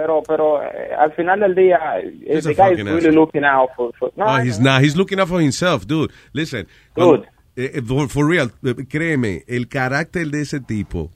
Pero, 0.01 0.23
pero 0.27 0.63
eh, 0.63 0.95
al 0.99 1.13
final 1.13 1.41
del 1.41 1.55
día, 1.55 1.79
eh, 2.03 2.37
He's 2.37 2.45
the 2.45 2.55
guy 2.55 2.73
is 2.73 2.79
really 2.79 2.97
asshole. 2.99 3.13
looking 3.15 3.45
out 3.45 3.69
for... 3.77 3.93
for- 3.99 4.13
no, 4.17 4.25
No, 4.25 4.43
he's 4.43 4.59
not. 4.59 4.83
He's 4.83 4.97
looking 4.97 5.21
out 5.21 5.29
for 5.29 5.41
himself, 5.43 5.87
dude. 5.87 6.11
Listen. 6.33 6.67
cuando- 6.95 7.25
eh, 7.57 7.83
for, 7.87 8.09
for 8.09 8.27
real, 8.27 8.51
créeme, 8.89 9.45
el 9.47 9.69
carácter 9.69 10.29
de 10.29 10.41
ese 10.43 10.61
tipo, 10.61 11.11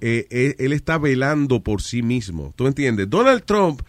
eh, 0.00 0.26
eh, 0.30 0.54
él 0.58 0.72
está 0.72 0.98
velando 0.98 1.60
por 1.62 1.82
sí 1.82 2.02
mismo. 2.02 2.52
¿Tú 2.56 2.66
entiendes? 2.68 3.10
Donald 3.10 3.42
Trump 3.44 3.82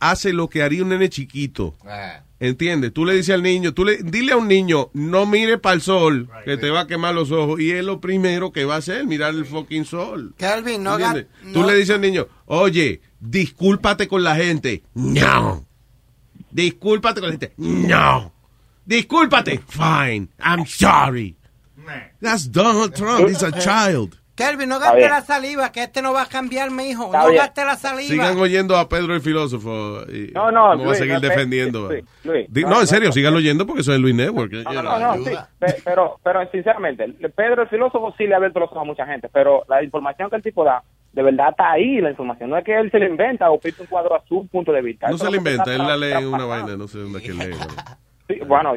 hace 0.00 0.32
lo 0.32 0.48
que 0.48 0.62
haría 0.62 0.82
un 0.82 0.90
nene 0.90 1.08
chiquito. 1.08 1.74
Ah. 1.86 2.22
¿Entiendes? 2.40 2.92
Tú 2.92 3.04
le 3.04 3.14
dices 3.14 3.34
al 3.34 3.42
niño, 3.42 3.74
tú 3.74 3.84
le, 3.84 3.96
dile 3.96 4.30
a 4.32 4.36
un 4.36 4.46
niño, 4.46 4.90
no 4.94 5.26
mire 5.26 5.58
para 5.58 5.74
el 5.74 5.80
sol, 5.80 6.28
que 6.44 6.56
te 6.56 6.70
va 6.70 6.82
a 6.82 6.86
quemar 6.86 7.12
los 7.12 7.32
ojos. 7.32 7.58
Y 7.60 7.72
es 7.72 7.84
lo 7.84 8.00
primero 8.00 8.52
que 8.52 8.64
va 8.64 8.76
a 8.76 8.78
hacer, 8.78 9.06
mirar 9.06 9.34
el 9.34 9.44
fucking 9.44 9.84
sol. 9.84 10.34
Kelvin, 10.38 10.84
no 10.84 10.90
haga- 10.92 11.26
Tú 11.52 11.62
no- 11.62 11.66
le 11.66 11.74
dices 11.74 11.96
al 11.96 12.00
niño, 12.00 12.28
oye, 12.46 13.00
discúlpate 13.20 14.08
con 14.08 14.22
la 14.24 14.34
gente. 14.36 14.82
No. 14.94 15.64
Discúlpate 16.50 17.20
con 17.20 17.28
la 17.28 17.32
gente. 17.32 17.52
No. 17.56 18.32
Discúlpate. 18.84 19.60
Fine. 19.68 20.28
I'm 20.44 20.64
sorry. 20.66 21.36
That's 22.20 22.50
Donald 22.50 22.94
Trump. 22.94 23.28
He's 23.28 23.42
a 23.42 23.52
child. 23.52 24.16
Kelvin, 24.34 24.68
no 24.68 24.78
gaste 24.78 25.08
la 25.08 25.20
saliva, 25.22 25.72
que 25.72 25.82
este 25.82 26.00
no 26.00 26.12
va 26.12 26.22
a 26.22 26.26
cambiar, 26.26 26.70
mi 26.70 26.90
hijo. 26.90 27.06
Está 27.06 27.22
No 27.22 27.28
bien. 27.30 27.38
gaste 27.42 27.64
la 27.64 27.76
saliva. 27.76 28.08
Sigan 28.08 28.38
oyendo 28.38 28.76
a 28.76 28.88
Pedro 28.88 29.14
el 29.16 29.20
filósofo. 29.20 30.02
Y 30.08 30.30
No, 30.32 30.52
no, 30.52 30.62
vamos 30.68 30.82
a 30.84 30.86
Luis, 30.86 30.98
seguir 30.98 31.14
no, 31.14 31.20
defendiendo. 31.20 31.88
Luis, 31.88 32.04
Luis, 32.22 32.46
Di- 32.48 32.62
no, 32.62 32.68
no, 32.68 32.74
en 32.76 32.80
no, 32.82 32.86
serio, 32.86 33.10
síganlo 33.10 33.38
oyendo 33.38 33.66
porque 33.66 33.80
eso 33.80 33.92
es 33.92 33.98
Luis 33.98 34.14
Network. 34.14 34.52
No, 34.52 34.72
no, 34.74 34.82
no, 34.82 35.16
no, 35.16 35.24
sí. 35.24 35.32
Pe- 35.58 35.82
Pero, 35.84 36.20
pero 36.22 36.48
sinceramente, 36.52 37.08
Pedro 37.34 37.62
el 37.62 37.68
filósofo 37.68 38.14
sí 38.16 38.28
le 38.28 38.34
ha 38.34 38.36
abierto 38.36 38.60
los 38.60 38.68
ojos 38.70 38.82
a 38.82 38.84
mucha 38.84 39.06
gente, 39.06 39.28
pero 39.28 39.64
la 39.68 39.82
información 39.82 40.30
que 40.30 40.36
el 40.36 40.42
tipo 40.44 40.62
da, 40.62 40.84
de 41.12 41.22
verdad 41.22 41.50
está 41.50 41.72
ahí 41.72 42.00
la 42.00 42.10
información. 42.10 42.50
No 42.50 42.56
es 42.58 42.64
que 42.64 42.78
él 42.78 42.90
se 42.90 42.98
le 42.98 43.06
inventa 43.08 43.50
o 43.50 43.58
pinta 43.58 43.82
un 43.82 43.88
cuadro 43.88 44.14
a 44.14 44.24
su 44.26 44.46
punto 44.48 44.72
de 44.72 44.82
vista. 44.82 45.08
No 45.08 45.18
se 45.18 45.28
que 45.28 45.36
inventa, 45.36 45.72
él 45.74 45.78
la 45.78 45.96
lee 45.96 46.24
una 46.24 46.44
vaina, 46.44 46.76
no 46.76 46.86
sé 46.88 46.98
dónde 46.98 47.20
que 47.22 47.32
lee. 47.32 47.50
bueno. 47.50 47.74
Sí, 48.28 48.40
bueno, 48.46 48.76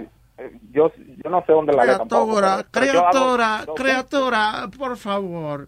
yo, 0.71 0.91
yo 1.23 1.29
no 1.29 1.43
sé 1.45 1.51
dónde 1.51 1.73
la 1.73 1.85
lee 1.85 1.91
tampoco. 1.97 2.41
Criatura, 2.71 3.63
yo- 3.67 3.73
criatura, 3.75 4.69
por 4.77 4.97
favor. 4.97 5.67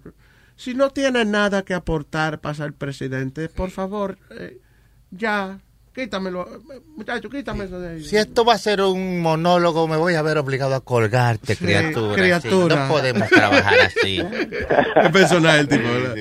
Si 0.55 0.73
no 0.73 0.89
tiene 0.91 1.25
nada 1.25 1.63
que 1.63 1.73
aportar 1.73 2.39
para 2.39 2.53
ser 2.55 2.73
presidente, 2.73 3.49
por 3.49 3.69
favor, 3.71 4.17
eh, 4.31 4.59
ya, 5.11 5.59
quítamelo. 5.93 6.47
Muchacho, 6.97 7.29
quítame 7.29 7.65
eso 7.65 7.79
de 7.79 7.89
ahí. 7.91 8.03
Si 8.03 8.15
esto 8.17 8.43
va 8.43 8.53
a 8.53 8.57
ser 8.57 8.81
un 8.81 9.21
monólogo, 9.21 9.87
me 9.87 9.97
voy 9.97 10.15
a 10.15 10.21
ver 10.21 10.37
obligado 10.37 10.75
a 10.75 10.81
colgarte, 10.83 11.55
Sí, 11.55 11.63
criatura. 11.63 12.15
criatura. 12.15 12.75
Sí, 12.75 12.81
no 12.81 12.87
podemos 12.87 13.29
trabajar 13.29 13.73
así. 13.85 14.19
Es 15.03 15.11
personal 15.11 15.59
el 15.59 15.67
tipo, 15.67 15.83
¿verdad? 15.83 16.11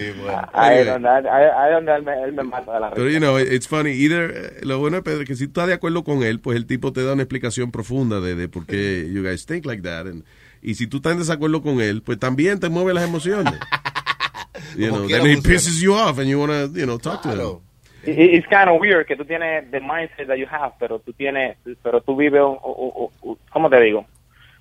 Anyway. 0.52 0.84
donde, 0.86 1.08
ahí, 1.08 1.72
donde 1.74 1.94
él, 1.96 2.02
me, 2.02 2.22
él 2.22 2.32
me 2.32 2.42
mata 2.44 2.72
de 2.74 2.80
la 2.80 2.90
Pero, 2.90 3.06
risa. 3.06 3.18
you 3.18 3.20
know, 3.24 3.38
it's 3.38 3.66
funny. 3.68 3.90
Either, 3.90 4.30
eh, 4.34 4.60
lo 4.62 4.78
bueno 4.78 4.96
de 4.96 5.02
Pedro 5.02 5.22
es 5.22 5.28
que 5.28 5.34
si 5.36 5.44
tú 5.46 5.50
estás 5.60 5.68
de 5.68 5.74
acuerdo 5.74 6.04
con 6.04 6.22
él, 6.22 6.40
pues 6.40 6.56
el 6.56 6.66
tipo 6.66 6.92
te 6.92 7.04
da 7.04 7.12
una 7.14 7.22
explicación 7.22 7.70
profunda 7.70 8.20
de, 8.20 8.34
de 8.34 8.48
por 8.48 8.66
qué 8.66 9.08
you 9.12 9.22
guys 9.22 9.46
think 9.46 9.64
like 9.66 9.82
that. 9.82 10.06
And- 10.06 10.24
y 10.62 10.74
si 10.76 10.86
tú 10.86 10.98
estás 10.98 11.12
en 11.12 11.18
desacuerdo 11.18 11.60
con 11.62 11.80
él, 11.80 12.02
pues 12.02 12.18
también 12.18 12.60
te 12.60 12.68
mueve 12.68 12.94
las 12.94 13.04
emociones. 13.04 13.54
you 14.76 14.88
know, 14.88 15.06
then 15.08 15.26
he 15.26 15.40
pisses 15.42 15.80
you 15.80 15.92
off 15.94 16.18
and 16.18 16.28
you 16.28 16.38
want 16.38 16.52
to, 16.52 16.78
you 16.78 16.84
know, 16.86 16.98
talk 16.98 17.22
to 17.22 17.30
him. 17.32 17.58
It's 18.04 18.46
kind 18.48 18.68
of 18.68 18.80
weird 18.80 19.06
que 19.06 19.16
tú 19.16 19.24
tienes 19.24 19.70
the 19.70 19.80
mindset 19.80 20.26
that 20.26 20.36
you 20.36 20.46
have, 20.50 20.72
pero 20.78 20.98
tú 20.98 21.12
tienes, 21.12 21.56
pero 21.82 22.00
tú 22.00 22.16
vives, 22.16 22.40
un- 22.40 22.58
un- 22.62 22.92
un- 22.94 23.08
un- 23.22 23.38
¿cómo 23.52 23.70
te 23.70 23.80
digo? 23.80 24.04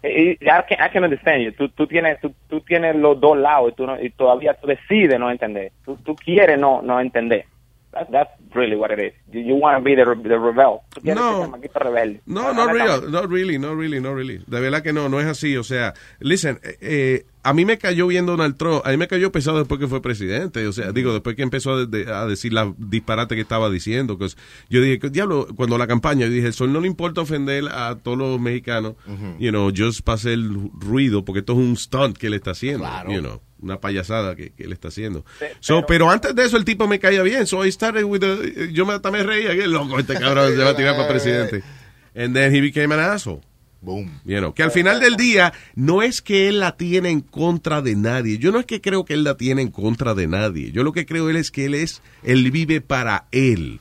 I, 0.03 0.37
I 0.41 0.63
can, 0.67 0.79
I 0.83 0.89
can 0.91 1.03
understand 1.03 1.43
you. 1.43 1.51
Tú, 1.51 1.69
tú 1.69 1.85
tienes, 1.87 2.19
tú, 2.21 2.33
tú 2.49 2.61
tienes 2.61 2.95
los 2.95 3.19
dos 3.19 3.37
lados 3.37 3.71
y, 3.71 3.75
tú 3.75 3.85
no- 3.85 4.01
y 4.01 4.09
todavía 4.11 4.53
tú 4.55 4.67
decides 4.67 5.19
no 5.19 5.29
entender. 5.29 5.71
Tú, 5.85 5.95
tú 5.97 6.15
quieres 6.15 6.57
no, 6.59 6.81
no 6.81 6.99
entender. 6.99 7.45
That's, 7.91 8.09
that's 8.09 8.31
really 8.55 8.75
what 8.77 8.89
it 8.91 8.99
is. 8.99 9.13
You, 9.33 9.41
you 9.41 9.55
want 9.55 9.77
to 9.77 9.83
be 9.83 9.95
the, 9.95 10.05
the 10.05 10.39
rebel. 10.39 10.79
Tú 10.95 11.01
No. 11.13 11.51
rebelde. 11.73 12.21
No, 12.25 12.53
no 12.53 12.67
real, 12.71 13.11
not 13.11 13.29
really, 13.29 13.59
no 13.59 13.75
really, 13.75 13.99
no 13.99 14.13
really. 14.13 14.39
De 14.47 14.59
verdad 14.61 14.81
que 14.81 14.93
no, 14.93 15.09
no 15.09 15.19
es 15.19 15.25
así. 15.27 15.57
O 15.57 15.63
sea, 15.63 15.93
listen, 16.19 16.57
eh, 16.63 16.77
eh, 16.81 17.23
a 17.43 17.53
mí 17.53 17.65
me 17.65 17.77
cayó 17.77 18.05
bien 18.07 18.25
Donald 18.25 18.55
Trump, 18.57 18.81
a 18.85 18.91
mí 18.91 18.97
me 18.97 19.07
cayó 19.07 19.31
pesado 19.31 19.57
después 19.59 19.79
que 19.79 19.87
fue 19.87 20.01
presidente. 20.01 20.67
O 20.67 20.73
sea, 20.73 20.91
digo, 20.91 21.11
después 21.13 21.35
que 21.35 21.41
empezó 21.41 21.73
a, 21.73 21.85
de- 21.85 22.11
a 22.13 22.25
decir 22.25 22.53
la 22.53 22.73
disparate 22.77 23.35
que 23.35 23.41
estaba 23.41 23.69
diciendo. 23.69 24.17
que 24.17 24.27
yo 24.69 24.81
dije, 24.81 25.09
diablo, 25.09 25.47
cuando 25.55 25.77
la 25.77 25.87
campaña, 25.87 26.25
yo 26.27 26.31
dije, 26.31 26.47
el 26.47 26.53
sol 26.53 26.71
no 26.71 26.79
le 26.81 26.87
importa 26.87 27.21
ofender 27.21 27.65
a 27.69 27.95
todos 27.97 28.17
los 28.17 28.39
mexicanos, 28.39 28.93
you 29.39 29.49
know, 29.49 29.71
just 29.75 30.01
para 30.01 30.15
hacer 30.15 30.37
ruido, 30.79 31.25
porque 31.25 31.39
esto 31.39 31.53
es 31.53 31.59
un 31.59 31.75
stunt 31.77 32.17
que 32.17 32.27
él 32.27 32.33
está 32.35 32.51
haciendo, 32.51 32.85
you 33.13 33.21
know, 33.21 33.41
una 33.59 33.79
payasada 33.79 34.35
que, 34.35 34.51
que 34.53 34.63
él 34.63 34.71
está 34.73 34.87
haciendo. 34.89 35.23
So, 35.59 35.85
pero, 35.87 36.09
antes 36.09 36.35
de 36.35 36.45
eso 36.45 36.57
el 36.57 36.65
tipo 36.65 36.87
me 36.87 36.99
caía 36.99 37.21
bien, 37.23 37.47
so 37.47 37.65
I 37.65 37.71
started 37.71 38.03
with 38.03 38.19
the- 38.19 38.71
yo 38.73 38.85
me, 38.85 38.93
hasta 38.93 39.09
me 39.11 39.23
reía, 39.23 39.55
que 39.55 39.67
loco, 39.67 39.97
este 39.99 40.13
cabrón 40.15 40.51
se 40.55 40.63
va 40.63 40.71
a 40.71 40.75
tirar 40.75 40.95
para 40.95 41.07
presidente. 41.07 41.63
And 42.15 42.35
then 42.35 42.53
he 42.53 42.59
became 42.61 42.93
an 42.93 42.99
asshole. 42.99 43.41
Boom. 43.81 44.21
You 44.25 44.37
know, 44.37 44.53
que 44.53 44.61
al 44.63 44.71
final 44.71 44.99
del 44.99 45.15
día 45.15 45.53
no 45.75 46.03
es 46.03 46.21
que 46.21 46.47
él 46.47 46.59
la 46.59 46.77
tiene 46.77 47.09
en 47.09 47.21
contra 47.21 47.81
de 47.81 47.95
nadie. 47.95 48.37
Yo 48.37 48.51
no 48.51 48.59
es 48.59 48.65
que 48.67 48.79
creo 48.79 49.05
que 49.05 49.15
él 49.15 49.23
la 49.23 49.37
tiene 49.37 49.63
en 49.63 49.71
contra 49.71 50.13
de 50.13 50.27
nadie. 50.27 50.71
Yo 50.71 50.83
lo 50.83 50.93
que 50.93 51.07
creo 51.07 51.29
él 51.29 51.35
es 51.35 51.49
que 51.49 51.65
él 51.65 51.73
es, 51.73 52.01
él 52.23 52.51
vive 52.51 52.81
para 52.81 53.25
él. 53.31 53.79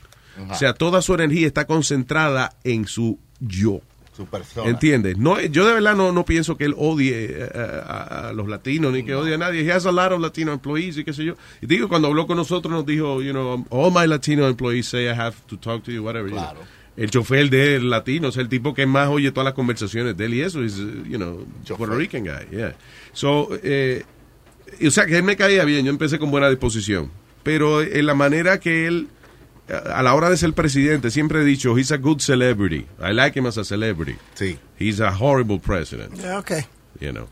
O 0.49 0.55
sea, 0.55 0.73
toda 0.73 1.03
su 1.03 1.13
energía 1.13 1.45
está 1.45 1.65
concentrada 1.65 2.55
en 2.63 2.87
su 2.87 3.19
yo. 3.39 3.81
Su 4.17 4.25
persona. 4.25 4.69
¿Entiendes? 4.69 5.17
No, 5.17 5.39
yo 5.39 5.65
de 5.67 5.73
verdad 5.73 5.95
no, 5.95 6.11
no 6.11 6.25
pienso 6.25 6.57
que 6.57 6.65
él 6.65 6.73
odie 6.77 7.27
eh, 7.29 7.49
a, 7.53 8.29
a 8.29 8.33
los 8.33 8.47
latinos 8.49 8.91
ni 8.91 9.03
que 9.03 9.13
odie 9.13 9.35
a 9.35 9.37
nadie. 9.37 9.61
He 9.61 9.71
has 9.71 9.85
a 9.85 9.91
lot 9.91 10.11
of 10.11 10.19
Latino 10.19 10.51
employees 10.51 10.97
y 10.97 11.03
qué 11.03 11.13
sé 11.13 11.23
yo. 11.23 11.35
Y 11.61 11.67
digo, 11.67 11.87
cuando 11.87 12.07
habló 12.07 12.25
con 12.27 12.37
nosotros 12.37 12.73
nos 12.73 12.85
dijo, 12.85 13.21
you 13.21 13.31
know, 13.31 13.65
all 13.69 13.91
my 13.91 14.07
Latino 14.07 14.47
employees 14.47 14.87
say 14.87 15.05
I 15.05 15.13
have 15.13 15.35
to 15.47 15.57
talk 15.57 15.83
to 15.83 15.91
you, 15.91 16.03
whatever. 16.03 16.27
you 16.29 16.35
know. 16.35 16.80
El 16.97 17.09
chofer 17.09 17.49
de 17.49 17.75
él 17.77 17.89
latino, 17.89 18.27
es 18.27 18.37
el 18.37 18.49
tipo 18.49 18.73
que 18.73 18.85
más 18.85 19.07
oye 19.09 19.31
todas 19.31 19.45
las 19.45 19.53
conversaciones 19.53 20.17
de 20.17 20.25
él 20.25 20.33
y 20.33 20.41
eso 20.41 20.61
es, 20.63 20.75
you 20.77 21.17
know, 21.17 21.45
Puerto 21.77 21.95
Rican 21.95 22.23
guy, 22.23 22.55
yeah. 22.57 22.75
So, 23.13 23.47
eh, 23.63 24.03
o 24.85 24.91
sea, 24.91 25.05
que 25.05 25.17
él 25.17 25.23
me 25.23 25.35
caía 25.37 25.63
bien, 25.63 25.85
yo 25.85 25.91
empecé 25.91 26.19
con 26.19 26.31
buena 26.31 26.49
disposición. 26.49 27.09
Pero 27.43 27.81
en 27.81 28.05
la 28.05 28.13
manera 28.13 28.59
que 28.59 28.87
él, 28.87 29.07
a 29.69 30.03
la 30.03 30.13
hora 30.13 30.29
de 30.29 30.37
ser 30.37 30.53
presidente, 30.53 31.09
siempre 31.11 31.41
he 31.41 31.45
dicho, 31.45 31.77
he's 31.77 31.91
a 31.91 31.97
good 31.97 32.19
celebrity. 32.19 32.85
I 32.99 33.13
like 33.13 33.37
him 33.39 33.47
as 33.47 33.57
a 33.57 33.63
celebrity. 33.63 34.17
Sí. 34.35 34.59
He's 34.77 34.99
a 34.99 35.09
horrible 35.17 35.59
president, 35.59 36.13
Yeah, 36.15 36.39
ok. 36.39 36.51
you 36.99 37.11
know. 37.11 37.27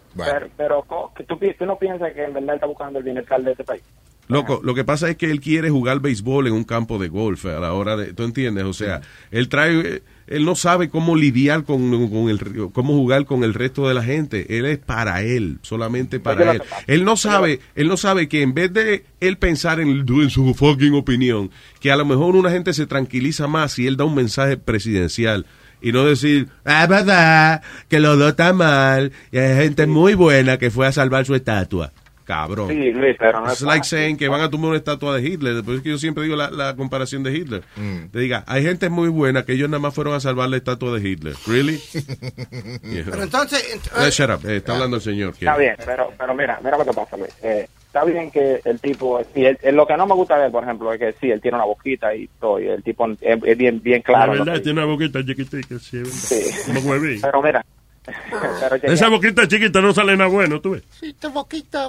Pero, 0.57 0.85
tú, 1.27 1.37
tú 1.57 1.65
no 1.65 1.77
piensas 1.77 2.13
que 2.13 2.23
en 2.23 2.33
verdad 2.33 2.55
está 2.55 2.65
buscando 2.65 2.99
el 2.99 3.05
bienestar 3.05 3.41
de 3.43 3.51
este 3.51 3.63
país. 3.63 3.83
Loco, 4.29 4.61
lo 4.63 4.75
que 4.75 4.83
pasa 4.83 5.09
es 5.09 5.17
que 5.17 5.31
él 5.31 5.41
quiere 5.41 5.71
jugar 5.71 6.01
béisbol 6.01 6.45
en 6.45 6.53
un 6.53 6.63
campo 6.63 6.99
de 6.99 7.09
golf 7.09 7.47
a 7.47 7.59
la 7.59 7.73
hora 7.73 7.97
de, 7.97 8.13
¿tú 8.13 8.21
entiendes? 8.23 8.63
O 8.63 8.73
sea, 8.73 9.01
él 9.31 9.49
trae, 9.49 10.03
él 10.27 10.45
no 10.45 10.53
sabe 10.53 10.89
cómo 10.89 11.15
lidiar 11.15 11.63
con, 11.63 12.09
con 12.11 12.29
el, 12.29 12.69
cómo 12.71 12.93
jugar 12.93 13.25
con 13.25 13.43
el 13.43 13.55
resto 13.55 13.87
de 13.87 13.95
la 13.95 14.03
gente. 14.03 14.55
Él 14.55 14.67
es 14.67 14.77
para 14.77 15.23
él, 15.23 15.57
solamente 15.63 16.19
para 16.19 16.51
él. 16.51 16.61
Él 16.85 17.05
no 17.05 17.17
sabe, 17.17 17.59
él 17.73 17.87
no 17.87 17.97
sabe 17.97 18.27
que 18.27 18.43
en 18.43 18.53
vez 18.53 18.71
de 18.71 19.03
él 19.19 19.39
pensar 19.39 19.79
en, 19.79 19.89
en 20.07 20.29
su 20.29 20.53
fucking 20.53 20.93
opinión, 20.93 21.49
que 21.79 21.91
a 21.91 21.97
lo 21.97 22.05
mejor 22.05 22.35
una 22.35 22.51
gente 22.51 22.73
se 22.73 22.85
tranquiliza 22.85 23.47
más 23.47 23.71
si 23.71 23.87
él 23.87 23.97
da 23.97 24.05
un 24.05 24.13
mensaje 24.13 24.57
presidencial 24.57 25.47
y 25.81 25.91
no 25.91 26.05
decir, 26.05 26.49
ah, 26.65 26.85
verdad, 26.87 27.63
que 27.87 27.99
lo 27.99 28.15
dos 28.15 28.31
está 28.31 28.53
mal, 28.53 29.11
y 29.31 29.37
hay 29.37 29.55
gente 29.63 29.87
muy 29.87 30.13
buena 30.13 30.57
que 30.57 30.69
fue 30.69 30.85
a 30.85 30.91
salvar 30.91 31.25
su 31.25 31.33
estatua. 31.33 31.93
Cabrón. 32.29 32.67
Sí, 32.69 32.91
Luis, 32.91 33.15
pero 33.17 33.39
no 33.41 33.47
Es 33.47 33.53
es 33.53 33.61
like 33.63 33.79
fácil. 33.79 33.97
saying 33.97 34.17
que 34.17 34.27
van 34.27 34.41
a 34.41 34.49
tomar 34.51 34.69
una 34.69 34.77
estatua 34.77 35.15
de 35.17 35.27
Hitler. 35.27 35.55
Por 35.63 35.73
eso 35.73 35.77
es 35.77 35.81
que 35.81 35.89
yo 35.89 35.97
siempre 35.97 36.23
digo 36.25 36.35
la, 36.35 36.51
la 36.51 36.75
comparación 36.75 37.23
de 37.23 37.33
Hitler. 37.35 37.63
Mm. 37.75 38.09
Te 38.11 38.19
diga, 38.19 38.43
hay 38.45 38.61
gente 38.63 38.89
muy 38.89 39.09
buena 39.09 39.45
que 39.45 39.53
ellos 39.53 39.67
nada 39.67 39.81
más 39.81 39.95
fueron 39.95 40.13
a 40.13 40.19
salvar 40.19 40.47
la 40.47 40.57
estatua 40.57 40.97
de 40.99 41.09
Hitler. 41.09 41.33
¿Really? 41.47 41.79
Yeah. 42.83 43.05
Pero 43.09 43.23
entonces, 43.23 43.63
ent- 43.75 44.07
Eh, 44.07 44.11
shut 44.11 44.29
up. 44.29 44.47
Eh, 44.49 44.57
está 44.57 44.73
hablando 44.73 44.97
el 44.97 45.01
señor. 45.01 45.33
Está 45.39 45.57
bien, 45.57 45.75
pero, 45.85 46.11
pero 46.17 46.33
mira, 46.35 46.59
mira 46.63 46.77
lo 46.77 46.85
que 46.85 46.93
pasa, 46.93 47.17
Luis. 47.17 47.31
Eh, 47.41 47.67
está 47.87 48.03
bien 48.05 48.29
que 48.31 48.61
el 48.63 48.79
tipo, 48.79 49.19
él- 49.35 49.57
él- 49.61 49.75
lo 49.75 49.85
que 49.87 49.97
no 49.97 50.05
me 50.07 50.13
gusta 50.15 50.37
de 50.37 50.45
él, 50.47 50.51
por 50.51 50.63
ejemplo, 50.63 50.93
es 50.93 50.99
que 50.99 51.13
sí, 51.19 51.29
él 51.31 51.41
tiene 51.41 51.55
una 51.57 51.65
boquita 51.65 52.13
y 52.15 52.27
todo, 52.39 52.59
y 52.59 52.67
el 52.67 52.83
tipo 52.83 53.07
es, 53.09 53.17
es 53.43 53.57
bien, 53.57 53.81
bien 53.81 54.01
claro. 54.01 54.33
la 54.35 54.43
verdad, 54.43 54.61
tiene 54.61 54.81
una 54.83 54.91
boquita 54.91 55.25
chiquitica, 55.25 55.77
sí, 55.79 56.03
Sí. 56.05 56.73
Como. 56.73 56.93
Pero 57.21 57.41
mira, 57.41 57.65
De 58.81 58.93
esa 58.93 59.09
boquita 59.09 59.47
chiquita 59.47 59.81
no 59.81 59.93
sale 59.93 60.15
nada 60.17 60.29
bueno, 60.29 60.59
tú 60.61 60.71
ves. 60.71 60.83
Sí, 60.99 61.13
tu 61.13 61.29
boquita. 61.31 61.87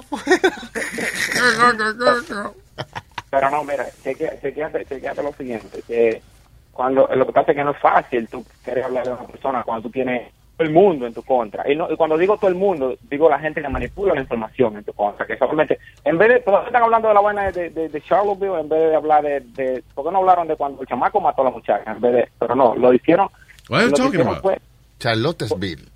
Pero 3.29 3.49
no, 3.49 3.63
mira, 3.63 3.85
chequea- 4.03 4.39
chequeate, 4.41 4.85
chequeate 4.85 5.23
lo 5.23 5.31
siguiente, 5.33 5.81
que 5.87 6.21
cuando 6.73 7.07
lo 7.15 7.25
que 7.25 7.31
pasa 7.33 7.51
es 7.51 7.57
que 7.57 7.63
no 7.63 7.71
es 7.71 7.77
fácil 7.79 8.27
tú 8.27 8.45
querer 8.63 8.83
hablar 8.85 9.05
de 9.05 9.11
una 9.13 9.27
persona 9.27 9.63
cuando 9.63 9.83
tú 9.83 9.89
tienes 9.91 10.29
todo 10.57 10.67
el 10.67 10.73
mundo 10.73 11.07
en 11.07 11.13
tu 11.13 11.23
contra. 11.23 11.69
Y, 11.71 11.75
no, 11.75 11.89
y 11.91 11.95
cuando 11.95 12.17
digo 12.17 12.37
todo 12.37 12.49
el 12.49 12.55
mundo, 12.55 12.95
digo 13.09 13.29
la 13.29 13.39
gente 13.39 13.61
que 13.61 13.69
manipula 13.69 14.13
la 14.15 14.21
información 14.21 14.75
en 14.77 14.83
tu 14.83 14.91
contra, 14.93 15.25
que 15.25 15.37
solamente, 15.37 15.79
en 16.03 16.17
vez 16.17 16.27
de, 16.29 16.39
todos 16.41 16.65
están 16.67 16.83
hablando 16.83 17.07
de 17.07 17.13
la 17.13 17.19
buena 17.21 17.51
de, 17.51 17.69
de, 17.69 17.87
de 17.89 18.01
Charlottesville, 18.01 18.59
en 18.59 18.69
vez 18.69 18.89
de 18.89 18.95
hablar 18.95 19.23
de, 19.23 19.39
de, 19.39 19.83
¿por 19.95 20.05
qué 20.05 20.11
no 20.11 20.19
hablaron 20.19 20.47
de 20.47 20.55
cuando 20.57 20.81
el 20.81 20.87
chamaco 20.87 21.21
mató 21.21 21.41
a 21.41 21.45
la 21.45 21.51
muchacha? 21.51 21.89
En 21.91 22.01
vez 22.01 22.13
de, 22.13 22.29
pero 22.37 22.53
no, 22.55 22.75
lo 22.75 22.93
hicieron. 22.93 23.29
Hicieron 24.09 24.27
about? 24.27 24.41
fue- 24.41 24.59
Charlottesville. 24.99 25.87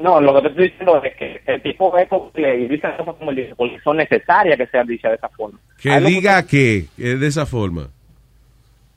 No, 0.00 0.20
lo 0.20 0.34
que 0.34 0.42
te 0.42 0.48
estoy 0.48 0.68
diciendo 0.70 1.02
es 1.02 1.16
que 1.16 1.40
el 1.46 1.62
tipo 1.62 1.90
ve 1.92 2.08
que 2.34 2.56
dice 2.68 2.88
cosas 2.96 3.14
como 3.16 3.30
él 3.30 3.36
dice, 3.36 3.54
porque 3.56 3.78
son 3.80 3.96
necesarias 3.98 4.56
que 4.56 4.66
sean 4.66 4.86
dichas 4.86 5.10
de 5.12 5.16
esa 5.16 5.28
forma. 5.28 5.58
Que 5.80 6.00
diga 6.00 6.42
que 6.46 6.86
de 6.96 7.26
esa 7.26 7.46
forma. 7.46 7.88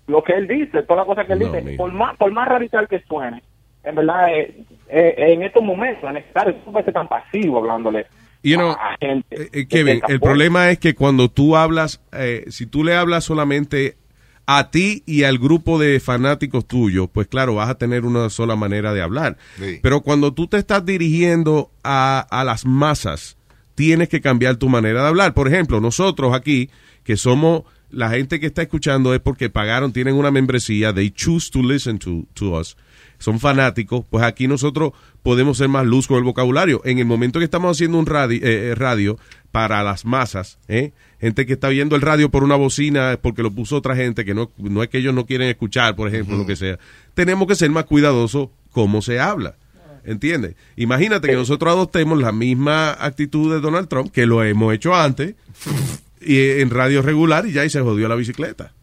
lo 0.08 0.24
que 0.24 0.34
él 0.34 0.48
dice, 0.48 0.84
todas 0.84 0.98
las 0.98 1.06
cosas 1.06 1.28
que 1.28 1.34
él 1.34 1.40
No, 1.40 1.46
dice, 1.48 1.62
mira. 1.62 1.78
por 1.78 1.92
más, 1.92 2.18
por 2.18 2.32
más 2.32 2.48
radical 2.48 2.88
que 2.88 3.00
suene, 3.08 3.42
en 3.84 3.96
verdad, 3.96 4.34
eh, 4.34 4.64
eh, 4.90 5.16
en 5.18 5.44
estos 5.44 5.64
momentos 5.64 6.04
es 6.04 6.14
necesario, 6.14 6.56
tú 6.56 6.72
ser 6.74 6.94
tan 6.94 7.08
pasivo 7.08 7.60
hablándole 7.60 8.06
You 8.44 8.58
know, 8.58 8.72
a 8.72 8.98
gente. 9.00 9.26
Eh, 9.32 9.50
de 9.52 9.68
Kevin, 9.68 10.02
el 10.10 10.20
problema 10.20 10.70
es 10.70 10.78
que 10.78 10.94
cuando 10.94 11.30
tú 11.30 11.56
hablas, 11.56 12.02
eh, 12.12 12.44
si 12.50 12.66
tú 12.66 12.84
le 12.84 12.94
hablas 12.94 13.24
solamente 13.24 13.96
a 14.46 14.72
ti 14.72 15.04
y 15.06 15.24
al 15.24 15.38
grupo 15.38 15.80
de 15.80 16.00
fanáticos 16.00 16.68
tuyos, 16.68 17.10
pues 17.12 17.28
claro, 17.28 17.56
vas 17.56 17.70
a 17.70 17.76
tener 17.76 18.06
una 18.06 18.30
sola 18.30 18.56
manera 18.56 18.94
de 18.94 19.02
hablar. 19.02 19.38
Sí. 19.58 19.80
Pero 19.82 20.02
cuando 20.02 20.34
tú 20.34 20.48
te 20.48 20.58
estás 20.58 20.86
dirigiendo 20.86 21.72
a, 21.84 22.20
a 22.30 22.44
las 22.44 22.66
masas, 22.66 23.38
tienes 23.76 24.10
que 24.10 24.22
cambiar 24.22 24.58
tu 24.58 24.70
manera 24.70 25.02
de 25.02 25.08
hablar. 25.08 25.34
Por 25.34 25.48
ejemplo, 25.48 25.80
nosotros 25.80 26.34
aquí, 26.34 26.70
que 27.04 27.18
somos 27.18 27.64
la 27.94 28.10
gente 28.10 28.40
que 28.40 28.48
está 28.48 28.64
escuchando 28.64 29.14
es 29.14 29.22
porque 29.22 29.50
pagaron, 29.50 29.94
tienen 29.94 30.16
una 30.16 30.32
membresía, 30.32 30.94
they 30.94 31.12
choose 31.12 31.52
to 31.52 31.62
listen 31.62 32.00
to, 32.00 32.26
to 32.34 32.58
us, 32.60 32.76
son 33.20 33.40
fanáticos, 33.40 34.04
pues 34.10 34.24
aquí 34.26 34.48
nosotros 34.48 34.92
podemos 35.22 35.58
ser 35.58 35.70
más 35.70 35.86
luz 35.86 36.08
con 36.08 36.18
el 36.18 36.24
vocabulario. 36.24 36.82
En 36.84 37.00
el 37.00 37.06
momento 37.06 37.40
que 37.40 37.46
estamos 37.46 37.78
haciendo 37.78 37.98
un 37.98 38.06
radio, 38.06 38.38
eh, 38.44 38.72
eh, 38.72 38.76
radio 38.76 39.18
para 39.52 39.84
las 39.84 40.06
masas, 40.06 40.58
¿eh? 40.68 40.92
Gente 41.24 41.46
que 41.46 41.54
está 41.54 41.70
viendo 41.70 41.96
el 41.96 42.02
radio 42.02 42.30
por 42.30 42.44
una 42.44 42.58
bocina 42.58 43.18
porque 43.22 43.44
lo 43.44 43.52
puso 43.52 43.78
otra 43.78 43.96
gente, 43.96 44.26
que 44.26 44.34
no, 44.34 44.52
no 44.58 44.84
es 44.84 44.90
que 44.90 44.98
ellos 44.98 45.14
no 45.14 45.26
quieren 45.26 45.48
escuchar, 45.48 45.96
por 45.96 46.10
ejemplo, 46.10 46.36
lo 46.36 46.46
que 46.46 46.58
sea, 46.58 46.78
tenemos 47.14 47.48
que 47.48 47.56
ser 47.56 47.70
más 47.70 47.86
cuidadosos 47.86 48.50
cómo 48.72 49.02
se 49.02 49.22
habla. 49.22 49.56
¿Entiendes? 50.04 50.56
Imagínate 50.76 51.30
que 51.30 51.36
nosotros 51.36 51.72
adoptemos 51.72 52.20
la 52.22 52.34
misma 52.34 52.92
actitud 52.92 53.54
de 53.54 53.62
Donald 53.62 53.88
Trump, 53.88 54.12
que 54.12 54.26
lo 54.26 54.44
hemos 54.44 54.74
hecho 54.74 54.94
antes, 54.94 55.36
y 56.20 56.40
en 56.60 56.70
radio 56.70 57.02
regular, 57.02 57.46
y 57.48 57.54
ya 57.54 57.64
y 57.64 57.70
se 57.70 57.80
jodió 57.80 58.10
la 58.10 58.16
bicicleta. 58.16 58.74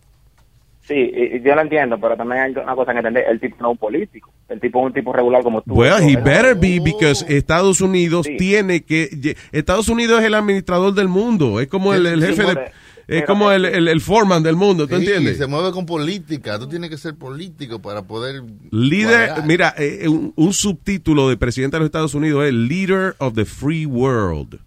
Sí, 0.91 1.41
yo 1.45 1.55
lo 1.55 1.61
entiendo, 1.61 1.99
pero 2.01 2.17
también 2.17 2.41
hay 2.43 2.51
una 2.51 2.75
cosa 2.75 2.93
que 2.93 2.99
entender, 2.99 3.25
el 3.31 3.39
tipo 3.39 3.57
no 3.61 3.69
es 3.69 3.73
un 3.73 3.79
político, 3.79 4.33
el 4.49 4.59
tipo 4.61 4.81
es 4.81 4.87
un 4.87 4.93
tipo 4.93 5.13
regular 5.13 5.43
como 5.45 5.63
tú. 5.63 5.75
Well, 5.75 6.03
he 6.03 6.17
better 6.17 6.57
be 6.57 6.81
because 6.81 7.25
Estados 7.29 7.81
Unidos 7.81 8.27
tiene 8.37 8.83
que 8.83 9.37
Estados 9.53 9.89
Unidos 9.89 10.21
es 10.21 10.27
el 10.27 10.35
administrador 10.35 10.93
del 10.93 11.07
mundo, 11.07 11.61
es 11.61 11.69
como 11.69 11.95
el, 11.95 12.07
el 12.07 12.21
Sí, 12.21 12.27
jefe 12.35 12.43
de 12.43 12.71
es 13.07 13.25
como 13.25 13.51
el, 13.51 13.65
el, 13.65 13.89
el 13.89 14.01
foreman 14.01 14.43
del 14.43 14.55
mundo, 14.57 14.87
¿tú 14.87 14.95
Sí, 14.97 15.03
entiendes? 15.05 15.39
se 15.39 15.47
mueve 15.49 15.73
con 15.73 15.85
política. 15.85 16.59
Tú 16.61 16.69
tienes 16.69 16.91
que 16.91 16.97
ser 16.97 17.17
político 17.17 17.81
para 17.81 18.03
poder. 18.03 18.43
Líder, 18.71 19.31
mira, 19.47 19.75
eh, 19.79 20.09
un, 20.09 20.33
un 20.37 20.53
subtítulo 20.53 21.29
de 21.29 21.37
presidente 21.37 21.77
de 21.77 21.81
los 21.81 21.87
Estados 21.87 22.15
Unidos 22.15 22.45
es 22.45 22.53
Leader 22.53 23.15
of 23.19 23.35
the 23.35 23.45
Free 23.45 23.85
World. 23.87 24.61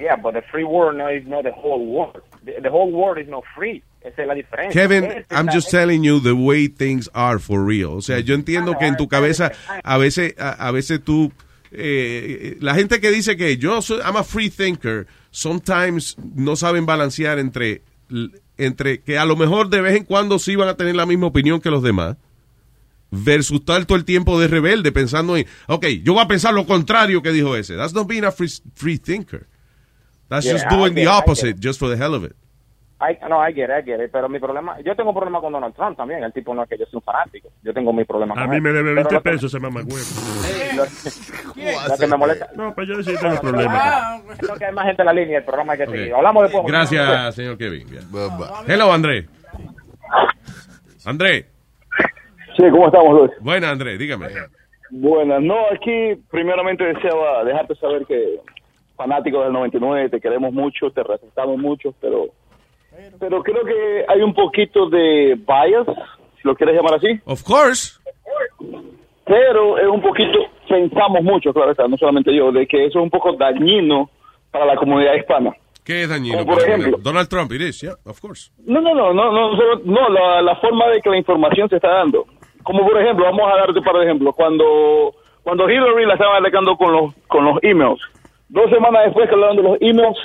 Yeah, 0.00 0.14
but 0.16 0.34
the 0.34 0.42
free 0.42 0.62
world 0.64 0.96
no 0.96 1.08
is 1.10 1.26
not 1.26 1.42
the 1.42 1.50
whole 1.50 1.84
world. 1.84 2.22
The, 2.44 2.60
the 2.62 2.70
whole 2.70 2.90
world 2.92 3.18
is 3.18 3.28
not 3.28 3.42
free. 3.56 3.82
Esa 4.08 4.22
es 4.22 4.28
la 4.28 4.34
diferencia. 4.34 4.80
Kevin, 4.80 5.24
I'm 5.30 5.48
just 5.52 5.70
telling 5.70 6.02
you 6.02 6.20
the 6.20 6.32
way 6.32 6.68
things 6.68 7.10
are 7.14 7.38
for 7.38 7.64
real. 7.64 7.90
O 7.96 8.00
sea, 8.02 8.20
yo 8.20 8.34
entiendo 8.34 8.76
que 8.78 8.86
en 8.86 8.96
tu 8.96 9.08
cabeza 9.08 9.52
a 9.84 9.98
veces 9.98 10.34
a, 10.38 10.50
a 10.68 10.70
veces 10.70 11.02
tú 11.04 11.32
eh, 11.70 12.56
la 12.60 12.74
gente 12.74 13.00
que 13.00 13.10
dice 13.10 13.36
que 13.36 13.56
yo 13.58 13.82
soy 13.82 14.00
I'm 14.04 14.16
a 14.16 14.24
free 14.24 14.50
thinker, 14.50 15.06
sometimes 15.30 16.16
no 16.34 16.56
saben 16.56 16.86
balancear 16.86 17.38
entre 17.38 17.82
entre 18.56 19.00
que 19.02 19.18
a 19.18 19.24
lo 19.24 19.36
mejor 19.36 19.68
de 19.68 19.80
vez 19.80 19.96
en 19.96 20.04
cuando 20.04 20.38
sí 20.38 20.56
van 20.56 20.68
a 20.68 20.76
tener 20.76 20.96
la 20.96 21.06
misma 21.06 21.26
opinión 21.26 21.60
que 21.60 21.70
los 21.70 21.82
demás 21.82 22.16
versus 23.10 23.60
estar 23.60 23.84
todo 23.86 23.96
el 23.96 24.04
tiempo 24.04 24.38
de 24.40 24.48
rebelde 24.48 24.92
pensando 24.92 25.36
en, 25.36 25.46
ok, 25.66 25.86
yo 26.02 26.14
voy 26.14 26.22
a 26.22 26.28
pensar 26.28 26.52
lo 26.54 26.66
contrario 26.66 27.22
que 27.22 27.32
dijo 27.32 27.56
ese. 27.56 27.74
That's 27.76 27.94
not 27.94 28.06
being 28.06 28.24
a 28.24 28.32
free, 28.32 28.50
free 28.74 28.98
thinker. 28.98 29.46
That's 30.28 30.44
Yeah, 30.44 30.54
just 30.54 30.68
doing 30.68 30.94
the 30.94 31.06
opposite, 31.06 31.50
it. 31.56 31.60
just 31.60 31.78
for 31.78 31.88
the 31.88 31.96
hell 31.96 32.14
of 32.14 32.22
it. 32.24 32.34
I, 33.00 33.16
no, 33.28 33.40
I 33.48 33.52
get 33.52 33.70
it, 33.70 33.78
I 33.78 33.82
get 33.84 34.00
it, 34.04 34.10
pero 34.10 34.28
mi 34.28 34.40
problema, 34.40 34.80
yo 34.80 34.96
tengo 34.96 35.10
un 35.10 35.14
problema 35.16 35.40
con 35.40 35.52
Donald 35.52 35.72
Trump 35.74 35.96
también, 35.96 36.24
el 36.24 36.32
tipo 36.32 36.52
no 36.52 36.64
es 36.64 36.68
que 36.68 36.76
yo 36.78 36.84
soy 36.86 36.96
un 36.96 37.02
fanático, 37.02 37.48
yo 37.62 37.72
tengo 37.72 37.92
mi 37.92 38.04
problema 38.04 38.34
A 38.34 38.40
con 38.42 38.50
mí 38.50 38.56
él. 38.56 38.62
me 38.62 38.70
debe 38.72 38.90
Pero 38.94 38.94
20 38.96 39.14
lo 39.14 39.22
que- 39.22 39.30
pesos 39.30 39.54
ese 39.54 39.60
mamagüevo. 39.60 40.04
lo 41.88 41.96
que 41.96 42.06
me 42.08 42.16
molesta. 42.16 42.48
No, 42.56 42.74
pues 42.74 42.88
yo 42.88 43.00
sí 43.02 43.14
tengo 43.20 43.40
problemas. 43.40 44.22
Creo 44.38 44.56
que 44.56 44.64
hay 44.64 44.72
más 44.74 44.86
gente 44.86 45.02
en 45.02 45.06
la 45.06 45.12
línea, 45.12 45.38
el 45.38 45.44
programa 45.44 45.74
hay 45.74 45.78
que 45.78 45.86
seguir. 45.86 46.12
Hablamos 46.14 46.42
después. 46.42 46.64
Gracias, 46.66 47.34
señor 47.36 47.56
Kevin. 47.56 47.86
Hello, 48.66 48.92
André. 48.92 49.26
André. 51.04 51.46
Sí, 52.56 52.64
¿cómo 52.70 52.86
estamos, 52.86 53.20
Luis? 53.20 53.30
Buena, 53.40 53.70
André, 53.70 53.96
dígame. 53.96 54.26
Buenas. 54.90 55.40
No, 55.42 55.54
aquí 55.72 56.16
primeramente 56.30 56.82
deseaba 56.84 57.44
dejarte 57.44 57.74
saber 57.76 58.04
que 58.06 58.40
fanático 58.96 59.42
del 59.44 59.52
99, 59.52 60.08
te 60.08 60.20
queremos 60.20 60.52
mucho, 60.52 60.90
te 60.90 61.04
respetamos 61.04 61.56
mucho, 61.58 61.94
pero 62.00 62.26
pero 63.18 63.42
creo 63.42 63.64
que 63.64 64.04
hay 64.08 64.22
un 64.22 64.34
poquito 64.34 64.88
de 64.88 65.36
bias, 65.36 65.86
si 66.40 66.46
lo 66.48 66.54
quieres 66.54 66.76
llamar 66.76 66.94
así. 66.94 67.20
Of 67.24 67.42
course. 67.42 67.98
Pero 69.24 69.78
es 69.78 69.86
un 69.86 70.00
poquito, 70.00 70.38
pensamos 70.68 71.22
mucho, 71.22 71.52
claro 71.52 71.72
está, 71.72 71.86
no 71.86 71.96
solamente 71.96 72.34
yo, 72.34 72.50
de 72.50 72.66
que 72.66 72.86
eso 72.86 72.98
es 72.98 73.02
un 73.02 73.10
poco 73.10 73.34
dañino 73.34 74.08
para 74.50 74.64
la 74.64 74.76
comunidad 74.76 75.14
hispana. 75.14 75.54
¿Qué 75.84 76.02
es 76.02 76.08
dañino? 76.08 76.38
Como 76.38 76.52
por 76.52 76.62
para 76.62 76.74
ejemplo. 76.76 76.98
Donald 77.02 77.28
Trump, 77.28 77.52
it 77.52 77.60
is, 77.60 77.80
yeah, 77.80 77.94
of 78.04 78.20
course. 78.20 78.50
No, 78.64 78.80
no, 78.80 78.94
no, 78.94 79.12
no, 79.12 79.30
no, 79.32 79.56
no 79.84 80.08
la, 80.08 80.42
la 80.42 80.56
forma 80.56 80.88
de 80.88 81.00
que 81.00 81.10
la 81.10 81.18
información 81.18 81.68
se 81.68 81.76
está 81.76 81.88
dando. 81.88 82.26
Como 82.62 82.86
por 82.86 83.00
ejemplo, 83.00 83.24
vamos 83.24 83.50
a 83.50 83.56
darte 83.56 83.78
un 83.78 83.84
par 83.84 83.96
de 83.96 84.04
ejemplos. 84.04 84.34
Cuando, 84.34 85.14
cuando 85.42 85.70
Hillary 85.70 86.04
la 86.04 86.14
estaban 86.14 86.42
atacando 86.42 86.76
con 86.76 86.92
los, 86.92 87.14
con 87.26 87.44
los 87.44 87.58
emails, 87.62 88.00
dos 88.48 88.68
semanas 88.70 89.04
después 89.06 89.28
que 89.28 89.34
hablaron 89.34 89.56
de 89.56 89.62
los 89.62 89.78
emails, 89.80 90.18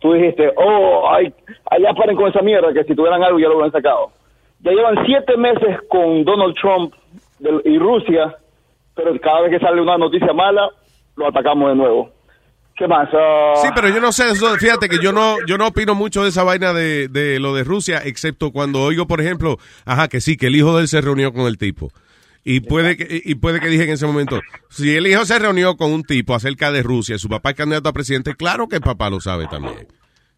tú 0.00 0.12
dijiste, 0.12 0.52
oh, 0.56 1.08
ay, 1.10 1.32
allá 1.70 1.94
paren 1.94 2.16
con 2.16 2.28
esa 2.28 2.42
mierda, 2.42 2.72
que 2.72 2.84
si 2.84 2.94
tuvieran 2.94 3.22
algo 3.22 3.38
ya 3.38 3.48
lo 3.48 3.54
hubieran 3.54 3.72
sacado. 3.72 4.10
Ya 4.60 4.72
llevan 4.72 5.04
siete 5.06 5.36
meses 5.36 5.78
con 5.88 6.24
Donald 6.24 6.54
Trump 6.60 6.94
y 7.64 7.78
Rusia, 7.78 8.36
pero 8.94 9.18
cada 9.20 9.42
vez 9.42 9.52
que 9.52 9.64
sale 9.64 9.80
una 9.80 9.96
noticia 9.96 10.32
mala, 10.32 10.68
lo 11.16 11.28
atacamos 11.28 11.70
de 11.70 11.76
nuevo. 11.76 12.10
¿Qué 12.76 12.86
más? 12.86 13.08
Ah, 13.12 13.52
Sí, 13.56 13.68
pero 13.74 13.88
yo 13.88 14.00
no 14.00 14.10
sé, 14.12 14.24
fíjate 14.58 14.88
que 14.88 14.98
yo 15.02 15.12
no 15.12 15.36
yo 15.46 15.58
no 15.58 15.68
opino 15.68 15.94
mucho 15.94 16.22
de 16.22 16.30
esa 16.30 16.44
vaina 16.44 16.72
de, 16.72 17.08
de 17.08 17.38
lo 17.38 17.54
de 17.54 17.62
Rusia, 17.64 18.00
excepto 18.04 18.52
cuando 18.52 18.80
oigo, 18.82 19.06
por 19.06 19.20
ejemplo, 19.20 19.58
ajá, 19.84 20.08
que 20.08 20.20
sí, 20.20 20.36
que 20.36 20.46
el 20.46 20.56
hijo 20.56 20.74
de 20.76 20.82
él 20.82 20.88
se 20.88 21.00
reunió 21.00 21.32
con 21.32 21.42
el 21.42 21.58
tipo. 21.58 21.90
Y 22.42 22.60
puede 22.60 22.96
que 22.96 23.20
y 23.24 23.34
puede 23.34 23.60
que 23.60 23.68
dije 23.68 23.84
en 23.84 23.90
ese 23.90 24.06
momento, 24.06 24.40
si 24.70 24.96
el 24.96 25.06
hijo 25.06 25.24
se 25.26 25.38
reunió 25.38 25.76
con 25.76 25.92
un 25.92 26.02
tipo 26.02 26.34
acerca 26.34 26.72
de 26.72 26.82
Rusia, 26.82 27.16
y 27.16 27.18
su 27.18 27.28
papá 27.28 27.50
es 27.50 27.56
candidato 27.56 27.88
a 27.88 27.92
presidente, 27.92 28.34
claro 28.34 28.66
que 28.66 28.76
el 28.76 28.82
papá 28.82 29.10
lo 29.10 29.20
sabe 29.20 29.46
también. 29.48 29.86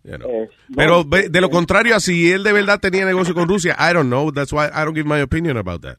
you 0.05 0.17
know. 0.17 0.49
Pero 0.77 1.05
ve- 1.05 1.29
de 1.29 1.41
lo 1.41 1.49
contrario, 1.49 2.01
si 2.01 2.33
él 2.33 2.43
de 2.43 2.53
verdad 2.53 2.81
tenía 2.81 3.05
negocio 3.05 3.35
con 3.35 3.49
Rusia, 3.49 3.77
I 3.79 3.93
don't 3.95 4.09
know. 4.09 4.33
That's 4.33 4.53
why 4.53 4.67
I 4.67 4.85
don't 4.85 4.97
give 4.97 5.09
my 5.09 5.21
opinion 5.21 5.57
about 5.57 5.83
that. 5.83 5.99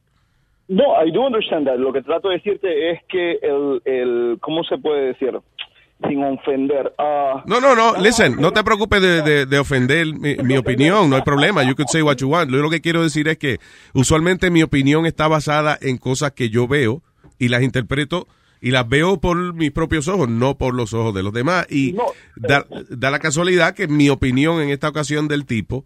No, 0.68 0.94
I 1.02 1.10
do 1.10 1.22
understand 1.24 1.66
that. 1.66 1.76
Lo 1.78 1.92
que 1.92 2.02
trato 2.02 2.28
de 2.28 2.36
decirte 2.36 2.90
es 2.90 3.00
que 3.08 3.38
el, 3.42 3.82
el 3.84 4.38
¿cómo 4.40 4.62
se 4.64 4.76
puede 4.78 5.08
decir? 5.08 5.30
Sin 6.08 6.22
ofender. 6.24 6.92
ah, 6.98 7.42
No, 7.46 7.60
no, 7.60 7.74
no. 7.74 7.96
Listen, 8.00 8.36
no 8.40 8.52
te 8.52 8.62
preocupes 8.64 9.00
de, 9.00 9.22
de- 9.22 9.46
de 9.46 9.58
ofender 9.58 10.06
mi, 10.06 10.36
mi 10.36 10.56
opinión. 10.56 11.08
No 11.10 11.16
hay 11.16 11.22
problema. 11.22 11.62
You 11.62 11.74
could 11.74 11.88
say 11.88 12.02
what 12.02 12.16
you 12.16 12.28
want. 12.28 12.50
Yo 12.50 12.58
lo 12.58 12.70
que 12.70 12.80
quiero 12.80 13.02
decir 13.02 13.28
es 13.28 13.38
que 13.38 13.58
usualmente 13.92 14.50
mi 14.50 14.62
opinión 14.62 15.06
está 15.06 15.28
basada 15.28 15.78
en 15.80 15.98
cosas 15.98 16.32
que 16.32 16.50
yo 16.50 16.66
veo 16.68 17.02
y 17.38 17.48
las 17.48 17.62
interpreto 17.62 18.26
y 18.60 18.70
las 18.70 18.88
veo 18.88 19.20
por 19.20 19.54
mis 19.54 19.70
propios 19.72 20.08
ojos, 20.08 20.28
no 20.28 20.56
por 20.56 20.74
los 20.74 20.94
ojos 20.94 21.14
de 21.14 21.22
los 21.22 21.32
demás. 21.32 21.66
Y 21.70 21.94
da, 22.36 22.66
da 22.88 23.10
la 23.10 23.18
casualidad 23.18 23.74
que 23.74 23.88
mi 23.88 24.08
opinión 24.08 24.60
en 24.60 24.70
esta 24.70 24.88
ocasión 24.88 25.28
del 25.28 25.44
tipo 25.44 25.84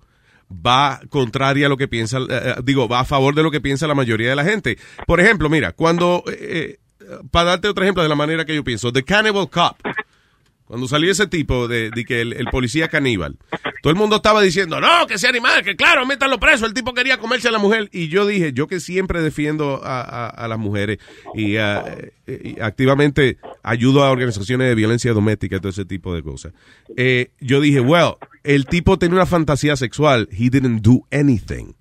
va 0.50 1.00
contraria 1.10 1.66
a 1.66 1.68
lo 1.68 1.76
que 1.76 1.88
piensa, 1.88 2.18
eh, 2.18 2.24
eh, 2.30 2.54
digo, 2.64 2.88
va 2.88 3.00
a 3.00 3.04
favor 3.04 3.34
de 3.34 3.42
lo 3.42 3.50
que 3.50 3.60
piensa 3.60 3.86
la 3.86 3.94
mayoría 3.94 4.30
de 4.30 4.36
la 4.36 4.44
gente. 4.44 4.78
Por 5.06 5.20
ejemplo, 5.20 5.48
mira, 5.50 5.72
cuando, 5.72 6.22
eh, 6.28 6.78
eh, 7.00 7.06
para 7.30 7.50
darte 7.50 7.68
otro 7.68 7.82
ejemplo 7.84 8.02
de 8.02 8.08
la 8.08 8.14
manera 8.14 8.44
que 8.44 8.54
yo 8.54 8.62
pienso, 8.64 8.92
The 8.92 9.02
Cannibal 9.02 9.50
Cop, 9.50 9.76
cuando 10.68 10.86
salió 10.86 11.10
ese 11.10 11.26
tipo 11.26 11.66
de, 11.66 11.90
de 11.90 12.04
que 12.04 12.20
el, 12.20 12.32
el 12.34 12.46
policía 12.46 12.88
caníbal, 12.88 13.36
todo 13.82 13.90
el 13.90 13.96
mundo 13.98 14.16
estaba 14.16 14.40
diciendo, 14.42 14.80
no, 14.80 15.06
que 15.06 15.18
sea 15.18 15.30
animal, 15.30 15.62
que 15.64 15.74
claro, 15.76 16.06
métanlo 16.06 16.38
preso, 16.38 16.66
el 16.66 16.74
tipo 16.74 16.94
quería 16.94 17.18
comerse 17.18 17.48
a 17.48 17.50
la 17.50 17.58
mujer. 17.58 17.88
Y 17.92 18.08
yo 18.08 18.26
dije, 18.26 18.52
yo 18.52 18.66
que 18.68 18.78
siempre 18.78 19.20
defiendo 19.22 19.80
a, 19.84 20.00
a- 20.02 20.28
a 20.28 20.46
las 20.48 20.58
mujeres 20.58 20.98
y, 21.34 21.54
y 21.56 22.60
activamente 22.60 23.38
ayudo 23.62 24.04
a 24.04 24.10
organizaciones 24.10 24.68
de 24.68 24.74
violencia 24.74 25.12
doméstica 25.12 25.56
y 25.56 25.60
todo 25.60 25.70
ese 25.70 25.84
tipo 25.84 26.14
de 26.14 26.22
cosas. 26.22 26.52
Eh, 26.96 27.30
yo 27.40 27.60
dije, 27.60 27.80
well, 27.80 28.14
el 28.44 28.66
tipo 28.66 28.98
tenía 28.98 29.16
una 29.16 29.26
fantasía 29.26 29.76
sexual, 29.76 30.28
he 30.32 30.50
didn't 30.50 30.82
do 30.82 31.00
anything. 31.10 31.72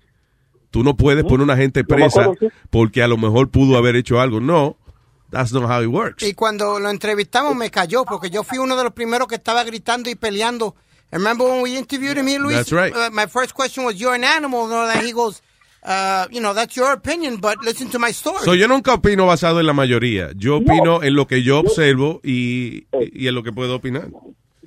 Tú 0.70 0.82
no 0.84 0.96
puedes 0.96 1.24
poner 1.24 1.40
a 1.40 1.44
una 1.44 1.56
gente 1.56 1.82
presa 1.84 2.30
porque 2.70 3.02
a 3.02 3.08
lo 3.08 3.16
mejor 3.16 3.50
pudo 3.50 3.76
haber 3.78 3.96
hecho 3.96 4.20
algo. 4.20 4.38
No, 4.40 4.76
that's 5.30 5.52
not 5.52 5.64
how 5.64 5.82
it 5.82 5.88
works. 5.88 6.22
Y 6.22 6.34
cuando 6.34 6.78
lo 6.78 6.90
entrevistamos 6.90 7.54
me 7.54 7.70
cayó 7.70 8.04
porque 8.04 8.30
yo 8.30 8.42
fui 8.42 8.58
uno 8.58 8.76
de 8.76 8.84
los 8.84 8.92
primeros 8.92 9.28
que 9.28 9.36
estaba 9.36 9.64
gritando 9.64 10.10
y 10.10 10.14
peleando. 10.14 10.74
Remember 11.10 11.48
when 11.48 11.62
we 11.62 11.76
interviewed 11.76 12.18
him 12.18 12.26
here, 12.26 12.38
Luis? 12.38 12.56
That's 12.56 12.72
right. 12.72 12.94
Uh, 12.94 13.10
my 13.10 13.26
first 13.26 13.54
question 13.54 13.84
was, 13.84 13.98
"You're 13.98 14.14
an 14.14 14.24
animal," 14.24 14.68
no, 14.68 14.86
and 14.86 15.02
he 15.02 15.12
goes, 15.12 15.42
uh, 15.82 16.26
"You 16.30 16.40
know, 16.40 16.52
that's 16.52 16.76
your 16.76 16.92
opinion, 16.92 17.38
but 17.40 17.56
listen 17.64 17.88
to 17.90 17.98
my 17.98 18.12
story." 18.12 18.44
So, 18.44 18.52
yo 18.54 18.68
nunca 18.68 18.92
opino 18.92 19.26
basado 19.26 19.58
en 19.58 19.66
la 19.66 19.72
mayoría. 19.72 20.32
Yo 20.36 20.58
opino 20.58 21.02
en 21.02 21.14
lo 21.14 21.26
que 21.26 21.42
yo 21.42 21.60
observo 21.60 22.20
y, 22.22 22.86
y 22.92 23.26
en 23.26 23.34
lo 23.34 23.42
que 23.42 23.52
puedo 23.52 23.76
opinar. 23.76 24.08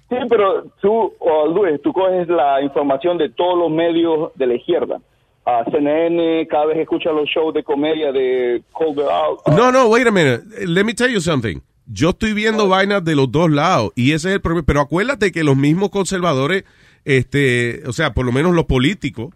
Sí, 0.09 0.17
pero 0.27 0.65
tú, 0.81 1.13
oh, 1.19 1.47
Luis, 1.47 1.79
tú 1.81 1.93
coges 1.93 2.27
la 2.27 2.61
información 2.61 3.17
de 3.17 3.29
todos 3.29 3.57
los 3.57 3.69
medios 3.71 4.31
de 4.35 4.47
la 4.47 4.55
izquierda. 4.55 4.99
A 5.45 5.63
CNN, 5.71 6.47
cada 6.47 6.67
vez 6.67 6.77
escuchas 6.77 7.13
los 7.13 7.27
shows 7.27 7.53
de 7.53 7.63
comedia 7.63 8.11
de 8.11 8.61
Colbert 8.71 9.09
Out. 9.09 9.39
No, 9.57 9.71
no, 9.71 9.87
wait 9.87 10.05
a 10.07 10.11
minute. 10.11 10.43
Let 10.67 10.83
me 10.83 10.93
tell 10.93 11.09
you 11.11 11.19
something. 11.19 11.59
Yo 11.87 12.11
estoy 12.11 12.33
viendo 12.33 12.67
vainas 12.67 13.03
de 13.03 13.15
los 13.15 13.31
dos 13.31 13.49
lados 13.51 13.91
y 13.95 14.11
ese 14.11 14.29
es 14.29 14.35
el 14.35 14.41
problema. 14.41 14.65
Pero 14.65 14.81
acuérdate 14.81 15.31
que 15.31 15.43
los 15.43 15.57
mismos 15.57 15.89
conservadores, 15.89 16.63
este, 17.05 17.81
o 17.87 17.91
sea, 17.93 18.13
por 18.13 18.25
lo 18.25 18.31
menos 18.31 18.53
los 18.53 18.65
políticos, 18.65 19.33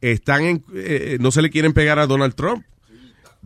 están 0.00 0.42
en, 0.44 0.64
eh, 0.74 1.18
no 1.20 1.30
se 1.30 1.40
le 1.40 1.50
quieren 1.50 1.72
pegar 1.72 1.98
a 1.98 2.06
Donald 2.06 2.34
Trump. 2.34 2.64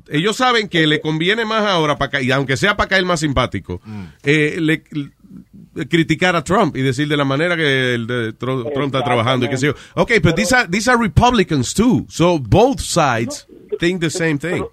Ellos 0.09 0.37
saben 0.37 0.69
que 0.69 0.87
le 0.87 1.01
conviene 1.01 1.45
más 1.45 1.67
ahora, 1.67 1.99
para 1.99 2.23
y 2.23 2.31
aunque 2.31 2.57
sea 2.57 2.77
para 2.77 2.89
caer 2.89 3.05
más 3.05 3.21
simpático, 3.21 3.81
eh, 4.23 4.57
le, 4.61 4.83
le- 4.93 5.11
criticar 5.89 6.37
a 6.37 6.43
Trump 6.43 6.77
y 6.77 6.83
decir 6.83 7.09
de 7.09 7.17
la 7.17 7.25
manera 7.25 7.57
que 7.57 7.95
el 7.95 8.07
de 8.07 8.33
Trump, 8.33 8.69
Trump 8.73 8.95
está 8.95 9.05
trabajando 9.05 9.47
y 9.47 9.49
qué 9.49 9.57
sé 9.57 9.67
yo. 9.67 9.75
Ok, 9.95 10.13
but 10.23 10.35
these 10.35 10.55
are, 10.55 10.69
these 10.69 10.91
are 10.91 11.01
Republicans 11.01 11.75
too. 11.75 12.07
So 12.09 12.39
both 12.39 12.81
sides 12.81 13.47
think 13.79 14.01
the 14.01 14.11
same 14.11 14.39
thing. 14.39 14.65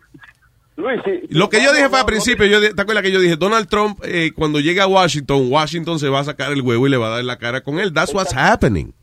Luis, 0.78 1.00
Lo 1.30 1.50
que 1.50 1.64
yo 1.64 1.72
dije 1.72 1.88
fue 1.88 2.00
al 2.00 2.06
principio, 2.06 2.46
yo, 2.46 2.60
¿te 2.60 2.82
acuerdas 2.82 3.02
que 3.04 3.12
yo 3.12 3.22
dije, 3.22 3.38
Donald 3.38 3.70
Trump, 3.70 4.00
eh, 4.04 4.32
cuando 4.36 4.60
llega 4.60 4.84
a 4.84 4.88
Washington, 4.88 5.48
Washington 5.50 6.00
se 6.00 6.10
va 6.10 6.20
a 6.20 6.24
sacar 6.26 6.52
el 6.52 6.62
huevo 6.62 6.86
y 6.86 6.90
le 6.90 6.98
va 6.98 7.08
a 7.08 7.10
dar 7.12 7.24
la 7.24 7.38
cara 7.38 7.62
con 7.62 7.80
él. 7.80 7.94
That's 7.94 8.14
what's 8.14 8.34
happening. 8.36 8.94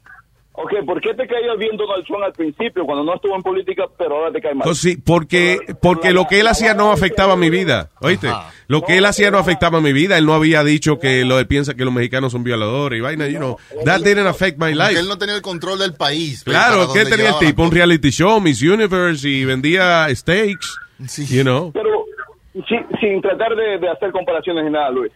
Ok, 0.65 0.85
¿por 0.87 1.01
qué 1.01 1.13
te 1.15 1.27
caía 1.27 1.55
bien 1.59 1.77
Donald 1.77 2.05
Trump 2.07 2.23
al 2.23 2.33
principio 2.33 2.85
cuando 2.85 3.03
no 3.05 3.15
estuvo 3.17 3.35
en 3.35 3.43
política, 3.43 3.85
pero 3.99 4.17
ahora 4.19 4.31
te 4.33 4.41
cae 4.41 4.55
mal? 4.55 4.63
Pues 4.65 4.79
sí, 4.79 4.97
porque, 4.97 5.59
porque 5.81 6.13
lo 6.13 6.27
que 6.27 6.39
él 6.41 6.47
hacía 6.47 6.73
no 6.75 6.93
afectaba 6.93 7.37
mi 7.37 7.51
vida. 7.51 7.91
¿Oíste? 8.01 8.29
Lo 8.69 8.83
que 8.83 8.99
él 8.99 9.05
hacía 9.05 9.31
no 9.31 9.39
afectaba 9.39 9.81
mi 9.81 9.93
vida. 9.93 10.17
Él 10.19 10.25
no 10.27 10.35
había 10.35 10.63
dicho 10.63 10.99
que 10.99 11.25
lo 11.25 11.39
él 11.41 11.47
piensa 11.49 11.75
que 11.75 11.85
los 11.85 11.93
mexicanos 11.93 12.31
son 12.33 12.45
violadores 12.45 12.99
y 12.99 13.01
vaina, 13.01 13.27
you 13.27 13.39
know. 13.39 13.57
That 13.85 14.03
didn't 14.03 14.27
affect 14.29 14.57
my 14.59 14.73
Porque 14.73 14.75
life. 14.91 15.01
él 15.01 15.09
no 15.09 15.19
tenía 15.19 15.35
el 15.35 15.43
control 15.43 15.79
del 15.81 15.95
país. 15.95 16.43
pues, 16.45 16.57
Claro, 16.57 16.87
dónde 16.87 17.07
tenía 17.07 17.31
el 17.31 17.39
tipo? 17.39 17.63
Un 17.65 17.71
reality 17.73 18.11
show, 18.11 18.41
Miss 18.41 18.63
Universe, 18.63 19.29
y 19.29 19.45
vendía 19.45 20.07
steaks, 20.15 20.79
you 21.29 21.43
know. 21.43 21.73
Pero 21.73 22.05
sí- 22.69 22.97
sin 23.01 23.21
tratar 23.21 23.57
de, 23.57 23.79
de 23.79 23.89
hacer 23.91 24.13
comparaciones 24.13 24.65
ni 24.65 24.71
nada, 24.71 24.91
Luis. 24.91 25.11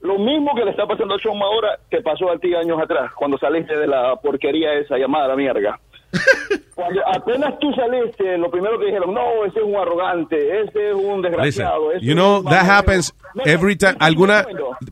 Lo 0.00 0.18
mismo 0.18 0.54
que 0.54 0.64
le 0.64 0.70
está 0.70 0.86
pasando 0.86 1.14
a 1.14 1.18
Trump 1.18 1.42
ahora, 1.42 1.78
te 1.90 2.00
pasó 2.02 2.30
a 2.30 2.38
ti 2.38 2.54
años 2.54 2.80
atrás, 2.80 3.12
cuando 3.16 3.36
saliste 3.38 3.76
de 3.76 3.86
la 3.86 4.16
porquería 4.16 4.72
esa 4.74 4.96
llamada 4.96 5.28
la 5.28 5.36
mierda. 5.36 5.78
Cuando 6.74 7.00
apenas 7.06 7.58
tú 7.60 7.72
saliste, 7.74 8.36
lo 8.38 8.50
primero 8.50 8.78
que 8.78 8.86
dijeron, 8.86 9.12
no, 9.14 9.44
ese 9.44 9.60
es 9.60 9.64
un 9.64 9.76
arrogante, 9.76 10.60
ese 10.62 10.88
es 10.90 10.94
un 10.94 11.02
Listen, 11.02 11.22
desgraciado. 11.22 11.92
ese 11.92 12.04
you 12.04 12.14
know, 12.14 12.42
that 12.42 12.64
mamón". 12.64 12.70
happens 12.70 13.14
every 13.44 13.76
time. 13.76 13.94
¿Alguna, 14.00 14.44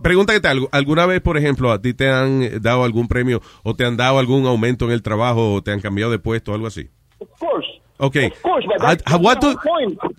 pregunta 0.03 0.33
que 0.35 0.41
te 0.41 0.49
hago, 0.49 0.69
¿alguna 0.71 1.07
vez, 1.07 1.21
por 1.21 1.37
ejemplo, 1.37 1.73
a 1.73 1.81
ti 1.81 1.95
te 1.95 2.09
han 2.09 2.63
dado 2.63 2.85
algún 2.85 3.09
premio 3.09 3.41
o 3.65 3.75
te 3.75 3.85
han 3.85 3.97
dado 3.97 4.19
algún 4.19 4.47
aumento 4.47 4.85
en 4.85 4.93
el 4.93 5.03
trabajo 5.03 5.55
o 5.55 5.63
te 5.63 5.73
han 5.73 5.81
cambiado 5.81 6.13
de 6.13 6.19
puesto 6.19 6.53
o 6.53 6.55
algo 6.55 6.67
así? 6.67 6.89
Of 7.19 7.31
course. 7.39 7.67
Okay. 7.99 8.27
Of 8.27 8.43
course, 8.43 8.67
but 8.69 8.79
that's, 8.81 9.19
what 9.19 9.41
do-. 9.41 9.59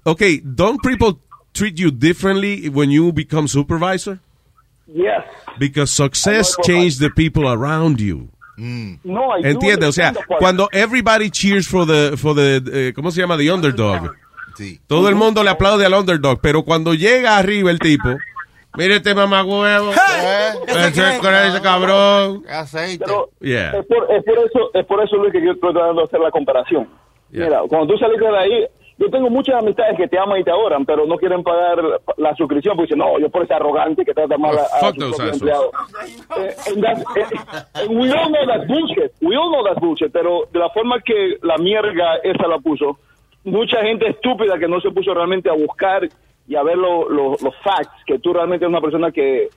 Okay, 0.06 0.42
don't 0.44 0.82
people 0.84 1.20
treat 1.54 1.80
you 1.80 1.92
differently 1.92 2.68
when 2.68 2.90
you 2.90 3.14
become 3.14 3.48
supervisor? 3.48 4.20
Yes. 4.94 5.24
Because 5.60 5.92
success 5.92 6.56
changes 6.64 6.98
the 7.00 7.10
people 7.10 7.48
around 7.48 8.00
you. 8.00 8.28
No, 8.58 9.32
I 9.38 9.42
do 9.42 9.48
¿Entiendes? 9.50 9.88
O 9.90 9.92
sea, 9.94 10.14
cuando 10.40 10.68
everybody 10.74 11.30
cheers 11.30 11.68
for 11.68 11.86
the, 11.86 12.18
for 12.18 12.36
the 12.36 12.62
eh, 12.90 12.94
¿cómo 12.94 13.10
se 13.12 13.22
llama? 13.22 13.38
The 13.38 13.52
underdog. 13.52 14.12
Todo 14.88 15.08
el 15.08 15.16
mundo 15.16 15.42
le 15.44 15.52
aplaude 15.52 15.86
al 15.86 15.94
underdog, 15.94 16.40
pero 16.42 16.64
cuando 16.64 16.94
llega 16.94 17.38
arriba 17.38 17.72
el 17.72 17.80
tipo, 17.80 18.10
mire 18.76 18.98
este 18.98 19.16
mamagüevo, 19.16 19.92
ese, 20.68 20.90
ese 20.90 21.62
cabrón. 21.62 22.44
Aceite. 22.50 23.06
Pero 23.06 23.30
Yeah. 23.40 23.78
es, 23.80 23.86
por, 23.86 24.12
es 24.12 24.24
por 24.26 24.38
eso, 24.40 24.72
es 24.74 24.86
por 24.86 25.02
eso 25.04 25.16
Luis 25.16 25.32
que 25.32 25.42
yo 25.46 25.52
estoy 25.54 25.72
tratando 25.72 26.02
de 26.02 26.08
hacer 26.08 26.20
la 26.20 26.32
comparación. 26.32 26.90
Mira, 27.30 27.62
cuando 27.70 27.94
tú 27.94 27.98
saliste 28.00 28.26
de 28.26 28.38
ahí, 28.38 28.68
yo 29.00 29.10
tengo 29.10 29.30
muchas 29.30 29.56
amistades 29.56 29.96
que 29.98 30.08
te 30.08 30.20
aman 30.20 30.40
y 30.40 30.44
te 30.44 30.52
adoran, 30.52 30.86
pero 30.86 31.06
no 31.06 31.18
quieren 31.18 31.42
pagar 31.42 31.80
la, 32.18 32.36
suscripción 32.36 32.76
porque 32.76 32.94
dicen, 32.94 33.00
no, 33.00 33.18
yo 33.18 33.30
por 33.30 33.44
ese 33.44 33.54
arrogante 33.54 34.04
que 34.06 34.14
trata 34.14 34.38
mal 34.38 34.58
a, 34.58 34.62
a 34.64 34.80
Fuck 34.80 35.00
sus 35.02 35.20
empleados. 35.20 35.72
Eh, 36.38 36.56
and 36.68 36.84
that's- 36.84 37.04
eh, 37.16 37.38
and 37.76 37.90
we 37.98 38.12
all 38.12 38.30
know 38.30 38.46
that's 38.46 38.68
bullshit. 38.68 39.12
We 39.22 39.36
all 39.38 39.50
know 39.52 39.64
that's 39.64 39.80
bullshit, 39.80 40.12
pero 40.12 40.44
de 40.52 40.60
la 40.60 40.70
forma 40.70 41.00
que 41.00 41.38
la 41.42 41.58
mierda 41.58 42.18
esa 42.24 42.48
la 42.48 42.60
puso, 42.60 43.00
mucha 43.46 43.82
gente 43.82 44.10
estúpida 44.10 44.60
que 44.60 44.68
no 44.68 44.82
se 44.82 44.92
puso 44.92 45.14
realmente 45.14 45.50
a 45.50 45.54
buscar 45.54 46.08
y 46.48 46.56
a 46.56 46.64
ver 46.64 46.78
lo- 46.78 47.10
lo- 47.10 47.38
los 47.42 47.56
facts, 47.64 48.04
que 48.06 48.20
tú 48.20 48.34
realmente 48.34 48.66
eres 48.66 48.74
una 48.74 48.82
persona 48.82 49.12
que 49.12 49.48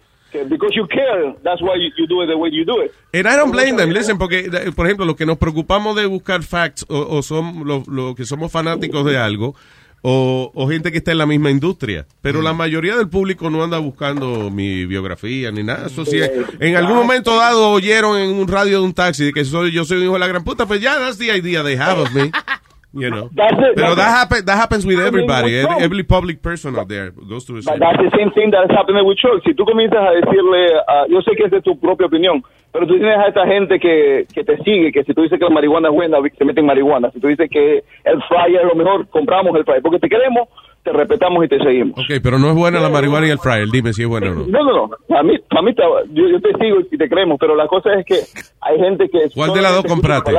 because 0.48 0.74
you 0.74 0.86
care, 0.86 1.34
that's 1.42 1.60
why 1.60 1.76
you, 1.76 1.90
you 1.96 2.06
do 2.06 2.22
it 2.22 2.26
the 2.28 2.36
way 2.36 2.50
you 2.50 2.64
do 2.64 2.80
it. 2.82 2.92
And 3.12 3.26
I 3.26 3.36
don't 3.36 3.52
blame 3.52 3.76
them, 3.76 3.90
listen, 3.90 4.18
porque, 4.18 4.48
eh, 4.52 4.72
por 4.74 4.86
ejemplo, 4.86 5.04
los 5.04 5.16
que 5.16 5.26
nos 5.26 5.38
preocupamos 5.38 5.96
de 5.96 6.06
buscar 6.06 6.42
facts 6.42 6.84
o, 6.88 7.18
o 7.18 7.22
son 7.22 7.66
los 7.66 7.86
los 7.86 8.14
que 8.14 8.24
somos 8.24 8.50
fanáticos 8.50 9.04
de 9.04 9.18
algo, 9.18 9.54
o, 10.02 10.50
o 10.54 10.68
gente 10.68 10.90
que 10.90 10.98
está 10.98 11.12
en 11.12 11.18
la 11.18 11.26
misma 11.26 11.50
industria. 11.50 12.06
Pero 12.20 12.42
la 12.42 12.52
mayoría 12.52 12.96
del 12.96 13.08
público 13.08 13.50
no 13.50 13.62
anda 13.62 13.78
buscando 13.78 14.50
mi 14.50 14.84
biografía 14.84 15.50
ni 15.52 15.62
nada. 15.62 15.86
Eso 15.86 16.04
sí, 16.04 16.18
en 16.60 16.76
algún 16.76 16.96
momento 16.96 17.36
dado 17.36 17.70
oyeron 17.70 18.18
en 18.18 18.30
un 18.30 18.48
radio 18.48 18.80
de 18.80 18.84
un 18.84 18.94
taxi 18.94 19.26
de 19.26 19.32
que 19.32 19.44
soy, 19.44 19.70
yo 19.70 19.84
soy 19.84 19.98
un 19.98 20.04
hijo 20.04 20.12
de 20.14 20.18
la 20.18 20.26
gran 20.26 20.44
puta, 20.44 20.66
pues 20.66 20.80
ya, 20.80 20.98
that's 20.98 21.18
the 21.18 21.34
idea 21.34 21.62
they 21.62 21.76
have 21.76 22.00
of 22.00 22.12
me. 22.12 22.30
You 22.94 23.08
know. 23.10 23.30
That's 23.32 23.56
it, 23.56 23.74
Pero 23.74 23.94
that's 23.94 24.04
that, 24.04 24.10
happen, 24.12 24.44
that 24.44 24.56
happens 24.56 24.84
with 24.84 25.00
everybody. 25.00 25.58
Every, 25.58 25.76
every 25.82 26.02
public 26.04 26.42
person 26.42 26.76
out 26.76 26.88
there 26.88 27.10
goes 27.10 27.44
through 27.44 27.60
the 27.60 27.62
same. 27.64 27.78
that's 27.80 27.96
the 27.96 28.12
same 28.16 28.30
thing 28.32 28.50
that 28.52 28.64
is 28.68 28.70
happening 28.76 29.00
with 29.06 29.16
Chuck. 29.16 29.40
Si 29.44 29.54
tú 29.54 29.64
comienzas 29.64 29.96
a 29.96 30.12
decirle, 30.12 30.76
a- 30.86 31.06
yo 31.08 31.22
sé 31.22 31.34
que 31.34 31.44
es 31.44 31.50
de 31.50 31.62
tu 31.62 31.78
propia 31.80 32.06
opinión, 32.06 32.42
pero 32.70 32.86
tú 32.86 32.94
tienes 32.98 33.16
a 33.16 33.28
esta 33.28 33.46
gente 33.46 33.80
que, 33.80 34.26
que 34.34 34.44
te 34.44 34.58
sigue, 34.58 34.92
que 34.92 35.04
si 35.04 35.14
tú 35.14 35.22
dices 35.22 35.38
que 35.38 35.44
la 35.44 35.50
marihuana 35.50 35.88
es 35.88 35.94
buena, 35.94 36.18
se 36.36 36.44
meten 36.44 36.66
marihuana. 36.66 37.10
Si 37.12 37.20
tú 37.20 37.28
dices 37.28 37.48
que 37.50 37.82
el 38.04 38.22
fryer 38.28 38.60
es 38.60 38.68
lo 38.68 38.74
mejor, 38.74 39.08
compramos 39.08 39.56
el 39.56 39.64
fryer. 39.64 39.80
Porque 39.82 39.98
te 39.98 40.08
queremos, 40.10 40.48
te 40.82 40.92
respetamos 40.92 41.44
y 41.44 41.48
te 41.48 41.58
seguimos. 41.58 41.98
Ok, 41.98 42.20
pero 42.22 42.38
no 42.38 42.48
es 42.50 42.54
buena 42.56 42.80
la 42.80 42.88
marihuana 42.88 43.26
y 43.26 43.30
el 43.30 43.38
fryer. 43.38 43.68
Dime 43.70 43.92
si 43.92 44.02
es 44.02 44.08
bueno 44.08 44.30
o 44.30 44.34
no. 44.34 44.46
No, 44.46 44.64
no, 44.64 44.88
no. 45.08 45.16
A 45.16 45.22
mí, 45.22 45.38
a 45.50 45.62
mí 45.62 45.74
yo, 46.12 46.28
yo 46.28 46.40
te 46.40 46.48
sigo 46.58 46.80
y 46.90 46.98
te 46.98 47.08
creemos, 47.08 47.36
pero 47.38 47.54
la 47.54 47.66
cosa 47.68 47.90
es 47.94 48.04
que 48.04 48.16
hay 48.60 48.78
gente 48.78 49.08
que... 49.08 49.30
¿Cuál 49.34 49.52
de 49.54 49.62
las 49.62 49.74
dos 49.74 49.84
compraste? 49.84 50.32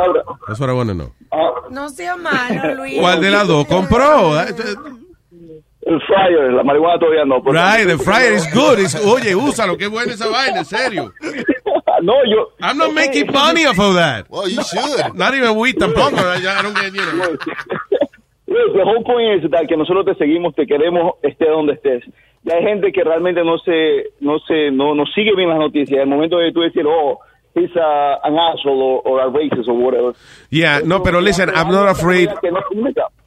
Eso 0.51 0.63
era 0.63 0.73
bueno 0.73 0.91
o 0.91 0.95
no. 0.95 1.11
No 1.71 1.89
sea 1.89 2.15
malo, 2.17 2.75
Luis. 2.75 2.99
¿Cuál 2.99 3.21
de 3.21 3.31
las 3.31 3.47
dos 3.47 3.65
compró? 3.67 4.39
Eh, 4.41 4.45
El 5.85 5.99
fryer, 6.01 6.53
la 6.53 6.63
marihuana 6.63 6.97
todavía 6.99 7.25
no. 7.25 7.41
Right, 7.41 7.85
the 7.87 7.97
fryer 7.97 8.33
is 8.33 8.47
good. 8.53 8.79
It's- 8.79 8.95
oye, 9.05 9.35
úsalo, 9.35 9.77
qué 9.77 9.87
buena 9.87 10.13
esa 10.13 10.27
vaina, 10.29 10.59
en 10.59 10.65
serio. 10.65 11.11
no, 12.01 12.13
yo. 12.25 12.49
I'm 12.61 12.77
not 12.77 12.93
making 12.93 13.31
money 13.31 13.65
off 13.65 13.79
of 13.79 13.95
that. 13.95 14.25
Well, 14.29 14.47
you 14.47 14.61
should. 14.63 15.13
Not 15.15 15.33
even 15.33 15.57
we 15.57 15.73
tampoco. 15.73 16.17
I 16.17 16.61
don't 16.61 16.73
get, 16.75 16.93
you 16.93 17.01
know. 17.01 17.37
Luis, 18.53 18.73
the 18.73 18.83
whole 18.83 19.03
point 19.03 19.43
is 19.43 19.49
that 19.51 19.67
que 19.67 19.75
nosotros 19.75 20.05
te 20.05 20.15
seguimos, 20.15 20.53
te 20.55 20.65
queremos, 20.65 21.13
esté 21.23 21.49
donde 21.49 21.73
estés. 21.73 22.03
Y 22.45 22.51
hay 22.51 22.61
gente 22.63 22.91
que 22.91 23.03
realmente 23.03 23.43
no 23.43 23.57
se, 23.57 24.11
no 24.19 24.37
se, 24.39 24.69
no, 24.71 24.93
no 24.93 25.05
sigue 25.15 25.35
bien 25.35 25.49
las 25.49 25.59
noticias. 25.59 25.99
El 26.01 26.07
momento 26.09 26.37
de 26.37 26.51
tú 26.51 26.61
decir, 26.61 26.83
oh, 26.85 27.19
he's 27.55 27.71
a, 27.77 28.19
an 28.23 28.37
asshole 28.37 28.81
or, 28.81 29.01
or 29.05 29.21
a 29.21 29.27
racist 29.29 29.67
or 29.67 29.73
whatever. 29.75 30.13
Yeah, 30.49 30.81
no, 30.85 31.01
pero 31.01 31.21
listen, 31.21 31.49
I'm 31.49 31.69
not 31.71 31.87
afraid. 31.89 32.29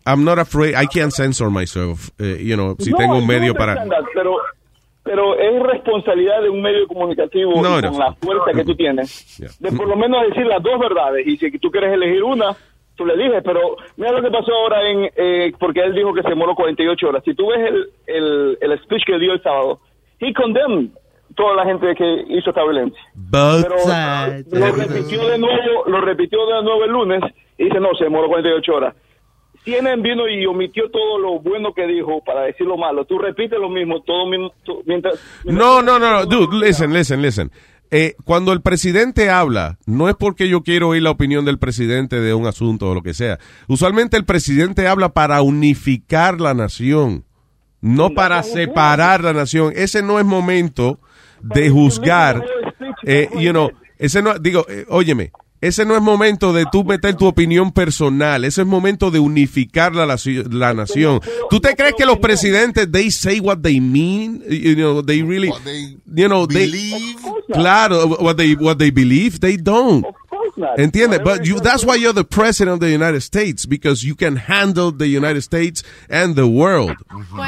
I'm 0.04 0.24
not 0.24 0.38
afraid. 0.38 0.74
I 0.74 0.86
can't 0.86 1.12
censor 1.12 1.50
myself. 1.50 2.10
eh, 2.20 2.38
you 2.40 2.56
know, 2.56 2.76
si 2.78 2.90
No, 2.90 2.98
tengo 2.98 3.16
un 3.18 3.26
medio 3.26 3.52
no 3.52 3.58
para. 3.58 3.72
entiendo, 3.72 3.96
Pero, 4.14 4.36
pero 5.02 5.38
es 5.38 5.62
responsabilidad 5.62 6.42
de 6.42 6.50
un 6.50 6.60
medio 6.60 6.86
comunicativo 6.86 7.52
No, 7.62 7.80
con 7.80 7.98
la 7.98 8.12
fuerza 8.20 8.52
que 8.54 8.64
tú 8.64 8.74
tienes 8.76 9.38
de 9.60 9.72
por 9.72 9.88
lo 9.88 9.96
menos 9.96 10.26
decir 10.28 10.44
las 10.46 10.62
dos 10.62 10.78
verdades. 10.78 11.26
Y 11.26 11.36
si 11.38 11.50
tú 11.58 11.70
quieres 11.70 11.92
elegir 11.94 12.22
una, 12.22 12.54
tú 12.96 13.06
le 13.06 13.16
dices. 13.16 13.42
Pero 13.44 13.76
mira 13.96 14.12
lo 14.12 14.22
que 14.22 14.30
pasó 14.30 14.52
ahora 14.54 14.88
en. 14.90 15.10
eh, 15.16 15.52
porque 15.58 15.80
él 15.80 15.94
dijo 15.94 16.12
que 16.14 16.22
se 16.22 16.28
demoró 16.30 16.54
48 16.54 17.08
horas. 17.08 17.22
Si 17.24 17.34
tú 17.34 17.48
ves 17.48 17.60
el, 17.60 17.88
el, 18.06 18.58
el 18.60 18.78
speech 18.82 19.04
que 19.06 19.18
dio 19.18 19.32
el 19.32 19.42
sábado, 19.42 19.80
he 20.20 20.32
condemned 20.34 20.90
toda 21.34 21.54
la 21.56 21.64
gente 21.64 21.94
que 21.94 22.24
hizo 22.28 22.50
esta 22.50 22.62
violencia. 22.62 23.00
Both 23.14 23.62
Pero 23.62 23.78
sides. 23.78 24.46
lo 24.52 24.72
repitió 24.72 25.28
de 25.28 25.38
nuevo, 25.38 25.84
lo 25.86 26.00
repitió 26.00 26.46
de 26.46 26.62
nuevo 26.62 26.84
el 26.84 26.90
lunes 26.90 27.20
y 27.58 27.64
dice, 27.64 27.78
no, 27.80 27.94
se 27.98 28.04
demoró 28.04 28.28
48 28.28 28.72
horas. 28.74 28.94
CNN 29.64 30.00
vino 30.00 30.28
y 30.28 30.46
omitió 30.46 30.88
todo 30.90 31.18
lo 31.18 31.40
bueno 31.40 31.72
que 31.74 31.86
dijo 31.88 32.22
para 32.24 32.42
decir 32.42 32.66
lo 32.66 32.76
malo. 32.76 33.04
Tú 33.04 33.18
repites 33.18 33.58
lo 33.58 33.68
mismo 33.68 34.00
todo 34.02 34.26
mismo, 34.26 34.52
tú- 34.64 34.82
mientras... 34.86 35.20
No, 35.44 35.82
no, 35.82 35.98
no, 35.98 36.10
no, 36.12 36.24
dude, 36.26 36.64
listen, 36.64 36.92
listen, 36.92 37.20
listen. 37.20 37.50
Eh, 37.90 38.16
cuando 38.24 38.52
el 38.52 38.62
presidente 38.62 39.30
habla, 39.30 39.78
no 39.86 40.08
es 40.08 40.16
porque 40.16 40.48
yo 40.48 40.62
quiero 40.62 40.88
oír 40.88 41.02
la 41.02 41.10
opinión 41.10 41.44
del 41.44 41.58
presidente 41.58 42.20
de 42.20 42.34
un 42.34 42.46
asunto 42.46 42.90
o 42.90 42.94
lo 42.94 43.02
que 43.02 43.14
sea. 43.14 43.38
Usualmente 43.68 44.16
el 44.16 44.24
presidente 44.24 44.88
habla 44.88 45.10
para 45.10 45.40
unificar 45.42 46.40
la 46.40 46.54
nación, 46.54 47.24
no 47.80 48.10
para 48.10 48.42
separar 48.42 49.22
la 49.22 49.32
nación. 49.32 49.72
Ese 49.76 50.02
no 50.02 50.18
es 50.18 50.24
momento 50.24 51.00
de 51.42 51.70
juzgar, 51.70 52.44
eh, 53.04 53.28
you 53.38 53.50
know, 53.50 53.70
ese 53.98 54.20
no, 54.22 54.38
digo, 54.38 54.66
eh, 54.68 54.84
óyeme, 54.88 55.30
ese 55.60 55.84
no 55.84 55.96
es 55.96 56.02
momento 56.02 56.52
de 56.52 56.64
tú 56.70 56.84
meter 56.84 57.14
tu 57.16 57.26
opinión 57.26 57.72
personal, 57.72 58.44
ese 58.44 58.62
es 58.62 58.66
momento 58.66 59.10
de 59.10 59.18
unificar 59.18 59.94
la, 59.94 60.06
naci- 60.06 60.46
la 60.52 60.74
nación. 60.74 61.20
¿Tú 61.50 61.60
te 61.60 61.74
crees 61.74 61.94
que 61.96 62.04
los 62.06 62.18
presidentes, 62.18 62.90
they 62.90 63.10
say 63.10 63.40
what 63.40 63.58
they 63.62 63.80
mean? 63.80 64.42
You 64.48 64.74
know, 64.76 65.02
they 65.02 65.22
really, 65.22 65.50
you 66.14 66.28
know, 66.28 66.46
they, 66.46 66.70
claro, 67.52 68.06
what 68.20 68.36
they, 68.36 68.54
what 68.54 68.78
they 68.78 68.90
believe, 68.90 69.40
they 69.40 69.56
don't. 69.56 70.04
¿Entiendes? 70.78 71.22
But 71.22 71.44
you, 71.44 71.60
that's 71.60 71.84
why 71.84 71.96
you're 71.96 72.14
the 72.14 72.24
president 72.24 72.74
of 72.74 72.80
the 72.80 72.90
United 72.90 73.20
States, 73.20 73.66
because 73.66 74.02
you 74.04 74.14
can 74.14 74.36
handle 74.36 74.90
the 74.90 75.06
United 75.06 75.42
States 75.42 75.82
and 76.08 76.34
the 76.34 76.46
world. 76.46 76.94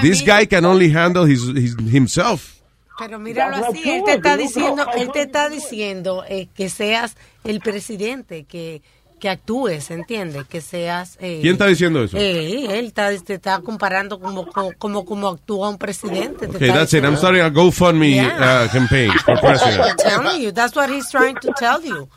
This 0.03 0.21
guy 0.23 0.45
can 0.45 0.65
only 0.67 0.91
handle 0.91 1.25
his, 1.25 1.47
his 1.49 1.75
himself. 1.91 2.58
Pero 2.99 3.19
míralo 3.19 3.57
así, 3.67 3.89
él 3.89 4.03
te 4.05 4.15
está 4.15 4.37
diciendo, 4.37 4.87
él 4.97 5.11
te 5.13 5.23
está 5.23 5.49
diciendo 5.49 6.25
eh, 6.29 6.49
que 6.55 6.69
seas 6.69 7.17
el 7.45 7.61
presidente, 7.61 8.45
que, 8.45 8.83
que 9.21 9.29
actúes, 9.29 9.91
¿entiendes? 9.91 10.47
Que 10.49 10.61
seas... 10.61 11.17
eh, 11.21 11.39
¿Quién 11.41 11.53
está 11.55 11.67
diciendo 11.67 12.03
eso? 12.03 12.17
Eh, 12.17 12.79
él 12.79 12.87
está, 12.87 13.17
te 13.19 13.35
está 13.35 13.61
comparando 13.61 14.19
como, 14.21 14.47
como, 14.79 15.05
como, 15.05 15.29
actúa 15.29 15.69
un 15.69 15.79
presidente. 15.79 16.49
te 16.49 16.57
Okay, 16.57 16.69
está 16.69 16.81
that's 16.81 16.93
it. 16.95 17.05
I'm 17.05 17.15
diciendo. 17.15 17.19
starting 17.19 17.41
a 17.43 17.51
GoFundMe 17.51 18.15
Yeah. 18.15 18.65
uh, 18.67 18.73
campaign 18.73 19.13
for 19.25 19.35
I'm 19.35 19.41
president. 19.41 19.99
telling 19.99 20.41
you, 20.43 20.53
that's 20.53 20.75
what 20.75 20.91
he's 20.91 21.09
trying 21.11 21.37
to 21.37 21.53
tell 21.59 21.81
you. 21.85 22.09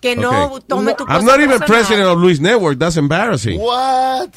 Que 0.00 0.14
no 0.14 0.30
Okay. 0.54 0.64
tome 0.68 0.94
tu 0.94 1.04
I'm 1.08 1.22
cosa 1.22 1.26
not 1.26 1.40
even 1.40 1.58
personal. 1.58 1.66
president 1.66 2.08
of 2.08 2.18
Luis 2.18 2.38
Network. 2.38 2.78
That's 2.78 2.96
embarrassing. 2.96 3.58
What? 3.60 4.30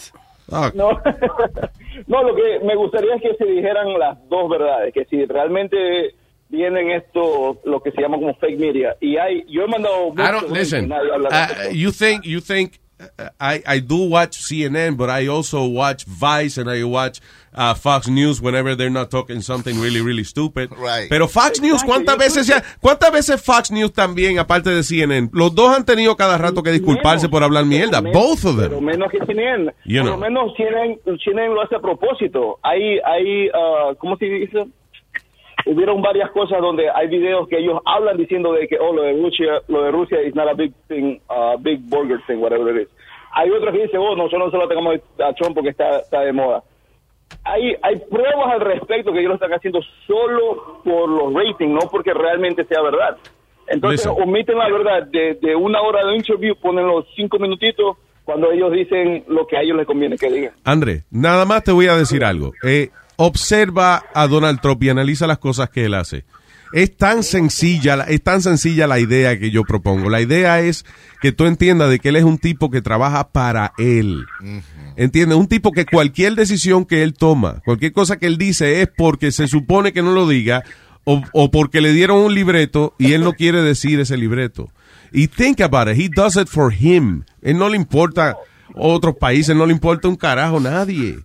Fuck. 0.49 0.73
No, 0.75 0.99
no, 2.07 2.23
lo 2.23 2.35
que 2.35 2.59
me 2.63 2.75
gustaría 2.75 3.15
es 3.15 3.21
que 3.21 3.35
se 3.35 3.45
dijeran 3.45 3.97
las 3.97 4.17
dos 4.29 4.49
verdades, 4.49 4.93
que 4.93 5.05
si 5.05 5.25
realmente 5.25 6.15
vienen 6.49 6.91
esto, 6.91 7.59
lo 7.63 7.81
que 7.81 7.91
se 7.91 8.01
llama 8.01 8.17
como 8.17 8.35
fake 8.35 8.59
media, 8.59 8.95
y 8.99 9.17
hay, 9.17 9.45
yo 9.47 9.63
he 9.63 9.67
mandado... 9.67 10.13
I 10.17 10.31
don't 10.31 10.51
listen. 10.51 10.91
Uh, 10.91 11.69
you 11.71 11.91
think 11.91 12.25
you 12.25 12.41
think 12.41 12.79
uh, 12.99 13.29
I 13.39 13.63
I 13.65 13.79
do 13.79 14.09
watch 14.09 14.37
CNN, 14.39 14.97
but 14.97 15.09
I 15.09 15.27
also 15.27 15.65
watch 15.65 16.05
Vice 16.05 16.57
and 16.57 16.69
I 16.69 16.83
watch 16.83 17.21
uh, 17.53 17.73
Fox 17.75 18.07
News 18.07 18.41
whenever 18.41 18.75
they're 18.75 18.89
not 18.89 19.09
talking 19.09 19.41
something 19.41 19.79
really 19.81 20.01
really 20.01 20.23
stupid. 20.23 20.69
Right. 20.71 21.09
Pero 21.09 21.27
Fox 21.27 21.61
News, 21.61 21.83
¿cuántas 21.83 22.17
veces 22.17 22.47
ya, 22.47 22.63
cuántas 22.79 23.11
veces 23.11 23.41
Fox 23.41 23.71
News 23.71 23.91
también 23.93 24.39
aparte 24.39 24.69
de 24.69 24.83
CNN? 24.83 25.29
Los 25.33 25.53
dos 25.53 25.75
han 25.75 25.85
tenido 25.85 26.15
cada 26.15 26.37
rato 26.37 26.63
que 26.63 26.71
disculparse 26.71 27.27
por 27.29 27.43
hablar 27.43 27.65
mierda. 27.65 28.01
Menos- 28.01 28.13
Both 28.21 28.45
of 28.45 28.57
Pero 28.57 28.75
them. 28.75 28.85
menos 28.85 29.11
que 29.11 29.19
CNN. 29.25 29.71
You 29.85 30.01
Por 30.01 30.09
know. 30.11 30.15
lo 30.15 30.17
menos 30.17 30.53
CNN, 30.55 30.99
CNN 31.23 31.53
lo 31.53 31.61
hace 31.61 31.75
a 31.75 31.79
propósito. 31.79 32.59
Hay, 32.63 32.99
hay 33.03 33.49
ah, 33.53 33.93
¿cómo 33.97 34.15
se 34.17 34.25
dice? 34.25 34.65
Hubieron 35.65 36.01
varias 36.01 36.31
cosas 36.31 36.59
donde 36.59 36.89
hay 36.89 37.07
videos 37.07 37.47
que 37.47 37.57
ellos 37.59 37.79
hablan 37.85 38.17
diciendo 38.17 38.51
de 38.53 38.67
que, 38.67 38.77
oh, 38.79 38.93
lo 38.93 39.03
de 39.03 39.13
Rusia, 39.13 39.61
lo 39.67 39.83
de 39.83 39.91
Rusia 39.91 40.19
is 40.23 40.33
not 40.33 40.47
a 40.47 40.53
big 40.55 40.73
thing, 40.87 41.19
a 41.29 41.55
big 41.59 41.79
burger 41.87 42.19
thing, 42.25 42.37
whatever 42.37 42.75
it 42.75 42.87
is. 42.87 42.89
Hay 43.33 43.49
otros 43.51 43.71
que 43.73 43.83
dicen, 43.83 43.99
oh, 43.99 44.15
nosotros 44.15 44.45
no 44.45 44.51
solo 44.51 44.67
tengamos 44.67 44.95
a 45.19 45.33
Trump 45.33 45.53
porque 45.55 45.69
está, 45.69 45.99
está 45.99 46.21
de 46.21 46.33
moda. 46.33 46.63
Hay, 47.43 47.75
hay 47.81 47.97
pruebas 48.09 48.53
al 48.53 48.61
respecto 48.61 49.11
que 49.11 49.19
ellos 49.19 49.29
lo 49.29 49.35
están 49.35 49.53
haciendo 49.53 49.79
solo 50.07 50.81
por 50.83 51.09
los 51.09 51.33
ratings, 51.33 51.71
no 51.71 51.89
porque 51.89 52.13
realmente 52.13 52.65
sea 52.65 52.81
verdad. 52.81 53.17
Entonces 53.67 54.05
Listen. 54.05 54.23
omiten 54.23 54.57
la 54.57 54.69
verdad 54.69 55.07
de, 55.07 55.37
de 55.41 55.55
una 55.55 55.81
hora 55.81 56.05
de 56.05 56.15
interview, 56.15 56.55
ponen 56.55 56.87
los 56.87 57.05
cinco 57.15 57.39
minutitos 57.39 57.97
cuando 58.23 58.51
ellos 58.51 58.71
dicen 58.71 59.23
lo 59.27 59.47
que 59.47 59.57
a 59.57 59.61
ellos 59.61 59.77
les 59.77 59.85
conviene 59.85 60.17
que 60.17 60.29
digan. 60.31 60.53
André, 60.63 61.03
nada 61.09 61.45
más 61.45 61.63
te 61.63 61.71
voy 61.71 61.87
a 61.87 61.95
decir 61.95 62.23
algo. 62.23 62.51
Eh, 62.63 62.89
observa 63.15 64.03
a 64.13 64.27
Donald 64.27 64.59
Trump 64.61 64.83
y 64.83 64.89
analiza 64.89 65.27
las 65.27 65.37
cosas 65.39 65.69
que 65.69 65.85
él 65.85 65.93
hace. 65.93 66.23
Es 66.73 66.95
tan 66.95 67.23
sencilla, 67.23 67.95
la- 67.97 68.03
es 68.05 68.21
tan 68.23 68.41
sencilla 68.41 68.87
la 68.87 68.99
idea 68.99 69.37
que 69.37 69.51
yo 69.51 69.63
propongo. 69.63 70.09
La 70.09 70.21
idea 70.21 70.61
es 70.61 70.85
que 71.21 71.31
tú 71.31 71.45
entiendas 71.45 71.89
de 71.89 71.99
que 71.99 72.09
él 72.09 72.15
es 72.15 72.23
un 72.23 72.37
tipo 72.37 72.69
que 72.71 72.81
trabaja 72.81 73.29
para 73.29 73.73
él. 73.77 74.25
¿Entiendes? 74.95 75.37
Un 75.37 75.47
tipo 75.47 75.71
que 75.71 75.85
cualquier 75.85 76.35
decisión 76.35 76.85
que 76.85 77.03
él 77.03 77.13
toma, 77.13 77.61
cualquier 77.65 77.91
cosa 77.93 78.17
que 78.17 78.25
él 78.27 78.37
dice 78.37 78.81
es 78.81 78.89
porque 78.95 79.31
se 79.31 79.47
supone 79.47 79.93
que 79.93 80.01
no 80.01 80.11
lo 80.13 80.27
diga 80.27 80.63
o, 81.03 81.21
o 81.33 81.51
porque 81.51 81.81
le 81.81 81.93
dieron 81.93 82.19
un 82.19 82.33
libreto 82.35 82.93
y 82.99 83.13
él 83.13 83.21
no 83.23 83.33
quiere 83.33 83.61
decir 83.61 83.99
ese 83.99 84.17
libreto. 84.17 84.69
Y 85.11 85.27
think 85.27 85.59
about 85.61 85.89
it, 85.89 85.97
he 85.99 86.09
does 86.09 86.35
it 86.37 86.47
for 86.47 86.73
him. 86.73 87.23
Él 87.41 87.57
no 87.57 87.67
le 87.69 87.75
importa 87.75 88.37
otros 88.75 89.15
países, 89.17 89.53
no 89.55 89.65
le 89.65 89.73
importa 89.73 90.07
un 90.07 90.15
carajo 90.15 90.59
nadie. 90.59 91.17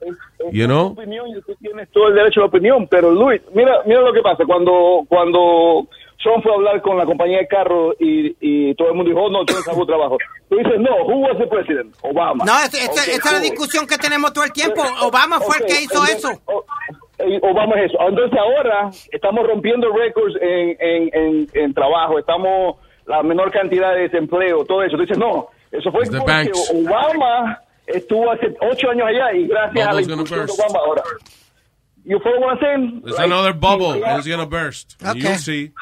You 0.53 0.67
know? 0.67 0.95
Tu 0.95 1.01
opinión 1.01 1.29
y 1.29 1.41
tú 1.43 1.55
tienes 1.61 1.89
todo 1.91 2.09
el 2.09 2.15
derecho 2.15 2.41
a 2.41 2.43
la 2.45 2.49
opinión, 2.49 2.87
pero 2.89 3.11
Luis, 3.11 3.41
mira, 3.55 3.83
mira 3.87 4.01
lo 4.01 4.13
que 4.13 4.23
pasa 4.23 4.45
cuando 4.47 5.03
cuando 5.09 5.87
Trump 6.23 6.43
fue 6.43 6.53
a 6.53 6.55
hablar 6.57 6.83
con 6.83 6.97
la 6.97 7.05
compañía 7.05 7.39
de 7.39 7.47
carros 7.47 7.95
y, 8.01 8.35
y 8.41 8.75
todo 8.75 8.89
el 8.89 8.95
mundo 8.95 9.11
dijo, 9.11 9.23
oh, 9.25 9.31
no, 9.31 9.45
Trump 9.45 9.63
sacó 9.65 9.87
trabajo. 9.87 10.19
Tú 10.49 10.57
dices, 10.57 10.81
no, 10.81 10.97
who 11.07 11.19
was 11.21 11.39
the 11.39 11.47
president? 11.47 11.95
Obama. 12.03 12.45
No, 12.45 12.53
esa 12.65 12.79
esa- 12.79 12.91
Ok, 13.03 13.09
esa 13.09 13.29
es 13.29 13.33
la 13.33 13.41
discusión 13.41 13.87
que 13.87 13.97
tenemos 13.99 14.33
todo 14.33 14.45
el 14.45 14.53
tiempo. 14.53 14.83
Obama 15.03 15.39
fue 15.41 15.57
el 15.59 15.63
Ok, 15.63 15.69
que 15.69 15.83
hizo 15.83 15.93
entonces, 15.95 16.17
eso. 16.17 16.41
o- 16.47 16.65
eh, 17.19 17.39
Obama 17.43 17.77
es 17.81 17.93
eso. 17.93 17.99
Entonces 18.09 18.39
ahora 18.39 18.91
estamos 19.13 19.47
rompiendo 19.47 19.89
récords 19.93 20.35
en, 20.41 20.77
en, 20.81 21.11
en, 21.13 21.49
en 21.55 21.75
trabajo, 21.75 22.19
estamos 22.19 22.77
la 23.07 23.23
menor 23.23 23.53
cantidad 23.53 23.95
de 23.95 24.03
desempleo, 24.09 24.65
todo 24.65 24.83
eso. 24.83 24.97
Tú 24.97 25.03
dices, 25.03 25.19
no, 25.19 25.49
eso 25.71 25.93
fue 25.93 26.03
porque. 26.11 26.51
Obama 26.75 27.61
estuvo 27.87 28.31
hace 28.31 28.55
ocho 28.61 28.91
años 28.91 29.07
allá 29.09 29.33
y 29.35 29.47
gracias 29.47 29.87
a 29.87 29.93
la 29.93 30.01
Bubble's 30.01 30.09
gonna 30.09 30.23
inclusión 30.23 30.47
de 30.47 30.47
burst. 30.47 30.61
Obama 30.61 30.79
ahora. 30.85 31.03
You 32.05 32.21
follow 32.21 32.41
what 32.41 32.53
I'm 32.53 32.61
saying? 32.61 33.03
It's 33.05 33.17
Like, 33.19 33.27
another 33.27 33.53
bubble. 33.53 33.95
It's 33.95 34.29
gonna 34.29 34.47
burst. 34.47 34.97
Okay. 35.05 35.19
You'll 35.19 35.39
see. 35.39 35.73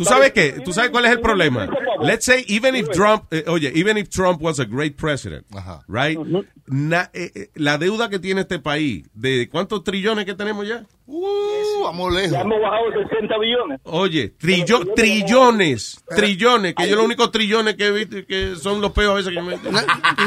¿Tú 0.00 0.04
sabes 0.06 0.32
qué? 0.32 0.52
¿Tú 0.64 0.72
sabes 0.72 0.90
cuál 0.90 1.04
es 1.04 1.10
el 1.12 1.20
problema? 1.20 1.68
Let's 2.02 2.24
say 2.24 2.42
even 2.48 2.74
if 2.74 2.88
Trump, 2.88 3.24
eh, 3.30 3.44
oye, 3.46 3.70
even 3.74 3.98
if 3.98 4.08
Trump 4.08 4.40
was 4.40 4.58
a 4.58 4.64
great 4.64 4.96
president, 4.96 5.44
right? 5.86 6.18
Na- 6.66 7.10
eh, 7.12 7.30
eh, 7.34 7.50
la 7.56 7.76
deuda 7.76 8.08
que 8.08 8.18
tiene 8.18 8.40
este 8.42 8.58
país, 8.58 9.04
¿de 9.12 9.48
cuántos 9.50 9.84
trillones 9.84 10.24
que 10.24 10.34
tenemos 10.34 10.66
ya? 10.66 10.86
Uh, 11.06 11.82
vamos 11.82 12.12
lejos. 12.14 12.30
Ya 12.30 12.40
hemos 12.42 12.60
bajado 12.62 12.84
60 13.10 13.38
billones. 13.38 13.80
Oye, 13.82 14.32
trillo- 14.38 14.94
trillones, 14.94 16.02
trillones, 16.16 16.74
que 16.76 16.88
yo 16.88 16.96
los 16.96 17.04
únicos 17.04 17.30
trillones 17.32 17.74
que 17.74 17.86
he 17.88 17.90
visto 17.90 18.16
que 18.26 18.54
son 18.56 18.80
los 18.80 18.92
peos 18.92 19.10
a 19.10 19.14
veces 19.14 19.34
que 19.34 19.42
me... 19.42 19.58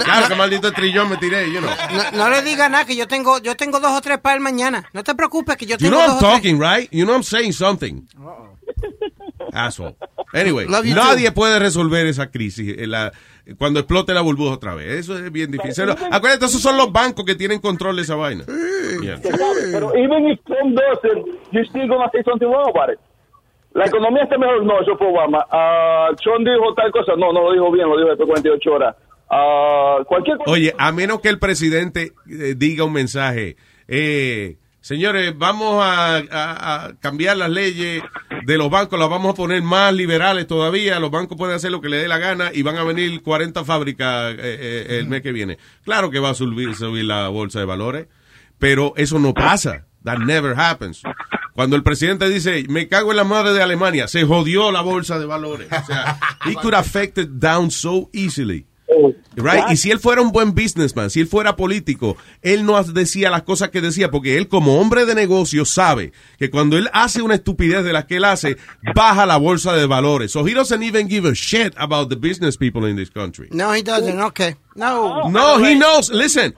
Claro, 0.04 0.28
que 0.28 0.36
maldito 0.36 0.72
trillón 0.74 1.10
me 1.10 1.18
tiré, 1.18 1.52
you 1.52 1.60
know. 1.62 1.72
No, 2.12 2.18
no 2.26 2.30
le 2.30 2.42
diga 2.44 2.68
nada, 2.70 2.86
que 2.86 2.96
yo 2.98 3.08
tengo, 3.08 3.40
yo 3.40 3.56
tengo 3.56 3.80
dos 3.80 3.92
o 3.94 4.02
tres 4.02 4.20
para 4.20 4.36
el 4.36 4.42
mañana. 4.42 4.88
No 4.94 5.04
te 5.04 5.16
preocupes, 5.16 5.56
que 5.56 5.66
yo 5.66 5.78
You 5.78 5.90
tengo 5.90 5.96
know 5.96 6.02
I'm 6.02 6.08
dos 6.16 6.18
o 6.18 6.20
tres. 6.20 6.34
talking, 6.36 6.60
right? 6.60 6.90
You 6.92 7.06
know 7.06 7.16
I'm 7.16 7.24
saying 7.24 7.54
something. 7.54 8.06
Asshole. 9.54 9.96
Anyway, 10.34 10.66
you 10.66 10.96
nadie 10.96 11.28
too. 11.30 11.34
puede 11.34 11.60
resolver 11.60 12.06
esa 12.08 12.32
crisis 12.32 12.76
eh, 12.78 12.88
la- 12.88 13.12
cuando 13.58 13.80
explote 13.80 14.14
la 14.14 14.22
burbuja 14.22 14.54
otra 14.56 14.74
vez. 14.74 14.88
Eso 15.00 15.18
es 15.18 15.32
bien 15.32 15.52
difícil. 15.52 15.90
Acuérdate, 15.90 16.46
esos 16.46 16.62
son 16.62 16.78
los 16.78 16.92
bancos 16.92 17.26
que 17.26 17.36
tienen 17.36 17.60
control 17.60 17.96
de 17.98 18.02
esa 18.04 18.16
vaina. 18.16 18.46
Yeah. 19.02 19.18
Se 19.18 19.30
sabe, 19.32 19.72
Pero 19.72 19.96
even 19.96 20.28
if 20.30 20.40
Trump 20.46 20.76
does 20.76 21.00
it, 21.04 21.26
you're 21.52 21.68
still 21.68 21.88
gonna 21.88 22.10
say 22.12 22.24
something 22.24 22.48
wrong 22.48 22.70
about 22.70 22.90
it. 22.94 23.00
La 23.74 23.86
economía 23.86 24.24
está 24.24 24.38
mejor. 24.38 24.64
No, 24.64 24.80
eso 24.82 24.96
fue 24.98 25.08
Obama. 25.08 25.46
Ah, 25.52 26.10
Trump 26.24 26.48
dijo 26.48 26.74
tal 26.76 26.92
cosa. 26.92 27.14
No, 27.18 27.34
no 27.34 27.44
lo 27.44 27.54
dijo 27.54 27.72
bien, 27.72 27.90
lo 27.90 27.98
dijo 27.98 28.10
después 28.10 28.28
de 28.44 28.50
48 28.52 28.72
horas. 28.72 28.96
Ah, 29.30 29.98
cualquier 30.08 30.38
cosa. 30.38 30.52
Oye, 30.52 30.74
a 30.78 30.92
menos 30.92 31.20
que 31.22 31.30
el 31.30 31.40
presidente 31.40 32.14
eh, 32.30 32.54
diga 32.56 32.84
un 32.86 32.94
mensaje, 32.94 33.56
eh, 33.88 34.58
señores, 34.84 35.34
vamos 35.38 35.82
a, 35.84 36.18
a- 36.18 36.86
a 36.86 36.96
cambiar 37.00 37.38
las 37.38 37.50
leyes 37.50 38.04
de 38.46 38.58
los 38.58 38.70
bancos, 38.70 39.00
las 39.00 39.10
vamos 39.10 39.32
a 39.32 39.36
poner 39.36 39.62
más 39.64 39.94
liberales 39.94 40.46
todavía, 40.46 41.00
los 41.00 41.10
bancos 41.10 41.38
pueden 41.38 41.56
hacer 41.56 41.72
lo 41.72 41.80
que 41.82 41.88
les 41.90 42.02
dé 42.02 42.08
la 42.10 42.18
gana 42.18 42.52
y 42.54 42.62
van 42.62 42.76
a 42.78 42.84
venir 42.84 43.22
40 43.24 43.64
fábricas 43.64 44.34
eh, 44.34 44.38
eh, 44.40 44.86
el 45.00 45.08
mes 45.08 45.22
que 45.22 45.32
viene. 45.32 45.58
Claro 45.86 46.12
que 46.12 46.20
va 46.20 46.32
a 46.32 46.34
subir, 46.36 46.76
subir 46.76 47.06
la 47.06 47.30
bolsa 47.30 47.60
de 47.60 47.66
valores, 47.66 48.08
pero 48.60 48.94
eso 48.98 49.18
no 49.20 49.34
pasa. 49.34 49.86
That 50.04 50.18
never 50.20 50.54
happens. 50.60 51.02
Cuando 51.54 51.78
el 51.78 51.84
presidente 51.84 52.28
dice, 52.28 52.66
me 52.68 52.90
cago 52.90 53.12
en 53.12 53.18
la 53.18 53.24
madre 53.24 53.54
de 53.54 53.62
Alemania, 53.64 54.08
se 54.10 54.26
jodió 54.26 54.72
la 54.72 54.82
bolsa 54.82 55.18
de 55.18 55.26
valores. 55.26 55.68
O 55.72 55.86
sea, 55.86 56.20
he 56.46 56.56
could 56.56 56.74
affect 56.74 57.18
it 57.18 57.30
down 57.30 57.72
so 57.72 58.10
easily. 58.12 58.66
Right? 59.36 59.72
Y 59.72 59.78
si 59.78 59.92
él 59.92 60.00
fuera 60.00 60.22
un 60.22 60.32
buen 60.32 60.54
businessman, 60.54 61.10
si 61.10 61.20
él 61.20 61.28
fuera 61.28 61.56
político, 61.56 62.18
él 62.42 62.66
no 62.66 62.82
decía 62.84 63.30
las 63.30 63.44
cosas 63.44 63.70
que 63.70 63.82
decía, 63.82 64.12
porque 64.12 64.38
él 64.38 64.48
como 64.48 64.80
hombre 64.80 65.06
de 65.06 65.16
negocio 65.16 65.66
sabe 65.66 66.12
que 66.38 66.50
cuando 66.50 66.78
él 66.78 66.90
hace 66.94 67.22
una 67.22 67.36
estupidez 67.36 67.84
de 67.84 67.94
las 67.94 68.06
que 68.06 68.18
él 68.18 68.26
hace, 68.26 68.58
baja 68.96 69.26
la 69.26 69.38
bolsa 69.38 69.74
de 69.74 69.86
valores. 69.86 70.32
So 70.32 70.48
he 70.48 70.54
doesn't 70.54 70.84
even 70.84 71.10
give 71.10 71.28
a 71.28 71.34
shit 71.34 71.74
about 71.78 72.10
the 72.10 72.16
business 72.16 72.58
people 72.58 72.90
in 72.90 72.96
this 72.96 73.10
country. 73.10 73.48
No, 73.52 73.74
he 73.74 73.82
doesn't. 73.82 74.20
Okay. 74.20 74.56
No. 74.76 75.30
No, 75.30 75.58
he 75.60 75.76
knows. 75.76 76.10
Listen, 76.10 76.54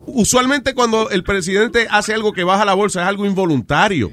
usualmente 0.00 0.74
cuando 0.74 1.10
el 1.10 1.22
presidente 1.24 1.86
hace 1.90 2.14
algo 2.14 2.32
que 2.32 2.44
baja 2.44 2.64
la 2.64 2.74
bolsa 2.74 3.02
es 3.02 3.08
algo 3.08 3.26
involuntario. 3.26 4.10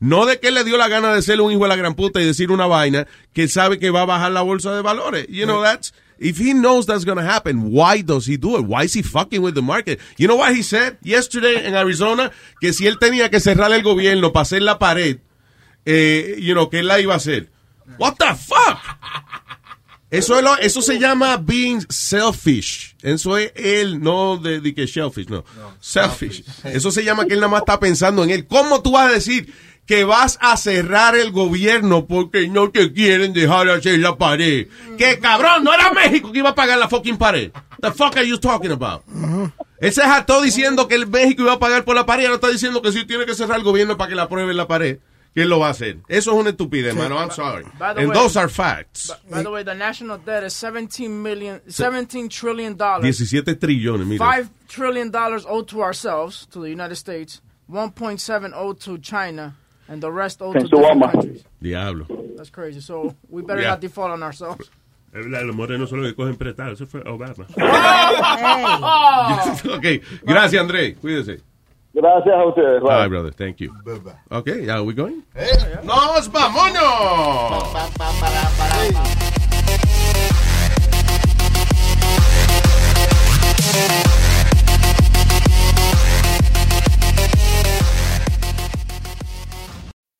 No 0.00 0.26
de 0.26 0.40
que 0.40 0.50
le 0.50 0.64
dio 0.64 0.76
la 0.76 0.88
gana 0.88 1.14
de 1.14 1.22
ser 1.22 1.40
un 1.40 1.52
hijo 1.52 1.62
de 1.62 1.68
la 1.68 1.76
gran 1.76 1.94
puta 1.94 2.20
y 2.20 2.24
decir 2.24 2.50
una 2.50 2.66
vaina 2.66 3.06
que 3.32 3.46
sabe 3.46 3.78
que 3.78 3.90
va 3.90 4.02
a 4.02 4.04
bajar 4.04 4.32
la 4.32 4.42
bolsa 4.42 4.74
de 4.74 4.82
valores. 4.82 5.28
You 5.28 5.44
know, 5.44 5.62
that's, 5.62 5.94
if 6.22 6.38
he 6.38 6.52
knows 6.54 6.86
that's 6.86 7.04
going 7.04 7.18
to 7.18 7.24
happen, 7.24 7.70
why 7.72 8.00
does 8.02 8.26
he 8.26 8.36
do 8.36 8.56
it? 8.56 8.64
Why 8.66 8.84
is 8.84 8.94
he 8.94 9.02
fucking 9.02 9.42
with 9.42 9.54
the 9.54 9.62
market? 9.62 9.98
You 10.16 10.28
know 10.28 10.36
what 10.36 10.54
he 10.54 10.62
said 10.62 10.96
yesterday 11.02 11.66
in 11.66 11.74
Arizona? 11.74 12.30
Que 12.60 12.72
si 12.72 12.86
él 12.86 12.98
tenía 12.98 13.28
que 13.30 13.40
cerrar 13.40 13.72
el 13.72 13.82
gobierno 13.82 14.32
para 14.32 14.42
hacer 14.42 14.62
la 14.62 14.78
pared, 14.78 15.18
eh, 15.84 16.36
you 16.38 16.54
know, 16.54 16.68
que 16.70 16.78
él 16.80 16.86
la 16.88 17.00
iba 17.00 17.14
a 17.14 17.16
hacer. 17.16 17.48
What 17.98 18.14
the 18.18 18.34
fuck? 18.34 18.78
Eso, 20.10 20.36
es 20.36 20.44
lo- 20.44 20.58
eso 20.58 20.82
se 20.82 20.98
llama 20.98 21.38
being 21.38 21.80
selfish. 21.88 22.94
Eso 23.02 23.38
es 23.38 23.50
él, 23.56 23.98
no 24.02 24.36
de, 24.36 24.60
de 24.60 24.74
que 24.74 24.86
shellfish, 24.86 25.26
no. 25.28 25.42
selfish. 25.80 26.44
Eso 26.64 26.90
se 26.90 27.02
llama 27.02 27.24
que 27.24 27.32
él 27.32 27.40
nada 27.40 27.50
más 27.50 27.60
está 27.62 27.80
pensando 27.80 28.22
en 28.22 28.30
él. 28.30 28.46
¿Cómo 28.46 28.82
tú 28.82 28.92
vas 28.92 29.10
a 29.10 29.14
decir 29.14 29.52
que 29.86 30.04
vas 30.04 30.38
a 30.40 30.56
cerrar 30.56 31.16
el 31.16 31.32
gobierno 31.32 32.06
porque 32.06 32.48
no 32.48 32.70
te 32.70 32.92
quieren 32.92 33.32
dejar 33.32 33.68
hacer 33.68 33.98
la 33.98 34.16
pared? 34.16 34.68
Que 34.96 35.18
cabrón, 35.18 35.64
no 35.64 35.72
era 35.74 35.92
México 35.92 36.30
que 36.32 36.38
iba 36.38 36.50
a 36.50 36.54
pagar 36.54 36.78
la 36.78 36.88
fucking 36.88 37.16
pared. 37.18 37.50
The 37.80 37.90
fuck 37.92 38.16
are 38.16 38.26
you 38.26 38.38
talking 38.38 38.70
about? 38.70 39.02
Él 39.80 39.92
se 39.92 40.02
jactó 40.02 40.40
diciendo 40.40 40.86
que 40.86 40.94
el 40.94 41.06
México 41.08 41.42
iba 41.42 41.54
a 41.54 41.58
pagar 41.58 41.84
por 41.84 41.96
la 41.96 42.06
pared. 42.06 42.24
Ahora 42.26 42.36
está 42.36 42.48
diciendo 42.48 42.80
que 42.80 42.92
sí 42.92 43.04
tiene 43.04 43.26
que 43.26 43.34
cerrar 43.34 43.58
el 43.58 43.64
gobierno 43.64 43.96
para 43.96 44.08
que 44.08 44.14
la 44.14 44.22
aprueben 44.22 44.56
la 44.56 44.68
pared. 44.68 44.98
Que 45.34 45.42
él 45.42 45.48
lo 45.48 45.58
va 45.58 45.68
a 45.68 45.70
hacer. 45.70 45.96
Eso 46.08 46.32
es 46.32 46.36
una 46.36 46.50
estupidez, 46.50 46.94
mano. 46.94 47.16
I'm 47.18 47.30
sorry. 47.30 47.64
By 47.78 47.92
And 47.96 48.10
way- 48.10 48.12
those 48.12 48.38
are 48.38 48.50
facts. 48.50 49.10
By 49.30 49.42
the 49.42 49.48
way, 49.50 49.64
the 49.64 49.74
national 49.74 50.18
debt 50.18 50.44
is 50.44 50.52
17 50.52 51.08
million, 51.22 51.62
17 51.68 52.28
trillion 52.28 52.76
dollars. 52.76 53.16
17 53.16 53.56
trillones, 53.58 54.06
mira. 54.06 54.18
Five 54.22 54.50
trillion 54.68 55.10
dollars 55.10 55.46
owed 55.48 55.68
to 55.68 55.80
ourselves, 55.82 56.46
to 56.52 56.60
the 56.60 56.68
United 56.68 56.96
States. 56.96 57.40
1.7 57.70 58.52
owed 58.54 58.78
to 58.80 58.98
China, 58.98 59.56
and 59.92 60.02
the 60.02 60.10
rest 60.10 60.40
owed 60.40 60.58
to 60.58 60.66
different 60.66 61.02
countries. 61.12 61.44
Diablo. 61.60 62.06
That's 62.36 62.50
crazy. 62.50 62.80
So 62.80 63.14
we 63.28 63.42
better 63.42 63.60
Yeah. 63.60 63.70
not 63.70 63.80
default 63.80 64.10
on 64.10 64.22
ourselves. 64.22 64.70
Es 65.14 65.26
verdad, 65.26 65.44
los 65.44 65.54
morenos 65.54 65.90
son 65.90 66.00
los 66.00 66.08
que 66.10 66.16
cogen 66.16 66.36
prestado. 66.36 66.72
Eso 66.72 66.86
fue 66.86 67.02
Obama. 67.02 67.44
ok, 69.76 69.84
gracias 70.22 70.62
André, 70.62 70.94
cuídese. 70.94 71.42
Gracias 71.92 72.34
a 72.34 72.46
ustedes. 72.46 72.82
All 72.82 72.88
right, 72.88 73.10
brother, 73.10 73.30
thank 73.34 73.58
you. 73.58 73.70
Okay, 74.30 74.70
are 74.70 74.82
we 74.82 74.94
going? 74.94 75.22
¡Nos 75.84 76.32
vámonos! 76.32 77.74